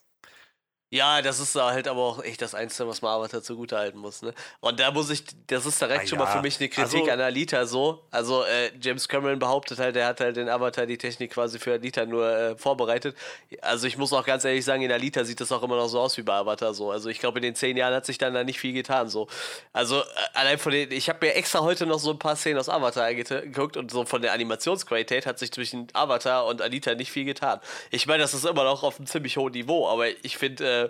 Ja, 0.96 1.22
das 1.22 1.42
ist 1.42 1.54
halt 1.56 1.90
aber 1.90 2.00
auch 2.00 2.24
echt 2.24 2.42
das 2.42 2.56
Einzige, 2.56 2.88
was 2.88 3.02
man 3.02 3.12
Avatar 3.12 3.42
zugute 3.44 3.78
halten 3.78 3.98
muss. 3.98 4.22
Ne? 4.22 4.34
Und 4.62 4.80
da 4.80 4.92
muss 4.92 5.10
ich, 5.10 5.26
das 5.48 5.66
ist 5.66 5.82
direkt 5.82 6.04
Na 6.04 6.08
schon 6.08 6.20
mal 6.20 6.24
ja, 6.24 6.32
für 6.32 6.42
mich 6.42 6.58
eine 6.58 6.70
Kritik 6.70 7.02
also- 7.02 7.12
an 7.12 7.20
Alita 7.20 7.66
so. 7.66 8.06
Also 8.12 8.46
äh, 8.46 8.72
James 8.82 9.06
Cameron 9.10 9.38
behauptet 9.38 9.78
halt, 9.78 9.98
er 9.98 10.08
hat 10.08 10.22
halt 10.22 10.38
den 10.38 10.48
Avatar 10.48 10.86
die 10.86 10.98
Technik 10.98 11.34
quasi 11.34 11.60
für 11.60 11.74
Alita 11.74 12.06
nur 12.06 12.30
äh, 12.30 12.56
vorbereitet. 12.56 13.18
Also 13.62 13.88
ich 13.88 13.98
muss 13.98 14.14
auch 14.14 14.26
ganz 14.26 14.46
ehrlich 14.46 14.64
sagen, 14.64 14.84
in 14.84 14.92
Alita 14.92 15.26
sieht 15.26 15.42
das 15.42 15.52
auch 15.52 15.64
immer 15.64 15.76
noch 15.76 15.90
so 15.90 16.00
aus 16.00 16.16
wie 16.16 16.22
bei 16.22 16.34
Avatar 16.34 16.74
so. 16.74 16.92
Also 16.92 17.10
ich 17.10 17.20
glaube, 17.20 17.40
in 17.40 17.44
den 17.44 17.56
zehn 17.56 17.76
Jahren 17.76 17.94
hat 17.94 18.06
sich 18.06 18.18
dann 18.18 18.34
da 18.34 18.46
nicht 18.46 18.62
viel 18.62 18.72
getan 18.72 19.10
so. 19.10 19.28
Also 19.74 20.00
äh, 20.00 20.06
allein 20.34 20.58
von 20.58 20.72
den, 20.72 20.94
ich 20.94 21.10
habe 21.10 21.26
mir 21.26 21.36
extra 21.36 21.60
heute 21.60 21.86
noch 21.86 22.00
so 22.00 22.12
ein 22.12 22.20
paar 22.20 22.38
Szenen 22.38 22.58
aus 22.58 22.70
Avatar 22.70 23.14
geguckt 23.14 23.76
und 23.76 23.92
so 23.92 24.06
von 24.06 24.22
der 24.22 24.32
Animationsqualität 24.32 25.26
hat 25.26 25.40
sich 25.40 25.52
zwischen 25.52 25.88
Avatar 25.92 26.46
und 26.46 26.62
Alita 26.62 26.96
nicht 26.96 27.12
viel 27.12 27.26
getan. 27.26 27.60
Ich 27.92 28.08
meine, 28.08 28.24
das 28.24 28.34
ist 28.34 28.46
immer 28.46 28.64
noch 28.64 28.84
auf 28.84 28.98
einem 28.98 29.08
ziemlich 29.08 29.36
hohen 29.36 29.52
Niveau, 29.52 29.90
aber 29.90 30.08
ich 30.24 30.38
finde, 30.38 30.85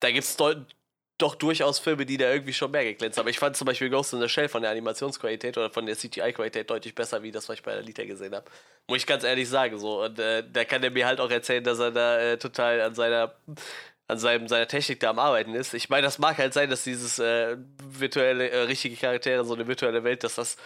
da 0.00 0.10
gibt 0.10 0.24
es 0.24 0.36
doch 1.18 1.34
durchaus 1.36 1.78
Filme, 1.78 2.04
die 2.04 2.16
da 2.16 2.30
irgendwie 2.32 2.52
schon 2.52 2.70
mehr 2.70 2.84
geglänzt 2.84 3.18
haben. 3.18 3.28
Ich 3.28 3.38
fand 3.38 3.56
zum 3.56 3.66
Beispiel 3.66 3.90
Ghost 3.90 4.12
in 4.12 4.20
the 4.20 4.28
Shell 4.28 4.48
von 4.48 4.62
der 4.62 4.70
Animationsqualität 4.72 5.56
oder 5.56 5.70
von 5.70 5.86
der 5.86 5.96
CGI-Qualität 5.96 6.68
deutlich 6.68 6.94
besser, 6.94 7.22
wie 7.22 7.30
das, 7.30 7.48
was 7.48 7.56
ich 7.56 7.62
bei 7.62 7.72
Alita 7.72 8.04
gesehen 8.04 8.34
habe. 8.34 8.50
Muss 8.88 8.98
ich 8.98 9.06
ganz 9.06 9.22
ehrlich 9.22 9.48
sagen. 9.48 9.78
So. 9.78 10.02
Und 10.02 10.18
äh, 10.18 10.42
da 10.50 10.64
kann 10.64 10.82
er 10.82 10.90
mir 10.90 11.06
halt 11.06 11.20
auch 11.20 11.30
erzählen, 11.30 11.62
dass 11.62 11.78
er 11.78 11.92
da 11.92 12.18
äh, 12.18 12.38
total 12.38 12.80
an 12.80 12.94
seiner 12.94 13.34
an 14.08 14.18
seinem, 14.18 14.46
seiner 14.46 14.68
Technik 14.68 15.00
da 15.00 15.10
am 15.10 15.18
Arbeiten 15.18 15.54
ist. 15.54 15.74
Ich 15.74 15.88
meine, 15.88 16.02
das 16.02 16.18
mag 16.18 16.36
halt 16.36 16.52
sein, 16.52 16.68
dass 16.68 16.84
dieses 16.84 17.18
äh, 17.18 17.56
virtuelle, 17.82 18.50
äh, 18.50 18.58
richtige 18.62 18.96
Charaktere, 18.96 19.44
so 19.44 19.54
eine 19.54 19.66
virtuelle 19.66 20.04
Welt, 20.04 20.22
dass 20.22 20.34
das 20.34 20.56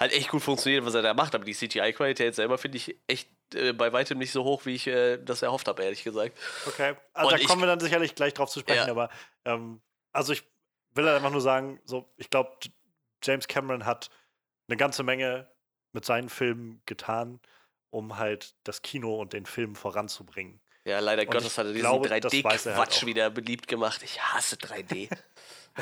halt 0.00 0.12
echt 0.12 0.28
gut 0.28 0.42
funktioniert, 0.42 0.84
was 0.84 0.94
er 0.94 1.02
da 1.02 1.14
macht. 1.14 1.34
Aber 1.34 1.44
die 1.44 1.54
CGI-Qualität 1.54 2.34
selber 2.34 2.58
finde 2.58 2.78
ich 2.78 2.96
echt 3.06 3.30
äh, 3.54 3.72
bei 3.72 3.92
weitem 3.92 4.18
nicht 4.18 4.32
so 4.32 4.44
hoch, 4.44 4.66
wie 4.66 4.74
ich 4.74 4.86
äh, 4.86 5.18
das 5.18 5.42
erhofft 5.42 5.68
habe, 5.68 5.82
ehrlich 5.84 6.02
gesagt. 6.04 6.36
Okay. 6.66 6.94
Also 7.12 7.30
Und 7.32 7.40
da 7.40 7.46
kommen 7.46 7.62
wir 7.62 7.66
dann 7.66 7.80
sicherlich 7.80 8.14
gleich 8.14 8.34
drauf 8.34 8.50
zu 8.50 8.60
sprechen, 8.60 8.86
Ja. 8.86 8.90
aber 8.90 9.08
ähm, 9.44 9.80
also 10.12 10.32
ich 10.32 10.42
will 10.94 11.04
halt 11.06 11.16
einfach 11.16 11.30
nur 11.30 11.40
sagen, 11.40 11.80
so, 11.84 12.12
ich 12.16 12.30
glaube, 12.30 12.56
James 13.22 13.48
Cameron 13.48 13.84
hat 13.86 14.10
eine 14.68 14.76
ganze 14.76 15.02
Menge 15.02 15.50
mit 15.92 16.04
seinen 16.04 16.28
Filmen 16.28 16.82
getan, 16.86 17.40
um 17.90 18.16
halt 18.18 18.54
das 18.64 18.82
Kino 18.82 19.20
und 19.20 19.32
den 19.32 19.46
Film 19.46 19.74
voranzubringen. 19.76 20.60
Ja, 20.84 20.98
leider 21.00 21.22
Und 21.22 21.30
Gottes 21.30 21.56
hat 21.56 21.66
er 21.66 21.72
diesen 21.72 21.88
glaube, 21.88 22.08
das 22.08 22.32
weiß 22.32 22.66
er 22.66 22.76
halt 22.76 22.90
3D-Quatsch 22.90 23.02
auch. 23.02 23.06
wieder 23.06 23.30
beliebt 23.30 23.68
gemacht. 23.68 24.02
Ich 24.02 24.20
hasse 24.20 24.56
3D. 24.56 25.08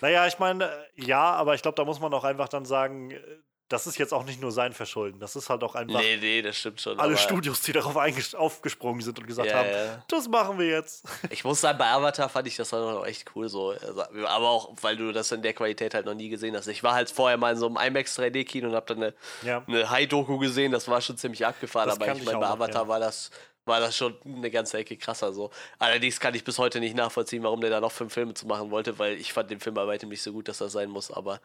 Naja, 0.00 0.26
ich 0.26 0.38
meine, 0.38 0.64
äh, 0.64 1.04
ja, 1.04 1.32
aber 1.32 1.54
ich 1.54 1.62
glaube, 1.62 1.76
da 1.76 1.84
muss 1.84 2.00
man 2.00 2.12
auch 2.14 2.24
einfach 2.24 2.48
dann 2.48 2.64
sagen, 2.64 3.10
äh, 3.10 3.20
das 3.68 3.86
ist 3.86 3.98
jetzt 3.98 4.14
auch 4.14 4.24
nicht 4.24 4.40
nur 4.40 4.50
sein 4.50 4.72
Verschulden. 4.72 5.20
Das 5.20 5.36
ist 5.36 5.50
halt 5.50 5.62
auch 5.62 5.74
einfach 5.74 6.00
Nee, 6.00 6.16
nee, 6.16 6.40
das 6.40 6.56
stimmt 6.56 6.80
schon. 6.80 6.98
alle 6.98 7.18
Studios, 7.18 7.60
die 7.60 7.72
darauf 7.72 7.96
aufgesprungen 8.34 9.02
sind 9.02 9.18
und 9.18 9.26
gesagt 9.26 9.50
Ja, 9.50 9.58
haben, 9.58 9.68
ja. 9.68 10.04
das 10.08 10.26
machen 10.26 10.58
wir 10.58 10.66
jetzt. 10.68 11.04
Ich 11.30 11.44
muss 11.44 11.60
sagen, 11.60 11.76
bei 11.76 11.86
Avatar 11.90 12.30
fand 12.30 12.48
ich 12.48 12.56
das 12.56 12.70
dann 12.70 12.82
auch 12.82 13.04
echt 13.04 13.30
cool 13.36 13.48
so. 13.50 13.70
Also, 13.70 14.02
aber 14.26 14.48
auch, 14.48 14.72
weil 14.80 14.96
du 14.96 15.12
das 15.12 15.30
in 15.32 15.42
der 15.42 15.52
Qualität 15.52 15.92
halt 15.92 16.06
noch 16.06 16.14
nie 16.14 16.30
gesehen 16.30 16.56
hast. 16.56 16.66
Ich 16.68 16.82
war 16.82 16.94
halt 16.94 17.10
vorher 17.10 17.36
mal 17.36 17.52
in 17.52 17.58
so 17.58 17.66
einem 17.66 17.76
IMAX 17.76 18.18
3D-Kino 18.18 18.68
und 18.68 18.74
hab 18.74 18.86
dann 18.86 19.02
eine, 19.02 19.14
Ja. 19.42 19.62
eine 19.66 19.90
High-Doku 19.90 20.38
gesehen. 20.38 20.72
Das 20.72 20.88
war 20.88 21.02
schon 21.02 21.18
ziemlich 21.18 21.44
abgefahren. 21.44 21.88
Das 21.88 21.96
aber 21.96 22.06
ich 22.10 22.24
meine, 22.24 22.38
bei 22.38 22.46
noch, 22.46 22.50
Avatar 22.54 22.82
ja. 22.84 22.88
war 22.88 23.00
das 23.00 23.30
war 23.68 23.78
das 23.80 23.96
schon 23.96 24.16
eine 24.24 24.50
ganze 24.50 24.78
Ecke 24.78 24.96
krasser 24.96 25.32
so. 25.32 25.50
Allerdings 25.78 26.18
kann 26.18 26.34
ich 26.34 26.42
bis 26.42 26.58
heute 26.58 26.80
nicht 26.80 26.96
nachvollziehen, 26.96 27.42
warum 27.44 27.60
der 27.60 27.70
da 27.70 27.80
noch 27.80 27.92
fünf 27.92 28.12
Filme 28.14 28.34
zu 28.34 28.46
machen 28.46 28.70
wollte, 28.70 28.98
weil 28.98 29.14
ich 29.14 29.32
fand 29.32 29.50
den 29.50 29.60
Film 29.60 29.74
bei 29.74 29.86
weitem 29.86 30.08
nicht 30.08 30.22
so 30.22 30.32
gut, 30.32 30.48
dass 30.48 30.58
das 30.58 30.72
sein 30.72 30.90
muss, 30.90 31.10
aber 31.12 31.40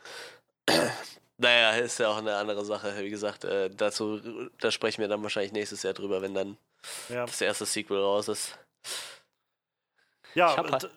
naja, 1.37 1.71
ist 1.71 1.99
ja 1.99 2.07
auch 2.09 2.17
eine 2.17 2.35
andere 2.35 2.65
Sache. 2.65 2.93
Wie 3.03 3.09
gesagt, 3.09 3.43
äh, 3.43 3.69
dazu 3.69 4.49
da 4.59 4.71
sprechen 4.71 5.01
wir 5.01 5.07
dann 5.07 5.21
wahrscheinlich 5.21 5.51
nächstes 5.51 5.83
Jahr 5.83 5.93
drüber, 5.93 6.21
wenn 6.21 6.33
dann 6.33 6.57
Ja, 7.09 7.25
das 7.25 7.41
erste 7.41 7.65
Sequel 7.65 7.99
raus 7.99 8.27
ist. 8.27 8.57
ja 10.33 10.55
halt- 10.55 10.89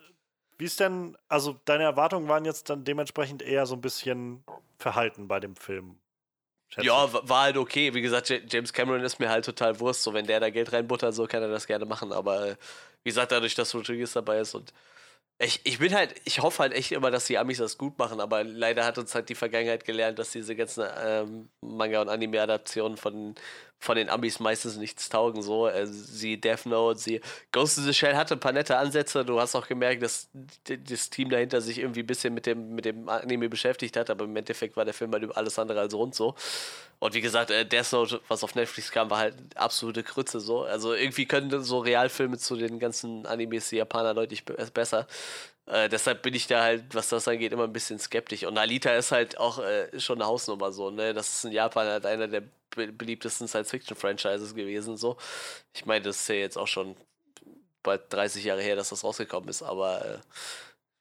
wie 0.59 0.65
ist 0.65 0.81
denn, 0.81 1.19
also 1.29 1.61
deine 1.67 1.85
Erwartungen 1.85 2.29
waren 2.29 2.47
jetzt 2.47 2.71
dann 2.71 2.85
dementsprechend 2.85 3.43
eher 3.43 3.67
so 3.67 3.75
ein 3.75 3.83
bisschen 3.83 4.43
verhalten 4.79 5.29
bei 5.29 5.39
dem 5.39 5.55
Film. 5.55 5.99
Schätze 6.69 6.87
Ja, 6.87 7.13
war 7.29 7.43
halt 7.45 7.57
okay. 7.57 7.95
Wie 7.95 8.03
gesagt, 8.03 8.29
Ja- 8.29 8.39
James 8.49 8.73
Cameron 8.73 9.03
ist 9.03 9.19
mir 9.19 9.29
halt 9.29 9.45
total 9.45 9.79
Wurst. 9.81 10.03
So, 10.03 10.15
wenn 10.15 10.27
der 10.27 10.41
da 10.41 10.51
Geld 10.51 10.73
reinbuttert, 10.73 11.15
so 11.15 11.27
kann 11.27 11.43
er 11.43 11.49
das 11.49 11.67
gerne 11.67 11.85
machen. 11.87 12.13
Aber 12.13 12.51
äh, 12.51 12.57
wie 13.05 13.11
gesagt, 13.11 13.33
dadurch, 13.33 13.55
dass 13.55 13.75
Rodriguez 13.75 14.13
dabei 14.13 14.39
ist 14.41 14.55
und 14.55 14.73
ich, 15.39 15.61
ich 15.65 15.79
bin 15.81 15.95
halt, 15.95 16.15
ich 16.25 16.41
hoffe 16.41 16.63
halt 16.63 16.73
echt 16.73 16.93
immer, 16.93 17.11
dass 17.11 17.27
die 17.27 17.37
Amis 17.37 17.59
das 17.59 17.77
gut 17.77 17.99
machen, 17.99 18.21
aber 18.21 18.43
leider 18.43 18.87
hat 18.87 18.97
uns 18.97 19.15
halt 19.15 19.29
die 19.29 19.35
Vergangenheit 19.35 19.85
gelernt, 19.85 20.19
dass 20.19 20.31
diese 20.31 20.57
ganzen 20.57 20.87
ähm, 21.05 21.51
Manga- 21.61 22.01
und 22.01 22.09
Anime-Adaptionen 22.09 22.97
von, 22.97 23.35
von 23.79 23.97
den 23.97 24.09
Amis 24.09 24.41
meistens 24.41 24.77
nichts 24.77 25.09
taugen. 25.09 25.43
So, 25.43 25.69
äh, 25.69 25.87
sie 25.87 26.41
Death 26.41 26.67
Note, 26.67 26.99
sie 26.99 27.21
Ghost 27.53 27.79
in 27.79 27.85
the 27.85 27.95
Shell 27.95 28.17
hatte 28.17 28.35
ein 28.35 28.41
paar 28.41 28.53
nette 28.53 28.77
Ansätze. 28.77 29.25
Du 29.25 29.41
hast 29.41 29.55
auch 29.55 29.67
gemerkt, 29.67 30.03
dass 30.03 30.29
das 30.65 31.11
Team 31.11 31.31
dahinter 31.31 31.61
sich 31.61 31.79
irgendwie 31.79 32.01
ein 32.01 32.07
bisschen 32.07 32.35
mit 32.35 32.47
dem, 32.47 32.75
mit 32.75 32.85
dem 32.85 33.09
Anime 33.09 33.49
beschäftigt 33.49 33.97
hat, 33.97 34.11
aber 34.11 34.25
im 34.25 34.37
Endeffekt 34.37 34.77
war 34.77 34.85
der 34.85 34.95
Film 34.95 35.13
halt 35.13 35.37
alles 35.37 35.59
andere 35.59 35.81
als 35.81 35.95
rund 35.95 36.15
so. 36.15 36.35
Und 36.99 37.15
wie 37.15 37.21
gesagt, 37.21 37.51
äh, 37.51 37.67
Death 37.67 37.93
Note, 37.93 38.21
was 38.29 38.43
auf 38.43 38.55
Netflix 38.55 38.91
kam, 38.91 39.11
war 39.11 39.19
halt 39.19 39.35
absolute 39.55 40.03
Krütze 40.03 40.41
so. 40.41 40.63
Also 40.63 40.95
irgendwie 40.95 41.27
können 41.27 41.63
so 41.63 41.79
Realfilme 41.79 42.39
zu 42.39 42.57
den 42.57 42.79
ganzen 42.79 43.27
Animes 43.27 43.69
die 43.69 43.77
Japaner 43.77 44.15
deutlich 44.15 44.45
be 44.45 44.55
besser. 44.73 45.07
Äh, 45.67 45.89
deshalb 45.89 46.23
bin 46.23 46.33
ich 46.35 46.47
da 46.47 46.63
halt, 46.63 46.95
was 46.95 47.09
das 47.09 47.27
angeht, 47.29 47.53
immer 47.53 47.65
ein 47.65 47.73
bisschen 47.73 47.99
skeptisch. 47.99 48.45
Und 48.45 48.57
Alita 48.57 48.95
ist 48.95 49.13
halt 49.13 49.39
auch 49.39 49.59
äh, 49.59 49.99
schon 49.99 50.19
eine 50.21 50.27
Hausnummer 50.27 50.73
so, 50.73 50.91
ne? 50.91 51.13
Das 51.13 51.35
ist 51.35 51.45
in 51.45 51.53
Japan 51.53 51.87
halt 51.87 52.07
einer 52.07 52.29
der 52.29 52.45
beliebtesten 52.71 53.49
Science-Fiction-Franchises 53.49 54.55
gewesen. 54.55 54.97
So. 54.97 55.17
Ich 55.75 55.87
meine, 55.87 56.05
das 56.05 56.21
ist 56.21 56.29
ja 56.29 56.35
jetzt 56.37 56.59
auch 56.59 56.69
schon 56.69 56.97
bald 57.83 58.13
30 58.13 58.45
Jahre 58.45 58.63
her, 58.63 58.77
dass 58.77 58.91
das 58.91 59.05
rausgekommen 59.05 59.49
ist, 59.49 59.63
aber 59.63 60.05
äh, 60.05 60.19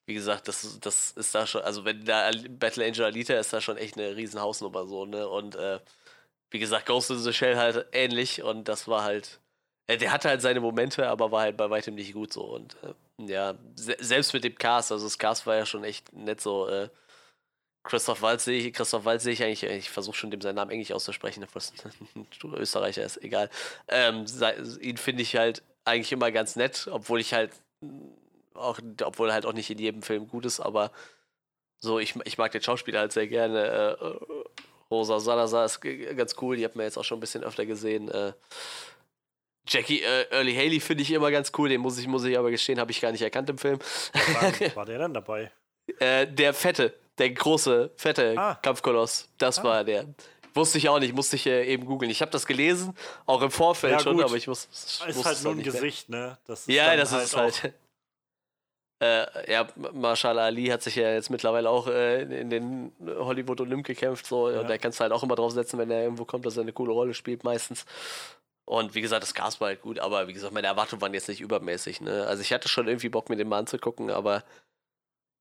wie 0.06 0.14
gesagt, 0.14 0.48
das, 0.48 0.80
das 0.80 1.12
ist 1.12 1.34
da 1.34 1.48
schon, 1.48 1.62
also 1.64 1.84
wenn 1.84 2.06
da 2.06 2.32
Battle 2.50 2.86
Angel 2.86 3.06
Alita 3.06 3.34
ist 3.34 3.52
da 3.54 3.60
schon 3.60 3.78
echt 3.78 3.98
eine 3.98 4.16
riesen 4.16 4.40
Hausnummer 4.40 4.86
so, 4.86 5.06
ne? 5.06 5.28
Und 5.28 5.56
äh, 5.56 5.80
wie 6.52 6.60
gesagt, 6.60 6.86
Ghost 6.86 7.10
in 7.10 7.18
the 7.18 7.34
Shell 7.34 7.58
halt 7.58 7.88
ähnlich 7.92 8.44
und 8.44 8.68
das 8.68 8.88
war 8.88 9.04
halt, 9.04 9.40
äh, 9.88 9.98
der 9.98 10.12
hatte 10.12 10.30
halt 10.30 10.42
seine 10.42 10.62
Momente, 10.62 11.10
aber 11.10 11.32
war 11.32 11.42
halt 11.42 11.58
bei 11.58 11.70
weitem 11.70 11.96
nicht 11.96 12.14
gut 12.14 12.32
so 12.32 12.44
und 12.44 12.78
äh, 12.84 12.94
ja, 13.32 13.56
se 13.76 13.96
selbst 14.00 14.34
mit 14.34 14.44
dem 14.44 14.56
Cast, 14.56 14.92
also 14.92 15.06
das 15.06 15.18
Cast 15.18 15.48
war 15.48 15.56
ja 15.56 15.66
schon 15.66 15.84
echt 15.84 16.14
nett 16.14 16.40
so, 16.40 16.68
äh, 16.68 16.90
Christoph 17.86 18.22
Waltz 18.24 18.46
sehe 18.46 18.60
ich, 18.60 18.74
Christoph 18.74 19.06
Waltz 19.06 19.24
sehe 19.24 19.34
ich 19.34 19.44
eigentlich, 19.44 19.64
ich 19.64 19.90
versuche 19.90 20.16
schon 20.16 20.32
dem 20.32 20.42
seinen 20.42 20.56
Namen 20.56 20.72
Englisch 20.72 20.92
auszusprechen, 20.92 21.44
obwohl 21.44 21.60
es 21.60 21.72
ein 22.44 22.54
Österreicher 22.56 23.04
ist, 23.04 23.24
egal. 23.24 23.50
Ähm, 23.88 24.26
ihn 24.82 24.98
finde 24.98 25.22
ich 25.22 25.36
halt 25.36 25.62
eigentlich 25.86 26.12
immer 26.12 26.32
ganz 26.32 26.56
nett, 26.56 26.90
obwohl 26.92 27.22
ich 27.22 27.34
halt 27.34 27.52
auch, 28.56 28.80
obwohl 29.04 29.32
halt 29.32 29.46
auch 29.46 29.54
nicht 29.54 29.70
in 29.70 29.78
jedem 29.78 30.02
Film 30.02 30.28
gut 30.28 30.46
ist, 30.46 30.60
aber 30.60 30.92
so, 31.78 32.00
ich, 32.00 32.16
ich 32.26 32.38
mag 32.38 32.52
den 32.52 32.64
Schauspieler 32.64 33.00
halt 33.02 33.12
sehr 33.12 33.28
gerne. 33.28 33.98
Äh, 34.02 34.36
Rosa 34.90 35.20
Salazar 35.20 35.66
ist 35.66 35.82
ganz 35.82 36.36
cool, 36.42 36.58
die 36.58 36.66
hat 36.66 36.76
man 36.76 36.86
jetzt 36.86 36.98
auch 36.98 37.04
schon 37.04 37.18
ein 37.18 37.22
bisschen 37.22 37.44
öfter 37.44 37.66
gesehen. 37.66 38.10
Äh, 38.10 38.34
Jackie 39.68 40.02
äh, 40.02 40.28
Early 40.32 40.56
Haley 40.56 40.80
finde 40.80 41.04
ich 41.04 41.12
immer 41.12 41.30
ganz 41.30 41.52
cool, 41.58 41.70
den 41.70 41.82
muss 41.82 42.00
ich, 42.00 42.08
muss 42.08 42.24
ich 42.24 42.38
aber 42.38 42.50
gestehen, 42.50 42.80
habe 42.80 42.92
ich 42.92 43.02
gar 43.02 43.12
nicht 43.12 43.22
erkannt 43.22 43.50
im 43.50 43.58
Film. 43.60 43.78
Wann 44.14 44.54
war 44.76 44.86
der 44.86 45.00
denn 45.00 45.14
dabei? 45.14 45.52
Äh, 46.00 46.28
der 46.28 46.54
fette, 46.54 46.94
der 47.18 47.30
große, 47.32 47.92
fette 47.96 48.36
Ah. 48.38 48.56
Kampfkoloss, 48.62 49.30
das 49.38 49.60
Ah. 49.60 49.64
war 49.64 49.84
der. 49.84 50.06
Wusste 50.54 50.78
ich 50.78 50.88
auch 50.88 51.00
nicht, 51.00 51.14
musste 51.14 51.36
ich 51.36 51.46
äh, 51.48 51.66
eben 51.66 51.86
googeln. 51.86 52.10
Ich 52.10 52.22
habe 52.22 52.32
das 52.32 52.46
gelesen, 52.46 52.94
auch 53.26 53.42
im 53.42 53.52
Vorfeld 53.52 53.94
Ja, 53.94 54.00
schon, 54.00 54.22
aber 54.24 54.36
ich 54.36 54.48
muss. 54.48 54.66
Ist 54.72 55.06
wusste 55.06 55.26
halt 55.26 55.36
es 55.38 55.44
nur 55.44 55.52
ein 55.54 55.58
nicht 55.58 55.66
mehr. 55.66 55.74
Gesicht, 55.74 56.10
ne? 56.10 56.38
Das 56.48 56.62
ist 56.62 56.70
Ja, 56.70 56.96
das 56.96 57.12
ist 57.12 57.24
es 57.24 57.36
auch- 57.36 57.40
halt. 57.40 57.74
Äh, 59.02 59.52
ja, 59.52 59.68
Marshall 59.92 60.40
Ali 60.40 60.68
hat 60.68 60.82
sich 60.82 60.96
ja 60.96 61.12
jetzt 61.12 61.30
mittlerweile 61.30 61.70
auch 61.70 61.88
äh, 61.88 62.22
in 62.22 62.50
den 62.50 62.94
Hollywood 63.06 63.60
Olymp 63.60 63.86
gekämpft, 63.86 64.26
so, 64.26 64.50
Ja. 64.50 64.62
und 64.62 64.70
da 64.70 64.78
kannst 64.78 65.00
du 65.00 65.02
halt 65.04 65.12
auch 65.12 65.22
immer 65.22 65.36
drauf 65.36 65.52
setzen, 65.52 65.78
wenn 65.78 65.92
er 65.92 66.04
irgendwo 66.04 66.24
kommt, 66.24 66.46
dass 66.46 66.56
er 66.56 66.62
eine 66.62 66.72
coole 66.72 66.94
Rolle 66.94 67.14
spielt, 67.14 67.44
meistens. 67.44 67.86
Und 68.64 68.96
wie 68.96 69.02
gesagt, 69.02 69.22
das 69.22 69.34
Cast 69.34 69.60
war 69.60 69.68
halt 69.68 69.82
gut, 69.82 70.00
aber 70.00 70.30
wie 70.30 70.34
gesagt, 70.34 70.54
meine 70.54 70.68
Erwartungen 70.68 71.02
waren 71.02 71.14
jetzt 71.14 71.28
nicht 71.28 71.42
übermäßig, 71.42 72.00
ne? 72.00 72.26
Also 72.26 72.42
ich 72.42 72.54
hatte 72.54 72.70
schon 72.70 72.88
irgendwie 72.88 73.10
Bock, 73.10 73.28
mir 73.30 73.36
den 73.36 73.50
mal 73.50 73.60
anzugucken, 73.60 74.10
aber 74.10 74.44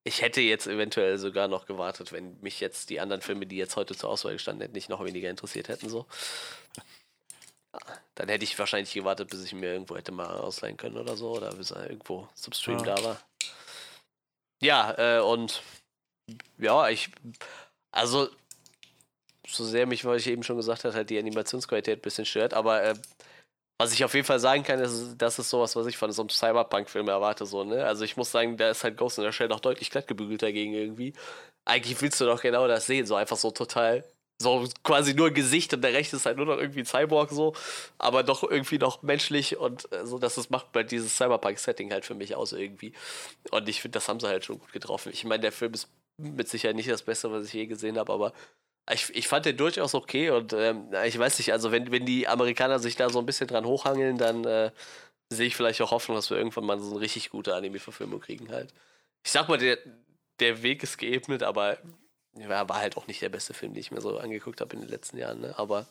ich 0.04 0.20
hätte 0.20 0.42
jetzt 0.42 0.66
eventuell 0.66 1.18
sogar 1.18 1.48
noch 1.48 1.66
gewartet, 1.66 2.12
wenn 2.12 2.38
mich 2.40 2.60
jetzt 2.60 2.90
die 2.90 3.00
anderen 3.00 3.22
Filme, 3.22 3.46
die 3.46 3.56
jetzt 3.56 3.76
heute 3.76 3.96
zur 3.96 4.10
Auswahl 4.10 4.34
gestanden 4.34 4.60
hätten, 4.62 4.74
nicht 4.74 4.90
noch 4.90 5.02
weniger 5.02 5.30
interessiert 5.30 5.68
hätten, 5.68 5.88
so. 5.88 6.06
Dann 8.14 8.28
hätte 8.28 8.44
ich 8.44 8.58
wahrscheinlich 8.58 8.92
gewartet, 8.92 9.30
bis 9.30 9.42
ich 9.44 9.54
mir 9.54 9.72
irgendwo 9.72 9.96
hätte 9.96 10.12
mal 10.12 10.36
ausleihen 10.36 10.76
können 10.76 10.98
oder 10.98 11.16
so, 11.16 11.32
oder 11.32 11.54
bis 11.54 11.70
er 11.72 11.88
irgendwo 11.90 12.28
zum 12.34 12.52
Stream 12.52 12.84
Ja. 12.84 12.94
da 12.94 13.04
war. 13.04 13.20
Ja, 14.62 15.18
äh, 15.18 15.20
und 15.20 15.62
ja, 16.58 16.88
ich, 16.90 17.08
also, 17.90 18.28
so 19.46 19.64
sehr 19.64 19.86
mich, 19.86 20.04
was 20.04 20.22
ich 20.22 20.28
eben 20.28 20.42
schon 20.42 20.56
gesagt 20.56 20.84
habe, 20.84 20.94
halt 20.94 21.10
die 21.10 21.18
Animationsqualität 21.18 21.98
ein 21.98 22.02
bisschen 22.02 22.24
stört, 22.26 22.54
aber 22.54 22.82
äh, 22.82 22.94
was 23.78 23.92
ich 23.92 24.04
auf 24.04 24.14
jeden 24.14 24.26
Fall 24.26 24.38
sagen 24.38 24.62
kann, 24.62 24.78
ist, 24.78 25.16
das 25.18 25.38
ist 25.38 25.50
sowas, 25.50 25.74
was 25.74 25.86
ich 25.86 25.96
von 25.96 26.12
so 26.12 26.22
einem 26.22 26.28
Cyberpunk-Film 26.28 27.08
erwarte, 27.08 27.44
so, 27.44 27.64
ne? 27.64 27.84
Also 27.84 28.04
ich 28.04 28.16
muss 28.16 28.30
sagen, 28.30 28.56
da 28.56 28.70
ist 28.70 28.84
halt 28.84 28.96
Ghost 28.96 29.18
in 29.18 29.24
der 29.24 29.32
Shell 29.32 29.48
noch 29.48 29.60
deutlich 29.60 29.90
glattgebügelt 29.90 30.42
dagegen 30.42 30.72
irgendwie. 30.72 31.12
Eigentlich 31.64 32.00
willst 32.00 32.20
du 32.20 32.24
doch 32.26 32.40
genau 32.40 32.68
das 32.68 32.86
sehen, 32.86 33.06
so 33.06 33.16
einfach 33.16 33.36
so 33.36 33.50
total, 33.50 34.04
so 34.40 34.68
quasi 34.84 35.14
nur 35.14 35.30
Gesicht 35.30 35.74
und 35.74 35.82
der 35.82 35.92
rechte 35.92 36.16
ist 36.16 36.26
halt 36.26 36.36
nur 36.36 36.46
noch 36.46 36.58
irgendwie 36.58 36.84
Cyborg 36.84 37.30
so, 37.30 37.54
aber 37.98 38.22
doch 38.22 38.44
irgendwie 38.44 38.78
noch 38.78 39.02
menschlich 39.02 39.56
und 39.56 39.90
äh, 39.92 40.06
so, 40.06 40.18
dass 40.18 40.36
es 40.36 40.50
macht 40.50 40.72
bei 40.72 40.84
dieses 40.84 41.16
Cyberpunk-Setting 41.16 41.92
halt 41.92 42.04
für 42.04 42.14
mich 42.14 42.36
aus 42.36 42.52
irgendwie. 42.52 42.92
Und 43.50 43.68
ich 43.68 43.82
finde, 43.82 43.96
das 43.96 44.08
haben 44.08 44.20
sie 44.20 44.28
halt 44.28 44.44
schon 44.44 44.60
gut 44.60 44.72
getroffen. 44.72 45.10
Ich 45.12 45.24
meine, 45.24 45.40
der 45.42 45.52
Film 45.52 45.74
ist 45.74 45.88
mit 46.18 46.48
Sicherheit 46.48 46.76
nicht 46.76 46.90
das 46.90 47.02
Beste, 47.02 47.32
was 47.32 47.46
ich 47.46 47.52
je 47.54 47.66
gesehen 47.66 47.98
habe, 47.98 48.12
aber 48.12 48.32
ich, 48.92 49.14
ich 49.14 49.28
fand 49.28 49.46
den 49.46 49.56
durchaus 49.56 49.94
okay 49.94 50.30
und 50.30 50.52
ähm, 50.52 50.92
ich 51.04 51.18
weiß 51.18 51.38
nicht, 51.38 51.52
also 51.52 51.72
wenn, 51.72 51.90
wenn 51.90 52.04
die 52.04 52.28
Amerikaner 52.28 52.78
sich 52.78 52.96
da 52.96 53.08
so 53.08 53.18
ein 53.18 53.26
bisschen 53.26 53.46
dran 53.46 53.64
hochhangeln, 53.64 54.18
dann 54.18 54.44
äh, 54.44 54.70
sehe 55.32 55.46
ich 55.46 55.56
vielleicht 55.56 55.80
auch 55.80 55.90
Hoffnung, 55.90 56.16
dass 56.16 56.30
wir 56.30 56.36
irgendwann 56.36 56.66
mal 56.66 56.78
so 56.78 56.90
eine 56.90 57.00
richtig 57.00 57.30
gute 57.30 57.54
Anime-Verfilmung 57.54 58.20
kriegen 58.20 58.50
halt. 58.50 58.72
Ich 59.24 59.32
sag 59.32 59.48
mal, 59.48 59.58
der, 59.58 59.78
der 60.40 60.62
Weg 60.62 60.82
ist 60.82 60.98
geebnet, 60.98 61.42
aber 61.42 61.78
ja, 62.36 62.68
war 62.68 62.78
halt 62.78 62.96
auch 62.96 63.06
nicht 63.06 63.22
der 63.22 63.28
beste 63.30 63.54
Film, 63.54 63.72
den 63.72 63.80
ich 63.80 63.90
mir 63.90 64.00
so 64.00 64.18
angeguckt 64.18 64.60
habe 64.60 64.74
in 64.74 64.80
den 64.82 64.90
letzten 64.90 65.16
Jahren, 65.16 65.40
ne? 65.40 65.54
aber 65.58 65.86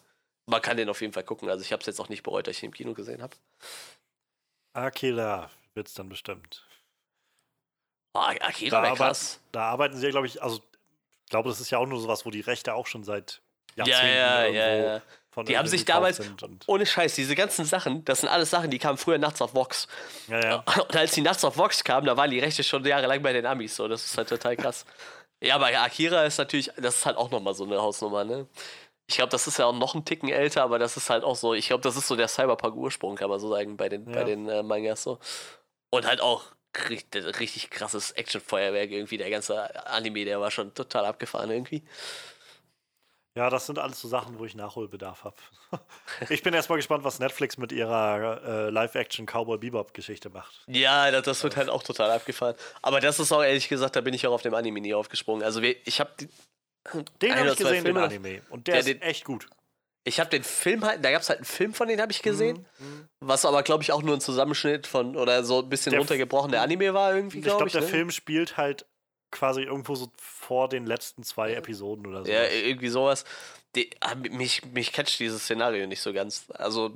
man 0.45 0.61
kann 0.61 0.77
den 0.77 0.89
auf 0.89 1.01
jeden 1.01 1.13
Fall 1.13 1.23
gucken. 1.23 1.49
Also 1.49 1.63
ich 1.63 1.71
habe 1.71 1.79
es 1.79 1.87
jetzt 1.87 1.99
auch 1.99 2.09
nicht 2.09 2.23
bereut, 2.23 2.47
dass 2.47 2.57
ich 2.57 2.63
ihn 2.63 2.67
im 2.67 2.73
Kino 2.73 2.93
gesehen 2.93 3.21
habe. 3.21 3.35
Akira 4.73 5.49
wird's 5.73 5.93
dann 5.93 6.09
bestimmt. 6.09 6.65
Oh, 8.15 8.19
Akira 8.19 8.79
arbeit- 8.79 8.97
krass. 8.97 9.39
Da 9.51 9.69
arbeiten 9.71 9.97
sie 9.97 10.05
ja, 10.05 10.11
glaube 10.11 10.27
ich, 10.27 10.43
also 10.43 10.61
ich 11.25 11.29
glaube, 11.29 11.49
das 11.49 11.59
ist 11.61 11.69
ja 11.71 11.77
auch 11.79 11.85
nur 11.87 11.99
sowas, 11.99 12.25
wo 12.25 12.29
die 12.31 12.41
Rechte 12.41 12.73
auch 12.73 12.87
schon 12.87 13.03
seit 13.03 13.41
Ja, 13.75 13.85
Jahrzehnten 13.85 14.15
ja, 14.17 14.41
irgendwo 14.43 14.59
ja, 14.59 14.93
ja. 14.95 15.01
von 15.31 15.45
Die 15.45 15.57
haben 15.57 15.67
sich 15.67 15.83
damals- 15.85 16.21
Ohne 16.67 16.85
Scheiß, 16.85 17.15
diese 17.15 17.35
ganzen 17.35 17.65
Sachen, 17.65 18.05
das 18.05 18.21
sind 18.21 18.29
alles 18.29 18.49
Sachen, 18.51 18.69
die 18.69 18.77
kamen 18.79 18.97
früher 18.97 19.17
nachts 19.17 19.41
auf 19.41 19.55
Vox. 19.55 19.87
ja, 20.27 20.39
ja. 20.41 20.55
Und 20.77 20.95
als 20.95 21.11
die 21.11 21.21
nachts 21.21 21.43
auf 21.43 21.57
Vox 21.57 21.83
kamen, 21.83 22.05
da 22.05 22.15
waren 22.17 22.29
die 22.29 22.39
Rechte 22.39 22.63
schon 22.63 22.85
jahrelang 22.85 23.21
bei 23.23 23.33
den 23.33 23.45
Amis. 23.45 23.75
So, 23.75 23.87
das 23.87 24.05
ist 24.05 24.17
halt 24.17 24.29
total 24.29 24.55
krass. 24.57 24.85
ja, 25.41 25.55
aber 25.55 25.67
Akira 25.67 26.23
ist 26.25 26.37
natürlich, 26.37 26.69
das 26.77 26.97
ist 26.97 27.05
halt 27.05 27.17
auch 27.17 27.31
nochmal 27.31 27.55
so 27.55 27.63
eine 27.65 27.81
Hausnummer, 27.81 28.23
ne? 28.23 28.47
Ich 29.07 29.15
glaube, 29.17 29.31
das 29.31 29.47
ist 29.47 29.59
ja 29.59 29.65
auch 29.65 29.73
noch 29.75 29.95
ein 29.95 30.05
Ticken 30.05 30.29
älter, 30.29 30.63
aber 30.63 30.79
das 30.79 30.95
ist 30.95 31.09
halt 31.09 31.23
auch 31.25 31.35
so, 31.35 31.53
ich 31.53 31.67
glaube, 31.67 31.81
das 31.83 31.97
ist 31.97 32.07
so 32.07 32.15
der 32.15 32.29
Cyberpunk-Ursprung, 32.29 33.15
kann 33.17 33.29
man 33.29 33.39
so 33.39 33.49
sagen, 33.49 33.75
bei 33.75 33.89
den, 33.89 34.05
bei 34.05 34.19
Ja. 34.19 34.23
den 34.23 34.47
äh, 34.47 34.63
Mangas 34.63 35.03
so. 35.03 35.19
Und 35.89 36.05
halt 36.07 36.21
auch 36.21 36.43
richtig, 36.89 37.39
richtig 37.39 37.69
krasses 37.69 38.11
Actionfeuerwerk 38.11 38.91
irgendwie. 38.91 39.17
Der 39.17 39.29
ganze 39.29 39.85
Anime, 39.87 40.25
der 40.25 40.39
war 40.39 40.51
schon 40.51 40.73
total 40.73 41.05
abgefahren 41.05 41.51
irgendwie. 41.51 41.83
Ja, 43.35 43.49
das 43.49 43.65
sind 43.65 43.79
alles 43.79 43.99
so 43.99 44.07
Sachen, 44.07 44.37
wo 44.37 44.45
ich 44.45 44.53
Nachholbedarf 44.53 45.23
habe. 45.23 45.35
ich 46.29 46.43
bin 46.43 46.53
erstmal 46.53 46.77
gespannt, 46.77 47.03
was 47.03 47.17
Netflix 47.17 47.57
mit 47.57 47.71
ihrer 47.71 48.43
äh, 48.43 48.69
Live-Action 48.69 49.25
Cowboy 49.25 49.57
Bebop-Geschichte 49.57 50.29
macht. 50.29 50.53
Ja, 50.67 51.09
das, 51.09 51.23
das 51.23 51.43
wird 51.43 51.57
halt 51.57 51.69
auch 51.69 51.81
total 51.81 52.11
abgefahren. 52.11 52.55
Aber 52.83 52.99
das 52.99 53.19
ist 53.19 53.31
auch 53.31 53.41
ehrlich 53.41 53.69
gesagt, 53.69 53.95
da 53.95 54.01
bin 54.01 54.13
ich 54.13 54.27
auch 54.27 54.33
auf 54.33 54.43
dem 54.43 54.53
Anime 54.53 54.81
nie 54.81 54.93
aufgesprungen. 54.93 55.43
Also 55.43 55.63
wir, 55.63 55.75
ich 55.87 55.99
habe 55.99 56.11
Den 57.23 57.35
habe 57.35 57.47
ich 57.49 57.55
gesehen, 57.57 57.73
den 57.73 57.83
Filme. 57.85 58.03
Anime. 58.03 58.41
Und 58.51 58.67
der 58.67 58.75
Ja, 58.75 58.79
ist 58.81 58.87
den- 58.87 59.01
echt 59.01 59.25
gut. 59.25 59.47
Ich 60.05 60.19
habe 60.19 60.29
den 60.29 60.43
Film 60.43 60.83
halt, 60.83 61.03
da 61.03 61.11
gab 61.11 61.21
es 61.21 61.29
halt 61.29 61.39
einen 61.39 61.45
Film 61.45 61.73
von 61.73 61.87
denen, 61.87 62.01
habe 62.01 62.11
ich 62.11 62.21
gesehen. 62.21 62.65
Was 63.21 63.45
aber, 63.45 63.63
glaube 63.63 63.83
ich, 63.83 63.91
auch 63.93 64.01
nur 64.01 64.15
ein 64.15 64.21
Zusammenschnitt 64.21 64.85
von 64.85 65.15
oder 65.15 65.43
so 65.45 65.59
ein 65.59 65.69
bisschen 65.69 65.91
Der- 65.91 65.99
runtergebrochen 65.99 66.51
der 66.51 66.61
Anime 66.61 66.93
war 66.93 67.15
irgendwie, 67.15 67.37
Ich 67.37 67.43
glaube, 67.43 67.57
glaube 67.59 67.67
ich. 67.69 67.73
der 67.73 67.81
ne? 67.83 67.87
Film 67.87 68.11
spielt 68.11 68.57
halt 68.57 68.85
quasi 69.31 69.61
irgendwo 69.61 69.95
so 69.95 70.11
vor 70.17 70.67
den 70.67 70.85
letzten 70.85 71.23
zwei 71.23 71.53
Episoden 71.53 72.05
oder 72.05 72.25
so. 72.25 72.31
Ja, 72.31 72.43
irgendwie 72.45 72.89
sowas. 72.89 73.23
Die, 73.75 73.89
ah, 74.01 74.13
mich, 74.15 74.63
mich 74.65 74.91
catcht 74.91 75.19
dieses 75.19 75.43
Szenario 75.43 75.87
nicht 75.87 76.01
so 76.01 76.11
ganz. 76.13 76.45
Also, 76.53 76.91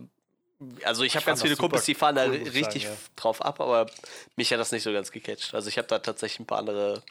also 0.84 1.04
ich 1.04 1.16
habe 1.16 1.26
ganz 1.26 1.42
viele 1.42 1.56
Kumpels, 1.56 1.86
die 1.86 1.96
fahren 1.96 2.16
da 2.16 2.28
cool, 2.28 2.36
ich 2.36 2.54
richtig 2.54 2.86
sagen, 2.88 2.98
drauf 3.16 3.42
ab, 3.42 3.62
aber 3.62 3.88
mich 4.36 4.52
hat 4.52 4.60
das 4.60 4.72
nicht 4.72 4.84
so 4.84 4.92
ganz 4.92 5.12
gecatcht. 5.12 5.54
Also 5.56 5.70
ich 5.70 5.78
habe 5.78 5.88
da 5.88 6.00
tatsächlich 6.00 6.42
ein 6.42 6.46
paar 6.46 6.60
andere 6.60 7.02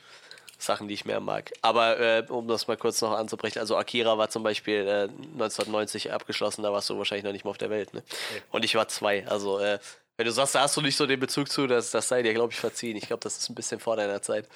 Sachen, 0.58 0.88
die 0.88 0.94
ich 0.94 1.04
mehr 1.04 1.20
mag. 1.20 1.52
Aber 1.62 1.98
äh, 2.00 2.24
um 2.28 2.48
das 2.48 2.66
mal 2.68 2.76
kurz 2.76 3.00
noch 3.02 3.12
anzubrechen, 3.12 3.60
also 3.60 3.76
Akira 3.76 4.16
war 4.18 4.30
zum 4.30 4.42
Beispiel 4.42 4.86
äh, 4.86 5.02
1990 5.34 6.12
abgeschlossen, 6.12 6.62
da 6.62 6.72
warst 6.72 6.88
du 6.90 6.96
wahrscheinlich 6.98 7.24
noch 7.24 7.32
nicht 7.32 7.44
mal 7.44 7.50
auf 7.50 7.58
der 7.58 7.70
Welt. 7.70 7.92
Ne? 7.94 8.02
Und 8.50 8.64
ich 8.64 8.74
war 8.74 8.88
zwei. 8.88 9.26
Also 9.28 9.58
äh, 9.58 9.78
wenn 10.16 10.26
du 10.26 10.32
sagst, 10.32 10.54
da 10.54 10.60
hast 10.62 10.76
du 10.76 10.80
nicht 10.80 10.96
so 10.96 11.06
den 11.06 11.20
Bezug 11.20 11.50
zu, 11.50 11.66
das, 11.66 11.90
das 11.90 12.08
sei 12.08 12.22
dir, 12.22 12.32
glaube 12.32 12.52
ich, 12.52 12.58
verziehen. 12.58 12.96
Ich 12.96 13.06
glaube, 13.06 13.20
das 13.22 13.36
ist 13.36 13.48
ein 13.50 13.54
bisschen 13.54 13.80
vor 13.80 13.96
deiner 13.96 14.22
Zeit. 14.22 14.48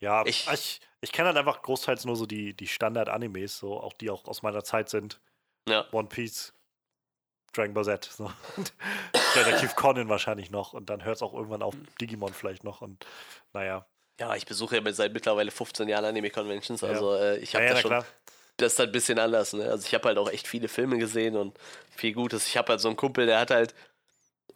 Ja, 0.00 0.24
Ich- 0.26 0.46
ich, 0.48 0.52
ich, 0.52 0.80
ich 1.00 1.12
kenne 1.12 1.28
halt 1.28 1.36
einfach 1.38 1.62
großteils 1.62 2.04
nur 2.04 2.16
so 2.16 2.26
die, 2.26 2.54
die 2.54 2.66
Standard-Animes, 2.66 3.58
so 3.58 3.78
auch 3.80 3.92
die 3.92 4.10
auch 4.10 4.24
aus 4.24 4.42
meiner 4.42 4.64
Zeit 4.64 4.88
sind. 4.88 5.20
Ja. 5.68 5.84
One 5.92 6.08
Piece, 6.08 6.52
Dragon 7.52 7.72
Ball 7.74 7.84
Z. 7.84 8.04
So. 8.04 8.32
Und 8.56 8.72
Detektiv 9.36 9.76
Conan 9.76 10.08
wahrscheinlich 10.08 10.50
noch. 10.50 10.72
Und 10.72 10.90
dann 10.90 11.04
hört 11.04 11.16
es 11.16 11.22
auch 11.22 11.32
irgendwann 11.34 11.62
auf 11.62 11.74
Digimon 12.00 12.34
vielleicht 12.34 12.64
noch. 12.64 12.80
Und 12.82 13.06
naja. 13.52 13.86
Ja, 14.18 14.34
ich 14.34 14.46
besuche 14.46 14.76
ja 14.76 14.92
seit 14.92 15.12
mittlerweile 15.12 15.50
15 15.50 15.88
Jahren 15.88 16.04
Anime-Conventions, 16.06 16.80
Ja. 16.80 16.88
also 16.88 17.14
äh, 17.14 17.38
ich 17.38 17.52
Ja, 17.52 17.60
habe 17.60 17.66
ja, 17.66 17.70
das 17.72 17.78
na 17.78 17.82
schon. 17.82 17.90
klar. 17.90 18.06
Das 18.58 18.72
ist 18.72 18.78
halt 18.78 18.88
ein 18.88 18.92
bisschen 18.92 19.18
anders, 19.18 19.52
ne? 19.52 19.64
Also 19.70 19.86
ich 19.86 19.92
habe 19.92 20.08
halt 20.08 20.16
auch 20.16 20.30
echt 20.30 20.48
viele 20.48 20.68
Filme 20.68 20.96
gesehen 20.96 21.36
und 21.36 21.58
viel 21.94 22.14
Gutes. 22.14 22.46
Ich 22.46 22.56
habe 22.56 22.70
halt 22.70 22.80
so 22.80 22.88
einen 22.88 22.96
Kumpel, 22.96 23.26
der 23.26 23.38
hat 23.38 23.50
halt 23.50 23.74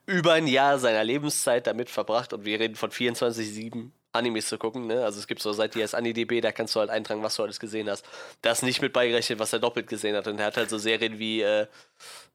über 0.06 0.32
ein 0.32 0.46
Jahr 0.46 0.78
seiner 0.78 1.04
Lebenszeit 1.04 1.66
damit 1.66 1.90
verbracht 1.90 2.32
und 2.32 2.46
wir 2.46 2.58
reden 2.58 2.76
von 2.76 2.90
24-7 2.90 3.92
Animes 4.12 4.48
zu 4.48 4.56
gucken, 4.58 4.86
ne? 4.86 5.04
Also 5.04 5.20
es 5.20 5.26
gibt 5.26 5.42
so 5.42 5.52
Seite, 5.52 5.78
die 5.78 5.82
heißt 5.84 5.94
AniDB, 5.94 6.40
da 6.40 6.50
kannst 6.50 6.74
du 6.74 6.80
halt 6.80 6.88
eintragen, 6.90 7.22
was 7.22 7.36
du 7.36 7.42
alles 7.42 7.60
gesehen 7.60 7.90
hast. 7.90 8.04
Da 8.42 8.52
ist 8.52 8.62
nicht 8.62 8.80
mit 8.80 8.92
beigerechnet, 8.94 9.38
was 9.38 9.52
er 9.52 9.58
doppelt 9.60 9.86
gesehen 9.86 10.16
hat. 10.16 10.26
Und 10.26 10.38
er 10.40 10.46
hat 10.46 10.56
halt 10.56 10.70
so 10.70 10.78
Serien 10.78 11.18
wie, 11.18 11.42
äh, 11.42 11.62
äh, 11.62 11.66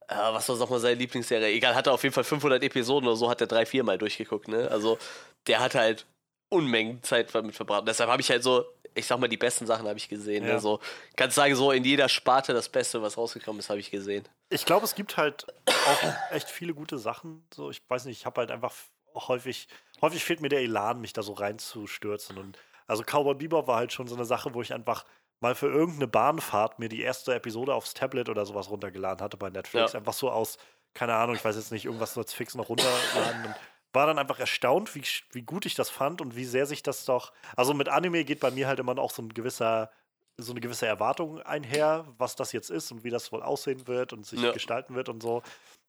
was 0.08 0.48
war 0.48 0.56
nochmal 0.58 0.80
seine 0.80 0.96
Lieblingsserie? 0.96 1.48
Egal, 1.52 1.76
hat 1.76 1.88
er 1.88 1.94
auf 1.94 2.04
jeden 2.04 2.14
Fall 2.14 2.24
500 2.24 2.64
Episoden 2.64 3.08
oder 3.08 3.18
so, 3.18 3.30
hat 3.30 3.42
er 3.42 3.48
drei, 3.48 3.66
vier 3.66 3.84
Mal 3.84 3.98
durchgeguckt, 3.98 4.48
ne? 4.48 4.70
Also 4.72 5.00
der 5.48 5.60
hat 5.60 5.76
halt 5.76 6.06
Unmengen 6.50 7.02
Zeit 7.04 7.34
damit 7.34 7.56
verbracht. 7.56 7.88
Deshalb 7.88 8.10
habe 8.10 8.22
ich 8.22 8.30
halt 8.30 8.44
so, 8.44 8.66
ich 8.94 9.06
sag 9.06 9.20
mal, 9.20 9.28
die 9.28 9.38
besten 9.38 9.66
Sachen 9.66 9.88
habe 9.88 9.98
ich 9.98 10.10
gesehen. 10.10 10.46
Ja. 10.46 10.54
Ne? 10.54 10.60
So, 10.60 10.80
kannst 11.16 11.36
sagen, 11.36 11.56
so 11.56 11.72
in 11.72 11.84
jeder 11.84 12.10
Sparte 12.10 12.54
das 12.54 12.70
Beste, 12.70 13.02
was 13.02 13.18
rausgekommen 13.18 13.60
ist, 13.60 13.70
habe 13.70 13.80
ich 13.80 13.92
gesehen. 13.92 14.28
Ich 14.50 14.66
glaube, 14.66 14.86
es 14.86 14.96
gibt 14.96 15.18
halt 15.18 15.46
auch 15.68 16.32
echt 16.32 16.50
viele 16.50 16.74
gute 16.74 16.98
Sachen. 16.98 17.46
So, 17.54 17.70
ich 17.70 17.82
weiß 17.88 18.06
nicht, 18.06 18.20
ich 18.20 18.26
habe 18.26 18.42
halt 18.42 18.52
einfach 18.52 18.74
häufig, 19.14 19.68
häufig 20.02 20.24
fehlt 20.24 20.42
mir 20.42 20.50
der 20.50 20.62
Elan, 20.62 21.02
mich 21.02 21.14
da 21.14 21.24
so 21.24 21.34
reinzustürzen. 21.34 22.38
Und 22.38 22.58
also 22.88 23.04
Cowboy 23.04 23.36
Bebop 23.36 23.68
war 23.68 23.78
halt 23.78 23.94
schon 23.94 24.08
so 24.08 24.16
eine 24.16 24.26
Sache, 24.26 24.54
wo 24.54 24.62
ich 24.62 24.74
einfach 24.74 25.06
mal 25.42 25.56
für 25.56 25.68
irgendeine 25.68 26.08
Bahnfahrt 26.08 26.80
mir 26.80 26.90
die 26.90 27.02
erste 27.02 27.34
Episode 27.34 27.74
aufs 27.74 27.94
Tablet 27.94 28.30
oder 28.30 28.46
sowas 28.46 28.70
runtergeladen 28.70 29.24
hatte 29.24 29.38
bei 29.38 29.50
Netflix. 29.50 29.94
Ja. 29.94 30.00
Einfach 30.00 30.14
so 30.14 30.30
aus, 30.32 30.58
keine 30.94 31.14
Ahnung, 31.16 31.36
ich 31.36 31.44
weiß 31.44 31.56
jetzt 31.56 31.72
nicht, 31.72 31.86
irgendwas 31.86 32.16
nur 32.16 32.26
fix 32.26 32.56
noch 32.56 32.70
runterladen. 32.70 33.46
Und 33.46 33.56
war 33.96 34.08
dann 34.08 34.20
einfach 34.20 34.40
erstaunt, 34.40 34.96
wie, 34.96 35.04
wie 35.32 35.42
gut 35.44 35.66
ich 35.66 35.76
das 35.76 35.90
fand 35.90 36.22
und 36.22 36.36
wie 36.36 36.46
sehr 36.46 36.66
sich 36.66 36.84
das 36.84 37.06
doch. 37.06 37.34
Also 37.56 37.74
mit 37.74 37.90
Anime 37.90 38.26
geht 38.26 38.40
bei 38.42 38.52
mir 38.52 38.68
halt 38.68 38.80
immer 38.80 38.98
auch 39.00 39.12
so 39.12 39.22
ein 39.22 39.30
gewisser, 39.30 39.92
so 40.38 40.52
eine 40.52 40.62
gewisse 40.62 40.86
Erwartung 40.88 41.42
einher, 41.42 42.06
was 42.18 42.36
das 42.36 42.52
jetzt 42.52 42.70
ist 42.70 42.92
und 42.92 43.04
wie 43.04 43.10
das 43.10 43.32
wohl 43.32 43.42
aussehen 43.44 43.88
wird 43.88 44.14
und 44.14 44.26
sich 44.26 44.42
Ja. 44.42 44.52
gestalten 44.52 44.96
wird 44.96 45.10
und 45.10 45.22
so. 45.24 45.42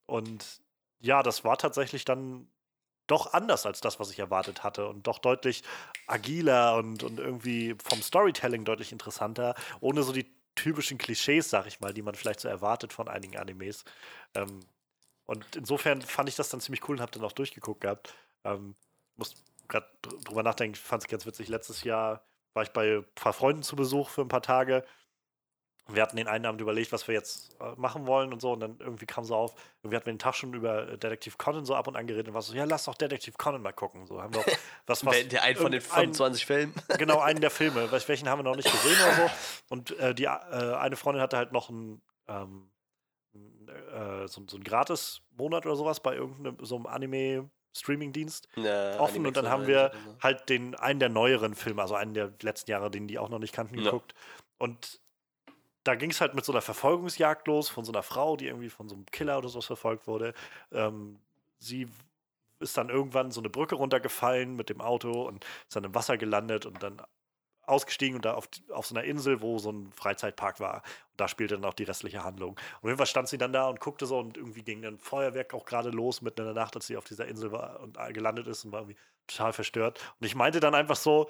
Und 0.07 0.61
ja, 1.01 1.23
das 1.23 1.45
war 1.45 1.59
tatsächlich 1.59 2.05
dann 2.05 2.49
doch 3.07 3.33
anders 3.33 3.67
als 3.67 3.81
das, 3.81 4.01
was 4.01 4.11
ich 4.11 4.19
erwartet 4.19 4.65
hatte 4.65 4.89
und 4.89 5.07
doch 5.07 5.19
deutlich 5.21 5.63
agiler 6.07 6.77
und, 6.77 7.03
und 7.05 7.21
irgendwie 7.21 7.77
vom 7.83 8.03
Storytelling 8.03 8.65
deutlich 8.65 8.93
interessanter, 8.93 9.55
ohne 9.81 10.03
so 10.03 10.13
die 10.13 10.35
typischen 10.57 10.99
Klischees, 10.99 11.51
sag 11.51 11.67
ich 11.67 11.81
mal, 11.81 11.95
die 11.95 12.03
man 12.03 12.15
vielleicht 12.15 12.41
so 12.41 12.49
erwartet 12.49 12.93
von 12.93 13.09
einigen 13.09 13.37
Animes. 13.37 13.85
Ähm, 14.35 14.61
und 15.27 15.57
insofern 15.57 16.03
fand 16.03 16.29
ich 16.29 16.37
das 16.37 16.49
dann 16.49 16.61
ziemlich 16.61 16.89
cool 16.89 16.97
und 16.97 17.03
habe 17.03 17.13
dann 17.13 17.25
auch 17.25 17.33
durchgeguckt 17.33 17.81
gehabt. 17.81 18.15
Ähm, 18.45 18.77
muss 19.17 19.35
gerade 19.69 19.87
dr 20.03 20.21
drüber 20.21 20.43
nachdenken, 20.43 20.77
fand 20.77 21.03
es 21.03 21.09
ganz 21.09 21.27
witzig. 21.27 21.49
Letztes 21.49 21.83
Jahr 21.85 22.25
war 22.55 22.63
ich 22.63 22.71
bei 22.71 22.99
ein 22.99 23.05
paar 23.15 23.33
Freunden 23.33 23.63
zu 23.63 23.77
Besuch 23.77 24.09
für 24.09 24.23
ein 24.23 24.29
paar 24.29 24.43
Tage. 24.43 24.85
Wir 25.89 26.03
hatten 26.03 26.17
den 26.17 26.27
einen 26.27 26.47
Abend 26.47 26.61
überlegt, 26.61 26.91
was 26.91 27.07
wir 27.07 27.15
jetzt 27.15 27.55
äh, 27.61 27.73
machen 27.77 28.07
wollen 28.07 28.33
und 28.33 28.41
so. 28.43 28.53
Und 28.53 28.59
dann 28.61 28.77
irgendwie 28.81 29.07
kam 29.07 29.25
so 29.25 29.37
auf, 29.37 29.55
irgendwie 29.83 29.95
hatten 29.97 30.07
wir 30.07 30.13
den 30.15 30.19
Tag 30.19 30.35
schon 30.35 30.53
über 30.53 30.89
äh, 30.89 30.99
Detektiv 30.99 31.39
Conan 31.39 31.65
so 31.65 31.77
ab 31.77 31.87
und 31.87 31.95
an 31.95 32.09
geredet 32.09 32.27
und 32.27 32.35
war 32.35 32.43
so, 32.43 32.55
ja, 32.55 32.65
lass 32.65 32.85
doch 32.87 32.95
Detektiv 32.97 33.39
Conan 33.39 33.63
mal 33.63 33.73
gucken. 33.73 34.05
So 34.07 34.21
haben 34.21 34.35
wir 34.35 34.41
auch 34.41 34.47
was, 34.87 35.07
was 35.07 35.29
der 35.29 35.43
einen 35.45 35.57
von 35.57 35.71
den 35.71 35.81
irgendein- 35.81 36.15
25 36.15 36.45
Filmen. 36.47 36.75
genau, 36.99 37.21
einen 37.21 37.41
der 37.41 37.51
Filme. 37.53 37.87
Wel- 37.89 38.09
Welchen 38.09 38.29
haben 38.29 38.41
wir 38.41 38.43
noch 38.43 38.57
nicht 38.57 38.71
gesehen 38.71 38.97
oder 39.01 39.15
so. 39.29 39.31
Und 39.69 39.97
äh, 40.01 40.13
die, 40.13 40.25
äh, 40.25 40.29
eine 40.29 40.97
Freundin 40.97 41.23
hatte 41.23 41.37
halt 41.37 41.53
noch 41.53 41.69
einen, 41.71 42.03
ähm, 42.27 42.69
äh, 43.69 44.29
so, 44.29 44.43
so 44.49 44.57
einen 44.57 44.65
Gratis-Monat 44.65 45.67
oder 45.67 45.77
sowas 45.77 46.01
bei 46.01 46.15
irgendeinem 46.15 46.57
so 46.65 46.77
einem 46.77 46.87
Anime-Streaming-Dienst 46.87 48.49
Ja, 48.57 48.99
offen. 49.01 49.17
Animex 49.17 49.27
Und 49.29 49.37
dann 49.37 49.51
haben 49.51 49.67
wir 49.67 49.93
halt 50.23 50.49
den, 50.49 50.75
einen 50.77 51.01
der 51.01 51.09
neueren 51.09 51.55
Filme, 51.55 51.83
also 51.83 51.95
einen 51.95 52.15
der 52.15 52.33
letzten 52.43 52.71
Jahre, 52.71 52.91
den 52.91 53.07
die 53.09 53.19
auch 53.19 53.29
noch 53.29 53.39
nicht 53.39 53.55
kannten, 53.55 53.79
Ja. 53.79 53.85
geguckt. 53.85 54.15
Und 54.59 55.01
da 55.85 55.95
ging 55.95 56.11
es 56.11 56.21
halt 56.21 56.35
mit 56.35 56.45
so 56.45 56.53
einer 56.53 56.63
Verfolgungsjagd 56.63 57.47
los 57.47 57.69
von 57.69 57.85
so 57.85 57.93
einer 57.93 58.03
Frau, 58.03 58.37
die 58.37 58.47
irgendwie 58.47 58.71
von 58.71 58.89
so 58.89 58.95
einem 58.95 59.07
Killer 59.07 59.39
oder 59.39 59.49
sowas 59.49 59.67
verfolgt 59.67 60.07
wurde. 60.07 60.35
Ähm, 60.73 61.19
sie 61.59 61.89
ist 62.59 62.77
dann 62.77 62.89
irgendwann 62.89 63.31
so 63.31 63.41
eine 63.41 63.51
Brücke 63.51 63.75
runtergefallen 63.75 64.57
mit 64.57 64.69
dem 64.69 64.81
Auto 64.81 65.23
und 65.23 65.45
ist 65.69 65.77
dann 65.77 65.85
im 65.85 65.95
Wasser 65.95 66.17
gelandet 66.17 66.67
und 66.67 66.83
dann 66.83 67.01
ausgestiegen 67.67 68.17
und 68.17 68.25
da 68.25 68.35
auf, 68.35 68.49
auf 68.71 68.87
so 68.87 68.95
einer 68.95 69.05
Insel, 69.05 69.41
wo 69.41 69.59
so 69.59 69.71
ein 69.71 69.93
Freizeitpark 69.93 70.61
war. 70.61 70.77
Und 70.77 71.21
da 71.21 71.29
spielte 71.29 71.55
dann 71.55 71.65
auch 71.65 71.75
die 71.75 71.85
restliche 71.85 72.25
Handlung. 72.25 72.51
Und 72.51 72.77
auf 72.77 72.85
jeden 72.85 72.97
Fall 72.97 73.07
stand 73.07 73.29
sie 73.29 73.39
dann 73.39 73.53
da 73.53 73.69
und 73.69 73.81
guckte 73.81 74.07
so 74.07 74.19
und 74.19 74.37
irgendwie 74.37 74.63
ging 74.63 74.83
dann 74.83 74.99
Feuerwerk 74.99 75.53
auch 75.55 75.65
gerade 75.65 75.91
los 75.91 76.23
mitten 76.23 76.41
in 76.41 76.47
der 76.47 76.55
Nacht, 76.55 76.77
als 76.77 76.87
sie 76.87 76.97
auf 76.97 77.05
dieser 77.05 77.27
Insel 77.27 77.53
war 77.53 77.81
und 77.81 77.99
gelandet 78.15 78.47
ist 78.47 78.65
und 78.65 78.73
war 78.73 78.81
irgendwie 78.81 78.99
total 79.27 79.53
verstört. 79.53 80.01
Und 80.21 80.27
ich 80.27 80.35
meinte 80.35 80.61
dann 80.61 80.75
einfach 80.75 80.97
so 80.97 81.29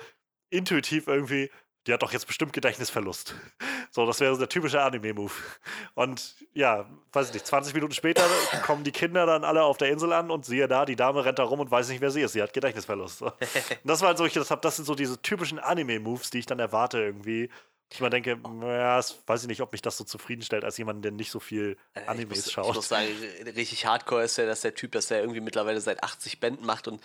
intuitiv 0.50 1.06
irgendwie, 1.06 1.50
die 1.86 1.92
hat 1.92 2.02
doch 2.02 2.12
jetzt 2.12 2.26
bestimmt 2.26 2.52
Gedächtnisverlust. 2.52 3.34
So, 3.90 4.06
das 4.06 4.20
wäre 4.20 4.32
so 4.34 4.38
der 4.38 4.48
typische 4.48 4.82
Anime-Move. 4.82 5.32
Und 5.94 6.34
ja, 6.54 6.86
weiß 7.12 7.28
ich 7.28 7.34
nicht, 7.34 7.46
20 7.46 7.74
Minuten 7.74 7.92
später 7.92 8.22
kommen 8.64 8.84
die 8.84 8.92
Kinder 8.92 9.26
dann 9.26 9.44
alle 9.44 9.62
auf 9.62 9.76
der 9.76 9.90
Insel 9.90 10.12
an 10.12 10.30
und 10.30 10.44
siehe 10.44 10.68
da, 10.68 10.84
die 10.84 10.96
Dame 10.96 11.24
rennt 11.24 11.38
da 11.38 11.44
rum 11.44 11.60
und 11.60 11.70
weiß 11.70 11.88
nicht, 11.88 12.00
wer 12.00 12.10
sie 12.10 12.20
ist. 12.20 12.32
Sie 12.32 12.42
hat 12.42 12.52
Gedächtnisverlust. 12.52 13.18
So. 13.18 13.26
Und 13.26 13.34
das 13.84 14.00
war 14.00 14.08
halt 14.08 14.18
so, 14.18 14.26
ich 14.26 14.32
das, 14.32 14.50
hab, 14.50 14.62
das 14.62 14.76
sind 14.76 14.84
so 14.84 14.94
diese 14.94 15.20
typischen 15.20 15.58
Anime-Moves, 15.58 16.30
die 16.30 16.38
ich 16.38 16.46
dann 16.46 16.58
erwarte 16.58 16.98
irgendwie. 16.98 17.50
Ich 17.92 18.00
mal 18.00 18.10
denke, 18.10 18.36
ja, 18.62 19.00
weiß 19.26 19.42
ich 19.42 19.48
nicht, 19.48 19.60
ob 19.60 19.70
mich 19.70 19.80
das 19.80 19.96
so 19.96 20.02
zufriedenstellt 20.02 20.64
als 20.64 20.76
jemand, 20.76 21.04
der 21.04 21.12
nicht 21.12 21.30
so 21.30 21.38
viel 21.38 21.76
Äh, 21.94 22.02
ich 22.02 22.08
Animes 22.08 22.38
muss, 22.44 22.52
schaut. 22.52 22.68
Ich 22.70 22.74
muss 22.74 22.88
sagen, 22.88 23.06
richtig 23.54 23.86
hardcore 23.86 24.24
ist 24.24 24.36
ja, 24.38 24.44
dass 24.46 24.62
der 24.62 24.74
Typ, 24.74 24.90
dass 24.92 25.06
der 25.06 25.20
irgendwie 25.20 25.40
mittlerweile 25.40 25.80
seit 25.80 26.02
80 26.02 26.40
Bänden 26.40 26.66
macht 26.66 26.88
und 26.88 27.00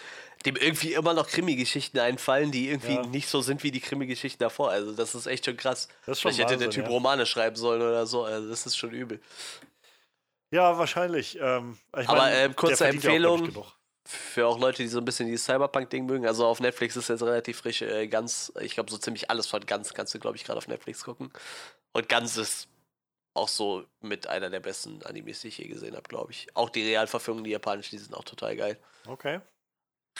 dem 0.46 0.56
irgendwie 0.56 0.94
immer 0.94 1.14
noch 1.14 1.28
Krimi-Geschichten 1.28 2.00
einfallen, 2.00 2.52
die 2.52 2.70
irgendwie 2.70 2.96
Ja. 2.96 3.06
nicht 3.06 3.30
so 3.30 3.42
sind 3.42 3.62
wie 3.64 3.70
die 3.70 3.80
Krimi-Geschichten 3.80 4.40
davor. 4.42 4.72
Also 4.72 4.92
das 4.92 5.14
ist 5.14 5.28
echt 5.28 5.46
schon 5.46 5.56
krass. 5.56 5.88
Das 6.08 6.18
ist 6.18 6.22
schon 6.22 6.32
Vielleicht 6.32 6.50
hätte 6.50 6.58
der 6.58 6.68
Wahnsinn, 6.68 6.82
Typ 6.84 6.90
ja. 6.90 6.96
Romane 6.96 7.26
schreiben 7.28 7.56
sollen 7.56 7.82
oder 7.84 8.08
so. 8.08 8.24
Also 8.24 8.50
das 8.50 8.66
ist 8.66 8.76
schon 8.76 8.92
übel. 8.92 9.22
Ja, 10.50 10.78
wahrscheinlich. 10.78 11.38
Ähm, 11.40 11.78
ich 11.98 12.10
Aber, 12.10 12.20
mein, 12.22 12.34
ähm, 12.34 12.56
kurze 12.56 12.86
ich, 12.86 12.96
Empfehlung. 12.96 13.54
Für 14.04 14.48
auch 14.48 14.60
Leute, 14.60 14.82
die 14.82 14.90
so 14.90 14.98
ein 14.98 15.06
bisschen 15.06 15.28
dieses 15.28 15.46
Cyberpunk-Ding 15.46 16.06
mögen. 16.06 16.26
Also 16.26 16.46
auf 16.46 16.60
Netflix 16.60 16.96
ist 16.96 17.10
jetzt 17.10 17.22
relativ 17.22 17.60
frisch. 17.60 17.82
Äh, 17.82 18.08
ganz, 18.08 18.52
ich 18.60 18.74
glaube, 18.74 18.90
so 18.90 18.98
ziemlich 18.98 19.30
alles 19.30 19.48
von 19.48 19.66
Ganz 19.66 19.94
kannst 19.94 20.14
du, 20.14 20.20
glaube 20.20 20.38
ich, 20.38 20.44
gerade 20.44 20.58
auf 20.58 20.68
Netflix 20.68 21.04
gucken. 21.04 21.32
Und 21.94 22.10
Ganz 22.10 22.38
ist 22.38 22.68
auch 23.34 23.48
so 23.48 23.86
mit 24.02 24.28
einer 24.28 24.50
der 24.50 24.60
besten 24.60 25.04
Animes, 25.04 25.42
die 25.42 25.50
ich 25.50 25.58
je 25.58 25.68
gesehen 25.68 25.96
habe, 25.96 26.08
glaube 26.08 26.32
ich. 26.32 26.48
Auch 26.56 26.70
die 26.70 26.84
Realverfilmungen, 26.84 27.44
die 27.44 27.52
japanischen, 27.52 27.92
die 27.92 28.04
sind 28.04 28.16
auch 28.16 28.24
total 28.24 28.56
geil. 28.56 28.78
Okay. 29.08 29.40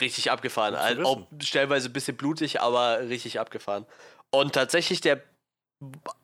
Richtig 0.00 0.30
abgefahren. 0.30 0.74
Also 0.74 1.02
auch 1.02 1.26
stellenweise 1.40 1.88
ein 1.88 1.92
bisschen 1.92 2.16
blutig, 2.16 2.60
aber 2.60 3.00
richtig 3.00 3.38
abgefahren. 3.38 3.84
Und 4.30 4.54
tatsächlich 4.54 5.00
der 5.02 5.22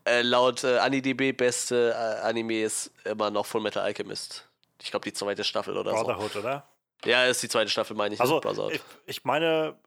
äh, 0.06 0.22
laut 0.22 0.64
äh, 0.64 0.78
AniDB 0.78 1.32
beste 1.36 1.90
äh, 1.90 2.26
Anime 2.26 2.62
ist 2.62 2.92
immer 3.04 3.30
noch 3.30 3.44
Full 3.44 3.60
Metal 3.60 3.82
Alchemist. 3.82 4.48
Ich 4.80 4.90
glaube 4.90 5.04
die 5.04 5.12
zweite 5.12 5.44
Staffel 5.44 5.76
oder 5.76 5.92
Brotherhood, 5.92 6.36
oder? 6.36 6.66
Ja, 7.04 7.24
ist 7.26 7.42
die 7.42 7.48
zweite 7.48 7.70
Staffel, 7.70 7.96
meine 7.96 8.14
ich. 8.14 8.20
Also, 8.20 8.40
ich, 8.70 8.80
ich 9.06 9.24
meine, 9.24 9.78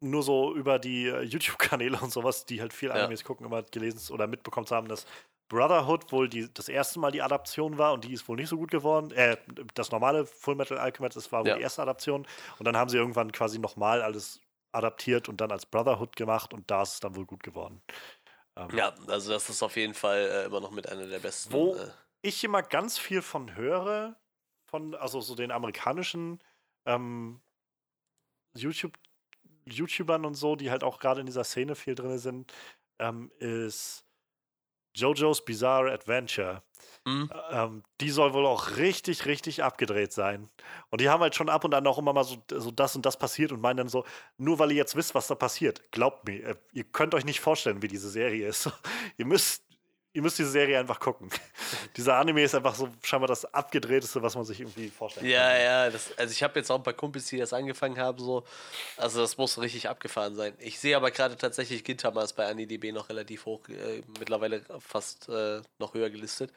nur 0.00 0.22
so 0.22 0.54
über 0.54 0.78
die 0.78 1.06
äh, 1.06 1.22
YouTube-Kanäle 1.22 1.98
und 2.02 2.12
sowas, 2.12 2.46
die 2.46 2.60
halt 2.60 2.72
viel 2.72 2.88
Ja. 2.88 2.94
Animes 2.96 3.24
gucken, 3.24 3.46
immer 3.46 3.62
gelesen 3.62 4.12
oder 4.14 4.26
mitbekommen 4.26 4.66
zu 4.66 4.74
haben, 4.74 4.88
dass 4.88 5.06
Brotherhood 5.48 6.10
wohl 6.10 6.28
die, 6.28 6.52
das 6.52 6.68
erste 6.68 6.98
Mal 6.98 7.10
die 7.12 7.22
Adaption 7.22 7.76
war 7.78 7.92
und 7.92 8.04
die 8.04 8.12
ist 8.12 8.26
wohl 8.28 8.36
nicht 8.36 8.48
so 8.48 8.56
gut 8.56 8.70
geworden. 8.70 9.10
Äh, 9.12 9.36
das 9.74 9.90
normale 9.90 10.24
Full 10.26 10.54
Metal 10.54 10.78
Alchemist, 10.78 11.16
das 11.16 11.30
war 11.32 11.40
wohl 11.42 11.48
Ja. 11.48 11.56
die 11.56 11.62
erste 11.62 11.82
Adaption. 11.82 12.26
Und 12.58 12.64
dann 12.64 12.76
haben 12.76 12.88
sie 12.88 12.96
irgendwann 12.96 13.30
quasi 13.30 13.58
nochmal 13.58 14.02
alles 14.02 14.40
adaptiert 14.72 15.28
und 15.28 15.40
dann 15.40 15.52
als 15.52 15.66
Brotherhood 15.66 16.16
gemacht 16.16 16.52
und 16.52 16.70
da 16.70 16.82
ist 16.82 16.94
es 16.94 17.00
dann 17.00 17.14
wohl 17.14 17.26
gut 17.26 17.42
geworden. 17.42 17.82
Ähm, 18.56 18.70
Ja, 18.76 18.94
also 19.08 19.32
das 19.32 19.48
ist 19.50 19.62
auf 19.62 19.76
jeden 19.76 19.94
Fall 19.94 20.18
äh, 20.18 20.44
immer 20.46 20.60
noch 20.60 20.70
mit 20.70 20.88
einer 20.88 21.06
der 21.06 21.18
besten. 21.18 21.52
Wo- 21.52 21.76
Äh, 21.76 21.90
ich 22.22 22.42
immer 22.42 22.62
ganz 22.62 22.98
viel 22.98 23.20
von 23.20 23.54
höre, 23.54 24.16
von, 24.64 24.94
also 24.94 25.20
so 25.20 25.34
den 25.34 25.50
amerikanischen 25.52 26.42
ähm, 26.86 27.40
YouTube, 28.56 28.96
YouTubern 29.66 30.24
und 30.24 30.34
so, 30.34 30.56
die 30.56 30.70
halt 30.70 30.84
auch 30.84 30.98
gerade 30.98 31.20
in 31.20 31.26
dieser 31.26 31.44
Szene 31.44 31.74
viel 31.74 31.94
drin 31.94 32.18
sind, 32.18 32.52
ähm, 32.98 33.30
ist 33.38 34.04
JoJo's 34.94 35.44
Bizarre 35.44 35.92
Adventure. 35.92 36.62
hm? 37.06 37.30
Ähm, 37.50 37.82
die 38.00 38.10
soll 38.10 38.32
wohl 38.32 38.46
auch 38.46 38.76
richtig, 38.76 39.26
richtig 39.26 39.62
abgedreht 39.62 40.12
sein. 40.12 40.48
Und 40.90 41.00
die 41.00 41.08
haben 41.08 41.20
halt 41.20 41.34
schon 41.34 41.48
ab 41.48 41.64
und 41.64 41.74
an 41.74 41.86
auch 41.86 41.98
immer 41.98 42.12
mal 42.12 42.24
so, 42.24 42.36
so 42.48 42.70
das 42.70 42.94
und 42.94 43.04
das 43.04 43.18
passiert 43.18 43.50
und 43.52 43.60
meinen 43.60 43.78
dann 43.78 43.88
so, 43.88 44.04
nur 44.38 44.58
weil 44.58 44.70
ihr 44.70 44.76
jetzt 44.76 44.94
wisst, 44.94 45.14
was 45.14 45.26
da 45.26 45.34
passiert, 45.34 45.90
glaubt 45.90 46.26
mir, 46.26 46.44
äh, 46.44 46.56
ihr 46.72 46.84
könnt 46.84 47.14
euch 47.14 47.24
nicht 47.24 47.40
vorstellen, 47.40 47.82
wie 47.82 47.88
diese 47.88 48.08
Serie 48.08 48.46
ist. 48.46 48.70
ihr 49.16 49.26
müsst, 49.26 49.64
ihr 50.14 50.22
müsst 50.22 50.38
diese 50.38 50.50
Serie 50.50 50.78
einfach 50.78 50.98
gucken. 51.00 51.28
Dieser 51.96 52.16
Anime 52.16 52.42
ist 52.42 52.54
einfach 52.54 52.74
so 52.74 52.88
scheinbar 53.02 53.28
das 53.28 53.44
abgedrehteste, 53.52 54.22
was 54.22 54.34
man 54.34 54.44
sich 54.44 54.60
irgendwie 54.60 54.88
vorstellen 54.88 55.26
Ja, 55.26 55.50
kann. 55.50 55.60
ja, 55.60 55.90
das, 55.90 56.16
also 56.16 56.32
ich 56.32 56.42
habe 56.42 56.58
jetzt 56.58 56.70
auch 56.70 56.76
ein 56.76 56.82
paar 56.82 56.94
Kumpels, 56.94 57.26
die 57.26 57.36
das 57.36 57.52
angefangen 57.52 57.98
haben, 57.98 58.18
so. 58.18 58.44
Also 58.96 59.20
das 59.20 59.36
muss 59.36 59.60
richtig 59.60 59.88
abgefahren 59.88 60.34
sein. 60.36 60.54
Ich 60.58 60.78
sehe 60.78 60.96
aber 60.96 61.10
gerade 61.10 61.36
tatsächlich 61.36 61.84
Gintama 61.84 62.22
ist 62.22 62.32
bei 62.34 62.46
AniDB 62.46 62.92
noch 62.92 63.08
relativ 63.10 63.44
hoch, 63.44 63.68
äh, 63.68 64.02
mittlerweile 64.18 64.62
fast 64.80 65.28
äh, 65.28 65.60
noch 65.78 65.92
höher 65.94 66.08
gelistet. 66.10 66.52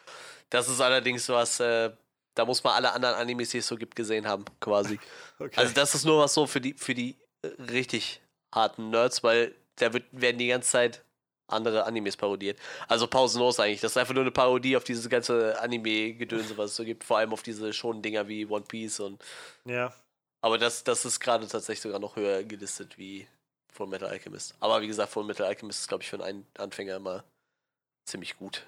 Das 0.49 0.69
ist 0.69 0.79
allerdings 0.79 1.27
was, 1.27 1.59
äh, 1.59 1.89
da 2.35 2.45
muss 2.45 2.63
man 2.63 2.73
alle 2.75 2.93
anderen 2.93 3.15
Animes, 3.15 3.49
die 3.49 3.57
es 3.57 3.67
so 3.67 3.75
gibt, 3.75 3.95
gesehen 3.95 4.27
haben, 4.27 4.45
quasi. 4.59 4.99
Okay. 5.39 5.53
Also 5.55 5.73
das 5.73 5.93
ist 5.93 6.05
nur 6.05 6.19
was 6.23 6.34
so 6.34 6.47
für 6.47 6.61
die, 6.61 6.73
für 6.73 6.95
die 6.95 7.15
äh, 7.43 7.47
richtig 7.71 8.21
harten 8.53 8.89
Nerds, 8.91 9.23
weil 9.23 9.53
da 9.75 9.93
wird, 9.93 10.05
werden 10.11 10.38
die 10.39 10.47
ganze 10.47 10.69
Zeit 10.71 11.03
andere 11.47 11.85
Animes 11.85 12.17
parodiert. 12.17 12.59
Also 12.87 13.07
pausenlos 13.07 13.59
eigentlich. 13.59 13.81
Das 13.81 13.91
ist 13.91 13.97
einfach 13.97 14.13
nur 14.13 14.23
eine 14.23 14.31
Parodie 14.31 14.75
auf 14.77 14.83
dieses 14.83 15.09
ganze 15.09 15.59
Anime-Gedönse, 15.61 16.57
was 16.57 16.71
es 16.71 16.75
so 16.75 16.83
gibt. 16.83 17.03
Vor 17.03 17.17
allem 17.17 17.33
auf 17.33 17.43
diese 17.43 17.73
schon 17.73 18.01
Dinger 18.01 18.27
wie 18.27 18.45
One 18.45 18.65
Piece 18.67 18.99
und. 18.99 19.23
ja. 19.65 19.93
Aber 20.39 20.59
das, 20.59 20.83
das 20.83 21.03
ist 21.03 21.19
gerade 21.19 21.47
tatsächlich 21.47 21.81
sogar 21.81 21.99
noch 21.99 22.15
höher 22.15 22.43
gelistet 22.43 22.97
wie 22.99 23.27
Full 23.73 23.87
Metal 23.87 24.07
Alchemist. 24.07 24.55
Aber 24.59 24.81
wie 24.81 24.87
gesagt, 24.87 25.11
Full 25.11 25.23
Metal 25.23 25.47
Alchemist 25.47 25.79
ist, 25.81 25.87
glaube 25.87 26.03
ich, 26.03 26.09
für 26.09 26.23
einen 26.23 26.45
Anfänger 26.59 26.95
immer 26.95 27.23
ziemlich 28.05 28.37
gut. 28.37 28.65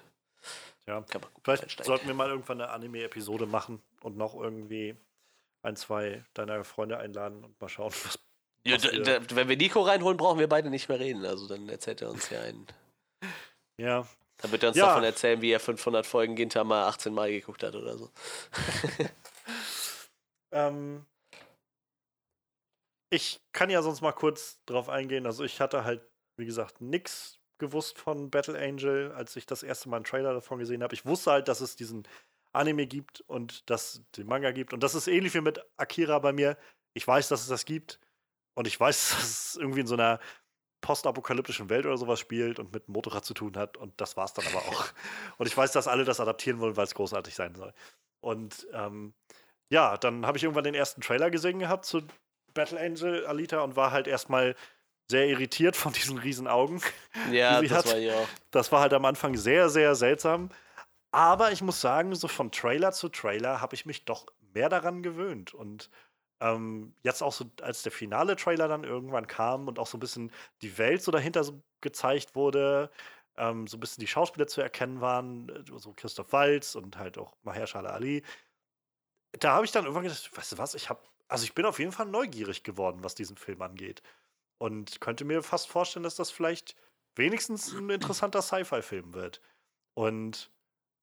Ja. 0.86 1.00
Kann 1.02 1.20
man 1.20 1.32
gut 1.32 1.44
Vielleicht 1.44 1.62
einsteigen. 1.62 1.86
sollten 1.86 2.06
wir 2.08 2.14
mal 2.14 2.28
irgendwann 2.28 2.60
eine 2.60 2.70
Anime-Episode 2.70 3.46
machen 3.46 3.80
und 4.02 4.16
noch 4.16 4.34
irgendwie 4.34 4.96
ein, 5.62 5.76
zwei 5.76 6.24
deiner 6.34 6.64
Freunde 6.64 6.98
einladen 6.98 7.44
und 7.44 7.60
mal 7.60 7.68
schauen, 7.68 7.92
was. 8.04 8.18
Ja, 8.66 8.76
wenn 9.30 9.48
wir 9.48 9.56
Nico 9.56 9.80
reinholen, 9.82 10.16
brauchen 10.18 10.38
wir 10.38 10.48
beide 10.48 10.68
nicht 10.70 10.88
mehr 10.88 11.00
reden. 11.00 11.24
Also 11.24 11.48
dann 11.48 11.68
erzählt 11.68 12.02
er 12.02 12.10
uns 12.10 12.28
ja 12.30 12.40
einen. 12.40 12.66
ja. 13.78 14.06
Dann 14.38 14.52
wird 14.52 14.62
er 14.62 14.70
uns 14.70 14.78
Ja. 14.78 14.86
davon 14.86 15.04
erzählen, 15.04 15.40
wie 15.42 15.50
er 15.50 15.60
500 15.60 16.06
Folgen 16.06 16.34
Gintama 16.34 16.86
18 16.88 17.12
Mal 17.12 17.30
geguckt 17.30 17.62
hat 17.62 17.74
oder 17.74 17.96
so. 17.98 18.10
Ähm, 20.52 21.06
ich 23.12 23.40
kann 23.52 23.70
ja 23.70 23.82
sonst 23.82 24.00
mal 24.00 24.12
kurz 24.12 24.58
drauf 24.66 24.88
eingehen. 24.88 25.26
Also 25.26 25.44
ich 25.44 25.60
hatte 25.60 25.84
halt, 25.84 26.02
wie 26.36 26.46
gesagt, 26.46 26.80
nichts 26.80 27.38
gewusst 27.58 27.98
von 27.98 28.30
Battle 28.30 28.58
Angel, 28.58 29.12
als 29.12 29.36
ich 29.36 29.46
das 29.46 29.62
erste 29.62 29.88
Mal 29.88 29.96
einen 29.98 30.04
Trailer 30.04 30.32
davon 30.32 30.58
gesehen 30.58 30.82
habe. 30.82 30.94
Ich 30.94 31.06
wusste 31.06 31.30
halt, 31.32 31.48
dass 31.48 31.60
es 31.60 31.76
diesen 31.76 32.06
Anime 32.52 32.86
gibt 32.86 33.20
und 33.22 33.68
dass 33.70 33.94
es 33.94 34.02
den 34.16 34.26
Manga 34.26 34.50
gibt. 34.50 34.72
Und 34.72 34.82
das 34.82 34.94
ist 34.94 35.06
ähnlich 35.06 35.34
wie 35.34 35.40
mit 35.40 35.64
Akira 35.76 36.18
bei 36.18 36.32
mir. 36.32 36.56
Ich 36.94 37.06
weiß, 37.06 37.28
dass 37.28 37.42
es 37.42 37.48
das 37.48 37.64
gibt. 37.64 38.00
Und 38.60 38.66
ich 38.66 38.78
weiß, 38.78 39.10
dass 39.16 39.22
es 39.22 39.56
irgendwie 39.56 39.80
in 39.80 39.86
so 39.86 39.94
einer 39.94 40.20
postapokalyptischen 40.82 41.70
Welt 41.70 41.86
oder 41.86 41.96
sowas 41.96 42.20
spielt 42.20 42.58
und 42.58 42.74
mit 42.74 42.86
einem 42.86 42.92
Motorrad 42.92 43.24
zu 43.24 43.32
tun 43.32 43.56
hat. 43.56 43.78
Und 43.78 43.98
das 43.98 44.18
war 44.18 44.26
es 44.26 44.34
dann 44.34 44.46
aber 44.46 44.58
auch. 44.58 44.84
Und 45.38 45.46
ich 45.46 45.56
weiß, 45.56 45.72
dass 45.72 45.88
alle 45.88 46.04
das 46.04 46.20
adaptieren 46.20 46.58
wollen, 46.60 46.76
weil 46.76 46.84
es 46.84 46.94
großartig 46.94 47.34
sein 47.34 47.54
soll. 47.54 47.72
Und 48.20 48.66
ähm, 48.72 49.14
ja, 49.70 49.96
dann 49.96 50.26
habe 50.26 50.36
ich 50.36 50.44
irgendwann 50.44 50.64
den 50.64 50.74
ersten 50.74 51.00
Trailer 51.00 51.30
gesehen 51.30 51.58
gehabt 51.58 51.86
zu 51.86 52.02
Battle 52.52 52.78
Angel 52.78 53.26
Alita 53.26 53.60
und 53.60 53.76
war 53.76 53.92
halt 53.92 54.06
erstmal 54.06 54.54
sehr 55.10 55.26
irritiert 55.26 55.74
von 55.76 55.92
diesen 55.92 56.18
riesen 56.18 56.46
Augen. 56.46 56.82
Ja, 57.32 57.60
sie 57.60 57.68
das 57.68 57.78
hat. 57.78 57.86
war 57.92 57.98
ja. 57.98 58.28
Das 58.50 58.72
war 58.72 58.80
halt 58.80 58.92
am 58.92 59.06
Anfang 59.06 59.36
sehr, 59.36 59.70
sehr 59.70 59.94
seltsam. 59.94 60.50
Aber 61.12 61.52
ich 61.52 61.62
muss 61.62 61.80
sagen, 61.80 62.14
so 62.14 62.28
von 62.28 62.52
Trailer 62.52 62.92
zu 62.92 63.08
Trailer 63.08 63.60
habe 63.62 63.74
ich 63.74 63.86
mich 63.86 64.04
doch 64.04 64.26
mehr 64.52 64.68
daran 64.68 65.02
gewöhnt. 65.02 65.54
Und 65.54 65.90
ähm, 66.40 66.94
jetzt 67.02 67.22
auch 67.22 67.32
so, 67.32 67.46
als 67.62 67.82
der 67.82 67.92
finale 67.92 68.36
Trailer 68.36 68.68
dann 68.68 68.84
irgendwann 68.84 69.26
kam 69.26 69.68
und 69.68 69.78
auch 69.78 69.86
so 69.86 69.96
ein 69.96 70.00
bisschen 70.00 70.32
die 70.62 70.78
Welt 70.78 71.02
so 71.02 71.12
dahinter 71.12 71.44
so 71.44 71.62
gezeigt 71.80 72.34
wurde, 72.34 72.90
ähm, 73.36 73.66
so 73.66 73.76
ein 73.76 73.80
bisschen 73.80 74.00
die 74.00 74.06
Schauspieler 74.06 74.46
zu 74.46 74.60
erkennen 74.60 75.00
waren, 75.00 75.48
äh, 75.50 75.78
so 75.78 75.92
Christoph 75.94 76.32
Waltz 76.32 76.74
und 76.74 76.96
halt 76.98 77.18
auch 77.18 77.36
Mahershala 77.42 77.90
Ali. 77.90 78.22
Da 79.32 79.52
habe 79.52 79.64
ich 79.64 79.72
dann 79.72 79.84
irgendwann 79.84 80.04
gedacht, 80.04 80.30
weißt 80.36 80.52
du 80.52 80.58
was, 80.58 80.74
ich 80.74 80.88
habe, 80.90 81.00
also 81.28 81.44
ich 81.44 81.54
bin 81.54 81.66
auf 81.66 81.78
jeden 81.78 81.92
Fall 81.92 82.06
neugierig 82.06 82.62
geworden, 82.64 83.04
was 83.04 83.14
diesen 83.14 83.36
Film 83.36 83.62
angeht. 83.62 84.02
Und 84.58 85.00
könnte 85.00 85.24
mir 85.24 85.42
fast 85.42 85.68
vorstellen, 85.68 86.02
dass 86.02 86.16
das 86.16 86.30
vielleicht 86.30 86.76
wenigstens 87.16 87.72
ein 87.72 87.90
interessanter 87.90 88.42
Sci-Fi-Film 88.42 89.14
wird. 89.14 89.40
Und 89.94 90.50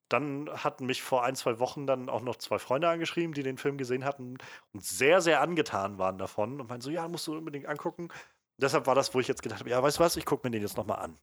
dann 0.09 0.49
hatten 0.63 0.85
mich 0.85 1.01
vor 1.03 1.23
ein, 1.23 1.35
zwei 1.35 1.59
Wochen 1.59 1.85
dann 1.88 2.09
auch 2.09 2.21
noch 2.21 2.38
zwei 2.38 2.59
Freunde 2.59 2.89
angeschrieben, 2.89 3.34
die 3.34 3.43
den 3.43 3.57
Film 3.57 3.77
gesehen 3.77 4.05
hatten 4.05 4.38
und 4.73 4.84
sehr, 4.84 5.21
sehr 5.21 5.41
angetan 5.41 5.97
waren 5.97 6.17
davon 6.17 6.61
und 6.61 6.69
meinten 6.69 6.81
so, 6.81 6.89
ja, 6.89 7.07
musst 7.07 7.27
du 7.27 7.38
unbedingt 7.38 7.67
angucken. 7.67 8.09
Deshalb 8.57 8.88
war 8.88 8.95
das, 8.95 9.13
wo 9.13 9.19
ich 9.19 9.27
jetzt 9.27 9.43
gedacht 9.43 9.59
habe, 9.59 9.69
ja, 9.69 9.81
weißt 9.81 9.99
du 9.99 10.03
was, 10.03 10.15
ich 10.15 10.25
gucke 10.25 10.47
mir 10.47 10.51
den 10.51 10.61
jetzt 10.61 10.77
nochmal 10.77 10.99
an. 10.99 11.15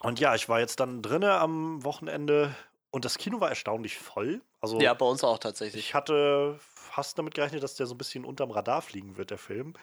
Und 0.00 0.18
ja, 0.20 0.34
ich 0.34 0.48
war 0.48 0.60
jetzt 0.60 0.80
dann 0.80 1.00
drinne 1.00 1.34
am 1.34 1.84
Wochenende 1.84 2.54
und 2.90 3.04
das 3.04 3.16
Kino 3.16 3.40
war 3.40 3.48
erstaunlich 3.48 3.96
voll. 3.98 4.42
Also 4.60 4.80
Ja, 4.80 4.92
bei 4.94 5.06
uns 5.06 5.24
auch 5.24 5.38
tatsächlich. 5.38 5.86
ich 5.86 5.94
hatte 5.94 6.58
fast 6.60 7.18
damit 7.18 7.34
gerechnet, 7.34 7.62
dass 7.62 7.76
der 7.76 7.86
so 7.86 7.94
ein 7.94 7.98
bisschen 7.98 8.24
unterm 8.24 8.50
Radar 8.50 8.82
fliegen 8.82 9.16
wird, 9.16 9.30
der 9.30 9.38
Film. 9.38 9.74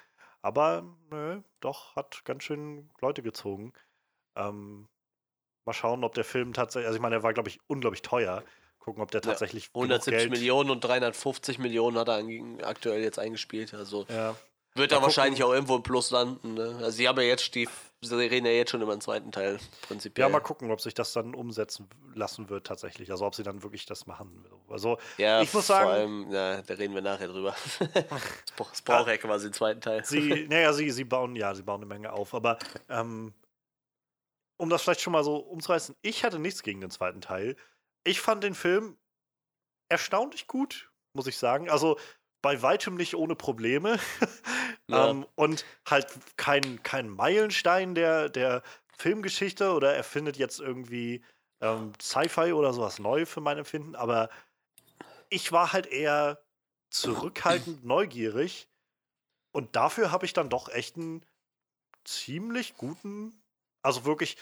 Aber 0.42 0.84
nö, 1.10 1.42
doch, 1.60 1.96
hat 1.96 2.24
ganz 2.26 2.44
schön 2.44 2.90
Leute 3.02 3.24
gezogen. 3.24 3.74
Ähm, 4.36 4.88
mal 5.66 5.74
schauen, 5.74 6.04
ob 6.04 6.14
der 6.14 6.24
Film 6.24 6.54
tatsächlich, 6.54 6.88
also 6.88 6.96
ich 6.98 7.02
meine, 7.02 7.16
der 7.16 7.24
war, 7.24 7.34
glaube 7.34 7.50
ich, 7.50 7.60
unglaublich 7.68 8.02
teuer. 8.02 8.44
Gucken, 8.80 9.04
ob 9.04 9.12
der 9.12 9.22
Ja, 9.22 9.28
tatsächlich 9.32 9.74
genug 9.74 9.84
170 9.92 10.14
Geld, 10.18 10.32
Millionen 10.32 10.70
und 10.72 10.82
350 10.84 11.60
Millionen 11.60 11.98
hat 11.98 12.08
er 12.08 12.24
aktuell 12.66 13.02
jetzt 13.04 13.20
eingespielt. 13.20 13.74
Also 13.74 14.06
Ja, 14.10 14.36
wird 14.76 14.92
er 14.94 15.02
wahrscheinlich 15.02 15.44
auch 15.44 15.52
irgendwo 15.52 15.76
im 15.76 15.84
Plus 15.84 16.12
landen. 16.12 16.54
Ne? 16.54 16.76
Also 16.78 16.92
sie 16.92 17.08
haben 17.08 17.18
ja 17.20 17.26
jetzt, 17.28 17.54
die, 17.56 17.68
sie 18.02 18.16
reden 18.16 18.46
ja 18.46 18.54
jetzt 18.54 18.72
schon 18.72 18.82
über 18.82 18.96
den 18.96 19.02
zweiten 19.02 19.32
Teil 19.34 19.60
prinzipiell. 19.82 20.28
ja, 20.28 20.32
mal 20.32 20.40
gucken, 20.40 20.72
ob 20.72 20.80
sich 20.80 20.94
das 20.94 21.12
dann 21.12 21.36
umsetzen 21.36 21.90
lassen 22.16 22.50
wird 22.50 22.66
tatsächlich. 22.68 23.12
Also 23.12 23.26
ob 23.26 23.36
sie 23.36 23.44
dann 23.44 23.62
wirklich 23.64 23.86
das 23.86 24.08
machen. 24.08 24.46
Also 24.70 24.98
Ja, 25.18 25.42
Ich 25.42 25.54
muss 25.54 25.68
vor 25.68 25.76
sagen- 25.76 25.90
allem, 25.90 26.26
na, 26.30 26.62
da 26.62 26.74
reden 26.76 26.96
wir 26.96 27.02
nachher 27.02 27.28
drüber. 27.28 27.54
Es 28.72 28.82
braucht 28.82 29.08
ja 29.08 29.18
quasi 29.18 29.48
den 29.48 29.54
zweiten 29.54 29.82
Teil. 29.82 30.04
sie, 30.06 30.48
naja, 30.50 30.72
sie, 30.74 30.90
sie 30.92 31.04
bauen, 31.04 31.36
ja, 31.36 31.54
sie 31.54 31.64
bauen 31.64 31.82
eine 31.82 31.86
Menge 31.88 32.14
auf, 32.14 32.34
aber 32.34 32.58
ähm, 32.88 33.34
um 34.60 34.70
das 34.70 34.82
vielleicht 34.82 35.02
schon 35.02 35.14
mal 35.14 35.24
so 35.24 35.38
umzureißen, 35.38 35.96
ich 36.02 36.24
hatte 36.24 36.38
nichts 36.38 36.64
gegen 36.64 36.82
den 36.82 36.92
zweiten 36.92 37.22
Teil. 37.22 37.56
Ich 38.04 38.20
fand 38.20 38.44
den 38.44 38.54
Film 38.54 38.98
erstaunlich 39.88 40.48
gut, 40.48 40.92
muss 41.14 41.28
ich 41.28 41.38
sagen. 41.38 41.70
Also 41.70 41.98
bei 42.42 42.62
weitem 42.62 42.96
nicht 42.96 43.16
ohne 43.16 43.36
Probleme. 43.36 44.00
Ja. 44.92 45.12
ähm, 45.12 45.28
und 45.36 45.66
halt 45.88 46.08
kein, 46.36 46.82
kein 46.82 47.10
Meilenstein 47.10 47.94
der, 47.94 48.28
der 48.28 48.64
Filmgeschichte 48.98 49.74
oder 49.74 49.94
er 49.94 50.04
findet 50.04 50.36
jetzt 50.36 50.60
irgendwie 50.60 51.24
ähm, 51.62 51.94
Sci-Fi 52.02 52.54
oder 52.54 52.74
sowas 52.74 52.98
neu 52.98 53.28
für 53.28 53.40
mein 53.40 53.60
Empfinden, 53.60 53.96
aber 53.96 54.30
ich 55.30 55.52
war 55.52 55.74
halt 55.74 55.86
eher 55.86 56.42
zurückhaltend 56.90 57.86
neugierig 57.86 58.68
und 59.52 59.76
dafür 59.76 60.12
habe 60.12 60.26
ich 60.26 60.34
dann 60.34 60.50
doch 60.50 60.70
echt 60.70 60.98
einen 60.98 61.24
ziemlich 62.04 62.76
guten, 62.76 63.39
also 63.82 64.06
wirklich 64.06 64.38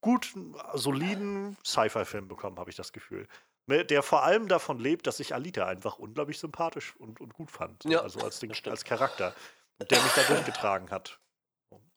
guten, 0.00 0.54
soliden 0.74 1.56
Sci-Fi-Film 1.64 2.28
bekommen, 2.28 2.58
habe 2.58 2.70
ich 2.70 2.76
das 2.76 2.92
Gefühl. 2.92 3.26
Ne, 3.66 3.84
Der 3.84 4.02
vor 4.02 4.22
allem 4.22 4.46
davon 4.46 4.78
lebt, 4.78 5.06
dass 5.06 5.18
ich 5.18 5.34
Alita 5.34 5.66
einfach 5.66 5.98
unglaublich 5.98 6.38
sympathisch 6.38 6.94
und, 6.96 7.20
und 7.20 7.34
gut 7.34 7.50
fand. 7.50 7.82
So, 7.82 7.90
Ja, 7.90 8.00
also 8.00 8.20
als, 8.20 8.38
den, 8.38 8.52
als 8.66 8.84
Charakter, 8.84 9.34
der 9.80 10.00
mich 10.02 10.12
da 10.12 10.22
durchgetragen 10.22 10.90
hat. 10.90 11.20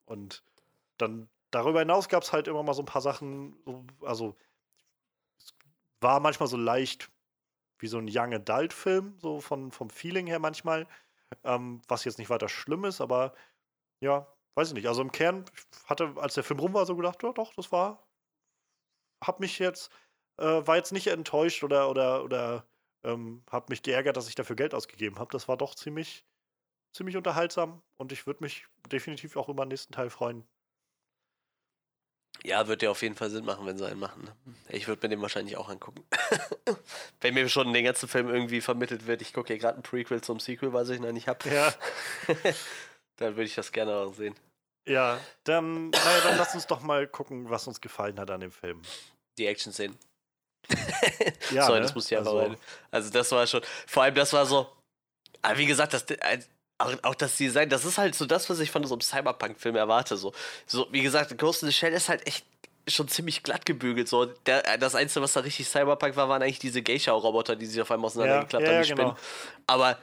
Und 0.06 0.44
dann 0.98 1.30
darüber 1.52 1.80
hinaus 1.80 2.10
gab 2.10 2.24
es 2.24 2.34
halt 2.34 2.48
immer 2.48 2.64
mal 2.64 2.74
so 2.74 2.82
ein 2.82 2.88
paar 2.88 3.02
Sachen, 3.02 3.56
so, 3.66 3.86
also 4.02 4.36
es 5.38 5.54
war 6.02 6.20
manchmal 6.20 6.50
so 6.50 6.58
leicht 6.58 7.12
wie 7.78 7.88
so 7.88 7.98
ein 7.98 8.10
Young 8.10 8.34
Adult-Film, 8.34 9.20
so 9.20 9.40
von, 9.40 9.72
vom 9.72 9.90
Feeling 9.90 10.28
her 10.28 10.40
manchmal, 10.40 10.88
ähm, 11.44 11.82
was 11.88 12.04
jetzt 12.06 12.18
nicht 12.18 12.30
weiter 12.30 12.50
schlimm 12.50 12.86
ist, 12.86 13.02
aber 13.02 13.34
ja, 14.02 14.28
weiß 14.56 14.70
ich 14.70 14.74
nicht. 14.74 14.88
Also 14.88 15.02
im 15.02 15.12
Kern 15.12 15.46
ich 15.56 15.90
hatte, 15.90 16.14
als 16.18 16.34
der 16.34 16.44
Film 16.44 16.60
rum 16.60 16.74
war, 16.74 16.86
so 16.86 16.96
gedacht, 16.96 17.24
ja 17.24 17.32
doch, 17.32 17.54
das 17.54 17.72
war, 17.72 18.08
hab 19.24 19.40
mich 19.40 19.60
jetzt, 19.60 19.92
äh, 20.38 20.44
war 20.44 20.78
jetzt 20.78 20.92
nicht 20.92 21.08
enttäuscht 21.08 21.64
oder, 21.64 21.90
oder, 21.90 22.24
oder 22.24 22.66
ähm, 23.04 23.44
hab 23.50 23.70
mich 23.70 23.84
geärgert, 23.84 24.18
dass 24.18 24.28
ich 24.28 24.36
dafür 24.36 24.56
Geld 24.56 24.74
ausgegeben 24.74 25.20
habe. 25.20 25.32
Das 25.32 25.48
war 25.48 25.58
doch 25.58 25.76
ziemlich, 25.76 26.26
ziemlich 26.94 27.18
unterhaltsam 27.18 27.82
und 27.98 28.12
ich 28.12 28.28
würde 28.28 28.44
mich 28.44 28.68
definitiv 28.92 29.38
auch 29.38 29.50
über 29.50 29.66
den 29.66 29.70
nächsten 29.70 29.94
Teil 29.94 30.10
freuen. 30.10 30.48
Ja, 32.44 32.68
wird 32.68 32.82
ja 32.82 32.90
auf 32.90 33.02
jeden 33.02 33.16
Fall 33.16 33.30
Sinn 33.30 33.44
machen, 33.44 33.66
wenn 33.66 33.78
sie 33.78 33.86
einen 33.86 34.00
machen. 34.00 34.24
ne? 34.24 34.34
Ich 34.70 34.88
würde 34.88 35.06
mir 35.06 35.10
den 35.10 35.22
wahrscheinlich 35.22 35.58
auch 35.58 35.68
angucken. 35.68 36.06
wenn 37.22 37.34
mir 37.34 37.50
schon 37.50 37.74
den 37.74 37.84
ganzen 37.84 38.08
Film 38.08 38.30
irgendwie 38.30 38.62
vermittelt 38.62 39.08
wird, 39.08 39.22
ich 39.22 39.34
gucke 39.34 39.48
hier 39.48 39.58
gerade 39.58 39.78
ein 39.78 39.84
Prequel 39.84 40.22
zum 40.22 40.40
Sequel, 40.40 40.72
was 40.72 40.90
ich 40.90 41.02
noch 41.02 41.12
nicht 41.12 41.28
habe, 41.28 41.50
Ja, 41.50 41.74
dann 43.20 43.36
würde 43.36 43.44
ich 43.46 43.56
das 43.56 43.72
gerne 43.72 43.94
auch 43.96 44.14
sehen. 44.14 44.36
ja. 44.86 45.20
Dann, 45.44 45.90
naja, 45.90 46.22
dann 46.24 46.38
lass 46.38 46.54
uns 46.56 46.68
doch 46.68 46.82
mal 46.82 47.08
gucken, 47.08 47.50
was 47.50 47.68
uns 47.68 47.80
gefallen 47.82 48.20
hat 48.20 48.30
an 48.32 48.42
dem 48.42 48.52
Film. 48.52 48.82
Die 49.38 49.46
Action-Szenen. 49.48 49.98
Ja, 51.52 51.66
Sorry, 51.66 51.80
ne? 51.80 51.84
das 51.86 51.96
muss 51.96 52.12
ich 52.12 52.18
einfach 52.18 52.32
Also- 52.34 52.44
rein. 52.50 52.58
Also 52.92 53.10
das 53.10 53.32
war 53.32 53.48
schon, 53.48 53.62
vor 53.88 54.04
allem 54.04 54.16
das 54.16 54.34
war 54.34 54.46
so, 54.46 54.68
aber 55.42 55.58
wie 55.58 55.66
gesagt, 55.66 55.94
das, 55.94 56.06
auch, 56.78 56.94
auch 57.04 57.16
das 57.16 57.38
Design, 57.38 57.70
das 57.70 57.86
ist 57.86 57.98
halt 57.98 58.14
so 58.16 58.26
das, 58.26 58.50
was 58.50 58.60
ich 58.60 58.70
von 58.72 58.84
so 58.86 58.94
einem 58.96 59.02
Cyberpunk-Film 59.02 59.76
erwarte. 59.76 60.16
So. 60.18 60.34
so, 60.68 60.88
wie 60.92 61.02
gesagt, 61.02 61.36
Ghost 61.38 61.64
in 61.64 61.70
the 61.70 61.74
Shell 61.74 61.94
ist 61.94 62.10
halt 62.10 62.26
echt 62.28 62.46
schon 62.88 63.08
ziemlich 63.08 63.44
glatt 63.44 63.66
gebügelt. 63.66 64.08
So. 64.08 64.26
Der, 64.26 64.78
das 64.78 64.96
Einzige, 64.96 65.22
was 65.24 65.34
da 65.34 65.42
richtig 65.42 65.68
Cyberpunk 65.68 66.16
war, 66.16 66.30
waren 66.30 66.42
eigentlich 66.42 66.60
diese 66.60 66.82
Geisha-Roboter, 66.82 67.56
die 67.56 67.66
sich 67.66 67.82
auf 67.82 67.92
einmal 67.92 68.08
auseinandergeklappt 68.08 68.64
ja, 68.64 68.70
haben, 68.70 68.78
ja, 68.78 68.84
Spinnen. 68.84 69.06
genau. 69.08 69.18
Aber 69.68 69.98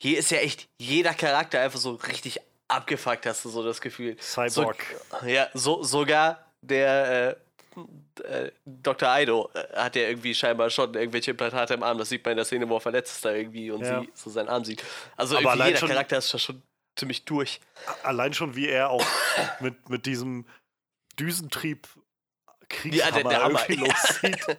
hier 0.00 0.18
ist 0.18 0.30
ja 0.30 0.38
echt 0.38 0.68
jeder 0.78 1.14
Charakter 1.14 1.60
einfach 1.60 1.78
so 1.78 1.92
richtig 1.94 2.40
abgefuckt, 2.68 3.26
hast 3.26 3.44
du 3.44 3.48
so 3.50 3.62
das 3.62 3.80
Gefühl. 3.80 4.16
Cyborg. 4.18 4.84
So, 5.20 5.26
ja, 5.26 5.48
so, 5.54 5.82
sogar 5.82 6.44
der 6.60 7.36
äh, 7.76 7.80
äh, 8.22 8.52
Dr. 8.64 9.08
Aido 9.08 9.50
äh, 9.54 9.76
hat 9.76 9.96
ja 9.96 10.02
irgendwie 10.02 10.34
scheinbar 10.34 10.70
schon 10.70 10.94
irgendwelche 10.94 11.32
Implantate 11.32 11.74
im 11.74 11.82
Arm. 11.82 11.98
Das 11.98 12.08
sieht 12.08 12.24
man 12.24 12.32
in 12.32 12.36
der 12.36 12.44
Szene, 12.44 12.68
wo 12.68 12.76
er 12.76 12.80
verletzt 12.80 13.16
ist 13.16 13.24
da 13.24 13.32
irgendwie 13.32 13.70
und 13.70 13.82
Ja. 13.82 14.00
sie 14.00 14.10
so 14.14 14.30
seinen 14.30 14.48
Arm 14.48 14.64
sieht. 14.64 14.82
Also 15.16 15.36
Aber 15.36 15.54
irgendwie 15.54 15.68
jeder 15.74 15.86
Charakter 15.86 16.18
ist 16.18 16.40
schon 16.40 16.62
ziemlich 16.96 17.24
durch. 17.24 17.60
Allein 18.02 18.32
schon, 18.32 18.54
wie 18.56 18.68
er 18.68 18.90
auch 18.90 19.04
mit, 19.60 19.88
mit 19.88 20.06
diesem 20.06 20.46
Düsentrieb 21.18 21.88
Ja, 22.84 23.10
der- 23.10 23.22
Kriegshammer 23.22 23.30
der 23.30 23.42
Hammer, 23.42 23.70
irgendwie 23.70 23.86
ja. 23.86 23.92
loszieht. 23.92 24.58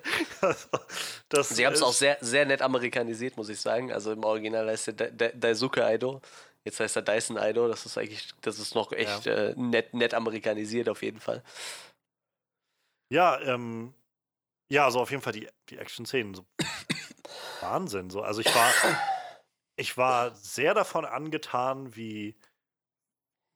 Also, 1.32 1.54
Sie 1.56 1.66
haben 1.66 1.74
es 1.74 1.82
auch 1.82 1.94
sehr, 1.94 2.18
sehr 2.22 2.46
nett 2.46 2.62
amerikanisiert, 2.62 3.38
muss 3.38 3.50
ich 3.50 3.60
sagen. 3.60 3.92
Also 3.92 4.12
im 4.12 4.24
Original 4.24 4.68
heißt 4.70 4.88
er 4.90 4.94
Da- 4.94 5.30
Daisuke 5.30 5.86
Aido. 5.86 6.22
Jetzt 6.64 6.80
heißt 6.80 6.96
er 6.96 7.02
Dyson 7.04 7.38
Aido. 7.38 7.68
Das 7.68 7.86
ist 7.86 7.98
eigentlich, 7.98 8.34
das 8.42 8.58
ist 8.60 8.74
noch 8.74 8.92
echt 8.92 9.28
äh, 9.28 9.54
nett, 9.56 9.94
nett 9.94 10.14
amerikanisiert 10.14 10.90
auf 10.90 11.04
jeden 11.04 11.20
Fall. 11.20 11.44
Ja, 13.12 13.40
ähm, 13.42 13.94
ja, 14.72 14.86
also 14.86 15.00
auf 15.00 15.12
jeden 15.12 15.22
Fall 15.22 15.34
die, 15.34 15.48
die 15.70 15.78
Action-Szenen. 15.78 16.34
So. 16.34 16.46
Wahnsinn. 17.62 18.10
So. 18.10 18.22
Also 18.22 18.42
ich 18.42 18.54
war, 18.56 18.72
ich 19.76 19.96
war 19.98 20.34
sehr 20.36 20.74
davon 20.74 21.06
angetan, 21.06 21.96
wie, 21.96 22.36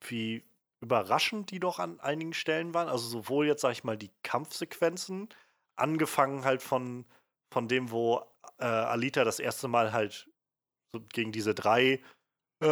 wie 0.08 0.44
überraschend 0.82 1.52
die 1.52 1.60
doch 1.60 1.80
an 1.80 2.00
einigen 2.00 2.34
Stellen 2.34 2.74
waren. 2.74 2.88
Also 2.88 3.08
sowohl 3.08 3.48
jetzt, 3.48 3.62
sag 3.62 3.72
ich 3.72 3.84
mal, 3.84 3.98
die 3.98 4.12
Kampfsequenzen, 4.24 5.30
angefangen 5.76 6.44
halt 6.44 6.62
von, 6.62 7.06
von 7.52 7.68
dem, 7.68 7.92
wo 7.92 8.22
äh, 8.60 8.66
Alita 8.66 9.24
das 9.24 9.40
erste 9.40 9.68
Mal 9.68 9.92
halt 9.92 10.30
so 10.94 11.02
gegen 11.14 11.32
diese 11.32 11.54
drei 11.54 12.02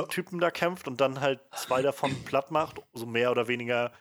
Typen 0.10 0.40
da 0.40 0.52
kämpft 0.52 0.88
und 0.88 1.00
dann 1.00 1.22
halt 1.22 1.40
zwei 1.56 1.82
davon 1.82 2.14
platt 2.26 2.52
macht, 2.52 2.82
so 2.94 3.06
mehr 3.06 3.32
oder 3.32 3.48
weniger 3.48 3.94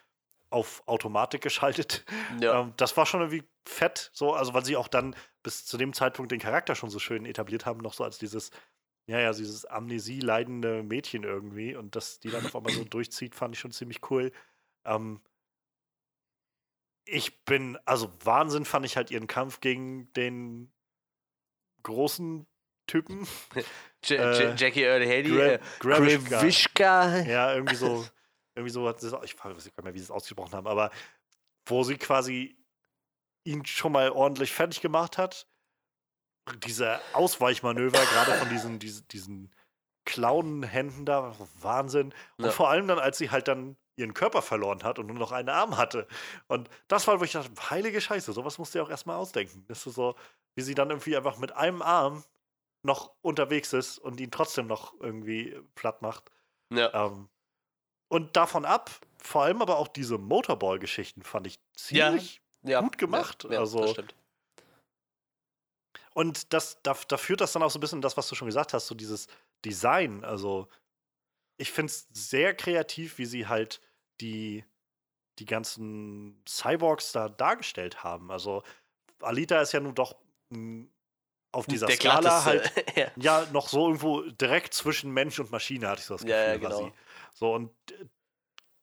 auf 0.51 0.83
Automatik 0.87 1.43
geschaltet. 1.43 2.05
Ja. 2.41 2.63
Ähm, 2.63 2.73
das 2.77 2.97
war 2.97 3.07
schon 3.07 3.21
irgendwie 3.21 3.45
fett, 3.69 4.11
so, 4.13 4.33
also 4.33 4.55
weil 4.55 4.65
sie 4.65 4.77
auch 4.77 4.89
dann 4.89 5.15
bis 5.43 5.65
zu 5.65 5.77
dem 5.77 5.93
Zeitpunkt 5.93 6.33
den 6.33 6.41
Charakter 6.41 6.75
schon 6.75 6.91
so 6.91 6.99
schön 6.99 7.25
etabliert 7.27 7.67
haben, 7.67 7.81
noch 7.81 7.95
so 7.95 8.05
als 8.05 8.19
dieses, 8.19 8.51
ja, 9.07 9.21
ja, 9.21 9.33
dieses 9.33 9.65
Amnesie-leidende 9.65 10.83
Mädchen 10.83 11.23
irgendwie 11.23 11.75
und 11.77 11.95
dass 11.97 12.19
die 12.19 12.31
dann 12.31 12.45
auf 12.47 12.57
einmal 12.57 12.73
so 12.73 12.85
durchzieht, 12.85 13.35
fand 13.35 13.55
ich 13.55 13.61
schon 13.61 13.73
ziemlich 13.73 14.11
cool. 14.11 14.33
Ähm, 14.85 15.21
ich 17.05 17.45
bin, 17.45 17.79
also 17.85 18.13
Wahnsinn 18.25 18.65
fand 18.65 18.85
ich 18.85 18.97
halt 18.97 19.11
ihren 19.11 19.29
Kampf 19.29 19.61
gegen 19.61 20.13
den 20.15 20.73
großen 21.83 22.47
Typen. 22.87 23.27
J 24.05 24.19
äh, 24.19 24.55
Jackie 24.57 24.83
Earl 24.83 25.07
Haley, 25.07 25.31
Gra- 25.31 25.61
äh. 27.25 27.31
Ja, 27.31 27.55
irgendwie 27.55 27.75
so, 27.77 28.05
irgendwie 28.55 28.73
so 28.73 28.89
hat 28.89 29.01
sie 29.01 29.11
das, 29.11 29.25
ich 29.25 29.39
weiß 29.43 29.65
nicht 29.65 29.83
mehr, 29.83 29.95
wie 29.95 29.99
sie 29.99 30.05
es 30.05 30.11
ausgesprochen 30.11 30.53
haben, 30.53 30.67
aber 30.67 30.91
wo 31.67 31.83
sie 31.85 31.97
quasi 31.97 32.57
ihn 33.45 33.65
schon 33.65 33.93
mal 33.93 34.11
ordentlich 34.11 34.53
fertig 34.53 34.81
gemacht 34.81 35.19
hat. 35.19 35.47
Diese 36.65 37.01
Ausweichmanöver, 37.13 37.99
gerade 37.99 38.33
von 38.35 38.49
diesen, 38.49 38.79
diesen, 38.79 39.09
diesen 39.09 39.51
Clown-Händen 40.05 41.05
da, 41.05 41.35
Wahnsinn. 41.61 42.15
Und 42.39 42.45
Ja. 42.47 42.51
vor 42.53 42.71
allem 42.71 42.87
dann, 42.89 42.99
als 42.99 43.19
sie 43.19 43.31
halt 43.31 43.49
dann 43.49 43.77
ihren 43.97 44.15
Körper 44.15 44.43
verloren 44.43 44.83
hat 44.85 44.99
und 44.99 45.07
nur 45.07 45.17
noch 45.17 45.33
einen 45.33 45.49
Arm 45.49 45.77
hatte. 45.77 46.07
Und 46.49 46.69
das 46.87 47.07
war, 47.09 47.19
wo 47.19 47.25
ich 47.25 47.33
dachte, 47.33 47.51
heilige 47.71 48.01
Scheiße, 48.01 48.33
sowas 48.33 48.59
musst 48.59 48.75
du 48.75 48.79
ja 48.79 48.85
auch 48.85 48.91
erstmal 48.91 49.17
ausdenken. 49.17 49.65
Das 49.69 49.87
ist 49.87 49.95
so, 49.95 50.15
wie 50.55 50.63
sie 50.63 50.75
dann 50.75 50.91
irgendwie 50.91 51.17
einfach 51.17 51.39
mit 51.39 51.53
einem 51.53 51.83
Arm 51.83 52.23
noch 52.83 53.13
unterwegs 53.23 53.73
ist 53.73 53.99
und 53.99 54.21
ihn 54.21 54.31
trotzdem 54.31 54.67
noch 54.67 54.95
irgendwie 55.01 55.59
platt 55.75 56.03
macht. 56.03 56.31
Ja. 56.73 56.93
Ähm, 57.07 57.29
und 58.09 58.37
davon 58.37 58.65
ab, 58.65 58.91
vor 59.19 59.43
allem 59.43 59.61
aber 59.63 59.79
auch 59.79 59.89
diese 59.89 60.19
Motorball-Geschichten 60.19 61.23
fand 61.23 61.47
ich 61.49 61.55
Ja. 61.91 62.07
ziemlich. 62.09 62.41
ja. 62.63 62.81
gut 62.81 62.99
gemacht, 62.99 63.45
Ja, 63.45 63.53
ja, 63.55 63.59
also- 63.61 63.81
das 63.81 63.91
stimmt. 63.93 64.15
Und 66.17 66.55
das, 66.55 66.81
da, 66.83 66.97
da 67.09 67.19
führt 67.19 67.43
das 67.43 67.53
dann 67.53 67.63
auch 67.63 67.71
so 67.71 67.79
ein 67.79 67.83
bisschen 67.83 68.01
das, 68.01 68.17
was 68.17 68.27
du 68.27 68.35
schon 68.35 68.47
gesagt 68.47 68.73
hast, 68.73 68.87
so 68.87 68.95
dieses 68.95 69.27
Design. 69.67 70.25
Also, 70.25 70.67
ich 71.59 71.71
finde 71.71 71.91
es 71.91 72.09
sehr 72.11 72.55
kreativ, 72.55 73.19
wie 73.19 73.27
sie 73.27 73.49
halt 73.49 73.83
die, 74.23 74.65
die 75.39 75.45
ganzen 75.45 76.43
Cyborgs 76.49 77.13
da 77.13 77.29
dargestellt 77.29 78.03
haben. 78.03 78.31
Also, 78.31 78.63
Alita 79.21 79.61
ist 79.61 79.73
ja 79.73 79.81
nun 79.81 79.95
doch 79.95 80.17
mh, 80.49 80.87
auf 81.53 81.67
dieser 81.67 81.87
Der 81.87 81.97
Skala 81.97 82.45
halt 82.47 82.73
ja. 82.97 83.11
ja 83.17 83.47
noch 83.53 83.69
so 83.69 83.87
irgendwo 83.87 84.23
direkt 84.23 84.73
zwischen 84.73 85.11
Mensch 85.11 85.39
und 85.39 85.51
Maschine, 85.51 85.89
hatte 85.89 86.01
ich 86.01 86.07
so 86.07 86.15
das 86.15 86.23
Gefühl. 86.23 86.35
Ja, 86.35 86.53
ja, 86.53 86.57
genau. 86.57 86.93
So, 87.35 87.55
und 87.55 87.71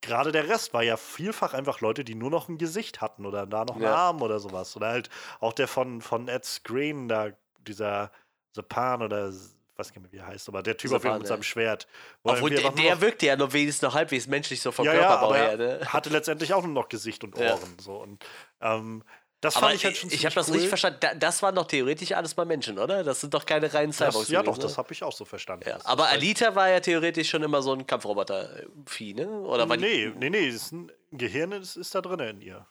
gerade 0.04 0.32
der 0.32 0.48
Rest 0.48 0.74
war 0.74 0.84
ja 0.84 0.98
vielfach 0.98 1.54
einfach 1.56 1.80
Leute, 1.82 2.04
die 2.04 2.14
nur 2.16 2.30
noch 2.30 2.48
ein 2.50 2.58
Gesicht 2.60 3.02
hatten 3.02 3.26
oder 3.26 3.48
da 3.48 3.66
noch 3.66 3.76
einen 3.76 3.86
Ja. 3.86 3.96
Arm 3.96 4.22
oder 4.22 4.40
sowas. 4.40 4.76
Oder 4.76 4.88
halt 4.90 5.10
auch 5.40 5.54
der 5.54 5.68
von, 5.68 6.02
von 6.02 6.28
Ed 6.28 6.46
Screen, 6.46 7.08
da, 7.08 7.30
dieser 7.66 8.12
Zapan 8.54 9.02
oder 9.02 9.30
s- 9.30 9.56
weiß 9.76 9.92
gar 9.92 10.02
nicht 10.02 10.12
mehr, 10.14 10.22
wie 10.22 10.24
er 10.24 10.28
heißt, 10.32 10.48
aber 10.50 10.62
der 10.62 10.78
Typ 10.78 10.92
auf 10.92 11.04
jeden 11.04 11.14
Fall 11.14 11.20
mit 11.20 11.28
ja. 11.28 11.34
seinem 11.34 11.42
Schwert. 11.44 11.88
wo 12.22 12.30
er 12.30 12.36
Obwohl, 12.36 12.52
der, 12.52 12.62
nur 12.62 12.72
der 12.74 13.02
wirkte 13.02 13.26
ja 13.26 13.36
noch 13.36 13.54
wenigstens 13.54 13.82
noch 13.82 13.96
halbwegs 13.96 14.28
menschlich 14.28 14.62
so 14.62 14.72
vom 14.72 14.86
ja, 14.86 14.94
ja, 14.94 15.00
Körperbau 15.00 15.26
aber 15.28 15.38
her. 15.38 15.52
er 15.60 15.80
Ne? 15.80 15.86
hatte 15.92 16.10
letztendlich 16.12 16.54
auch 16.54 16.64
nur 16.64 16.74
noch 16.74 16.90
Gesicht 16.90 17.24
und 17.24 17.36
Ja. 17.40 17.54
Ohren. 17.54 17.76
So. 17.80 17.96
Und 17.96 18.24
ähm, 18.62 19.04
das 19.44 19.58
Aber 19.58 19.66
fand 19.68 19.76
ich 19.76 19.84
halt 19.86 19.98
schon 19.98 20.10
ich 20.10 20.26
habe 20.26 20.34
das 20.36 20.48
cool. 20.48 20.54
richtig 20.54 20.70
verstanden. 20.70 20.98
Da, 21.02 21.14
das 21.16 21.42
waren 21.42 21.54
doch 21.54 21.68
theoretisch 21.68 22.14
alles 22.14 22.38
mal 22.38 22.46
Menschen, 22.46 22.80
oder? 22.80 23.04
Das 23.04 23.20
sind 23.20 23.34
doch 23.34 23.46
keine 23.46 23.74
reinen 23.74 23.92
Cyborgs. 23.92 24.20
Das, 24.20 24.30
ja, 24.30 24.40
doch, 24.42 24.54
gewesen, 24.54 24.62
das 24.62 24.78
habe 24.78 24.94
ich 24.94 25.04
auch 25.04 25.12
so 25.12 25.26
verstanden. 25.26 25.68
Ja. 25.68 25.76
Das 25.76 25.86
Aber 25.86 26.06
halt- 26.10 26.22
Alita 26.22 26.56
war 26.56 26.70
ja 26.70 26.80
theoretisch 26.80 27.30
schon 27.30 27.44
immer 27.44 27.62
so 27.62 27.74
ein 27.74 27.86
Kampfroboter-Vieh, 27.86 29.16
ne? 29.16 29.28
Oder 29.28 29.68
war 29.68 29.76
nee, 29.76 30.08
die, 30.08 30.14
nee, 30.18 30.30
nee, 30.30 30.48
ist 30.48 30.72
ein 30.72 30.92
Gehirn 31.12 31.52
ist, 31.52 31.76
ist 31.76 31.94
da 31.94 32.02
drin 32.02 32.20
in 32.20 32.42
ihr. 32.42 32.66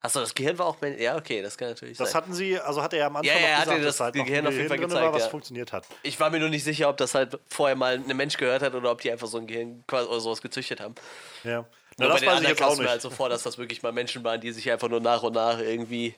Achso, 0.00 0.20
das 0.20 0.34
Gehirn 0.34 0.58
war 0.58 0.66
auch. 0.66 0.76
Ja, 0.98 1.16
okay, 1.16 1.40
das 1.40 1.56
kann 1.56 1.68
natürlich 1.68 1.96
Das 1.96 2.10
sein. 2.12 2.22
hatten 2.22 2.34
sie, 2.34 2.60
also 2.60 2.82
hat 2.82 2.92
er 2.92 2.98
ja 2.98 3.06
am 3.06 3.16
Anfang 3.16 3.34
Ja, 3.34 3.40
ja, 3.40 3.48
er 3.48 3.58
noch 3.60 3.64
gesagt, 3.64 3.78
das 3.86 3.96
dass 3.96 4.00
halt 4.00 4.14
Gehirn 4.14 4.44
ein 4.44 4.46
auf 4.48 4.52
jeden 4.54 4.68
Fall 4.68 4.78
gezeigt, 4.78 5.02
war, 5.02 5.12
was 5.14 5.22
ja. 5.22 5.28
funktioniert 5.30 5.72
hat. 5.72 5.86
Ich 6.02 6.20
war 6.20 6.28
mir 6.28 6.40
nur 6.40 6.50
nicht 6.50 6.62
sicher, 6.62 6.90
ob 6.90 6.98
das 6.98 7.14
halt 7.14 7.38
vorher 7.48 7.74
mal 7.74 7.94
ein 7.94 8.16
Mensch 8.16 8.36
gehört 8.36 8.62
hat 8.62 8.74
oder 8.74 8.90
ob 8.90 9.00
die 9.00 9.10
einfach 9.10 9.26
so 9.26 9.38
ein 9.38 9.46
Gehirn 9.46 9.82
oder 9.90 10.20
sowas 10.20 10.42
gezüchtet 10.42 10.80
haben. 10.80 10.94
Ja. 11.42 11.64
Na, 11.98 12.06
bei 12.06 12.12
das 12.12 12.20
den 12.20 12.28
weiß 12.28 12.32
ich 12.34 12.36
anderen 12.38 12.44
jetzt 12.56 12.62
auch 12.62 12.66
kam 12.66 12.72
es 12.72 12.78
mir 12.78 12.82
nicht. 12.84 12.90
halt 12.92 13.02
so 13.02 13.10
vor, 13.10 13.28
dass 13.28 13.42
das 13.42 13.58
wirklich 13.58 13.82
mal 13.82 13.92
Menschen 13.92 14.24
waren, 14.24 14.40
die 14.40 14.52
sich 14.52 14.70
einfach 14.70 14.88
nur 14.88 15.00
nach 15.00 15.22
und 15.22 15.34
nach 15.34 15.58
irgendwie 15.58 16.14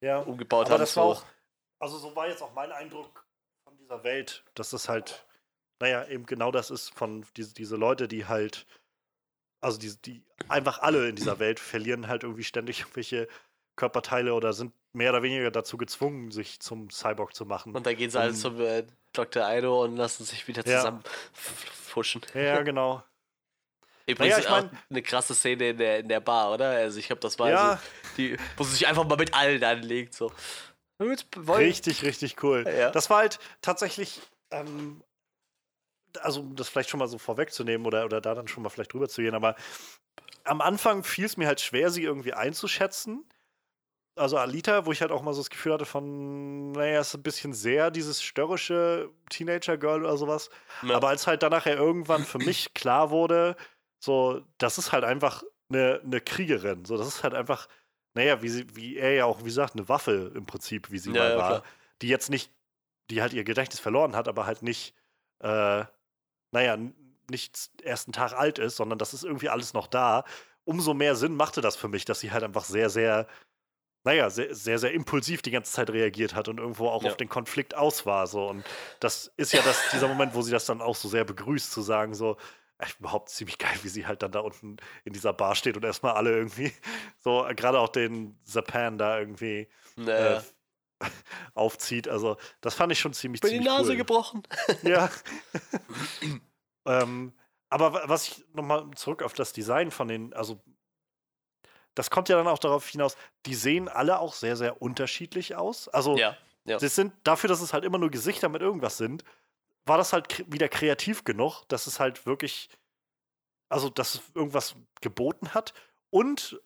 ja. 0.00 0.18
umgebaut 0.20 0.66
Aber 0.66 0.74
haben. 0.74 0.80
das 0.80 0.96
war 0.96 1.04
so. 1.14 1.20
auch, 1.20 1.24
also 1.80 1.98
so 1.98 2.14
war 2.16 2.28
jetzt 2.28 2.42
auch 2.42 2.52
mein 2.54 2.72
Eindruck 2.72 3.24
von 3.64 3.76
dieser 3.78 4.02
Welt, 4.04 4.44
dass 4.54 4.70
das 4.70 4.88
halt, 4.88 5.24
naja, 5.80 6.06
eben 6.08 6.26
genau 6.26 6.50
das 6.52 6.70
ist 6.70 6.90
von 6.94 7.24
diese, 7.36 7.54
diese 7.54 7.76
Leute, 7.76 8.08
die 8.08 8.26
halt, 8.26 8.66
also 9.60 9.78
die, 9.78 9.94
die 10.02 10.22
einfach 10.48 10.80
alle 10.80 11.08
in 11.08 11.16
dieser 11.16 11.38
Welt 11.38 11.60
verlieren 11.60 12.08
halt 12.08 12.22
irgendwie 12.22 12.44
ständig 12.44 12.80
irgendwelche 12.80 13.26
Körperteile 13.76 14.32
oder 14.34 14.52
sind 14.52 14.72
mehr 14.94 15.10
oder 15.10 15.22
weniger 15.22 15.50
dazu 15.50 15.76
gezwungen, 15.76 16.30
sich 16.30 16.60
zum 16.60 16.88
Cyborg 16.90 17.34
zu 17.34 17.44
machen. 17.44 17.74
Und 17.74 17.86
dann 17.86 17.96
gehen 17.96 18.10
sie 18.10 18.18
halt 18.18 18.30
Um- 18.32 18.36
zum 18.38 18.60
äh, 18.60 18.84
Dr. 19.12 19.44
Aido 19.44 19.82
und 19.84 19.96
lassen 19.96 20.24
sich 20.24 20.46
wieder 20.48 20.66
Ja. 20.66 20.78
zusammen 20.78 21.02
f- 21.34 21.70
fuschen. 21.86 22.22
ja, 22.34 22.40
ja, 22.40 22.62
genau. 22.62 23.02
Übrigens 24.08 24.38
ich 24.38 24.46
auch 24.46 24.62
mein- 24.62 24.78
eine 24.88 25.02
krasse 25.02 25.34
Szene 25.34 25.70
in 25.70 25.78
der, 25.78 25.98
in 26.00 26.08
der 26.08 26.20
Bar, 26.20 26.52
oder? 26.52 26.70
Also 26.70 26.98
ich 26.98 27.06
glaube, 27.06 27.20
das 27.20 27.38
war 27.38 27.50
Ja. 27.50 27.76
so, 27.76 28.12
die, 28.16 28.36
wo 28.56 28.64
sie 28.64 28.70
sich 28.72 28.86
einfach 28.86 29.04
mal 29.04 29.16
mit 29.16 29.34
allen 29.34 29.62
anlegt. 29.64 30.14
So. 30.14 30.32
Richtig, 31.00 32.02
richtig 32.04 32.42
cool. 32.42 32.64
Ja. 32.66 32.90
Das 32.90 33.10
war 33.10 33.18
halt 33.18 33.38
tatsächlich, 33.62 34.20
ähm, 34.50 35.02
also 36.20 36.40
um 36.40 36.56
das 36.56 36.68
vielleicht 36.68 36.88
schon 36.88 36.98
mal 36.98 37.08
so 37.08 37.18
vorwegzunehmen 37.18 37.86
oder, 37.86 38.04
oder 38.04 38.20
da 38.20 38.34
dann 38.34 38.48
schon 38.48 38.62
mal 38.62 38.70
vielleicht 38.70 38.92
drüber 38.92 39.08
zu 39.08 39.20
gehen, 39.22 39.34
aber 39.34 39.56
am 40.44 40.60
Anfang 40.60 41.02
fiel 41.04 41.24
es 41.26 41.36
mir 41.36 41.46
halt 41.48 41.60
schwer, 41.60 41.90
sie 41.90 42.04
irgendwie 42.04 42.32
einzuschätzen. 42.32 43.28
Also 44.18 44.38
Alita, 44.38 44.86
wo 44.86 44.92
ich 44.92 45.02
halt 45.02 45.10
auch 45.10 45.20
mal 45.20 45.34
so 45.34 45.40
das 45.40 45.50
Gefühl 45.50 45.74
hatte 45.74 45.84
von, 45.84 46.72
naja, 46.72 47.00
ist 47.00 47.12
ein 47.14 47.22
bisschen 47.22 47.52
sehr 47.52 47.90
dieses 47.90 48.22
störrische 48.22 49.10
Teenager-Girl 49.28 50.04
oder 50.04 50.16
sowas. 50.16 50.48
Ja. 50.82 50.94
Aber 50.96 51.08
als 51.08 51.26
halt 51.26 51.42
dann 51.42 51.50
nachher 51.50 51.76
irgendwann 51.76 52.24
für 52.24 52.38
mich 52.38 52.72
klar 52.72 53.10
wurde, 53.10 53.56
so, 54.06 54.42
das 54.58 54.78
ist 54.78 54.92
halt 54.92 55.04
einfach 55.04 55.42
eine, 55.68 56.00
eine 56.02 56.20
Kriegerin. 56.22 56.86
So, 56.86 56.96
das 56.96 57.08
ist 57.08 57.22
halt 57.22 57.34
einfach, 57.34 57.68
naja, 58.14 58.40
wie, 58.40 58.48
sie, 58.48 58.74
wie 58.74 58.96
er 58.96 59.12
ja 59.12 59.24
auch, 59.26 59.40
wie 59.40 59.44
gesagt, 59.46 59.74
eine 59.74 59.88
Waffe 59.88 60.32
im 60.34 60.46
Prinzip, 60.46 60.90
wie 60.90 60.98
sie 60.98 61.10
Ja, 61.12 61.22
mal 61.22 61.30
ja, 61.32 61.36
war, 61.36 61.48
klar. 61.60 61.62
die 62.02 62.08
jetzt 62.08 62.30
nicht, 62.30 62.50
die 63.10 63.20
halt 63.20 63.34
ihr 63.34 63.44
Gedächtnis 63.44 63.80
verloren 63.80 64.16
hat, 64.16 64.28
aber 64.28 64.46
halt 64.46 64.62
nicht, 64.62 64.94
äh, 65.40 65.84
naja, 66.52 66.78
nicht 67.30 67.70
erst 67.82 68.06
einen 68.08 68.12
Tag 68.14 68.32
alt 68.32 68.58
ist, 68.58 68.76
sondern 68.76 68.98
das 68.98 69.12
ist 69.12 69.24
irgendwie 69.24 69.48
alles 69.50 69.74
noch 69.74 69.88
da. 69.88 70.24
Umso 70.64 70.94
mehr 70.94 71.16
Sinn 71.16 71.34
machte 71.36 71.60
das 71.60 71.76
für 71.76 71.88
mich, 71.88 72.04
dass 72.04 72.20
sie 72.20 72.32
halt 72.32 72.44
einfach 72.44 72.64
sehr, 72.64 72.88
sehr, 72.90 73.26
naja, 74.04 74.30
sehr, 74.30 74.54
sehr, 74.54 74.78
sehr 74.78 74.92
impulsiv 74.92 75.42
die 75.42 75.50
ganze 75.50 75.72
Zeit 75.72 75.90
reagiert 75.90 76.34
hat 76.34 76.48
und 76.48 76.58
irgendwo 76.58 76.88
auch 76.88 77.02
Ja. 77.02 77.10
auf 77.10 77.16
den 77.16 77.28
Konflikt 77.28 77.74
aus 77.74 78.06
war. 78.06 78.26
So. 78.28 78.48
Und 78.48 78.64
das 79.00 79.32
ist 79.36 79.52
ja 79.52 79.62
das, 79.62 79.90
dieser 79.92 80.06
Moment, 80.08 80.34
wo 80.34 80.42
sie 80.42 80.52
das 80.52 80.64
dann 80.66 80.80
auch 80.80 80.94
so 80.96 81.08
sehr 81.08 81.24
begrüßt, 81.24 81.72
zu 81.72 81.82
sagen, 81.82 82.14
so, 82.14 82.36
überhaupt 82.98 83.30
ziemlich 83.30 83.58
geil, 83.58 83.76
wie 83.82 83.88
sie 83.88 84.06
halt 84.06 84.22
dann 84.22 84.32
da 84.32 84.40
unten 84.40 84.76
in 85.04 85.12
dieser 85.12 85.32
Bar 85.32 85.54
steht 85.54 85.76
und 85.76 85.84
erstmal 85.84 86.14
alle 86.14 86.36
irgendwie, 86.36 86.72
so, 87.18 87.46
äh, 87.46 87.54
gerade 87.54 87.78
auch 87.80 87.88
den 87.88 88.38
Zapan 88.44 88.98
da 88.98 89.18
irgendwie 89.18 89.68
Naja. 89.96 90.38
äh, 91.00 91.04
aufzieht. 91.54 92.08
Also, 92.08 92.36
das 92.60 92.74
fand 92.74 92.92
ich 92.92 92.98
schon 93.00 93.12
ziemlich, 93.12 93.40
Bin 93.40 93.50
die 93.50 93.56
ziemlich 93.56 93.72
Nase 93.72 93.90
cool. 93.92 93.96
gebrochen. 93.98 94.42
Ja. 94.82 95.10
ähm, 96.86 97.32
aber 97.68 97.92
wa- 97.92 98.02
was 98.06 98.28
ich 98.28 98.44
nochmal 98.54 98.90
zurück 98.94 99.22
auf 99.22 99.32
das 99.34 99.52
Design 99.52 99.90
von 99.90 100.08
den, 100.08 100.32
also 100.34 100.60
das 101.94 102.10
kommt 102.10 102.28
ja 102.28 102.36
dann 102.36 102.46
auch 102.46 102.58
darauf 102.58 102.86
hinaus, 102.88 103.16
die 103.46 103.54
sehen 103.54 103.88
alle 103.88 104.18
auch 104.20 104.34
sehr, 104.34 104.56
sehr 104.56 104.82
unterschiedlich 104.82 105.56
aus. 105.56 105.88
Also 105.88 106.16
Ja, 106.18 106.36
ja. 106.64 106.76
das 106.78 106.94
sind, 106.94 107.12
dafür, 107.24 107.48
dass 107.48 107.60
es 107.62 107.72
halt 107.72 107.84
immer 107.84 107.98
nur 107.98 108.10
Gesichter 108.10 108.48
mit 108.48 108.60
irgendwas 108.62 108.98
sind, 108.98 109.24
war 109.86 109.98
das 109.98 110.12
halt 110.12 110.44
wieder 110.52 110.68
kreativ 110.68 111.24
genug, 111.24 111.64
dass 111.68 111.86
es 111.86 112.00
halt 112.00 112.26
wirklich, 112.26 112.68
also 113.68 113.88
dass 113.88 114.16
es 114.16 114.22
irgendwas 114.34 114.74
geboten 115.00 115.54
hat. 115.54 115.72
Und 116.10 116.60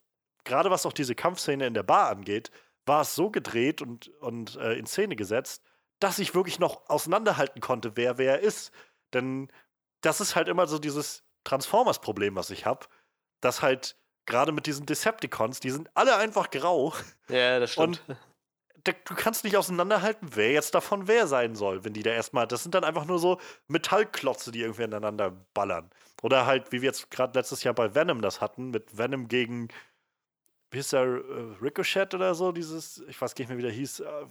gerade 0.45 0.71
was 0.71 0.87
auch 0.87 0.93
diese 0.93 1.15
Kampfszene 1.15 1.67
in 1.67 1.75
der 1.75 1.83
Bar 1.83 2.09
angeht, 2.09 2.51
war 2.87 3.03
es 3.03 3.15
so 3.15 3.31
gedreht 3.31 3.83
und, 3.83 4.09
und 4.21 4.57
äh, 4.57 4.73
in 4.75 4.87
Szene 4.87 5.17
gesetzt, 5.17 5.63
dass 6.01 6.19
ich 6.19 6.35
wirklich 6.35 6.59
noch 6.59 6.89
auseinanderhalten 6.89 7.61
konnte, 7.61 7.97
wer 7.97 8.17
wer 8.19 8.41
ist. 8.41 8.73
Denn 9.13 9.53
das 10.01 10.21
ist 10.21 10.35
halt 10.35 10.49
immer 10.49 10.67
so 10.67 10.79
dieses 10.79 11.25
Transformers-Problem, 11.45 12.37
was 12.37 12.51
ich 12.51 12.65
habe, 12.65 12.87
dass 13.41 13.61
halt 13.61 13.97
gerade 14.25 14.53
mit 14.53 14.67
diesen 14.67 14.87
Decepticons, 14.87 15.61
die 15.61 15.71
sind 15.71 15.91
alle 15.95 16.17
einfach 16.17 16.51
grau. 16.51 16.95
ja, 17.29 17.59
das 17.61 17.73
stimmt. 17.73 18.03
Da- 18.07 18.17
Du 18.85 19.15
kannst 19.15 19.45
nicht 19.45 19.57
auseinanderhalten, 19.57 20.31
wer 20.35 20.53
jetzt 20.53 20.75
davon 20.75 21.07
wer 21.07 21.27
sein 21.27 21.55
soll, 21.55 21.85
wenn 21.85 21.93
die 21.93 22.03
da 22.03 22.11
erstmal. 22.11 22.47
Das 22.47 22.63
sind 22.63 22.75
dann 22.75 22.85
einfach 22.85 23.05
nur 23.05 23.19
so 23.19 23.39
Metallklotze, 23.69 24.53
die 24.53 24.61
irgendwie 24.61 24.85
ineinander 24.85 25.31
ballern. 25.55 25.91
Oder 26.23 26.47
halt, 26.47 26.73
wie 26.73 26.81
wir 26.81 26.89
jetzt 26.89 27.11
gerade 27.11 27.39
letztes 27.39 27.63
Jahr 27.63 27.75
bei 27.75 27.95
Venom 27.95 28.23
das 28.23 28.41
hatten, 28.41 28.71
mit 28.71 28.97
Venom 28.97 29.29
gegen, 29.29 29.69
wie 30.71 30.79
hieß 30.79 30.91
der, 30.91 31.03
äh, 31.03 31.57
Ricochet 31.61 32.15
oder 32.15 32.35
so, 32.35 32.53
dieses, 32.53 33.03
ich 33.09 33.21
weiß 33.21 33.35
gar 33.35 33.43
nicht 33.43 33.49
mehr, 33.51 33.59
wie 33.59 33.63
der 33.63 33.73
hieß. 33.73 34.01
Äh, 34.01 34.27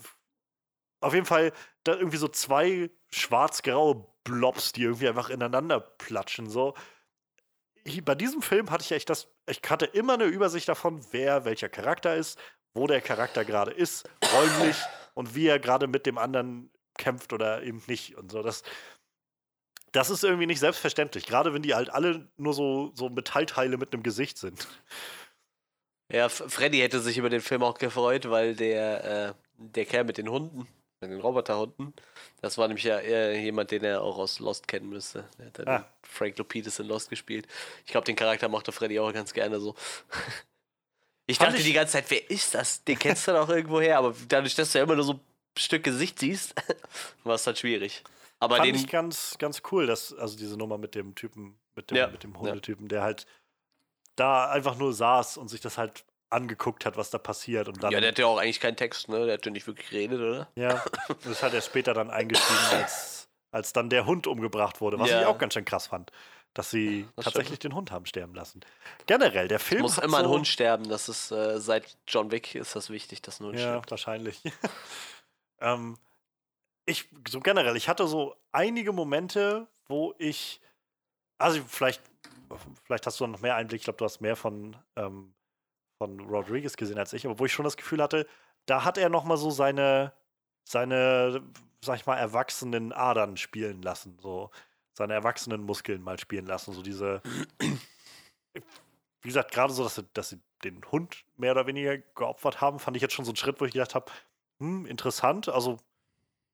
auf 1.02 1.14
jeden 1.14 1.26
Fall, 1.26 1.52
da 1.84 1.96
irgendwie 1.96 2.18
so 2.18 2.28
zwei 2.28 2.90
schwarz-graue 3.12 4.06
Blobs, 4.24 4.72
die 4.74 4.84
irgendwie 4.84 5.08
einfach 5.08 5.30
ineinander 5.30 5.80
platschen, 5.80 6.50
so. 6.50 6.76
Bei 8.04 8.16
diesem 8.16 8.42
Film 8.42 8.70
hatte 8.72 8.84
ich 8.84 8.92
echt 8.92 9.10
das, 9.10 9.30
ich 9.48 9.62
hatte 9.70 9.86
immer 9.86 10.14
eine 10.14 10.26
Übersicht 10.26 10.68
davon, 10.68 11.02
wer 11.12 11.46
welcher 11.46 11.70
Charakter 11.70 12.16
ist, 12.16 12.38
wo 12.80 12.88
der 12.88 13.02
Charakter 13.02 13.44
gerade 13.46 13.72
ist, 13.72 14.08
räumlich 14.34 14.78
und 15.14 15.36
wie 15.36 15.48
er 15.48 15.60
gerade 15.60 15.88
mit 15.88 16.06
dem 16.06 16.18
anderen 16.18 16.72
kämpft 16.98 17.34
oder 17.34 17.62
eben 17.64 17.82
nicht 17.88 18.16
und 18.18 18.32
so. 18.32 18.42
Das, 18.42 18.64
das 19.92 20.10
ist 20.10 20.24
irgendwie 20.24 20.46
nicht 20.46 20.60
selbstverständlich, 20.60 21.26
gerade 21.26 21.54
wenn 21.54 21.62
die 21.62 21.76
halt 21.76 21.90
alle 21.90 22.28
nur 22.38 22.54
so, 22.54 22.92
so 22.96 23.10
Metallteile 23.10 23.78
mit 23.78 23.94
einem 23.94 24.04
Gesicht 24.04 24.38
sind. 24.38 24.68
Ja, 26.12 26.28
Freddy 26.30 26.80
hätte 26.80 27.00
sich 27.00 27.18
über 27.18 27.30
den 27.30 27.42
Film 27.42 27.64
auch 27.64 27.78
gefreut, 27.78 28.30
weil 28.30 28.56
der, 28.56 29.04
äh, 29.30 29.34
der 29.58 29.86
Kerl 29.86 30.06
mit 30.06 30.18
den 30.18 30.30
Hunden, 30.30 30.68
mit 31.02 31.12
den 31.12 31.22
Roboterhunden, 31.22 31.94
das 32.42 32.58
war 32.58 32.68
nämlich 32.68 32.84
ja 32.86 33.00
eher 33.00 33.40
jemand, 33.40 33.72
den 33.72 33.84
er 33.84 34.02
auch 34.02 34.18
aus 34.18 34.40
Lost 34.40 34.68
kennen 34.68 34.90
müsste. 34.90 35.30
Der 35.38 35.46
hat 35.48 35.60
dann 35.60 35.68
Ah. 35.68 35.86
Frank 36.04 36.38
Lupidus 36.38 36.80
in 36.80 36.88
Lost 36.88 37.10
gespielt. 37.10 37.48
Ich 37.86 37.92
glaube, 37.92 38.06
den 38.06 38.16
Charakter 38.16 38.50
mochte 38.50 38.72
Freddy 38.72 39.00
auch 39.00 39.14
ganz 39.14 39.34
gerne 39.34 39.60
so. 39.60 39.76
Ich 41.30 41.38
dachte 41.38 41.58
ich- 41.58 41.64
die 41.64 41.74
ganze 41.74 41.94
Zeit, 41.94 42.06
wer 42.10 42.30
ist 42.30 42.56
das? 42.56 42.84
Den 42.84 42.98
kennst 42.98 43.28
du 43.28 43.32
doch 43.34 43.50
irgendwo 43.50 43.80
her, 43.82 43.98
aber 44.00 44.16
dadurch, 44.28 44.56
dass 44.56 44.72
du 44.72 44.80
ja 44.80 44.84
immer 44.84 44.96
nur 44.96 45.04
so 45.06 45.14
ein 45.14 45.20
Stück 45.58 45.84
Gesicht 45.84 46.20
siehst, 46.20 46.56
war 47.24 47.36
es 47.36 47.44
dann 47.44 47.56
schwierig. 47.56 48.04
Aber 48.40 48.56
Fand 48.58 48.68
den, 48.68 48.76
ich 48.76 48.88
ganz, 48.88 49.36
ganz 49.38 49.62
cool, 49.72 49.86
dass, 49.86 50.14
also 50.14 50.38
diese 50.38 50.56
Nummer 50.58 50.78
mit 50.78 50.96
dem 50.96 51.14
Typen, 51.16 51.60
mit 51.76 51.92
dem, 51.92 51.98
Ja, 51.98 52.08
mit 52.08 52.24
dem. 52.24 52.40
Hundetypen, 52.40 52.88
der 52.88 53.02
halt 53.04 53.26
da 54.16 54.50
einfach 54.50 54.76
nur 54.78 54.94
saß 54.94 55.38
und 55.38 55.50
sich 55.50 55.62
das 55.62 55.78
halt 55.78 56.04
angeguckt 56.30 56.86
hat, 56.86 56.96
was 56.98 57.10
da 57.10 57.18
passiert. 57.18 57.68
Und 57.68 57.82
dann, 57.84 57.92
ja, 57.92 58.00
der 58.00 58.10
hatte 58.12 58.22
ja 58.22 58.28
auch 58.28 58.38
eigentlich 58.38 58.60
keinen 58.60 58.76
Text, 58.78 59.10
ne? 59.10 59.26
Der 59.26 59.34
hat 59.36 59.46
ja 59.46 59.52
nicht 59.52 59.66
wirklich 59.68 59.90
geredet, 59.90 60.20
oder? 60.20 60.48
Ja, 60.56 60.84
das 61.24 61.42
halt 61.44 61.54
erst 61.54 61.68
später 61.68 61.94
dann 61.94 62.10
eingestiegen, 62.12 62.60
als, 62.72 63.28
als 63.52 63.74
dann 63.74 63.90
der 63.90 64.06
Hund 64.06 64.28
umgebracht 64.28 64.80
wurde, 64.82 65.00
was 65.00 65.10
Ja. 65.10 65.22
ich 65.22 65.26
auch 65.28 65.38
ganz 65.38 65.54
schön 65.54 65.66
krass 65.66 65.88
fand, 65.88 66.12
dass 66.54 66.72
sie 66.72 67.08
Das 67.16 67.26
tatsächlich 67.26 67.60
den 67.60 67.74
Hund 67.76 67.92
haben 67.92 68.06
sterben 68.06 68.34
lassen. 68.36 68.62
Generell, 69.06 69.48
der 69.48 69.60
Film 69.60 69.82
Muss 69.82 69.98
hat 69.98 70.04
immer 70.04 70.18
ein 70.20 70.26
so, 70.26 70.32
Hund 70.32 70.48
sterben. 70.48 70.90
Das 70.90 71.10
ist 71.10 71.32
äh, 71.32 71.60
seit 71.60 71.98
John 72.08 72.32
Wick 72.32 72.56
ist 72.56 72.76
das 72.76 72.90
wichtig, 72.90 73.22
dass 73.22 73.40
ein 73.40 73.46
Hund 73.48 73.60
Ja, 73.60 73.70
stirbt. 73.70 73.92
wahrscheinlich. 73.92 74.42
ähm, 75.62 75.98
ich, 76.86 77.08
so 77.30 77.40
generell, 77.40 77.76
ich 77.78 77.88
hatte 77.88 78.08
so 78.08 78.36
einige 78.52 78.92
Momente, 78.94 79.68
wo 79.88 80.16
ich, 80.18 80.60
also 81.38 81.62
vielleicht, 81.68 82.02
vielleicht 82.84 83.06
hast 83.06 83.20
du 83.20 83.28
noch 83.28 83.42
mehr 83.42 83.56
Einblick, 83.56 83.82
ich 83.82 83.84
glaube, 83.86 83.98
du 83.98 84.06
hast 84.06 84.22
mehr 84.22 84.36
von, 84.36 84.76
ähm, 84.96 85.34
von 86.02 86.20
Rodriguez 86.22 86.78
gesehen 86.78 86.98
als 86.98 87.14
ich, 87.14 87.26
aber 87.26 87.38
wo 87.40 87.46
ich 87.46 87.54
schon 87.54 87.66
das 87.66 87.78
Gefühl 87.78 88.02
hatte, 88.02 88.28
da 88.66 88.84
hat 88.86 88.98
er 88.98 89.10
noch 89.10 89.24
mal 89.24 89.38
so 89.38 89.52
seine, 89.52 90.14
seine, 90.68 91.42
sag 91.84 91.98
ich 91.98 92.06
mal, 92.06 92.18
erwachsenen 92.18 92.92
Adern 92.92 93.38
spielen 93.38 93.82
lassen, 93.82 94.18
so 94.20 94.50
seine 95.00 95.14
erwachsenen 95.14 95.64
Muskeln 95.64 96.02
mal 96.02 96.20
spielen 96.20 96.46
lassen, 96.46 96.74
so 96.74 96.82
diese, 96.82 97.22
wie 99.22 99.28
gesagt, 99.30 99.52
gerade 99.54 99.72
so, 99.74 99.84
dass 99.84 99.96
sie, 99.96 100.06
dass 100.14 100.30
sie 100.30 100.40
den 100.64 100.82
Hund 100.92 101.24
mehr 101.38 101.54
oder 101.54 101.68
weniger 101.68 101.98
geopfert 101.98 102.60
haben, 102.60 102.80
fand 102.80 102.98
ich 102.98 103.02
jetzt 103.02 103.14
schon 103.14 103.24
so 103.24 103.32
einen 103.32 103.38
Schritt, 103.38 103.62
wo 103.62 103.66
ich 103.66 103.72
gedacht 103.72 103.96
habe, 103.96 104.12
hm, 104.60 104.86
interessant, 104.86 105.48
also 105.48 105.78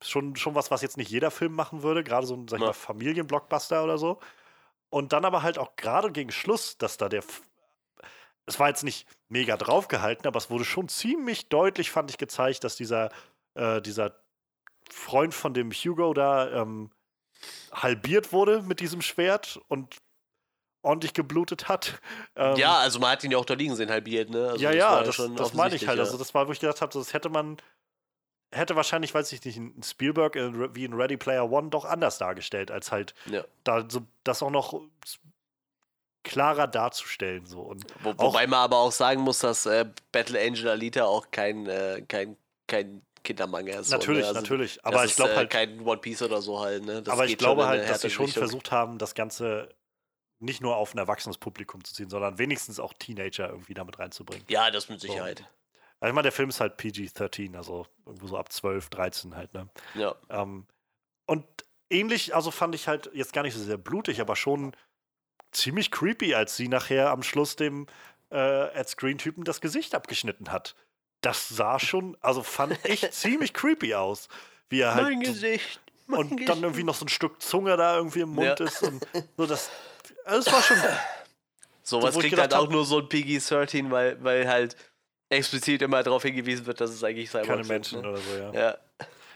schon, 0.03 0.35
schon 0.35 0.53
was, 0.53 0.69
was 0.69 0.83
jetzt 0.83 0.97
nicht 0.97 1.09
jeder 1.09 1.31
Film 1.31 1.53
machen 1.53 1.81
würde, 1.81 2.03
gerade 2.03 2.27
so 2.27 2.35
ein, 2.35 2.47
sag 2.47 2.57
ich 2.57 2.61
Ja. 2.61 2.67
mal, 2.67 2.73
Familienblockbuster 2.73 3.83
oder 3.83 3.97
so. 3.97 4.19
Und 4.91 5.11
dann 5.11 5.25
aber 5.25 5.41
halt 5.43 5.57
auch 5.57 5.75
gerade 5.75 6.11
gegen 6.11 6.31
Schluss, 6.31 6.77
dass 6.77 6.97
da 6.97 7.09
der. 7.09 7.19
F 7.19 7.41
es 8.47 8.59
war 8.59 8.67
jetzt 8.67 8.83
nicht 8.83 9.07
mega 9.27 9.57
draufgehalten, 9.57 10.27
aber 10.27 10.37
es 10.37 10.51
wurde 10.51 10.65
schon 10.65 10.87
ziemlich 10.87 11.49
deutlich, 11.49 11.89
fand 11.89 12.11
ich, 12.11 12.19
gezeigt, 12.19 12.63
dass 12.63 12.75
dieser, 12.75 13.09
äh, 13.55 13.81
dieser 13.81 14.15
Freund 14.89 15.33
von 15.33 15.53
dem 15.53 15.71
Hugo 15.71 16.13
da 16.13 16.61
ähm, 16.61 16.91
halbiert 17.73 18.31
wurde 18.31 18.61
mit 18.61 18.79
diesem 18.79 19.01
Schwert 19.01 19.59
und 19.67 19.97
ordentlich 20.81 21.13
geblutet 21.13 21.67
hat. 21.67 21.99
Ähm, 22.35 22.55
ja, 22.57 22.77
also 22.77 22.99
man 22.99 23.11
hat 23.11 23.23
ihn 23.23 23.31
ja 23.31 23.37
auch 23.37 23.45
da 23.45 23.55
liegen 23.55 23.75
sehen, 23.75 23.89
halbiert, 23.89 24.29
ne? 24.29 24.49
Also 24.49 24.63
ja, 24.63 24.69
das 25.03 25.17
ja, 25.17 25.27
das, 25.27 25.35
das 25.35 25.53
meine 25.55 25.75
ich 25.75 25.87
halt. 25.87 25.97
ja. 25.97 26.03
Also, 26.03 26.17
das 26.17 26.33
war, 26.33 26.47
wo 26.47 26.51
ich 26.51 26.59
gedacht 26.59 26.81
habe, 26.81 26.93
das 26.93 27.13
hätte 27.13 27.29
man, 27.29 27.57
hätte 28.53 28.75
wahrscheinlich, 28.75 29.13
weiß 29.13 29.31
ich 29.31 29.43
nicht, 29.43 29.57
ein 29.57 29.81
Spielberg 29.83 30.35
in, 30.35 30.55
Re- 30.55 30.75
wie 30.75 30.85
in 30.85 30.93
Ready 30.93 31.17
Player 31.17 31.49
One 31.51 31.69
doch 31.69 31.85
anders 31.85 32.19
dargestellt, 32.19 32.69
als 32.69 32.91
halt 32.91 33.15
Ja. 33.25 33.43
da 33.63 33.85
so, 33.89 34.01
das 34.23 34.43
auch 34.43 34.51
noch 34.51 34.79
klarer 36.23 36.67
darzustellen. 36.67 37.45
So. 37.45 37.61
Und 37.61 37.85
Wo, 38.03 38.11
auch- 38.11 38.19
wobei 38.19 38.47
man 38.47 38.59
aber 38.59 38.77
auch 38.77 38.91
sagen 38.91 39.21
muss, 39.21 39.39
dass 39.39 39.65
äh, 39.65 39.85
Battle 40.11 40.39
Angel 40.39 40.69
Alita 40.69 41.05
auch 41.05 41.31
kein, 41.31 41.65
äh, 41.67 42.03
kein, 42.07 42.37
kein 42.67 43.01
Kindermanga 43.25 43.79
ist. 43.79 43.89
so, 43.89 43.97
natürlich, 43.97 44.21
ne? 44.21 44.27
Also, 44.29 44.41
natürlich. 44.41 44.85
Aber 44.85 45.03
ich 45.03 45.15
glaube 45.15 45.33
äh, 45.33 45.35
halt, 45.35 45.49
kein 45.49 45.81
One 45.81 45.99
Piece 45.99 46.21
oder 46.21 46.41
so 46.41 46.59
halt, 46.59 46.85
ne? 46.85 47.01
Das 47.01 47.13
aber 47.13 47.25
ich 47.25 47.37
glaube 47.37 47.67
halt, 47.67 47.89
dass 47.89 48.01
sie 48.01 48.09
schon 48.09 48.25
Richtung. 48.25 48.41
versucht 48.41 48.71
haben, 48.71 48.97
das 48.97 49.15
Ganze 49.15 49.69
nicht 50.39 50.61
nur 50.61 50.75
auf 50.77 50.93
ein 50.93 50.97
erwachsenes 50.97 51.37
Publikum 51.37 51.83
zu 51.83 51.93
ziehen, 51.93 52.09
sondern 52.09 52.37
wenigstens 52.37 52.79
auch 52.79 52.93
Teenager 52.93 53.49
irgendwie 53.49 53.73
damit 53.73 53.99
reinzubringen. 53.99 54.45
Ja, 54.47 54.71
das 54.71 54.89
mit 54.89 55.01
Sicherheit. 55.01 55.43
Also 55.99 56.11
ich 56.11 56.13
meine, 56.13 56.23
der 56.23 56.31
Film 56.31 56.49
ist 56.49 56.59
halt 56.59 56.77
PG-13, 56.77 57.55
also 57.55 57.87
irgendwo 58.05 58.27
so 58.27 58.37
ab 58.37 58.51
12, 58.51 58.89
13 58.89 59.35
halt, 59.35 59.53
ne? 59.53 59.69
Ja. 59.95 60.15
Ähm, 60.29 60.67
und 61.25 61.45
ähnlich, 61.89 62.35
also 62.35 62.51
fand 62.51 62.75
ich 62.75 62.87
halt 62.87 63.09
jetzt 63.13 63.33
gar 63.33 63.43
nicht 63.43 63.53
so 63.53 63.63
sehr 63.63 63.77
blutig, 63.77 64.21
aber 64.21 64.35
schon 64.35 64.75
ziemlich 65.51 65.91
creepy, 65.91 66.35
als 66.35 66.57
sie 66.57 66.67
nachher 66.67 67.11
am 67.11 67.23
Schluss 67.23 67.55
dem 67.55 67.87
äh, 68.31 68.73
Ed 68.73 68.89
Screen-Typen 68.89 69.43
das 69.45 69.61
Gesicht 69.61 69.95
abgeschnitten 69.95 70.51
hat. 70.51 70.75
Das 71.21 71.49
sah 71.49 71.79
schon, 71.79 72.15
also 72.21 72.43
fand 72.43 72.77
ich 72.85 73.09
ziemlich 73.11 73.53
creepy 73.53 73.95
aus. 73.95 74.27
Wie 74.69 74.81
er 74.81 74.93
halt 74.95 75.05
mein 75.05 75.19
Gesicht. 75.21 75.79
Mein 76.07 76.19
und 76.19 76.29
Gesicht. 76.31 76.49
dann 76.49 76.61
irgendwie 76.61 76.83
noch 76.83 76.95
so 76.95 77.05
ein 77.05 77.09
Stück 77.09 77.41
Zunge 77.41 77.75
da 77.77 77.97
irgendwie 77.97 78.19
im 78.21 78.29
Mund 78.29 78.59
Ja. 78.59 78.65
ist 78.65 78.81
und 78.83 79.05
so 79.37 79.45
das. 79.45 79.69
Also 80.23 80.47
es 80.47 80.53
war 80.53 80.61
schon. 80.61 80.77
Sowas 81.83 82.17
kriegt 82.17 82.37
halt 82.37 82.53
auch 82.53 82.69
nur 82.69 82.83
so 82.85 82.99
ein 82.99 83.07
PG-13, 83.09 83.91
weil, 83.91 84.23
weil 84.23 84.47
halt 84.47 84.75
explizit 85.29 85.81
immer 85.81 86.01
darauf 86.03 86.23
hingewiesen 86.23 86.65
wird, 86.65 86.81
dass 86.81 86.89
es 86.91 87.03
eigentlich 87.03 87.29
Cyborgs 87.29 87.47
keine 87.47 87.63
Menschen 87.63 88.01
Ne? 88.01 88.09
oder 88.09 88.17
so, 88.17 88.35
ja. 88.37 88.53
Ja. 88.53 88.77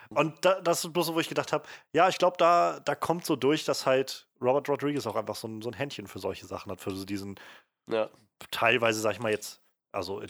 Und 0.09 0.43
da, 0.43 0.59
das 0.61 0.83
ist 0.83 0.91
bloß 0.91 1.07
so, 1.07 1.15
wo 1.15 1.19
ich 1.19 1.29
gedacht 1.29 1.53
habe, 1.53 1.67
ja, 1.93 2.09
ich 2.09 2.17
glaube, 2.17 2.37
da, 2.37 2.79
da 2.79 2.95
kommt 2.95 3.25
so 3.25 3.35
durch, 3.35 3.65
dass 3.65 3.85
halt 3.85 4.27
Robert 4.41 4.67
Rodriguez 4.67 5.05
auch 5.05 5.15
einfach 5.15 5.35
so 5.35 5.47
ein, 5.47 5.61
so 5.61 5.69
ein 5.69 5.73
Händchen 5.73 6.07
für 6.07 6.17
solche 6.17 6.47
Sachen 6.47 6.71
hat, 6.71 6.81
für 6.81 6.91
so 6.95 7.05
diesen 7.05 7.39
Ja. 7.87 8.09
Teilweise, 8.51 8.99
sag 9.01 9.11
ich 9.13 9.19
mal 9.19 9.31
jetzt, 9.31 9.61
also 9.91 10.19
in, 10.21 10.29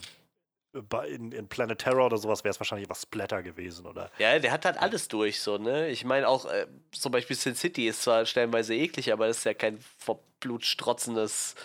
in, 1.07 1.31
in 1.31 1.47
Planet 1.47 1.79
Terror 1.79 2.05
oder 2.05 2.17
sowas 2.17 2.43
wäre 2.43 2.51
es 2.51 2.59
wahrscheinlich 2.59 2.89
was 2.89 3.01
Splatter 3.03 3.41
gewesen, 3.41 3.85
oder? 3.87 4.11
Ja, 4.19 4.37
der 4.37 4.51
hat 4.51 4.65
halt 4.65 4.77
alles 4.77 5.07
durch, 5.07 5.39
so, 5.41 5.57
ne? 5.57 5.89
Ich 5.89 6.05
meine 6.05 6.27
auch, 6.27 6.45
äh, 6.45 6.67
zum 6.91 7.11
Beispiel 7.11 7.35
Sin 7.35 7.55
City 7.55 7.87
ist 7.87 8.03
zwar 8.03 8.25
stellenweise 8.25 8.75
eklig, 8.75 9.11
aber 9.11 9.27
das 9.27 9.39
ist 9.39 9.43
ja 9.45 9.53
kein 9.53 9.79
vor 9.97 10.19
Blut 10.39 10.63
strotzendes 10.65 11.55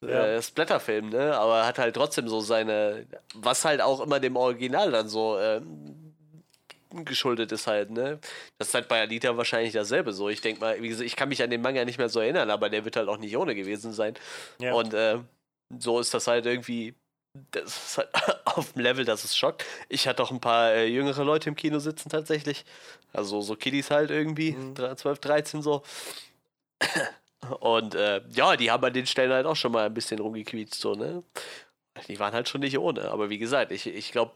Ja. 0.00 0.26
äh, 0.36 0.42
Splatterfilm, 0.42 1.10
ne? 1.10 1.36
Aber 1.36 1.64
hat 1.64 1.78
halt 1.78 1.94
trotzdem 1.94 2.28
so 2.28 2.40
seine, 2.40 3.06
was 3.34 3.64
halt 3.64 3.80
auch 3.80 4.00
immer 4.00 4.18
dem 4.20 4.36
Original 4.36 4.90
dann 4.90 5.08
so 5.08 5.38
ähm, 5.38 6.14
geschuldet 7.04 7.50
ist 7.52 7.66
halt, 7.66 7.90
ne? 7.90 8.18
Das 8.58 8.68
ist 8.68 8.74
halt 8.74 8.88
bei 8.88 9.00
Alita 9.00 9.36
wahrscheinlich 9.36 9.72
dasselbe 9.72 10.12
so. 10.12 10.28
Ich 10.28 10.40
denke 10.40 10.60
mal, 10.60 10.82
wie 10.82 10.88
gesagt, 10.88 11.06
ich 11.06 11.16
kann 11.16 11.28
mich 11.28 11.42
an 11.42 11.50
den 11.50 11.62
Manga 11.62 11.84
nicht 11.84 11.98
mehr 11.98 12.08
so 12.08 12.20
erinnern, 12.20 12.50
aber 12.50 12.68
der 12.68 12.84
wird 12.84 12.96
halt 12.96 13.08
auch 13.08 13.18
nicht 13.18 13.36
ohne 13.36 13.54
gewesen 13.54 13.92
sein. 13.92 14.14
Ja. 14.58 14.74
Und 14.74 14.92
äh, 14.92 15.18
so 15.78 15.98
ist 16.00 16.12
das 16.14 16.26
halt 16.26 16.46
irgendwie, 16.46 16.94
das 17.50 17.64
ist 17.64 17.98
halt 17.98 18.08
auf 18.46 18.72
dem 18.72 18.82
Level, 18.82 19.04
dass 19.04 19.24
es 19.24 19.36
schockt. 19.36 19.64
Ich 19.88 20.06
hatte 20.06 20.22
auch 20.22 20.30
ein 20.30 20.40
paar 20.40 20.72
äh, 20.72 20.86
jüngere 20.86 21.24
Leute 21.24 21.48
im 21.48 21.56
Kino 21.56 21.78
sitzen 21.78 22.08
tatsächlich. 22.08 22.64
Also 23.12 23.40
so 23.40 23.56
Kiddies 23.56 23.90
halt 23.90 24.10
irgendwie, 24.10 24.52
Mhm. 24.52 24.76
12, 24.96 25.18
13 25.18 25.62
so. 25.62 25.82
Und 27.60 27.94
äh, 27.94 28.22
ja, 28.30 28.56
die 28.56 28.70
haben 28.70 28.84
an 28.84 28.92
den 28.92 29.06
Stellen 29.06 29.32
halt 29.32 29.46
auch 29.46 29.56
schon 29.56 29.72
mal 29.72 29.86
ein 29.86 29.94
bisschen 29.94 30.18
rumgequietscht, 30.18 30.76
so, 30.80 30.94
ne? 30.94 31.22
Die 32.08 32.18
waren 32.18 32.32
halt 32.32 32.48
schon 32.48 32.62
nicht 32.62 32.78
ohne. 32.78 33.10
Aber 33.10 33.30
wie 33.30 33.38
gesagt, 33.38 33.70
ich, 33.70 33.86
ich 33.86 34.12
glaube, 34.12 34.32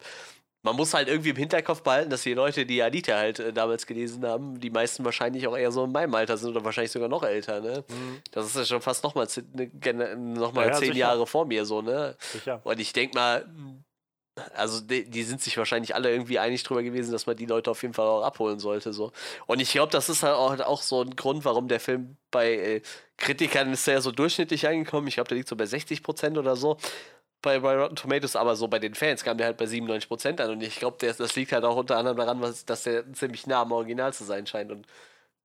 man 0.69 0.77
muss 0.77 0.93
halt 0.95 1.09
irgendwie 1.09 1.31
im 1.31 1.37
Hinterkopf 1.37 1.83
behalten, 1.83 2.11
dass 2.11 2.23
die 2.23 2.35
Leute, 2.35 2.67
die 2.67 2.83
Alita 2.83 3.17
halt 3.17 3.39
äh, 3.39 3.53
damals 3.53 3.87
gelesen 3.87 4.25
haben, 4.27 4.61
die 4.61 4.71
meisten 4.71 5.05
wahrscheinlich 5.05 5.47
auch 5.47 5.57
eher 5.57 5.73
so 5.73 5.85
in 5.85 5.93
meinem 5.93 6.15
Alter 6.15 6.37
sind 6.37 6.51
oder 6.51 6.65
wahrscheinlich 6.65 6.93
sogar 6.93 7.09
noch 7.09 7.23
älter, 7.23 7.61
ne? 7.61 7.85
Das 8.31 8.47
ist 8.47 8.57
ja 8.57 8.65
schon 8.65 8.83
fast 8.83 9.03
nochmal 9.03 9.27
noch 9.27 10.53
mal 10.53 10.67
Ja, 10.67 10.73
ja, 10.73 10.73
zehn 10.75 10.89
sicher. 10.89 10.99
Jahre 10.99 11.27
vor 11.27 11.47
mir, 11.47 11.65
so, 11.65 11.83
ne? 11.83 12.17
Sicher. 12.19 12.61
Und 12.65 12.79
ich 12.81 12.93
denke 12.93 13.17
mal, 13.17 13.47
also 14.55 14.81
die, 14.81 15.09
die 15.09 15.23
sind 15.23 15.41
sich 15.41 15.57
wahrscheinlich 15.59 15.95
alle 15.95 16.11
irgendwie 16.11 16.39
einig 16.39 16.63
drüber 16.63 16.83
gewesen, 16.83 17.13
dass 17.13 17.27
man 17.27 17.37
die 17.37 17.47
Leute 17.47 17.71
auf 17.71 17.83
jeden 17.83 17.95
Fall 17.95 18.07
auch 18.07 18.23
abholen 18.23 18.59
sollte. 18.59 18.93
So. 18.93 19.13
Und 19.47 19.61
ich 19.61 19.73
glaube, 19.73 19.91
das 19.91 20.09
ist 20.09 20.23
halt 20.23 20.35
auch, 20.35 20.59
auch 20.61 20.83
so 20.83 21.03
ein 21.03 21.17
Grund, 21.17 21.45
warum 21.45 21.69
der 21.69 21.81
Film 21.81 22.17
bei 22.31 22.53
äh, 22.53 22.83
Kritikern 23.17 23.73
ist 23.73 23.87
ja 23.87 24.01
so 24.01 24.13
durchschnittlich 24.13 24.67
angekommen. 24.67 25.09
Ich 25.09 25.15
glaube, 25.15 25.29
der 25.29 25.37
liegt 25.39 25.49
so 25.49 25.57
bei 25.57 25.67
60 25.67 26.03
Prozent 26.03 26.39
oder 26.39 26.57
so. 26.57 26.77
Bei, 27.41 27.60
bei 27.60 27.76
Rotten 27.76 27.97
Tomatoes, 27.97 28.34
aber 28.34 28.57
so 28.57 28.67
bei 28.67 28.78
den 28.78 28.94
Fans 28.94 29.23
kam 29.23 29.39
der 29.39 29.47
halt 29.47 29.57
bei 29.57 29.67
97 29.67 30.08
Prozent 30.08 30.41
an. 30.41 30.50
Und 30.50 30.62
ich 30.62 30.76
glaube, 30.76 30.97
das, 31.00 31.36
liegt 31.36 31.52
halt 31.52 31.65
auch 31.65 31.76
unter 31.76 31.97
anderem 31.97 32.17
daran, 32.17 32.41
was, 32.41 32.65
dass 32.65 32.83
der 32.83 33.12
ziemlich 33.12 33.47
nah 33.47 33.62
am 33.62 33.73
Original 33.73 34.12
zu 34.12 34.25
sein 34.25 34.47
scheint. 34.47 34.73
Und 34.73 34.86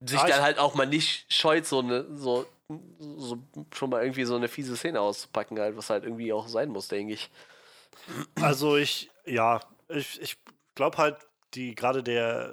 sich 0.02 0.20
Ah, 0.20 0.28
dann 0.28 0.42
halt 0.42 0.60
auch 0.60 0.74
mal 0.76 0.88
nicht 0.88 1.32
scheut, 1.32 1.66
so 1.66 1.80
eine, 1.80 2.06
so, 2.18 2.46
so 3.00 3.38
schon 3.74 3.90
mal 3.92 4.02
irgendwie 4.02 4.26
so 4.26 4.36
eine 4.36 4.48
fiese 4.48 4.76
Szene 4.76 5.00
auszupacken, 5.00 5.60
halt, 5.60 5.78
was 5.78 5.90
halt 5.90 6.04
irgendwie 6.04 6.34
auch 6.34 6.48
sein 6.48 6.70
muss, 6.70 6.88
denke 6.88 7.14
ich. 7.14 7.30
Also 8.42 8.76
ich, 8.76 9.12
ja, 9.26 9.62
ich, 9.88 10.20
ich 10.22 10.38
glaube 10.76 10.98
halt, 10.98 11.18
die 11.54 11.76
gerade 11.76 12.04
der 12.04 12.52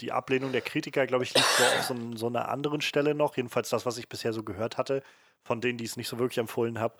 die 0.00 0.12
Ablehnung 0.12 0.52
der 0.52 0.60
Kritiker, 0.60 1.06
glaube 1.06 1.24
ich, 1.24 1.34
liegt 1.34 1.46
so 1.46 1.64
auf 1.64 1.82
so, 1.84 2.16
so 2.16 2.26
einer 2.26 2.48
anderen 2.48 2.80
Stelle 2.80 3.14
noch. 3.14 3.36
Jedenfalls 3.36 3.68
das, 3.68 3.86
was 3.86 3.98
ich 3.98 4.08
bisher 4.08 4.32
so 4.32 4.42
gehört 4.42 4.76
hatte, 4.76 5.02
von 5.44 5.60
denen, 5.60 5.78
die 5.78 5.84
es 5.84 5.96
nicht 5.96 6.08
so 6.08 6.18
wirklich 6.18 6.38
empfohlen 6.38 6.80
habe, 6.80 6.96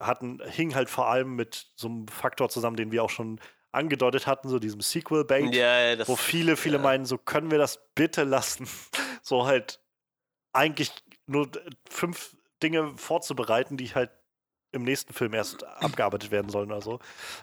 hatten, 0.00 0.40
hing 0.44 0.74
halt 0.74 0.90
vor 0.90 1.08
allem 1.08 1.36
mit 1.36 1.68
so 1.76 1.88
einem 1.88 2.08
Faktor 2.08 2.48
zusammen, 2.48 2.76
den 2.76 2.92
wir 2.92 3.02
auch 3.04 3.10
schon 3.10 3.40
angedeutet 3.72 4.26
hatten, 4.26 4.48
so 4.48 4.58
diesem 4.58 4.80
Sequel-Bait, 4.80 5.54
Ja, 5.54 5.94
ja, 5.94 6.08
wo 6.08 6.16
viele, 6.16 6.56
viele 6.56 6.76
ja. 6.76 6.82
meinen, 6.82 7.06
so 7.06 7.18
können 7.18 7.50
wir 7.50 7.58
das 7.58 7.80
bitte 7.94 8.24
lassen, 8.24 8.68
so 9.22 9.46
halt 9.46 9.80
eigentlich 10.52 10.92
nur 11.26 11.50
fünf 11.88 12.36
Dinge 12.62 12.96
vorzubereiten, 12.96 13.76
die 13.76 13.94
halt 13.94 14.10
im 14.72 14.82
nächsten 14.84 15.12
Film 15.12 15.34
erst 15.34 15.64
abgearbeitet 15.64 16.30
werden 16.30 16.50
sollen 16.50 16.70
oder 16.70 16.82
so. 16.82 17.00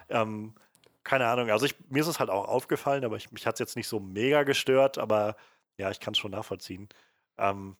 Ähm, 0.10 0.56
keine 1.04 1.28
Ahnung, 1.28 1.50
also 1.50 1.66
ich, 1.66 1.76
mir 1.90 2.02
ist 2.02 2.08
es 2.08 2.20
halt 2.20 2.30
auch 2.30 2.48
aufgefallen, 2.48 3.04
aber 3.06 3.18
ich, 3.18 3.32
mich 3.32 3.46
hat 3.48 3.56
es 3.56 3.60
jetzt 3.60 3.76
nicht 3.76 3.88
so 3.88 4.00
mega 4.00 4.44
gestört, 4.44 4.98
aber 4.98 5.36
ja, 5.78 5.90
ich 5.92 6.00
kann 6.00 6.14
es 6.14 6.20
schon 6.20 6.32
nachvollziehen. 6.32 6.90
Ähm, 7.38 7.78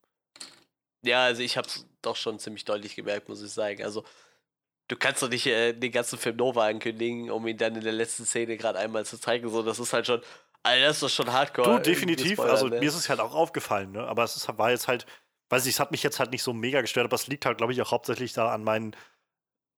Ja, 1.04 1.26
also 1.26 1.42
ich 1.42 1.58
hab's 1.58 1.86
doch 2.02 2.16
schon 2.16 2.40
ziemlich 2.40 2.66
deutlich 2.66 2.96
gemerkt, 2.96 3.30
muss 3.30 3.42
ich 3.42 3.52
sagen. 3.52 3.84
Also, 3.84 4.04
du 4.88 4.96
kannst 4.96 5.22
doch 5.22 5.30
nicht 5.30 5.46
äh, 5.48 5.74
den 5.74 5.92
ganzen 5.92 6.18
Film 6.20 6.38
Nova 6.38 6.66
ankündigen, 6.66 7.32
um 7.32 7.48
ihn 7.48 7.58
dann 7.58 7.76
in 7.76 7.84
der 7.84 7.94
letzten 7.94 8.26
Szene 8.26 8.58
gerade 8.58 8.80
einmal 8.80 9.06
zu 9.06 9.20
zeigen. 9.20 9.50
So, 9.50 9.64
das 9.64 9.80
ist 9.80 9.94
halt 9.94 10.08
schon, 10.08 10.22
also 10.64 10.84
das 10.84 11.04
ist 11.04 11.14
schon 11.14 11.32
hardcore. 11.32 11.78
du, 11.78 11.90
definitiv, 11.92 12.30
gespoilert, 12.30 12.52
also 12.52 12.68
ne? 12.68 12.80
mir 12.80 12.90
ist 12.90 12.96
es 12.96 13.10
halt 13.10 13.20
auch 13.20 13.34
aufgefallen, 13.34 13.92
ne? 13.92 14.08
aber 14.08 14.24
es 14.24 14.36
ist, 14.36 14.48
war 14.58 14.72
jetzt 14.72 14.88
halt, 14.88 15.06
weiß 15.50 15.66
ich, 15.66 15.76
es 15.76 15.80
hat 15.80 15.92
mich 15.92 16.04
jetzt 16.04 16.20
halt 16.20 16.32
nicht 16.32 16.44
so 16.44 16.54
mega 16.54 16.82
gestört, 16.82 17.06
aber 17.06 17.16
es 17.16 17.28
liegt 17.28 17.46
halt, 17.46 17.58
glaube 17.58 17.74
ich, 17.74 17.82
auch 17.82 17.92
hauptsächlich 17.92 18.34
da 18.34 18.54
an 18.54 18.64
meinen, 18.64 18.96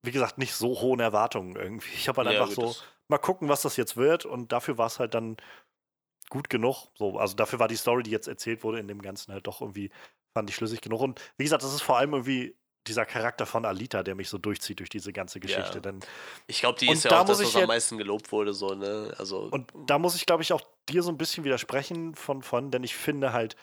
wie 0.04 0.12
gesagt, 0.12 0.38
nicht 0.38 0.54
so 0.54 0.82
hohen 0.82 1.00
Erwartungen 1.00 1.56
irgendwie. 1.56 1.94
Ich 1.94 2.08
habe 2.08 2.24
halt 2.24 2.34
Ja, 2.34 2.44
einfach 2.44 2.54
so, 2.54 2.76
mal 3.08 3.18
gucken, 3.18 3.50
was 3.50 3.62
das 3.62 3.78
jetzt 3.78 3.98
wird. 3.98 4.26
Und 4.26 4.52
dafür 4.52 4.78
war 4.78 4.88
es 4.88 5.00
halt 5.00 5.14
dann 5.14 5.38
gut 6.30 6.50
genug. 6.50 6.88
So, 6.96 7.18
also 7.18 7.36
dafür 7.36 7.60
war 7.60 7.68
die 7.68 7.76
Story, 7.76 8.04
die 8.04 8.12
jetzt 8.12 8.28
erzählt 8.28 8.64
wurde, 8.64 8.80
in 8.80 8.88
dem 8.88 9.02
Ganzen 9.02 9.34
halt 9.34 9.48
doch 9.48 9.62
irgendwie, 9.62 9.92
fand 10.34 10.50
ich 10.50 10.56
schlüssig 10.56 10.82
genug. 10.82 11.02
Und 11.02 11.22
wie 11.38 11.44
gesagt, 11.44 11.64
das 11.64 11.74
ist 11.74 11.82
vor 11.82 11.98
allem 11.98 12.14
irgendwie 12.14 12.58
dieser 12.88 13.06
Charakter 13.06 13.45
von 13.45 13.66
Alita, 13.66 14.03
der 14.03 14.16
mich 14.16 14.30
so 14.30 14.38
durchzieht 14.38 14.80
durch 14.80 14.90
diese 14.90 15.14
ganze 15.14 15.40
Geschichte. 15.40 15.76
Ja. 15.76 15.80
Denn, 15.80 16.00
Ich 16.48 16.60
glaube, 16.60 16.80
die 16.80 16.90
ist 16.90 17.03
ja 17.03 17.12
da 17.12 17.22
auch 17.22 17.26
das, 17.26 17.42
was 17.42 17.56
am 17.56 17.68
meisten 17.68 17.98
gelobt 17.98 18.32
wurde, 18.32 18.53
so, 18.53 18.76
ne? 18.76 19.14
Also, 19.18 19.48
und 19.52 19.72
da 19.86 19.98
muss 20.00 20.16
ich, 20.16 20.26
glaube 20.26 20.44
ich, 20.44 20.52
auch 20.53 20.62
dir 20.90 21.03
so 21.03 21.10
ein 21.10 21.18
bisschen 21.18 21.44
widersprechen 21.44 22.16
von, 22.16 22.42
von, 22.42 22.72
denn 22.72 22.84
ich 22.84 22.95
finde 22.95 23.34
halt, 23.34 23.56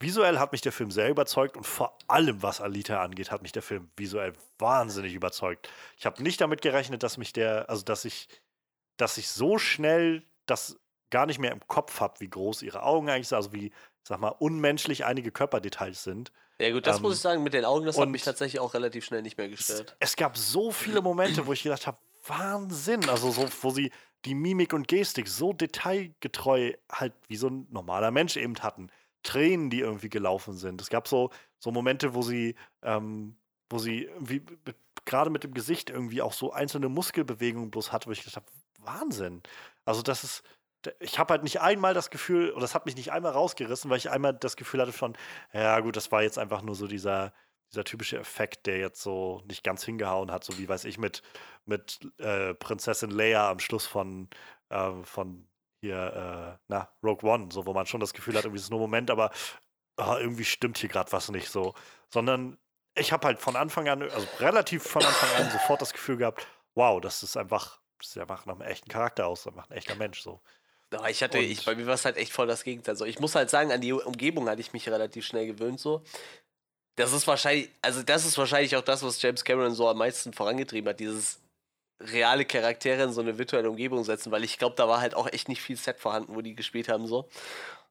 visuell 0.00 0.38
hat 0.38 0.52
mich 0.52 0.60
der 0.60 0.72
Film 0.72 0.90
sehr 0.90 1.08
überzeugt 1.08 1.56
und 1.56 1.64
vor 1.64 1.98
allem, 2.06 2.42
was 2.42 2.60
Alita 2.60 3.02
angeht, 3.02 3.30
hat 3.30 3.42
mich 3.42 3.52
der 3.52 3.62
Film 3.62 3.90
visuell 3.96 4.32
wahnsinnig 4.58 5.14
überzeugt. 5.14 5.68
Ich 5.96 6.06
habe 6.06 6.22
nicht 6.22 6.40
damit 6.40 6.62
gerechnet, 6.62 7.02
dass 7.02 7.16
mich 7.16 7.32
der, 7.32 7.68
also 7.68 7.82
dass 7.82 8.04
ich, 8.04 8.28
dass 8.96 9.18
ich 9.18 9.28
so 9.28 9.58
schnell 9.58 10.22
das 10.46 10.78
gar 11.10 11.26
nicht 11.26 11.38
mehr 11.38 11.52
im 11.52 11.66
Kopf 11.66 12.00
habe, 12.00 12.20
wie 12.20 12.28
groß 12.28 12.62
ihre 12.62 12.82
Augen 12.82 13.08
eigentlich 13.08 13.28
sind, 13.28 13.36
also 13.36 13.52
wie, 13.52 13.72
sag 14.08 14.20
mal, 14.20 14.28
unmenschlich 14.30 15.04
einige 15.04 15.30
Körperdetails 15.30 16.02
sind. 16.02 16.32
ja 16.58 16.72
gut, 16.72 16.86
das 16.86 16.96
ähm, 16.96 17.02
muss 17.02 17.16
ich 17.16 17.20
sagen, 17.20 17.42
mit 17.42 17.54
den 17.54 17.64
Augen, 17.64 17.86
das 17.86 17.98
hat 17.98 18.08
mich 18.08 18.22
tatsächlich 18.22 18.58
auch 18.60 18.74
relativ 18.74 19.04
schnell 19.04 19.22
nicht 19.22 19.38
mehr 19.38 19.50
Es, 19.50 19.58
gestört. 19.58 19.96
es 20.00 20.16
gab 20.16 20.36
so 20.36 20.70
viele 20.70 21.02
Momente, 21.02 21.46
wo 21.46 21.52
ich 21.52 21.62
gedacht 21.62 21.86
habe, 21.86 21.98
Wahnsinn, 22.26 23.08
also 23.08 23.30
so, 23.30 23.46
wo 23.62 23.70
sie 23.70 23.90
die 24.24 24.34
Mimik 24.34 24.72
und 24.72 24.88
Gestik 24.88 25.28
so 25.28 25.52
detailgetreu 25.52 26.72
halt 26.90 27.12
wie 27.28 27.36
so 27.36 27.48
ein 27.48 27.66
normaler 27.70 28.10
Mensch 28.10 28.36
eben 28.36 28.56
hatten. 28.60 28.90
Tränen, 29.22 29.70
die 29.70 29.80
irgendwie 29.80 30.08
gelaufen 30.08 30.56
sind. 30.56 30.80
Es 30.80 30.90
gab 30.90 31.06
so, 31.06 31.30
so 31.58 31.70
Momente, 31.70 32.14
wo 32.14 32.22
sie, 32.22 32.54
ähm, 32.82 33.36
wo 33.68 33.78
sie 33.78 34.04
irgendwie 34.04 34.42
gerade 35.04 35.30
mit 35.30 35.44
dem 35.44 35.54
Gesicht 35.54 35.90
irgendwie 35.90 36.22
auch 36.22 36.32
so 36.32 36.52
einzelne 36.52 36.88
Muskelbewegungen 36.88 37.70
bloß 37.70 37.92
hatte, 37.92 38.06
wo 38.08 38.12
ich 38.12 38.20
gedacht 38.20 38.36
habe, 38.36 38.46
Wahnsinn. 38.80 39.42
Also 39.84 40.02
das 40.02 40.24
ist, 40.24 40.42
ich 41.00 41.18
habe 41.18 41.32
halt 41.32 41.42
nicht 41.42 41.60
einmal 41.60 41.94
das 41.94 42.10
Gefühl, 42.10 42.52
oder 42.52 42.60
das 42.60 42.74
hat 42.74 42.86
mich 42.86 42.96
nicht 42.96 43.12
einmal 43.12 43.32
rausgerissen, 43.32 43.90
weil 43.90 43.98
ich 43.98 44.10
einmal 44.10 44.34
das 44.34 44.56
Gefühl 44.56 44.80
hatte 44.80 44.92
von, 44.92 45.16
ja 45.52 45.80
gut, 45.80 45.96
das 45.96 46.12
war 46.12 46.22
jetzt 46.22 46.38
einfach 46.38 46.62
nur 46.62 46.74
so 46.74 46.86
dieser, 46.86 47.32
dieser 47.72 47.84
typische 47.84 48.18
Effekt, 48.18 48.66
der 48.66 48.78
jetzt 48.78 49.02
so 49.02 49.42
nicht 49.46 49.64
ganz 49.64 49.84
hingehauen 49.84 50.30
hat, 50.30 50.44
so 50.44 50.58
wie 50.58 50.68
weiß 50.68 50.84
ich 50.84 50.98
mit, 50.98 51.22
mit 51.64 52.00
äh, 52.18 52.54
Prinzessin 52.54 53.10
Leia 53.10 53.50
am 53.50 53.58
Schluss 53.58 53.86
von, 53.86 54.28
äh, 54.70 54.92
von 55.02 55.48
hier, 55.80 56.56
äh, 56.56 56.64
na, 56.68 56.88
Rogue 57.02 57.28
One, 57.28 57.48
so 57.52 57.66
wo 57.66 57.72
man 57.72 57.86
schon 57.86 58.00
das 58.00 58.14
Gefühl 58.14 58.36
hat, 58.36 58.44
irgendwie 58.44 58.58
ist 58.58 58.64
es 58.64 58.70
nur 58.70 58.80
Moment, 58.80 59.10
aber 59.10 59.30
ah, 59.96 60.18
irgendwie 60.18 60.44
stimmt 60.44 60.78
hier 60.78 60.88
gerade 60.88 61.12
was 61.12 61.28
nicht 61.30 61.50
so. 61.50 61.74
Sondern 62.12 62.58
ich 62.94 63.12
habe 63.12 63.26
halt 63.26 63.38
von 63.38 63.56
Anfang 63.56 63.88
an, 63.88 64.02
also 64.02 64.26
relativ 64.40 64.82
von 64.82 65.04
Anfang 65.04 65.30
an 65.44 65.50
sofort 65.50 65.82
das 65.82 65.92
Gefühl 65.92 66.16
gehabt, 66.16 66.46
wow, 66.74 67.00
das 67.00 67.22
ist 67.22 67.36
einfach, 67.36 67.80
das 67.98 68.16
einfach 68.18 68.46
nach 68.46 68.54
einem 68.54 68.68
echten 68.68 68.88
Charakter 68.88 69.26
aus, 69.26 69.44
das 69.44 69.54
macht 69.54 69.70
ein 69.70 69.76
echter 69.76 69.94
Mensch 69.96 70.20
so. 70.20 70.40
Ja, 70.92 71.06
ich 71.08 71.22
hatte, 71.22 71.38
Und- 71.38 71.44
ich, 71.44 71.64
bei 71.64 71.74
mir 71.74 71.86
war 71.86 71.94
es 71.94 72.04
halt 72.04 72.16
echt 72.16 72.32
voll 72.32 72.46
das 72.46 72.64
Gegenteil. 72.64 72.92
Also 72.94 73.04
ich 73.04 73.18
muss 73.18 73.34
halt 73.34 73.50
sagen, 73.50 73.72
an 73.72 73.80
die 73.80 73.92
Umgebung 73.92 74.48
hatte 74.48 74.60
ich 74.60 74.72
mich 74.72 74.88
relativ 74.88 75.26
schnell 75.26 75.46
gewöhnt 75.46 75.80
so. 75.80 76.02
Das 76.96 77.12
ist 77.12 77.26
wahrscheinlich, 77.26 77.70
also 77.82 78.02
das 78.02 78.24
ist 78.24 78.38
wahrscheinlich 78.38 78.74
auch 78.74 78.82
das, 78.82 79.02
was 79.02 79.20
James 79.22 79.44
Cameron 79.44 79.74
so 79.74 79.88
am 79.88 79.98
meisten 79.98 80.32
vorangetrieben 80.32 80.88
hat, 80.88 80.98
dieses 80.98 81.40
reale 82.00 82.44
Charaktere 82.44 83.02
in 83.04 83.12
so 83.12 83.20
eine 83.20 83.38
virtuelle 83.38 83.68
Umgebung 83.68 84.02
setzen, 84.04 84.32
weil 84.32 84.44
ich 84.44 84.58
glaube, 84.58 84.76
da 84.76 84.88
war 84.88 85.00
halt 85.00 85.14
auch 85.14 85.26
echt 85.30 85.48
nicht 85.48 85.60
viel 85.62 85.76
Set 85.76 86.00
vorhanden, 86.00 86.34
wo 86.34 86.40
die 86.40 86.54
gespielt 86.54 86.88
haben 86.88 87.06
so. 87.06 87.28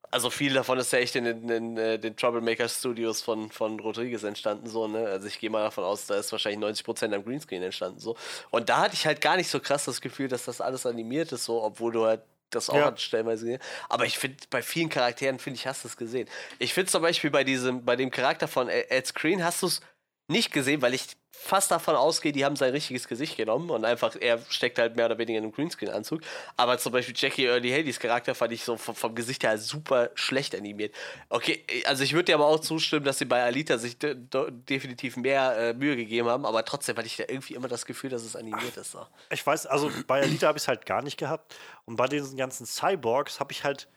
Also 0.09 0.30
viel 0.30 0.53
davon 0.53 0.77
ist 0.80 0.93
ja 0.93 1.00
echt 1.00 1.16
in 1.17 1.26
den, 1.26 1.50
in, 1.50 1.77
äh, 1.77 2.00
den 2.00 2.16
Troublemaker 2.16 2.69
Studios 2.69 3.22
von, 3.22 3.51
von 3.51 3.77
Rodriguez 3.80 4.24
entstanden, 4.24 4.67
so, 4.69 4.88
ne? 4.88 5.06
Also 5.06 5.27
ich 5.27 5.38
gehe 5.40 5.50
mal 5.50 5.64
davon 5.64 5.84
aus, 5.84 6.06
da 6.08 6.16
ist 6.16 6.32
wahrscheinlich 6.32 6.59
90% 6.61 7.14
am 7.14 7.26
Greenscreen 7.26 7.61
entstanden, 7.61 8.00
so. 8.00 8.16
Und 8.50 8.69
da 8.69 8.77
hatte 8.80 8.95
ich 8.95 9.06
halt 9.06 9.19
gar 9.19 9.35
nicht 9.35 9.50
so 9.50 9.59
krass 9.59 9.84
das 9.84 10.00
Gefühl, 10.00 10.30
dass 10.30 10.45
das 10.45 10.61
alles 10.61 10.85
animiert 10.85 11.34
ist, 11.34 11.43
so, 11.43 11.61
obwohl 11.61 11.92
du 11.92 12.06
halt 12.06 12.22
das 12.50 12.69
auch 12.69 12.76
Ja. 12.76 12.85
hat 12.85 13.01
stellenweise 13.01 13.45
gesehen. 13.45 13.61
Aber 13.90 14.06
ich 14.06 14.17
finde, 14.17 14.38
bei 14.50 14.61
vielen 14.61 14.90
Charakteren, 14.90 15.40
finde 15.40 15.59
ich, 15.59 15.67
hast 15.67 15.84
du 15.84 15.88
es 15.88 15.98
gesehen. 15.98 16.27
Ich 16.59 16.74
finde 16.74 16.92
zum 16.92 17.01
Beispiel 17.01 17.30
bei 17.30 17.43
diesem, 17.43 17.84
bei 17.85 17.95
dem 17.95 18.11
Charakter 18.11 18.48
von 18.48 18.69
Ed 18.69 19.08
Screen 19.08 19.43
hast 19.43 19.61
du 19.61 19.67
es 19.67 19.82
nicht 20.27 20.51
gesehen, 20.51 20.81
weil 20.81 20.93
ich 20.93 21.07
fast 21.31 21.72
davon 21.72 21.95
ausgehe, 21.95 22.31
die 22.31 22.43
haben 22.43 22.56
sein 22.56 22.72
richtiges 22.72 23.07
Gesicht 23.07 23.38
genommen 23.38 23.69
und 23.69 23.85
einfach, 23.85 24.15
er 24.19 24.39
steckt 24.49 24.80
halt 24.80 24.95
mehr 24.95 25.06
oder 25.06 25.17
weniger 25.17 25.38
in 25.38 25.45
einem 25.45 25.53
Greenscreen-Anzug. 25.53 26.22
Aber 26.57 26.77
zum 26.77 26.91
Beispiel 26.91 27.14
Jackie 27.15 27.45
Early 27.45 27.69
Haleys 27.69 27.99
Charakter 27.99 28.35
fand 28.35 28.51
ich 28.53 28.64
so 28.64 28.75
vom, 28.75 28.95
vom 28.95 29.15
Gesicht 29.15 29.43
her 29.43 29.57
super 29.57 30.09
schlecht 30.15 30.56
animiert. 30.56 30.93
Okay, 31.30 31.64
also 31.85 32.03
ich 32.03 32.14
würde 32.14 32.25
dir 32.25 32.35
aber 32.35 32.47
auch 32.47 32.59
zustimmen, 32.59 33.06
dass 33.06 33.19
sie 33.19 33.25
bei 33.25 33.43
Alita 33.43 33.77
sich 33.77 33.97
de 33.97 34.15
definitiv 34.15 35.15
mehr 35.15 35.57
äh, 35.57 35.73
Mühe 35.73 35.95
gegeben 35.95 36.27
haben, 36.27 36.45
aber 36.45 36.65
trotzdem 36.65 36.97
hatte 36.97 37.07
ich 37.07 37.17
da 37.17 37.25
irgendwie 37.27 37.53
immer 37.53 37.67
das 37.67 37.85
Gefühl, 37.85 38.09
dass 38.09 38.23
es 38.23 38.35
animiert 38.35 38.75
ist. 38.75 38.91
So. 38.91 39.06
Ich 39.30 39.45
weiß, 39.45 39.67
also 39.67 39.91
bei 40.07 40.22
Alita 40.22 40.47
habe 40.47 40.57
ich 40.57 40.64
es 40.64 40.67
halt 40.67 40.85
gar 40.85 41.03
nicht 41.03 41.17
gehabt. 41.17 41.56
Und 41.85 41.95
bei 41.95 42.07
diesen 42.07 42.35
ganzen 42.35 42.65
Cyborgs 42.65 43.39
habe 43.39 43.53
ich 43.53 43.64
halt, 43.64 43.88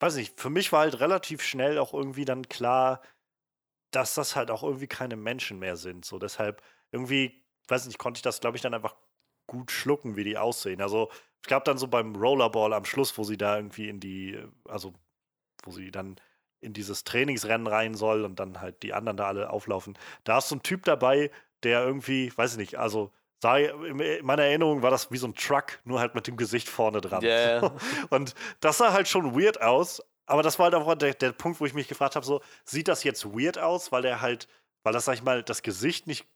weiß 0.00 0.14
nicht, 0.14 0.40
für 0.40 0.48
mich 0.50 0.72
war 0.72 0.80
halt 0.80 1.00
relativ 1.00 1.42
schnell 1.42 1.78
auch 1.78 1.92
irgendwie 1.92 2.24
dann 2.24 2.48
klar, 2.48 3.02
dass 3.94 4.14
das 4.14 4.36
halt 4.36 4.50
auch 4.50 4.62
irgendwie 4.62 4.86
keine 4.86 5.16
Menschen 5.16 5.58
mehr 5.58 5.76
sind. 5.76 6.04
So 6.04 6.18
deshalb 6.18 6.62
irgendwie, 6.90 7.42
weiß 7.68 7.86
nicht, 7.86 7.98
konnte 7.98 8.18
ich 8.18 8.22
das, 8.22 8.40
glaube 8.40 8.56
ich, 8.56 8.62
dann 8.62 8.74
einfach 8.74 8.96
gut 9.46 9.70
schlucken, 9.70 10.16
wie 10.16 10.24
die 10.24 10.38
aussehen. 10.38 10.80
Also 10.80 11.10
ich 11.42 11.48
glaube 11.48 11.64
dann 11.64 11.78
so 11.78 11.86
beim 11.88 12.16
Rollerball 12.16 12.72
am 12.72 12.84
Schluss, 12.84 13.16
wo 13.18 13.24
sie 13.24 13.36
da 13.36 13.56
irgendwie 13.56 13.88
in 13.88 14.00
die, 14.00 14.38
also 14.68 14.94
wo 15.62 15.70
sie 15.70 15.90
dann 15.90 16.16
in 16.60 16.72
dieses 16.72 17.04
Trainingsrennen 17.04 17.66
rein 17.66 17.94
soll 17.94 18.24
und 18.24 18.40
dann 18.40 18.60
halt 18.60 18.82
die 18.82 18.94
anderen 18.94 19.18
da 19.18 19.26
alle 19.26 19.50
auflaufen. 19.50 19.98
Da 20.24 20.38
ist 20.38 20.48
so 20.48 20.56
ein 20.56 20.62
Typ 20.62 20.84
dabei, 20.84 21.30
der 21.62 21.84
irgendwie, 21.84 22.32
weiß 22.36 22.52
ich 22.52 22.58
nicht, 22.58 22.78
also 22.78 23.12
sah, 23.42 23.58
in 23.58 24.24
meiner 24.24 24.44
Erinnerung 24.44 24.82
war 24.82 24.90
das 24.90 25.10
wie 25.10 25.18
so 25.18 25.26
ein 25.26 25.34
Truck, 25.34 25.78
nur 25.84 26.00
halt 26.00 26.14
mit 26.14 26.26
dem 26.26 26.38
Gesicht 26.38 26.68
vorne 26.68 27.02
dran. 27.02 27.22
Yeah. 27.22 27.72
Und 28.10 28.34
das 28.60 28.78
sah 28.78 28.92
halt 28.92 29.06
schon 29.06 29.38
weird 29.38 29.60
aus, 29.60 30.02
aber 30.26 30.42
das 30.42 30.58
war 30.58 30.64
halt 30.64 30.74
auch 30.74 30.94
der, 30.94 31.14
der 31.14 31.32
Punkt, 31.32 31.60
wo 31.60 31.66
ich 31.66 31.74
mich 31.74 31.88
gefragt 31.88 32.16
habe: 32.16 32.26
so, 32.26 32.40
sieht 32.64 32.88
das 32.88 33.04
jetzt 33.04 33.24
weird 33.24 33.58
aus, 33.58 33.92
weil 33.92 34.02
der 34.02 34.20
halt, 34.20 34.48
weil 34.82 34.92
das, 34.92 35.04
sag 35.04 35.14
ich 35.14 35.22
mal, 35.22 35.42
das 35.42 35.62
Gesicht 35.62 36.06
nicht 36.06 36.26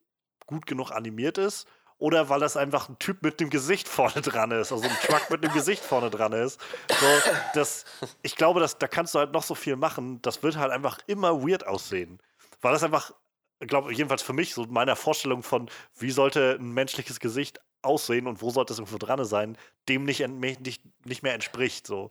gut 0.47 0.67
genug 0.67 0.91
animiert 0.91 1.39
ist? 1.39 1.67
Oder 1.99 2.29
weil 2.29 2.39
das 2.39 2.57
einfach 2.57 2.89
ein 2.89 2.99
Typ 3.01 3.23
mit 3.23 3.41
dem 3.41 3.51
Gesicht 3.51 3.89
vorne 3.89 4.23
dran 4.23 4.53
ist, 4.53 4.71
also 4.71 4.85
ein 4.85 4.97
Truck 5.03 5.31
mit 5.31 5.43
dem 5.43 5.53
Gesicht 5.53 5.83
vorne 5.83 6.11
dran 6.11 6.33
ist. 6.33 6.61
So, 6.89 7.07
das, 7.55 7.85
ich 8.23 8.37
glaube, 8.37 8.61
dass, 8.61 8.79
da 8.79 8.87
kannst 8.87 9.15
du 9.15 9.19
halt 9.19 9.33
noch 9.33 9.43
so 9.43 9.57
viel 9.57 9.75
machen. 9.75 10.23
Das 10.23 10.43
wird 10.45 10.57
halt 10.57 10.71
einfach 10.71 11.01
immer 11.09 11.43
weird 11.43 11.67
aussehen. 11.67 12.21
Weil 12.61 12.73
das 12.73 12.85
einfach, 12.85 13.13
glaube 13.59 13.93
jedenfalls 13.93 14.23
für 14.23 14.33
mich, 14.33 14.55
so 14.55 14.65
meiner 14.67 14.95
Vorstellung 14.95 15.43
von, 15.43 15.69
wie 15.97 16.13
sollte 16.13 16.57
ein 16.61 16.71
menschliches 16.71 17.19
Gesicht 17.19 17.61
aussehen 17.83 18.27
und 18.27 18.43
wo 18.43 18.51
sollte 18.51 18.73
es 18.73 18.79
irgendwo 18.79 18.99
dran 18.99 19.25
sein, 19.25 19.57
dem 19.89 20.05
nicht, 20.05 20.27
nicht, 20.29 20.83
nicht 21.05 21.23
mehr 21.23 21.35
entspricht. 21.35 21.87
So. 21.87 22.11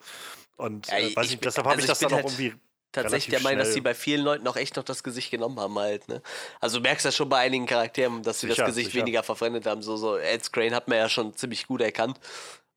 Und 0.56 0.88
Ja, 0.88 0.98
äh, 1.00 1.16
weiß 1.16 1.26
ich 1.28 1.40
bin- 1.40 1.42
deshalb 1.48 1.66
habe 1.68 1.76
also 1.76 1.80
ich 1.80 1.84
ich 1.86 1.90
das 1.90 2.00
dann 2.00 2.10
auch 2.12 2.16
halt 2.24 2.26
irgendwie. 2.26 2.54
Tatsächlich 2.94 3.30
der 3.36 3.42
Meinung, 3.42 3.60
dass 3.60 3.74
sie 3.74 3.82
bei 3.82 3.94
vielen 3.94 4.22
Leuten 4.24 4.48
auch 4.48 4.56
echt 4.56 4.76
noch 4.78 4.84
das 4.84 5.04
Gesicht 5.04 5.30
genommen 5.30 5.60
haben 5.60 5.78
halt, 5.78 6.08
ne? 6.08 6.22
Also 6.62 6.78
du 6.78 6.84
merkst 6.84 7.06
ja 7.06 7.12
schon 7.12 7.30
bei 7.30 7.38
einigen 7.40 7.66
Charakteren, 7.68 8.24
dass 8.24 8.40
sie 8.40 8.48
Sicher, 8.48 8.64
das 8.64 8.70
Gesicht 8.74 8.92
sicher. 8.92 9.02
weniger 9.02 9.22
verfremdet 9.24 9.66
haben. 9.68 9.82
So, 9.84 9.98
so 9.98 10.18
Ed 10.18 10.44
Scrane 10.44 10.74
hat 10.74 10.88
man 10.88 10.98
ja 10.98 11.10
schon 11.10 11.36
ziemlich 11.36 11.68
gut 11.68 11.82
erkannt. 11.82 12.18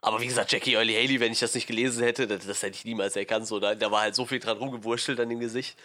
Aber 0.03 0.21
wie 0.21 0.27
gesagt, 0.27 0.51
Jackie 0.53 0.75
Early 0.75 0.95
Haley, 0.95 1.21
wenn 1.21 1.33
ich 1.33 1.39
das 1.41 1.55
nicht 1.55 1.67
gelesen 1.69 2.03
hätte, 2.03 2.27
das, 2.27 2.45
das 2.45 2.63
hätte 2.63 2.77
ich 2.77 2.85
niemals 2.85 3.17
erkannt. 3.17 3.47
So, 3.47 3.61
da, 3.61 3.75
da 3.75 3.91
war 3.91 4.01
halt 4.03 4.15
so 4.15 4.27
viel 4.27 4.41
dran 4.41 4.59
rumgewurschtelt 4.59 5.21
an 5.21 5.29
dem 5.29 5.41
Gesicht. 5.41 5.79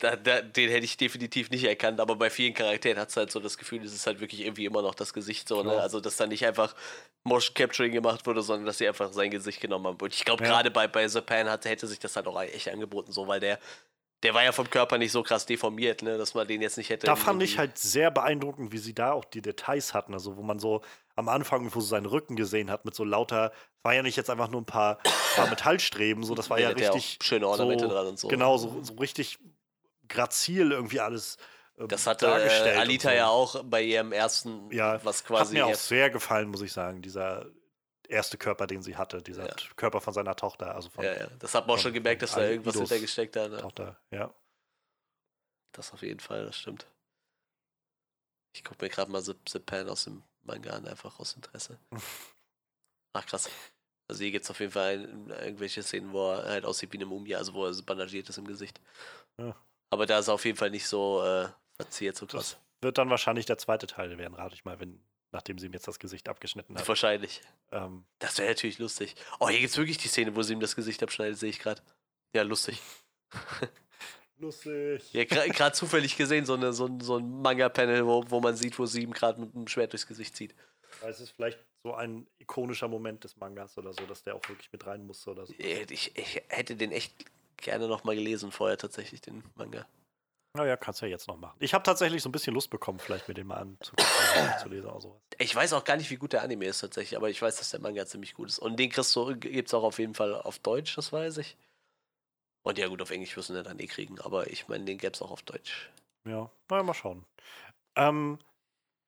Da, 0.00 0.14
da, 0.14 0.42
den 0.42 0.70
hätte 0.70 0.84
ich 0.84 0.96
definitiv 0.96 1.50
nicht 1.50 1.64
erkannt, 1.64 1.98
aber 1.98 2.14
bei 2.14 2.30
vielen 2.30 2.54
Charakteren 2.54 3.00
hat 3.00 3.08
es 3.08 3.16
halt 3.16 3.32
so 3.32 3.40
das 3.40 3.58
Gefühl, 3.58 3.82
es 3.84 3.92
ist 3.92 4.06
halt 4.06 4.20
wirklich 4.20 4.42
irgendwie 4.42 4.64
immer 4.64 4.80
noch 4.80 4.94
das 4.94 5.12
Gesicht 5.12 5.48
so, 5.48 5.64
ne? 5.64 5.74
Ja. 5.74 5.78
Also, 5.80 6.00
dass 6.00 6.16
da 6.16 6.26
nicht 6.26 6.46
einfach 6.46 6.76
Motion 7.24 7.54
Capturing 7.54 7.92
gemacht 7.92 8.24
wurde, 8.24 8.42
sondern 8.42 8.66
dass 8.66 8.78
sie 8.78 8.86
einfach 8.86 9.12
sein 9.12 9.30
Gesicht 9.30 9.60
genommen 9.60 9.88
haben. 9.88 9.98
Und 10.00 10.14
ich 10.14 10.24
glaube, 10.24 10.44
Ja. 10.44 10.50
gerade 10.50 10.70
bei, 10.70 10.86
bei 10.86 11.04
Japan 11.04 11.50
hat, 11.50 11.64
hätte 11.64 11.88
sich 11.88 11.98
das 11.98 12.14
halt 12.14 12.28
auch 12.28 12.40
echt 12.40 12.68
angeboten, 12.68 13.10
so, 13.10 13.26
weil 13.26 13.40
der, 13.40 13.58
der 14.22 14.34
war 14.34 14.44
ja 14.44 14.52
vom 14.52 14.70
Körper 14.70 14.98
nicht 14.98 15.10
so 15.10 15.24
krass 15.24 15.46
deformiert, 15.46 16.02
ne, 16.02 16.16
dass 16.16 16.32
man 16.34 16.46
den 16.46 16.62
jetzt 16.62 16.76
nicht 16.76 16.90
hätte. 16.90 17.06
Da 17.06 17.16
fand 17.16 17.42
ich 17.42 17.58
halt 17.58 17.76
sehr 17.76 18.12
beeindruckend, 18.12 18.70
wie 18.70 18.78
sie 18.78 18.94
da 18.94 19.12
auch 19.12 19.24
die 19.24 19.42
Details 19.42 19.94
hatten. 19.94 20.12
Also, 20.12 20.36
wo 20.36 20.42
man 20.42 20.60
so 20.60 20.80
am 21.16 21.28
Anfang, 21.28 21.74
wo 21.74 21.80
sie 21.80 21.88
seinen 21.88 22.06
Rücken 22.06 22.36
gesehen 22.36 22.70
hat, 22.70 22.84
mit 22.84 22.94
so 22.94 23.02
lauter, 23.02 23.52
war 23.82 23.94
ja 23.94 24.02
nicht 24.02 24.16
jetzt 24.16 24.30
einfach 24.30 24.48
nur 24.48 24.60
ein 24.60 24.66
paar, 24.66 24.98
paar 25.34 25.48
Metallstreben, 25.50 26.22
so, 26.22 26.36
das 26.36 26.50
war 26.50 26.60
ja, 26.60 26.70
ja 26.70 26.76
richtig. 26.92 27.18
schöne 27.20 27.48
Ornamente 27.48 27.86
so, 27.86 27.90
dran 27.90 28.06
und 28.06 28.18
so. 28.18 28.28
Genau, 28.28 28.56
so, 28.58 28.78
so 28.82 28.94
richtig 28.94 29.38
grazil 30.08 30.72
irgendwie 30.72 31.00
alles. 31.00 31.36
ähm, 31.78 31.88
Das 31.88 32.06
hatte 32.06 32.26
dargestellt 32.26 32.76
äh, 32.76 32.80
Alita 32.80 33.10
so. 33.10 33.14
ja 33.14 33.28
auch 33.28 33.64
bei 33.64 33.82
ihrem 33.82 34.12
ersten, 34.12 34.70
Ja, 34.70 35.02
was 35.04 35.20
Hat 35.20 35.26
quasi. 35.26 35.54
mir 35.54 35.66
auch 35.66 35.74
sehr 35.74 36.10
gefallen, 36.10 36.48
muss 36.48 36.62
ich 36.62 36.72
sagen, 36.72 37.02
dieser 37.02 37.46
erste 38.08 38.38
Körper, 38.38 38.66
den 38.66 38.82
sie 38.82 38.96
hatte, 38.96 39.22
dieser 39.22 39.46
Ja. 39.48 39.54
Körper 39.76 40.00
von 40.00 40.14
seiner 40.14 40.34
Tochter, 40.34 40.74
also 40.74 40.88
von 40.88 41.04
ja, 41.04 41.14
ja, 41.14 41.26
das 41.38 41.54
hat 41.54 41.66
man 41.66 41.76
auch 41.76 41.80
schon 41.80 41.92
gemerkt, 41.92 42.22
dass 42.22 42.32
da 42.32 42.42
irgendwas 42.46 42.74
Aidos 42.74 42.88
hintergesteckt 42.88 43.36
hat. 43.36 43.50
Ne? 43.50 43.58
Tochter, 43.58 44.00
ja. 44.10 44.32
Das 45.72 45.92
auf 45.92 46.00
jeden 46.02 46.20
Fall, 46.20 46.46
das 46.46 46.56
stimmt. 46.56 46.86
Ich 48.54 48.64
gucke 48.64 48.82
mir 48.84 48.88
gerade 48.90 49.10
mal 49.10 49.20
The, 49.20 49.34
The 49.48 49.58
Pan 49.58 49.88
aus 49.88 50.04
dem 50.04 50.22
Manga 50.42 50.70
an, 50.70 50.86
einfach 50.88 51.20
aus 51.20 51.34
Interesse. 51.34 51.78
Ach 53.12 53.26
krass. 53.26 53.48
Also 54.10 54.22
hier 54.22 54.32
gibt 54.32 54.44
es 54.44 54.50
auf 54.50 54.58
jeden 54.60 54.72
Fall 54.72 54.94
ein, 55.06 55.28
irgendwelche 55.30 55.82
Szenen, 55.82 56.12
wo 56.12 56.32
er 56.32 56.44
halt 56.44 56.64
aussieht 56.64 56.90
wie 56.92 56.96
eine 56.96 57.04
Mumie, 57.06 57.34
also 57.36 57.52
wo 57.52 57.66
er 57.66 57.74
so 57.74 57.82
bandagiert 57.82 58.28
ist 58.28 58.38
im 58.38 58.46
Gesicht. 58.46 58.80
Ja. 59.38 59.54
Aber 59.90 60.06
da 60.06 60.18
ist 60.18 60.28
auf 60.28 60.44
jeden 60.44 60.58
Fall 60.58 60.70
nicht 60.70 60.86
so 60.86 61.22
äh, 61.24 61.48
verziert, 61.76 62.16
so 62.16 62.26
krass. 62.26 62.58
Wird 62.80 62.98
dann 62.98 63.10
wahrscheinlich 63.10 63.46
der 63.46 63.58
zweite 63.58 63.86
Teil 63.86 64.16
werden, 64.18 64.34
rate 64.34 64.54
ich 64.54 64.64
mal, 64.64 64.78
wenn, 64.80 65.00
nachdem 65.32 65.58
sie 65.58 65.66
ihm 65.66 65.72
jetzt 65.72 65.88
das 65.88 65.98
Gesicht 65.98 66.28
abgeschnitten 66.28 66.76
hat. 66.78 66.86
Wahrscheinlich. 66.86 67.40
Ähm, 67.72 68.04
Das 68.18 68.38
wäre 68.38 68.48
natürlich 68.50 68.78
lustig. 68.78 69.14
Oh, 69.40 69.48
hier 69.48 69.58
gibt 69.60 69.70
es 69.70 69.76
wirklich 69.78 69.98
die 69.98 70.08
Szene, 70.08 70.36
wo 70.36 70.42
sie 70.42 70.52
ihm 70.52 70.60
das 70.60 70.76
Gesicht 70.76 71.02
abschneidet, 71.02 71.38
sehe 71.38 71.50
ich 71.50 71.58
gerade. 71.58 71.82
Ja, 72.34 72.42
lustig. 72.42 72.80
lustig. 74.38 75.12
Ja, 75.12 75.24
gerade 75.24 75.72
zufällig 75.72 76.16
gesehen, 76.16 76.46
so, 76.46 76.54
eine, 76.54 76.72
so, 76.72 76.86
ein- 76.86 77.00
so 77.00 77.16
ein 77.16 77.40
Manga-Panel, 77.42 78.06
wo, 78.06 78.24
wo 78.28 78.40
man 78.40 78.56
sieht, 78.56 78.78
wo 78.78 78.86
sie 78.86 79.02
ihm 79.02 79.12
gerade 79.12 79.40
mit 79.40 79.54
dem 79.54 79.66
Schwert 79.66 79.92
durchs 79.92 80.06
Gesicht 80.06 80.36
zieht. 80.36 80.54
Weil 81.00 81.10
es 81.10 81.20
ist 81.20 81.30
vielleicht 81.30 81.58
so 81.82 81.94
ein 81.94 82.26
ikonischer 82.38 82.88
Moment 82.88 83.24
des 83.24 83.36
Mangas 83.36 83.76
oder 83.78 83.92
so, 83.92 84.04
dass 84.06 84.22
der 84.22 84.34
auch 84.34 84.48
wirklich 84.48 84.70
mit 84.72 84.86
rein 84.86 85.06
musste 85.06 85.30
oder 85.30 85.46
so. 85.46 85.52
Äh, 85.54 85.86
Ich, 85.90 86.16
ich 86.16 86.42
hätte 86.48 86.76
den 86.76 86.92
echt 86.92 87.12
gerne 87.62 87.88
noch 87.88 88.04
mal 88.04 88.14
gelesen 88.14 88.52
vorher 88.52 88.78
tatsächlich, 88.78 89.20
den 89.20 89.44
Manga. 89.54 89.86
Naja, 90.54 90.76
kannst 90.76 91.02
du 91.02 91.06
ja 91.06 91.10
jetzt 91.10 91.28
noch 91.28 91.36
machen. 91.36 91.56
Ich 91.60 91.74
habe 91.74 91.84
tatsächlich 91.84 92.22
so 92.22 92.28
ein 92.28 92.32
bisschen 92.32 92.54
Lust 92.54 92.70
bekommen, 92.70 92.98
vielleicht 92.98 93.28
mir 93.28 93.34
den 93.34 93.46
mal 93.46 93.58
anzugucken, 93.58 94.12
oder 94.34 94.58
zu 94.58 94.68
lesen 94.68 94.86
oder 94.86 95.00
sowas. 95.00 95.20
Ich 95.38 95.54
weiß 95.54 95.72
auch 95.74 95.84
gar 95.84 95.96
nicht, 95.96 96.10
wie 96.10 96.16
gut 96.16 96.32
der 96.32 96.42
Anime 96.42 96.66
ist 96.66 96.80
tatsächlich, 96.80 97.16
aber 97.16 97.30
ich 97.30 97.40
weiß, 97.40 97.56
dass 97.56 97.70
der 97.70 97.80
Manga 97.80 98.06
ziemlich 98.06 98.34
gut 98.34 98.48
ist. 98.48 98.58
Und 98.58 98.76
den 98.76 98.90
kriegst 98.90 99.14
du, 99.14 99.36
gibt's 99.36 99.74
auch 99.74 99.84
auf 99.84 99.98
jeden 99.98 100.14
Fall 100.14 100.34
auf 100.34 100.58
Deutsch, 100.58 100.96
das 100.96 101.12
weiß 101.12 101.38
ich. 101.38 101.56
Und 102.62 102.78
ja 102.78 102.88
gut, 102.88 103.00
auf 103.02 103.10
Englisch 103.10 103.34
du 103.34 103.40
ihn 103.40 103.62
dann 103.62 103.78
eh 103.78 103.86
kriegen, 103.86 104.20
aber 104.20 104.50
ich 104.50 104.68
meine, 104.68 104.84
den 104.84 104.98
gäb's 104.98 105.22
auch 105.22 105.30
auf 105.30 105.42
Deutsch. 105.42 105.90
Ja, 106.26 106.50
naja, 106.68 106.82
mal 106.82 106.94
schauen. 106.94 107.24
Ähm, 107.96 108.38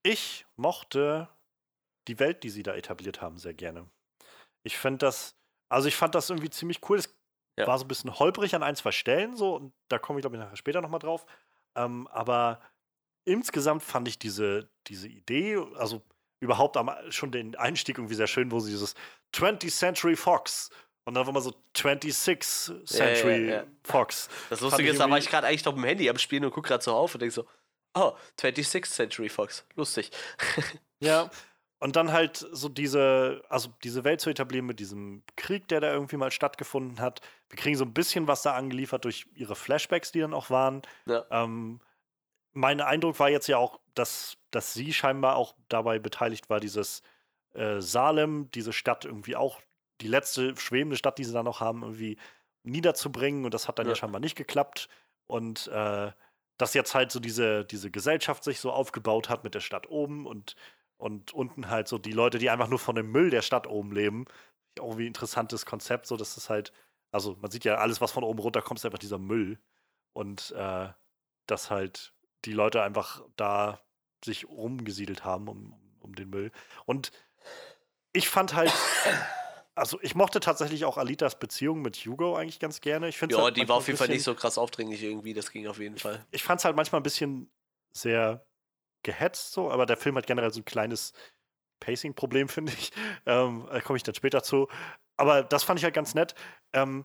ich 0.03 0.47
mochte 0.57 1.29
die 2.07 2.19
Welt, 2.19 2.43
die 2.43 2.51
sie 2.51 2.63
da 2.63 2.75
etabliert 2.75 3.21
haben, 3.21 3.39
sehr 3.39 3.55
gerne. 3.55 3.87
Ich 4.63 4.79
finde 4.79 4.99
das, 4.99 5.35
also 5.69 5.89
ich 5.89 5.97
fand 5.97 6.15
das 6.15 6.31
irgendwie 6.31 6.51
ziemlich 6.51 6.81
cool. 6.89 6.99
Es 6.99 7.15
Ja. 7.61 7.67
war 7.67 7.79
so 7.79 7.85
ein 7.85 7.89
bisschen 7.89 8.19
holprig 8.19 8.55
an 8.55 8.63
ein, 8.63 8.77
zwei 8.77 8.93
Stellen 8.93 9.37
so 9.37 9.57
und 9.57 9.73
da 9.89 9.99
komme 9.99 10.19
ich, 10.19 10.23
glaube 10.23 10.37
ich, 10.37 10.43
nachher 10.43 10.57
später 10.57 10.81
nochmal 10.81 11.01
drauf. 11.01 11.27
Ähm, 11.77 12.07
aber 12.09 12.61
insgesamt 13.25 13.83
fand 13.83 14.09
ich 14.09 14.19
diese, 14.19 14.69
diese 14.87 15.09
Idee, 15.09 15.59
also 15.77 16.03
überhaupt 16.41 16.77
am, 16.77 16.91
schon 17.11 17.33
den 17.33 17.55
Einstieg 17.57 17.99
irgendwie 17.99 18.15
sehr 18.15 18.27
schön, 18.27 18.51
wo 18.51 18.61
sie 18.61 18.71
dieses 18.71 18.95
20th 19.35 19.71
Century 19.71 20.17
Fox 20.17 20.71
und 21.05 21.15
dann 21.15 21.27
war 21.27 21.33
mal 21.33 21.41
so 21.41 21.55
26th 21.77 22.87
Century 22.87 23.49
ja, 23.49 23.55
ja. 23.57 23.65
Fox. 23.83 24.29
Das 24.49 24.61
Lustige 24.61 24.91
ist, 24.91 25.01
da 25.01 25.11
war 25.11 25.19
ich 25.19 25.29
gerade 25.29 25.47
eigentlich 25.47 25.65
noch 25.65 25.77
im 25.77 25.85
Handy 25.85 26.09
am 26.09 26.19
Spielen 26.19 26.45
und 26.45 26.53
guck 26.53 26.65
gerade 26.65 26.83
so 26.83 26.95
auf 26.95 27.15
und 27.15 27.21
denk 27.21 27.33
so, 27.33 27.47
oh, 27.95 28.13
26th 28.39 28.91
Century 28.91 29.29
Fox, 29.29 29.67
lustig. 29.75 30.11
Ja. 31.01 31.31
Und 31.81 31.97
dann 31.97 32.13
halt 32.13 32.37
so 32.37 32.69
diese, 32.69 33.43
also 33.49 33.71
diese 33.83 34.05
Welt 34.05 34.21
zu 34.21 34.29
etablieren 34.29 34.67
mit 34.67 34.81
diesem 34.81 35.23
Krieg, 35.37 35.67
der 35.69 35.81
da 35.81 35.91
irgendwie 35.93 36.19
mal 36.19 36.31
stattgefunden 36.31 37.01
hat. 37.01 37.23
Wir 37.49 37.59
kriegen 37.59 37.77
so 37.77 37.87
ein 37.87 37.95
bisschen 37.95 38.29
was 38.29 38.43
da 38.43 38.55
angeliefert 38.55 39.07
durch 39.07 39.27
ihre 39.35 39.57
Flashbacks, 39.57 40.13
die 40.13 40.21
dann 40.21 40.35
auch 40.35 40.51
waren. 40.51 40.83
Ja. 41.07 41.25
Ähm, 41.31 41.81
mein 42.53 42.83
Eindruck 42.83 43.19
war 43.19 43.31
jetzt 43.31 43.47
ja 43.47 43.57
auch, 43.57 43.81
dass, 43.95 44.37
dass 44.51 44.75
sie 44.75 44.93
scheinbar 44.93 45.37
auch 45.37 45.55
dabei 45.69 45.99
beteiligt 45.99 46.51
war, 46.51 46.61
dieses 46.61 47.03
äh, 47.55 47.81
Salem, 47.81 48.51
diese 48.51 48.75
Stadt 48.75 49.07
irgendwie 49.07 49.37
auch, 49.37 49.61
die 50.03 50.09
letzte 50.09 50.57
schwebende 50.57 50.97
Stadt, 50.97 51.17
die 51.17 51.25
sie 51.25 51.33
da 51.33 51.43
noch 51.43 51.61
haben, 51.61 51.83
irgendwie 51.83 52.19
niederzubringen. 52.63 53.47
Und 53.47 53.55
das 53.55 53.69
hat 53.69 53.79
dann 53.79 53.87
ja, 53.87 53.93
Ja. 53.93 53.97
scheinbar 53.97 54.21
nicht 54.21 54.37
geklappt. 54.37 54.89
Und 55.27 55.67
äh, 55.69 56.13
dass 56.59 56.75
jetzt 56.75 56.95
halt 56.95 57.11
so 57.11 57.21
diese, 57.21 57.65
diese 57.65 57.91
Gesellschaft 57.91 58.45
sich 58.45 58.61
so 58.61 58.71
aufgebaut 58.71 59.31
hat 59.31 59.45
mit 59.45 59.55
der 59.55 59.61
Stadt 59.61 59.89
oben 59.89 60.27
und, 60.27 60.57
und 61.01 61.33
unten 61.33 61.69
halt 61.71 61.89
so 61.89 61.99
die 61.99 62.13
Leute, 62.13 62.39
die 62.39 62.51
einfach 62.51 62.69
nur 62.69 62.79
von 62.79 62.95
dem 62.95 63.11
Müll 63.11 63.31
der 63.31 63.43
Stadt 63.43 63.67
oben 63.67 63.93
leben. 63.93 64.27
Auch 64.79 64.85
irgendwie 64.89 65.05
ein 65.05 65.09
interessantes 65.09 65.67
Konzept, 65.67 66.07
so 66.07 66.17
dass 66.17 66.37
es 66.37 66.49
halt, 66.51 66.73
also 67.11 67.37
man 67.41 67.51
sieht 67.51 67.65
ja, 67.65 67.77
alles, 67.77 68.01
was 68.01 68.13
von 68.13 68.23
oben 68.25 68.39
runter 68.39 68.63
kommt, 68.63 68.79
ist 68.81 68.85
einfach 68.87 68.99
dieser 68.99 69.19
Müll. 69.19 69.59
Und 70.13 70.53
äh, 70.57 70.89
dass 71.47 71.71
halt 71.71 72.13
die 72.45 72.53
Leute 72.53 72.83
einfach 72.83 73.23
da 73.37 73.81
sich 74.25 74.49
rumgesiedelt 74.49 75.25
haben 75.25 75.49
um, 75.49 75.75
um 76.01 76.15
den 76.15 76.31
Müll. 76.31 76.53
Und 76.87 77.11
ich 78.13 78.29
fand 78.29 78.55
halt, 78.55 78.73
also 79.75 79.99
ich 80.03 80.15
mochte 80.15 80.41
tatsächlich 80.41 80.85
auch 80.85 80.99
Alitas 80.99 81.39
Beziehung 81.39 81.81
mit 81.81 81.97
Hugo 81.97 82.37
eigentlich 82.37 82.59
ganz 82.61 82.81
gerne. 82.81 83.09
Ich 83.09 83.21
Ja, 83.21 83.29
halt 83.43 83.57
die 83.57 83.69
war 83.69 83.77
auf 83.77 83.87
jeden 83.87 83.97
Fall 83.97 84.07
bisschen- 84.09 84.17
nicht 84.17 84.25
so 84.25 84.35
krass 84.35 84.59
aufdringlich 84.59 85.03
irgendwie, 85.03 85.33
das 85.33 85.51
ging 85.51 85.67
auf 85.67 85.79
jeden 85.79 85.97
Fall. 85.97 86.25
ich 86.31 86.43
fand 86.43 86.61
es 86.61 86.65
halt 86.65 86.77
manchmal 86.77 87.01
ein 87.01 87.05
bisschen 87.05 87.51
sehr 87.93 88.45
gehetzt, 89.03 89.53
so, 89.53 89.71
aber 89.71 89.87
der 89.87 89.97
Film 89.97 90.17
hat 90.17 90.27
generell 90.27 90.53
so 90.53 90.61
ein 90.61 90.65
kleines 90.65 91.13
Pacing-Problem, 91.81 92.49
finde 92.51 92.73
ich. 92.73 92.93
Ähm, 93.27 93.67
da 93.71 93.81
komme 93.81 93.97
ich 93.97 94.03
dann 94.03 94.15
später 94.15 94.43
zu. 94.43 94.69
Aber 95.17 95.43
das 95.43 95.65
fand 95.65 95.79
ich 95.81 95.85
halt 95.85 95.95
ganz 95.95 96.15
nett. 96.15 96.35
Ähm, 96.73 97.05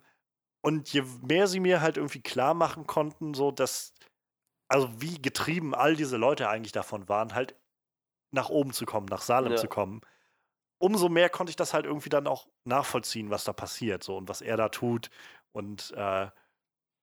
und 0.61 0.91
je 0.93 1.03
mehr 1.22 1.48
sie 1.48 1.59
mir 1.59 1.82
halt 1.82 1.98
irgendwie 1.98 2.22
klar 2.22 2.53
machen 2.53 2.88
konnten, 2.88 3.33
so 3.33 3.51
dass, 3.51 3.93
also 4.67 4.90
wie 5.01 5.22
getrieben 5.22 5.75
all 5.75 5.95
diese 5.95 6.17
Leute 6.17 6.49
eigentlich 6.49 6.72
davon 6.72 7.07
waren, 7.09 7.35
halt 7.35 7.56
nach 8.32 8.49
oben 8.49 8.74
zu 8.74 8.85
kommen, 8.85 9.07
nach 9.07 9.22
Salem 9.22 9.53
Ja. 9.53 9.57
zu 9.57 9.67
kommen, 9.67 10.01
umso 10.80 11.09
mehr 11.09 11.30
konnte 11.30 11.49
ich 11.51 11.56
das 11.56 11.74
halt 11.74 11.85
irgendwie 11.85 12.09
dann 12.09 12.27
auch 12.27 12.48
nachvollziehen, 12.65 13.30
was 13.30 13.43
da 13.45 13.53
passiert, 13.53 14.03
so 14.03 14.17
und 14.17 14.30
was 14.30 14.41
er 14.41 14.57
da 14.57 14.69
tut. 14.69 15.09
Und 15.53 15.91
äh, 15.95 16.30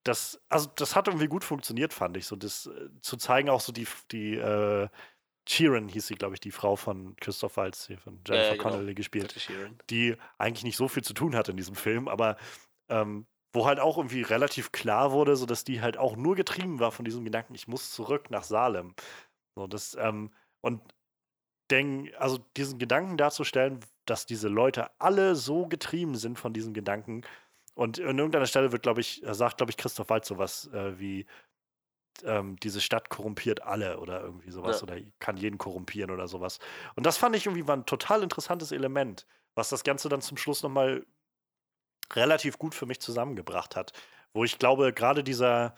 das, 0.04 0.40
also 0.48 0.70
das 0.76 0.96
hat 0.96 1.08
irgendwie 1.08 1.28
gut 1.28 1.44
funktioniert, 1.44 1.92
fand 1.92 2.16
ich. 2.16 2.26
So, 2.26 2.36
das 2.36 2.66
äh, 2.66 2.88
zu 3.00 3.16
zeigen, 3.16 3.48
auch 3.48 3.60
so 3.60 3.72
die, 3.72 3.86
die 4.10 4.34
äh, 4.34 4.88
Sheeran 5.48 5.88
hieß 5.88 6.06
sie, 6.06 6.14
glaube 6.14 6.34
ich, 6.34 6.40
die 6.40 6.50
Frau 6.50 6.76
von 6.76 7.16
Christoph 7.16 7.56
Waltz, 7.56 7.86
hier 7.86 7.98
von 7.98 8.20
Jennifer 8.26 8.46
ja, 8.46 8.52
genau. 8.52 8.70
Connelly 8.70 8.94
gespielt 8.94 9.34
die 9.90 10.16
eigentlich 10.38 10.64
nicht 10.64 10.76
so 10.76 10.88
viel 10.88 11.02
zu 11.02 11.14
tun 11.14 11.34
hat 11.34 11.48
in 11.48 11.56
diesem 11.56 11.74
Film, 11.74 12.08
aber 12.08 12.36
ähm, 12.88 13.26
wo 13.52 13.66
halt 13.66 13.80
auch 13.80 13.98
irgendwie 13.98 14.22
relativ 14.22 14.72
klar 14.72 15.12
wurde, 15.12 15.36
so 15.36 15.46
dass 15.46 15.64
die 15.64 15.80
halt 15.80 15.96
auch 15.96 16.16
nur 16.16 16.36
getrieben 16.36 16.80
war 16.80 16.92
von 16.92 17.04
diesem 17.04 17.24
Gedanken, 17.24 17.54
ich 17.54 17.68
muss 17.68 17.92
zurück 17.92 18.30
nach 18.30 18.44
Salem. 18.44 18.94
So, 19.56 19.66
das, 19.66 19.96
ähm, 20.00 20.32
und 20.62 20.80
denk, 21.70 22.12
also 22.18 22.38
diesen 22.56 22.78
Gedanken 22.78 23.16
darzustellen, 23.16 23.80
dass 24.06 24.26
diese 24.26 24.48
Leute 24.48 24.90
alle 25.00 25.34
so 25.34 25.66
getrieben 25.66 26.14
sind 26.14 26.38
von 26.38 26.52
diesem 26.52 26.72
Gedanken. 26.74 27.22
Und 27.74 28.00
an 28.00 28.18
irgendeiner 28.18 28.46
Stelle 28.46 28.72
wird, 28.72 28.82
glaube 28.82 29.00
ich, 29.00 29.22
äh, 29.24 29.34
sagt, 29.34 29.56
glaube 29.58 29.70
ich, 29.70 29.76
Christoph 29.76 30.10
Waltz 30.10 30.28
sowas 30.28 30.66
äh, 30.72 30.98
wie, 30.98 31.26
ähm, 32.24 32.56
diese 32.60 32.80
Stadt 32.80 33.08
korrumpiert 33.08 33.62
alle 33.62 33.98
oder 33.98 34.20
irgendwie 34.22 34.50
sowas 34.50 34.80
Ja. 34.80 34.82
oder 34.82 35.00
kann 35.18 35.36
jeden 35.36 35.58
korrumpieren 35.58 36.10
oder 36.10 36.28
sowas. 36.28 36.58
Und 36.94 37.06
das 37.06 37.16
fand 37.16 37.36
ich 37.36 37.46
irgendwie 37.46 37.66
war 37.66 37.76
ein 37.76 37.86
total 37.86 38.22
interessantes 38.22 38.72
Element, 38.72 39.26
was 39.54 39.68
das 39.70 39.84
Ganze 39.84 40.08
dann 40.08 40.20
zum 40.22 40.36
Schluss 40.36 40.62
nochmal 40.62 41.06
relativ 42.12 42.58
gut 42.58 42.74
für 42.74 42.86
mich 42.86 43.00
zusammengebracht 43.00 43.76
hat. 43.76 43.92
Wo 44.34 44.44
ich 44.44 44.58
glaube, 44.58 44.92
gerade 44.92 45.24
dieser, 45.24 45.74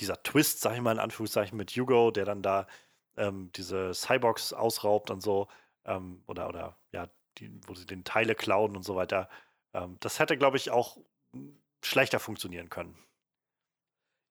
dieser 0.00 0.22
Twist, 0.22 0.60
sag 0.60 0.74
ich 0.74 0.80
mal 0.80 0.92
in 0.92 0.98
Anführungszeichen, 0.98 1.56
mit 1.56 1.70
Hugo, 1.72 2.10
der 2.10 2.24
dann 2.24 2.42
da 2.42 2.66
ähm, 3.16 3.50
diese 3.52 3.92
Cyborgs 3.94 4.52
ausraubt 4.52 5.10
und 5.10 5.22
so, 5.22 5.48
ähm, 5.84 6.22
oder, 6.26 6.48
oder 6.48 6.78
ja, 6.92 7.08
die, 7.38 7.60
wo 7.66 7.74
sie 7.74 7.86
den 7.86 8.04
Teile 8.04 8.34
klauen 8.34 8.76
und 8.76 8.82
so 8.84 8.96
weiter, 8.96 9.28
ähm, 9.74 9.96
das 10.00 10.18
hätte, 10.18 10.36
glaube 10.36 10.56
ich, 10.56 10.70
auch 10.70 10.98
mm, 11.32 11.50
schlechter 11.84 12.20
funktionieren 12.20 12.68
können. 12.68 12.96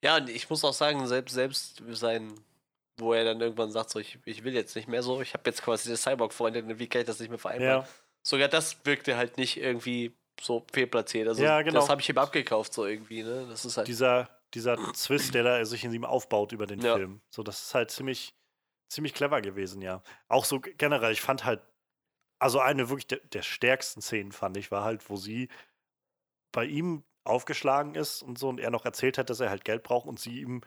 Ja, 0.03 0.17
und 0.17 0.29
ich 0.29 0.49
muss 0.49 0.63
auch 0.63 0.73
sagen, 0.73 1.05
selbst, 1.07 1.33
selbst 1.35 1.81
sein, 1.91 2.33
wo 2.97 3.13
er 3.13 3.23
dann 3.23 3.41
irgendwann 3.41 3.71
sagt, 3.71 3.91
so, 3.91 3.99
ich, 3.99 4.17
ich 4.25 4.43
will 4.43 4.53
jetzt 4.53 4.75
nicht 4.75 4.87
mehr 4.87 5.03
so, 5.03 5.21
ich 5.21 5.33
habe 5.33 5.43
jetzt 5.49 5.61
quasi 5.61 5.89
eine 5.89 5.97
Cyborg-Freundin, 5.97 6.79
wie 6.79 6.87
kann 6.87 7.01
ich 7.01 7.07
das 7.07 7.19
nicht 7.19 7.29
mehr 7.29 7.39
vereinbaren? 7.39 7.83
Ja, 7.83 7.87
Sogar 8.23 8.47
das 8.47 8.85
wirkte 8.85 9.17
halt 9.17 9.37
nicht 9.37 9.57
irgendwie 9.57 10.15
so 10.39 10.65
fehlplatziert. 10.71 11.27
Also 11.27 11.43
Ja, 11.43 11.61
genau. 11.61 11.79
das 11.79 11.89
habe 11.89 12.01
ich 12.01 12.09
ihm 12.09 12.17
abgekauft, 12.17 12.73
so 12.73 12.85
irgendwie, 12.85 13.23
ne? 13.23 13.47
Das 13.49 13.65
ist 13.65 13.77
halt. 13.77 13.87
dieser, 13.87 14.29
dieser 14.53 14.93
Zwist, 14.93 15.33
der 15.33 15.43
da 15.43 15.65
sich 15.65 15.83
in 15.83 15.93
ihm 15.93 16.05
aufbaut 16.05 16.51
über 16.51 16.67
den 16.67 16.81
Ja. 16.81 16.95
Film. 16.95 17.21
So, 17.29 17.43
das 17.43 17.61
ist 17.63 17.75
halt 17.75 17.91
ziemlich, 17.91 18.35
ziemlich 18.89 19.13
clever 19.13 19.41
gewesen, 19.41 19.81
ja. 19.81 20.01
Auch 20.27 20.45
so 20.45 20.59
generell, 20.59 21.11
ich 21.11 21.21
fand 21.21 21.45
halt, 21.45 21.61
also 22.41 22.59
eine 22.59 22.89
wirklich 22.89 23.07
der, 23.07 23.19
der 23.19 23.43
stärksten 23.43 24.01
Szenen 24.01 24.31
fand 24.31 24.57
ich, 24.57 24.71
war 24.71 24.83
halt, 24.83 25.09
wo 25.09 25.15
sie 25.15 25.49
bei 26.51 26.65
ihm 26.65 27.03
aufgeschlagen 27.23 27.95
ist 27.95 28.23
und 28.23 28.39
so 28.39 28.49
und 28.49 28.59
er 28.59 28.71
noch 28.71 28.83
erzählt 28.83 29.17
hat, 29.17 29.29
dass 29.29 29.39
er 29.39 29.51
halt 29.51 29.63
Geld 29.63 29.83
braucht 29.83 30.07
und 30.07 30.19
sie 30.19 30.41
ihm 30.41 30.61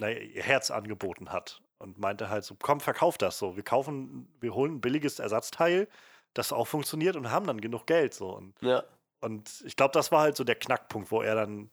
naja, 0.00 0.18
ihr 0.18 0.42
Herz 0.42 0.70
angeboten 0.70 1.30
hat 1.30 1.60
und 1.78 1.98
meinte 1.98 2.30
halt 2.30 2.44
so, 2.44 2.56
komm, 2.60 2.80
verkauf 2.80 3.18
das 3.18 3.38
so. 3.38 3.54
Wir 3.54 3.62
kaufen, 3.62 4.34
wir 4.40 4.54
holen 4.54 4.76
ein 4.76 4.80
billiges 4.80 5.18
Ersatzteil, 5.18 5.88
das 6.32 6.54
auch 6.54 6.66
funktioniert 6.66 7.16
und 7.16 7.30
haben 7.30 7.46
dann 7.46 7.60
genug 7.60 7.86
Geld 7.86 8.14
so. 8.14 8.34
Und 8.34 8.54
ja. 8.62 8.82
und 9.20 9.62
ich 9.66 9.76
glaube, 9.76 9.92
das 9.92 10.10
war 10.10 10.22
halt 10.22 10.36
so 10.36 10.44
der 10.44 10.56
Knackpunkt, 10.56 11.10
wo 11.10 11.20
er 11.20 11.34
dann 11.34 11.70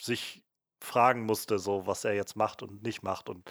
sich 0.00 0.42
fragen 0.82 1.24
musste, 1.24 1.60
so 1.60 1.86
was 1.86 2.04
er 2.04 2.14
jetzt 2.14 2.34
macht 2.34 2.64
und 2.64 2.82
nicht 2.82 3.04
macht 3.04 3.28
und 3.28 3.48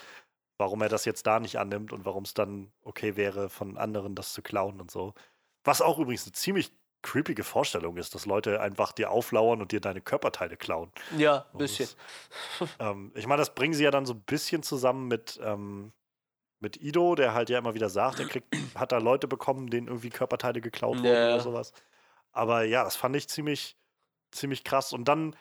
warum 0.57 0.81
er 0.81 0.89
das 0.89 1.05
jetzt 1.05 1.25
da 1.25 1.39
nicht 1.39 1.57
annimmt 1.57 1.93
und 1.93 2.03
warum 2.05 2.23
es 2.23 2.33
dann 2.33 2.71
okay 2.81 3.15
wäre, 3.15 3.49
von 3.49 3.77
anderen 3.77 4.13
das 4.13 4.33
zu 4.33 4.41
klauen 4.41 4.81
und 4.81 4.91
so. 4.91 5.13
Was 5.67 5.81
auch 5.81 5.99
übrigens 5.99 6.23
eine 6.25 6.31
ziemlich 6.31 6.71
creepige 7.03 7.43
Vorstellung 7.43 7.97
ist, 7.97 8.15
dass 8.15 8.25
Leute 8.25 8.59
einfach 8.61 8.91
dir 8.91 9.11
auflauern 9.11 9.61
und 9.61 9.71
dir 9.71 9.79
deine 9.81 10.01
Körperteile 10.01 10.57
klauen. 10.57 10.91
Ja, 11.17 11.45
ein 11.53 11.57
bisschen. 11.59 11.87
das- 12.59 12.69
Ähm, 12.79 13.11
ich 13.15 13.27
meine, 13.27 13.39
das 13.41 13.53
bringen 13.53 13.73
sie 13.73 13.83
ja 13.83 13.91
dann 13.91 14.05
so 14.05 14.13
ein 14.13 14.21
bisschen 14.21 14.63
zusammen 14.63 15.07
mit, 15.07 15.39
ähm, 15.43 15.93
mit 16.59 16.77
Ido, 16.77 17.13
der 17.15 17.33
halt 17.33 17.49
ja 17.49 17.59
immer 17.59 17.75
wieder 17.75 17.89
sagt, 17.89 18.19
er 18.19 18.27
kriegt, 18.27 18.47
hat 18.75 18.91
da 18.91 18.97
Leute 18.97 19.27
bekommen, 19.27 19.69
denen 19.69 19.87
irgendwie 19.87 20.09
Körperteile 20.09 20.59
geklaut 20.61 20.97
wurden 20.97 21.05
Ja. 21.05 21.27
oder 21.35 21.39
sowas. 21.41 21.71
Aber 22.31 22.63
ja, 22.63 22.83
das 22.83 22.95
fand 22.95 23.15
ich 23.15 23.27
ziemlich, 23.29 23.77
ziemlich 24.31 24.63
krass. 24.63 24.91
Und 24.93 25.07
dann 25.07 25.35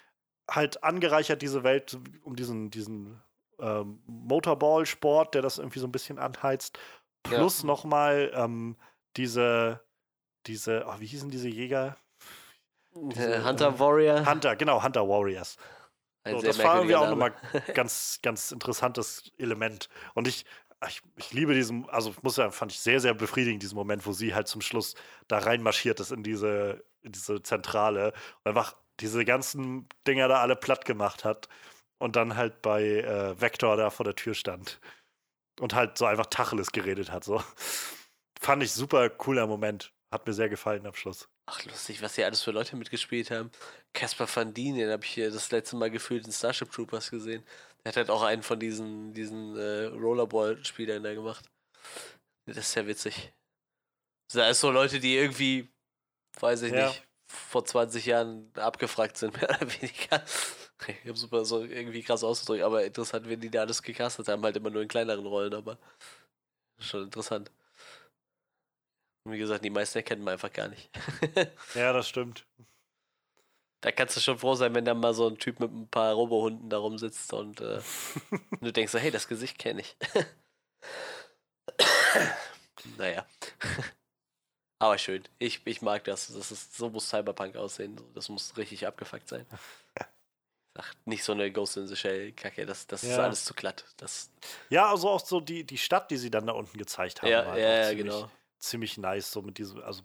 halt 0.50 0.84
angereichert 0.84 1.40
diese 1.42 1.62
Welt 1.64 1.98
um 2.22 2.36
diesen, 2.36 2.70
diesen 2.70 3.20
ähm, 3.58 4.02
Motorball-Sport, 4.06 5.34
der 5.34 5.42
das 5.42 5.58
irgendwie 5.58 5.78
so 5.80 5.86
ein 5.86 5.92
bisschen 5.92 6.18
anheizt. 6.18 6.78
Ja. 7.28 7.38
Plus 7.38 7.64
nochmal 7.64 8.30
ähm, 8.34 8.76
diese, 9.16 9.80
diese, 10.47 10.84
oh, 10.86 10.94
wie 10.99 11.07
hießen 11.07 11.31
diese 11.31 11.49
Jäger? 11.49 11.97
Äh, 12.94 13.42
Hunter 13.42 13.78
Warrior. 13.78 14.26
Hunter, 14.26 14.57
genau, 14.57 14.83
Hunter 14.83 15.08
Warriors. 15.08 15.57
So, 16.28 16.41
das 16.41 16.58
war 16.58 16.76
irgendwie 16.76 16.97
auch 16.97 17.08
nochmal 17.08 17.34
ganz, 17.75 18.18
ganz 18.23 18.50
interessantes 18.50 19.31
Element. 19.39 19.89
Und 20.15 20.26
ich, 20.26 20.44
ich, 20.89 21.02
ich 21.16 21.33
liebe 21.33 21.55
diesen, 21.55 21.89
also 21.89 22.10
ich 22.10 22.23
muss 22.23 22.34
sagen, 22.34 22.52
fand 22.52 22.73
ich 22.73 22.81
sehr, 22.81 23.00
sehr 23.00 23.15
befriedigend, 23.15 23.62
diesen 23.62 23.76
Moment, 23.76 24.07
wo 24.07 24.12
sie 24.12 24.34
halt 24.34 24.49
zum 24.49 24.60
Schluss 24.60 24.94
da 25.28 25.39
reinmarschiert 25.39 26.00
ist 26.00 26.10
in 26.10 26.23
diese, 26.23 26.84
in 27.02 27.12
diese 27.12 27.42
Zentrale 27.42 28.12
und 28.42 28.49
einfach 28.49 28.75
diese 29.00 29.25
ganzen 29.25 29.89
Dinger 30.07 30.28
da 30.28 30.41
alle 30.41 30.57
platt 30.57 30.84
gemacht 30.84 31.25
hat 31.25 31.49
und 31.99 32.16
dann 32.16 32.36
halt 32.36 32.62
bei 32.62 32.83
äh, 32.83 33.41
Vector 33.41 33.76
da 33.76 33.91
vor 33.91 34.05
der 34.05 34.16
Tür 34.16 34.34
stand 34.34 34.81
und 35.60 35.75
halt 35.75 35.99
so 35.99 36.07
einfach 36.07 36.26
Tacheles 36.26 36.73
geredet 36.73 37.12
hat. 37.12 37.25
So. 37.25 37.42
Fand 38.41 38.62
ich 38.62 38.73
super 38.73 39.08
cooler 39.10 39.47
Moment. 39.47 39.92
Hat 40.12 40.26
mir 40.26 40.33
sehr 40.33 40.49
gefallen 40.49 40.86
am 40.86 40.94
Schluss. 40.94 41.28
Ach, 41.47 41.65
lustig, 41.65 42.01
was 42.01 42.15
hier 42.15 42.26
alles 42.26 42.43
für 42.43 42.52
Leute 42.52 42.76
mitgespielt 42.76 43.31
haben. 43.31 43.51
Caspar 43.93 44.28
Van 44.33 44.55
Dien, 44.55 44.76
den 44.76 44.91
habe 44.91 45.05
ich 45.05 45.10
hier 45.10 45.31
das 45.31 45.51
letzte 45.51 45.76
Mal 45.76 45.91
gefühlt 45.91 46.26
in 46.26 46.33
Starship 46.33 46.70
Troopers 46.70 47.10
gesehen. 47.10 47.44
Der 47.85 47.91
hat 47.91 47.97
halt 47.97 48.10
auch 48.10 48.23
einen 48.23 48.43
von 48.43 48.59
diesen, 48.59 49.15
diesen 49.15 49.57
äh, 49.57 49.85
Rollerball-Spielern 49.86 51.02
da 51.02 51.15
gemacht. 51.15 51.44
Das 52.47 52.59
ist 52.59 52.75
ja 52.75 52.86
witzig. 52.86 53.33
Das 54.33 54.51
ist 54.52 54.60
so 54.60 54.70
Leute, 54.70 55.01
die 55.01 55.17
irgendwie, 55.17 55.68
weiß 56.41 56.62
ich 56.62 56.73
Ja. 56.73 56.89
nicht, 56.89 57.02
vor 57.28 57.65
20 57.65 58.07
Jahren 58.07 58.51
abgefragt 58.55 59.17
sind, 59.17 59.35
mehr 59.41 59.49
oder 59.51 59.60
weniger. 59.60 60.25
Ich 60.89 61.09
habe 61.09 61.17
super 61.17 61.44
so 61.44 61.65
irgendwie 61.65 62.02
krass 62.02 62.23
ausgedrückt, 62.23 62.62
aber 62.62 62.85
interessant, 62.85 63.28
wenn 63.28 63.41
die 63.41 63.51
da 63.51 63.62
alles 63.62 63.83
gecastet 63.83 64.28
haben, 64.28 64.43
halt 64.44 64.57
immer 64.57 64.70
nur 64.70 64.83
in 64.83 64.89
kleineren 64.89 65.26
Rollen, 65.26 65.55
aber 65.55 65.78
schon 66.78 67.05
interessant. 67.05 67.51
Und 69.26 69.32
wie 69.32 69.38
gesagt, 69.38 69.64
die 69.64 69.70
meisten 69.70 69.98
erkennen 69.98 70.22
man 70.22 70.34
einfach 70.34 70.52
gar 70.52 70.68
nicht. 70.68 70.88
Ja, 71.74 71.92
das 71.92 72.08
stimmt. 72.08 72.46
Da 73.80 73.90
kannst 73.90 74.16
du 74.16 74.20
schon 74.20 74.38
froh 74.38 74.55
sein, 74.55 74.72
wenn 74.74 74.84
da 74.84 74.94
mal 74.94 75.14
so 75.14 75.26
ein 75.28 75.36
Typ 75.38 75.58
mit 75.58 75.70
ein 75.72 75.88
paar 75.88 76.14
Robohunden 76.14 76.70
da 76.70 76.78
rumsitzt 76.78 77.32
und 77.32 77.60
äh, 77.60 77.80
du 78.60 78.72
denkst 78.72 78.92
so, 78.92 78.98
hey, 78.98 79.10
das 79.10 79.26
Gesicht 79.26 79.58
kenne 79.58 79.80
ich. 79.80 79.96
naja. 82.98 83.26
Aber 84.78 84.96
schön. 84.98 85.24
Ich, 85.38 85.66
ich 85.66 85.82
mag 85.82 86.05
das. 86.05 86.28
das 86.32 86.52
ist, 86.52 86.76
so 86.76 86.88
muss 86.90 87.08
Cyberpunk 87.08 87.56
aussehen. 87.56 88.00
Das 88.14 88.28
muss 88.28 88.56
richtig 88.56 88.86
abgefuckt 88.86 89.28
sein. 89.28 89.44
Ach, 90.78 90.94
nicht 91.05 91.24
so 91.24 91.32
eine 91.32 91.50
Ghost 91.50 91.76
in 91.78 91.86
the 91.88 91.96
Shell-Kacke. 91.96 92.64
Das, 92.66 92.86
das 92.86 93.02
ist 93.02 93.10
Ja. 93.16 93.24
alles 93.24 93.44
zu 93.44 93.55
glatt. 93.55 93.84
Das, 93.96 94.30
Ja, 94.68 94.90
also 94.90 95.08
auch 95.10 95.24
so 95.24 95.40
die, 95.40 95.64
die 95.64 95.78
Stadt, 95.78 96.10
die 96.10 96.16
sie 96.16 96.30
dann 96.30 96.46
da 96.46 96.52
unten 96.52 96.78
gezeigt 96.78 97.22
haben. 97.22 97.30
ja, 97.30 97.56
ja, 97.56 97.88
ja, 97.88 97.94
genau. 97.94 98.30
Ziemlich 98.59 98.99
nice, 98.99 99.31
so 99.31 99.43
mit 99.43 99.59
diesem, 99.59 99.83
also 99.83 100.02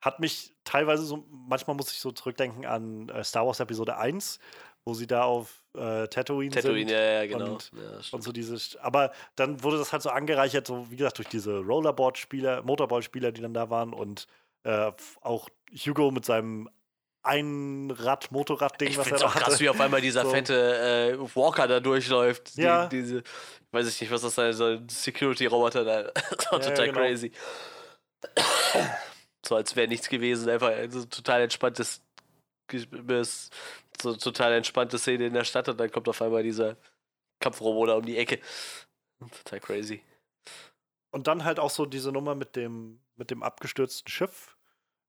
hat 0.00 0.20
mich 0.20 0.52
teilweise 0.64 1.02
so, 1.04 1.24
manchmal 1.30 1.76
muss 1.76 1.90
ich 1.92 1.98
so 1.98 2.12
zurückdenken 2.12 2.64
an 2.66 3.08
äh, 3.08 3.24
Star 3.24 3.46
Wars 3.46 3.58
Episode 3.60 3.96
1, 3.96 4.38
wo 4.84 4.94
sie 4.94 5.06
da 5.08 5.22
auf 5.24 5.62
äh, 5.74 6.06
Tatooine, 6.08 6.50
Tatooine, 6.54 6.88
sind. 6.88 6.90
ja, 6.90 7.00
ja, 7.22 7.26
genau. 7.26 7.52
und- 7.54 7.72
ja, 7.74 8.00
Und 8.12 8.22
so 8.22 8.30
dieses, 8.32 8.76
aber 8.76 9.12
dann 9.36 9.62
wurde 9.62 9.76
das 9.78 9.92
halt 9.92 10.02
so 10.02 10.10
angereichert, 10.10 10.66
so 10.68 10.88
wie 10.90 10.96
gesagt, 10.96 11.18
durch 11.18 11.28
diese 11.28 11.58
Rollerboard-Spieler, 11.58 12.62
Motorball-Spieler, 12.62 13.32
die 13.32 13.42
dann 13.42 13.54
da 13.54 13.70
waren 13.70 13.92
und 13.92 14.26
äh, 14.62 14.92
auch 15.20 15.48
Hugo 15.84 16.10
mit 16.12 16.24
seinem 16.24 16.68
Einrad-Motorrad-Ding, 17.22 18.88
Ich 18.90 18.98
was 18.98 19.08
er 19.08 19.16
auch 19.26 19.32
krass, 19.34 19.54
hatte. 19.54 19.60
wie 19.60 19.68
auf 19.68 19.80
einmal 19.80 20.00
dieser 20.00 20.22
So. 20.24 20.30
fette 20.30 21.14
äh, 21.18 21.36
Walker 21.36 21.66
da 21.66 21.80
durchläuft. 21.80 22.56
Die, 22.56 22.62
Ja. 22.62 22.86
Diese, 22.86 23.22
weiß 23.72 23.88
ich 23.88 24.00
nicht, 24.00 24.10
was 24.10 24.22
das 24.22 24.34
da 24.34 24.52
so 24.52 24.64
ein 24.64 24.88
Security-Roboter 24.88 25.84
da. 25.84 26.02
Das 26.30 26.52
war 26.52 26.60
ja, 26.60 26.68
total 26.70 26.86
genau. 26.86 26.98
crazy. 27.00 27.32
So 29.46 29.56
als 29.56 29.76
wäre 29.76 29.88
nichts 29.88 30.08
gewesen, 30.08 30.50
einfach 30.50 30.72
so 30.90 31.04
total 31.06 31.42
entspanntes, 31.42 32.02
so 32.70 34.16
total 34.16 34.52
entspannte 34.52 34.98
Szene 34.98 35.26
in 35.26 35.32
der 35.32 35.44
Stadt 35.44 35.68
und 35.68 35.78
dann 35.78 35.90
kommt 35.90 36.08
auf 36.08 36.20
einmal 36.20 36.42
dieser 36.42 36.76
Kampfroboter 37.40 37.96
um 37.96 38.04
die 38.04 38.18
Ecke. 38.18 38.40
Total 39.44 39.60
crazy. 39.60 40.02
und 41.10 41.26
dann 41.26 41.44
halt 41.44 41.58
auch 41.58 41.70
so 41.70 41.86
diese 41.86 42.12
Nummer 42.12 42.34
mit 42.34 42.56
dem, 42.56 43.00
mit 43.16 43.30
dem 43.30 43.42
abgestürzten 43.42 44.08
Schiff, 44.10 44.56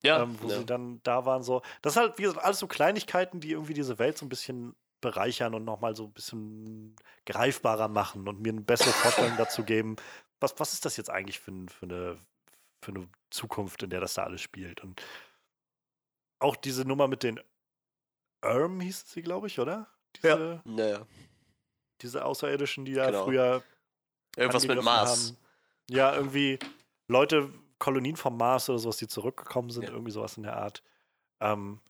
Ja, 0.04 0.24
ähm, 0.24 0.38
wo 0.42 0.50
ja. 0.50 0.60
sie 0.60 0.66
dann 0.66 1.02
da 1.04 1.26
waren. 1.26 1.44
So. 1.44 1.62
Das 1.82 1.94
ist 1.94 1.98
halt, 1.98 2.18
wie 2.18 2.24
gesagt, 2.24 2.44
alles 2.44 2.60
so 2.60 2.68
Kleinigkeiten, 2.68 3.40
die 3.42 3.52
irgendwie 3.52 3.74
diese 3.74 4.00
Welt 4.00 4.18
so 4.18 4.26
ein 4.26 4.30
bisschen 4.30 4.76
bereichern 5.02 5.54
und 5.54 5.66
nochmal 5.66 5.96
so 5.96 6.06
ein 6.06 6.14
bisschen 6.14 6.96
greifbarer 7.26 7.88
machen 7.88 8.28
und 8.28 8.42
mir 8.42 8.52
eine 8.52 8.62
bessere 8.62 8.92
Vorstellung 8.92 9.36
dazu 9.38 9.64
geben, 9.64 9.96
was, 10.40 10.56
was 10.58 10.74
ist 10.74 10.86
das 10.86 10.98
jetzt 10.98 11.10
eigentlich 11.10 11.40
für, 11.40 11.52
für, 11.70 11.86
eine, 11.86 12.18
für 12.82 12.92
eine 12.92 13.08
Zukunft, 13.30 13.84
in 13.84 13.90
der 13.90 14.00
das 14.00 14.14
da 14.16 14.24
alles 14.24 14.42
spielt. 14.42 14.82
Und 14.84 15.02
auch 16.40 16.56
diese 16.56 16.86
Nummer 16.86 17.08
mit 17.08 17.24
den 17.24 17.40
Erm 18.42 18.80
hieß 18.80 19.12
sie, 19.12 19.22
glaube 19.22 19.48
ich, 19.48 19.60
oder? 19.60 19.88
Diese, 20.16 20.62
Naja. 20.64 21.06
diese 22.02 22.24
Außerirdischen, 22.26 22.86
die 22.86 22.94
da 22.94 23.08
Genau. 23.08 23.26
früher 23.26 23.64
Irgendwas 24.38 24.66
mit 24.68 24.82
Mars. 24.82 25.10
haben. 25.30 25.38
Ja, 25.90 26.16
irgendwie 26.16 26.60
Leute, 27.08 27.52
Kolonien 27.80 28.16
vom 28.16 28.38
Mars 28.38 28.70
oder 28.70 28.80
sowas, 28.80 28.98
die 28.98 29.08
zurückgekommen 29.08 29.70
sind, 29.72 29.84
Ja. 29.84 29.92
irgendwie 29.92 30.12
sowas 30.12 30.38
in 30.38 30.44
der 30.44 30.56
Art. 30.58 30.84
Ähm, 31.42 31.82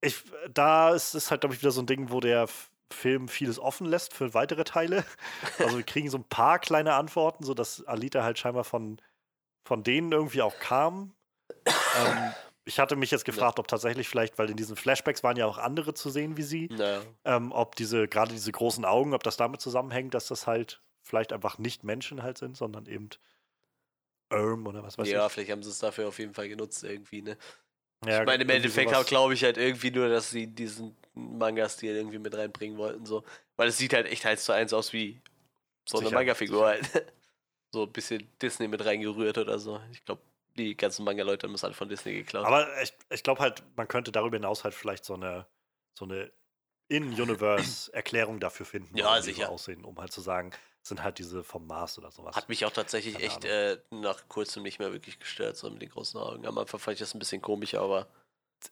ich, 0.00 0.22
da 0.50 0.94
ist 0.94 1.14
es 1.14 1.30
halt, 1.30 1.40
glaube 1.42 1.54
ich, 1.54 1.60
wieder 1.60 1.70
so 1.72 1.82
ein 1.82 1.86
Ding, 1.86 2.10
wo 2.10 2.20
der 2.20 2.48
Film 2.92 3.28
vieles 3.28 3.58
offen 3.58 3.86
lässt 3.86 4.14
für 4.14 4.34
weitere 4.34 4.64
Teile. 4.64 5.04
Also 5.58 5.76
wir 5.76 5.84
kriegen 5.84 6.08
so 6.10 6.18
ein 6.18 6.24
paar 6.24 6.58
kleine 6.58 6.94
Antworten, 6.94 7.44
sodass 7.44 7.84
Alita 7.84 8.22
halt 8.22 8.38
scheinbar 8.38 8.64
von, 8.64 9.00
von 9.68 9.82
denen 9.82 10.10
irgendwie 10.12 10.40
auch 10.40 10.58
kam. 10.60 11.14
Ähm, 11.66 12.32
ich 12.64 12.78
hatte 12.78 12.96
mich 12.96 13.10
jetzt 13.10 13.26
gefragt, 13.26 13.58
ob 13.58 13.68
tatsächlich 13.68 14.08
vielleicht, 14.08 14.38
weil 14.38 14.48
in 14.48 14.56
diesen 14.56 14.76
Flashbacks 14.76 15.22
waren 15.22 15.36
ja 15.36 15.44
auch 15.44 15.58
andere 15.58 15.92
zu 15.92 16.08
sehen 16.08 16.38
wie 16.38 16.42
sie, 16.42 16.68
Naja. 16.70 17.02
ähm, 17.26 17.52
ob 17.52 17.76
diese, 17.76 18.08
gerade 18.08 18.32
diese 18.32 18.50
großen 18.50 18.86
Augen, 18.86 19.12
ob 19.12 19.22
das 19.22 19.36
damit 19.36 19.60
zusammenhängt, 19.60 20.14
dass 20.14 20.26
das 20.26 20.46
halt 20.46 20.80
vielleicht 21.02 21.34
einfach 21.34 21.58
nicht 21.58 21.84
Menschen 21.84 22.22
halt 22.22 22.38
sind, 22.38 22.56
sondern 22.56 22.86
eben 22.86 23.10
Erm 24.30 24.66
oder 24.66 24.82
was 24.82 24.96
weiß 24.96 25.06
Ja, 25.08 25.26
ich. 25.26 25.32
vielleicht 25.32 25.50
haben 25.50 25.62
sie 25.62 25.68
es 25.70 25.78
dafür 25.78 26.08
auf 26.08 26.18
jeden 26.18 26.32
Fall 26.32 26.48
genutzt, 26.48 26.82
irgendwie, 26.82 27.20
ne? 27.20 27.36
Ja, 28.06 28.20
ich 28.20 28.26
meine, 28.26 28.44
im 28.44 28.50
Endeffekt 28.50 29.06
glaube 29.06 29.34
ich 29.34 29.44
halt 29.44 29.58
irgendwie 29.58 29.90
nur, 29.90 30.08
dass 30.08 30.30
sie 30.30 30.46
diesen 30.46 30.96
Manga-Stil 31.12 31.94
irgendwie 31.94 32.18
mit 32.18 32.34
reinbringen 32.34 32.78
wollten, 32.78 33.04
so. 33.04 33.22
Weil 33.56 33.68
es 33.68 33.76
sieht 33.76 33.92
halt 33.92 34.06
echt 34.06 34.24
eins 34.24 34.44
zu 34.44 34.52
eins 34.52 34.72
aus 34.72 34.94
wie 34.94 35.20
so 35.86 35.98
eine 35.98 36.10
Manga-Figur 36.10 36.64
halt. 36.64 36.88
so 37.72 37.82
ein 37.84 37.92
bisschen 37.92 38.28
Disney 38.40 38.68
mit 38.68 38.84
reingerührt 38.84 39.38
oder 39.38 39.58
so. 39.58 39.80
Ich 39.92 40.04
glaube, 40.04 40.22
die 40.56 40.76
ganzen 40.76 41.04
Manga-Leute 41.04 41.46
haben 41.46 41.54
es 41.54 41.62
halt 41.62 41.74
von 41.74 41.88
Disney 41.88 42.14
geklaut. 42.14 42.46
Aber 42.46 42.66
ich, 42.82 42.92
ich 43.10 43.22
glaube 43.22 43.40
halt, 43.40 43.62
man 43.76 43.88
könnte 43.88 44.12
darüber 44.12 44.36
hinaus 44.36 44.64
halt 44.64 44.74
vielleicht 44.74 45.04
so 45.04 45.14
eine, 45.14 45.46
so 45.94 46.04
eine 46.04 46.32
In-Universe-Erklärung 46.88 48.40
dafür 48.40 48.66
finden, 48.66 48.96
Ja, 48.96 49.20
sicher. 49.20 49.46
so 49.46 49.52
aussehen, 49.52 49.84
um 49.84 49.98
halt 49.98 50.12
zu 50.12 50.20
sagen, 50.20 50.52
es 50.82 50.88
sind 50.88 51.02
halt 51.02 51.18
diese 51.18 51.44
vom 51.44 51.66
Mars 51.66 51.98
oder 51.98 52.10
sowas. 52.10 52.34
Hat 52.34 52.48
mich 52.48 52.64
auch 52.64 52.72
tatsächlich 52.72 53.14
Keine 53.14 53.26
echt 53.26 53.44
äh, 53.44 53.78
nach 53.90 54.28
kurzem 54.28 54.62
nicht 54.62 54.78
mehr 54.78 54.92
wirklich 54.92 55.18
gestört, 55.18 55.56
so 55.56 55.70
mit 55.70 55.82
den 55.82 55.90
großen 55.90 56.18
Augen. 56.18 56.46
Am 56.46 56.56
Anfang 56.58 56.80
fand 56.80 56.94
ich 56.94 57.00
das 57.00 57.14
ein 57.14 57.18
bisschen 57.18 57.42
komisch, 57.42 57.74
aber 57.74 58.08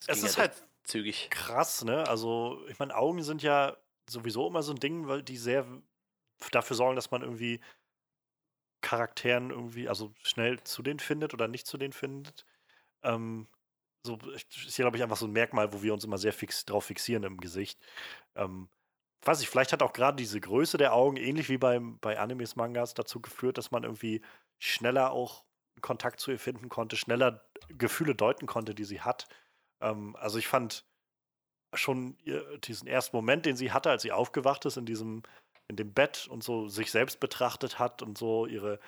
es 0.00 0.06
ging 0.06 0.24
ist 0.24 0.38
halt 0.38 0.52
halt 0.54 0.68
zügig. 0.84 1.28
krass, 1.30 1.84
ne? 1.84 2.08
Also, 2.08 2.60
ich 2.68 2.78
meine, 2.78 2.96
Augen 2.96 3.22
sind 3.22 3.42
ja 3.42 3.76
sowieso 4.08 4.46
immer 4.46 4.62
so 4.62 4.72
ein 4.72 4.80
Ding, 4.80 5.08
weil 5.08 5.22
die 5.22 5.36
sehr 5.36 5.66
dafür 6.52 6.76
sorgen, 6.76 6.96
dass 6.96 7.10
man 7.10 7.22
irgendwie 7.22 7.60
Charakteren 8.80 9.50
irgendwie, 9.50 9.88
also 9.88 10.12
schnell 10.22 10.62
zu 10.62 10.82
denen 10.82 11.00
findet 11.00 11.34
oder 11.34 11.48
nicht 11.48 11.66
zu 11.66 11.78
denen 11.78 11.92
findet. 11.92 12.44
Ähm, 13.02 13.48
so 14.04 14.18
ist 14.32 14.78
ja, 14.78 14.84
glaube 14.84 14.96
ich, 14.96 15.02
einfach 15.02 15.16
so 15.16 15.26
ein 15.26 15.32
Merkmal, 15.32 15.72
wo 15.72 15.82
wir 15.82 15.92
uns 15.92 16.04
immer 16.04 16.18
sehr 16.18 16.32
fix 16.32 16.64
drauf 16.64 16.84
fixieren 16.84 17.24
im 17.24 17.38
Gesicht. 17.38 17.78
Ähm, 18.36 18.68
weiß 19.22 19.40
ich, 19.40 19.48
vielleicht 19.48 19.72
hat 19.72 19.82
auch 19.82 19.92
gerade 19.92 20.16
diese 20.16 20.40
Größe 20.40 20.78
der 20.78 20.94
Augen, 20.94 21.16
ähnlich 21.16 21.48
wie 21.48 21.58
beim, 21.58 21.98
bei 21.98 22.18
Animes, 22.18 22.56
Mangas, 22.56 22.94
dazu 22.94 23.20
geführt, 23.20 23.58
dass 23.58 23.70
man 23.70 23.84
irgendwie 23.84 24.22
schneller 24.58 25.10
auch 25.10 25.44
Kontakt 25.80 26.20
zu 26.20 26.30
ihr 26.30 26.38
finden 26.38 26.68
konnte, 26.68 26.96
schneller 26.96 27.44
Gefühle 27.68 28.14
deuten 28.14 28.46
konnte, 28.46 28.74
die 28.74 28.84
sie 28.84 29.00
hat. 29.02 29.26
Ähm, 29.80 30.16
also 30.16 30.38
ich 30.38 30.48
fand 30.48 30.84
schon 31.74 32.16
ihr, 32.24 32.58
diesen 32.58 32.88
ersten 32.88 33.16
Moment, 33.16 33.46
den 33.46 33.56
sie 33.56 33.72
hatte, 33.72 33.90
als 33.90 34.02
sie 34.02 34.12
aufgewacht 34.12 34.64
ist 34.64 34.76
in 34.76 34.86
diesem, 34.86 35.22
in 35.68 35.76
dem 35.76 35.92
Bett 35.92 36.26
und 36.28 36.42
so 36.42 36.68
sich 36.68 36.90
selbst 36.90 37.20
betrachtet 37.20 37.78
hat 37.78 38.02
und 38.02 38.16
so 38.18 38.46
ihre, 38.46 38.78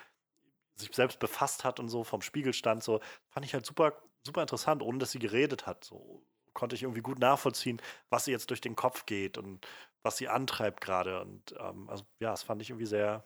sich 0.77 0.95
selbst 0.95 1.19
befasst 1.19 1.65
hat 1.65 1.81
und 1.81 1.89
so 1.89 2.05
vom 2.05 2.23
Spiegel 2.23 2.53
stand, 2.53 2.83
so, 2.83 3.01
fand 3.29 3.45
ich 3.45 3.55
halt 3.55 3.67
super, 3.67 4.01
super 4.25 4.43
interessant, 4.43 4.83
ohne 4.83 4.99
dass 4.99 5.13
sie 5.13 5.19
geredet 5.19 5.67
hat. 5.67 5.85
So 5.85 6.23
konnte 6.55 6.77
ich 6.77 6.83
irgendwie 6.83 7.03
gut 7.03 7.19
nachvollziehen, 7.19 7.81
was 8.11 8.27
ihr 8.27 8.33
jetzt 8.33 8.51
durch 8.51 8.61
den 8.61 8.77
Kopf 8.77 9.07
geht 9.07 9.39
und 9.39 9.67
was 10.03 10.17
sie 10.17 10.29
antreibt 10.29 10.81
gerade. 10.81 11.21
Und 11.21 11.55
ähm, 11.59 11.89
also 11.89 12.05
ja, 12.21 12.31
das 12.31 12.43
fand 12.43 12.63
ich 12.63 12.71
irgendwie 12.71 12.87
sehr, 12.87 13.25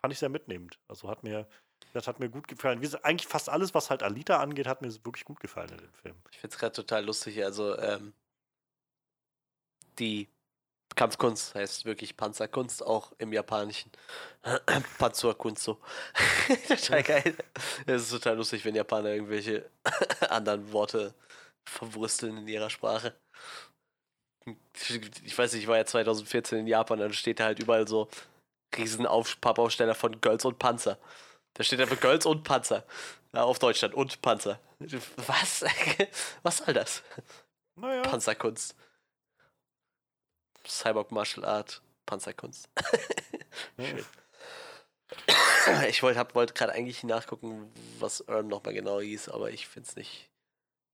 fand 0.00 0.12
ich 0.12 0.18
sehr 0.18 0.28
mitnehmend. 0.28 0.78
Also 0.88 1.08
hat 1.08 1.22
mir, 1.22 1.46
das 1.92 2.06
hat 2.08 2.20
mir 2.20 2.28
gut 2.28 2.48
gefallen. 2.48 2.80
Wie 2.82 3.04
eigentlich 3.04 3.28
fast 3.28 3.48
alles, 3.48 3.74
was 3.74 3.90
halt 3.90 4.02
Alita 4.02 4.38
angeht, 4.38 4.66
hat 4.66 4.82
mir 4.82 4.92
wirklich 5.04 5.24
gut 5.24 5.40
gefallen 5.40 5.70
in 5.70 5.78
dem 5.78 5.92
Film. 5.92 6.16
Ich 6.30 6.38
finde 6.38 6.54
es 6.54 6.58
gerade 6.58 6.72
total 6.72 7.04
lustig. 7.04 7.42
Also, 7.44 7.78
ähm, 7.78 8.14
die 9.98 10.28
Kampfkunst 10.94 11.54
heißt 11.54 11.84
wirklich 11.84 12.16
Panzerkunst, 12.16 12.84
auch 12.84 13.12
im 13.18 13.32
Japanischen. 13.32 13.90
Panzerkunst 14.98 15.62
so. 15.62 15.80
total 16.68 17.02
geil. 17.02 17.36
Es 17.86 18.02
ist 18.02 18.10
total 18.10 18.36
lustig, 18.36 18.64
wenn 18.64 18.74
Japaner 18.74 19.10
irgendwelche 19.10 19.70
anderen 20.28 20.72
Worte 20.72 21.14
verwursteln 21.64 22.38
in 22.38 22.48
ihrer 22.48 22.70
Sprache. 22.70 23.14
Ich 25.24 25.38
weiß 25.38 25.52
nicht, 25.52 25.62
ich 25.62 25.68
war 25.68 25.76
ja 25.76 25.86
2014 25.86 26.58
in 26.58 26.66
Japan, 26.66 26.98
dann 26.98 27.12
steht 27.12 27.38
da 27.38 27.44
halt 27.44 27.60
überall 27.60 27.86
so 27.86 28.08
riesen 28.76 29.06
Auf 29.06 29.40
Pappaufsteller 29.40 29.94
von 29.94 30.20
Girls 30.20 30.44
und 30.44 30.58
Panzer. 30.58 30.98
Da 31.54 31.62
steht 31.62 31.80
einfach 31.80 32.00
Girls 32.00 32.26
und 32.26 32.42
Panzer. 32.42 32.84
Ja, 33.34 33.44
auf 33.44 33.58
Deutschland 33.58 33.94
und 33.94 34.20
Panzer. 34.22 34.58
Was? 35.26 35.64
Was 36.42 36.58
soll 36.58 36.74
das? 36.74 37.02
Naja. 37.76 38.02
Panzerkunst. 38.02 38.74
Cyborg 40.66 41.10
Martial 41.12 41.44
Art, 41.44 41.82
Panzerkunst. 42.06 42.68
Schön. 45.64 45.84
Ich 45.88 46.02
wollte 46.02 46.34
wollt 46.34 46.54
gerade 46.54 46.72
eigentlich 46.72 47.04
nachgucken, 47.04 47.70
was 47.98 48.20
Erm 48.20 48.48
nochmal 48.48 48.74
genau 48.74 49.00
hieß, 49.00 49.28
aber 49.28 49.50
ich 49.50 49.68
finde 49.68 49.88
es 49.88 49.96
nicht. 49.96 50.30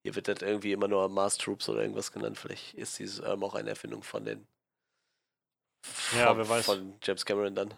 Hier 0.03 0.15
wird 0.15 0.29
das 0.29 0.43
irgendwie 0.43 0.73
immer 0.73 0.89
nur 0.89 1.09
Mars 1.09 1.39
Troops 1.39 1.69
oder 1.69 1.83
irgendwas 1.83 2.13
genannt. 2.13 2.39
Vielleicht 2.39 2.75
ist 2.75 2.99
dieses 2.99 3.19
Erm 3.21 3.43
auch 3.45 3.55
eine 3.55 3.71
Erfindung 3.71 4.03
von 4.03 4.25
den. 4.25 4.47
Von, 5.83 6.19
Ja, 6.19 6.37
wer 6.37 6.49
weiß. 6.49 6.67
Von 6.67 6.99
James 7.03 7.25
Cameron 7.25 7.55
dann. 7.55 7.75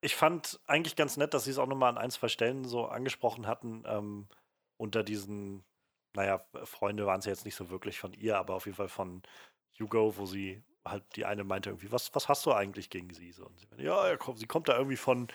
Ich 0.00 0.14
fand 0.14 0.60
eigentlich 0.66 0.96
ganz 0.96 1.16
nett, 1.16 1.34
dass 1.34 1.44
sie 1.44 1.50
es 1.50 1.58
auch 1.58 1.66
nochmal 1.66 1.90
an 1.90 1.98
ein, 1.98 2.10
zwei 2.10 2.28
Stellen 2.28 2.64
so 2.64 2.86
angesprochen 2.86 3.46
hatten, 3.46 3.82
ähm, 3.86 4.28
unter 4.76 5.02
diesen, 5.02 5.64
naja, 6.14 6.44
Freunde 6.64 7.04
waren 7.06 7.18
es 7.18 7.26
ja 7.26 7.32
jetzt 7.32 7.44
nicht 7.44 7.56
so 7.56 7.68
wirklich 7.70 7.98
von 7.98 8.12
ihr, 8.12 8.38
aber 8.38 8.54
auf 8.54 8.66
jeden 8.66 8.76
Fall 8.76 8.88
von 8.88 9.22
Hugo, 9.78 10.16
wo 10.16 10.26
sie 10.26 10.62
halt 10.90 11.04
die 11.16 11.24
eine 11.24 11.44
meinte 11.44 11.70
irgendwie, 11.70 11.92
was, 11.92 12.14
was 12.14 12.28
hast 12.28 12.46
du 12.46 12.52
eigentlich 12.52 12.90
gegen 12.90 13.12
sie? 13.12 13.32
So, 13.32 13.46
und 13.46 13.58
sie 13.58 13.66
meinte, 13.66 13.84
ja, 13.84 14.16
sie 14.34 14.46
kommt 14.46 14.68
da 14.68 14.76
irgendwie 14.76 14.96
von, 14.96 15.28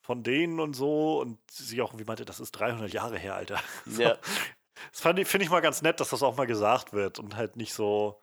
von 0.00 0.22
denen 0.22 0.60
und 0.60 0.74
so 0.74 1.20
und 1.20 1.38
sie 1.50 1.80
auch 1.82 1.90
irgendwie 1.90 2.06
meinte, 2.06 2.24
das 2.24 2.40
ist 2.40 2.52
300 2.52 2.92
Jahre 2.92 3.18
her, 3.18 3.34
Alter. 3.34 3.60
So. 3.86 4.02
Ja. 4.02 4.18
Das 4.92 5.00
finde 5.02 5.22
ich 5.44 5.50
mal 5.50 5.60
ganz 5.60 5.82
nett, 5.82 6.00
dass 6.00 6.08
das 6.10 6.22
auch 6.22 6.36
mal 6.36 6.46
gesagt 6.46 6.92
wird 6.94 7.18
und 7.18 7.36
halt 7.36 7.56
nicht 7.56 7.74
so, 7.74 8.22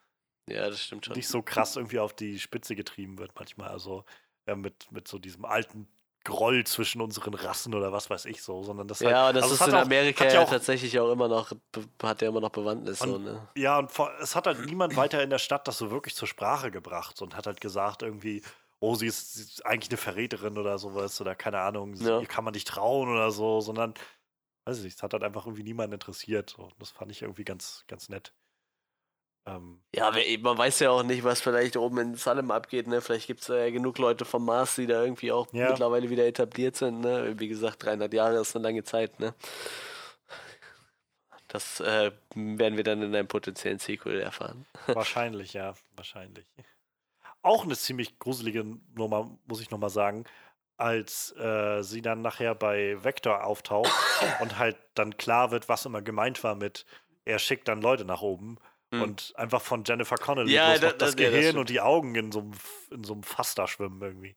Ja, 0.50 0.68
das 0.70 0.82
stimmt 0.84 1.06
schon. 1.06 1.16
nicht 1.16 1.28
so 1.28 1.44
krass 1.44 1.76
irgendwie 1.76 2.00
auf 2.00 2.14
die 2.14 2.40
Spitze 2.40 2.76
getrieben 2.76 3.20
wird 3.20 3.32
manchmal. 3.36 3.70
Also 3.70 4.06
ja, 4.48 4.56
mit, 4.56 4.92
mit 4.92 5.08
so 5.08 5.20
diesem 5.20 5.46
alten 5.46 5.88
Groll 6.28 6.66
zwischen 6.66 7.00
unseren 7.02 7.34
Rassen 7.34 7.74
oder 7.74 7.92
was 7.94 8.10
weiß 8.10 8.26
ich 8.26 8.42
so, 8.44 8.62
sondern 8.62 8.88
das 8.88 9.00
halt, 9.00 9.12
ja, 9.12 9.32
das 9.32 9.44
also 9.44 9.56
es 9.56 9.62
ist 9.62 9.68
hat 9.68 9.70
in 9.74 9.76
auch- 9.80 9.82
Amerika 9.86 10.26
ja 10.26 10.42
auch, 10.44 10.50
tatsächlich 10.50 11.00
auch 11.00 11.10
immer 11.12 11.30
noch, 11.30 11.54
hat 12.04 12.22
ja 12.22 12.28
immer 12.28 12.42
noch 12.42 12.50
Bewandtnis. 12.50 13.00
So, 13.00 13.16
Und- 13.16 13.24
ne? 13.24 13.48
ja, 13.56 13.80
und 13.80 13.92
vor, 13.92 14.12
es 14.22 14.36
hat 14.36 14.46
halt 14.46 14.66
niemand 14.66 14.96
weiter 14.98 15.24
in 15.24 15.30
der 15.30 15.38
Stadt 15.40 15.68
das 15.70 15.78
so 15.78 15.90
wirklich 15.90 16.16
zur 16.16 16.28
Sprache 16.28 16.70
gebracht 16.70 17.22
und 17.22 17.36
hat 17.38 17.48
halt 17.48 17.62
gesagt 17.62 18.02
irgendwie, 18.02 18.42
oh, 18.82 18.96
sie 18.96 19.08
ist, 19.08 19.36
sie 19.36 19.42
ist 19.44 19.66
eigentlich 19.66 19.90
eine 19.90 19.98
Verräterin 19.98 20.58
oder 20.58 20.78
sowas 20.78 21.20
oder 21.22 21.34
keine 21.34 21.60
Ahnung, 21.62 21.96
sie, 21.96 22.08
Ja. 22.10 22.20
ihr 22.20 22.28
kann 22.28 22.44
man 22.44 22.54
nicht 22.54 22.68
trauen 22.68 23.08
oder 23.10 23.32
so, 23.32 23.62
sondern, 23.62 23.94
weiß 24.66 24.80
ich 24.80 24.84
nicht, 24.84 24.98
es 24.98 25.04
hat 25.04 25.14
halt 25.14 25.24
einfach 25.24 25.46
irgendwie 25.46 25.64
niemanden 25.64 25.94
interessiert. 25.94 26.50
So. 26.58 26.64
Und 26.64 26.74
das 26.80 26.92
fand 26.92 27.10
ich 27.10 27.22
irgendwie 27.22 27.46
ganz, 27.46 27.86
ganz 27.88 28.10
nett. 28.10 28.34
Ähm, 29.48 29.82
Ja, 29.96 30.12
man 30.42 30.58
weiß 30.58 30.80
ja 30.82 30.92
auch 30.92 31.04
nicht, 31.04 31.24
was 31.24 31.42
vielleicht 31.42 31.78
oben 31.78 31.98
in 32.00 32.16
Salem 32.16 32.52
abgeht, 32.52 32.88
ne? 32.88 33.02
Vielleicht 33.02 33.28
gibt 33.28 33.42
es 33.42 33.48
ja 33.48 33.70
genug 33.70 33.98
Leute 33.98 34.26
vom 34.26 34.46
Mars, 34.46 34.76
die 34.76 34.86
da 34.88 35.02
irgendwie 35.04 35.32
auch 35.32 35.48
Ja. 35.54 35.70
mittlerweile 35.70 36.10
wieder 36.10 36.26
etabliert 36.28 36.76
sind, 36.76 37.00
ne? 37.02 37.34
Wie 37.38 37.48
gesagt, 37.48 37.84
300 37.84 38.14
Jahre 38.14 38.40
ist 38.40 38.56
eine 38.56 38.64
lange 38.64 38.84
Zeit, 38.84 39.20
ne? 39.20 39.34
Das 41.48 41.80
äh, 41.80 42.12
werden 42.36 42.76
wir 42.76 42.84
dann 42.84 43.02
in 43.02 43.16
einem 43.16 43.28
potenziellen 43.28 43.80
Sequel 43.80 44.20
erfahren. 44.20 44.66
Wahrscheinlich, 44.88 45.54
ja, 45.54 45.74
wahrscheinlich. 45.96 46.46
Auch 47.42 47.64
eine 47.64 47.78
ziemlich 47.78 48.20
gruselige 48.20 48.66
Nummer, 48.96 49.38
muss 49.46 49.62
ich 49.62 49.72
nochmal 49.72 49.90
sagen, 49.90 50.26
als 50.76 51.32
äh, 51.38 51.82
sie 51.84 52.02
dann 52.02 52.22
nachher 52.22 52.54
bei 52.54 53.02
Vector 53.04 53.46
auftaucht 53.46 53.92
und 54.42 54.58
halt 54.60 54.78
dann 54.96 55.16
klar 55.16 55.52
wird, 55.52 55.70
was 55.70 55.86
immer 55.86 56.02
gemeint 56.02 56.44
war 56.44 56.56
mit, 56.56 56.86
er 57.26 57.40
schickt 57.40 57.68
dann 57.68 57.82
Leute 57.82 58.04
nach 58.06 58.22
oben 58.22 58.58
Hm. 58.94 59.02
und 59.02 59.34
einfach 59.36 59.62
von 59.62 59.84
Jennifer 59.86 60.16
Connelly 60.16 60.54
Ja, 60.54 60.70
bloß 60.70 60.80
da- 60.80 60.88
noch 60.88 60.98
das 60.98 61.16
da- 61.16 61.22
ja, 61.24 61.30
das 61.30 61.32
Gehirn 61.36 61.44
stimmt. 61.50 61.60
und 61.60 61.70
die 61.70 61.82
Augen 61.82 62.16
in 62.16 62.32
so 62.32 62.40
einem, 62.40 62.52
in 62.92 63.04
so 63.04 63.14
einem 63.14 63.24
Fass 63.24 63.54
da 63.54 63.68
schwimmen 63.68 64.02
irgendwie. 64.02 64.36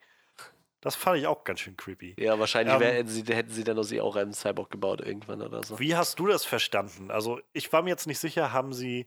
Das 0.81 0.97
fand 0.97 1.19
ich 1.19 1.27
auch 1.27 1.45
ganz 1.45 1.61
schön 1.61 1.77
creepy. 1.77 2.17
Ja, 2.19 2.39
wahrscheinlich 2.39 2.75
Ähm, 2.75 2.81
hätten, 2.81 3.09
sie, 3.09 3.23
hätten 3.25 3.51
sie 3.51 3.65
dann 3.65 3.79
aus 3.79 3.93
ihr 3.93 4.03
auch 4.03 4.17
einen 4.17 4.33
Cyborg 4.33 4.71
gebaut 4.71 5.03
irgendwann 5.03 5.43
oder 5.43 5.63
so. 5.63 5.79
Wie 5.79 5.95
hast 5.95 6.19
du 6.19 6.27
das 6.27 6.45
verstanden? 6.47 7.11
Also, 7.11 7.39
ich 7.53 7.71
war 7.73 7.83
mir 7.83 7.91
jetzt 7.91 8.07
nicht 8.07 8.19
sicher, 8.19 8.53
haben 8.53 8.73
sie, 8.73 9.07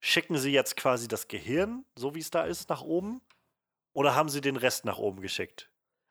schicken 0.00 0.38
sie 0.38 0.52
jetzt 0.52 0.76
quasi 0.76 1.08
das 1.08 1.28
Gehirn, 1.28 1.84
so 1.96 2.14
wie 2.14 2.20
es 2.20 2.30
da 2.30 2.44
ist, 2.44 2.68
nach 2.70 2.82
oben? 2.82 3.20
Oder 3.94 4.14
haben 4.14 4.28
sie 4.30 4.40
den 4.40 4.56
Rest 4.56 4.84
nach 4.84 4.98
oben 4.98 5.20
geschickt? 5.20 5.68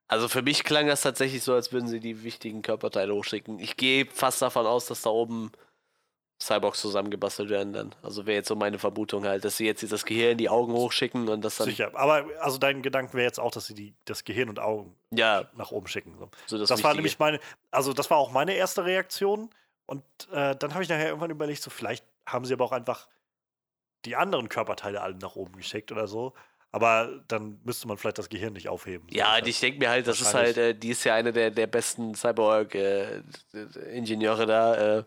Also 0.07 0.27
für 0.27 0.41
mich 0.41 0.63
klang 0.65 0.87
das 0.87 1.01
tatsächlich 1.01 1.41
so, 1.41 1.53
als 1.53 1.71
würden 1.71 1.87
sie 1.87 2.01
die 2.01 2.23
wichtigen 2.23 2.61
Körperteile 2.61 3.15
hochschicken. 3.15 3.59
Ich 3.59 3.77
gehe 3.77 4.05
fast 4.05 4.41
davon 4.41 4.67
aus, 4.67 4.85
dass 4.87 5.01
da 5.03 5.09
oben 5.09 5.51
Cyborgs 6.41 6.81
zusammengebastelt 6.81 7.49
werden 7.49 7.71
dann. 7.71 7.95
Also 8.01 8.25
wäre 8.25 8.37
jetzt 8.37 8.47
so 8.47 8.55
meine 8.55 8.79
Vermutung 8.79 9.25
halt, 9.25 9.45
dass 9.45 9.57
sie 9.57 9.65
jetzt 9.65 9.89
das 9.91 10.05
Gehirn, 10.05 10.37
die 10.37 10.49
Augen 10.49 10.73
hochschicken 10.73 11.29
und 11.29 11.41
das 11.41 11.57
dann. 11.57 11.67
Sicher. 11.67 11.91
Aber 11.93 12.25
also 12.39 12.57
dein 12.57 12.81
Gedanke 12.81 13.13
wäre 13.13 13.25
jetzt 13.25 13.39
auch, 13.39 13.51
dass 13.51 13.67
sie 13.67 13.75
die, 13.75 13.93
das 14.05 14.23
Gehirn 14.23 14.49
und 14.49 14.59
Augen 14.59 14.95
Ja, 15.11 15.45
nach 15.55 15.71
oben 15.71 15.87
schicken. 15.87 16.15
So. 16.17 16.29
so 16.47 16.57
das, 16.57 16.69
Das, 16.69 16.83
war 16.83 16.95
nämlich 16.95 17.19
meine, 17.19 17.39
also 17.69 17.93
das 17.93 18.09
war 18.09 18.17
auch 18.17 18.31
meine 18.31 18.55
erste 18.55 18.85
Reaktion. 18.85 19.51
Und 19.85 20.03
äh, 20.31 20.55
dann 20.55 20.73
habe 20.73 20.83
ich 20.83 20.89
nachher 20.89 21.09
irgendwann 21.09 21.29
überlegt, 21.29 21.61
so 21.61 21.69
vielleicht 21.69 22.03
haben 22.25 22.45
sie 22.45 22.53
aber 22.53 22.65
auch 22.65 22.71
einfach 22.71 23.07
die 24.05 24.15
anderen 24.15 24.49
Körperteile 24.49 25.01
alle 25.01 25.13
nach 25.15 25.35
oben 25.35 25.55
geschickt 25.55 25.91
oder 25.91 26.07
so. 26.07 26.33
Aber 26.71 27.21
dann 27.27 27.59
müsste 27.65 27.87
man 27.87 27.97
vielleicht 27.97 28.17
das 28.17 28.29
Gehirn 28.29 28.53
nicht 28.53 28.69
aufheben. 28.69 29.05
Ja, 29.11 29.37
ich 29.45 29.59
denke 29.59 29.77
mir 29.77 29.89
halt, 29.89 30.07
das 30.07 30.21
ist 30.21 30.33
halt, 30.33 30.57
äh, 30.57 30.73
die 30.73 30.89
ist 30.89 31.03
ja 31.03 31.13
eine 31.13 31.31
der, 31.33 31.51
der 31.51 31.67
besten 31.67 32.15
Cyborg-Ingenieure 32.15 34.45
da. 34.45 35.05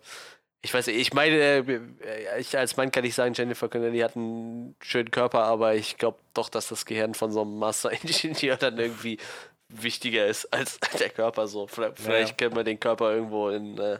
Äh, 0.65 0.67
ich 0.67 0.75
weiß 0.75 0.86
nicht, 0.86 0.97
ich 0.97 1.12
meine, 1.12 1.36
äh, 1.36 2.41
ich 2.41 2.57
als 2.57 2.76
Mann 2.76 2.91
kann 2.91 3.05
ich 3.05 3.15
sagen, 3.15 3.34
Jennifer 3.34 3.68
Connelly 3.68 4.01
hat 4.01 4.17
einen 4.17 4.75
schönen 4.81 5.10
Körper, 5.10 5.44
aber 5.44 5.75
ich 5.75 5.99
glaube 5.99 6.18
doch, 6.33 6.49
dass 6.49 6.68
das 6.68 6.86
Gehirn 6.86 7.15
von 7.15 7.33
so 7.33 7.43
einem 7.43 7.59
Master-Ingenieur 7.59 8.57
dann 8.59 8.78
irgendwie 8.78 9.18
wichtiger 9.68 10.26
ist 10.26 10.47
als 10.47 10.78
der 10.99 11.10
Körper 11.10 11.47
so. 11.47 11.67
Vielleicht, 11.67 11.99
Ja, 11.99 12.05
vielleicht 12.05 12.39
können 12.39 12.57
wir 12.57 12.65
den 12.65 12.81
Körper 12.81 13.12
irgendwo 13.12 13.49
in 13.51 13.78
äh, 13.78 13.99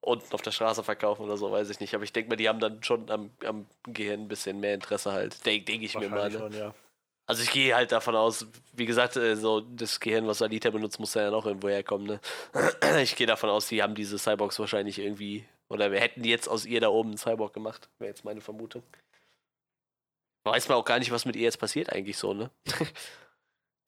unten 0.00 0.32
auf 0.34 0.42
der 0.42 0.52
Straße 0.52 0.82
verkaufen 0.82 1.22
oder 1.22 1.36
so, 1.36 1.50
weiß 1.50 1.70
ich 1.70 1.80
nicht. 1.80 1.94
Aber 1.94 2.04
ich 2.04 2.12
denke 2.12 2.30
mal, 2.30 2.36
die 2.36 2.48
haben 2.48 2.60
dann 2.60 2.82
schon 2.82 3.10
am, 3.10 3.30
am 3.44 3.66
Gehirn 3.86 4.22
ein 4.22 4.28
bisschen 4.28 4.60
mehr 4.60 4.74
Interesse 4.74 5.12
halt. 5.12 5.44
Denke 5.46 5.64
denk 5.64 5.82
ich 5.82 5.98
mir 5.98 6.08
mal. 6.08 6.30
Ne? 6.30 6.38
schon, 6.38 6.52
ja. 6.52 6.74
Also 7.26 7.42
ich 7.42 7.50
gehe 7.50 7.74
halt 7.74 7.90
davon 7.90 8.14
aus, 8.16 8.46
wie 8.74 8.84
gesagt, 8.84 9.16
äh, 9.16 9.34
so 9.34 9.60
das 9.60 9.98
Gehirn, 9.98 10.26
was 10.26 10.42
Alita 10.42 10.68
benutzt, 10.68 11.00
muss 11.00 11.14
ja 11.14 11.24
dann 11.24 11.34
auch 11.34 11.46
irgendwo 11.46 11.68
herkommen. 11.68 12.06
Ne? 12.06 12.20
Ich 13.02 13.16
gehe 13.16 13.26
davon 13.26 13.50
aus, 13.50 13.66
die 13.68 13.82
haben 13.82 13.94
diese 13.94 14.18
Cyborgs 14.18 14.58
wahrscheinlich 14.58 14.98
irgendwie, 14.98 15.44
oder 15.68 15.92
wir 15.92 16.00
hätten 16.00 16.22
die 16.22 16.30
jetzt 16.30 16.48
aus 16.48 16.66
ihr 16.66 16.80
da 16.80 16.88
oben 16.88 17.10
einen 17.10 17.18
Cyborg 17.18 17.52
gemacht, 17.52 17.88
wäre 17.98 18.10
jetzt 18.10 18.24
meine 18.24 18.40
Vermutung. 18.40 18.82
Weiß 20.44 20.68
man 20.68 20.76
auch 20.76 20.84
gar 20.84 20.98
nicht, 20.98 21.10
was 21.10 21.24
mit 21.24 21.36
ihr 21.36 21.42
jetzt 21.42 21.58
passiert 21.58 21.90
eigentlich 21.90 22.18
so, 22.18 22.34
ne? 22.34 22.50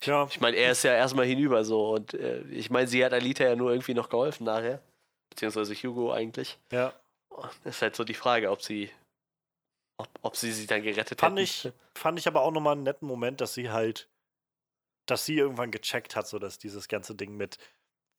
Tja, 0.01 0.27
Ich 0.31 0.41
meine, 0.41 0.57
er 0.57 0.73
ist 0.73 0.83
ja 0.85 0.95
erstmal 0.95 1.27
hinüber 1.27 1.65
so 1.65 1.91
und 1.95 2.15
äh, 2.15 2.43
ich 2.49 2.71
meine, 2.71 2.87
sie 2.87 3.05
hat 3.05 3.13
Alita 3.13 3.45
ja 3.45 3.57
nur 3.57 3.71
irgendwie 3.71 3.95
noch 3.95 4.09
geholfen 4.09 4.45
nachher. 4.45 4.83
Beziehungsweise 5.31 5.75
Hugo 5.75 6.13
eigentlich. 6.13 6.59
ja. 6.71 6.95
Das 7.65 7.77
ist 7.77 7.83
halt 7.83 7.97
so 7.97 8.05
die 8.05 8.15
Frage, 8.15 8.51
ob 8.51 8.63
sie, 8.63 8.91
ob, 9.99 10.09
ob 10.23 10.37
sie 10.37 10.53
sie 10.53 10.67
dann 10.67 10.83
gerettet 10.83 11.21
Fand 11.21 11.37
hätten. 11.37 11.45
ich, 11.45 11.69
fand 11.95 12.19
ich 12.19 12.27
aber 12.27 12.41
auch 12.41 12.51
nochmal 12.51 12.73
einen 12.73 12.85
netten 12.85 13.07
Moment, 13.07 13.43
dass 13.43 13.53
sie 13.53 13.71
halt, 13.71 14.09
dass 15.05 15.27
sie 15.27 15.37
irgendwann 15.37 15.71
gecheckt 15.71 16.17
hat, 16.17 16.27
so 16.27 16.39
dass 16.39 16.57
dieses 16.57 16.89
ganze 16.89 17.15
Ding 17.15 17.37
mit, 17.37 17.59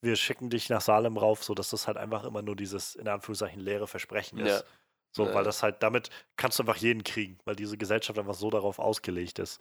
wir 0.02 0.16
schicken 0.16 0.50
dich 0.50 0.70
nach 0.70 0.82
Salem 0.82 1.18
rauf, 1.18 1.44
so 1.44 1.54
dass 1.54 1.70
das 1.72 1.88
halt 1.88 1.98
einfach 1.98 2.24
immer 2.24 2.42
nur 2.42 2.56
dieses, 2.56 2.96
in 2.96 3.08
Anführungszeichen, 3.08 3.60
leere 3.60 3.88
Versprechen 3.88 4.40
ist. 4.40 4.62
Ja. 4.62 4.68
So, 5.12 5.26
Ja. 5.26 5.34
weil 5.34 5.44
das 5.44 5.64
halt, 5.64 5.82
damit 5.82 6.10
kannst 6.36 6.60
du 6.60 6.64
einfach 6.64 6.76
jeden 6.78 7.04
kriegen, 7.04 7.40
weil 7.46 7.56
diese 7.56 7.78
Gesellschaft 7.78 8.20
einfach 8.20 8.36
so 8.36 8.50
darauf 8.50 8.78
ausgelegt 8.78 9.40
ist. 9.40 9.60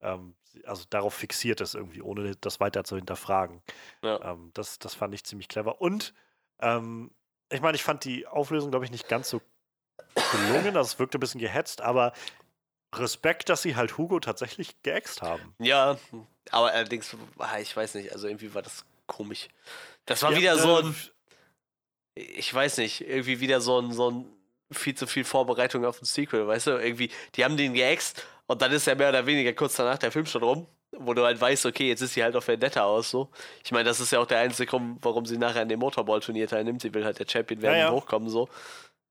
Ähm, 0.00 0.34
also 0.64 0.84
darauf 0.90 1.14
fixiert 1.14 1.60
ist 1.60 1.74
irgendwie, 1.74 2.02
ohne 2.02 2.36
das 2.36 2.60
weiter 2.60 2.84
zu 2.84 2.96
hinterfragen. 2.96 3.62
Ja. 4.02 4.32
Ähm, 4.32 4.50
das, 4.54 4.78
das 4.78 4.94
fand 4.94 5.14
ich 5.14 5.24
ziemlich 5.24 5.48
clever. 5.48 5.80
Und 5.80 6.12
ähm, 6.60 7.10
ich 7.50 7.60
meine, 7.62 7.76
ich 7.76 7.82
fand 7.82 8.04
die 8.04 8.26
Auflösung, 8.26 8.70
glaube 8.70 8.84
ich, 8.84 8.90
nicht 8.90 9.08
ganz 9.08 9.30
so 9.30 9.40
gelungen. 10.32 10.76
Also 10.76 10.88
es 10.92 10.98
wirkte 10.98 11.16
ein 11.18 11.20
bisschen 11.20 11.40
gehetzt, 11.40 11.80
aber 11.80 12.12
Respekt, 12.94 13.48
dass 13.48 13.62
sie 13.62 13.76
halt 13.76 13.96
Hugo 13.98 14.20
tatsächlich 14.20 14.82
geäxt 14.82 15.22
haben. 15.22 15.54
Ja, 15.58 15.98
aber 16.50 16.72
allerdings, 16.72 17.16
ich 17.60 17.76
weiß 17.76 17.94
nicht, 17.94 18.12
also 18.12 18.26
irgendwie 18.28 18.54
war 18.54 18.62
das 18.62 18.84
komisch. 19.08 19.48
Das 20.06 20.22
war 20.22 20.34
Ja, 20.34 20.36
wieder 20.36 20.58
so 20.58 20.78
ähm, 20.78 20.82
ein, 20.82 20.96
ich 22.14 22.52
weiß 22.52 22.78
nicht, 22.78 23.00
irgendwie 23.02 23.40
wieder 23.40 23.60
so 23.60 23.80
ein, 23.80 23.92
so 23.92 24.10
ein 24.10 24.26
viel 24.72 24.94
zu 24.94 25.06
viel 25.06 25.24
Vorbereitung 25.24 25.84
auf 25.84 26.00
ein 26.02 26.04
Sequel, 26.04 26.46
weißt 26.46 26.66
du? 26.68 26.70
Irgendwie, 26.72 27.10
die 27.34 27.44
haben 27.44 27.56
den 27.56 27.74
geäxt 27.74 28.24
und 28.46 28.60
dann 28.62 28.72
ist 28.72 28.86
ja 28.86 28.94
mehr 28.94 29.08
oder 29.10 29.26
weniger 29.26 29.52
kurz 29.54 29.76
danach 29.76 29.98
der 29.98 30.12
Film 30.12 30.26
schon 30.26 30.42
rum, 30.42 30.66
wo 30.92 31.14
du 31.14 31.24
halt 31.24 31.40
weißt, 31.40 31.66
okay, 31.66 31.88
jetzt 31.88 32.00
ist 32.02 32.14
sie 32.14 32.22
halt 32.22 32.36
auf 32.36 32.48
Vendetta 32.48 32.84
aus, 32.84 33.10
so. 33.10 33.30
Ich 33.64 33.72
meine, 33.72 33.84
das 33.84 34.00
ist 34.00 34.12
ja 34.12 34.20
auch 34.20 34.26
der 34.26 34.40
einzige 34.40 34.68
Grund, 34.70 34.98
warum 35.02 35.26
sie 35.26 35.38
nachher 35.38 35.62
an 35.62 35.68
dem 35.68 35.80
Motorball-Turnier 35.80 36.48
teilnimmt. 36.48 36.82
Sie 36.82 36.92
will 36.94 37.04
halt 37.04 37.18
der 37.18 37.26
Champion 37.28 37.62
werden 37.62 37.74
Ja, 37.74 37.76
und 37.80 37.88
ja. 37.90 37.90
hochkommen, 37.90 38.28
so. 38.28 38.48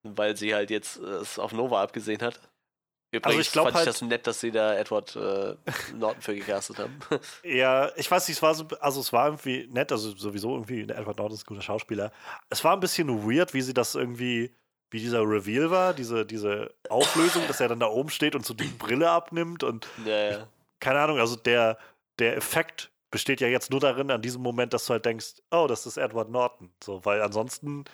Weil 0.03 0.37
sie 0.37 0.55
halt 0.55 0.71
jetzt 0.71 0.97
äh, 0.99 1.03
es 1.21 1.39
auf 1.39 1.53
Nova 1.53 1.83
abgesehen 1.83 2.21
hat. 2.21 2.39
Übrigens 3.11 3.25
Also 3.27 3.39
ich 3.39 3.51
glaub 3.51 3.65
fand 3.65 3.75
halt- 3.77 3.87
ich 3.87 3.93
das 3.93 4.01
nett, 4.01 4.27
dass 4.27 4.39
sie 4.41 4.51
da 4.51 4.75
Edward 4.75 5.15
äh, 5.15 5.55
Norton 5.95 6.21
für 6.21 6.35
gecastet 6.35 6.79
haben. 6.79 6.99
Ja, 7.43 7.89
ich 7.95 8.09
weiß 8.09 8.27
nicht, 8.27 8.37
es 8.37 8.41
war 8.43 8.53
so, 8.53 8.67
also 8.81 8.99
es 8.99 9.13
war 9.13 9.27
irgendwie 9.27 9.67
nett, 9.71 9.91
also 9.91 10.15
sowieso 10.15 10.53
irgendwie, 10.53 10.81
Edward 10.81 11.17
Norton 11.17 11.33
ist 11.35 11.43
ein 11.43 11.47
guter 11.47 11.61
Schauspieler. 11.61 12.11
Es 12.49 12.63
war 12.63 12.73
ein 12.73 12.81
bisschen 12.81 13.07
weird, 13.27 13.53
wie 13.53 13.61
sie 13.61 13.73
das 13.73 13.95
irgendwie, 13.95 14.53
wie 14.91 14.99
dieser 14.99 15.21
Reveal 15.21 15.71
war, 15.71 15.93
diese, 15.93 16.25
diese 16.25 16.73
Auflösung, 16.89 17.43
dass 17.47 17.61
er 17.61 17.69
dann 17.69 17.79
da 17.79 17.87
oben 17.87 18.09
steht 18.09 18.35
und 18.35 18.45
so 18.45 18.53
die 18.53 18.65
Brille 18.65 19.09
abnimmt 19.09 19.63
und 19.63 19.87
ja, 20.05 20.31
ja. 20.31 20.47
keine 20.79 20.99
Ahnung, 20.99 21.19
also 21.19 21.37
der, 21.37 21.77
der 22.19 22.35
Effekt 22.35 22.91
besteht 23.09 23.39
ja 23.39 23.47
jetzt 23.47 23.71
nur 23.71 23.79
darin, 23.79 24.11
an 24.11 24.21
diesem 24.21 24.41
Moment, 24.41 24.73
dass 24.73 24.85
du 24.85 24.91
halt 24.91 25.05
denkst, 25.05 25.35
oh, 25.51 25.67
das 25.67 25.85
ist 25.85 25.95
Edward 25.95 26.29
Norton. 26.29 26.73
So, 26.83 27.05
weil 27.05 27.21
ansonsten 27.21 27.85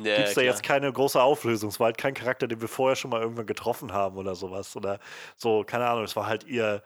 Ja, 0.00 0.16
gibt 0.16 0.28
es 0.28 0.34
da 0.34 0.40
klar. 0.40 0.52
jetzt 0.52 0.62
keine 0.62 0.92
große 0.92 1.20
Auflösung. 1.22 1.68
Es 1.68 1.78
war 1.78 1.86
halt 1.86 1.98
kein 1.98 2.14
Charakter, 2.14 2.46
den 2.48 2.60
wir 2.60 2.68
vorher 2.68 2.96
schon 2.96 3.10
mal 3.10 3.20
irgendwann 3.20 3.46
getroffen 3.46 3.92
haben 3.92 4.16
oder 4.16 4.34
sowas. 4.34 4.74
Oder 4.76 4.98
so, 5.36 5.64
keine 5.64 5.86
Ahnung, 5.88 6.04
es 6.04 6.16
war 6.16 6.26
halt 6.26 6.44
ihr, 6.44 6.82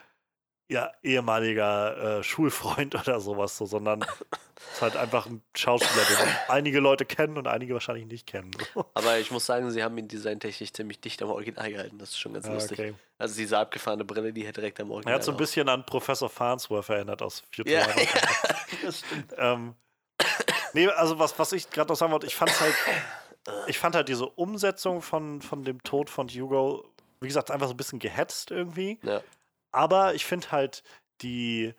ihr 0.68 0.90
ehemaliger 1.02 2.18
äh, 2.18 2.22
Schulfreund 2.24 2.94
oder 3.06 3.20
sowas, 3.20 3.56
so, 3.56 3.64
sondern 3.66 4.02
es 4.02 4.72
ist 4.74 4.82
halt 4.82 4.96
einfach 4.96 5.26
ein 5.26 5.40
Schauspieler, 5.56 6.04
den 6.04 6.16
einige 6.48 6.80
Leute 6.80 7.04
kennen 7.04 7.38
und 7.38 7.46
einige 7.46 7.74
wahrscheinlich 7.74 8.06
nicht 8.06 8.26
kennen. 8.26 8.50
So. 8.74 8.84
Aber 8.94 9.18
ich 9.18 9.30
muss 9.30 9.46
sagen, 9.46 9.70
sie 9.70 9.82
haben 9.84 9.96
ihn 9.96 10.08
designtechnisch 10.08 10.72
ziemlich 10.72 11.00
dicht 11.00 11.22
am 11.22 11.30
Original 11.30 11.70
gehalten. 11.70 11.98
Das 11.98 12.10
ist 12.10 12.18
schon 12.18 12.34
ganz 12.34 12.46
Ja, 12.46 12.54
lustig. 12.54 12.78
okay. 12.78 12.94
Also 13.18 13.36
diese 13.36 13.56
abgefahrene 13.58 14.04
Brille, 14.04 14.32
die 14.32 14.44
hätte 14.44 14.60
direkt 14.60 14.80
am 14.80 14.90
Original. 14.90 15.12
Er 15.12 15.16
hat 15.16 15.24
so 15.24 15.30
ein 15.30 15.36
bisschen 15.38 15.68
an 15.68 15.86
Professor 15.86 16.28
Farnsworth 16.28 16.88
erinnert 16.90 17.22
aus 17.22 17.44
Ja, 17.64 17.82
Futurama. 17.84 18.00
ja. 18.02 18.06
das 18.84 18.98
stimmt. 19.00 19.34
ähm, 19.38 19.74
nee, 20.72 20.88
also 20.88 21.18
was, 21.18 21.38
was 21.38 21.52
ich 21.52 21.70
gerade 21.70 21.88
noch 21.90 21.96
sagen 21.96 22.12
wollte, 22.12 22.26
ich 22.26 22.36
fand 22.36 22.58
halt, 22.60 22.74
ich 23.66 23.78
fand 23.78 23.94
halt 23.94 24.08
diese 24.08 24.26
Umsetzung 24.26 25.02
von, 25.02 25.40
von 25.42 25.62
dem 25.64 25.82
Tod 25.82 26.10
von 26.10 26.28
Hugo, 26.28 26.84
wie 27.20 27.28
gesagt, 27.28 27.50
einfach 27.50 27.68
so 27.68 27.74
ein 27.74 27.76
bisschen 27.76 27.98
gehetzt 27.98 28.50
irgendwie. 28.50 28.98
Ja. 29.02 29.22
Aber 29.72 30.14
ich 30.14 30.24
finde 30.24 30.50
halt 30.52 30.82
die, 31.22 31.74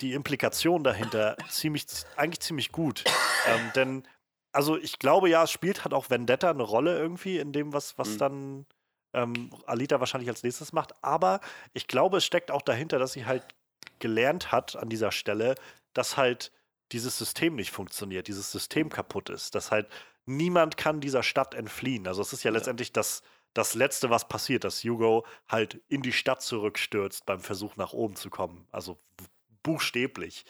die 0.00 0.12
Implikation 0.14 0.82
dahinter 0.84 1.36
ziemlich, 1.48 1.86
eigentlich 2.16 2.40
ziemlich 2.40 2.72
gut. 2.72 3.04
ähm, 3.46 3.72
denn, 3.74 4.08
also 4.52 4.76
ich 4.76 4.98
glaube 4.98 5.28
ja, 5.28 5.44
es 5.44 5.50
spielt 5.50 5.84
halt 5.84 5.94
auch 5.94 6.10
Vendetta 6.10 6.50
eine 6.50 6.62
Rolle 6.62 6.98
irgendwie 6.98 7.38
in 7.38 7.52
dem, 7.52 7.72
was, 7.72 7.98
was 7.98 8.10
Mhm. 8.10 8.18
dann 8.18 8.66
ähm, 9.14 9.50
Alita 9.66 10.00
wahrscheinlich 10.00 10.30
als 10.30 10.42
nächstes 10.42 10.72
macht. 10.72 10.94
Aber 11.02 11.40
ich 11.74 11.86
glaube, 11.86 12.16
es 12.18 12.24
steckt 12.24 12.50
auch 12.50 12.62
dahinter, 12.62 12.98
dass 12.98 13.12
sie 13.12 13.26
halt 13.26 13.44
gelernt 13.98 14.50
hat 14.52 14.74
an 14.76 14.88
dieser 14.88 15.12
Stelle, 15.12 15.54
dass 15.92 16.16
halt 16.16 16.50
dieses 16.92 17.18
System 17.18 17.56
nicht 17.56 17.70
funktioniert, 17.70 18.28
dieses 18.28 18.50
System 18.52 18.88
kaputt 18.90 19.30
ist, 19.30 19.54
dass 19.54 19.70
halt 19.70 19.88
niemand 20.26 20.76
kann 20.76 21.00
dieser 21.00 21.22
Stadt 21.22 21.54
entfliehen. 21.54 22.06
Also 22.06 22.22
es 22.22 22.32
ist 22.32 22.44
ja 22.44 22.50
Ja. 22.50 22.56
letztendlich 22.58 22.92
das, 22.92 23.22
das 23.54 23.74
Letzte, 23.74 24.10
was 24.10 24.28
passiert, 24.28 24.64
dass 24.64 24.82
Hugo 24.84 25.26
halt 25.48 25.82
in 25.88 26.02
die 26.02 26.12
Stadt 26.12 26.42
zurückstürzt 26.42 27.26
beim 27.26 27.40
Versuch 27.40 27.76
nach 27.76 27.92
oben 27.92 28.16
zu 28.16 28.30
kommen. 28.30 28.66
Also 28.72 28.98
buchstäblich 29.62 30.44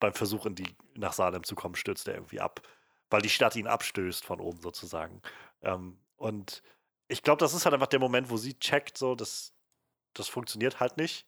beim 0.00 0.14
Versuch 0.14 0.46
in 0.46 0.54
die, 0.54 0.76
nach 0.94 1.12
Salem 1.12 1.44
zu 1.44 1.54
kommen, 1.54 1.74
stürzt 1.76 2.08
er 2.08 2.14
irgendwie 2.14 2.40
ab, 2.40 2.62
weil 3.10 3.22
die 3.22 3.28
Stadt 3.30 3.56
ihn 3.56 3.66
abstößt 3.66 4.24
von 4.24 4.40
oben 4.40 4.60
sozusagen. 4.60 5.22
Ähm, 5.62 5.98
und 6.16 6.62
ich 7.08 7.22
glaube, 7.22 7.40
das 7.40 7.54
ist 7.54 7.64
halt 7.64 7.74
einfach 7.74 7.86
der 7.88 8.00
Moment, 8.00 8.30
wo 8.30 8.36
sie 8.36 8.58
checkt, 8.58 8.98
so, 8.98 9.14
das, 9.14 9.54
das 10.14 10.28
funktioniert 10.28 10.80
halt 10.80 10.96
nicht. 10.96 11.26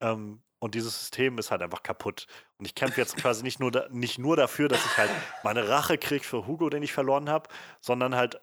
Ähm, 0.00 0.42
und 0.58 0.74
dieses 0.74 0.98
System 0.98 1.38
ist 1.38 1.50
halt 1.50 1.62
einfach 1.62 1.82
kaputt. 1.82 2.26
Und 2.58 2.66
ich 2.66 2.74
kämpfe 2.74 3.00
jetzt 3.00 3.16
quasi 3.16 3.42
nicht 3.42 3.60
nur, 3.60 3.70
da, 3.70 3.88
nicht 3.90 4.18
nur 4.18 4.36
dafür, 4.36 4.68
dass 4.68 4.84
ich 4.84 4.96
halt 4.96 5.10
meine 5.44 5.68
Rache 5.68 5.98
kriege 5.98 6.24
für 6.24 6.46
Hugo, 6.46 6.68
den 6.68 6.82
ich 6.82 6.92
verloren 6.92 7.28
habe, 7.28 7.48
sondern 7.80 8.14
halt, 8.14 8.40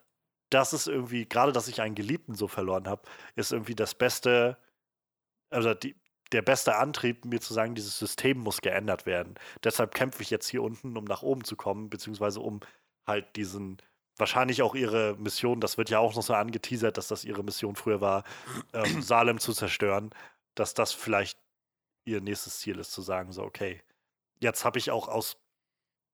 das 0.50 0.74
ist 0.74 0.88
irgendwie, 0.88 1.28
gerade 1.28 1.52
dass 1.52 1.68
ich 1.68 1.82
einen 1.82 1.96
Geliebten 1.96 2.36
so 2.36 2.48
verloren 2.48 2.88
habe, 2.88 3.02
ist 3.36 3.52
irgendwie 3.52 3.76
das 3.76 3.96
beste, 3.96 4.58
also 5.50 5.74
die, 5.74 5.96
der 6.32 6.42
beste 6.42 6.76
Antrieb, 6.76 7.26
mir 7.26 7.42
zu 7.42 7.54
sagen, 7.54 7.76
dieses 7.76 8.00
System 8.00 8.40
muss 8.40 8.62
geändert 8.62 9.06
werden. 9.06 9.36
Deshalb 9.64 9.94
kämpfe 9.94 10.22
ich 10.22 10.30
jetzt 10.30 10.48
hier 10.48 10.64
unten, 10.64 10.98
um 10.98 11.06
nach 11.06 11.22
oben 11.22 11.44
zu 11.44 11.56
kommen, 11.56 11.90
beziehungsweise 11.90 12.40
um 12.40 12.62
halt 13.06 13.36
diesen, 13.36 13.78
wahrscheinlich 14.18 14.62
auch 14.62 14.76
ihre 14.76 15.16
Mission, 15.18 15.60
das 15.60 15.78
wird 15.78 15.90
ja 15.90 16.00
auch 16.00 16.16
noch 16.16 16.24
so 16.24 16.34
angeteasert, 16.34 16.98
dass 16.98 17.08
das 17.08 17.26
ihre 17.26 17.44
Mission 17.44 17.76
früher 17.76 18.02
war, 18.02 18.24
ähm, 18.74 19.02
Salem 19.02 19.40
zu 19.40 19.54
zerstören, 19.54 20.12
dass 20.56 20.74
das 20.74 20.94
vielleicht 20.94 21.38
ihr 22.06 22.22
nächstes 22.22 22.60
Ziel 22.60 22.80
ist, 22.80 22.92
zu 22.92 23.02
sagen, 23.02 23.32
so, 23.32 23.44
okay, 23.44 23.82
jetzt 24.40 24.66
habe 24.66 24.80
ich 24.80 24.92
auch 24.92 25.08
aus, 25.08 25.38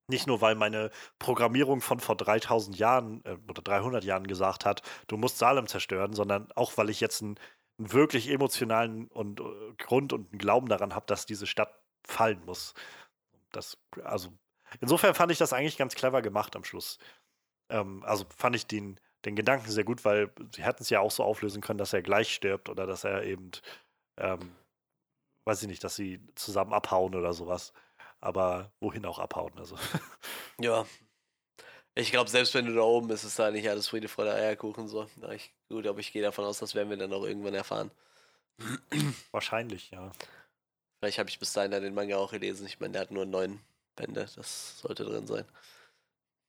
nicht 0.07 0.27
nur 0.27 0.41
weil 0.41 0.55
meine 0.55 0.91
Programmierung 1.19 1.81
von 1.81 1.99
vor 1.99 2.15
3000 2.17 2.77
Jahren 2.77 3.23
äh, 3.25 3.37
oder 3.49 3.61
300 3.61 4.03
Jahren 4.03 4.27
gesagt 4.27 4.65
hat, 4.65 4.81
du 5.07 5.17
musst 5.17 5.37
Salem 5.37 5.67
zerstören, 5.67 6.13
sondern 6.13 6.51
auch 6.53 6.77
weil 6.77 6.89
ich 6.89 6.99
jetzt 7.01 7.21
einen, 7.21 7.39
einen 7.77 7.93
wirklich 7.93 8.29
emotionalen 8.29 9.07
und, 9.07 9.39
äh, 9.39 9.43
Grund 9.77 10.13
und 10.13 10.31
einen 10.31 10.39
Glauben 10.39 10.67
daran 10.67 10.95
habe, 10.95 11.05
dass 11.07 11.25
diese 11.25 11.47
Stadt 11.47 11.73
fallen 12.03 12.43
muss. 12.45 12.73
Das, 13.51 13.77
also, 14.03 14.33
insofern 14.79 15.13
fand 15.15 15.31
ich 15.31 15.37
das 15.37 15.53
eigentlich 15.53 15.77
ganz 15.77 15.95
clever 15.95 16.21
gemacht 16.21 16.55
am 16.55 16.63
Schluss. 16.63 16.97
Ähm, 17.69 18.03
also 18.05 18.25
fand 18.37 18.55
ich 18.55 18.67
den, 18.67 18.99
den 19.25 19.35
Gedanken 19.35 19.69
sehr 19.69 19.83
gut, 19.83 20.05
weil 20.05 20.31
sie 20.53 20.63
hätten 20.63 20.83
es 20.83 20.89
ja 20.89 20.99
auch 20.99 21.11
so 21.11 21.23
auflösen 21.23 21.61
können, 21.61 21.79
dass 21.79 21.93
er 21.93 22.01
gleich 22.01 22.33
stirbt 22.33 22.69
oder 22.69 22.85
dass 22.87 23.03
er 23.03 23.23
eben, 23.23 23.51
ähm, 24.17 24.55
weiß 25.51 25.63
ich 25.63 25.67
nicht, 25.67 25.83
dass 25.83 25.95
sie 25.95 26.21
zusammen 26.35 26.71
abhauen 26.71 27.13
oder 27.13 27.33
sowas. 27.33 27.73
Aber 28.21 28.71
wohin 28.79 29.05
auch 29.05 29.19
abhauen, 29.19 29.53
also. 29.57 29.75
Ja. 30.61 30.85
Ich 31.95 32.11
glaube, 32.11 32.29
selbst 32.29 32.53
wenn 32.53 32.67
du 32.67 32.73
da 32.73 32.83
oben 32.83 33.07
bist, 33.07 33.25
ist 33.25 33.37
da 33.37 33.51
nicht 33.51 33.67
alles 33.67 33.89
Friede, 33.89 34.07
Freude, 34.07 34.33
Eierkuchen 34.33 34.87
so. 34.87 35.09
Ich, 35.33 35.51
gut, 35.67 35.85
aber 35.87 35.99
ich 35.99 36.13
gehe 36.13 36.21
davon 36.21 36.45
aus, 36.45 36.59
das 36.59 36.73
werden 36.73 36.89
wir 36.89 36.95
dann 36.95 37.11
auch 37.11 37.25
irgendwann 37.25 37.53
erfahren. 37.53 37.91
Wahrscheinlich, 39.31 39.91
ja. 39.91 40.11
Vielleicht 40.99 41.19
habe 41.19 41.29
ich 41.29 41.39
bis 41.39 41.51
dahin 41.51 41.71
dann 41.71 41.83
den 41.83 41.95
Manga 41.95 42.15
auch 42.15 42.31
gelesen. 42.31 42.65
Ich 42.65 42.79
meine, 42.79 42.93
der 42.93 43.01
hat 43.01 43.11
nur 43.11 43.25
neun 43.25 43.59
Bände. 43.95 44.25
Das 44.35 44.79
sollte 44.79 45.03
drin 45.03 45.27
sein. 45.27 45.45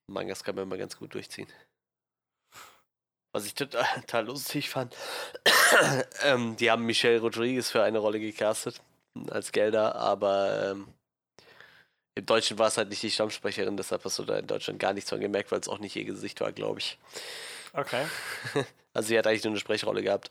Mangas 0.07 0.45
kann 0.45 0.55
man 0.55 0.65
immer 0.65 0.79
ganz 0.79 0.97
gut 0.97 1.15
durchziehen. 1.15 1.49
Was 3.33 3.47
ich 3.47 3.55
total, 3.55 3.85
total 4.03 4.27
lustig 4.27 4.71
fand, 4.71 4.95
ähm, 6.23 6.55
die 6.57 6.71
haben 6.71 6.85
Michelle 6.85 7.21
Rodriguez 7.21 7.71
für 7.71 7.83
eine 7.83 7.99
Rolle 7.99 8.21
gecastet 8.21 8.81
als 9.31 9.53
Gelder, 9.53 9.95
aber 9.97 10.71
ähm, 10.71 10.89
im 12.15 12.27
Deutschen 12.27 12.59
war 12.59 12.69
es 12.69 12.77
halt 12.77 12.91
nicht 12.91 13.03
die 13.03 13.11
Stammsprecherin, 13.11 13.77
deshalb 13.77 14.05
hast 14.05 14.19
du 14.19 14.25
da 14.25 14.39
in 14.39 14.47
Deutschland 14.47 14.79
gar 14.79 14.93
nichts 14.93 15.11
von 15.11 15.21
gemerkt, 15.21 15.51
weil 15.51 15.61
es 15.61 15.69
auch 15.69 15.79
nicht 15.79 15.97
ihr 15.97 16.05
Gesicht 16.05 16.41
war, 16.41 16.53
glaube 16.53 16.81
ich. 16.81 16.99
Okay. 17.73 18.07
Also 18.95 19.09
sie 19.09 19.17
hat 19.17 19.27
eigentlich 19.27 19.43
nur 19.43 19.53
eine 19.53 19.59
Sprechrolle 19.59 20.03
gehabt. 20.03 20.31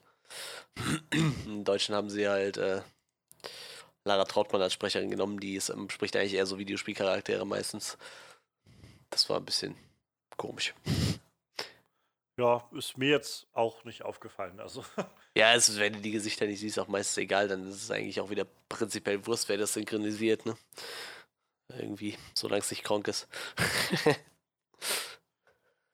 Im 1.12 1.64
Deutschen 1.64 1.96
haben 1.96 2.12
sie 2.12 2.30
halt 2.30 2.58
äh, 2.58 2.82
Lara 4.04 4.26
Trautmann 4.26 4.62
als 4.62 4.74
Sprecherin 4.74 5.10
genommen, 5.10 5.40
die 5.40 5.56
ist, 5.56 5.70
ähm, 5.70 5.90
spricht 5.90 6.16
eigentlich 6.16 6.36
eher 6.36 6.46
so 6.46 6.60
Videospielcharaktere 6.60 7.44
meistens. 7.44 7.98
Das 9.10 9.30
war 9.30 9.38
ein 9.38 9.46
bisschen 9.46 9.76
komisch. 10.38 10.76
Ja, 12.38 12.68
ist 12.72 12.98
mir 12.98 13.10
jetzt 13.10 13.48
auch 13.54 13.84
nicht 13.84 14.04
aufgefallen. 14.04 14.60
Also, 14.60 14.84
Ja, 15.36 15.54
es, 15.54 15.70
ist, 15.70 15.80
wenn 15.80 15.94
du 15.94 16.02
die 16.02 16.12
Gesichter 16.12 16.46
nicht 16.46 16.60
siehst, 16.60 16.80
auch 16.80 16.88
meistens 16.88 17.18
egal, 17.18 17.48
dann 17.48 17.68
ist 17.68 17.84
es 17.84 17.92
eigentlich 17.92 18.20
auch 18.20 18.30
wieder 18.30 18.46
prinzipiell 18.68 19.26
Wurst, 19.26 19.48
wer 19.50 19.58
das 19.58 19.74
synchronisiert, 19.74 20.46
ne? 20.46 20.58
Irgendwie, 21.70 22.18
solange 22.34 22.62
es 22.62 22.70
nicht 22.70 22.84
krank 22.84 23.08
ist. 23.08 23.30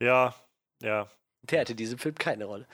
ja, 0.02 0.34
ja, 0.82 1.08
Der 1.44 1.62
hatte 1.62 1.74
in 1.74 1.78
diesem 1.78 2.00
Film 2.00 2.16
keine 2.16 2.46
Rolle. 2.46 2.68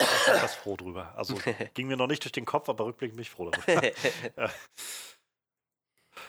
ich 0.00 0.24
bin 0.26 0.34
fast 0.36 0.56
froh 0.56 0.76
drüber. 0.76 1.12
Also, 1.14 1.38
ging 1.74 1.88
mir 1.88 1.96
noch 1.98 2.06
nicht 2.06 2.24
durch 2.24 2.32
den 2.32 2.46
Kopf, 2.46 2.70
aber 2.70 2.86
rückblickend 2.86 3.16
bin 3.16 3.22
ich 3.22 3.30
froh 3.30 3.50
darüber. 3.50 4.50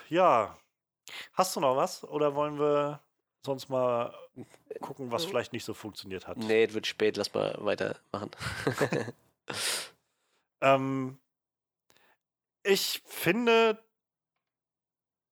Ja. 0.08 0.58
Hast 1.32 1.56
du 1.56 1.60
noch 1.60 1.76
was? 1.76 2.04
Oder 2.04 2.34
wollen 2.34 2.58
wir 2.58 3.00
sonst 3.46 3.70
mal 3.70 4.14
gucken, 4.80 5.10
was 5.10 5.24
vielleicht 5.24 5.54
nicht 5.54 5.64
so 5.64 5.72
funktioniert 5.72 6.26
hat? 6.26 6.36
nee, 6.36 6.64
es 6.64 6.74
wird 6.74 6.86
spät, 6.86 7.16
lass 7.16 7.32
mal 7.32 7.56
weitermachen. 7.60 8.30
Ähm, 10.60 11.18
ich 12.62 13.02
finde, 13.06 13.82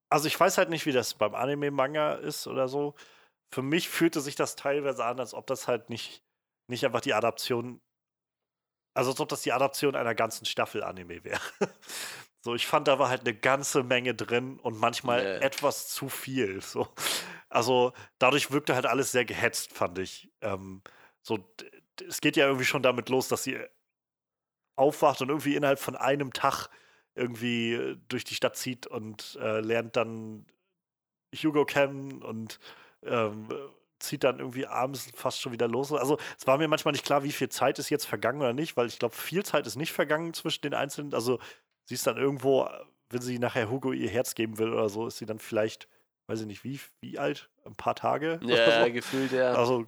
also 0.08 0.28
ich 0.28 0.38
weiß 0.38 0.58
halt 0.58 0.70
nicht, 0.70 0.86
wie 0.86 0.92
das 0.92 1.14
beim 1.14 1.34
Anime-Manga 1.34 2.14
ist 2.14 2.46
oder 2.46 2.68
so. 2.68 2.94
Für 3.50 3.62
mich 3.62 3.88
fühlte 3.88 4.20
sich 4.20 4.36
das 4.36 4.56
teilweise 4.56 5.04
an, 5.04 5.18
als 5.18 5.34
ob 5.34 5.46
das 5.46 5.68
halt 5.68 5.90
nicht, 5.90 6.22
nicht 6.68 6.84
einfach 6.84 7.00
die 7.00 7.14
Adaption, 7.14 7.80
also 8.94 9.10
als 9.10 9.20
ob 9.20 9.28
das 9.28 9.42
die 9.42 9.52
Adaption 9.52 9.96
einer 9.96 10.14
ganzen 10.14 10.44
Staffel 10.44 10.82
Anime 10.82 11.24
wäre. 11.24 11.40
So, 12.44 12.54
ich 12.54 12.66
fand, 12.66 12.88
da 12.88 12.98
war 12.98 13.08
halt 13.08 13.22
eine 13.22 13.32
ganze 13.34 13.82
Menge 13.82 14.14
drin 14.14 14.58
und 14.58 14.78
manchmal 14.78 15.24
Ja. 15.24 15.36
etwas 15.36 15.88
zu 15.88 16.10
viel. 16.10 16.60
So. 16.60 16.86
Also 17.48 17.94
dadurch 18.18 18.50
wirkte 18.50 18.74
halt 18.74 18.84
alles 18.84 19.12
sehr 19.12 19.24
gehetzt, 19.24 19.72
fand 19.72 19.98
ich. 19.98 20.30
Ähm, 20.42 20.82
so, 21.22 21.38
es 22.06 22.20
geht 22.20 22.36
ja 22.36 22.44
irgendwie 22.46 22.66
schon 22.66 22.82
damit 22.82 23.08
los, 23.08 23.28
dass 23.28 23.44
sie 23.44 23.58
aufwacht 24.76 25.22
und 25.22 25.30
irgendwie 25.30 25.54
innerhalb 25.56 25.78
von 25.78 25.96
einem 25.96 26.34
Tag 26.34 26.68
irgendwie 27.14 27.72
äh, 27.72 27.96
durch 28.08 28.24
die 28.24 28.34
Stadt 28.34 28.56
zieht 28.56 28.86
und 28.86 29.38
äh, 29.40 29.60
lernt 29.60 29.96
dann 29.96 30.44
Hugo 31.34 31.64
kennen 31.64 32.22
und 32.22 32.58
ähm, 33.04 33.48
zieht 34.00 34.22
dann 34.24 34.38
irgendwie 34.38 34.66
abends 34.66 35.10
fast 35.14 35.40
schon 35.40 35.52
wieder 35.52 35.68
los. 35.68 35.92
Also 35.92 36.18
es 36.38 36.46
war 36.46 36.58
mir 36.58 36.68
manchmal 36.68 36.92
nicht 36.92 37.06
klar, 37.06 37.22
wie 37.22 37.32
viel 37.32 37.48
Zeit 37.48 37.78
ist 37.78 37.88
jetzt 37.88 38.04
vergangen 38.04 38.40
oder 38.42 38.52
nicht, 38.52 38.76
weil 38.76 38.86
ich 38.86 38.98
glaube, 38.98 39.14
viel 39.14 39.44
Zeit 39.44 39.66
ist 39.66 39.76
nicht 39.76 39.92
vergangen 39.92 40.34
zwischen 40.34 40.62
den 40.62 40.74
einzelnen. 40.74 41.14
Also 41.14 41.38
sie 41.84 41.94
ist 41.94 42.06
dann 42.06 42.16
irgendwo, 42.16 42.68
wenn 43.10 43.20
sie 43.20 43.38
nachher 43.38 43.70
Hugo 43.70 43.92
ihr 43.92 44.08
Herz 44.08 44.34
geben 44.34 44.58
will 44.58 44.72
oder 44.72 44.88
so, 44.88 45.06
ist 45.06 45.18
sie 45.18 45.26
dann 45.26 45.38
vielleicht, 45.38 45.88
weiß 46.26 46.40
ich 46.40 46.46
nicht, 46.46 46.64
wie, 46.64 46.80
wie 47.00 47.18
alt? 47.18 47.50
Ein 47.64 47.74
paar 47.74 47.94
Tage? 47.94 48.40
ja, 48.44 48.84
so? 48.86 48.92
gefühlt, 48.92 49.32
ja. 49.32 49.52
Also, 49.52 49.86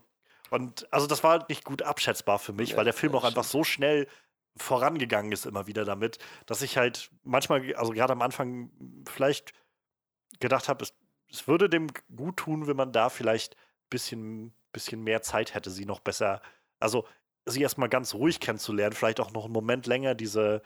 und 0.51 0.87
also 0.93 1.07
das 1.07 1.25
war 1.25 1.33
halt 1.33 1.49
nicht 1.49 1.65
gut 1.65 1.83
abschätzbar 1.83 2.39
für 2.39 2.53
mich, 2.53 2.71
Ja, 2.71 2.77
weil 2.77 2.85
der 2.85 2.95
Film 2.95 3.15
auch 3.15 3.25
einfach 3.25 3.45
so 3.45 3.65
schnell 3.65 4.07
vorangegangen 4.57 5.33
ist 5.33 5.47
immer 5.47 5.67
wieder 5.67 5.85
damit, 5.85 6.19
dass 6.47 6.63
ich 6.63 6.77
halt 6.77 7.11
manchmal, 7.25 7.75
also 7.75 7.93
gerade 7.93 8.13
am 8.13 8.23
Anfang 8.23 8.71
vielleicht 9.07 9.53
gedacht 10.41 10.69
habe, 10.69 10.85
es, 10.85 10.95
es 11.31 11.47
würde 11.47 11.69
dem 11.69 11.89
gut 12.15 12.39
tun, 12.39 12.67
wenn 12.67 12.77
man 12.77 12.93
da 12.93 13.09
vielleicht 13.09 13.55
ein 13.55 13.91
bisschen, 13.91 14.55
bisschen 14.73 15.03
mehr 15.03 15.23
Zeit 15.23 15.55
hätte, 15.55 15.71
sie 15.71 15.85
noch 15.85 16.01
besser, 16.01 16.41
also 16.81 17.07
sie 17.45 17.63
erstmal 17.63 17.89
ganz 17.89 18.15
ruhig 18.15 18.41
kennenzulernen, 18.41 18.95
vielleicht 18.95 19.21
auch 19.21 19.33
noch 19.33 19.45
einen 19.45 19.53
Moment 19.53 19.87
länger 19.87 20.15
diese, 20.15 20.63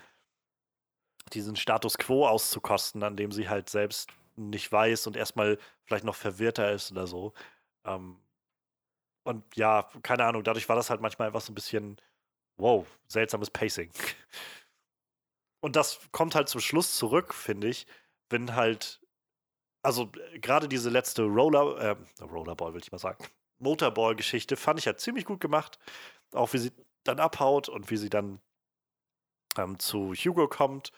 diesen 1.35 1.57
Status 1.57 1.99
quo 1.99 2.27
auszukosten, 2.27 3.03
an 3.03 3.17
dem 3.17 3.33
sie 3.33 3.49
halt 3.49 3.69
selbst 3.69 4.11
nicht 4.37 4.71
weiß 4.71 5.07
und 5.07 5.17
erstmal 5.17 5.59
vielleicht 5.85 6.05
noch 6.05 6.15
verwirrter 6.15 6.73
ist 6.73 6.91
oder 6.93 7.07
so. 7.07 7.33
Ähm, 7.85 8.21
und 9.25 9.45
ja, 9.57 9.89
keine 10.03 10.25
Ahnung, 10.25 10.45
dadurch 10.45 10.69
war 10.69 10.77
das 10.77 10.91
halt 10.91 11.01
manchmal 11.01 11.29
einfach 11.29 11.41
so 11.43 11.53
ein 11.53 11.55
bisschen, 11.55 12.01
wow, 12.57 12.87
seltsames 13.07 13.51
Pacing. 13.51 13.91
Und 15.63 15.77
das 15.77 16.01
kommt 16.11 16.35
halt 16.35 16.49
zum 16.49 16.63
Schluss 16.63 16.97
zurück, 16.97 17.35
finde 17.35 17.69
ich, 17.69 17.87
wenn 18.31 18.55
halt, 18.55 18.99
also 19.83 20.11
gerade 20.41 20.69
diese 20.69 20.89
letzte 20.89 21.25
Roller, 21.25 21.77
äh, 21.79 22.23
Rollerball 22.25 22.73
will 22.73 22.81
ich 22.81 22.93
mal 22.93 22.99
sagen, 22.99 23.23
Motorball-Geschichte 23.61 24.57
fand 24.57 24.79
ich 24.79 24.87
halt 24.87 25.01
ziemlich 25.01 25.25
gut 25.25 25.41
gemacht. 25.41 25.79
Auch 26.33 26.53
wie 26.53 26.59
sie 26.59 26.73
dann 27.05 27.21
abhaut 27.21 27.69
und 27.69 27.91
wie 27.91 27.97
sie 27.97 28.11
dann 28.11 28.41
ähm, 29.57 29.79
zu 29.79 30.15
Hugo 30.15 30.49
kommt. 30.49 30.93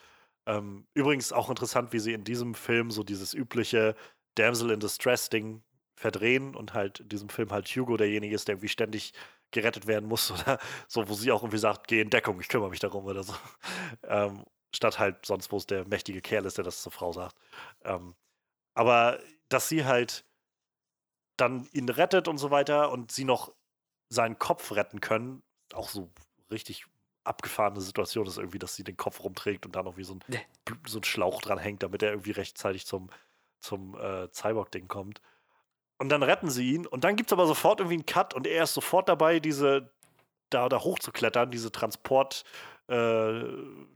Ähm, 0.47 0.87
übrigens 0.95 1.33
auch 1.33 1.51
interessant, 1.51 1.93
wie 1.93 1.99
sie 1.99 2.13
in 2.13 2.25
diesem 2.25 2.55
Film 2.55 2.91
so 2.91 3.03
dieses 3.03 3.35
übliche 3.35 3.95
Damsel 4.35 4.71
in 4.71 4.81
Distress-Ding 4.81 5.63
verdrehen 5.97 6.55
und 6.57 6.75
halt 6.75 7.01
in 7.01 7.09
diesem 7.09 7.29
Film 7.29 7.53
halt 7.53 7.69
Hugo 7.69 7.97
derjenige 7.97 8.35
ist, 8.35 8.49
der 8.49 8.55
irgendwie 8.55 8.69
ständig 8.69 9.13
gerettet 9.53 9.87
werden 9.87 10.09
muss 10.09 10.31
oder 10.43 10.59
so, 10.89 11.09
wo 11.09 11.15
sie 11.15 11.31
auch 11.31 11.43
irgendwie 11.43 11.59
sagt, 11.59 11.89
geh 11.89 12.01
in 12.01 12.11
Deckung, 12.11 12.41
ich 12.41 12.49
kümmere 12.49 12.71
mich 12.71 12.81
darum 12.81 13.05
oder 13.07 13.23
so. 13.23 13.35
Ähm, 14.05 14.45
statt 14.75 14.99
halt 14.99 15.25
sonst, 15.27 15.53
wo 15.53 15.59
es 15.59 15.67
der 15.67 15.87
mächtige 15.87 16.23
Kerl 16.23 16.47
ist, 16.47 16.57
der 16.57 16.65
das 16.65 16.83
zur 16.83 16.93
Frau 16.93 17.13
sagt. 17.13 17.37
Ähm, 17.85 18.15
aber 18.75 19.21
dass 19.49 19.69
sie 19.69 19.85
halt 19.85 20.25
dann 21.37 21.69
ihn 21.73 21.89
rettet 21.89 22.27
und 22.27 22.39
so 22.39 22.51
weiter 22.51 22.91
und 22.91 23.13
sie 23.13 23.25
noch 23.25 23.55
seinen 24.09 24.39
Kopf 24.39 24.73
retten 24.73 25.01
können, 25.01 25.43
auch 25.73 25.89
so 25.89 26.11
richtig 26.51 26.87
abgefahrene 27.25 27.81
Situation 27.81 28.27
ist 28.27 28.39
irgendwie, 28.39 28.59
dass 28.59 28.75
sie 28.75 28.85
den 28.85 28.97
Kopf 28.97 29.23
rumträgt 29.23 29.67
und 29.67 29.77
dann 29.77 29.85
noch 29.85 29.97
wie 29.97 30.05
so 30.05 30.15
ein, 30.15 30.21
so 30.87 30.99
ein 30.99 31.05
Schlauch 31.05 31.41
dran 31.43 31.59
hängt, 31.59 31.83
damit 31.83 32.03
er 32.03 32.11
irgendwie 32.11 32.33
rechtzeitig 32.33 32.87
zum, 32.87 33.11
zum 33.61 33.95
äh, 33.95 34.31
Cyborg-Ding 34.33 34.89
kommt. 34.89 35.21
Und 35.99 36.09
dann 36.09 36.23
retten 36.23 36.51
sie 36.51 36.73
ihn 36.73 36.87
und 36.87 37.05
dann 37.05 37.15
gibt 37.17 37.31
es 37.31 37.33
aber 37.33 37.47
sofort 37.47 37.81
irgendwie 37.81 37.95
einen 37.95 38.07
Cut 38.07 38.35
und 38.35 38.47
er 38.47 38.65
ist 38.65 38.75
sofort 38.75 39.09
dabei, 39.09 39.39
diese 39.39 39.93
da, 40.53 40.69
da 40.69 40.83
hochzuklettern, 40.83 41.51
diese 41.51 41.73
Transport, 41.73 42.45
äh, 42.89 43.45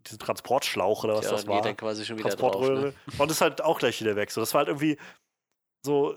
diesen 0.07 0.19
Transportschlauch 0.19 1.05
oder 1.05 1.17
was 1.17 1.27
ja, 1.27 1.33
das 1.33 1.47
war. 1.47 1.57
geht 1.57 1.65
dann 1.67 1.77
quasi 1.77 2.05
schon 2.05 2.19
wieder 2.19 2.31
drauf. 2.31 2.53
Transportröhre. 2.53 2.87
Ne? 2.87 2.95
Und 3.19 3.31
ist 3.31 3.41
halt 3.41 3.61
auch 3.61 3.79
gleich 3.79 4.01
wieder 4.01 4.17
weg. 4.17 4.31
So, 4.31 4.41
das 4.41 4.55
war 4.55 4.61
halt 4.61 4.69
irgendwie 4.69 4.97
so. 5.85 6.17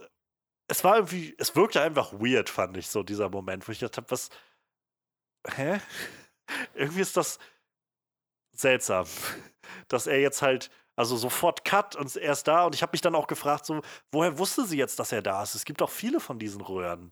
Es 0.68 0.84
war 0.84 0.96
irgendwie, 0.96 1.34
es 1.38 1.56
wirkte 1.56 1.82
einfach 1.82 2.12
weird, 2.12 2.48
fand 2.48 2.76
ich, 2.76 2.86
so 2.86 3.02
dieser 3.02 3.28
Moment, 3.28 3.66
wo 3.66 3.72
ich 3.72 3.80
gedacht 3.80 3.96
habe, 3.96 4.10
was. 4.10 4.30
Hä? 5.56 5.80
Irgendwie 6.74 7.00
ist 7.00 7.16
das 7.16 7.38
seltsam, 8.52 9.06
dass 9.88 10.06
er 10.06 10.20
jetzt 10.20 10.42
halt, 10.42 10.70
also 10.96 11.16
sofort 11.16 11.64
cut 11.64 11.96
und 11.96 12.14
er 12.16 12.32
ist 12.32 12.46
da 12.46 12.64
und 12.64 12.74
ich 12.74 12.82
habe 12.82 12.92
mich 12.92 13.00
dann 13.00 13.14
auch 13.14 13.26
gefragt, 13.26 13.66
so, 13.66 13.80
woher 14.12 14.38
wusste 14.38 14.64
sie 14.64 14.76
jetzt, 14.76 14.98
dass 14.98 15.12
er 15.12 15.22
da 15.22 15.42
ist? 15.42 15.54
Es 15.54 15.64
gibt 15.64 15.82
auch 15.82 15.90
viele 15.90 16.20
von 16.20 16.38
diesen 16.38 16.60
Röhren. 16.60 17.10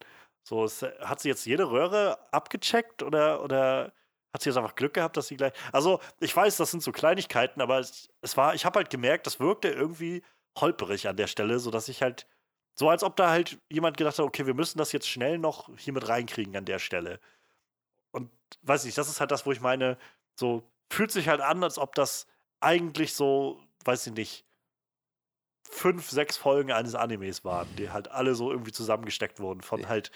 So, 0.49 0.65
es, 0.65 0.83
hat 0.83 1.21
sie 1.21 1.29
jetzt 1.29 1.45
jede 1.47 1.71
Röhre 1.71 2.19
abgecheckt 2.33 3.03
oder, 3.03 3.43
oder 3.43 3.93
hat 4.33 4.43
sie 4.43 4.51
jetzt 4.51 4.57
einfach 4.57 4.75
Glück 4.75 4.95
gehabt, 4.95 5.17
dass 5.17 5.29
sie 5.29 5.37
gleich. 5.37 5.53
Also, 5.73 6.01
ich 6.21 6.35
weiß, 6.35 6.57
das 6.57 6.71
sind 6.71 6.83
so 6.83 6.93
Kleinigkeiten, 6.93 7.61
aber 7.61 7.79
es, 7.81 8.09
es 8.23 8.37
war, 8.37 8.55
ich 8.55 8.65
habe 8.65 8.79
halt 8.79 8.91
gemerkt, 8.91 9.27
das 9.27 9.41
wirkte 9.41 9.69
irgendwie 9.69 10.23
holperig 10.59 11.09
an 11.09 11.17
der 11.17 11.27
Stelle, 11.27 11.59
sodass 11.59 11.89
ich 11.89 12.03
halt, 12.03 12.27
so 12.75 12.89
als 12.89 13.03
ob 13.03 13.17
da 13.17 13.31
halt 13.31 13.59
jemand 13.71 13.97
gedacht 13.97 14.19
hat, 14.19 14.25
okay, 14.25 14.47
wir 14.47 14.55
müssen 14.55 14.79
das 14.79 14.93
jetzt 14.93 15.09
schnell 15.09 15.39
noch 15.39 15.69
hier 15.77 15.93
mit 15.93 16.09
reinkriegen 16.09 16.57
an 16.57 16.65
der 16.65 16.79
Stelle. 16.79 17.21
Weiß 18.63 18.85
nicht, 18.85 18.99
das 18.99 19.09
ist 19.09 19.21
halt 19.21 19.31
das, 19.31 19.47
wo 19.47 19.53
ich 19.53 19.61
meine, 19.61 19.99
so 20.35 20.63
fühlt 20.91 21.11
sich 21.11 21.29
halt 21.29 21.41
an, 21.41 21.63
als 21.63 21.79
ob 21.79 21.95
das 21.95 22.27
eigentlich 22.61 23.15
so, 23.15 23.61
weiß 23.85 24.09
ich 24.09 24.13
nicht, 24.15 24.45
fünf, 25.71 26.11
sechs 26.11 26.37
Folgen 26.37 26.73
eines 26.73 26.95
Animes 26.95 27.45
waren, 27.45 27.69
die 27.77 27.91
halt 27.91 28.11
alle 28.11 28.35
so 28.35 28.51
irgendwie 28.51 28.73
zusammengesteckt 28.73 29.39
wurden. 29.39 29.61
Von 29.61 29.89
halt 29.89 30.11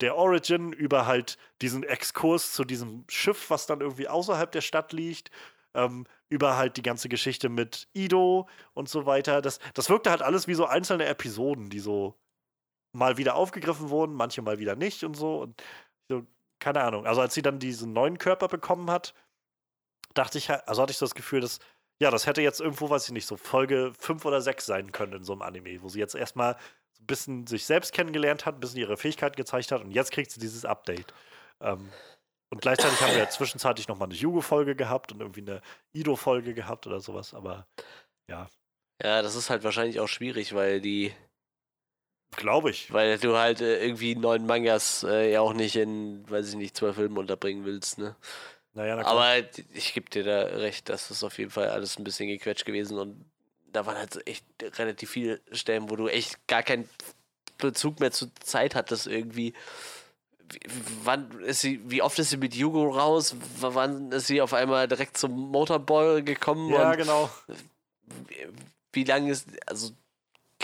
der 0.00 0.16
Origin 0.16 0.72
über 0.72 1.06
halt 1.06 1.38
diesen 1.62 1.82
Exkurs 1.82 2.52
zu 2.52 2.64
diesem 2.64 3.04
Schiff, 3.08 3.50
was 3.50 3.66
dann 3.66 3.80
irgendwie 3.80 4.08
außerhalb 4.08 4.50
der 4.52 4.60
Stadt 4.60 4.92
liegt, 4.92 5.30
ähm, 5.74 6.06
über 6.28 6.56
halt 6.56 6.76
die 6.76 6.82
ganze 6.82 7.08
Geschichte 7.08 7.48
mit 7.48 7.88
Ido 7.92 8.48
und 8.72 8.88
so 8.88 9.06
weiter. 9.06 9.42
Das, 9.42 9.58
das 9.74 9.90
wirkte 9.90 10.10
halt 10.10 10.22
alles 10.22 10.46
wie 10.46 10.54
so 10.54 10.66
einzelne 10.66 11.06
Episoden, 11.06 11.70
die 11.70 11.80
so 11.80 12.14
mal 12.92 13.18
wieder 13.18 13.34
aufgegriffen 13.34 13.90
wurden, 13.90 14.14
manche 14.14 14.42
mal 14.42 14.58
wieder 14.58 14.76
nicht 14.76 15.04
und 15.04 15.16
so. 15.16 15.42
Und 15.42 15.62
so, 16.08 16.26
keine 16.60 16.82
Ahnung. 16.82 17.06
Also 17.06 17.20
als 17.20 17.34
sie 17.34 17.42
dann 17.42 17.58
diesen 17.58 17.92
neuen 17.92 18.18
Körper 18.18 18.48
bekommen 18.48 18.90
hat, 18.90 19.14
dachte 20.14 20.38
ich, 20.38 20.50
also 20.50 20.82
hatte 20.82 20.92
ich 20.92 20.98
so 20.98 21.06
das 21.06 21.14
Gefühl, 21.14 21.40
dass, 21.40 21.58
ja, 22.00 22.10
das 22.10 22.26
hätte 22.26 22.42
jetzt 22.42 22.60
irgendwo, 22.60 22.90
weiß 22.90 23.06
ich 23.06 23.12
nicht, 23.12 23.26
so 23.26 23.36
Folge 23.36 23.92
5 23.98 24.24
oder 24.24 24.40
6 24.40 24.66
sein 24.66 24.92
können 24.92 25.12
in 25.14 25.24
so 25.24 25.32
einem 25.32 25.42
Anime, 25.42 25.82
wo 25.82 25.88
sie 25.88 25.98
jetzt 25.98 26.14
erstmal 26.14 26.56
so 26.92 27.02
ein 27.02 27.06
bisschen 27.06 27.46
sich 27.46 27.66
selbst 27.66 27.92
kennengelernt 27.92 28.46
hat, 28.46 28.56
ein 28.56 28.60
bisschen 28.60 28.80
ihre 28.80 28.96
Fähigkeiten 28.96 29.36
gezeigt 29.36 29.72
hat 29.72 29.82
und 29.82 29.90
jetzt 29.90 30.12
kriegt 30.12 30.30
sie 30.30 30.40
dieses 30.40 30.64
Update. 30.64 31.12
Ähm, 31.60 31.90
und 32.50 32.60
gleichzeitig 32.60 33.00
haben 33.00 33.12
wir 33.12 33.18
ja 33.18 33.28
zwischenzeitlich 33.30 33.88
nochmal 33.88 34.08
eine 34.08 34.16
Yugo-Folge 34.16 34.76
gehabt 34.76 35.12
und 35.12 35.20
irgendwie 35.20 35.40
eine 35.40 35.60
Ido-Folge 35.92 36.54
gehabt 36.54 36.86
oder 36.86 37.00
sowas, 37.00 37.34
aber 37.34 37.66
ja. 38.30 38.48
Ja, 39.02 39.22
das 39.22 39.34
ist 39.34 39.50
halt 39.50 39.64
wahrscheinlich 39.64 40.00
auch 40.00 40.08
schwierig, 40.08 40.54
weil 40.54 40.80
die. 40.80 41.12
Glaube 42.36 42.70
ich. 42.70 42.92
Weil 42.92 43.18
du 43.18 43.36
halt 43.36 43.60
äh, 43.60 43.82
irgendwie 43.84 44.14
neun 44.14 44.46
Mangas 44.46 45.04
äh, 45.04 45.32
ja 45.32 45.40
auch 45.40 45.52
nicht 45.52 45.76
in, 45.76 46.28
weiß 46.28 46.50
ich 46.50 46.54
nicht, 46.56 46.76
zwölf 46.76 46.96
Filmen 46.96 47.18
unterbringen 47.18 47.64
willst, 47.64 47.98
ne? 47.98 48.16
Naja, 48.74 48.96
na 48.96 49.06
Aber 49.06 49.36
ich 49.72 49.94
gebe 49.94 50.10
dir 50.10 50.24
da 50.24 50.42
recht, 50.56 50.88
das 50.88 51.10
ist 51.10 51.22
auf 51.22 51.38
jeden 51.38 51.50
Fall 51.50 51.68
alles 51.68 51.96
ein 51.96 52.04
bisschen 52.04 52.28
gequetscht 52.28 52.64
gewesen 52.64 52.98
und 52.98 53.24
da 53.72 53.86
waren 53.86 53.96
halt 53.96 54.14
so 54.14 54.20
echt 54.20 54.44
relativ 54.78 55.10
viele 55.10 55.40
Stellen, 55.52 55.90
wo 55.90 55.96
du 55.96 56.08
echt 56.08 56.46
gar 56.46 56.62
keinen 56.62 56.88
Bezug 57.58 58.00
mehr 58.00 58.12
zur 58.12 58.28
Zeit 58.40 58.74
hattest 58.74 59.06
irgendwie. 59.06 59.54
Wie, 60.52 60.60
wann 61.04 61.40
ist 61.40 61.60
sie, 61.60 61.80
wie 61.90 62.02
oft 62.02 62.18
ist 62.18 62.30
sie 62.30 62.36
mit 62.36 62.54
Hugo 62.54 62.90
raus? 62.90 63.34
Wann 63.60 64.12
ist 64.12 64.26
sie 64.26 64.40
auf 64.40 64.52
einmal 64.54 64.88
direkt 64.88 65.16
zum 65.16 65.32
Motorball 65.32 66.22
gekommen? 66.22 66.72
Ja, 66.72 66.94
genau. 66.94 67.30
Wie, 68.28 68.48
wie 68.92 69.04
lange 69.04 69.30
ist, 69.30 69.48
also 69.66 69.90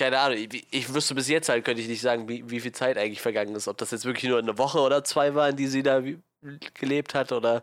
keine 0.00 0.18
Ahnung, 0.18 0.38
ich, 0.38 0.66
ich, 0.70 0.94
wüsste 0.94 1.14
bis 1.14 1.28
jetzt 1.28 1.50
halt, 1.50 1.62
könnte 1.62 1.82
ich 1.82 1.88
nicht 1.88 2.00
sagen, 2.00 2.26
wie, 2.26 2.48
wie 2.48 2.60
viel 2.60 2.72
Zeit 2.72 2.96
eigentlich 2.96 3.20
vergangen 3.20 3.54
ist. 3.54 3.68
Ob 3.68 3.76
das 3.76 3.90
jetzt 3.90 4.06
wirklich 4.06 4.30
nur 4.30 4.38
eine 4.38 4.56
Woche 4.56 4.80
oder 4.80 5.04
zwei 5.04 5.34
war, 5.34 5.50
in 5.50 5.56
die 5.56 5.66
sie 5.66 5.82
da 5.82 6.02
gelebt 6.72 7.14
hat 7.14 7.32
oder 7.32 7.62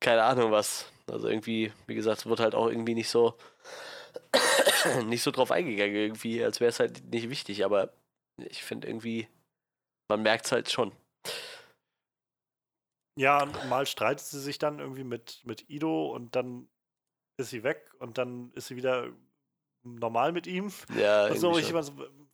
keine 0.00 0.24
Ahnung 0.24 0.50
was. 0.50 0.90
Also 1.08 1.28
irgendwie, 1.28 1.72
wie 1.86 1.94
gesagt, 1.94 2.26
wird 2.26 2.40
halt 2.40 2.56
auch 2.56 2.66
irgendwie 2.66 2.96
nicht 2.96 3.08
so 3.08 3.36
nicht 5.06 5.22
so 5.22 5.30
drauf 5.30 5.52
eingegangen 5.52 5.94
irgendwie, 5.94 6.42
als 6.42 6.58
wäre 6.58 6.70
es 6.70 6.80
halt 6.80 7.04
nicht 7.12 7.30
wichtig, 7.30 7.64
aber 7.64 7.92
ich 8.38 8.64
finde 8.64 8.88
irgendwie, 8.88 9.28
man 10.08 10.22
merkt 10.22 10.46
es 10.46 10.52
halt 10.52 10.68
schon. 10.72 10.90
Ja, 13.16 13.46
mal 13.68 13.86
streitet 13.86 14.26
sie 14.26 14.40
sich 14.40 14.58
dann 14.58 14.80
irgendwie 14.80 15.04
mit, 15.04 15.42
mit 15.44 15.70
Ido 15.70 16.12
und 16.12 16.34
dann 16.34 16.68
ist 17.38 17.50
sie 17.50 17.62
weg 17.62 17.88
und 18.00 18.18
dann 18.18 18.50
ist 18.54 18.66
sie 18.66 18.74
wieder 18.74 19.12
normal 19.94 20.32
mit 20.32 20.46
ihm. 20.46 20.72
Ja, 20.96 21.22
also 21.22 21.56
ich 21.58 21.72
meine, 21.72 21.86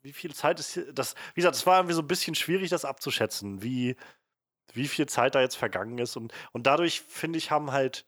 wie 0.03 0.13
viel 0.13 0.35
Zeit 0.35 0.59
ist 0.61 0.75
hier, 0.75 0.93
das, 0.93 1.15
wie 1.35 1.41
gesagt, 1.41 1.57
es 1.57 1.67
war 1.67 1.79
irgendwie 1.79 1.95
so 1.95 2.03
ein 2.03 2.09
bisschen 2.09 2.35
schwierig, 2.35 2.71
das 2.71 2.85
abzuschätzen, 2.85 3.63
wie, 3.63 3.97
wie 4.73 4.89
viel 4.89 5.07
Zeit 5.07 5.35
da 5.35 5.41
jetzt 5.41 5.57
vergangen 5.57 5.99
ist. 5.99 6.17
Und, 6.17 6.33
und 6.53 6.67
dadurch, 6.67 7.01
finde 7.03 7.39
ich, 7.39 7.51
haben 7.51 7.73
halt, 7.73 8.07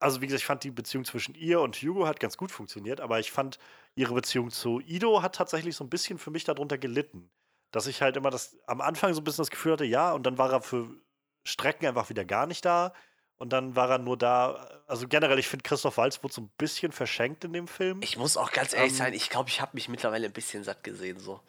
also 0.00 0.20
wie 0.20 0.26
gesagt, 0.26 0.40
ich 0.40 0.46
fand 0.46 0.64
die 0.64 0.70
Beziehung 0.70 1.04
zwischen 1.04 1.34
ihr 1.34 1.60
und 1.60 1.76
Hugo 1.76 2.06
hat 2.06 2.20
ganz 2.20 2.36
gut 2.36 2.50
funktioniert, 2.50 3.00
aber 3.00 3.20
ich 3.20 3.32
fand, 3.32 3.58
ihre 3.94 4.14
Beziehung 4.14 4.50
zu 4.50 4.80
Ido 4.80 5.22
hat 5.22 5.34
tatsächlich 5.34 5.76
so 5.76 5.84
ein 5.84 5.90
bisschen 5.90 6.18
für 6.18 6.30
mich 6.30 6.44
darunter 6.44 6.78
gelitten. 6.78 7.30
Dass 7.70 7.86
ich 7.86 8.00
halt 8.00 8.16
immer 8.16 8.30
das 8.30 8.56
am 8.66 8.80
Anfang 8.80 9.12
so 9.12 9.20
ein 9.20 9.24
bisschen 9.24 9.42
das 9.42 9.50
Gefühl 9.50 9.72
hatte, 9.72 9.84
ja, 9.84 10.12
und 10.12 10.24
dann 10.24 10.38
war 10.38 10.50
er 10.52 10.62
für 10.62 10.88
Strecken 11.44 11.86
einfach 11.86 12.08
wieder 12.08 12.24
gar 12.24 12.46
nicht 12.46 12.64
da. 12.64 12.94
Und 13.38 13.50
dann 13.50 13.76
war 13.76 13.90
er 13.90 13.98
nur 13.98 14.16
da. 14.16 14.68
Also 14.86 15.06
generell, 15.06 15.38
ich 15.38 15.48
finde, 15.48 15.62
Christoph 15.62 15.96
Walz 15.96 16.22
wurde 16.22 16.34
so 16.34 16.42
ein 16.42 16.50
bisschen 16.58 16.92
verschenkt 16.92 17.44
in 17.44 17.52
dem 17.52 17.68
Film. 17.68 18.00
Ich 18.02 18.16
muss 18.16 18.36
auch 18.36 18.50
ganz 18.50 18.72
ehrlich 18.72 18.92
ähm, 18.92 18.98
sein, 18.98 19.12
ich 19.14 19.30
glaube, 19.30 19.48
ich 19.48 19.60
habe 19.60 19.72
mich 19.74 19.88
mittlerweile 19.88 20.26
ein 20.26 20.32
bisschen 20.32 20.64
satt 20.64 20.82
gesehen. 20.82 21.20
So. 21.20 21.40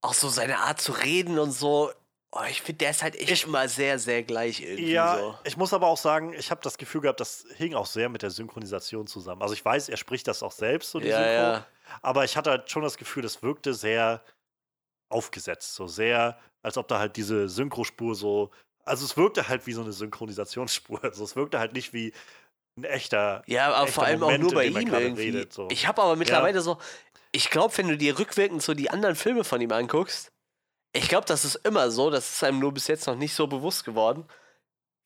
Auch 0.00 0.14
so 0.14 0.28
seine 0.28 0.58
Art 0.58 0.80
zu 0.80 0.92
reden 0.92 1.38
und 1.38 1.52
so. 1.52 1.92
Oh, 2.32 2.40
ich 2.48 2.62
finde, 2.62 2.78
der 2.78 2.90
ist 2.90 3.02
halt 3.02 3.14
echt 3.14 3.30
ich, 3.30 3.44
immer 3.44 3.68
sehr, 3.68 3.98
sehr 3.98 4.22
gleich 4.22 4.62
irgendwie. 4.62 4.90
Ja, 4.90 5.18
so. 5.18 5.38
ich 5.44 5.58
muss 5.58 5.74
aber 5.74 5.86
auch 5.86 5.98
sagen, 5.98 6.32
ich 6.32 6.50
habe 6.50 6.62
das 6.62 6.78
Gefühl 6.78 7.02
gehabt, 7.02 7.20
das 7.20 7.44
hing 7.56 7.74
auch 7.74 7.84
sehr 7.84 8.08
mit 8.08 8.22
der 8.22 8.30
Synchronisation 8.30 9.06
zusammen. 9.06 9.42
Also 9.42 9.52
ich 9.52 9.62
weiß, 9.62 9.90
er 9.90 9.98
spricht 9.98 10.26
das 10.26 10.42
auch 10.42 10.52
selbst, 10.52 10.90
so 10.90 10.98
die 10.98 11.08
ja, 11.08 11.18
Synchro. 11.18 11.52
Ja. 11.52 11.66
Aber 12.00 12.24
ich 12.24 12.38
hatte 12.38 12.50
halt 12.50 12.70
schon 12.70 12.82
das 12.82 12.96
Gefühl, 12.96 13.22
das 13.22 13.42
wirkte 13.42 13.74
sehr 13.74 14.22
aufgesetzt. 15.10 15.74
So 15.74 15.86
sehr, 15.86 16.38
als 16.62 16.78
ob 16.78 16.88
da 16.88 16.98
halt 16.98 17.16
diese 17.16 17.48
Synchrospur 17.48 18.14
so. 18.14 18.50
Also 18.84 19.04
es 19.04 19.16
wirkte 19.16 19.48
halt 19.48 19.66
wie 19.66 19.72
so 19.72 19.82
eine 19.82 19.92
Synchronisationsspur. 19.92 21.00
Also 21.04 21.24
es 21.24 21.36
wirkte 21.36 21.58
halt 21.58 21.72
nicht 21.72 21.92
wie 21.92 22.12
ein 22.76 22.84
echter. 22.84 23.42
Ja, 23.46 23.68
aber 23.68 23.82
echter 23.82 23.92
vor 23.92 24.04
allem 24.04 24.20
Moment, 24.20 24.38
auch 24.38 24.42
nur 24.42 24.54
bei 24.54 24.66
ihm 24.66 24.76
irgendwie. 24.76 25.22
Redet, 25.22 25.52
so. 25.52 25.68
Ich 25.70 25.86
habe 25.86 26.02
aber 26.02 26.16
mittlerweile 26.16 26.56
ja. 26.56 26.62
so. 26.62 26.78
Ich 27.32 27.50
glaube, 27.50 27.76
wenn 27.78 27.88
du 27.88 27.96
dir 27.96 28.18
rückwirkend 28.18 28.62
so 28.62 28.74
die 28.74 28.90
anderen 28.90 29.16
Filme 29.16 29.44
von 29.44 29.60
ihm 29.60 29.72
anguckst, 29.72 30.32
ich 30.92 31.08
glaube, 31.08 31.26
das 31.26 31.44
ist 31.44 31.56
immer 31.56 31.90
so, 31.90 32.10
das 32.10 32.34
ist 32.34 32.44
einem 32.44 32.58
nur 32.58 32.72
bis 32.72 32.86
jetzt 32.86 33.06
noch 33.06 33.16
nicht 33.16 33.34
so 33.34 33.46
bewusst 33.46 33.84
geworden, 33.84 34.26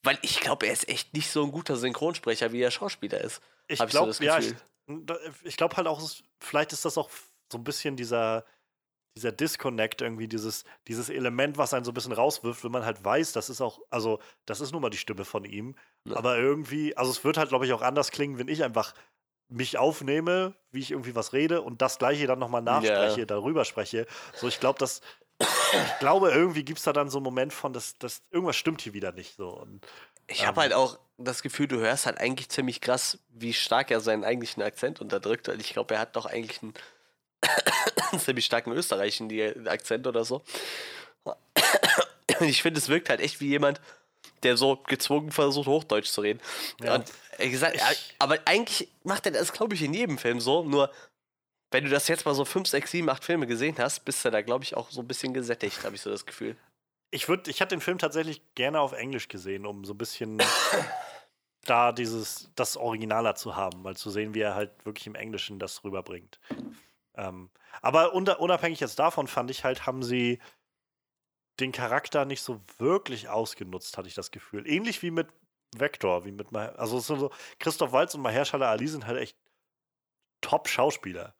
weil 0.03 0.19
ich 0.23 0.41
glaube, 0.41 0.67
er 0.67 0.73
ist 0.73 0.89
echt 0.89 1.15
nicht 1.15 1.31
so 1.31 1.45
ein 1.45 1.53
guter 1.53 1.77
Synchronsprecher, 1.77 2.53
wie 2.53 2.61
er 2.61 2.71
Schauspieler 2.71 3.21
ist. 3.21 3.41
Ich 3.69 3.85
glaube, 3.87 4.13
so 4.13 4.25
ja, 4.25 4.39
ich, 4.39 4.55
ich 5.45 5.57
glaube 5.57 5.77
halt 5.77 5.87
auch, 5.87 6.01
vielleicht 6.41 6.73
ist 6.73 6.85
das 6.85 6.99
auch 6.99 7.11
so 7.53 7.59
ein 7.59 7.65
bisschen 7.65 7.97
dieser, 7.97 8.45
dieser 9.17 9.33
Disconnect 9.33 10.03
irgendwie, 10.03 10.29
dieses, 10.29 10.65
dieses 10.87 11.09
Element, 11.09 11.57
was 11.57 11.73
einen 11.75 11.85
so 11.85 11.91
ein 11.91 11.95
bisschen 11.95 12.13
rauswirft, 12.13 12.63
wenn 12.65 12.71
man 12.71 12.85
halt 12.85 13.03
weiß, 13.05 13.33
das 13.33 13.49
ist 13.49 13.61
auch, 13.61 13.81
also, 13.91 14.21
das 14.45 14.61
ist 14.61 14.73
nun 14.73 14.83
mal 14.83 14.91
die 14.91 14.99
Stimme 14.99 15.25
von 15.25 15.45
ihm. 15.45 15.75
Ja. 16.05 16.17
Aber 16.17 16.39
irgendwie, 16.39 16.97
also 16.97 17.11
es 17.11 17.25
wird 17.25 17.39
halt, 17.39 17.49
glaube 17.49 17.65
ich, 17.65 17.73
auch 17.73 17.83
anders 17.83 18.11
klingen, 18.11 18.39
wenn 18.39 18.49
ich 18.49 18.63
einfach 18.63 18.95
mich 19.49 19.79
aufnehme, 19.79 20.55
wie 20.71 20.81
ich 20.81 20.91
irgendwie 20.91 21.15
was 21.15 21.33
rede 21.33 21.63
und 21.63 21.81
das 21.81 21.99
gleiche 21.99 22.27
dann 22.27 22.39
nochmal 22.39 22.63
nachspreche, 22.63 23.21
ja. 23.21 23.27
darüber 23.27 23.65
spreche. 23.65 24.07
So, 24.35 24.49
ich 24.49 24.61
glaube, 24.61 24.79
dass 24.79 25.01
ich 25.39 25.99
glaube, 25.99 26.31
irgendwie 26.31 26.65
gibt 26.65 26.79
es 26.79 26.85
da 26.85 26.93
dann 26.93 27.11
so 27.11 27.19
einen 27.19 27.25
Moment 27.25 27.53
von, 27.53 27.73
dass, 27.73 27.99
dass 27.99 28.23
irgendwas 28.31 28.57
stimmt 28.57 28.81
hier 28.81 28.95
wieder 28.95 29.13
nicht 29.13 29.37
so. 29.37 29.49
Und, 29.49 29.87
ich 30.29 30.47
habe 30.47 30.57
ähm, 30.57 30.63
halt 30.63 30.73
auch 30.73 30.99
das 31.19 31.43
Gefühl, 31.43 31.69
du 31.69 31.79
hörst 31.79 32.07
halt 32.07 32.19
eigentlich 32.19 32.49
ziemlich 32.49 32.81
krass, 32.81 33.19
wie 33.29 33.53
stark 33.53 33.91
er 33.91 34.01
seinen 34.01 34.25
eigentlichen 34.25 34.63
Akzent 34.63 35.01
unterdrückt. 35.01 35.49
Und 35.49 35.61
ich 35.61 35.73
glaube, 35.73 35.95
er 35.95 36.01
hat 36.01 36.17
doch 36.17 36.27
eigentlich 36.27 36.63
einen 36.63 36.75
ziemlich 38.19 38.45
starken 38.45 38.73
österreichischen 38.73 39.69
Akzent 39.69 40.07
oder 40.07 40.25
so. 40.25 40.43
Und 41.25 42.49
ich 42.49 42.63
finde, 42.63 42.79
es 42.79 42.89
wirkt 42.89 43.09
halt 43.09 43.21
echt 43.21 43.41
wie 43.41 43.49
jemand, 43.49 43.81
der 44.43 44.57
so 44.57 44.77
gezwungen 44.77 45.33
versucht, 45.33 45.67
Hochdeutsch 45.67 46.11
zu 46.11 46.21
reden. 46.21 46.41
Ja. 46.81 46.97
Und 46.97 47.13
äh, 47.39 47.49
gesagt, 47.49 47.81
aber 48.19 48.39
eigentlich 48.45 48.89
macht 49.05 49.27
er 49.27 49.33
das, 49.33 49.53
glaube 49.53 49.75
ich, 49.75 49.83
in 49.83 49.95
jedem 49.95 50.19
Film 50.19 50.41
so. 50.41 50.63
Nur 50.63 50.91
wenn 51.71 51.85
du 51.85 51.91
das 51.91 52.09
jetzt 52.09 52.25
mal 52.25 52.35
so 52.35 52.45
5, 52.45 52.69
6, 52.69 52.91
7, 52.91 53.09
8 53.09 53.25
Filme 53.25 53.47
gesehen 53.47 53.77
hast, 53.79 54.05
bist 54.05 54.25
du 54.25 54.31
da, 54.31 54.43
glaube 54.43 54.65
ich, 54.65 54.77
auch 54.77 54.91
so 54.91 55.01
ein 55.01 55.09
bisschen 55.09 55.35
gesättigt, 55.35 55.85
habe 55.85 55.97
ich 55.97 56.03
so 56.03 56.11
das 56.11 56.27
Gefühl. 56.27 56.57
Ich 57.11 57.29
würde, 57.29 57.51
ich 57.51 57.61
hätte 57.61 57.75
den 57.75 57.81
Film 57.81 57.99
tatsächlich 57.99 58.43
gerne 58.55 58.81
auf 58.81 58.93
Englisch 58.93 59.29
gesehen, 59.29 59.67
um 59.67 59.85
so 59.85 59.95
ein 59.95 59.99
bisschen 59.99 60.43
da 61.65 61.93
dieses, 61.93 62.51
das 62.55 62.77
Originaler 62.77 63.35
zu 63.35 63.57
haben, 63.57 63.83
mal 63.83 63.97
zu 63.97 64.11
sehen, 64.11 64.35
wie 64.35 64.41
er 64.41 64.55
halt 64.55 64.71
wirklich 64.85 65.07
im 65.07 65.15
Englischen 65.15 65.59
das 65.59 65.83
rüberbringt. 65.85 66.39
Ähm, 67.17 67.51
aber 67.83 68.15
unabhängig 68.15 68.81
jetzt 68.81 68.99
davon 68.99 69.27
fand 69.27 69.51
ich 69.51 69.65
halt, 69.65 69.87
haben 69.87 70.03
sie 70.03 70.41
den 71.61 71.73
Charakter 71.73 72.25
nicht 72.25 72.43
so 72.43 72.61
wirklich 72.79 73.29
ausgenutzt, 73.29 73.97
hatte 73.97 74.09
ich 74.09 74.15
das 74.15 74.31
Gefühl. 74.31 74.69
Ähnlich 74.69 75.03
wie 75.03 75.11
mit 75.11 75.29
Vector, 75.75 76.25
wie 76.25 76.33
mit, 76.33 76.55
also 76.55 77.01
so, 77.01 77.31
Christoph 77.59 77.93
Waltz 77.93 78.15
und 78.15 78.23
Mahershala 78.23 78.71
Ali 78.71 78.87
sind 78.87 79.07
halt 79.07 79.19
echt 79.19 79.37
Top-Schauspieler. 80.43 81.35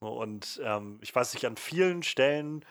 Und 0.00 0.60
ähm, 0.64 0.98
ich 1.00 1.14
weiß 1.14 1.32
nicht, 1.34 1.46
an 1.46 1.56
vielen 1.56 2.02
Stellen, 2.02 2.64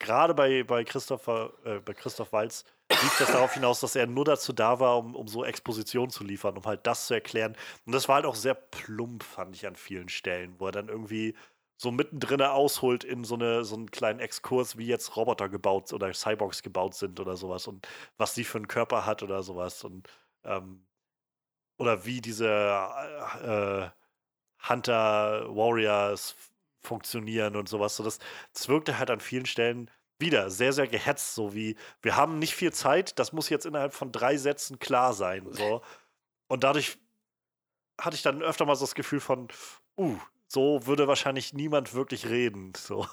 gerade 0.00 0.34
bei, 0.34 0.64
bei, 0.64 0.82
Christopher, 0.84 1.52
äh, 1.64 1.78
bei 1.78 1.94
Christoph 1.94 2.32
Walz, 2.32 2.64
lief 2.90 3.18
das 3.18 3.32
darauf 3.32 3.54
hinaus, 3.54 3.80
dass 3.80 3.96
er 3.96 4.06
nur 4.06 4.24
dazu 4.24 4.52
da 4.52 4.80
war, 4.80 4.98
um, 4.98 5.14
um 5.14 5.28
so 5.28 5.44
Exposition 5.44 6.10
zu 6.10 6.24
liefern, 6.24 6.56
um 6.56 6.64
halt 6.64 6.86
das 6.86 7.06
zu 7.06 7.14
erklären. 7.14 7.56
Und 7.86 7.92
das 7.92 8.08
war 8.08 8.16
halt 8.16 8.26
auch 8.26 8.34
sehr 8.34 8.54
plump, 8.54 9.22
fand 9.22 9.54
ich 9.54 9.66
an 9.66 9.76
vielen 9.76 10.08
Stellen, 10.08 10.58
wo 10.58 10.66
er 10.66 10.72
dann 10.72 10.88
irgendwie 10.88 11.34
so 11.82 11.90
mittendrin 11.90 12.40
ausholt 12.40 13.02
in 13.02 13.24
so, 13.24 13.34
eine, 13.34 13.64
so 13.64 13.74
einen 13.74 13.90
kleinen 13.90 14.20
Exkurs, 14.20 14.78
wie 14.78 14.86
jetzt 14.86 15.16
Roboter 15.16 15.48
gebaut 15.48 15.92
oder 15.92 16.14
Cyborgs 16.14 16.62
gebaut 16.62 16.94
sind 16.94 17.18
oder 17.18 17.36
sowas 17.36 17.66
und 17.66 17.88
was 18.18 18.36
sie 18.36 18.44
für 18.44 18.58
einen 18.58 18.68
Körper 18.68 19.04
hat 19.04 19.24
oder 19.24 19.42
sowas. 19.42 19.82
Und 19.82 20.08
ähm, 20.44 20.86
oder 21.78 22.04
wie 22.04 22.20
diese 22.20 22.46
äh, 23.42 24.68
Hunter 24.68 25.44
Warriors 25.48 26.36
funktionieren 26.82 27.56
und 27.56 27.68
sowas. 27.68 27.96
So 27.96 28.04
das, 28.04 28.20
das 28.52 28.68
wirkte 28.68 29.00
halt 29.00 29.10
an 29.10 29.18
vielen 29.18 29.46
Stellen 29.46 29.90
wieder 30.20 30.50
sehr, 30.50 30.72
sehr 30.72 30.86
gehetzt, 30.86 31.34
so 31.34 31.52
wie 31.52 31.74
wir 32.00 32.14
haben 32.14 32.38
nicht 32.38 32.54
viel 32.54 32.72
Zeit, 32.72 33.18
das 33.18 33.32
muss 33.32 33.48
jetzt 33.48 33.66
innerhalb 33.66 33.92
von 33.92 34.12
drei 34.12 34.36
Sätzen 34.36 34.78
klar 34.78 35.14
sein. 35.14 35.48
So. 35.50 35.82
Und 36.46 36.62
dadurch 36.62 36.96
hatte 38.00 38.14
ich 38.14 38.22
dann 38.22 38.40
öfter 38.40 38.66
mal 38.66 38.76
so 38.76 38.84
das 38.84 38.94
Gefühl 38.94 39.18
von, 39.18 39.48
uh, 39.98 40.16
so 40.52 40.86
würde 40.86 41.08
wahrscheinlich 41.08 41.54
niemand 41.54 41.94
wirklich 41.94 42.28
reden. 42.28 42.72
So. 42.76 43.06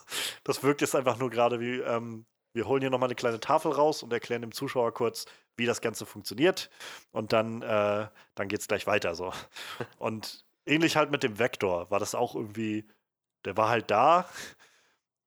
Das 0.44 0.62
wirkt 0.62 0.82
jetzt 0.82 0.96
einfach 0.96 1.18
nur 1.18 1.30
gerade 1.30 1.60
wie, 1.60 1.80
ähm, 1.80 2.26
wir 2.54 2.68
holen 2.68 2.82
hier 2.82 2.90
nochmal 2.90 3.08
eine 3.08 3.16
kleine 3.16 3.40
Tafel 3.40 3.72
raus 3.72 4.04
und 4.04 4.12
erklären 4.12 4.42
dem 4.42 4.52
Zuschauer 4.52 4.94
kurz, 4.94 5.26
wie 5.56 5.66
das 5.66 5.82
Ganze 5.82 6.06
funktioniert. 6.06 6.70
Und 7.12 7.32
dann, 7.32 7.62
äh, 7.62 8.08
dann 8.36 8.48
geht 8.48 8.60
es 8.60 8.68
gleich 8.68 8.88
weiter. 8.88 9.16
So. 9.16 9.32
Und 9.98 10.46
ähnlich 10.66 10.96
halt 10.96 11.12
mit 11.12 11.24
dem 11.24 11.40
Vektor 11.40 11.90
war 11.92 12.00
das 12.00 12.16
auch 12.16 12.36
irgendwie, 12.36 12.88
der 13.46 13.56
war 13.58 13.70
halt 13.70 13.90
da 13.90 14.30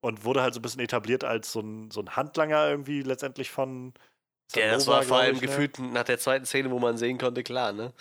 und 0.01 0.25
wurde 0.25 0.43
halt 0.43 0.55
so 0.55 0.61
ein 0.61 0.63
bisschen 0.63 0.81
etabliert 0.81 1.25
als 1.25 1.53
so 1.53 1.61
ein, 1.61 1.91
so 1.91 2.01
ein 2.01 2.17
Handlanger 2.17 2.69
irgendwie 2.69 3.03
letztendlich 3.03 3.51
von. 3.51 3.95
Ja, 4.55 4.73
das 4.73 4.87
war 4.87 5.03
vor 5.03 5.19
allem 5.19 5.37
ich, 5.37 5.41
ne? 5.41 5.47
gefühlt 5.47 5.79
nach 5.79 6.05
der 6.05 6.19
zweiten 6.19 6.45
Szene, 6.45 6.71
wo 6.71 6.79
man 6.79 6.99
sehen 6.99 7.19
konnte, 7.19 7.43
klar, 7.43 7.73
ne? 7.73 7.93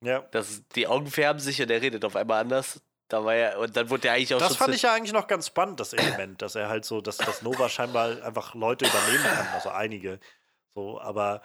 Ja. 0.00 0.20
Das, 0.30 0.62
die 0.74 0.86
Augen 0.86 1.08
färben 1.08 1.40
sich 1.40 1.60
und 1.60 1.70
er 1.70 1.82
redet 1.82 2.04
auf 2.04 2.16
einmal 2.16 2.40
anders. 2.40 2.80
Da 3.08 3.24
war 3.24 3.34
ja, 3.34 3.58
und 3.58 3.76
dann 3.76 3.90
wurde 3.90 4.08
er 4.08 4.14
eigentlich 4.14 4.34
auch 4.34 4.38
Das 4.38 4.56
fand 4.56 4.74
ich 4.74 4.82
ja 4.82 4.94
eigentlich 4.94 5.12
noch 5.12 5.26
ganz 5.26 5.46
spannend, 5.46 5.78
das 5.78 5.92
Element, 5.92 6.40
dass 6.40 6.54
er 6.54 6.68
halt 6.68 6.84
so, 6.84 7.00
dass, 7.00 7.18
dass 7.18 7.42
Nova 7.42 7.68
scheinbar 7.68 8.22
einfach 8.22 8.54
Leute 8.54 8.86
übernehmen 8.86 9.24
kann, 9.24 9.46
also 9.48 9.68
einige. 9.68 10.18
So, 10.74 11.00
aber 11.00 11.42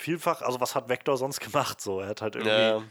vielfach, 0.00 0.42
also 0.42 0.60
was 0.60 0.74
hat 0.74 0.88
Vector 0.88 1.16
sonst 1.16 1.40
gemacht? 1.40 1.80
So, 1.80 2.00
er 2.00 2.08
hat 2.08 2.22
halt 2.22 2.36
irgendwie. 2.36 2.50
Ja. 2.50 2.82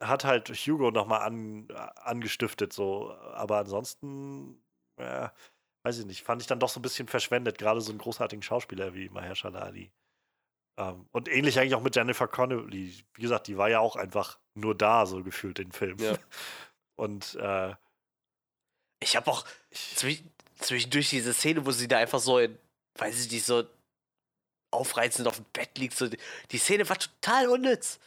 Hat 0.00 0.24
halt 0.24 0.48
Hugo 0.50 0.92
nochmal 0.92 1.22
an, 1.22 1.68
angestiftet, 1.96 2.72
so. 2.72 3.12
Aber 3.12 3.58
ansonsten, 3.58 4.62
ja, 4.98 5.32
weiß 5.84 5.98
ich 5.98 6.06
nicht, 6.06 6.22
fand 6.22 6.40
ich 6.40 6.46
dann 6.46 6.60
doch 6.60 6.68
so 6.68 6.78
ein 6.78 6.82
bisschen 6.82 7.08
verschwendet, 7.08 7.58
gerade 7.58 7.80
so 7.80 7.90
einen 7.90 7.98
großartigen 7.98 8.42
Schauspieler 8.42 8.94
wie 8.94 9.08
Mahershala 9.08 9.60
Ali. 9.60 9.90
Ähm, 10.78 11.06
und 11.10 11.28
ähnlich 11.28 11.58
eigentlich 11.58 11.74
auch 11.74 11.82
mit 11.82 11.96
Jennifer 11.96 12.28
Connelly. 12.28 12.94
Wie 13.14 13.22
gesagt, 13.22 13.48
die 13.48 13.58
war 13.58 13.68
ja 13.68 13.80
auch 13.80 13.96
einfach 13.96 14.38
nur 14.54 14.76
da, 14.76 15.06
so 15.06 15.24
gefühlt 15.24 15.58
in 15.58 15.72
Film. 15.72 15.98
Ja. 15.98 16.16
Und 16.96 17.34
äh, 17.36 17.74
ich 19.00 19.16
habe 19.16 19.30
auch 19.30 19.44
zwischendurch 19.70 21.10
diese 21.10 21.34
Szene, 21.34 21.66
wo 21.66 21.72
sie 21.72 21.88
da 21.88 21.98
einfach 21.98 22.20
so, 22.20 22.38
in, 22.38 22.58
weiß 22.96 23.24
ich 23.24 23.30
nicht, 23.30 23.44
so 23.44 23.64
aufreizend 24.70 25.26
auf 25.26 25.36
dem 25.36 25.46
Bett 25.52 25.78
liegt. 25.78 25.96
So, 25.96 26.08
die 26.08 26.58
Szene 26.58 26.88
war 26.88 26.98
total 26.98 27.48
unnütz. 27.48 27.98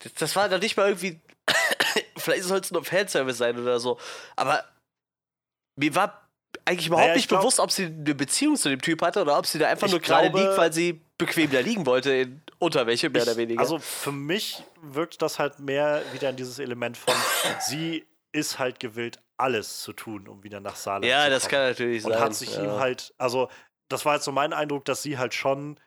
Das, 0.00 0.14
das 0.14 0.36
war 0.36 0.48
doch 0.48 0.60
nicht 0.60 0.76
mal 0.76 0.88
irgendwie. 0.88 1.20
vielleicht 2.16 2.44
soll 2.44 2.60
es 2.60 2.70
nur 2.70 2.84
Fanservice 2.84 3.38
sein 3.38 3.58
oder 3.58 3.78
so. 3.78 3.98
Aber 4.36 4.64
mir 5.76 5.94
war 5.94 6.28
eigentlich 6.64 6.86
überhaupt 6.86 7.06
naja, 7.08 7.16
nicht 7.16 7.28
glaub, 7.28 7.40
bewusst, 7.40 7.60
ob 7.60 7.70
sie 7.70 7.86
eine 7.86 8.14
Beziehung 8.14 8.56
zu 8.56 8.68
dem 8.68 8.80
Typ 8.80 9.02
hatte 9.02 9.20
oder 9.20 9.38
ob 9.38 9.46
sie 9.46 9.58
da 9.58 9.68
einfach 9.68 9.88
nur 9.88 10.00
gerade 10.00 10.28
liegt, 10.28 10.56
weil 10.56 10.72
sie 10.72 11.05
bequem 11.18 11.50
da 11.50 11.60
liegen 11.60 11.86
wollte 11.86 12.12
in 12.12 12.42
Unterwäsche, 12.58 13.10
mehr 13.10 13.22
ich, 13.22 13.28
oder 13.28 13.36
weniger. 13.36 13.60
Also 13.60 13.78
für 13.78 14.12
mich 14.12 14.62
wirkt 14.82 15.22
das 15.22 15.38
halt 15.38 15.58
mehr 15.58 16.02
wieder 16.12 16.30
in 16.30 16.36
dieses 16.36 16.58
Element 16.58 16.96
von, 16.96 17.14
sie 17.60 18.06
ist 18.32 18.58
halt 18.58 18.80
gewillt, 18.80 19.22
alles 19.38 19.80
zu 19.80 19.92
tun, 19.92 20.28
um 20.28 20.42
wieder 20.42 20.60
nach 20.60 20.76
Saarland 20.76 21.04
ja, 21.04 21.10
zu 21.10 21.16
kommen. 21.16 21.24
Ja, 21.24 21.30
das 21.30 21.48
kann 21.48 21.60
natürlich 21.60 22.04
und 22.04 22.10
sein. 22.10 22.20
Und 22.20 22.24
hat 22.24 22.34
sich 22.34 22.54
ja. 22.54 22.64
ihm 22.64 22.80
halt, 22.80 23.14
also 23.18 23.48
das 23.88 24.04
war 24.04 24.14
jetzt 24.14 24.24
so 24.24 24.32
mein 24.32 24.52
Eindruck, 24.52 24.84
dass 24.84 25.02
sie 25.02 25.18
halt 25.18 25.34
schon 25.34 25.78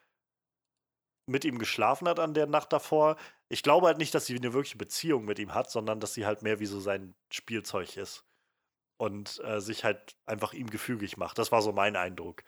mit 1.26 1.46
ihm 1.46 1.60
geschlafen 1.60 2.08
hat 2.08 2.20
an 2.20 2.34
der 2.34 2.48
Nacht 2.48 2.74
davor. 2.74 3.16
Ich 3.50 3.62
glaube 3.62 3.88
halt 3.88 3.98
nicht, 3.98 4.14
dass 4.16 4.26
sie 4.26 4.36
eine 4.36 4.54
wirkliche 4.54 4.78
Beziehung 4.78 5.26
mit 5.26 5.38
ihm 5.40 5.54
hat, 5.54 5.70
sondern 5.70 6.00
dass 6.00 6.14
sie 6.14 6.26
halt 6.26 6.42
mehr 6.42 6.60
wie 6.60 6.66
so 6.66 6.80
sein 6.80 7.16
Spielzeug 7.32 7.98
ist 7.98 8.26
und 8.98 9.40
äh, 9.44 9.62
sich 9.62 9.84
halt 9.84 10.16
einfach 10.26 10.54
ihm 10.54 10.70
gefügig 10.70 11.18
macht. 11.18 11.38
Das 11.38 11.52
war 11.52 11.62
so 11.62 11.72
mein 11.72 11.96
Eindruck. 11.96 12.44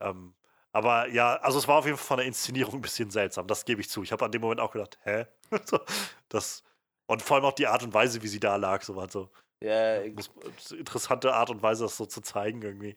Ähm, 0.00 0.34
aber 0.72 1.08
ja, 1.08 1.36
also 1.36 1.58
es 1.58 1.66
war 1.66 1.76
auf 1.76 1.86
jeden 1.86 1.96
Fall 1.96 2.06
von 2.06 2.16
der 2.18 2.26
Inszenierung 2.26 2.74
ein 2.76 2.80
bisschen 2.80 3.10
seltsam, 3.10 3.46
das 3.46 3.64
gebe 3.64 3.80
ich 3.80 3.88
zu. 3.88 4.02
Ich 4.02 4.12
habe 4.12 4.24
an 4.24 4.32
dem 4.32 4.42
Moment 4.42 4.60
auch 4.60 4.72
gedacht, 4.72 4.98
hä? 5.02 5.26
das, 6.28 6.62
und 7.06 7.22
vor 7.22 7.36
allem 7.36 7.46
auch 7.46 7.52
die 7.52 7.66
Art 7.66 7.82
und 7.82 7.94
Weise, 7.94 8.22
wie 8.22 8.28
sie 8.28 8.40
da 8.40 8.56
lag, 8.56 8.82
so 8.82 8.96
war 8.96 9.08
so. 9.10 9.30
Ja, 9.60 9.96
interessante 10.02 11.34
Art 11.34 11.50
und 11.50 11.62
Weise, 11.62 11.84
das 11.84 11.96
so 11.96 12.06
zu 12.06 12.20
zeigen, 12.20 12.62
irgendwie. 12.62 12.94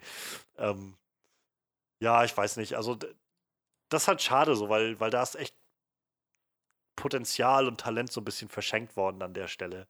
Ähm, 0.57 0.95
ja, 2.01 2.23
ich 2.23 2.35
weiß 2.35 2.57
nicht. 2.57 2.75
Also, 2.75 2.95
das 3.89 4.03
ist 4.03 4.07
halt 4.07 4.21
schade 4.21 4.55
so, 4.55 4.69
weil, 4.69 4.99
weil 4.99 5.09
da 5.09 5.23
ist 5.23 5.35
echt 5.35 5.55
Potenzial 6.95 7.67
und 7.67 7.79
Talent 7.79 8.11
so 8.11 8.21
ein 8.21 8.25
bisschen 8.25 8.49
verschenkt 8.49 8.95
worden 8.95 9.23
an 9.23 9.33
der 9.33 9.47
Stelle 9.47 9.87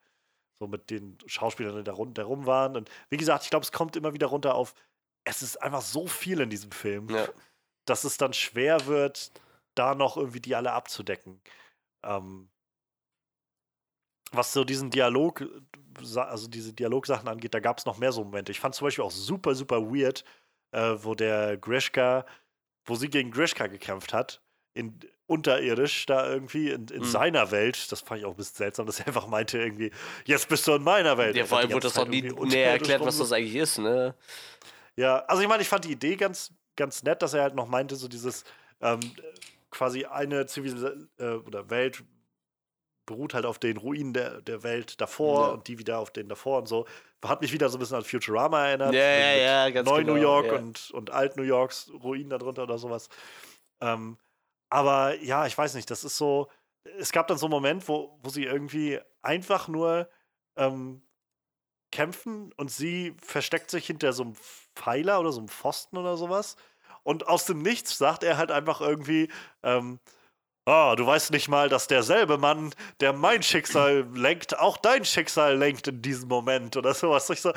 so 0.62 0.68
mit 0.68 0.92
den 0.92 1.18
Schauspielern, 1.26 1.76
die 1.76 1.84
da, 1.84 1.94
rund, 1.94 2.18
da 2.20 2.24
rum 2.24 2.46
waren. 2.46 2.78
Und 2.78 2.90
wie 3.10 3.18
gesagt, 3.18 3.44
ich 3.44 3.50
glaube, 3.50 3.64
es 3.64 3.72
kommt 3.72 3.96
immer 3.96 4.14
wieder 4.14 4.28
runter 4.28 4.54
auf, 4.54 4.76
es 5.24 5.42
ist 5.42 5.58
einfach 5.58 5.82
so 5.82 6.06
viel 6.06 6.40
in 6.40 6.52
diesem 6.52 6.72
Film, 6.72 7.10
ja. 7.10 7.28
Dass 7.92 8.06
es 8.06 8.16
dann 8.16 8.32
schwer 8.32 8.86
wird, 8.86 9.34
da 9.76 9.96
noch 9.96 10.16
irgendwie 10.16 10.40
die 10.40 10.56
alle 10.56 10.72
abzudecken. 10.72 11.42
Ähm, 12.04 12.50
was 14.32 14.54
so 14.54 14.64
diesen 14.64 14.92
Dialog, 14.92 15.44
also 16.16 16.48
diese 16.48 16.72
Dialogsachen 16.72 17.28
angeht, 17.28 17.54
da 17.54 17.60
gab 17.60 17.80
es 17.80 17.86
noch 17.86 17.98
mehr 17.98 18.14
so 18.14 18.24
Momente. 18.24 18.54
Ich 18.54 18.62
fand 18.62 18.76
zum 18.76 18.88
Beispiel 18.88 19.04
auch 19.04 19.12
super, 19.12 19.56
super 19.56 19.82
weird, 19.94 20.24
äh, 20.72 20.96
wo 21.02 21.16
der 21.16 21.58
Grishka, 21.58 22.26
wo 22.86 22.96
sie 22.96 23.10
gegen 23.10 23.30
Grishka 23.30 23.68
gekämpft 23.68 24.14
hat, 24.14 24.42
in, 24.74 24.98
unterirdisch 25.28 26.06
da 26.06 26.32
irgendwie 26.32 26.70
in, 26.70 26.88
in 26.88 27.02
mhm. 27.02 27.04
seiner 27.04 27.52
Welt. 27.52 27.92
Das 27.92 28.00
fand 28.00 28.22
ich 28.22 28.26
auch 28.26 28.32
ein 28.32 28.38
bisschen 28.38 28.56
seltsam, 28.56 28.86
dass 28.86 29.02
er 29.02 29.08
einfach 29.08 29.28
meinte 29.28 29.58
irgendwie, 29.58 29.92
jetzt 30.24 30.48
bist 30.48 30.66
du 30.66 30.76
in 30.76 30.84
meiner 30.84 31.18
Welt. 31.18 31.36
Ja, 31.36 31.44
vor 31.46 31.58
allem 31.58 31.74
wurde 31.74 31.88
das 31.88 31.96
doch 31.96 32.08
nie 32.08 32.22
näher 32.22 32.72
erklärt, 32.72 33.02
was 33.02 33.18
das 33.18 33.34
eigentlich 33.34 33.56
ist, 33.56 33.80
ne? 33.80 34.16
Ja, 34.96 35.20
also 35.26 35.42
ich 35.42 35.50
meine, 35.50 35.62
ich 35.62 35.70
fand 35.70 35.84
die 35.84 35.92
Idee 35.92 36.16
ganz, 36.16 36.54
ganz 36.82 37.04
nett, 37.04 37.22
dass 37.22 37.34
er 37.34 37.44
halt 37.44 37.56
noch 37.56 37.68
meinte, 37.68 37.96
so 37.96 38.08
dieses 38.08 38.44
ähm, 38.82 39.00
quasi 39.70 40.06
eine 40.06 40.48
Zivilisation 40.48 41.10
äh, 41.20 41.36
oder 41.36 41.70
Welt 41.70 42.04
beruht 43.06 43.34
halt 43.34 43.46
auf 43.46 43.60
den 43.60 43.78
Ruinen 43.78 44.14
der, 44.14 44.42
der 44.42 44.64
Welt 44.64 45.00
davor 45.00 45.48
ja. 45.48 45.54
und 45.54 45.68
die 45.68 45.78
wieder 45.78 46.00
auf 46.00 46.12
den 46.12 46.28
davor 46.28 46.60
und 46.60 46.68
so. 46.68 46.86
Hat 47.24 47.42
mich 47.42 47.54
wieder 47.54 47.70
so 47.70 47.78
ein 47.78 47.80
bisschen 47.80 47.98
an 47.98 48.04
Futurama 48.04 48.68
erinnert. 48.68 48.94
Ja, 48.94 49.02
ja, 49.02 49.36
ja, 49.36 49.70
ganz 49.70 49.88
Neu 49.88 50.00
genau, 50.00 50.14
New 50.14 50.22
York 50.22 50.48
ja. 50.48 50.54
und, 50.54 50.92
und 50.92 51.12
Alt 51.12 51.38
New 51.38 51.44
Yorks 51.44 51.92
Ruinen 52.04 52.30
darunter 52.30 52.64
oder 52.64 52.78
sowas. 52.78 53.10
Ähm, 53.80 54.18
aber 54.70 55.20
ja, 55.22 55.46
ich 55.46 55.58
weiß 55.58 55.76
nicht, 55.76 55.92
das 55.92 56.04
ist 56.04 56.18
so. 56.18 56.50
Es 56.98 57.12
gab 57.12 57.28
dann 57.28 57.38
so 57.38 57.46
einen 57.46 57.52
Moment, 57.52 57.88
wo, 57.88 58.18
wo 58.24 58.30
sie 58.30 58.46
irgendwie 58.46 59.00
einfach 59.22 59.68
nur 59.68 60.10
ähm, 60.56 61.04
kämpfen 61.92 62.52
und 62.54 62.72
sie 62.72 63.16
versteckt 63.22 63.70
sich 63.70 63.86
hinter 63.86 64.14
so 64.14 64.24
einem 64.24 64.36
Pfeiler 64.76 65.20
oder 65.20 65.32
so 65.32 65.40
einem 65.40 65.50
Pfosten 65.50 65.98
oder 65.98 66.18
sowas. 66.18 66.56
Und 67.04 67.28
aus 67.28 67.46
dem 67.46 67.62
Nichts 67.62 67.98
sagt 67.98 68.24
er 68.24 68.38
halt 68.38 68.52
einfach 68.52 68.82
irgendwie, 68.82 69.30
ähm, 69.64 70.00
oh, 70.66 70.94
du 70.96 71.06
weißt 71.06 71.32
nicht 71.32 71.48
mal, 71.48 71.70
dass 71.70 71.88
derselbe 71.88 72.38
Mann, 72.38 72.74
der 73.00 73.14
mein 73.14 73.44
Schicksal 73.44 74.08
lenkt, 74.14 74.60
auch 74.60 74.78
dein 74.78 75.06
Schicksal 75.06 75.58
lenkt 75.58 75.88
in 75.88 76.02
diesem 76.02 76.30
Moment 76.30 76.78
oder 76.78 76.94
sowas. 76.94 77.30
Ich 77.30 77.42
so, 77.42 77.54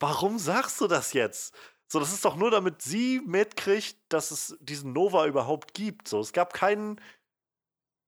warum 0.00 0.38
sagst 0.38 0.80
du 0.80 0.86
das 0.86 1.12
jetzt? 1.12 1.54
So, 1.92 1.98
das 1.98 2.12
ist 2.12 2.24
doch 2.24 2.36
nur, 2.36 2.50
damit 2.50 2.82
sie 2.82 3.20
mitkriegt, 3.26 3.96
dass 4.08 4.30
es 4.30 4.56
diesen 4.60 4.92
Nova 4.92 5.26
überhaupt 5.26 5.74
gibt. 5.74 6.06
So, 6.06 6.20
es 6.20 6.32
gab 6.32 6.52
keinen, 6.54 7.00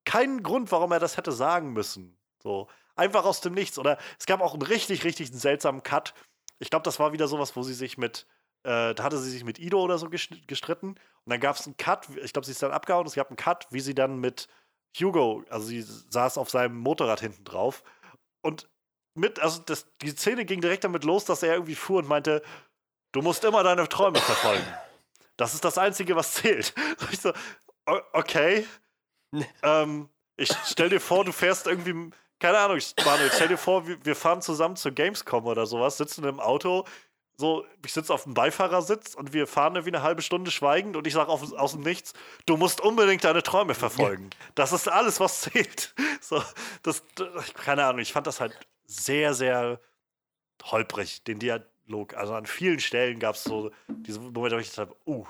keinen 0.04 0.42
Grund, 0.42 0.70
warum 0.70 0.92
er 0.92 1.00
das 1.00 1.16
hätte 1.16 1.32
sagen 1.32 1.72
müssen. 1.72 2.16
So, 2.42 2.68
einfach 2.94 3.24
aus 3.24 3.40
dem 3.40 3.54
Nichts. 3.54 3.78
Oder 3.78 3.98
es 4.18 4.26
gab 4.26 4.40
auch 4.40 4.52
einen 4.52 4.62
richtig, 4.62 5.04
richtig 5.04 5.32
seltsamen 5.32 5.82
Cut. 5.82 6.14
Ich 6.60 6.70
glaube, 6.70 6.84
das 6.84 7.00
war 7.00 7.12
wieder 7.12 7.26
sowas, 7.26 7.56
wo 7.56 7.62
sie 7.64 7.74
sich 7.74 7.98
mit, 7.98 8.26
äh, 8.64 8.94
da 8.94 9.02
hatte 9.02 9.18
sie 9.18 9.30
sich 9.30 9.44
mit 9.44 9.58
Ido 9.58 9.80
oder 9.80 9.98
so 9.98 10.08
gestritten. 10.08 10.88
Und 10.88 11.30
dann 11.30 11.40
gab 11.40 11.56
es 11.56 11.66
einen 11.66 11.76
Cut, 11.76 12.08
ich 12.22 12.32
glaube, 12.32 12.46
sie 12.46 12.52
ist 12.52 12.62
dann 12.62 12.72
abgehauen. 12.72 13.06
Es 13.06 13.14
gab 13.14 13.28
einen 13.28 13.36
Cut, 13.36 13.66
wie 13.70 13.80
sie 13.80 13.94
dann 13.94 14.18
mit 14.18 14.48
Hugo, 14.98 15.44
also 15.48 15.66
sie 15.66 15.82
saß 15.82 16.36
auf 16.36 16.50
seinem 16.50 16.76
Motorrad 16.76 17.20
hinten 17.20 17.44
drauf. 17.44 17.82
Und 18.44 18.68
mit, 19.14 19.40
also 19.40 19.62
das, 19.62 19.86
die 20.00 20.10
Szene 20.10 20.44
ging 20.44 20.60
direkt 20.60 20.84
damit 20.84 21.04
los, 21.04 21.24
dass 21.24 21.42
er 21.42 21.54
irgendwie 21.54 21.74
fuhr 21.74 21.98
und 21.98 22.08
meinte, 22.08 22.42
Du 23.12 23.20
musst 23.20 23.44
immer 23.44 23.62
deine 23.62 23.88
Träume 23.88 24.18
verfolgen. 24.18 24.66
Das 25.36 25.52
ist 25.54 25.64
das 25.64 25.78
Einzige, 25.78 26.16
was 26.16 26.34
zählt. 26.34 26.74
Ich 27.12 27.20
so, 27.20 27.32
okay. 28.12 28.66
ähm, 29.62 30.08
ich 30.36 30.50
stell 30.64 30.88
dir 30.88 31.00
vor, 31.00 31.24
du 31.24 31.32
fährst 31.32 31.66
irgendwie, 31.66 32.10
keine 32.38 32.58
Ahnung, 32.58 32.78
Manuel, 33.04 33.30
stell 33.32 33.48
dir 33.48 33.58
vor, 33.58 33.86
wir 33.86 34.16
fahren 34.16 34.40
zusammen 34.40 34.76
zur 34.76 34.92
Gamescom 34.92 35.46
oder 35.46 35.66
sowas, 35.66 35.98
sitzen 35.98 36.24
im 36.24 36.40
Auto, 36.40 36.86
so, 37.36 37.64
ich 37.84 37.92
sitze 37.92 38.12
auf 38.12 38.24
dem 38.24 38.34
Beifahrersitz 38.34 39.14
und 39.14 39.32
wir 39.32 39.46
fahren 39.46 39.74
irgendwie 39.74 39.94
eine 39.94 40.02
halbe 40.02 40.22
Stunde 40.22 40.50
schweigend 40.50 40.96
und 40.96 41.06
ich 41.06 41.14
sage 41.14 41.30
aus 41.30 41.72
dem 41.72 41.80
Nichts, 41.80 42.12
du 42.46 42.56
musst 42.56 42.80
unbedingt 42.80 43.24
deine 43.24 43.42
Träume 43.42 43.74
verfolgen. 43.74 44.30
Ja. 44.32 44.46
Das 44.54 44.72
ist 44.72 44.88
alles, 44.88 45.20
was 45.20 45.42
zählt. 45.42 45.94
So, 46.24 46.40
das, 46.84 47.02
keine 47.56 47.84
Ahnung, 47.84 47.98
ich 47.98 48.12
fand 48.12 48.28
das 48.28 48.40
halt 48.40 48.56
sehr, 48.86 49.34
sehr 49.34 49.80
holprig, 50.62 51.24
den, 51.24 51.40
Dia 51.40 51.60
Dialog. 51.92 52.14
Also 52.14 52.34
an 52.34 52.46
vielen 52.46 52.80
Stellen 52.80 53.18
gab 53.18 53.34
es 53.34 53.44
so 53.44 53.70
diese 53.88 54.20
Momente, 54.20 54.56
wo 54.56 54.60
ich 54.60 54.72
dachte, 54.72 54.94
uh, 55.06 55.26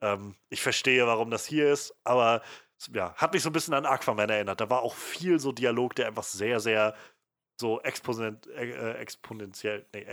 ähm, 0.00 0.34
ich 0.50 0.60
verstehe, 0.60 1.06
warum 1.06 1.30
das 1.30 1.46
hier 1.46 1.72
ist, 1.72 1.94
aber 2.04 2.42
ja, 2.92 3.14
hat 3.14 3.32
mich 3.32 3.42
so 3.42 3.50
ein 3.50 3.52
bisschen 3.52 3.74
an 3.74 3.86
Aquaman 3.86 4.28
erinnert. 4.28 4.60
Da 4.60 4.68
war 4.68 4.82
auch 4.82 4.94
viel 4.94 5.38
so 5.38 5.52
Dialog, 5.52 5.94
der 5.94 6.08
einfach 6.08 6.24
sehr, 6.24 6.58
sehr 6.58 6.94
so 7.60 7.80
exponent, 7.82 8.48
äh, 8.48 8.94
exponentiell, 8.94 9.86
nee, 9.94 10.04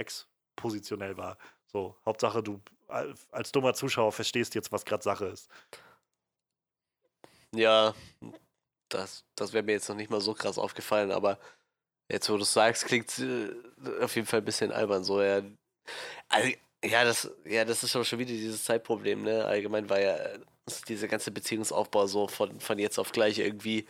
expositionell 0.59 1.17
war. 1.17 1.37
So, 1.67 1.95
Hauptsache, 2.05 2.43
du 2.43 2.59
als 3.31 3.51
dummer 3.51 3.73
Zuschauer 3.73 4.11
verstehst 4.11 4.55
jetzt, 4.55 4.71
was 4.71 4.83
gerade 4.83 5.03
Sache 5.03 5.25
ist. 5.27 5.49
Ja, 7.53 7.93
das, 8.89 9.23
das 9.35 9.53
wäre 9.53 9.63
mir 9.63 9.73
jetzt 9.73 9.87
noch 9.89 9.95
nicht 9.95 10.09
mal 10.09 10.21
so 10.21 10.33
krass 10.33 10.57
aufgefallen, 10.57 11.11
aber 11.11 11.39
jetzt, 12.11 12.29
wo 12.29 12.37
du 12.37 12.43
es 12.43 12.53
sagst, 12.53 12.85
klingt 12.85 13.17
äh, 13.19 13.51
auf 14.01 14.15
jeden 14.15 14.27
Fall 14.27 14.39
ein 14.39 14.45
bisschen 14.45 14.71
albern. 14.71 15.03
So, 15.03 15.21
ja, 15.21 15.41
also, 16.27 16.49
ja, 16.83 17.03
das, 17.03 17.31
ja, 17.45 17.65
das 17.65 17.83
ist 17.83 17.91
schon 17.91 18.19
wieder 18.19 18.31
dieses 18.31 18.63
Zeitproblem, 18.65 19.23
ne? 19.23 19.45
Allgemein 19.45 19.89
war 19.89 19.99
ja 19.99 20.17
dieser 20.87 21.07
ganze 21.07 21.31
Beziehungsaufbau 21.31 22.07
so 22.07 22.27
von, 22.27 22.59
von 22.59 22.79
jetzt 22.79 22.99
auf 22.99 23.11
gleich 23.11 23.39
irgendwie 23.39 23.87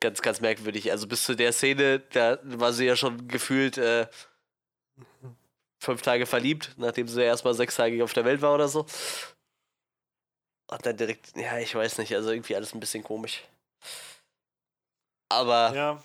ganz, 0.00 0.22
ganz 0.22 0.40
merkwürdig. 0.40 0.90
Also 0.90 1.06
bis 1.06 1.24
zu 1.24 1.34
der 1.34 1.52
Szene, 1.52 2.00
da 2.12 2.38
war 2.42 2.72
sie 2.72 2.86
ja 2.86 2.96
schon 2.96 3.28
gefühlt 3.28 3.78
äh, 3.78 4.06
fünf 5.78 6.02
Tage 6.02 6.26
verliebt, 6.26 6.74
nachdem 6.76 7.08
sie 7.08 7.22
erstmal 7.22 7.54
sechs 7.54 7.76
Tage 7.76 8.02
auf 8.02 8.12
der 8.12 8.24
Welt 8.24 8.42
war 8.42 8.54
oder 8.54 8.68
so. 8.68 8.86
Und 10.70 10.84
dann 10.84 10.96
direkt, 10.96 11.36
ja, 11.36 11.58
ich 11.58 11.74
weiß 11.74 11.98
nicht, 11.98 12.14
also 12.14 12.30
irgendwie 12.30 12.56
alles 12.56 12.74
ein 12.74 12.80
bisschen 12.80 13.02
komisch. 13.02 13.42
Aber, 15.30 15.74
ja. 15.74 16.02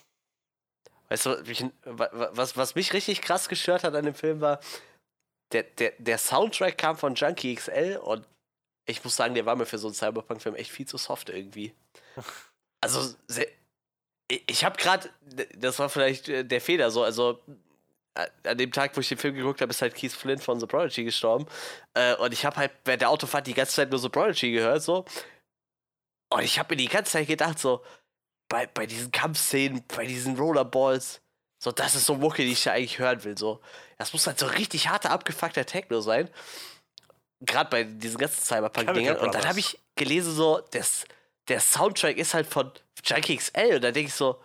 weißt 1.10 1.26
du, 1.26 1.72
was, 1.86 2.56
was 2.56 2.76
mich 2.76 2.94
richtig 2.94 3.22
krass 3.22 3.50
gestört 3.50 3.84
hat 3.84 3.96
an 3.96 4.06
dem 4.06 4.16
Film 4.16 4.42
war, 4.42 4.60
der, 5.52 5.64
der, 5.64 5.94
der 5.98 6.18
Soundtrack 6.18 6.78
kam 6.78 6.98
von 6.98 7.16
Junkie 7.16 7.56
XL 7.56 8.00
und 8.02 8.26
ich 8.86 9.04
muss 9.04 9.16
sagen, 9.16 9.34
der 9.34 9.46
war 9.46 9.56
mir 9.56 9.66
für 9.66 9.78
so 9.78 9.88
einen 9.88 9.96
Cyberpunk-Film 9.96 10.56
echt 10.56 10.72
viel 10.72 10.88
zu 10.88 10.98
soft 10.98 11.30
irgendwie. 11.30 11.74
Also, 12.86 13.16
sehr, 13.28 13.48
ich 14.28 14.66
habe 14.66 14.76
gerade, 14.76 15.10
das 15.56 15.80
war 15.80 15.88
vielleicht 15.88 16.28
äh, 16.28 16.44
der 16.44 16.60
Fehler 16.60 16.92
so, 16.92 17.02
also 17.02 17.42
an 18.16 18.58
dem 18.58 18.72
Tag, 18.72 18.96
wo 18.96 19.02
ich 19.02 19.10
den 19.10 19.18
Film 19.18 19.36
geguckt 19.36 19.62
habe, 19.62 19.72
ist 19.72 19.82
halt 19.82 19.96
Keith 19.96 20.12
Flint 20.12 20.44
von 20.44 20.60
The 20.60 20.68
Prodigy 20.68 21.04
gestorben. 21.04 21.46
Äh, 21.94 22.16
und 22.16 22.32
ich 22.32 22.46
habe 22.46 22.58
halt 22.58 22.72
während 22.86 23.02
der 23.02 23.10
Autofahrt 23.10 23.48
die 23.48 23.54
ganze 23.54 23.74
Zeit 23.74 23.90
nur 23.90 24.00
The 24.00 24.10
Prodigy 24.10 24.52
gehört, 24.52 24.84
so. 24.84 25.06
Und 26.30 26.44
ich 26.44 26.60
habe 26.60 26.74
mir 26.74 26.78
die 26.78 26.88
ganze 26.88 27.14
Zeit 27.14 27.28
gedacht, 27.28 27.60
so, 27.60 27.84
bei, 28.50 28.68
bei 28.68 28.86
diesen 28.86 29.12
Kampfszenen, 29.12 29.84
bei 29.88 30.06
diesen 30.06 30.38
Rollerballs, 30.38 31.22
so, 31.60 31.72
das 31.72 31.96
ist 31.96 32.06
so 32.06 32.16
Mucke, 32.16 32.44
die 32.44 32.52
ich 32.52 32.66
ja 32.66 32.74
eigentlich 32.74 33.00
hören 33.00 33.24
will, 33.24 33.38
so. 33.38 33.62
Das 33.98 34.14
muss 34.14 34.28
halt 34.28 34.38
so 34.38 34.46
richtig 34.48 34.90
harter, 34.90 35.12
abgefuckter 35.12 35.66
Techno 35.66 36.02
sein. 36.02 36.30
Gerade 37.40 37.70
bei 37.70 37.84
diesen 37.84 38.18
ganzen 38.18 38.42
Cyberpunk-Dingern. 38.42 39.18
Und 39.18 39.34
dann 39.34 39.48
habe 39.48 39.60
ich 39.60 39.80
gelesen, 39.96 40.34
so, 40.34 40.62
das, 40.72 41.06
der 41.48 41.60
Soundtrack 41.60 42.18
ist 42.18 42.34
halt 42.34 42.48
von 42.48 42.72
Junkie 43.04 43.38
XL. 43.38 43.76
Und 43.76 43.84
da 43.84 43.92
denke 43.92 44.10
ich 44.10 44.14
so, 44.14 44.40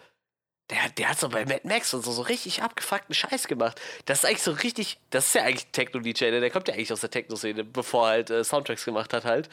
der, 0.71 0.89
der 0.91 1.09
hat 1.11 1.19
so 1.19 1.29
bei 1.29 1.45
Mad 1.47 1.63
Max 1.65 1.95
und 1.95 2.05
so, 2.05 2.13
so 2.13 2.23
richtig 2.23 2.63
abgefuckten 2.63 3.15
Scheiß 3.15 3.49
gemacht. 3.49 3.81
Das 4.05 4.19
ist 4.19 4.25
eigentlich 4.27 4.43
so 4.43 4.53
richtig, 4.53 4.99
das 5.11 5.29
ist 5.29 5.35
ja 5.35 5.45
eigentlich 5.45 5.67
Techno-DJ, 5.73 6.31
ne? 6.31 6.41
der 6.41 6.51
kommt 6.51 6.69
ja 6.69 6.75
eigentlich 6.75 6.93
aus 6.93 7.01
der 7.01 7.11
Techno-Szene, 7.11 7.65
bevor 7.65 8.09
er 8.09 8.11
halt 8.11 8.31
äh, 8.31 8.45
Soundtracks 8.45 8.85
gemacht 8.85 9.13
hat 9.15 9.25
halt. 9.25 9.49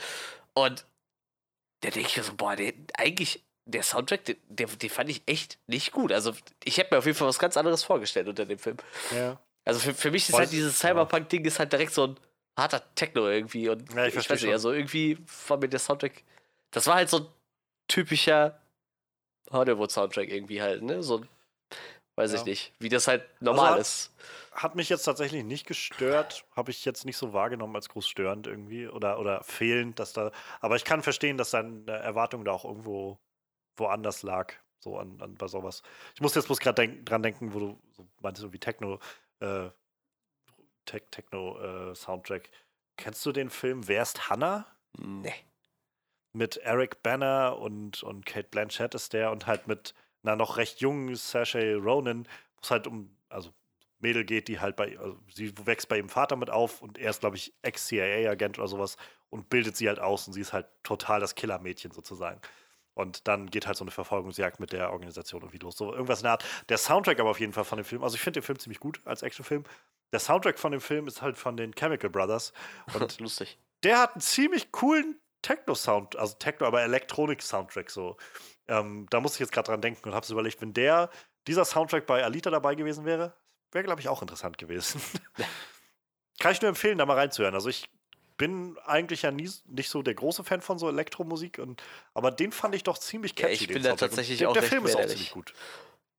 Und 0.53 0.85
der 1.83 1.91
denke 1.91 2.09
ich 2.09 2.25
so, 2.25 2.33
boah, 2.35 2.55
der, 2.55 2.73
eigentlich, 2.97 3.43
der 3.65 3.83
Soundtrack, 3.83 4.25
den, 4.25 4.37
den, 4.49 4.67
den 4.77 4.89
fand 4.89 5.09
ich 5.09 5.21
echt 5.25 5.57
nicht 5.67 5.91
gut. 5.91 6.11
Also 6.11 6.33
ich 6.63 6.77
hätte 6.77 6.93
mir 6.93 6.99
auf 6.99 7.05
jeden 7.05 7.17
Fall 7.17 7.27
was 7.27 7.39
ganz 7.39 7.55
anderes 7.55 7.83
vorgestellt 7.83 8.27
unter 8.27 8.45
dem 8.45 8.59
Film. 8.59 8.77
Ja. 9.11 9.39
Also 9.63 9.79
für, 9.79 9.93
für 9.93 10.11
mich 10.11 10.29
ist 10.29 10.35
halt 10.35 10.51
dieses 10.51 10.79
Cyberpunk-Ding 10.79 11.45
ist 11.45 11.59
halt 11.59 11.71
direkt 11.71 11.93
so 11.93 12.07
ein 12.07 12.19
harter 12.57 12.83
Techno 12.95 13.27
irgendwie. 13.29 13.69
Und 13.69 13.93
ja, 13.93 14.05
ich, 14.05 14.15
ich 14.15 14.29
weiß 14.29 14.41
nicht, 14.41 14.51
also 14.51 14.71
irgendwie 14.71 15.17
war 15.47 15.57
mir 15.57 15.69
der 15.69 15.79
Soundtrack, 15.79 16.23
das 16.71 16.87
war 16.87 16.95
halt 16.95 17.09
so 17.09 17.19
ein 17.19 17.27
typischer 17.87 18.59
Hollywood-Soundtrack 19.51 20.29
irgendwie 20.29 20.61
halt, 20.61 20.81
ne? 20.81 21.03
So, 21.03 21.23
weiß 22.15 22.33
ja. 22.33 22.39
ich 22.39 22.45
nicht, 22.45 22.73
wie 22.79 22.89
das 22.89 23.07
halt 23.07 23.23
normal 23.41 23.73
also, 23.73 23.81
ist. 23.81 24.15
Hat 24.51 24.75
mich 24.75 24.89
jetzt 24.89 25.03
tatsächlich 25.03 25.43
nicht 25.43 25.67
gestört, 25.67 26.45
habe 26.55 26.71
ich 26.71 26.85
jetzt 26.85 27.05
nicht 27.05 27.17
so 27.17 27.33
wahrgenommen 27.33 27.75
als 27.75 27.89
groß 27.89 28.07
störend 28.07 28.47
irgendwie 28.47 28.87
oder, 28.87 29.19
oder 29.19 29.43
fehlend, 29.43 29.99
dass 29.99 30.13
da. 30.13 30.31
Aber 30.61 30.75
ich 30.75 30.85
kann 30.85 31.03
verstehen, 31.03 31.37
dass 31.37 31.51
deine 31.51 31.91
Erwartung 31.91 32.45
da 32.45 32.51
auch 32.51 32.65
irgendwo 32.65 33.19
woanders 33.75 34.23
lag, 34.23 34.53
so 34.79 34.97
an, 34.97 35.19
an 35.21 35.35
bei 35.35 35.47
sowas. 35.47 35.83
Ich 36.15 36.21
muss 36.21 36.35
jetzt 36.35 36.45
bloß 36.45 36.59
gerade 36.59 36.87
denk, 36.87 37.05
dran 37.05 37.23
denken, 37.23 37.53
wo 37.53 37.59
du 37.59 37.79
so 37.91 38.07
meintest, 38.21 38.43
so 38.43 38.53
wie 38.53 38.59
Techno, 38.59 38.99
äh, 39.39 39.69
Te 40.85 41.01
Techno 41.11 41.91
äh, 41.91 41.95
Soundtrack. 41.95 42.49
Kennst 42.97 43.25
du 43.25 43.33
den 43.33 43.49
Film 43.49 43.87
Wer 43.87 44.03
ist 44.03 44.29
Hannah? 44.29 44.65
Nee 44.97 45.33
mit 46.35 46.57
Eric 46.57 47.01
Banner 47.01 47.57
und, 47.57 48.03
und 48.03 48.25
Kate 48.25 48.49
Blanchett 48.49 48.93
ist 48.93 49.13
der 49.13 49.31
und 49.31 49.47
halt 49.47 49.67
mit 49.67 49.93
einer 50.23 50.35
noch 50.35 50.57
recht 50.57 50.81
jungen 50.81 51.15
Saoirse 51.15 51.75
Ronan, 51.75 52.27
wo 52.55 52.61
es 52.61 52.71
halt 52.71 52.87
um, 52.87 53.15
also 53.29 53.53
Mädel 53.99 54.25
geht, 54.25 54.47
die 54.47 54.59
halt 54.59 54.75
bei, 54.75 54.97
also 54.99 55.17
sie 55.33 55.53
wächst 55.65 55.87
bei 55.87 55.97
ihrem 55.97 56.09
Vater 56.09 56.35
mit 56.35 56.49
auf 56.49 56.81
und 56.81 56.97
er 56.97 57.09
ist, 57.09 57.21
glaube 57.21 57.37
ich, 57.37 57.53
Ex-CIA-Agent 57.61 58.59
oder 58.59 58.67
sowas 58.67 58.97
und 59.29 59.49
bildet 59.49 59.77
sie 59.77 59.87
halt 59.87 59.99
aus 59.99 60.27
und 60.27 60.33
sie 60.33 60.41
ist 60.41 60.53
halt 60.53 60.67
total 60.83 61.19
das 61.19 61.35
Killermädchen 61.35 61.91
sozusagen. 61.91 62.41
Und 62.93 63.27
dann 63.27 63.49
geht 63.49 63.67
halt 63.67 63.77
so 63.77 63.83
eine 63.83 63.91
Verfolgungsjagd 63.91 64.59
mit 64.59 64.71
der 64.71 64.91
Organisation 64.91 65.41
irgendwie 65.41 65.57
los. 65.57 65.75
So 65.75 65.91
irgendwas 65.91 66.19
in 66.19 66.23
der 66.23 66.31
Art. 66.33 66.45
Der 66.69 66.77
Soundtrack 66.77 67.19
aber 67.19 67.29
auf 67.29 67.39
jeden 67.41 67.51
Fall 67.51 67.65
von 67.65 67.77
dem 67.77 67.83
Film, 67.83 68.03
also 68.03 68.15
ich 68.15 68.21
finde 68.21 68.39
den 68.39 68.45
Film 68.45 68.57
ziemlich 68.57 68.79
gut 68.79 69.01
als 69.05 69.21
Actionfilm. 69.21 69.63
Der 70.13 70.19
Soundtrack 70.19 70.59
von 70.59 70.71
dem 70.71 70.81
Film 70.81 71.07
ist 71.07 71.21
halt 71.21 71.37
von 71.37 71.57
den 71.57 71.73
Chemical 71.73 72.09
Brothers. 72.09 72.53
Und 72.93 73.19
Lustig. 73.19 73.57
Der 73.83 73.99
hat 73.99 74.13
einen 74.13 74.21
ziemlich 74.21 74.71
coolen 74.71 75.19
Techno-Sound, 75.45 76.15
also 76.15 76.35
Techno, 76.39 76.65
aber 76.65 76.81
Elektronik-Soundtrack 76.81 77.91
so. 77.91 78.17
Ähm, 78.67 79.05
da 79.11 79.19
muss 79.19 79.35
ich 79.35 79.39
jetzt 79.39 79.51
gerade 79.51 79.67
dran 79.67 79.81
denken 79.81 80.09
und 80.09 80.15
habe 80.15 80.25
überlegt, 80.31 80.59
wenn 80.59 80.73
der, 80.73 81.11
dieser 81.45 81.65
Soundtrack 81.65 82.07
bei 82.07 82.23
Alita 82.23 82.49
dabei 82.49 82.73
gewesen 82.73 83.05
wäre, 83.05 83.35
wäre, 83.71 83.83
glaube 83.83 84.01
ich, 84.01 84.09
auch 84.09 84.23
interessant 84.23 84.57
gewesen. 84.57 84.99
Kann 86.39 86.51
ich 86.51 86.61
nur 86.61 86.69
empfehlen, 86.69 86.97
da 86.97 87.05
mal 87.05 87.13
reinzuhören. 87.13 87.53
Also 87.53 87.69
ich 87.69 87.89
bin 88.37 88.75
eigentlich 88.85 89.21
ja 89.21 89.29
nie, 89.29 89.49
nicht 89.67 89.89
so 89.89 90.01
der 90.01 90.15
große 90.15 90.43
Fan 90.43 90.61
von 90.61 90.79
so 90.79 90.89
Elektromusik, 90.89 91.59
und, 91.59 91.83
aber 92.15 92.31
den 92.31 92.51
fand 92.51 92.73
ich 92.73 92.83
doch 92.83 92.97
ziemlich 92.97 93.35
catchy. 93.35 93.53
Ja, 93.53 93.61
ich 93.61 93.67
bin 93.67 93.83
da 93.83 93.95
tatsächlich 93.95 94.39
der, 94.39 94.49
auch 94.49 94.53
Der 94.53 94.63
Film 94.63 94.85
ist 94.87 94.95
auch 94.95 95.05
ziemlich 95.05 95.31
gut. 95.31 95.53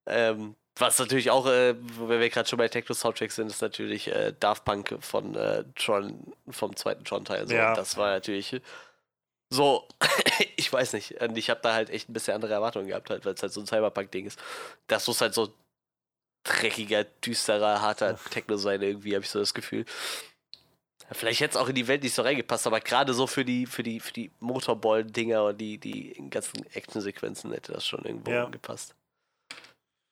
Ähm, 0.06 0.54
was 0.76 1.00
natürlich 1.00 1.32
auch, 1.32 1.46
äh, 1.46 1.74
wenn 1.98 2.20
wir 2.20 2.30
gerade 2.30 2.48
schon 2.48 2.58
bei 2.58 2.68
Techno-Soundtracks 2.68 3.34
sind, 3.34 3.48
ist 3.48 3.60
natürlich 3.60 4.06
äh, 4.06 4.32
Daft 4.38 4.64
Punk 4.64 4.96
von 5.00 5.34
äh, 5.34 5.64
Tron, 5.74 6.32
vom 6.48 6.76
zweiten 6.76 7.04
Tron-Teil. 7.04 7.48
So. 7.48 7.54
Ja. 7.54 7.74
Das 7.74 7.96
war 7.96 8.10
natürlich 8.10 8.60
so, 9.50 9.86
ich 10.56 10.72
weiß 10.72 10.92
nicht. 10.94 11.20
Und 11.20 11.36
ich 11.36 11.50
habe 11.50 11.60
da 11.62 11.74
halt 11.74 11.90
echt 11.90 12.08
ein 12.08 12.12
bisschen 12.12 12.34
andere 12.34 12.52
Erwartungen 12.52 12.88
gehabt, 12.88 13.10
halt, 13.10 13.24
weil 13.24 13.34
es 13.34 13.42
halt 13.42 13.52
so 13.52 13.60
ein 13.60 13.66
Cyberpunk-Ding 13.66 14.26
ist. 14.26 14.38
Das 14.86 15.06
muss 15.06 15.20
halt 15.20 15.34
so 15.34 15.54
dreckiger, 16.44 17.04
düsterer, 17.04 17.80
harter 17.80 18.18
Techno 18.30 18.56
sein, 18.56 18.82
irgendwie, 18.82 19.14
habe 19.14 19.24
ich 19.24 19.30
so 19.30 19.38
das 19.38 19.54
Gefühl. 19.54 19.84
Vielleicht 21.12 21.40
hätte 21.40 21.52
es 21.52 21.56
auch 21.56 21.68
in 21.68 21.74
die 21.76 21.86
Welt 21.86 22.02
nicht 22.02 22.14
so 22.14 22.22
reingepasst, 22.22 22.66
aber 22.66 22.80
gerade 22.80 23.14
so 23.14 23.28
für 23.28 23.44
die, 23.44 23.66
für 23.66 23.84
die, 23.84 24.00
für 24.00 24.12
die 24.12 24.30
Motorball-Dinger 24.40 25.44
und 25.44 25.58
die, 25.58 25.78
die 25.78 26.14
ganzen 26.30 26.66
Action-Sequenzen 26.72 27.52
hätte 27.52 27.72
das 27.72 27.86
schon 27.86 28.04
irgendwo 28.04 28.32
ja. 28.32 28.46
gepasst. 28.46 28.94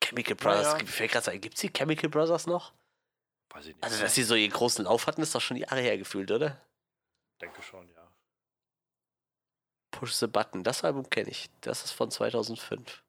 Chemical 0.03 0.37
Brothers, 0.37 0.73
ja, 0.73 0.79
ja. 0.79 0.87
fällt 0.87 1.13
gerade 1.13 1.31
ein, 1.33 1.41
gibt 1.41 1.57
es 1.57 1.63
die 1.63 1.73
Chemical 1.73 2.11
Brothers 2.11 2.47
noch? 2.47 2.73
Weiß 3.53 3.67
ich 3.67 3.75
nicht. 3.75 3.83
Also, 3.83 4.01
dass 4.01 4.15
sie 4.15 4.23
so 4.23 4.35
ihren 4.35 4.53
großen 4.53 4.85
Lauf 4.85 5.07
hatten, 5.07 5.23
ist 5.23 5.35
doch 5.35 5.41
schon 5.41 5.57
Jahre 5.57 5.81
her 5.81 5.99
gefühlt, 5.99 6.31
oder? 6.31 6.61
Denke 7.41 7.63
schon, 7.63 7.89
ja. 7.89 7.94
Push 10.05 10.17
the 10.17 10.27
Button. 10.27 10.63
Das 10.63 10.85
Album 10.85 11.09
kenne 11.09 11.31
ich. 11.31 11.49
Das 11.63 11.83
ist 11.83 11.93
von 11.93 12.11
2005. 12.11 13.03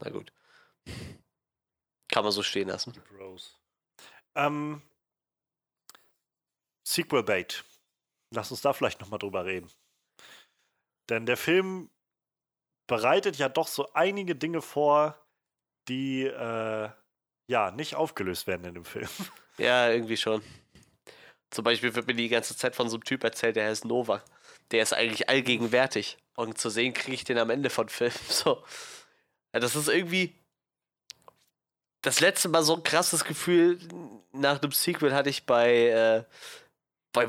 Na 0.00 0.10
gut. 0.10 0.32
Kann 2.08 2.24
man 2.24 2.32
so 2.32 2.42
stehen 2.42 2.66
lassen. 2.66 2.92
Ähm, 4.34 4.82
Sequel 6.84 7.22
Bait. 7.22 7.62
Lass 8.34 8.50
uns 8.50 8.60
da 8.60 8.72
vielleicht 8.72 9.00
nochmal 9.00 9.20
drüber 9.20 9.44
reden. 9.44 9.70
Denn 11.08 11.26
der 11.26 11.36
Film 11.36 11.90
bereitet 12.88 13.36
ja 13.36 13.48
doch 13.48 13.68
so 13.68 13.92
einige 13.92 14.34
Dinge 14.34 14.62
vor, 14.62 15.16
die 15.86 16.24
äh, 16.24 16.90
ja 17.46 17.70
nicht 17.70 17.94
aufgelöst 17.94 18.48
werden 18.48 18.66
in 18.66 18.74
dem 18.74 18.84
Film. 18.84 19.08
Ja, 19.58 19.90
irgendwie 19.90 20.16
schon. 20.16 20.42
Zum 21.50 21.62
Beispiel 21.62 21.94
wird 21.94 22.08
mir 22.08 22.14
die 22.14 22.28
ganze 22.28 22.56
Zeit 22.56 22.74
von 22.74 22.88
so 22.88 22.96
einem 22.96 23.04
Typ 23.04 23.22
erzählt, 23.22 23.54
der 23.54 23.68
heißt 23.68 23.84
Nova 23.84 24.24
der 24.70 24.82
ist 24.82 24.92
eigentlich 24.92 25.28
allgegenwärtig. 25.28 26.18
Und 26.34 26.58
zu 26.58 26.70
sehen 26.70 26.92
kriege 26.94 27.14
ich 27.14 27.24
den 27.24 27.38
am 27.38 27.50
Ende 27.50 27.70
von 27.70 27.88
Film. 27.88 28.12
So. 28.28 28.62
Ja, 29.52 29.60
das 29.60 29.76
ist 29.76 29.88
irgendwie. 29.88 30.34
Das 32.02 32.20
letzte 32.20 32.48
Mal 32.48 32.62
so 32.62 32.76
ein 32.76 32.82
krasses 32.82 33.24
Gefühl 33.24 33.78
nach 34.32 34.58
dem 34.58 34.70
Sequel 34.70 35.12
hatte 35.12 35.30
ich 35.30 35.44
bei, 35.44 35.88
äh, 35.88 36.24
bei 37.12 37.28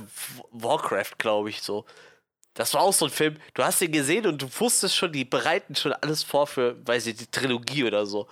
Warcraft, 0.51 1.17
glaube 1.17 1.49
ich, 1.49 1.61
so. 1.61 1.85
Das 2.53 2.74
war 2.74 2.82
auch 2.82 2.93
so 2.93 3.06
ein 3.06 3.11
Film, 3.11 3.38
du 3.53 3.64
hast 3.64 3.82
ihn 3.82 3.91
gesehen 3.91 4.25
und 4.27 4.41
du 4.41 4.48
wusstest 4.59 4.95
schon, 4.95 5.11
die 5.11 5.25
bereiten 5.25 5.75
schon 5.75 5.93
alles 5.93 6.24
vor 6.24 6.48
für, 6.48 6.75
weiß 6.88 7.07
ich, 7.07 7.16
die 7.16 7.27
Trilogie 7.27 7.83
oder 7.85 8.06
so. 8.06 8.27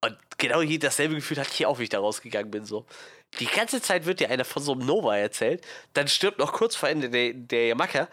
Und 0.00 0.16
genau 0.38 0.62
dasselbe 0.62 1.16
Gefühl 1.16 1.38
hatte 1.38 1.50
ich 1.52 1.66
auch, 1.66 1.78
wie 1.78 1.84
ich 1.84 1.88
da 1.88 1.98
rausgegangen 1.98 2.50
bin, 2.50 2.64
so. 2.64 2.86
Die 3.40 3.46
ganze 3.46 3.82
Zeit 3.82 4.06
wird 4.06 4.20
dir 4.20 4.30
einer 4.30 4.44
von 4.44 4.62
so 4.62 4.72
einem 4.72 4.86
Nova 4.86 5.16
erzählt, 5.16 5.64
dann 5.92 6.08
stirbt 6.08 6.38
noch 6.38 6.52
kurz 6.52 6.76
vor 6.76 6.88
Ende 6.88 7.10
der, 7.10 7.32
der 7.34 7.68
Yamaka 7.68 8.08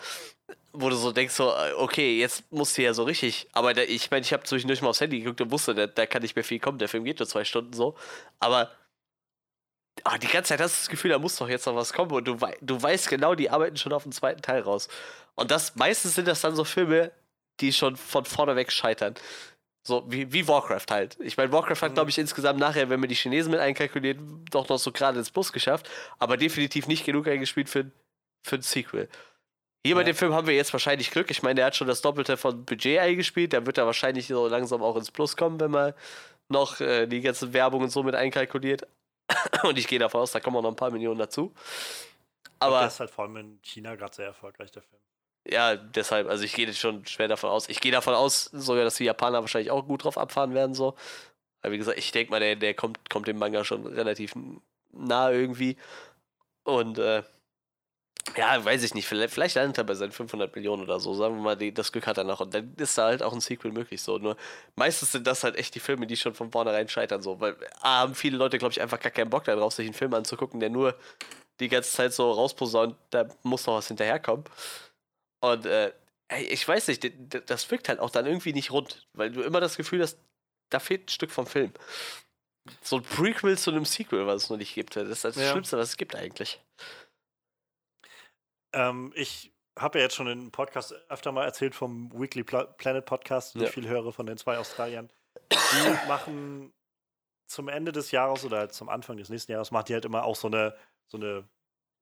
wo 0.74 0.90
du 0.90 0.96
so 0.96 1.12
denkst, 1.12 1.36
so, 1.36 1.54
okay, 1.78 2.20
jetzt 2.20 2.52
musst 2.52 2.78
du 2.78 2.82
ja 2.82 2.94
so 2.94 3.04
richtig. 3.04 3.48
Aber 3.54 3.74
der, 3.74 3.90
ich 3.90 4.10
meine, 4.10 4.22
ich 4.22 4.34
habe 4.34 4.44
zwischendurch 4.44 4.82
mal 4.82 4.90
aufs 4.90 5.02
Handy 5.02 5.20
geguckt 5.20 5.40
und 5.42 5.52
wusste, 5.52 5.76
da, 5.76 5.88
da 5.88 6.06
kann 6.08 6.24
nicht 6.24 6.36
mehr 6.36 6.44
viel 6.44 6.60
kommen. 6.60 6.80
Der 6.80 6.90
Film 6.90 7.04
geht 7.04 7.20
nur 7.20 7.28
zwei 7.28 7.46
Stunden 7.46 7.74
so. 7.74 7.96
Aber 8.40 8.72
ah, 10.04 10.18
die 10.18 10.28
ganze 10.28 10.50
Zeit 10.50 10.62
hast 10.62 10.76
du 10.76 10.82
das 10.82 10.90
Gefühl, 10.90 11.12
da 11.12 11.20
muss 11.20 11.36
doch 11.36 11.48
jetzt 11.48 11.68
noch 11.68 11.76
was 11.76 11.94
kommen. 11.94 12.12
Und 12.12 12.26
du, 12.28 12.38
du 12.62 12.82
weißt 12.82 13.08
genau, 13.08 13.36
die 13.36 13.52
arbeiten 13.52 13.78
schon 13.78 13.94
auf 13.94 14.04
den 14.04 14.12
zweiten 14.12 14.42
Teil 14.42 14.62
raus. 14.62 14.90
Und 15.36 15.52
das 15.52 15.76
meistens 15.76 16.16
sind 16.16 16.28
das 16.28 16.42
dann 16.42 16.56
so 16.56 16.64
Filme, 16.64 17.12
die 17.60 17.72
schon 17.72 17.96
von 17.96 18.26
vorne 18.26 18.56
weg 18.56 18.72
scheitern. 18.72 19.14
So 19.86 20.06
wie, 20.08 20.32
wie 20.32 20.48
Warcraft 20.48 20.86
halt. 20.90 21.18
Ich 21.20 21.36
meine, 21.36 21.52
Warcraft 21.52 21.82
hat, 21.82 21.94
glaube 21.94 22.10
ich, 22.10 22.18
insgesamt 22.18 22.58
nachher, 22.58 22.90
wenn 22.90 23.02
man 23.02 23.10
die 23.10 23.16
Chinesen 23.16 23.52
mit 23.52 23.60
einkalkulieren, 23.60 24.46
doch 24.50 24.70
noch 24.70 24.78
so 24.78 24.94
gerade 24.94 25.20
ins 25.20 25.30
Bus 25.30 25.52
geschafft, 25.52 25.90
aber 26.20 26.38
definitiv 26.38 26.88
nicht 26.88 27.06
genug 27.06 27.28
eingespielt 27.28 27.68
für, 27.68 27.92
für 28.44 28.56
ein 28.56 28.62
Sequel. 28.62 29.10
Hier 29.86 29.96
bei 29.96 30.06
dem 30.06 30.16
Film 30.16 30.34
haben 30.34 30.48
wir 30.48 30.56
jetzt 30.56 30.72
wahrscheinlich 30.72 31.12
Glück. 31.12 31.30
Ich 31.30 31.44
meine, 31.44 31.56
der 31.56 31.66
hat 31.66 31.76
schon 31.76 31.88
das 31.88 32.02
Doppelte 32.02 32.38
von 32.38 32.64
Budget 32.64 33.00
eingespielt. 33.00 33.52
Der 33.52 33.66
wird 33.66 33.78
da 33.78 33.86
wahrscheinlich 33.86 34.28
so 34.28 34.48
langsam 34.48 34.82
auch 34.82 34.96
ins 34.96 35.12
Plus 35.12 35.36
kommen, 35.36 35.60
wenn 35.60 35.72
man 35.72 35.94
noch 36.48 36.80
äh, 36.80 37.06
die 37.06 37.20
ganze 37.20 37.52
Werbung 37.52 37.82
und 37.82 37.90
so 37.90 38.02
mit 38.02 38.16
einkalkuliert. 38.16 38.88
und 39.64 39.78
ich 39.78 39.88
gehe 39.88 40.00
davon 40.00 40.22
aus, 40.22 40.32
da 40.32 40.40
kommen 40.40 40.56
auch 40.56 40.62
noch 40.62 40.70
ein 40.70 40.78
paar 40.78 40.92
Millionen 40.92 41.20
dazu. 41.20 41.54
Aber 42.60 42.80
der 42.80 42.88
ist 42.88 43.00
halt 43.02 43.12
vor 43.12 43.26
allem 43.26 43.36
in 43.36 43.60
China 43.62 43.96
gerade 43.96 44.16
sehr 44.16 44.28
erfolgreich, 44.28 44.72
der 44.72 44.84
Film. 44.84 45.02
Ja, 45.46 45.76
deshalb, 45.76 46.30
also 46.30 46.44
ich 46.44 46.54
gehe 46.54 46.74
schon 46.74 47.06
schwer 47.06 47.28
davon 47.28 47.50
aus. 47.50 47.68
Ich 47.70 47.82
gehe 47.82 47.92
davon 47.92 48.14
aus, 48.14 48.46
sogar, 48.46 48.84
dass 48.84 48.96
die 48.96 49.06
Japaner 49.06 49.42
wahrscheinlich 49.42 49.72
auch 49.72 49.86
gut 49.86 50.04
drauf 50.04 50.18
abfahren 50.18 50.54
werden, 50.54 50.74
so. 50.74 50.96
Weil, 51.62 51.74
wie 51.74 51.78
gesagt, 51.78 51.98
ich 51.98 52.12
denke 52.12 52.32
mal, 52.32 52.40
der, 52.40 52.56
der 52.56 52.74
kommt, 52.74 53.10
kommt 53.10 53.28
dem 53.28 53.40
Manga 53.40 53.64
schon 53.66 53.86
relativ 53.86 54.34
nah 54.92 55.32
irgendwie. 55.32 55.78
Und, 56.64 56.98
äh, 56.98 57.24
ja, 58.38 58.64
weiß 58.64 58.84
ich 58.84 58.94
nicht, 58.94 59.08
vielleicht, 59.08 59.34
vielleicht 59.34 59.56
landet 59.56 59.78
er 59.78 59.84
bei 59.84 59.94
seinen 59.96 60.12
500 60.14 60.56
Millionen 60.56 60.84
oder 60.84 61.00
so, 61.00 61.14
sagen 61.14 61.36
wir 61.36 61.42
mal, 61.42 61.58
die, 61.58 61.74
das 61.74 61.92
Glück 61.92 62.08
hat 62.08 62.18
er 62.18 62.24
noch. 62.24 62.40
Und 62.40 62.54
dann 62.54 62.74
ist 62.78 62.98
da 62.98 63.06
halt 63.06 63.22
auch 63.22 63.34
ein 63.34 63.42
Sequel 63.42 63.72
möglich, 63.72 64.02
so. 64.02 64.18
Nur 64.18 64.38
meistens 64.76 65.12
sind 65.12 65.28
das 65.28 65.44
halt 65.44 65.58
echt 65.58 65.76
die 65.76 65.80
Filme, 65.80 66.08
die 66.08 66.16
schon 66.16 66.34
von 66.34 66.52
vornherein 66.52 66.88
scheitern, 66.88 67.22
so. 67.22 67.40
Weil, 67.42 67.58
A, 67.82 68.00
haben 68.00 68.16
viele 68.16 68.38
Leute, 68.38 68.58
glaube 68.58 68.72
ich, 68.72 68.82
einfach 68.82 69.00
gar 69.00 69.12
keinen 69.12 69.30
Bock 69.30 69.44
darauf, 69.44 69.74
sich 69.74 69.86
einen 69.86 69.94
Film 69.94 70.14
anzugucken, 70.14 70.60
der 70.60 70.70
nur 70.70 70.96
die 71.60 71.70
ganze 71.70 71.92
Zeit 71.92 72.14
so 72.14 72.32
rausposaunt, 72.32 72.96
da 73.10 73.28
muss 73.44 73.66
noch 73.68 73.76
was 73.76 73.88
hinterherkommen. 73.88 74.46
Und 75.44 75.66
äh, 75.66 75.92
ich 76.50 76.66
weiß 76.66 76.88
nicht, 76.88 77.06
das 77.50 77.70
wirkt 77.70 77.90
halt 77.90 78.00
auch 78.00 78.10
dann 78.10 78.26
irgendwie 78.26 78.54
nicht 78.54 78.72
rund, 78.72 79.08
weil 79.14 79.30
du 79.30 79.42
immer 79.42 79.60
das 79.60 79.76
Gefühl 79.76 80.02
hast, 80.02 80.18
da 80.70 80.80
fehlt 80.80 81.06
ein 81.08 81.10
Stück 81.10 81.32
vom 81.32 81.46
Film. 81.46 81.74
So 82.82 82.96
ein 82.98 83.04
Prequel 83.04 83.58
zu 83.58 83.72
einem 83.72 83.84
Sequel, 83.84 84.26
was 84.26 84.44
es 84.44 84.50
noch 84.50 84.56
nicht 84.58 84.74
gibt. 84.74 84.96
Das 84.96 85.10
ist 85.10 85.26
das 85.26 85.36
Ja. 85.36 85.52
Schlimmste, 85.52 85.78
was 85.78 85.90
es 85.90 85.98
gibt 85.98 86.16
eigentlich. 86.16 86.62
Ähm, 88.74 89.12
ich 89.16 89.52
habe 89.78 90.00
ja 90.00 90.06
jetzt 90.06 90.16
schon 90.16 90.28
im 90.28 90.50
Podcast 90.52 90.94
öfter 91.10 91.34
mal 91.34 91.44
erzählt 91.44 91.76
vom 91.76 92.10
Weekly 92.18 92.44
Pla 92.44 92.64
Planet 92.64 93.06
Podcast, 93.06 93.56
den 93.56 93.64
Ja. 93.64 93.68
ich 93.68 93.74
viel 93.74 93.88
höre 93.88 94.14
von 94.14 94.26
den 94.26 94.38
zwei 94.38 94.58
Australiern. 94.58 95.12
Die 95.52 95.58
machen 96.08 96.74
zum 97.48 97.68
Ende 97.68 97.92
des 97.92 98.12
Jahres 98.12 98.46
oder 98.46 98.70
zum 98.70 98.88
Anfang 98.88 99.18
des 99.18 99.28
nächsten 99.28 99.52
Jahres, 99.52 99.72
machen 99.72 99.86
die 99.88 99.94
halt 99.94 100.06
immer 100.06 100.24
auch 100.24 100.38
so 100.38 100.48
eine, 100.48 100.76
so 101.12 101.18
eine 101.18 101.48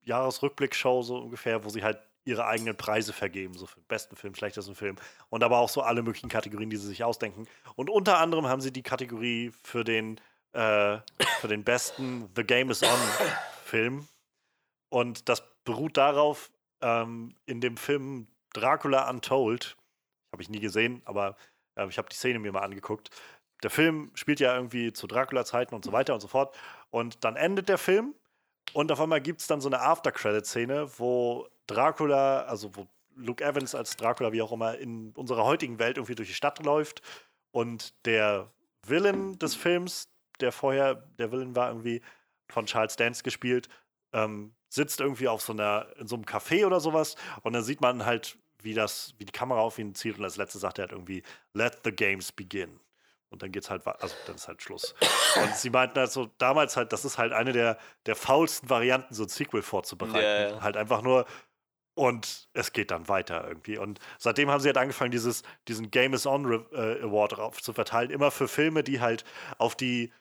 Jahresrückblick-Show, 0.03 1.01
so 1.01 1.17
ungefähr, 1.17 1.63
wo 1.65 1.69
sie 1.69 1.83
halt 1.83 1.99
ihre 2.23 2.45
eigenen 2.45 2.77
Preise 2.77 3.13
vergeben, 3.13 3.55
so 3.55 3.65
für 3.65 3.79
den 3.79 3.87
besten 3.87 4.15
Film, 4.15 4.35
schlechtesten 4.35 4.75
Film 4.75 4.95
und 5.29 5.43
aber 5.43 5.57
auch 5.57 5.69
so 5.69 5.81
alle 5.81 6.03
möglichen 6.03 6.29
Kategorien, 6.29 6.69
die 6.69 6.77
sie 6.77 6.87
sich 6.87 7.03
ausdenken. 7.03 7.47
Und 7.75 7.89
unter 7.89 8.19
anderem 8.19 8.47
haben 8.47 8.61
sie 8.61 8.71
die 8.71 8.83
Kategorie 8.83 9.51
für 9.63 9.83
den, 9.83 10.19
äh, 10.53 10.99
für 11.39 11.47
den 11.47 11.63
besten 11.63 12.29
The 12.35 12.43
Game 12.43 12.69
is 12.69 12.83
On 12.83 12.99
Film. 13.65 14.07
Und 14.89 15.29
das 15.29 15.43
beruht 15.63 15.97
darauf, 15.97 16.51
ähm, 16.81 17.35
in 17.45 17.61
dem 17.61 17.77
Film 17.77 18.27
Dracula 18.53 19.09
Untold, 19.09 19.77
habe 20.31 20.43
ich 20.43 20.49
nie 20.49 20.59
gesehen, 20.59 21.01
aber 21.05 21.35
äh, 21.75 21.87
ich 21.87 21.97
habe 21.97 22.09
die 22.09 22.15
Szene 22.15 22.39
mir 22.39 22.51
mal 22.51 22.61
angeguckt. 22.61 23.09
Der 23.63 23.69
Film 23.69 24.11
spielt 24.15 24.39
ja 24.39 24.55
irgendwie 24.55 24.91
zu 24.91 25.07
Dracula-Zeiten 25.07 25.75
und 25.75 25.85
so 25.85 25.91
weiter 25.91 26.13
und 26.13 26.19
so 26.19 26.27
fort. 26.27 26.55
Und 26.89 27.23
dann 27.23 27.35
endet 27.35 27.69
der 27.69 27.77
Film 27.77 28.15
und 28.73 28.91
auf 28.91 28.99
einmal 28.99 29.21
gibt 29.21 29.41
es 29.41 29.47
dann 29.47 29.61
so 29.61 29.69
eine 29.69 29.81
After-Credit-Szene, 29.81 30.89
wo 30.97 31.47
Dracula, 31.73 32.43
also 32.43 32.75
wo 32.75 32.87
Luke 33.15 33.43
Evans 33.43 33.75
als 33.75 33.97
Dracula, 33.97 34.31
wie 34.31 34.41
auch 34.41 34.51
immer, 34.51 34.77
in 34.77 35.11
unserer 35.11 35.43
heutigen 35.43 35.79
Welt 35.79 35.97
irgendwie 35.97 36.15
durch 36.15 36.29
die 36.29 36.33
Stadt 36.33 36.63
läuft 36.63 37.01
und 37.51 37.93
der 38.05 38.51
Villain 38.85 39.37
des 39.37 39.55
Films, 39.55 40.09
der 40.39 40.51
vorher 40.51 40.95
der 40.95 41.31
Villain 41.31 41.55
war, 41.55 41.69
irgendwie 41.69 42.01
von 42.49 42.65
Charles 42.65 42.95
Dance 42.95 43.23
gespielt, 43.23 43.69
ähm, 44.13 44.53
sitzt 44.69 44.99
irgendwie 44.99 45.27
auf 45.27 45.41
so 45.41 45.53
einer, 45.53 45.87
in 45.97 46.07
so 46.07 46.15
einem 46.15 46.25
Café 46.25 46.65
oder 46.65 46.79
sowas 46.79 47.15
und 47.43 47.53
dann 47.53 47.63
sieht 47.63 47.81
man 47.81 48.05
halt, 48.05 48.37
wie 48.61 48.73
das, 48.73 49.13
wie 49.17 49.25
die 49.25 49.31
Kamera 49.31 49.59
auf 49.59 49.79
ihn 49.79 49.95
zielt 49.95 50.17
und 50.17 50.23
als 50.23 50.37
letzte 50.37 50.59
sagt 50.59 50.79
er 50.79 50.83
halt 50.83 50.91
irgendwie, 50.91 51.23
let 51.53 51.79
the 51.83 51.91
games 51.91 52.31
begin. 52.31 52.79
Und 53.29 53.41
dann 53.41 53.51
geht's 53.53 53.69
halt, 53.69 53.87
also 53.87 54.13
dann 54.27 54.35
ist 54.35 54.49
halt 54.49 54.61
Schluss. 54.61 54.93
Und 55.41 55.55
sie 55.55 55.69
meinten 55.69 55.97
halt 55.97 56.11
so, 56.11 56.29
damals 56.37 56.75
halt, 56.75 56.91
das 56.91 57.05
ist 57.05 57.17
halt 57.17 57.31
eine 57.31 57.53
der, 57.53 57.77
der 58.05 58.17
faulsten 58.17 58.69
Varianten, 58.69 59.13
so 59.13 59.23
ein 59.23 59.29
Sequel 59.29 59.61
vorzubereiten. 59.61 60.55
Ja. 60.55 60.61
Halt 60.61 60.75
einfach 60.75 61.01
nur, 61.01 61.25
und 61.93 62.47
es 62.53 62.71
geht 62.73 62.91
dann 62.91 63.07
weiter 63.07 63.47
irgendwie. 63.47 63.77
Und 63.77 63.99
seitdem 64.17 64.49
haben 64.49 64.59
sie 64.61 64.67
halt 64.69 64.77
angefangen, 64.77 65.11
dieses, 65.11 65.43
diesen 65.67 65.91
Game 65.91 66.13
is 66.13 66.25
On 66.25 66.45
Re- 66.45 66.65
äh, 66.71 67.03
Award 67.03 67.37
drauf 67.37 67.61
zu 67.61 67.73
verteilen, 67.73 68.09
immer 68.11 68.31
für 68.31 68.47
Filme, 68.47 68.83
die 68.83 68.99
halt 69.01 69.23
auf 69.57 69.75
die, 69.75 70.11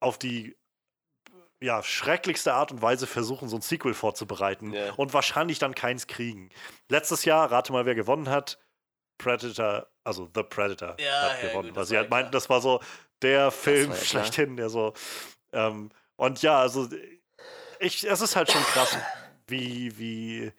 auf 0.00 0.18
die 0.18 0.56
ja, 1.62 1.82
schrecklichste 1.82 2.54
Art 2.54 2.72
und 2.72 2.80
Weise 2.80 3.06
versuchen, 3.06 3.48
so 3.48 3.56
ein 3.56 3.62
Sequel 3.62 3.92
vorzubereiten 3.94 4.72
Ja. 4.72 4.92
und 4.94 5.12
wahrscheinlich 5.12 5.58
dann 5.58 5.74
keins 5.74 6.06
kriegen. 6.06 6.48
Letztes 6.88 7.24
Jahr, 7.26 7.52
rate 7.52 7.72
mal, 7.72 7.84
wer 7.84 7.94
gewonnen 7.94 8.28
hat. 8.30 8.58
Predator, 9.18 9.86
also 10.02 10.30
The 10.34 10.42
Predator 10.42 10.96
Ja, 10.98 11.20
hat 11.22 11.42
ja, 11.42 11.48
gewonnen. 11.50 11.68
gut, 11.68 11.76
weil 11.76 11.82
das 11.82 11.88
sie 11.90 11.94
war 11.96 12.00
halt 12.02 12.10
meinten, 12.10 12.32
das 12.32 12.48
war 12.48 12.62
so 12.62 12.80
der 13.20 13.50
Film 13.50 13.90
ja 13.90 13.96
schlechthin, 13.96 14.56
der 14.56 14.70
so. 14.70 14.94
Ähm, 15.52 15.90
und 16.16 16.40
ja, 16.40 16.58
also 16.58 16.88
ich, 17.78 18.04
es 18.04 18.20
ist 18.22 18.34
halt 18.36 18.50
schon 18.50 18.62
krass, 18.62 18.96
wie, 19.46 19.98
wie 19.98 20.52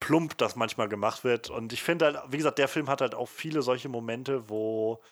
plump 0.00 0.38
das 0.38 0.56
manchmal 0.56 0.88
gemacht 0.88 1.24
wird. 1.24 1.50
Und 1.50 1.72
ich 1.72 1.82
finde 1.82 2.06
halt, 2.06 2.32
wie 2.32 2.36
gesagt, 2.36 2.58
der 2.58 2.68
Film 2.68 2.88
hat 2.88 3.00
halt 3.00 3.14
auch 3.14 3.28
viele 3.28 3.62
solche 3.62 3.88
Momente, 3.88 4.48
wo 4.48 5.02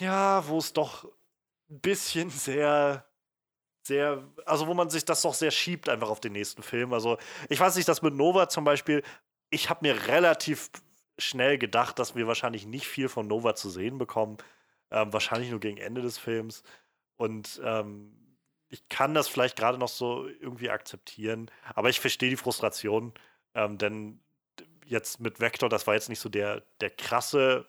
ja, 0.00 0.46
wo 0.46 0.58
es 0.58 0.72
doch 0.72 1.04
ein 1.70 1.80
bisschen 1.80 2.30
sehr, 2.30 3.06
sehr, 3.82 4.24
also 4.44 4.66
wo 4.66 4.74
man 4.74 4.90
sich 4.90 5.04
das 5.04 5.22
doch 5.22 5.34
sehr 5.34 5.50
schiebt 5.50 5.88
einfach 5.88 6.10
auf 6.10 6.20
den 6.20 6.32
nächsten 6.32 6.62
Film. 6.62 6.92
Also 6.92 7.18
ich 7.48 7.60
weiß 7.60 7.76
nicht, 7.76 7.88
das 7.88 8.02
mit 8.02 8.14
Nova 8.14 8.48
zum 8.48 8.64
Beispiel, 8.64 9.02
ich 9.50 9.70
habe 9.70 9.86
mir 9.86 10.08
relativ 10.08 10.70
schnell 11.18 11.58
gedacht, 11.58 11.98
dass 11.98 12.14
wir 12.14 12.26
wahrscheinlich 12.26 12.66
nicht 12.66 12.86
viel 12.86 13.08
von 13.08 13.26
Nova 13.26 13.54
zu 13.54 13.70
sehen 13.70 13.98
bekommen. 13.98 14.38
Ähm, 14.90 15.12
wahrscheinlich 15.12 15.50
nur 15.50 15.60
gegen 15.60 15.78
Ende 15.78 16.02
des 16.02 16.18
Films. 16.18 16.62
Und 17.16 17.60
ähm, 17.64 18.25
ich 18.68 18.88
kann 18.88 19.14
das 19.14 19.28
vielleicht 19.28 19.56
gerade 19.56 19.78
noch 19.78 19.88
so 19.88 20.26
irgendwie 20.26 20.70
akzeptieren, 20.70 21.50
aber 21.74 21.88
ich 21.88 22.00
verstehe 22.00 22.30
die 22.30 22.36
Frustration, 22.36 23.12
ähm, 23.54 23.78
denn 23.78 24.20
jetzt 24.84 25.20
mit 25.20 25.40
Vector, 25.40 25.68
das 25.68 25.86
war 25.86 25.94
jetzt 25.94 26.08
nicht 26.08 26.20
so 26.20 26.28
der, 26.28 26.62
der 26.80 26.90
krasse 26.90 27.68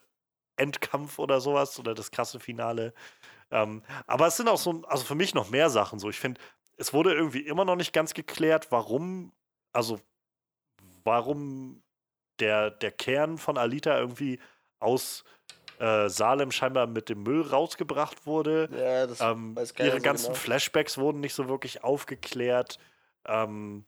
Endkampf 0.56 1.19
oder 1.19 1.40
sowas 1.40 1.80
oder 1.80 1.93
das 1.93 2.11
krasse 2.11 2.40
Finale. 2.40 2.93
Ähm, 3.51 3.84
aber 4.06 4.27
es 4.27 4.38
sind 4.38 4.50
auch 4.50 4.58
so, 4.58 4.84
also 4.88 5.03
für 5.03 5.16
mich 5.16 5.34
noch 5.34 5.50
mehr 5.50 5.69
Sachen 5.69 6.00
so. 6.00 6.09
Ich 6.09 6.19
finde, 6.19 6.42
es 6.77 6.93
wurde 6.93 7.14
irgendwie 7.14 7.42
immer 7.42 7.66
noch 7.66 7.76
nicht 7.76 7.93
ganz 7.93 8.14
geklärt, 8.14 8.72
warum, 8.72 9.32
also 9.72 10.00
warum 11.03 11.84
der, 12.40 12.72
der 12.72 12.92
Kern 12.92 13.38
von 13.38 13.58
Alita 13.58 13.98
irgendwie 13.98 14.40
aus 14.80 15.24
äh, 15.80 16.09
Salem 16.09 16.51
scheinbar 16.51 16.88
mit 16.88 17.09
dem 17.09 17.23
Müll 17.23 17.41
rausgebracht 17.41 18.25
wurde. 18.25 18.69
Ja, 18.72 19.07
das 19.07 19.22
Ähm, 19.22 19.56
weiß 19.56 19.73
keiner 19.73 19.89
ihre 19.89 19.97
so 19.97 20.03
ganzen 20.03 20.27
genau. 20.27 20.35
Flashbacks 20.35 20.97
wurden 20.97 21.19
nicht 21.19 21.33
so 21.33 21.47
wirklich 21.47 21.83
aufgeklärt. 21.83 22.80
Ähm, 23.25 23.85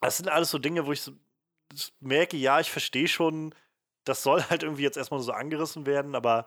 das 0.00 0.18
sind 0.18 0.28
alles 0.28 0.50
so 0.50 0.58
Dinge, 0.58 0.86
wo 0.86 0.92
ich 0.92 1.02
so 1.02 1.12
merke, 2.00 2.36
ja, 2.36 2.60
ich 2.60 2.70
verstehe 2.70 3.08
schon, 3.08 3.54
das 4.04 4.22
soll 4.22 4.42
halt 4.50 4.62
irgendwie 4.62 4.82
jetzt 4.82 4.96
erstmal 4.96 5.20
so 5.20 5.32
angerissen 5.32 5.86
werden, 5.86 6.14
aber 6.14 6.46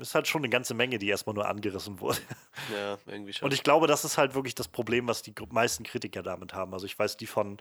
es 0.00 0.08
ist 0.08 0.14
halt 0.14 0.28
schon 0.28 0.42
eine 0.42 0.50
ganze 0.50 0.74
Menge, 0.74 0.98
die 0.98 1.08
erstmal 1.08 1.34
nur 1.34 1.48
angerissen 1.48 1.98
wurde. 2.00 2.18
Ja, 2.72 2.98
irgendwie 3.06 3.32
schon. 3.32 3.46
Und 3.46 3.54
ich 3.54 3.62
glaube, 3.62 3.86
das 3.86 4.04
ist 4.04 4.18
halt 4.18 4.34
wirklich 4.34 4.54
das 4.54 4.68
Problem, 4.68 5.08
was 5.08 5.22
die 5.22 5.34
meisten 5.50 5.82
Kritiker 5.82 6.22
damit 6.22 6.52
haben. 6.52 6.74
Also 6.74 6.84
ich 6.84 6.98
weiß, 6.98 7.16
die 7.16 7.26
von 7.26 7.58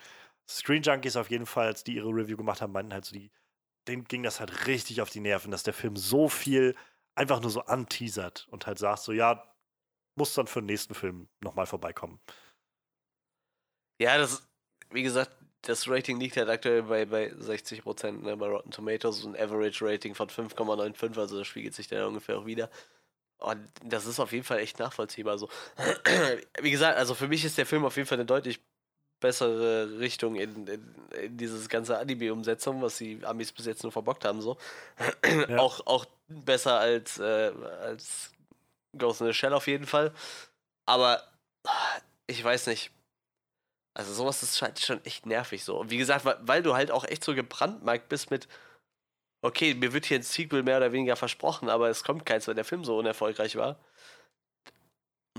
Screen 0.48 0.84
Junkies 0.84 1.16
auf 1.16 1.30
jeden 1.32 1.46
Fall, 1.46 1.68
als 1.68 1.84
die 1.86 1.96
ihre 1.96 2.10
Review 2.10 2.36
gemacht 2.36 2.62
haben, 2.62 2.74
meinten 2.74 2.94
halt 2.94 3.06
so, 3.06 3.14
die, 3.14 3.32
denen 3.92 4.06
ging 4.06 4.24
das 4.24 4.40
halt 4.40 4.68
richtig 4.68 5.02
auf 5.02 5.10
die 5.10 5.20
Nerven, 5.20 5.52
dass 5.52 5.64
der 5.64 5.74
Film 5.74 5.96
so 5.96 6.30
viel 6.30 6.76
einfach 7.16 7.42
nur 7.42 7.52
so 7.52 7.62
anteasert 7.62 8.48
und 8.50 8.66
halt 8.66 8.80
sagt 8.80 9.04
so, 9.04 9.12
ja, 9.12 9.54
muss 10.16 10.34
dann 10.34 10.48
für 10.48 10.62
den 10.62 10.68
nächsten 10.68 10.94
Film 10.94 11.30
nochmal 11.42 11.66
vorbeikommen. 11.66 12.20
Ja, 14.00 14.18
das, 14.18 14.48
wie 14.90 15.04
gesagt, 15.04 15.32
das 15.62 15.88
Rating 15.88 16.20
liegt 16.20 16.38
halt 16.38 16.50
aktuell 16.50 16.84
bei, 16.84 17.06
bei 17.06 17.32
60 17.38 17.84
Prozent 17.84 18.24
ne, 18.24 18.36
bei 18.36 18.48
Rotten 18.48 18.72
Tomatoes, 18.72 19.26
ein 19.26 19.36
Average 19.36 19.86
Rating 19.86 20.16
von 20.16 20.30
5,95, 20.30 21.20
also 21.20 21.38
das 21.38 21.48
spiegelt 21.48 21.76
sich 21.76 21.88
dann 21.88 22.08
ungefähr 22.08 22.38
auch 22.38 22.46
wieder. 22.46 22.70
Und 23.38 23.72
das 23.84 24.06
ist 24.06 24.20
auf 24.20 24.32
jeden 24.32 24.44
Fall 24.44 24.60
echt 24.60 24.80
nachvollziehbar 24.80 25.38
so. 25.38 25.50
wie 26.62 26.72
gesagt, 26.72 26.98
also 26.98 27.14
für 27.16 27.28
mich 27.28 27.44
ist 27.46 27.58
der 27.58 27.66
Film 27.66 27.86
auf 27.86 27.96
jeden 27.96 28.08
Fall 28.08 28.18
eine 28.18 28.26
deutlich 28.26 28.62
bessere 29.22 30.00
Richtung 30.00 30.36
in, 30.36 30.68
in, 30.68 30.96
in 31.22 31.38
dieses 31.38 31.70
ganze 31.70 31.98
Anime-Umsetzung, 31.98 32.82
was 32.82 32.98
die 32.98 33.24
Amis 33.24 33.54
bis 33.54 33.66
jetzt 33.66 33.84
nur 33.84 33.92
verbockt 33.94 34.26
haben, 34.26 34.42
so. 34.42 34.58
Ja. 35.48 35.60
auch, 35.60 35.86
auch 35.88 36.06
besser 36.28 36.80
als, 36.80 37.20
äh, 37.20 37.52
als 37.82 38.32
Ghost 38.98 39.22
in 39.22 39.28
the 39.28 39.34
Shell 39.34 39.54
auf 39.54 39.68
jeden 39.68 39.86
Fall. 39.86 40.14
Aber 40.86 41.24
ah, 41.66 42.00
ich 42.28 42.44
weiß 42.44 42.68
nicht. 42.68 42.92
Also 43.94 44.14
sowas 44.14 44.42
ist 44.42 44.62
halt 44.62 44.80
schon 44.80 45.04
echt 45.06 45.26
nervig 45.26 45.64
so. 45.64 45.80
Und 45.80 45.92
wie 45.92 45.98
gesagt, 45.98 46.26
weil, 46.26 46.38
weil 46.42 46.64
du 46.64 46.76
halt 46.76 46.92
auch 46.92 47.04
echt 47.06 47.24
so 47.24 47.36
gebrandmarkt 47.36 48.10
bist 48.10 48.32
mit, 48.32 48.48
okay, 49.42 49.74
mir 49.74 49.94
wird 49.94 50.06
hier 50.06 50.20
ein 50.20 50.24
Sequel 50.24 50.64
mehr 50.64 50.78
oder 50.78 50.92
weniger 50.92 51.16
versprochen, 51.16 51.70
aber 51.70 51.90
es 51.90 52.04
kommt 52.04 52.26
keins, 52.26 52.48
weil 52.48 52.56
der 52.56 52.66
Film 52.66 52.86
so 52.86 52.98
unerfolgreich 52.98 53.56
war. 53.56 53.80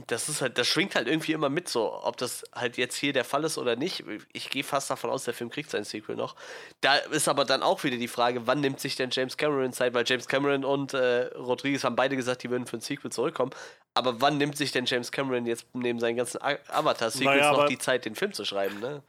Das 0.07 0.31
ist 0.31 0.41
halt, 0.41 0.57
das 0.57 0.67
schwingt 0.67 0.95
halt 0.95 1.07
irgendwie 1.07 1.33
immer 1.33 1.51
mit 1.51 1.69
so, 1.69 2.03
ob 2.03 2.17
das 2.17 2.45
halt 2.55 2.79
jetzt 2.79 2.97
hier 2.97 3.13
der 3.13 3.25
Fall 3.25 3.45
ist 3.45 3.59
oder 3.59 3.77
nicht. 3.77 4.05
Ich 4.33 4.49
gehe 4.49 4.65
fast 4.65 4.91
davon 4.91 5.11
aus, 5.11 5.25
der 5.25 5.35
Film 5.35 5.51
kriegt 5.51 5.71
sein 5.71 5.85
Sequel 5.85 6.17
noch. 6.17 6.35
Da 6.81 6.97
ist 6.97 7.29
aber 7.29 7.45
dann 7.45 7.63
auch 7.63 7.85
wieder 7.85 7.99
die 7.99 8.09
Frage, 8.09 8.47
wann 8.47 8.61
nimmt 8.61 8.81
sich 8.81 8.97
denn 8.97 9.11
James 9.11 9.37
Cameron 9.37 9.73
Zeit, 9.75 9.93
weil 9.93 10.05
James 10.07 10.29
Cameron 10.29 10.65
und 10.65 10.95
äh, 10.95 11.27
Rodriguez 11.37 11.85
haben 11.85 11.95
beide 11.95 12.17
gesagt, 12.17 12.43
die 12.43 12.51
würden 12.51 12.67
für 12.67 12.79
ein 12.79 12.81
Sequel 12.81 13.13
zurückkommen. 13.13 13.53
Aber 13.93 14.23
wann 14.23 14.39
nimmt 14.39 14.57
sich 14.57 14.73
denn 14.73 14.87
James 14.87 15.13
Cameron 15.13 15.45
jetzt 15.45 15.67
neben 15.75 16.01
seinen 16.01 16.17
ganzen 16.17 16.41
Avatar-Sequels 16.41 17.25
Naja, 17.25 17.53
noch 17.53 17.67
die 17.67 17.79
Zeit, 17.79 18.07
den 18.07 18.15
Film 18.15 18.33
zu 18.33 18.47
schreiben, 18.47 18.81
ne? 18.81 19.03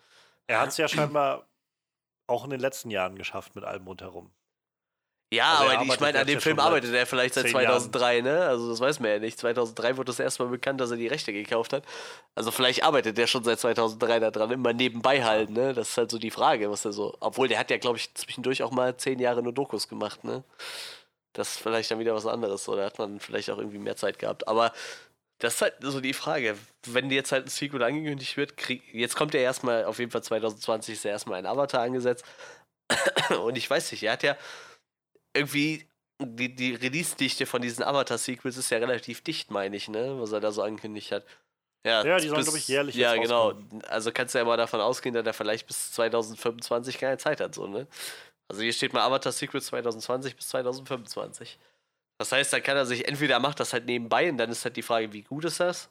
Er 0.47 0.59
hat 0.59 0.69
es 0.69 0.77
ja 0.77 0.89
scheinbar 0.89 1.47
auch 2.27 2.43
in 2.43 2.49
den 2.49 2.59
letzten 2.59 2.91
Jahren 2.91 3.15
geschafft 3.15 3.55
mit 3.55 3.63
allem 3.63 3.87
rundherum. 3.87 4.31
Ja, 5.33 5.53
Also 5.53 5.71
er 5.71 5.79
aber 5.79 5.93
ich 5.93 5.99
meine, 5.99 6.19
an 6.19 6.27
dem 6.27 6.39
Film 6.39 6.59
arbeitet 6.59 6.93
er 6.93 7.07
vielleicht 7.07 7.33
seit 7.33 7.45
zehn 7.45 7.53
2003, 7.53 8.21
ne? 8.21 8.41
Also 8.45 8.69
das 8.69 8.79
weiß 8.79 8.99
man 8.99 9.09
ja 9.09 9.19
nicht. 9.19 9.39
2003 9.39 9.97
wurde 9.97 10.07
das 10.07 10.19
erstmal 10.19 10.49
bekannt, 10.49 10.79
dass 10.79 10.91
er 10.91 10.97
die 10.97 11.07
Rechte 11.07 11.33
gekauft 11.33 11.73
hat. 11.73 11.83
Also 12.35 12.51
vielleicht 12.51 12.83
arbeitet 12.83 13.17
er 13.17 13.25
schon 13.25 13.43
seit 13.43 13.59
2003 13.59 14.19
daran, 14.19 14.51
immer 14.51 14.73
nebenbei 14.73 15.23
halt, 15.23 15.49
ne? 15.49 15.73
Das 15.73 15.89
ist 15.89 15.97
halt 15.97 16.11
so 16.11 16.19
die 16.19 16.29
Frage, 16.29 16.69
was 16.69 16.85
er 16.85 16.93
so... 16.93 17.17
Obwohl, 17.19 17.47
der 17.47 17.57
hat 17.57 17.71
ja, 17.71 17.77
glaube 17.77 17.97
ich, 17.97 18.13
zwischendurch 18.13 18.61
auch 18.61 18.71
mal 18.71 18.95
zehn 18.95 19.17
Jahre 19.17 19.41
nur 19.41 19.53
Dokus 19.53 19.87
gemacht, 19.87 20.23
ne? 20.23 20.43
Das 21.33 21.53
ist 21.53 21.61
vielleicht 21.61 21.89
dann 21.89 21.97
wieder 21.97 22.13
was 22.13 22.27
anderes. 22.27 22.69
Oder 22.69 22.85
hat 22.85 22.99
man 22.99 23.19
vielleicht 23.19 23.49
auch 23.49 23.57
irgendwie 23.57 23.79
mehr 23.79 23.95
Zeit 23.95 24.19
gehabt. 24.19 24.47
Aber 24.47 24.71
das 25.39 25.55
ist 25.55 25.61
halt 25.63 25.73
so 25.81 25.99
die 25.99 26.13
Frage. 26.13 26.55
Wenn 26.85 27.09
jetzt 27.09 27.31
halt 27.31 27.47
ein 27.47 27.49
Sequel 27.49 27.81
angekündigt 27.81 28.37
wird, 28.37 28.55
krieg, 28.55 28.83
jetzt 28.93 29.15
kommt 29.15 29.33
ja 29.33 29.39
erstmal, 29.39 29.85
auf 29.85 29.97
jeden 29.97 30.11
Fall 30.11 30.21
2020 30.21 30.93
ist 30.93 31.05
ja 31.05 31.11
erstmal 31.11 31.39
ein 31.39 31.47
Avatar 31.47 31.81
angesetzt. 31.81 32.23
Und 33.43 33.57
ich 33.57 33.67
weiß 33.67 33.91
nicht, 33.91 34.03
er 34.03 34.13
hat 34.13 34.21
ja 34.21 34.37
irgendwie 35.33 35.87
die, 36.19 36.55
die 36.55 36.75
Release-Dichte 36.75 37.45
von 37.45 37.61
diesen 37.61 37.83
Avatar-Sequels 37.83 38.57
ist 38.57 38.69
ja 38.69 38.77
relativ 38.77 39.21
dicht, 39.21 39.51
meine 39.51 39.75
ich, 39.75 39.89
ne? 39.89 40.19
Was 40.19 40.31
er 40.31 40.39
da 40.39 40.51
so 40.51 40.61
angekündigt 40.61 41.11
hat. 41.11 41.25
Ja, 41.85 42.01
die 42.17 42.29
sollen, 42.29 42.43
glaub 42.43 42.55
ich, 42.55 42.67
jährlich 42.67 42.95
Ja, 42.95 43.15
genau. 43.15 43.53
Also 43.89 44.11
kannst 44.13 44.33
du 44.33 44.39
ja 44.39 44.45
mal 44.45 44.55
davon 44.55 44.79
ausgehen, 44.79 45.13
dass 45.13 45.25
er 45.25 45.33
vielleicht 45.33 45.67
bis 45.67 45.91
2025 45.91 46.97
keine 46.97 47.17
Zeit 47.17 47.41
hat, 47.41 47.55
so, 47.55 47.67
ne? 47.67 47.87
Also 48.47 48.61
hier 48.61 48.73
steht 48.73 48.93
mal 48.93 49.01
Avatar-Sequel 49.01 49.61
2020 49.61 50.35
bis 50.35 50.49
2025. 50.49 51.59
Das 52.17 52.31
heißt, 52.31 52.53
da 52.53 52.59
kann 52.59 52.77
er 52.77 52.85
sich 52.85 53.07
entweder 53.07 53.35
er 53.35 53.39
macht 53.39 53.59
das 53.59 53.73
halt 53.73 53.85
nebenbei 53.85 54.29
und 54.29 54.37
dann 54.37 54.49
ist 54.49 54.63
halt 54.63 54.77
die 54.77 54.81
Frage, 54.81 55.11
wie 55.11 55.23
gut 55.23 55.43
ist 55.45 55.59
das? 55.59 55.89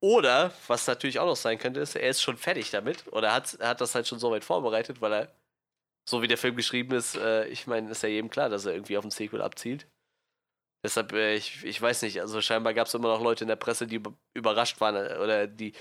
Oder, 0.00 0.52
was 0.66 0.86
natürlich 0.86 1.18
auch 1.18 1.26
noch 1.26 1.36
sein 1.36 1.58
könnte, 1.58 1.80
ist, 1.80 1.94
er 1.96 2.10
ist 2.10 2.20
schon 2.20 2.36
fertig 2.36 2.70
damit 2.70 3.10
oder 3.12 3.32
hat, 3.32 3.56
hat 3.60 3.80
das 3.80 3.94
halt 3.94 4.06
schon 4.06 4.18
so 4.18 4.30
weit 4.30 4.44
vorbereitet, 4.44 5.00
weil 5.00 5.12
er, 5.12 5.34
so 6.08 6.22
wie 6.22 6.28
der 6.28 6.38
Film 6.38 6.56
geschrieben 6.56 6.94
ist, 6.94 7.16
äh, 7.16 7.46
ich 7.46 7.66
meine, 7.66 7.90
ist 7.90 8.02
ja 8.02 8.08
jedem 8.08 8.30
klar, 8.30 8.48
dass 8.48 8.66
er 8.66 8.72
irgendwie 8.74 8.96
auf 8.98 9.04
ein 9.04 9.10
Sequel 9.10 9.40
abzielt. 9.42 9.86
Deshalb, 10.84 11.12
äh, 11.12 11.34
ich, 11.34 11.64
ich 11.64 11.80
weiß 11.80 12.02
nicht, 12.02 12.20
also 12.20 12.40
scheinbar 12.42 12.74
gab 12.74 12.86
es 12.86 12.94
immer 12.94 13.08
noch 13.08 13.22
Leute 13.22 13.44
in 13.44 13.48
der 13.48 13.56
Presse, 13.56 13.86
die 13.86 13.96
über- 13.96 14.12
überrascht 14.36 14.80
waren 14.80 14.96
äh, 14.96 15.16
oder 15.16 15.46
die, 15.46 15.72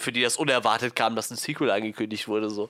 für 0.00 0.12
die 0.12 0.22
das 0.22 0.36
unerwartet 0.36 0.94
kam, 0.94 1.16
dass 1.16 1.30
ein 1.30 1.36
Sequel 1.36 1.70
angekündigt 1.70 2.28
wurde, 2.28 2.50
so. 2.50 2.68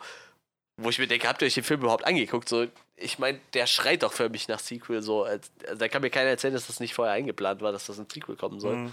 Wo 0.81 0.89
ich 0.89 0.99
mir 0.99 1.07
denke, 1.07 1.29
habt 1.29 1.43
ihr 1.43 1.47
euch 1.47 1.55
den 1.55 1.65
Film 1.65 1.81
überhaupt 1.81 2.07
angeguckt? 2.07 2.49
So, 2.49 2.67
ich 2.97 3.19
meine, 3.19 3.41
der 3.53 3.67
schreit 3.67 4.03
doch 4.03 4.13
für 4.13 4.29
mich 4.31 4.49
nach 4.49 4.59
Sequel, 4.59 5.03
so. 5.03 5.25
Als, 5.25 5.51
also, 5.65 5.77
da 5.77 5.89
kann 5.89 6.03
mir 6.03 6.11
keiner 6.11 6.31
erzählen, 6.31 6.55
dass 6.55 6.67
das 6.67 6.81
nicht 6.81 6.95
vorher 6.95 7.15
eingeplant 7.15 7.61
war, 7.61 7.73
dass 7.73 7.87
das 7.87 7.99
ein 7.99 8.09
Sequel 8.09 8.37
kommen 8.37 8.59
soll. 8.59 8.77
Mhm. 8.77 8.93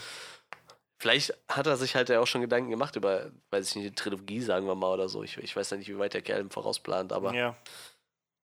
Vielleicht 1.02 1.34
hat 1.48 1.68
er 1.68 1.78
sich 1.78 1.96
halt 1.96 2.10
ja 2.10 2.20
auch 2.20 2.28
schon 2.28 2.42
Gedanken 2.42 2.70
gemacht 2.70 2.98
über, 2.98 3.32
weiß 3.52 3.70
ich 3.70 3.76
nicht, 3.76 3.86
eine 3.86 3.96
Trilogie, 3.96 4.42
sagen 4.42 4.68
wir 4.68 4.76
mal, 4.76 4.94
oder 4.94 5.08
so. 5.08 5.24
Ich, 5.24 5.38
ich 5.38 5.56
weiß 5.56 5.70
ja 5.70 5.78
nicht, 5.78 5.88
wie 5.88 5.98
weit 5.98 6.14
der 6.14 6.22
Kerl 6.22 6.42
im 6.42 6.52
Voraus 6.52 6.80
plant, 6.80 7.14
aber 7.14 7.34
Ja. 7.34 7.56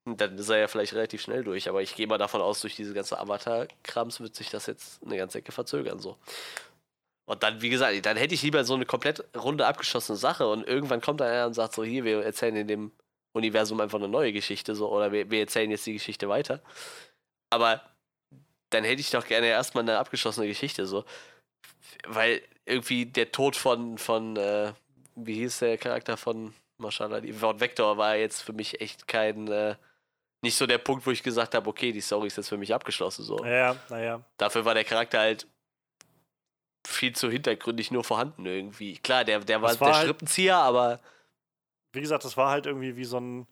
Dann 0.07 0.39
ist 0.39 0.49
er 0.49 0.59
ja 0.59 0.69
vielleicht 0.69 0.95
relativ 0.95 1.21
schnell 1.21 1.43
durch. 1.45 1.69
Aber 1.69 1.83
ich 1.83 1.95
gehe 1.95 2.07
mal 2.07 2.19
davon 2.19 2.41
aus, 2.41 2.61
durch 2.61 2.77
diese 2.77 2.95
ganze 2.95 3.19
Avatar-Krams 3.19 4.21
wird 4.21 4.35
sich 4.35 4.51
das 4.51 4.67
jetzt 4.67 5.03
eine 5.05 5.17
ganze 5.17 5.39
Ecke 5.39 5.53
verzögern, 5.53 5.99
so. 5.99 6.17
Und 7.29 7.43
dann, 7.43 7.61
wie 7.61 7.71
gesagt, 7.71 8.07
dann 8.07 8.17
hätte 8.17 8.35
ich 8.35 8.43
lieber 8.43 8.63
so 8.65 8.75
eine 8.75 8.87
komplett 8.87 9.25
runde 9.37 9.67
abgeschlossene 9.67 10.17
Sache 10.17 10.47
und 10.47 10.65
irgendwann 10.67 11.01
kommt 11.01 11.21
dann 11.21 11.29
einer 11.29 11.47
und 11.47 11.55
sagt 11.55 11.75
so, 11.75 11.83
hier, 11.83 12.05
wir 12.05 12.23
erzählen 12.23 12.55
in 12.55 12.69
dem 12.69 12.93
Universum 13.33 13.81
einfach 13.81 13.99
eine 13.99 14.09
neue 14.09 14.33
Geschichte, 14.33 14.77
so, 14.77 14.91
oder 14.91 15.11
wir, 15.11 15.29
wir 15.31 15.41
erzählen 15.41 15.71
jetzt 15.71 15.87
die 15.87 15.95
Geschichte 15.95 16.29
weiter. 16.29 16.63
Aber 17.51 17.83
dann 18.71 18.85
hätte 18.85 19.01
ich 19.01 19.11
doch 19.11 19.27
gerne 19.27 19.49
erstmal 19.49 19.83
eine 19.83 19.99
abgeschlossene 19.99 20.47
Geschichte, 20.47 20.87
so. 20.87 21.05
Weil 22.07 22.43
irgendwie 22.65 23.07
der 23.07 23.33
Tod 23.33 23.57
von, 23.57 23.99
von 23.99 24.37
äh, 24.37 24.73
wie 25.17 25.35
hieß 25.35 25.61
der 25.61 25.79
Charakter 25.79 26.17
von 26.17 26.55
Mashallah, 26.79 27.21
die 27.21 27.33
von 27.33 27.59
Vector 27.59 27.97
war 27.97 28.17
jetzt 28.17 28.43
für 28.43 28.53
mich 28.53 28.81
echt 28.81 29.09
kein, 29.09 29.49
äh, 29.49 29.77
nicht 30.47 30.57
so 30.57 30.67
der 30.67 30.79
Punkt, 30.79 31.07
wo 31.07 31.11
ich 31.11 31.23
gesagt 31.23 31.55
habe, 31.55 31.69
okay, 31.69 31.93
die 31.93 32.01
Story 32.01 32.29
ist 32.29 32.37
jetzt 32.37 32.49
für 32.49 32.57
mich 32.57 32.73
abgeschlossen, 32.75 33.25
so. 33.25 33.37
Naja, 33.37 33.77
naja. 33.91 34.21
Dafür 34.39 34.65
war 34.65 34.75
der 34.75 34.85
Charakter 34.85 35.19
halt 35.21 35.47
viel 36.87 37.15
zu 37.15 37.31
hintergründig 37.31 37.91
nur 37.91 38.05
vorhanden 38.05 38.47
irgendwie. 38.47 38.97
Klar, 38.99 39.25
der, 39.25 39.41
der 39.41 39.61
war 39.61 39.71
Das 39.71 39.81
war 39.81 39.89
der 39.89 39.97
halt- 39.97 40.05
Strippenzieher, 40.07 40.57
aber 40.57 41.01
Wie 41.93 42.01
gesagt, 42.01 42.25
das 42.25 42.37
war 42.37 42.51
halt 42.51 42.67
irgendwie 42.67 42.97
wie 42.97 43.05
so 43.05 43.19
ein 43.19 43.47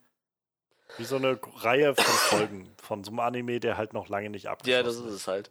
wie 0.98 1.04
so 1.04 1.16
eine 1.16 1.38
Reihe 1.56 1.94
von 1.94 2.04
Folgen 2.38 2.70
von 2.80 3.02
so 3.02 3.10
einem 3.10 3.20
Anime, 3.20 3.58
der 3.58 3.76
halt 3.76 3.92
noch 3.94 4.08
lange 4.08 4.30
nicht 4.30 4.44
ja, 4.44 4.52
abgeschlossen 4.52 4.84
das 4.86 4.96
ist 5.12 5.20
es 5.22 5.26
halt. 5.26 5.50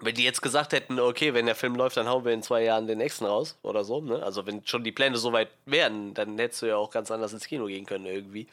Wenn 0.00 0.14
die 0.14 0.24
jetzt 0.24 0.42
gesagt 0.42 0.72
hätten, 0.72 0.98
okay, 1.00 1.34
wenn 1.34 1.46
der 1.46 1.54
Film 1.54 1.74
läuft, 1.76 1.96
dann 1.96 2.08
hauen 2.08 2.24
wir 2.24 2.32
in 2.32 2.42
zwei 2.42 2.62
Jahren 2.64 2.86
den 2.86 2.98
nächsten 2.98 3.24
raus 3.26 3.56
oder 3.62 3.84
so, 3.84 4.00
ne? 4.00 4.22
Also 4.22 4.44
wenn 4.44 4.66
schon 4.66 4.82
die 4.84 4.90
Pläne 4.92 5.16
so 5.16 5.32
weit 5.32 5.50
wären, 5.66 6.14
dann 6.14 6.36
hättest 6.38 6.62
du 6.62 6.66
ja 6.66 6.76
auch 6.76 6.90
ganz 6.90 7.10
anders 7.10 7.32
ins 7.32 7.46
Kino 7.46 7.66
gehen 7.66 7.86
können 7.86 8.06
irgendwie. 8.06 8.48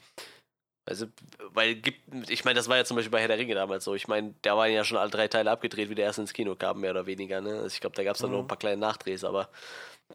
Also, 0.85 1.05
weil 1.53 1.75
gibt, 1.75 2.29
ich 2.29 2.43
meine, 2.43 2.57
das 2.57 2.67
war 2.67 2.77
ja 2.77 2.85
zum 2.85 2.97
Beispiel 2.97 3.11
bei 3.11 3.21
Herr 3.21 3.27
der 3.27 3.37
Ringe 3.37 3.53
damals 3.53 3.83
so. 3.83 3.93
Ich 3.95 4.07
meine, 4.07 4.33
da 4.41 4.57
waren 4.57 4.71
ja 4.71 4.83
schon 4.83 4.97
alle 4.97 5.11
drei 5.11 5.27
Teile 5.27 5.51
abgedreht, 5.51 5.89
wie 5.89 5.95
der 5.95 6.05
erst 6.05 6.19
ins 6.19 6.33
Kino 6.33 6.55
kam, 6.55 6.79
mehr 6.81 6.91
oder 6.91 7.05
weniger, 7.05 7.39
ne? 7.39 7.51
Also 7.57 7.67
ich 7.67 7.81
glaube, 7.81 7.95
da 7.95 8.03
gab 8.03 8.15
es 8.15 8.21
dann 8.21 8.31
nur 8.31 8.39
Mhm. 8.39 8.45
ein 8.45 8.47
paar 8.47 8.57
kleine 8.57 8.81
Nachdrehs, 8.81 9.23
aber 9.23 9.49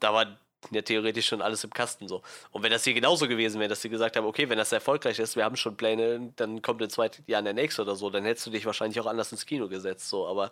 da 0.01 0.13
war 0.13 0.39
ja 0.73 0.83
theoretisch 0.83 1.27
schon 1.29 1.43
alles 1.43 1.63
im 1.65 1.71
Kasten 1.73 2.09
so. 2.09 2.23
Und 2.51 2.63
wenn 2.65 2.73
das 2.73 2.83
hier 2.85 2.95
genauso 2.95 3.29
gewesen 3.29 3.61
wäre, 3.61 3.69
dass 3.69 3.83
sie 3.83 3.89
gesagt 3.89 4.17
haben, 4.17 4.27
okay, 4.27 4.49
wenn 4.49 4.59
das 4.59 4.73
erfolgreich 4.73 5.19
ist, 5.21 5.37
wir 5.37 5.45
haben 5.45 5.57
schon 5.57 5.77
Pläne, 5.77 6.33
dann 6.37 6.63
kommt 6.63 6.83
in 6.83 6.91
zwei 6.91 7.11
Jahren 7.29 7.45
der 7.45 7.55
nächste 7.55 7.83
oder 7.83 7.95
so, 7.95 8.11
dann 8.11 8.25
hättest 8.25 8.47
du 8.47 8.51
dich 8.51 8.67
wahrscheinlich 8.67 8.99
auch 9.01 9.07
anders 9.07 9.31
ins 9.33 9.47
Kino 9.47 9.69
gesetzt, 9.69 10.09
so, 10.09 10.27
aber 10.27 10.51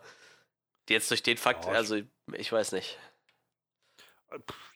jetzt 0.88 1.10
durch 1.10 1.22
den 1.24 1.36
Fakt, 1.38 1.66
also 1.66 1.96
ich 2.32 2.52
weiß 2.52 2.72
nicht. 2.72 2.98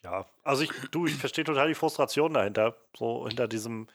Ja, 0.05 0.26
also 0.44 0.62
ich, 0.62 0.70
du, 0.91 1.07
ich 1.07 1.15
verstehe 1.15 1.44
total 1.44 1.68
die 1.68 1.75
Frustration 1.75 2.34
dahinter. 2.34 2.76
So 2.97 3.26
hinter 3.26 3.49
diesem, 3.49 3.89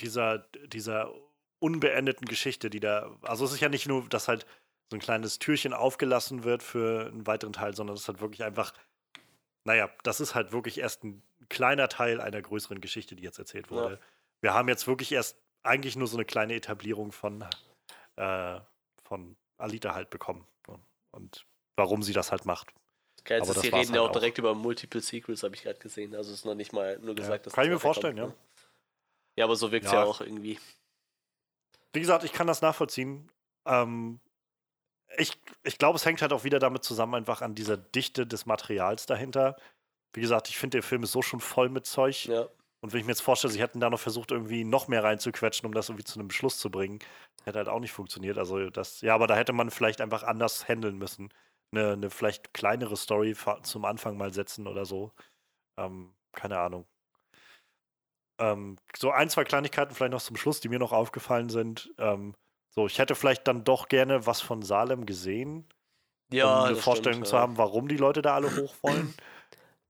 dieser, 0.00 0.38
dieser 0.66 1.12
unbeendeten 1.58 2.26
Geschichte, 2.26 2.70
die 2.70 2.80
da. 2.80 3.16
Also 3.22 3.44
es 3.44 3.52
ist 3.52 3.60
ja 3.60 3.68
nicht 3.68 3.86
nur, 3.86 4.08
dass 4.08 4.28
halt 4.28 4.46
so 4.88 4.96
ein 4.96 5.00
kleines 5.00 5.38
Türchen 5.38 5.72
aufgelassen 5.72 6.44
wird 6.44 6.62
für 6.62 7.06
einen 7.06 7.26
weiteren 7.26 7.52
Teil, 7.52 7.74
sondern 7.74 7.94
es 7.94 8.02
ist 8.02 8.08
halt 8.08 8.20
wirklich 8.20 8.42
einfach, 8.42 8.72
naja, 9.64 9.88
das 10.02 10.20
ist 10.20 10.34
halt 10.34 10.52
wirklich 10.52 10.78
erst 10.78 11.04
ein 11.04 11.22
kleiner 11.48 11.88
Teil 11.88 12.20
einer 12.20 12.42
größeren 12.42 12.80
Geschichte, 12.80 13.14
die 13.14 13.22
jetzt 13.22 13.38
erzählt 13.38 13.70
wurde. 13.70 14.00
Wir 14.40 14.54
haben 14.54 14.68
jetzt 14.68 14.86
wirklich 14.86 15.12
erst 15.12 15.36
eigentlich 15.62 15.96
nur 15.96 16.08
so 16.08 16.16
eine 16.16 16.24
kleine 16.24 16.54
Etablierung 16.54 17.12
von, 17.12 17.44
äh, 18.16 18.60
von 19.04 19.36
Alita 19.58 19.94
halt 19.94 20.10
bekommen. 20.10 20.46
Und 21.12 21.44
warum 21.76 22.02
sie 22.02 22.12
das 22.12 22.30
halt 22.30 22.44
macht. 22.44 22.72
Geil, 23.24 23.42
Aber 23.42 23.50
ist, 23.50 23.56
war's 23.56 23.64
reden 23.64 23.94
ja 23.94 24.00
halt 24.00 24.10
auch 24.10 24.12
direkt 24.12 24.38
über 24.38 24.54
Multiple 24.54 25.00
Sequels, 25.00 25.42
habe 25.42 25.54
ich 25.54 25.62
gerade 25.62 25.78
gesehen. 25.78 26.14
Also 26.14 26.30
es 26.30 26.38
ist 26.38 26.44
noch 26.44 26.54
nicht 26.54 26.72
mal 26.72 26.98
nur 27.00 27.14
gesagt, 27.14 27.46
dass 27.46 27.52
kann 27.52 27.64
ich 27.64 27.70
das 27.70 27.82
mir 27.82 27.88
weiterkommt, 27.90 28.14
vorstellen, 28.14 28.16
ja. 28.16 28.26
ne? 28.26 28.30
Ja, 28.30 28.49
aber 29.42 29.56
so 29.56 29.72
wirkt 29.72 29.86
es 29.86 29.92
ja. 29.92 30.00
Ja. 30.00 30.06
auch 30.06 30.20
irgendwie. 30.20 30.58
Wie 31.92 32.00
gesagt, 32.00 32.24
ich 32.24 32.32
kann 32.32 32.46
das 32.46 32.62
nachvollziehen. 32.62 33.30
Ähm, 33.66 34.20
ich 35.16 35.38
ich 35.62 35.78
glaube, 35.78 35.96
es 35.96 36.06
hängt 36.06 36.22
halt 36.22 36.32
auch 36.32 36.44
wieder 36.44 36.58
damit 36.58 36.84
zusammen, 36.84 37.14
einfach 37.14 37.42
an 37.42 37.54
dieser 37.54 37.76
Dichte 37.76 38.26
des 38.26 38.46
Materials 38.46 39.06
dahinter. 39.06 39.56
Wie 40.12 40.20
gesagt, 40.20 40.48
ich 40.48 40.58
finde, 40.58 40.76
der 40.76 40.82
Film 40.82 41.02
ist 41.02 41.12
so 41.12 41.22
schon 41.22 41.40
voll 41.40 41.68
mit 41.68 41.86
Zeug. 41.86 42.26
Ja. 42.26 42.48
Und 42.82 42.92
wenn 42.92 43.00
ich 43.00 43.06
mir 43.06 43.12
jetzt 43.12 43.22
vorstelle, 43.22 43.52
sie 43.52 43.60
hätten 43.60 43.80
da 43.80 43.90
noch 43.90 44.00
versucht, 44.00 44.30
irgendwie 44.30 44.64
noch 44.64 44.88
mehr 44.88 45.04
reinzuquetschen, 45.04 45.66
um 45.66 45.74
das 45.74 45.88
irgendwie 45.88 46.04
zu 46.04 46.18
einem 46.18 46.28
Beschluss 46.28 46.58
zu 46.58 46.70
bringen, 46.70 46.98
hätte 47.44 47.58
halt 47.58 47.68
auch 47.68 47.80
nicht 47.80 47.92
funktioniert. 47.92 48.38
Also 48.38 48.70
das, 48.70 49.02
ja, 49.02 49.14
aber 49.14 49.26
da 49.26 49.36
hätte 49.36 49.52
man 49.52 49.70
vielleicht 49.70 50.00
einfach 50.00 50.22
anders 50.22 50.66
handeln 50.66 50.96
müssen. 50.96 51.28
Eine, 51.72 51.92
eine 51.92 52.10
vielleicht 52.10 52.54
kleinere 52.54 52.96
Story 52.96 53.36
zum 53.62 53.84
Anfang 53.84 54.16
mal 54.16 54.32
setzen 54.32 54.66
oder 54.66 54.86
so. 54.86 55.12
Ähm, 55.76 56.14
keine 56.32 56.58
Ahnung. 56.58 56.86
Ähm, 58.40 58.78
so 58.96 59.12
ein, 59.12 59.30
zwei 59.30 59.44
Kleinigkeiten 59.44 59.94
vielleicht 59.94 60.12
noch 60.12 60.22
zum 60.22 60.36
Schluss, 60.36 60.60
die 60.60 60.68
mir 60.70 60.80
noch 60.80 60.92
aufgefallen 60.92 61.50
sind. 61.50 61.92
Ähm, 61.98 62.34
so, 62.70 62.86
ich 62.86 62.98
hätte 62.98 63.14
vielleicht 63.14 63.48
dann 63.48 63.64
doch 63.64 63.88
gerne 63.88 64.26
was 64.26 64.40
von 64.40 64.62
Salem 64.62 65.06
gesehen, 65.06 65.68
Ja, 66.32 66.60
um 66.60 66.64
eine 66.64 66.76
Vorstellung 66.76 67.24
stimmt, 67.24 67.28
zu 67.28 67.36
ja. 67.36 67.42
haben, 67.42 67.58
warum 67.58 67.88
die 67.88 67.96
Leute 67.98 68.22
da 68.22 68.34
alle 68.34 68.56
hoch 68.56 68.76
wollen. 68.82 69.14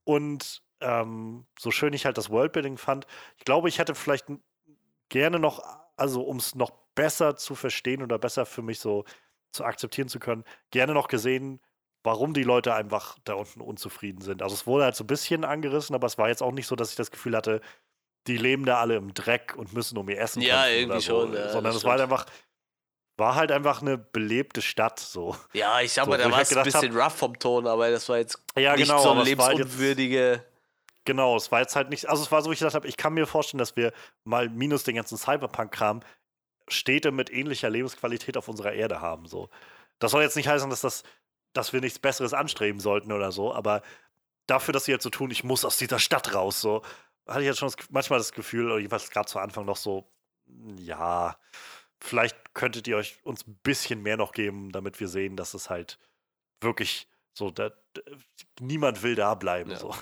Und 0.05 0.63
ähm, 0.81 1.47
so 1.59 1.71
schön 1.71 1.93
ich 1.93 2.05
halt 2.05 2.17
das 2.17 2.29
Worldbuilding 2.29 2.77
fand, 2.77 3.07
ich 3.37 3.45
glaube, 3.45 3.69
ich 3.69 3.79
hätte 3.79 3.95
vielleicht 3.95 4.27
gerne 5.09 5.39
noch, 5.39 5.61
also 5.97 6.23
um 6.23 6.37
es 6.37 6.55
noch 6.55 6.71
besser 6.95 7.35
zu 7.35 7.55
verstehen 7.55 8.03
oder 8.03 8.19
besser 8.19 8.45
für 8.45 8.61
mich 8.61 8.79
so 8.79 9.05
zu 9.51 9.65
akzeptieren 9.65 10.09
zu 10.09 10.19
können, 10.19 10.45
gerne 10.71 10.93
noch 10.93 11.07
gesehen, 11.07 11.61
warum 12.03 12.33
die 12.33 12.43
Leute 12.43 12.73
einfach 12.73 13.19
da 13.25 13.35
unten 13.35 13.61
unzufrieden 13.61 14.21
sind. 14.21 14.41
Also 14.41 14.55
es 14.55 14.65
wurde 14.67 14.85
halt 14.85 14.95
so 14.95 15.03
ein 15.03 15.07
bisschen 15.07 15.45
angerissen, 15.45 15.95
aber 15.95 16.07
es 16.07 16.17
war 16.17 16.29
jetzt 16.29 16.41
auch 16.41 16.51
nicht 16.51 16.67
so, 16.67 16.75
dass 16.75 16.89
ich 16.91 16.95
das 16.95 17.11
Gefühl 17.11 17.35
hatte, 17.35 17.61
die 18.27 18.37
leben 18.37 18.65
da 18.65 18.79
alle 18.79 18.95
im 18.95 19.13
Dreck 19.13 19.55
und 19.57 19.73
müssen 19.73 19.97
um 19.97 20.07
ihr 20.09 20.19
Essen 20.19 20.41
Ja, 20.41 20.67
irgendwie 20.67 20.91
oder 20.91 21.01
so, 21.01 21.07
schon, 21.25 21.33
ja, 21.33 21.49
sondern 21.49 21.75
es 21.75 21.83
war 21.83 21.91
halt 21.93 22.01
einfach 22.01 22.25
war 23.17 23.35
halt 23.35 23.51
einfach 23.51 23.81
eine 23.81 23.97
belebte 23.99 24.61
Stadt 24.63 24.99
so. 24.99 25.35
Ja, 25.53 25.79
ich 25.81 25.93
sag 25.93 26.05
So, 26.05 26.11
mal, 26.11 26.17
wo 26.19 26.23
da 26.23 26.29
war 26.31 26.37
halt 26.37 26.47
es 26.47 26.57
ein 26.57 26.63
gedacht 26.63 26.81
bisschen 26.81 26.97
rough 26.99 27.15
vom 27.17 27.37
Ton, 27.37 27.67
aber 27.67 27.91
das 27.91 28.07
war 28.09 28.17
jetzt 28.17 28.39
Ja, 28.55 28.75
nicht 28.75 28.87
genau, 28.87 29.01
so 29.03 29.09
eine 29.11 29.19
halt 29.19 29.27
jetzt- 29.27 29.47
lebensunwürdige. 29.47 30.43
Genau, 31.05 31.35
es 31.35 31.51
war 31.51 31.59
jetzt 31.61 31.75
halt 31.75 31.89
nicht, 31.89 32.07
also 32.09 32.23
es 32.23 32.31
war 32.31 32.41
so, 32.41 32.49
wie 32.49 32.53
ich 32.53 32.59
gesagt 32.59 32.75
habe, 32.75 32.87
ich 32.87 32.95
kann 32.97 33.13
mir 33.13 33.27
vorstellen, 33.27 33.59
dass 33.59 33.75
wir 33.75 33.91
mal 34.23 34.49
minus 34.49 34.83
den 34.83 34.95
ganzen 34.95 35.17
Cyberpunk-Kram 35.17 36.01
Städte 36.67 37.11
mit 37.11 37.31
ähnlicher 37.31 37.69
Lebensqualität 37.69 38.37
auf 38.37 38.47
unserer 38.47 38.73
Erde 38.73 39.01
haben. 39.01 39.25
So. 39.27 39.49
Das 39.99 40.11
soll 40.11 40.21
jetzt 40.23 40.35
nicht 40.37 40.47
heißen, 40.47 40.69
dass, 40.69 40.81
das, 40.81 41.03
dass 41.53 41.73
wir 41.73 41.81
nichts 41.81 41.99
Besseres 41.99 42.33
anstreben 42.33 42.79
sollten 42.79 43.11
oder 43.11 43.31
so, 43.31 43.53
aber 43.53 43.81
dafür, 44.47 44.73
dass 44.73 44.85
sie 44.85 44.91
jetzt 44.91 45.03
so 45.03 45.09
tun, 45.09 45.31
ich 45.31 45.43
muss 45.43 45.65
aus 45.65 45.77
dieser 45.77 45.99
Stadt 45.99 46.33
raus, 46.33 46.61
so, 46.61 46.81
hatte 47.27 47.41
ich 47.41 47.45
jetzt 47.47 47.59
schon 47.59 47.71
das, 47.75 47.89
manchmal 47.89 48.19
das 48.19 48.31
Gefühl, 48.31 48.65
oder 48.67 48.77
jedenfalls 48.77 49.09
gerade 49.09 49.27
zu 49.29 49.39
Anfang 49.39 49.65
noch 49.65 49.77
so, 49.77 50.09
ja, 50.77 51.37
vielleicht 51.99 52.53
könntet 52.53 52.87
ihr 52.87 52.97
euch 52.97 53.23
uns 53.23 53.45
ein 53.47 53.55
bisschen 53.63 54.01
mehr 54.01 54.17
noch 54.17 54.31
geben, 54.31 54.71
damit 54.71 54.99
wir 54.99 55.07
sehen, 55.07 55.37
dass 55.37 55.53
es 55.53 55.69
halt 55.69 55.97
wirklich 56.61 57.07
so, 57.33 57.51
da, 57.51 57.71
niemand 58.59 59.03
will 59.03 59.15
da 59.15 59.35
bleiben. 59.35 59.71
Ja. 59.71 59.77
So. 59.77 59.95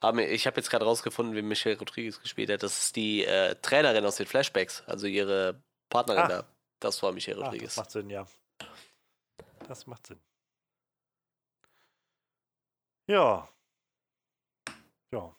Aber 0.00 0.26
ich 0.26 0.46
habe 0.46 0.56
jetzt 0.58 0.70
gerade 0.70 0.84
rausgefunden, 0.84 1.34
wie 1.34 1.42
Michelle 1.42 1.78
Rodriguez 1.78 2.20
gespielt 2.20 2.50
hat. 2.50 2.62
Das 2.62 2.78
ist 2.78 2.96
die 2.96 3.24
äh, 3.24 3.54
Trainerin 3.62 4.04
aus 4.04 4.16
den 4.16 4.26
Flashbacks, 4.26 4.82
also 4.86 5.06
ihre 5.06 5.62
Partnerin 5.88 6.22
Ah. 6.22 6.28
da. 6.28 6.48
Das 6.80 7.02
war 7.02 7.12
Michelle 7.12 7.38
Ah, 7.38 7.44
das 7.44 7.52
Rodriguez. 7.52 7.76
macht 7.76 7.90
Sinn, 7.90 8.10
ja. 8.10 8.26
Das 9.66 9.86
macht 9.86 10.06
Sinn. 10.06 10.20
Ja. 13.06 13.48
Ja. 15.12 15.34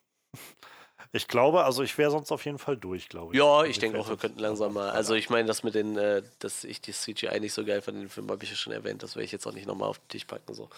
Ich 1.12 1.28
glaube, 1.28 1.64
also 1.64 1.82
ich 1.84 1.98
wäre 1.98 2.12
sonst 2.12 2.32
auf 2.32 2.44
jeden 2.46 2.60
Fall 2.60 2.78
durch, 2.78 3.08
glaube 3.10 3.34
ich. 3.34 3.38
ja, 3.40 3.46
Also 3.46 3.70
ich 3.70 3.80
denke 3.80 3.98
wär 3.98 4.04
auch, 4.04 4.10
wir 4.10 4.18
könnten 4.18 4.40
langsam 4.40 4.74
mal. 4.74 4.90
Also 4.90 5.14
ich 5.14 5.30
meine, 5.30 5.48
das 5.48 5.64
mit 5.64 5.76
den, 5.76 5.98
äh, 5.98 6.24
dass 6.40 6.64
ich 6.64 6.82
die 6.82 6.92
CGI 6.92 7.40
nicht 7.40 7.54
so 7.54 7.64
geil 7.64 7.82
fand 7.82 7.98
dem 8.02 8.10
Film, 8.10 8.30
habe 8.30 8.44
ich 8.44 8.50
ja 8.50 8.56
schon 8.56 8.74
erwähnt. 8.74 9.02
Das 9.02 9.16
werde 9.16 9.26
ich 9.26 9.32
jetzt 9.32 9.48
auch 9.48 9.54
nicht 9.54 9.68
nochmal 9.68 9.88
auf 9.90 10.00
den 10.00 10.08
Tisch 10.10 10.26
packen. 10.26 10.54
So. 10.54 10.70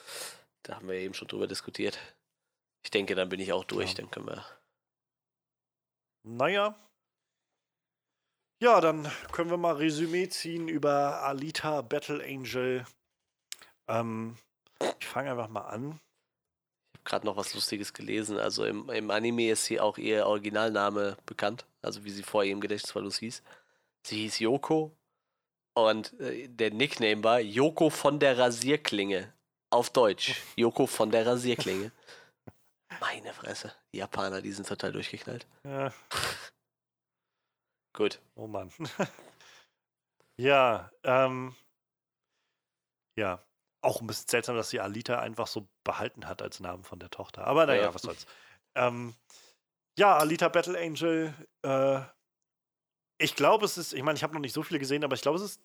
Da 0.64 0.76
haben 0.76 0.88
wir 0.88 0.96
eben 0.96 1.14
schon 1.14 1.28
drüber 1.28 1.48
diskutiert. 1.48 1.98
Ich 2.84 2.92
denke, 2.92 3.16
dann 3.16 3.30
bin 3.30 3.40
ich 3.40 3.52
auch 3.52 3.64
durch. 3.64 3.92
Ja. 3.92 3.96
Dann 3.96 4.12
können 4.12 4.28
wir. 4.28 4.46
Naja. 6.24 6.76
Ja, 8.62 8.82
dann 8.82 9.12
können 9.32 9.50
wir 9.50 9.58
mal 9.58 9.76
Resümee 9.76 10.30
ziehen 10.30 10.68
über 10.68 11.22
Alita 11.24 11.82
Battle 11.82 12.24
Angel. 12.24 12.86
Ähm, 13.88 14.38
ich 15.00 15.08
fange 15.08 15.32
einfach 15.32 15.48
mal 15.48 15.62
an. 15.62 16.00
Gerade 17.08 17.26
noch 17.26 17.38
was 17.38 17.54
Lustiges 17.54 17.94
gelesen. 17.94 18.38
Also 18.38 18.66
im, 18.66 18.90
im 18.90 19.12
Anime 19.12 19.50
ist 19.52 19.64
sie 19.64 19.80
auch 19.80 19.98
ihr 19.98 20.28
Originalname 20.28 21.16
bekannt. 21.26 21.66
Also 21.82 22.04
wie 22.04 22.10
sie 22.10 22.22
vor 22.22 22.44
ihrem 22.44 22.60
Gedächtnisverlust 22.60 23.20
hieß. 23.20 23.44
Sie 24.06 24.18
hieß 24.24 24.40
Yoko. 24.40 24.92
Und 25.74 26.20
äh, 26.20 26.50
der 26.50 26.72
Nickname 26.72 27.24
war 27.24 27.40
Yoko 27.40 27.90
von 27.90 28.20
der 28.20 28.38
Rasierklinge. 28.38 29.34
Auf 29.70 29.90
Deutsch. 29.90 30.42
Yoko 30.58 30.86
von 30.86 31.10
der 31.10 31.26
Rasierklinge. 31.26 31.94
Meine 33.00 33.32
Fresse. 33.32 33.74
Die 33.94 34.00
Japaner, 34.00 34.42
die 34.42 34.52
sind 34.52 34.68
total 34.68 34.92
durchgeknallt. 34.92 35.48
Ja, 35.64 35.94
Gut. 37.94 38.20
oh 38.36 38.48
Mann. 38.48 38.70
ja, 40.38 40.92
ähm. 41.04 41.56
Ja. 43.16 43.47
Auch 43.82 44.02
ein 44.02 44.08
bisschen 44.08 44.28
seltsam, 44.28 44.56
dass 44.56 44.70
sie 44.70 44.80
Alita 44.80 45.20
einfach 45.20 45.48
so 45.48 45.68
behalten 45.84 46.28
hat 46.28 46.42
als 46.42 46.60
Namen 46.60 46.84
von 46.84 47.00
der 47.00 47.10
Tochter. 47.10 47.46
Aber 47.46 47.66
naja, 47.66 47.84
Ja. 47.84 47.94
was 47.94 48.02
soll's. 48.02 48.26
Ähm, 48.76 49.14
ja, 49.98 50.16
Alita 50.18 50.50
Battle 50.50 50.78
Angel. 50.80 51.34
Äh, 51.64 52.02
ich 53.20 53.36
glaube, 53.36 53.66
es 53.66 53.78
ist, 53.78 53.94
ich 53.94 54.04
meine, 54.04 54.18
ich 54.18 54.24
habe 54.24 54.34
noch 54.34 54.42
nicht 54.42 54.54
so 54.54 54.64
viele 54.64 54.80
gesehen, 54.80 55.04
aber 55.04 55.16
ich 55.16 55.22
glaube, 55.22 55.38
es 55.38 55.44
ist 55.44 55.62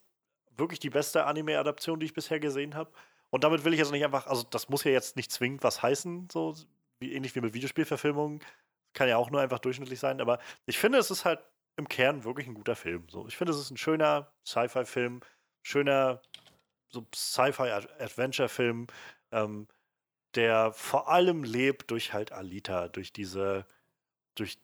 wirklich 0.57 0.81
die 0.81 0.91
beste 0.91 1.25
Anime-Adaption, 1.25 2.01
die 2.01 2.07
ich 2.07 2.15
bisher 2.15 2.41
gesehen 2.41 2.75
habe. 2.75 2.91
Und 3.31 3.45
damit 3.45 3.65
will 3.65 3.73
ich 3.73 3.79
jetzt 3.79 3.93
nicht 3.93 4.05
einfach, 4.05 4.27
also 4.27 4.43
das 4.43 4.69
muss 4.69 4.85
ja 4.85 4.91
jetzt 4.91 5.17
nicht 5.17 5.31
zwingend 5.33 5.63
was 5.63 5.83
heißen, 5.83 6.29
so 6.31 6.55
wie, 7.01 7.13
ähnlich 7.15 7.35
wie 7.35 7.41
mit 7.41 7.55
Videospielverfilmungen. 7.55 8.41
Kann 8.95 9.09
ja 9.09 9.17
auch 9.17 9.31
nur 9.31 9.41
einfach 9.41 9.59
durchschnittlich 9.59 10.01
sein, 10.01 10.21
aber 10.21 10.39
ich 10.67 10.79
finde, 10.79 10.99
es 10.99 11.11
ist 11.11 11.25
halt 11.25 11.41
im 11.77 11.89
Kern 11.89 12.25
wirklich 12.25 12.47
ein 12.47 12.53
guter 12.55 12.77
Film. 12.77 13.09
So, 13.09 13.27
ich 13.27 13.37
finde, 13.37 13.53
es 13.55 13.59
ist 13.59 13.71
ein 13.71 13.79
schöner 13.79 14.31
Sci-Fi-Film, 14.47 15.21
schöner 15.63 16.21
so 16.93 17.07
Sci-Fi-Adventure-Film, 17.15 18.87
ähm, 19.33 19.69
der 20.35 20.73
vor 20.73 21.09
allem 21.09 21.45
lebt 21.45 21.91
durch 21.91 22.13
halt 22.13 22.33
Alita, 22.33 22.89
durch 22.89 23.13
diese, 23.13 23.67
durch, 24.35 24.59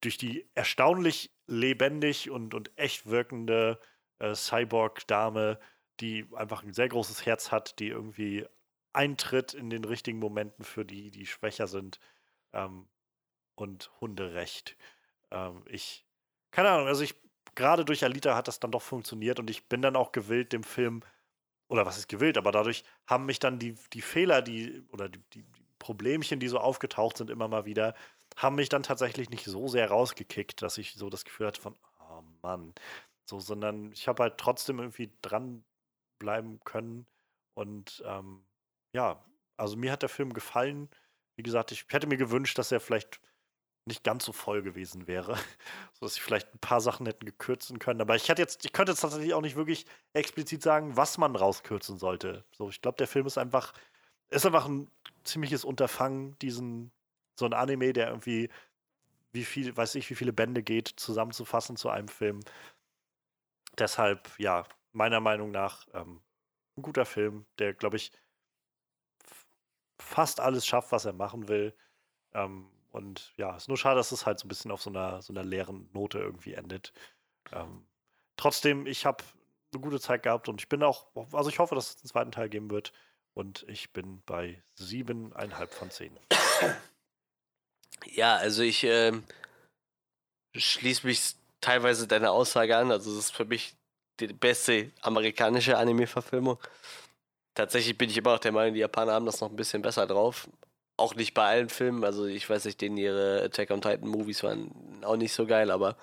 durch 0.00 0.18
die 0.18 0.48
erstaunlich 0.54 1.30
lebendig 1.46 2.30
und, 2.30 2.54
und 2.54 2.76
echt 2.78 3.06
wirkende 3.06 3.80
äh, 4.18 4.34
Cyborg-Dame, 4.34 5.58
die 6.00 6.28
einfach 6.34 6.62
ein 6.62 6.72
sehr 6.72 6.88
großes 6.88 7.26
Herz 7.26 7.50
hat, 7.50 7.78
die 7.78 7.88
irgendwie 7.88 8.46
eintritt 8.92 9.54
in 9.54 9.70
den 9.70 9.84
richtigen 9.84 10.18
Momenten 10.18 10.64
für 10.64 10.84
die, 10.84 11.10
die 11.10 11.26
schwächer 11.26 11.66
sind. 11.66 12.00
Ähm, 12.52 12.88
und 13.58 13.90
Hunderecht. 14.00 14.76
Ähm, 15.30 15.64
ich, 15.68 16.06
keine 16.50 16.70
Ahnung, 16.70 16.86
also 16.86 17.02
ich, 17.02 17.14
gerade 17.58 17.84
durch 17.84 18.04
Alita 18.04 18.36
hat 18.36 18.46
das 18.46 18.60
dann 18.60 18.70
doch 18.70 18.82
funktioniert 18.82 19.40
und 19.40 19.50
ich 19.50 19.68
bin 19.68 19.82
dann 19.82 19.96
auch 19.96 20.12
gewillt, 20.12 20.52
dem 20.52 20.62
Film, 20.62 21.02
oder 21.66 21.84
was 21.84 21.98
ist 21.98 22.08
gewillt, 22.08 22.38
aber 22.38 22.52
dadurch 22.52 22.84
haben 23.06 23.26
mich 23.26 23.40
dann 23.40 23.58
die, 23.58 23.74
die 23.92 24.00
Fehler, 24.00 24.42
die, 24.42 24.84
oder 24.92 25.08
die, 25.08 25.20
die 25.34 25.44
Problemchen, 25.80 26.38
die 26.38 26.46
so 26.46 26.58
aufgetaucht 26.58 27.16
sind, 27.16 27.30
immer 27.30 27.48
mal 27.48 27.66
wieder, 27.66 27.94
haben 28.36 28.54
mich 28.54 28.68
dann 28.68 28.84
tatsächlich 28.84 29.28
nicht 29.30 29.44
so 29.44 29.66
sehr 29.66 29.90
rausgekickt, 29.90 30.62
dass 30.62 30.78
ich 30.78 30.94
so 30.94 31.10
das 31.10 31.24
Gefühl 31.24 31.48
hatte 31.48 31.60
von, 31.60 31.76
oh 31.98 32.22
Mann, 32.42 32.74
so, 33.24 33.40
sondern 33.40 33.90
ich 33.90 34.06
habe 34.06 34.22
halt 34.22 34.38
trotzdem 34.38 34.78
irgendwie 34.78 35.10
dranbleiben 35.20 36.60
können 36.64 37.08
und 37.54 38.04
ähm, 38.06 38.46
ja, 38.92 39.24
also 39.56 39.76
mir 39.76 39.90
hat 39.90 40.02
der 40.02 40.08
Film 40.08 40.32
gefallen. 40.32 40.88
Wie 41.34 41.42
gesagt, 41.42 41.72
ich 41.72 41.86
hätte 41.88 42.06
mir 42.06 42.18
gewünscht, 42.18 42.56
dass 42.56 42.70
er 42.70 42.78
vielleicht 42.78 43.20
nicht 43.88 44.04
ganz 44.04 44.24
so 44.24 44.32
voll 44.32 44.62
gewesen 44.62 45.06
wäre, 45.08 45.36
sodass 45.94 46.14
sie 46.14 46.20
vielleicht 46.20 46.54
ein 46.54 46.60
paar 46.60 46.80
Sachen 46.80 47.06
hätten 47.06 47.26
gekürzen 47.26 47.78
können. 47.78 48.00
Aber 48.00 48.16
ich 48.16 48.28
hätte 48.28 48.42
jetzt, 48.42 48.64
ich 48.64 48.72
könnte 48.72 48.92
jetzt 48.92 49.00
tatsächlich 49.00 49.34
auch 49.34 49.40
nicht 49.40 49.56
wirklich 49.56 49.86
explizit 50.12 50.62
sagen, 50.62 50.96
was 50.96 51.18
man 51.18 51.34
rauskürzen 51.34 51.98
sollte. 51.98 52.44
So, 52.52 52.68
ich 52.68 52.80
glaube, 52.80 52.98
der 52.98 53.08
Film 53.08 53.26
ist 53.26 53.38
einfach, 53.38 53.74
ist 54.30 54.46
einfach 54.46 54.66
ein 54.66 54.90
ziemliches 55.24 55.64
Unterfangen, 55.64 56.38
diesen 56.38 56.92
so 57.38 57.46
ein 57.46 57.52
Anime, 57.52 57.92
der 57.92 58.08
irgendwie 58.08 58.48
wie 59.32 59.44
viel, 59.44 59.76
weiß 59.76 59.94
ich, 59.96 60.08
wie 60.10 60.14
viele 60.14 60.32
Bände 60.32 60.62
geht, 60.62 60.88
zusammenzufassen 60.88 61.76
zu 61.76 61.90
einem 61.90 62.08
Film. 62.08 62.40
Deshalb, 63.78 64.30
ja, 64.38 64.64
meiner 64.92 65.20
Meinung 65.20 65.50
nach 65.50 65.86
ähm, 65.94 66.20
ein 66.76 66.82
guter 66.82 67.04
Film, 67.04 67.46
der, 67.58 67.74
glaube 67.74 67.96
ich, 67.96 68.12
fast 70.00 70.40
alles 70.40 70.66
schafft, 70.66 70.92
was 70.92 71.04
er 71.04 71.12
machen 71.12 71.48
will. 71.48 71.74
Ähm, 72.32 72.70
und 72.90 73.32
ja, 73.36 73.56
ist 73.56 73.68
nur 73.68 73.76
schade, 73.76 73.96
dass 73.96 74.12
es 74.12 74.26
halt 74.26 74.38
so 74.38 74.46
ein 74.46 74.48
bisschen 74.48 74.70
auf 74.70 74.82
so 74.82 74.90
einer, 74.90 75.22
so 75.22 75.32
einer 75.32 75.44
leeren 75.44 75.88
Note 75.92 76.18
irgendwie 76.18 76.54
endet. 76.54 76.92
Ähm, 77.52 77.86
trotzdem, 78.36 78.86
ich 78.86 79.06
habe 79.06 79.24
eine 79.72 79.82
gute 79.82 80.00
Zeit 80.00 80.22
gehabt 80.22 80.48
und 80.48 80.60
ich 80.60 80.68
bin 80.68 80.82
auch, 80.82 81.06
also 81.32 81.50
ich 81.50 81.58
hoffe, 81.58 81.74
dass 81.74 81.90
es 81.90 81.96
einen 81.96 82.08
zweiten 82.08 82.32
Teil 82.32 82.48
geben 82.48 82.70
wird. 82.70 82.92
Und 83.34 83.64
ich 83.68 83.92
bin 83.92 84.20
bei 84.26 84.60
siebeneinhalb 84.74 85.72
von 85.72 85.92
zehn. 85.92 86.18
Ja, 88.06 88.34
also 88.34 88.62
ich 88.62 88.82
ähm, 88.82 89.22
schließe 90.56 91.06
mich 91.06 91.36
teilweise 91.60 92.08
deiner 92.08 92.32
Aussage 92.32 92.76
an. 92.76 92.90
Also 92.90 93.12
es 93.12 93.18
ist 93.18 93.30
für 93.30 93.44
mich 93.44 93.76
die 94.18 94.26
beste 94.28 94.90
amerikanische 95.02 95.78
Anime-Verfilmung. 95.78 96.58
Tatsächlich 97.54 97.96
bin 97.96 98.10
ich 98.10 98.16
immer 98.16 98.34
auch 98.34 98.38
der 98.40 98.52
Meinung, 98.52 98.74
die 98.74 98.80
Japaner 98.80 99.12
haben 99.12 99.26
das 99.26 99.40
noch 99.40 99.50
ein 99.50 99.56
bisschen 99.56 99.82
besser 99.82 100.06
drauf. 100.06 100.48
Auch 100.98 101.14
nicht 101.14 101.32
bei 101.32 101.46
allen 101.46 101.70
Filmen. 101.70 102.04
Also 102.04 102.26
ich 102.26 102.48
weiß 102.50 102.66
nicht, 102.66 102.80
denen 102.80 102.98
ihre 102.98 103.42
Attack 103.42 103.70
on 103.70 103.80
Titan 103.80 104.08
Movies 104.08 104.42
waren 104.42 104.70
auch 105.02 105.16
nicht 105.16 105.32
so 105.32 105.46
geil, 105.46 105.70
aber 105.70 105.96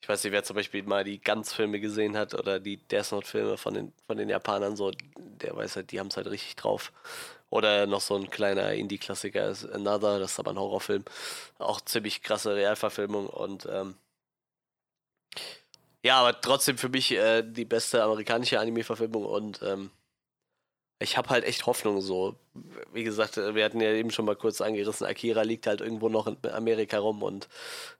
ich 0.00 0.08
weiß 0.08 0.24
nicht, 0.24 0.32
wer 0.32 0.42
zum 0.42 0.56
Beispiel 0.56 0.82
mal 0.82 1.04
die 1.04 1.20
Ganz-Filme 1.20 1.78
gesehen 1.80 2.16
hat 2.16 2.34
oder 2.34 2.58
die 2.58 2.76
Death 2.76 3.12
Note-Filme 3.12 3.56
von 3.56 3.74
den, 3.74 3.92
von 4.06 4.16
den 4.16 4.28
Japanern, 4.28 4.74
so, 4.76 4.90
der 5.18 5.54
weiß 5.56 5.76
halt, 5.76 5.92
die 5.92 6.00
haben 6.00 6.08
es 6.08 6.16
halt 6.16 6.28
richtig 6.28 6.56
drauf. 6.56 6.92
Oder 7.50 7.86
noch 7.86 8.00
so 8.00 8.16
ein 8.16 8.30
kleiner 8.30 8.72
Indie-Klassiker 8.72 9.48
ist 9.48 9.64
Another, 9.66 10.18
das 10.18 10.32
ist 10.32 10.38
aber 10.40 10.52
ein 10.52 10.58
Horrorfilm. 10.58 11.04
Auch 11.58 11.80
ziemlich 11.80 12.22
krasse 12.22 12.54
Realverfilmung 12.54 13.26
und 13.28 13.66
ähm, 13.70 13.96
ja, 16.04 16.18
aber 16.20 16.40
trotzdem 16.40 16.78
für 16.78 16.88
mich 16.88 17.12
äh, 17.12 17.42
die 17.42 17.64
beste 17.64 18.02
amerikanische 18.02 18.58
Anime-Verfilmung 18.58 19.24
und 19.24 19.60
ähm, 19.62 19.90
ich 21.02 21.16
habe 21.16 21.30
halt 21.30 21.44
echt 21.44 21.66
Hoffnung 21.66 22.00
so. 22.00 22.36
Wie 22.92 23.04
gesagt, 23.04 23.36
wir 23.36 23.64
hatten 23.64 23.80
ja 23.80 23.90
eben 23.92 24.10
schon 24.10 24.24
mal 24.24 24.36
kurz 24.36 24.60
angerissen, 24.60 25.06
Akira 25.06 25.42
liegt 25.42 25.66
halt 25.66 25.80
irgendwo 25.80 26.08
noch 26.08 26.26
in 26.26 26.36
Amerika 26.50 26.98
rum 26.98 27.22
und 27.22 27.48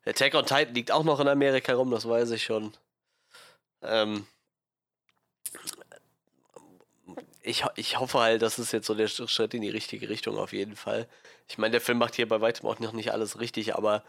Attack 0.05 0.35
on 0.35 0.47
Titan 0.47 0.75
liegt 0.75 0.93
auch 0.93 1.05
noch 1.05 1.21
in 1.21 1.29
Amerika 1.29 1.75
rum, 1.75 1.91
das 1.91 2.09
weiß 2.09 2.31
ich 2.33 2.45
schon. 2.45 2.73
Ähm, 3.83 4.27
ich, 7.43 7.65
ich 7.77 7.99
hoffe 7.99 8.21
halt, 8.21 8.43
das 8.43 8.59
ist 8.59 8.73
jetzt 8.73 8.87
so 8.87 8.95
der 8.95 9.09
Schritt 9.09 9.55
in 9.55 9.63
die 9.63 9.71
richtige 9.71 10.09
Richtung 10.09 10.39
auf 10.39 10.53
jeden 10.53 10.77
Fall. 10.77 11.09
Ich 11.49 11.59
meine, 11.59 11.73
der 11.73 11.81
Film 11.81 11.99
macht 11.99 12.15
hier 12.15 12.29
bei 12.29 12.41
weitem 12.41 12.69
auch 12.69 12.79
noch 12.79 12.93
nicht 12.93 13.13
alles 13.13 13.41
richtig, 13.41 13.75
aber 13.75 14.05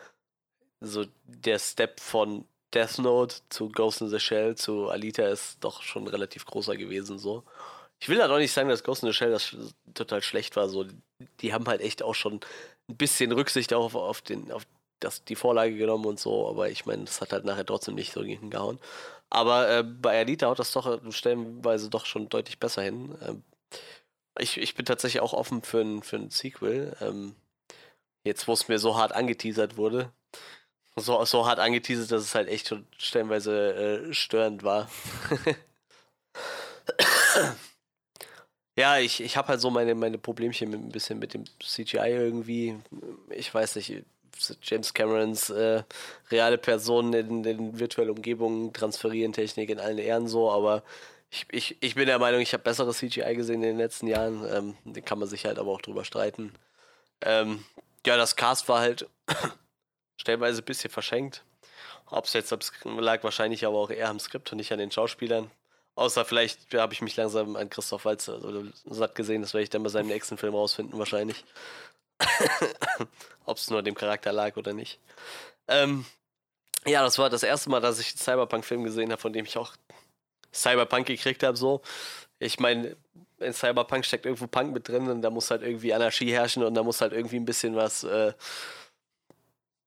so 0.81 1.05
der 1.25 1.59
Step 1.59 1.99
von 1.99 2.45
Death 2.73 2.99
Note 2.99 3.38
zu 3.49 3.69
Ghost 3.69 4.01
in 4.01 4.09
the 4.09 4.19
Shell 4.19 4.55
zu 4.55 4.89
Alita 4.89 5.27
ist 5.27 5.57
doch 5.61 5.81
schon 5.81 6.07
relativ 6.07 6.45
großer 6.45 6.75
gewesen 6.77 7.17
so. 7.19 7.43
Ich 7.99 8.09
will 8.09 8.22
halt 8.22 8.31
auch 8.31 8.38
nicht 8.38 8.51
sagen, 8.51 8.69
dass 8.69 8.83
Ghost 8.83 9.03
in 9.03 9.09
the 9.09 9.13
Shell 9.13 9.31
das 9.31 9.55
total 9.93 10.22
schlecht 10.22 10.55
war. 10.55 10.67
So, 10.67 10.85
die 11.39 11.53
haben 11.53 11.67
halt 11.67 11.81
echt 11.81 12.03
auch 12.03 12.15
schon 12.15 12.41
ein 12.89 12.97
bisschen 12.97 13.31
Rücksicht 13.31 13.73
auf, 13.73 13.95
auf, 13.95 14.22
den, 14.22 14.51
auf 14.51 14.63
das, 14.99 15.23
die 15.23 15.35
Vorlage 15.35 15.75
genommen 15.75 16.05
und 16.05 16.19
so, 16.19 16.49
aber 16.49 16.69
ich 16.69 16.85
meine, 16.85 17.05
das 17.05 17.22
hat 17.22 17.33
halt 17.33 17.45
nachher 17.45 17.65
trotzdem 17.65 17.95
nicht 17.95 18.13
so 18.13 18.23
hingehauen. 18.23 18.80
Aber 19.30 19.69
äh, 19.69 19.83
bei 19.83 20.19
Alita 20.19 20.47
haut 20.47 20.59
das 20.59 20.73
doch 20.73 21.01
stellenweise 21.11 21.89
doch 21.89 22.05
schon 22.05 22.30
deutlich 22.30 22.59
besser 22.59 22.83
hin. 22.83 23.17
Ähm, 23.25 23.43
ich, 24.39 24.57
ich 24.57 24.75
bin 24.75 24.85
tatsächlich 24.85 25.22
auch 25.22 25.33
offen 25.33 25.63
für 25.63 25.81
ein, 25.81 26.03
für 26.03 26.17
ein 26.17 26.30
Sequel. 26.30 26.95
Ähm, 27.01 27.35
jetzt, 28.23 28.47
wo 28.47 28.53
es 28.53 28.67
mir 28.67 28.80
so 28.80 28.97
hart 28.97 29.13
angeteasert 29.13 29.77
wurde. 29.77 30.11
So, 30.95 31.23
so 31.25 31.47
hart 31.47 31.59
angeteasert, 31.59 32.11
dass 32.11 32.23
es 32.23 32.35
halt 32.35 32.47
echt 32.49 32.67
schon 32.67 32.88
stellenweise 32.97 34.07
äh, 34.09 34.13
störend 34.13 34.63
war. 34.63 34.89
ja, 38.75 38.97
ich, 38.97 39.21
ich 39.21 39.37
habe 39.37 39.49
halt 39.49 39.61
so 39.61 39.69
meine, 39.69 39.95
meine 39.95 40.17
Problemchen 40.17 40.69
mit, 40.69 40.79
ein 40.79 40.89
bisschen 40.89 41.19
mit 41.19 41.33
dem 41.33 41.45
CGI 41.61 42.09
irgendwie. 42.09 42.75
Ich 43.29 43.53
weiß 43.53 43.75
nicht, 43.75 44.03
James 44.63 44.93
Camerons 44.93 45.49
äh, 45.51 45.83
reale 46.31 46.57
Personen 46.57 47.13
in, 47.13 47.43
in 47.43 47.79
virtuelle 47.79 48.11
Umgebungen 48.11 48.73
transferieren, 48.73 49.33
Technik 49.33 49.69
in 49.69 49.79
allen 49.79 49.99
Ehren 49.99 50.27
so, 50.27 50.51
aber 50.51 50.83
ich, 51.33 51.47
ich, 51.51 51.77
ich 51.81 51.95
bin 51.95 52.05
der 52.05 52.19
Meinung, 52.19 52.41
ich 52.41 52.53
habe 52.53 52.63
bessere 52.63 52.93
CGI 52.93 53.35
gesehen 53.35 53.55
in 53.55 53.69
den 53.69 53.77
letzten 53.77 54.07
Jahren. 54.07 54.45
Ähm, 54.51 54.77
den 54.85 55.03
kann 55.03 55.17
man 55.17 55.27
sich 55.27 55.45
halt 55.45 55.57
aber 55.57 55.71
auch 55.71 55.81
drüber 55.81 56.05
streiten. 56.05 56.53
Ähm, 57.21 57.65
ja, 58.05 58.17
das 58.17 58.35
Cast 58.35 58.69
war 58.69 58.79
halt 58.79 59.07
stellenweise 60.17 60.61
ein 60.61 60.65
bisschen 60.65 60.91
verschenkt. 60.91 61.43
Ob 62.07 62.25
es 62.25 62.33
jetzt 62.33 62.55
lag, 62.83 63.23
wahrscheinlich 63.23 63.65
aber 63.65 63.77
auch 63.77 63.89
eher 63.89 64.09
am 64.09 64.19
Skript 64.19 64.51
und 64.51 64.57
nicht 64.59 64.71
an 64.71 64.77
den 64.77 64.91
Schauspielern. 64.91 65.49
Außer 65.95 66.25
vielleicht 66.25 66.73
habe 66.73 66.93
ich 66.93 67.01
mich 67.01 67.15
langsam 67.15 67.55
an 67.55 67.69
Christoph 67.69 68.05
Walz 68.05 68.27
also, 68.27 68.65
satt 68.85 69.15
gesehen, 69.15 69.41
das 69.41 69.53
werde 69.53 69.63
ich 69.63 69.69
dann 69.69 69.83
bei 69.83 69.89
seinem 69.89 70.07
nächsten 70.07 70.38
Film 70.38 70.55
rausfinden, 70.55 70.97
wahrscheinlich. 70.97 71.45
Ob 73.45 73.57
es 73.57 73.69
nur 73.69 73.83
dem 73.83 73.95
Charakter 73.95 74.31
lag 74.31 74.57
oder 74.57 74.73
nicht. 74.73 74.99
Ähm, 75.67 76.05
ja, 76.85 77.03
das 77.03 77.19
war 77.19 77.30
das 77.30 77.43
erste 77.43 77.69
Mal, 77.69 77.80
dass 77.80 77.99
ich 77.99 78.09
einen 78.09 78.17
Cyberpunk-Film 78.17 78.83
gesehen 78.83 79.11
habe, 79.11 79.22
von 79.22 79.33
dem 79.33 79.45
ich 79.45 79.57
auch 79.57 79.73
Cyberpunk 80.53 81.07
gekriegt 81.07 81.43
habe. 81.43 81.57
So. 81.57 81.81
Ich 82.39 82.59
meine, 82.59 82.95
in 83.39 83.53
Cyberpunk 83.53 84.05
steckt 84.05 84.25
irgendwo 84.25 84.47
Punk 84.47 84.73
mit 84.73 84.88
drin 84.88 85.09
und 85.09 85.22
da 85.22 85.30
muss 85.30 85.51
halt 85.51 85.61
irgendwie 85.61 85.93
Anarchie 85.93 86.31
herrschen 86.31 86.63
und 86.63 86.73
da 86.73 86.83
muss 86.83 87.01
halt 87.01 87.13
irgendwie 87.13 87.38
ein 87.38 87.45
bisschen 87.45 87.75
was. 87.75 88.03
Äh, 88.03 88.33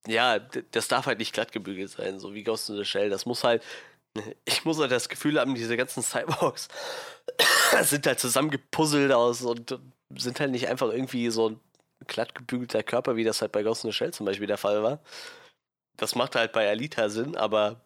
ja, 0.07 0.39
das 0.71 0.89
darf 0.89 1.07
halt 1.07 1.19
nicht 1.19 1.33
glatt 1.33 1.51
gebügelt 1.53 1.91
sein, 1.91 2.21
so 2.21 2.33
wie 2.33 2.45
Ghost 2.45 2.71
in 2.71 2.77
the 2.77 2.85
Shell. 2.85 3.11
Das 3.11 3.27
muss 3.27 3.45
halt. 3.45 3.63
Ich 4.45 4.65
muss 4.65 4.79
halt 4.79 4.91
das 4.91 5.09
Gefühl 5.09 5.39
haben, 5.39 5.55
diese 5.55 5.77
ganzen 5.77 6.03
Cyborgs 6.03 6.69
sind 7.83 8.07
halt 8.07 8.21
zusammengepuzzelt 8.21 9.13
aus 9.13 9.43
und 9.43 9.79
sind 10.17 10.41
halt 10.41 10.51
nicht 10.51 10.69
einfach 10.69 10.91
irgendwie 10.91 11.31
so 11.31 11.51
ein 11.51 11.61
glatt 12.07 12.35
gebügelter 12.35 12.83
Körper, 12.83 13.17
wie 13.17 13.25
das 13.25 13.41
halt 13.41 13.53
bei 13.53 13.63
Ghost 13.63 13.85
in 13.85 13.91
the 13.91 13.97
Shell 13.97 14.13
zum 14.13 14.27
Beispiel 14.27 14.47
der 14.47 14.59
Fall 14.59 14.83
war. 14.83 15.01
Das 15.97 16.15
macht 16.15 16.37
halt 16.37 16.53
bei 16.53 16.69
Alita 16.69 17.09
Sinn, 17.09 17.37
aber 17.37 17.81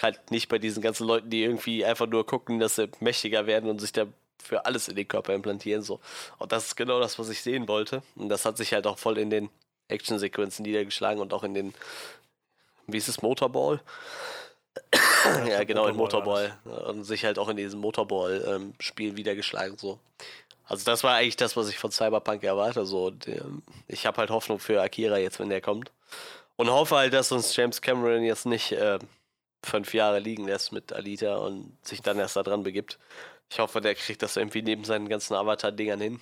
halt 0.00 0.30
nicht 0.30 0.48
bei 0.48 0.58
diesen 0.58 0.82
ganzen 0.82 1.06
Leuten, 1.06 1.28
die 1.28 1.42
irgendwie 1.42 1.84
einfach 1.84 2.06
nur 2.06 2.26
gucken, 2.26 2.58
dass 2.58 2.76
sie 2.76 2.88
mächtiger 3.00 3.46
werden 3.46 3.68
und 3.68 3.80
sich 3.80 3.92
da 3.92 4.06
für 4.42 4.64
alles 4.64 4.88
in 4.88 4.96
den 4.96 5.06
Körper 5.06 5.34
implantieren. 5.34 5.82
So. 5.82 6.00
Und 6.38 6.52
das 6.52 6.68
ist 6.68 6.76
genau 6.76 6.98
das, 7.00 7.18
was 7.18 7.28
ich 7.28 7.42
sehen 7.42 7.68
wollte. 7.68 8.02
Und 8.16 8.28
das 8.28 8.44
hat 8.44 8.56
sich 8.56 8.72
halt 8.72 8.86
auch 8.86 8.98
voll 8.98 9.18
in 9.18 9.30
den 9.30 9.50
Actionsequenzen 9.88 10.64
niedergeschlagen 10.64 11.20
und 11.20 11.32
auch 11.32 11.44
in 11.44 11.54
den, 11.54 11.74
wie 12.86 12.96
ist 12.96 13.08
es, 13.08 13.22
Motorball? 13.22 13.80
ja, 15.48 15.64
genau, 15.64 15.86
in 15.86 15.96
Motorball. 15.96 16.58
Und 16.86 17.04
sich 17.04 17.24
halt 17.24 17.38
auch 17.38 17.48
in 17.48 17.56
diesem 17.56 17.80
Motorball-Spiel 17.80 19.10
ähm, 19.10 19.16
wiedergeschlagen. 19.16 19.78
So. 19.78 19.98
Also 20.64 20.84
das 20.84 21.04
war 21.04 21.16
eigentlich 21.16 21.36
das, 21.36 21.56
was 21.56 21.68
ich 21.68 21.78
von 21.78 21.90
Cyberpunk 21.90 22.42
erwarte. 22.42 22.86
So, 22.86 23.12
ähm, 23.26 23.62
ich 23.88 24.06
habe 24.06 24.18
halt 24.18 24.30
Hoffnung 24.30 24.58
für 24.58 24.80
Akira 24.80 25.18
jetzt, 25.18 25.38
wenn 25.40 25.50
der 25.50 25.60
kommt. 25.60 25.92
Und 26.56 26.70
hoffe 26.70 26.96
halt, 26.96 27.12
dass 27.12 27.32
uns 27.32 27.54
James 27.56 27.80
Cameron 27.80 28.22
jetzt 28.22 28.46
nicht 28.46 28.72
äh, 28.72 28.98
fünf 29.64 29.94
Jahre 29.94 30.18
liegen 30.18 30.46
lässt 30.46 30.72
mit 30.72 30.92
Alita 30.92 31.36
und 31.36 31.76
sich 31.82 32.02
dann 32.02 32.18
erst 32.18 32.36
da 32.36 32.42
dran 32.42 32.62
begibt. 32.62 32.98
Ich 33.50 33.58
hoffe, 33.58 33.80
der 33.80 33.94
kriegt 33.94 34.22
das 34.22 34.36
irgendwie 34.36 34.62
neben 34.62 34.84
seinen 34.84 35.08
ganzen 35.08 35.34
Avatar-Dingern 35.34 36.00
hin. 36.00 36.20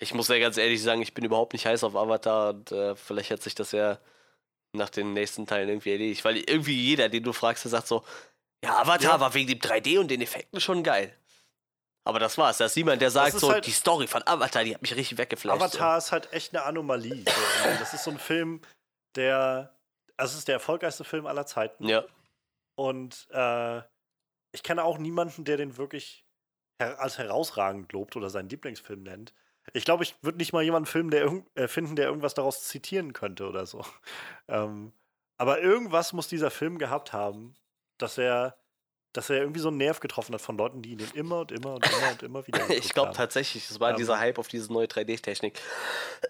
Ich 0.00 0.14
muss 0.14 0.28
ja 0.28 0.38
ganz 0.38 0.56
ehrlich 0.56 0.82
sagen, 0.82 1.02
ich 1.02 1.14
bin 1.14 1.24
überhaupt 1.24 1.52
nicht 1.52 1.66
heiß 1.66 1.84
auf 1.84 1.96
Avatar 1.96 2.50
und 2.50 2.72
äh, 2.72 2.94
vielleicht 2.94 3.30
hat 3.30 3.42
sich 3.42 3.54
das 3.54 3.72
ja 3.72 3.98
nach 4.72 4.90
den 4.90 5.12
nächsten 5.12 5.46
Teilen 5.46 5.68
irgendwie 5.68 5.92
erledigt. 5.92 6.24
Weil 6.24 6.38
irgendwie 6.38 6.74
jeder, 6.74 7.08
den 7.08 7.22
du 7.22 7.32
fragst, 7.32 7.64
der 7.64 7.70
sagt 7.70 7.86
so, 7.86 8.04
ja, 8.64 8.78
Avatar 8.78 9.14
ja. 9.14 9.20
war 9.20 9.34
wegen 9.34 9.48
dem 9.48 9.58
3D 9.58 9.98
und 9.98 10.10
den 10.10 10.20
Effekten 10.20 10.60
schon 10.60 10.82
geil. 10.82 11.14
Aber 12.04 12.18
das 12.18 12.38
war's. 12.38 12.58
Da 12.58 12.64
ist 12.64 12.76
niemand, 12.76 13.02
der 13.02 13.10
sagt 13.10 13.38
so, 13.38 13.52
halt 13.52 13.66
die 13.66 13.70
Story 13.70 14.06
von 14.06 14.26
Avatar, 14.26 14.64
die 14.64 14.74
hat 14.74 14.82
mich 14.82 14.96
richtig 14.96 15.18
weggeflasht. 15.18 15.60
Avatar 15.60 16.00
so. 16.00 16.06
ist 16.06 16.12
halt 16.12 16.32
echt 16.32 16.54
eine 16.54 16.64
Anomalie. 16.64 17.24
Das 17.78 17.92
ist 17.92 18.04
so 18.04 18.10
ein 18.10 18.18
Film, 18.18 18.62
der. 19.14 19.74
Also 20.16 20.32
es 20.32 20.38
ist 20.38 20.48
der 20.48 20.54
erfolgreichste 20.54 21.04
Film 21.04 21.26
aller 21.26 21.46
Zeiten. 21.46 21.86
Ja. 21.86 22.04
Und 22.76 23.28
äh, 23.30 23.82
ich 24.52 24.62
kenne 24.62 24.84
auch 24.84 24.98
niemanden, 24.98 25.44
der 25.44 25.58
den 25.58 25.76
wirklich 25.76 26.24
her 26.80 26.98
als 27.00 27.18
herausragend 27.18 27.92
lobt 27.92 28.16
oder 28.16 28.30
seinen 28.30 28.48
Lieblingsfilm 28.48 29.02
nennt. 29.02 29.34
Ich 29.72 29.84
glaube, 29.84 30.02
ich 30.04 30.14
würde 30.22 30.38
nicht 30.38 30.52
mal 30.52 30.62
jemanden 30.62 30.86
filmen, 30.86 31.10
der 31.10 31.42
äh, 31.54 31.68
finden, 31.68 31.96
der 31.96 32.06
irgendwas 32.06 32.34
daraus 32.34 32.64
zitieren 32.64 33.12
könnte 33.12 33.48
oder 33.48 33.66
so. 33.66 33.84
Ähm, 34.50 34.92
aber 35.36 35.60
irgendwas 35.60 36.14
muss 36.14 36.26
dieser 36.26 36.50
Film 36.50 36.78
gehabt 36.78 37.12
haben, 37.12 37.54
dass 37.98 38.16
er 38.16 38.56
dass 39.12 39.30
er 39.30 39.38
irgendwie 39.38 39.60
so 39.60 39.68
einen 39.68 39.78
Nerv 39.78 40.00
getroffen 40.00 40.34
hat 40.34 40.40
von 40.40 40.56
Leuten, 40.56 40.82
die 40.82 40.92
ihn 40.92 41.00
immer 41.14 41.40
und 41.40 41.52
immer 41.52 41.74
und 41.74 41.86
immer 41.86 42.10
und 42.12 42.22
immer 42.22 42.46
wieder. 42.46 42.60
ich 42.70 42.92
glaube 42.92 43.12
tatsächlich, 43.14 43.68
es 43.68 43.80
war 43.80 43.90
ähm, 43.90 43.96
dieser 43.96 44.18
Hype 44.18 44.38
auf 44.38 44.48
diese 44.48 44.72
neue 44.72 44.86
3D-Technik. 44.86 45.58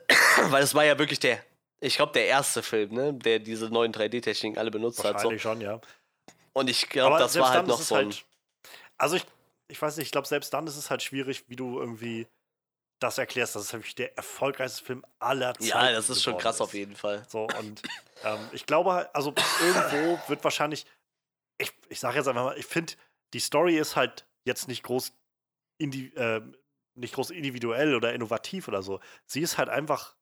Weil 0.50 0.62
es 0.62 0.74
war 0.74 0.84
ja 0.84 0.98
wirklich 0.98 1.20
der, 1.20 1.38
ich 1.80 1.96
glaube, 1.96 2.12
der 2.12 2.26
erste 2.26 2.62
Film, 2.62 2.94
ne, 2.94 3.14
der 3.14 3.40
diese 3.40 3.68
neuen 3.68 3.92
3D-Techniken 3.92 4.58
alle 4.58 4.70
benutzt 4.70 5.04
hat. 5.04 5.14
Wahrscheinlich 5.14 5.42
so. 5.42 5.50
schon, 5.50 5.60
ja. 5.60 5.80
Und 6.52 6.70
ich 6.70 6.88
glaube, 6.88 7.18
das 7.18 7.38
war 7.38 7.50
halt 7.50 7.66
noch 7.66 7.80
so. 7.80 7.96
Halt, 7.96 8.24
also 8.96 9.16
ich, 9.16 9.26
ich 9.68 9.80
weiß 9.80 9.96
nicht, 9.96 10.06
ich 10.06 10.12
glaube, 10.12 10.26
selbst 10.26 10.52
dann 10.54 10.66
ist 10.66 10.76
es 10.76 10.90
halt 10.90 11.02
schwierig, 11.02 11.44
wie 11.48 11.56
du 11.56 11.78
irgendwie 11.78 12.26
das 12.98 13.18
erklärst. 13.18 13.54
Das 13.54 13.64
ist 13.64 13.72
nämlich 13.72 13.94
der 13.94 14.16
erfolgreichste 14.16 14.84
Film 14.84 15.04
aller 15.18 15.54
Zeiten. 15.54 15.64
Ja, 15.66 15.92
das 15.92 16.10
ist 16.10 16.22
schon 16.22 16.38
krass 16.38 16.56
ist. 16.56 16.60
auf 16.60 16.74
jeden 16.74 16.96
Fall. 16.96 17.24
So, 17.28 17.46
und 17.58 17.82
ähm, 18.24 18.38
ich 18.52 18.66
glaube, 18.66 19.08
also 19.14 19.34
irgendwo 19.60 20.18
wird 20.28 20.42
wahrscheinlich 20.44 20.86
ich, 21.58 21.72
ich 21.88 22.00
sage 22.00 22.16
jetzt 22.16 22.28
einfach 22.28 22.44
mal, 22.44 22.58
ich 22.58 22.66
finde, 22.66 22.94
die 23.34 23.40
Story 23.40 23.76
ist 23.76 23.96
halt 23.96 24.26
jetzt 24.44 24.68
nicht 24.68 24.82
groß, 24.84 25.12
indi 25.78 26.06
äh, 26.14 26.40
nicht 26.94 27.14
groß 27.14 27.30
individuell 27.30 27.94
oder 27.94 28.12
innovativ 28.14 28.66
oder 28.68 28.82
so. 28.82 29.00
Sie 29.26 29.40
ist 29.40 29.58
halt 29.58 29.68
einfach 29.68 30.16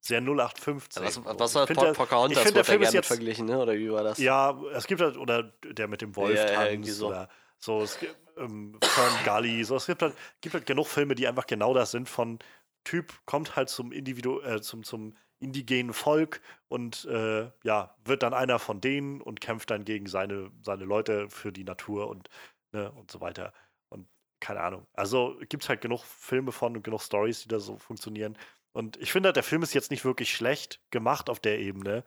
sehr 0.00 0.20
0815. 0.20 1.02
Was, 1.02 1.24
was 1.24 1.54
hat 1.54 1.68
find, 1.68 1.94
Pocahontas 1.94 2.46
ich 2.46 2.52
der 2.52 2.64
Film 2.64 2.82
ist 2.82 2.92
jetzt, 2.92 3.06
verglichen, 3.06 3.46
ne? 3.46 3.58
oder 3.58 3.74
wie 3.74 3.90
war 3.90 4.02
das? 4.02 4.18
Ja, 4.18 4.58
es 4.74 4.86
gibt 4.86 5.00
halt, 5.00 5.16
oder 5.16 5.54
der 5.64 5.88
mit 5.88 6.02
dem 6.02 6.16
Wolf 6.16 6.36
ja, 6.36 6.46
tanzt, 6.46 6.88
ja, 6.88 6.94
so. 6.94 7.08
oder 7.08 7.28
so, 7.60 7.82
es 7.82 7.98
gibt 7.98 8.16
ähm, 8.36 8.78
Gully, 9.24 9.64
so, 9.64 9.76
es 9.76 9.86
gibt 9.86 10.02
halt, 10.02 10.14
gibt 10.40 10.54
halt 10.54 10.66
genug 10.66 10.86
Filme, 10.86 11.14
die 11.14 11.26
einfach 11.26 11.46
genau 11.46 11.74
das 11.74 11.90
sind 11.90 12.08
von 12.08 12.38
Typ 12.84 13.12
kommt 13.26 13.56
halt 13.56 13.68
zum 13.68 13.92
Individu 13.92 14.40
äh, 14.40 14.62
zum, 14.62 14.82
zum 14.82 15.14
indigenen 15.40 15.92
Volk 15.92 16.40
und 16.68 17.04
äh, 17.04 17.50
ja, 17.62 17.94
wird 18.04 18.22
dann 18.22 18.34
einer 18.34 18.58
von 18.58 18.80
denen 18.80 19.20
und 19.20 19.40
kämpft 19.40 19.70
dann 19.70 19.84
gegen 19.84 20.06
seine, 20.06 20.50
seine 20.62 20.84
Leute 20.84 21.28
für 21.28 21.52
die 21.52 21.64
Natur 21.64 22.08
und, 22.08 22.28
ne, 22.72 22.90
und 22.92 23.10
so 23.10 23.20
weiter. 23.20 23.52
Und 23.90 24.08
keine 24.40 24.60
Ahnung. 24.60 24.86
Also 24.94 25.36
gibt 25.48 25.64
es 25.64 25.68
halt 25.68 25.80
genug 25.80 26.04
Filme 26.04 26.52
von 26.52 26.76
und 26.76 26.82
genug 26.82 27.02
Stories, 27.02 27.42
die 27.42 27.48
da 27.48 27.58
so 27.60 27.76
funktionieren. 27.78 28.36
Und 28.72 28.96
ich 28.98 29.12
finde, 29.12 29.32
der 29.32 29.42
Film 29.42 29.62
ist 29.62 29.74
jetzt 29.74 29.90
nicht 29.90 30.04
wirklich 30.04 30.32
schlecht 30.34 30.80
gemacht 30.90 31.30
auf 31.30 31.40
der 31.40 31.58
Ebene, 31.58 32.04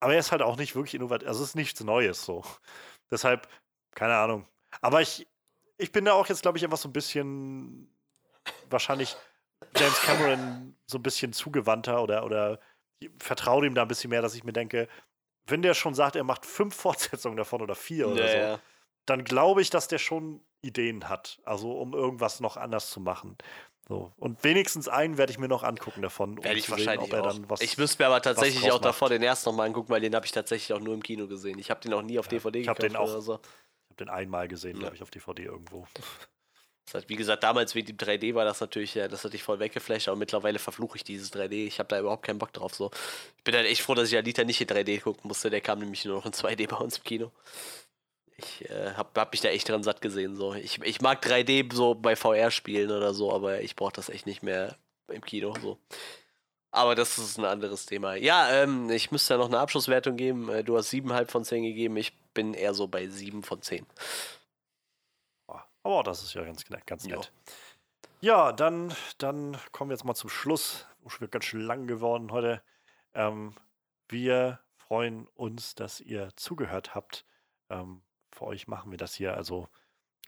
aber 0.00 0.14
er 0.14 0.20
ist 0.20 0.32
halt 0.32 0.42
auch 0.42 0.56
nicht 0.56 0.74
wirklich 0.76 0.94
innovativ. 0.94 1.28
Also 1.28 1.42
es 1.42 1.50
ist 1.50 1.54
nichts 1.56 1.80
Neues 1.82 2.24
so. 2.24 2.44
Deshalb, 3.10 3.48
keine 3.94 4.16
Ahnung. 4.16 4.46
Aber 4.80 5.00
ich, 5.00 5.26
ich 5.78 5.92
bin 5.92 6.04
da 6.04 6.12
auch 6.12 6.28
jetzt, 6.28 6.42
glaube 6.42 6.58
ich, 6.58 6.64
einfach 6.64 6.78
so 6.78 6.88
ein 6.88 6.92
bisschen 6.92 7.94
wahrscheinlich 8.70 9.16
James 9.76 10.00
Cameron 10.02 10.76
so 10.86 10.98
ein 10.98 11.02
bisschen 11.02 11.32
zugewandter 11.32 12.02
oder, 12.02 12.24
oder 12.24 12.60
vertraue 13.18 13.66
ihm 13.66 13.74
da 13.74 13.82
ein 13.82 13.88
bisschen 13.88 14.10
mehr, 14.10 14.22
dass 14.22 14.34
ich 14.34 14.44
mir 14.44 14.52
denke, 14.52 14.88
wenn 15.46 15.62
der 15.62 15.74
schon 15.74 15.94
sagt, 15.94 16.16
er 16.16 16.24
macht 16.24 16.46
fünf 16.46 16.74
Fortsetzungen 16.80 17.36
davon 17.36 17.62
oder 17.62 17.74
vier 17.74 18.08
oder 18.08 18.36
ja, 18.36 18.54
so, 18.54 18.60
dann 19.06 19.24
glaube 19.24 19.62
ich, 19.62 19.70
dass 19.70 19.88
der 19.88 19.98
schon 19.98 20.40
Ideen 20.62 21.08
hat, 21.08 21.40
also 21.44 21.72
um 21.72 21.92
irgendwas 21.92 22.40
noch 22.40 22.56
anders 22.56 22.90
zu 22.90 23.00
machen. 23.00 23.36
So. 23.86 24.12
Und 24.16 24.42
wenigstens 24.44 24.88
einen 24.88 25.18
werde 25.18 25.30
ich 25.30 25.38
mir 25.38 25.48
noch 25.48 25.62
angucken 25.62 26.00
davon. 26.00 26.42
Werde 26.42 26.58
ich 26.58 26.70
wahrscheinlich 26.70 27.10
sehen, 27.10 27.20
auch. 27.20 27.38
Was, 27.48 27.60
ich 27.60 27.76
müsste 27.76 28.02
mir 28.02 28.06
aber 28.06 28.22
tatsächlich 28.22 28.72
auch 28.72 28.78
davor 28.78 29.08
macht. 29.08 29.16
den 29.16 29.22
ersten 29.22 29.50
nochmal 29.50 29.66
angucken, 29.66 29.90
weil 29.90 30.00
den 30.00 30.14
habe 30.14 30.24
ich 30.24 30.32
tatsächlich 30.32 30.74
auch 30.74 30.80
nur 30.80 30.94
im 30.94 31.02
Kino 31.02 31.26
gesehen. 31.26 31.58
Ich 31.58 31.68
habe 31.68 31.80
den 31.80 31.92
auch 31.92 32.00
nie 32.00 32.18
auf 32.18 32.24
ja, 32.26 32.30
DVD 32.30 32.60
ich 32.60 32.66
gekauft 32.66 32.82
den 32.82 32.96
auch, 32.96 33.10
oder 33.10 33.20
so. 33.20 33.40
Habe 33.94 34.04
den 34.04 34.08
einmal 34.08 34.48
gesehen, 34.48 34.74
ja. 34.74 34.80
glaube 34.80 34.96
ich, 34.96 35.02
auf 35.02 35.10
DVD 35.10 35.44
irgendwo. 35.44 35.86
Das 36.92 37.08
wie 37.08 37.16
gesagt, 37.16 37.42
damals 37.42 37.74
wie 37.74 37.82
die 37.82 37.94
3D 37.94 38.34
war 38.34 38.44
das 38.44 38.60
natürlich, 38.60 38.94
ja, 38.94 39.08
das 39.08 39.24
hatte 39.24 39.36
ich 39.36 39.42
voll 39.42 39.58
weggeflasht, 39.58 40.08
aber 40.08 40.16
mittlerweile 40.16 40.58
verfluche 40.58 40.96
ich 40.96 41.04
dieses 41.04 41.32
3D. 41.32 41.66
Ich 41.66 41.78
habe 41.78 41.88
da 41.88 41.98
überhaupt 41.98 42.24
keinen 42.24 42.38
Bock 42.38 42.52
drauf. 42.52 42.74
So. 42.74 42.90
Ich 43.38 43.44
bin 43.44 43.54
halt 43.54 43.66
echt 43.66 43.82
froh, 43.82 43.94
dass 43.94 44.10
ich 44.10 44.16
Alita 44.16 44.44
nicht 44.44 44.60
in 44.60 44.66
3D 44.66 45.00
gucken 45.00 45.28
musste. 45.28 45.48
Der 45.48 45.60
kam 45.60 45.78
nämlich 45.78 46.04
nur 46.04 46.16
noch 46.16 46.26
in 46.26 46.32
2D 46.32 46.68
bei 46.68 46.76
uns 46.76 46.98
im 46.98 47.04
Kino. 47.04 47.32
Ich 48.36 48.68
äh, 48.68 48.92
habe 48.94 49.20
hab 49.20 49.32
mich 49.32 49.40
da 49.40 49.48
echt 49.48 49.68
dran 49.68 49.82
satt 49.82 50.00
gesehen. 50.00 50.34
So. 50.34 50.54
Ich, 50.54 50.80
ich 50.82 51.00
mag 51.00 51.24
3D 51.24 51.72
so 51.72 51.94
bei 51.94 52.16
VR-Spielen 52.16 52.90
oder 52.90 53.14
so, 53.14 53.32
aber 53.32 53.62
ich 53.62 53.76
brauche 53.76 53.92
das 53.92 54.08
echt 54.08 54.26
nicht 54.26 54.42
mehr 54.42 54.76
im 55.08 55.24
Kino. 55.24 55.54
So. 55.62 55.78
Aber 56.70 56.96
das 56.96 57.16
ist 57.18 57.38
ein 57.38 57.44
anderes 57.44 57.86
Thema. 57.86 58.16
Ja, 58.16 58.50
ähm, 58.50 58.90
ich 58.90 59.12
müsste 59.12 59.34
ja 59.34 59.38
noch 59.38 59.46
eine 59.46 59.60
Abschlusswertung 59.60 60.16
geben. 60.16 60.48
Äh, 60.48 60.64
du 60.64 60.76
hast 60.76 60.92
7,5 60.92 61.28
von 61.28 61.44
10 61.44 61.62
gegeben. 61.62 61.96
Ich 61.96 62.12
bin 62.34 62.54
eher 62.54 62.74
so 62.74 62.88
bei 62.88 63.06
7 63.06 63.42
von 63.42 63.62
10. 63.62 63.86
Aber 65.84 66.02
das 66.02 66.22
ist 66.22 66.34
ja 66.34 66.42
ganz, 66.44 66.64
ganz 66.86 67.04
nett. 67.04 67.32
Ja, 68.20 68.52
dann, 68.52 68.94
dann 69.18 69.58
kommen 69.70 69.90
wir 69.90 69.94
jetzt 69.94 70.04
mal 70.04 70.14
zum 70.14 70.30
Schluss. 70.30 70.86
Es 71.06 71.20
wird 71.20 71.30
ganz 71.30 71.44
schön 71.44 71.60
lang 71.60 71.86
geworden 71.86 72.32
heute. 72.32 72.62
Ähm, 73.12 73.54
wir 74.08 74.60
freuen 74.76 75.26
uns, 75.34 75.74
dass 75.74 76.00
ihr 76.00 76.30
zugehört 76.36 76.94
habt. 76.94 77.26
Ähm, 77.68 78.02
für 78.32 78.46
euch 78.46 78.66
machen 78.66 78.90
wir 78.90 78.98
das 78.98 79.14
hier. 79.14 79.36
Also, 79.36 79.68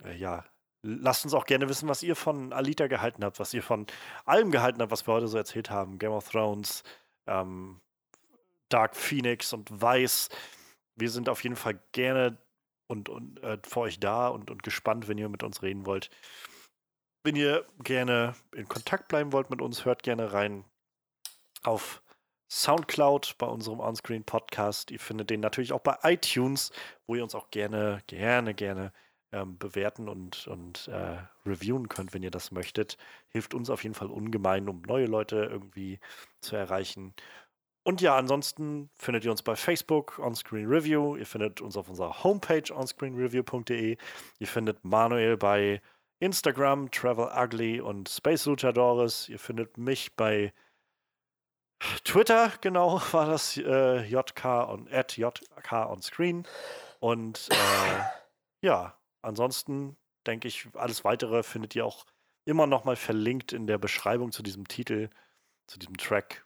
äh, 0.05 0.15
ja, 0.15 0.45
lasst 0.83 1.25
uns 1.25 1.33
auch 1.33 1.47
gerne 1.47 1.71
wissen, 1.71 1.89
was 1.89 2.03
ihr 2.03 2.17
von 2.17 2.53
Alita 2.53 2.87
gehalten 2.87 3.25
habt, 3.25 3.41
was 3.41 3.55
ihr 3.55 3.63
von 3.63 3.87
allem 4.27 4.51
gehalten 4.51 4.83
habt, 4.83 4.93
was 4.93 5.07
wir 5.07 5.15
heute 5.15 5.29
so 5.29 5.39
erzählt 5.39 5.71
haben. 5.71 5.99
Game 5.99 6.13
of 6.13 6.29
Thrones, 6.29 6.85
ähm, 7.27 7.81
Dark 8.69 8.95
Phoenix 8.95 9.55
und 9.55 9.71
Weiß. 9.81 10.29
Wir 10.97 11.11
sind 11.11 11.29
auf 11.29 11.43
jeden 11.43 11.57
Fall 11.57 11.79
gerne 11.93 12.39
und, 12.87 13.09
und 13.09 13.43
äh, 13.43 13.59
für 13.65 13.81
euch 13.81 14.01
da 14.01 14.29
und, 14.29 14.51
und 14.51 14.63
gespannt, 14.63 15.09
wenn 15.09 15.19
ihr 15.19 15.29
mit 15.29 15.43
uns 15.43 15.63
reden 15.63 15.87
wollt. 15.87 16.11
Wenn 17.23 17.37
ihr 17.37 17.67
gerne 17.83 18.35
in 18.55 18.69
Kontakt 18.69 19.09
bleiben 19.09 19.33
wollt 19.33 19.51
mit 19.51 19.61
uns, 19.61 19.85
hört 19.85 20.03
gerne 20.03 20.33
rein 20.33 20.65
auf 21.63 22.03
Soundcloud 22.49 23.37
bei 23.39 23.47
unserem 23.47 23.81
Onscreen 23.81 24.25
Podcast. 24.25 24.91
Ihr 24.93 25.01
findet 25.01 25.31
den 25.31 25.41
natürlich 25.41 25.73
auch 25.73 25.81
bei 25.81 25.97
iTunes, 26.05 26.71
wo 27.07 27.17
ihr 27.17 27.25
uns 27.25 27.35
auch 27.35 27.51
gerne, 27.51 28.03
gerne, 28.07 28.55
gerne 28.55 28.93
ähm, 29.33 29.59
bewerten 29.59 30.09
und, 30.09 30.47
und 30.47 30.87
äh, 30.89 31.19
reviewen 31.45 31.89
könnt, 31.89 32.15
wenn 32.15 32.23
ihr 32.23 32.31
das 32.31 32.53
möchtet. 32.53 32.97
Hilft 33.29 33.55
uns 33.55 33.71
auf 33.71 33.83
jeden 33.83 33.95
Fall 33.95 34.11
ungemein, 34.11 34.69
um 34.69 34.83
neue 34.83 35.07
Leute 35.07 35.49
irgendwie 35.51 35.99
zu 36.41 36.55
erreichen. 36.55 37.15
Und 37.87 38.01
ja, 38.01 38.17
ansonsten 38.17 38.91
findet 38.97 39.25
ihr 39.25 39.31
uns 39.31 39.43
bei 39.43 39.55
Facebook 39.55 40.19
Onscreen 40.19 40.67
Review. 40.67 41.15
Ihr 41.15 41.25
findet 41.25 41.61
uns 41.61 41.77
auf 41.77 41.89
unserer 41.89 42.25
Homepage 42.25 42.75
onscreenreview.de. 42.75 43.97
Ihr 44.41 44.47
findet 44.49 44.85
Manuel 44.85 45.37
bei 45.37 45.81
Instagram, 46.19 46.91
Travel 46.91 47.31
Ugly 47.33 47.81
und 47.81 48.09
Space 48.09 48.47
Luchadores. 48.47 49.29
Ihr 49.29 49.39
findet 49.39 49.79
mich 49.79 50.17
bei 50.17 50.53
Twitter, 52.03 52.51
genau, 52.61 53.01
war 53.13 53.27
das 53.27 53.57
äh, 53.57 54.03
JK 54.03 54.69
und 54.69 54.93
at 54.93 55.17
JK 55.17 55.73
on 55.73 56.03
Screen. 56.03 56.45
Und 56.99 57.49
äh, 57.53 58.67
ja, 58.67 58.99
ansonsten 59.23 59.97
denke 60.27 60.49
ich, 60.49 60.67
alles 60.75 61.05
weitere 61.05 61.45
findet 61.45 61.77
ihr 61.77 61.87
auch 61.87 62.05
immer 62.47 62.67
noch 62.67 62.85
mal 62.85 62.97
verlinkt 62.97 63.53
in 63.53 63.69
der 63.69 63.79
Beschreibung 63.79 64.33
zu 64.33 64.43
diesem 64.43 64.67
Titel, 64.67 65.09
zu 65.69 65.79
diesem 65.79 65.97
Track 65.97 66.46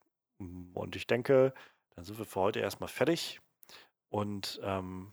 und 0.74 0.96
ich 0.96 1.06
denke, 1.06 1.52
dann 1.94 2.04
sind 2.04 2.18
wir 2.18 2.24
für 2.24 2.40
heute 2.40 2.60
erstmal 2.60 2.88
fertig. 2.88 3.40
Und 4.08 4.60
ähm, 4.62 5.12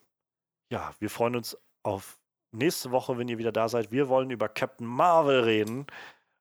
ja, 0.69 0.93
wir 0.99 1.09
freuen 1.09 1.35
uns 1.35 1.57
auf 1.83 2.19
nächste 2.51 2.91
Woche, 2.91 3.17
wenn 3.17 3.27
ihr 3.27 3.37
wieder 3.37 3.51
da 3.51 3.69
seid. 3.69 3.91
Wir 3.91 4.09
wollen 4.09 4.31
über 4.31 4.49
Captain 4.49 4.87
Marvel 4.87 5.41
reden, 5.41 5.85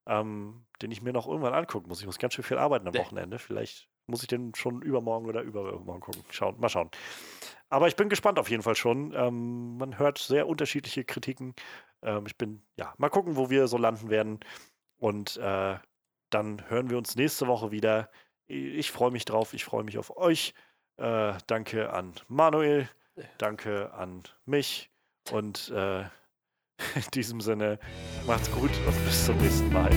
ähm, 0.07 0.65
den 0.81 0.91
ich 0.91 1.03
mir 1.03 1.13
noch 1.13 1.27
irgendwann 1.27 1.55
angucken 1.55 1.89
muss. 1.89 2.01
Ich 2.01 2.07
muss 2.07 2.19
ganz 2.19 2.35
schön 2.35 2.45
viel 2.45 2.59
arbeiten 2.59 2.87
am 2.89 2.95
Wochenende. 2.95 3.39
Vielleicht 3.39 3.89
muss 4.07 4.23
ich 4.23 4.29
den 4.29 4.55
schon 4.55 4.83
übermorgen 4.83 5.27
oder 5.27 5.43
übermorgen 5.43 6.01
gucken. 6.01 6.23
Schauen, 6.31 6.59
mal 6.61 6.69
schauen. 6.69 6.91
Aber 7.69 7.89
ich 7.89 7.97
bin 7.97 8.09
gespannt 8.09 8.39
auf 8.39 8.49
jeden 8.49 8.63
Fall 8.63 8.77
schon. 8.77 9.13
Ähm, 9.15 9.77
man 9.79 9.99
hört 9.99 10.19
sehr 10.19 10.47
unterschiedliche 10.47 11.05
Kritiken. 11.05 11.55
Ähm, 12.03 12.25
ich 12.27 12.39
bin, 12.39 12.63
ja, 12.77 12.95
mal 12.99 13.11
gucken, 13.11 13.37
wo 13.37 13.51
wir 13.51 13.67
so 13.67 13.77
landen 13.79 14.09
werden. 14.09 14.41
Und 14.99 15.37
äh, 15.39 15.77
dann 16.31 16.71
hören 16.71 16.91
wir 16.91 16.99
uns 16.99 17.17
nächste 17.17 17.47
Woche 17.47 17.73
wieder. 17.73 18.09
Ich 18.49 18.93
freue 18.93 19.11
mich 19.11 19.25
drauf, 19.25 19.55
ich 19.55 19.65
freue 19.65 19.85
mich 19.85 19.99
auf 19.99 20.17
euch. 20.17 20.55
Äh, 20.99 21.35
danke 21.47 21.93
an 21.93 22.15
Manuel, 22.29 22.89
danke 23.39 23.93
an 23.93 24.23
mich 24.45 24.91
und 25.31 25.71
äh, 25.71 26.03
in 26.95 27.11
diesem 27.15 27.41
Sinne 27.41 27.79
macht's 28.27 28.51
gut 28.51 28.71
und 28.87 29.05
bis 29.05 29.27
zum 29.27 29.37
nächsten 29.39 29.73
Mal. 29.73 29.91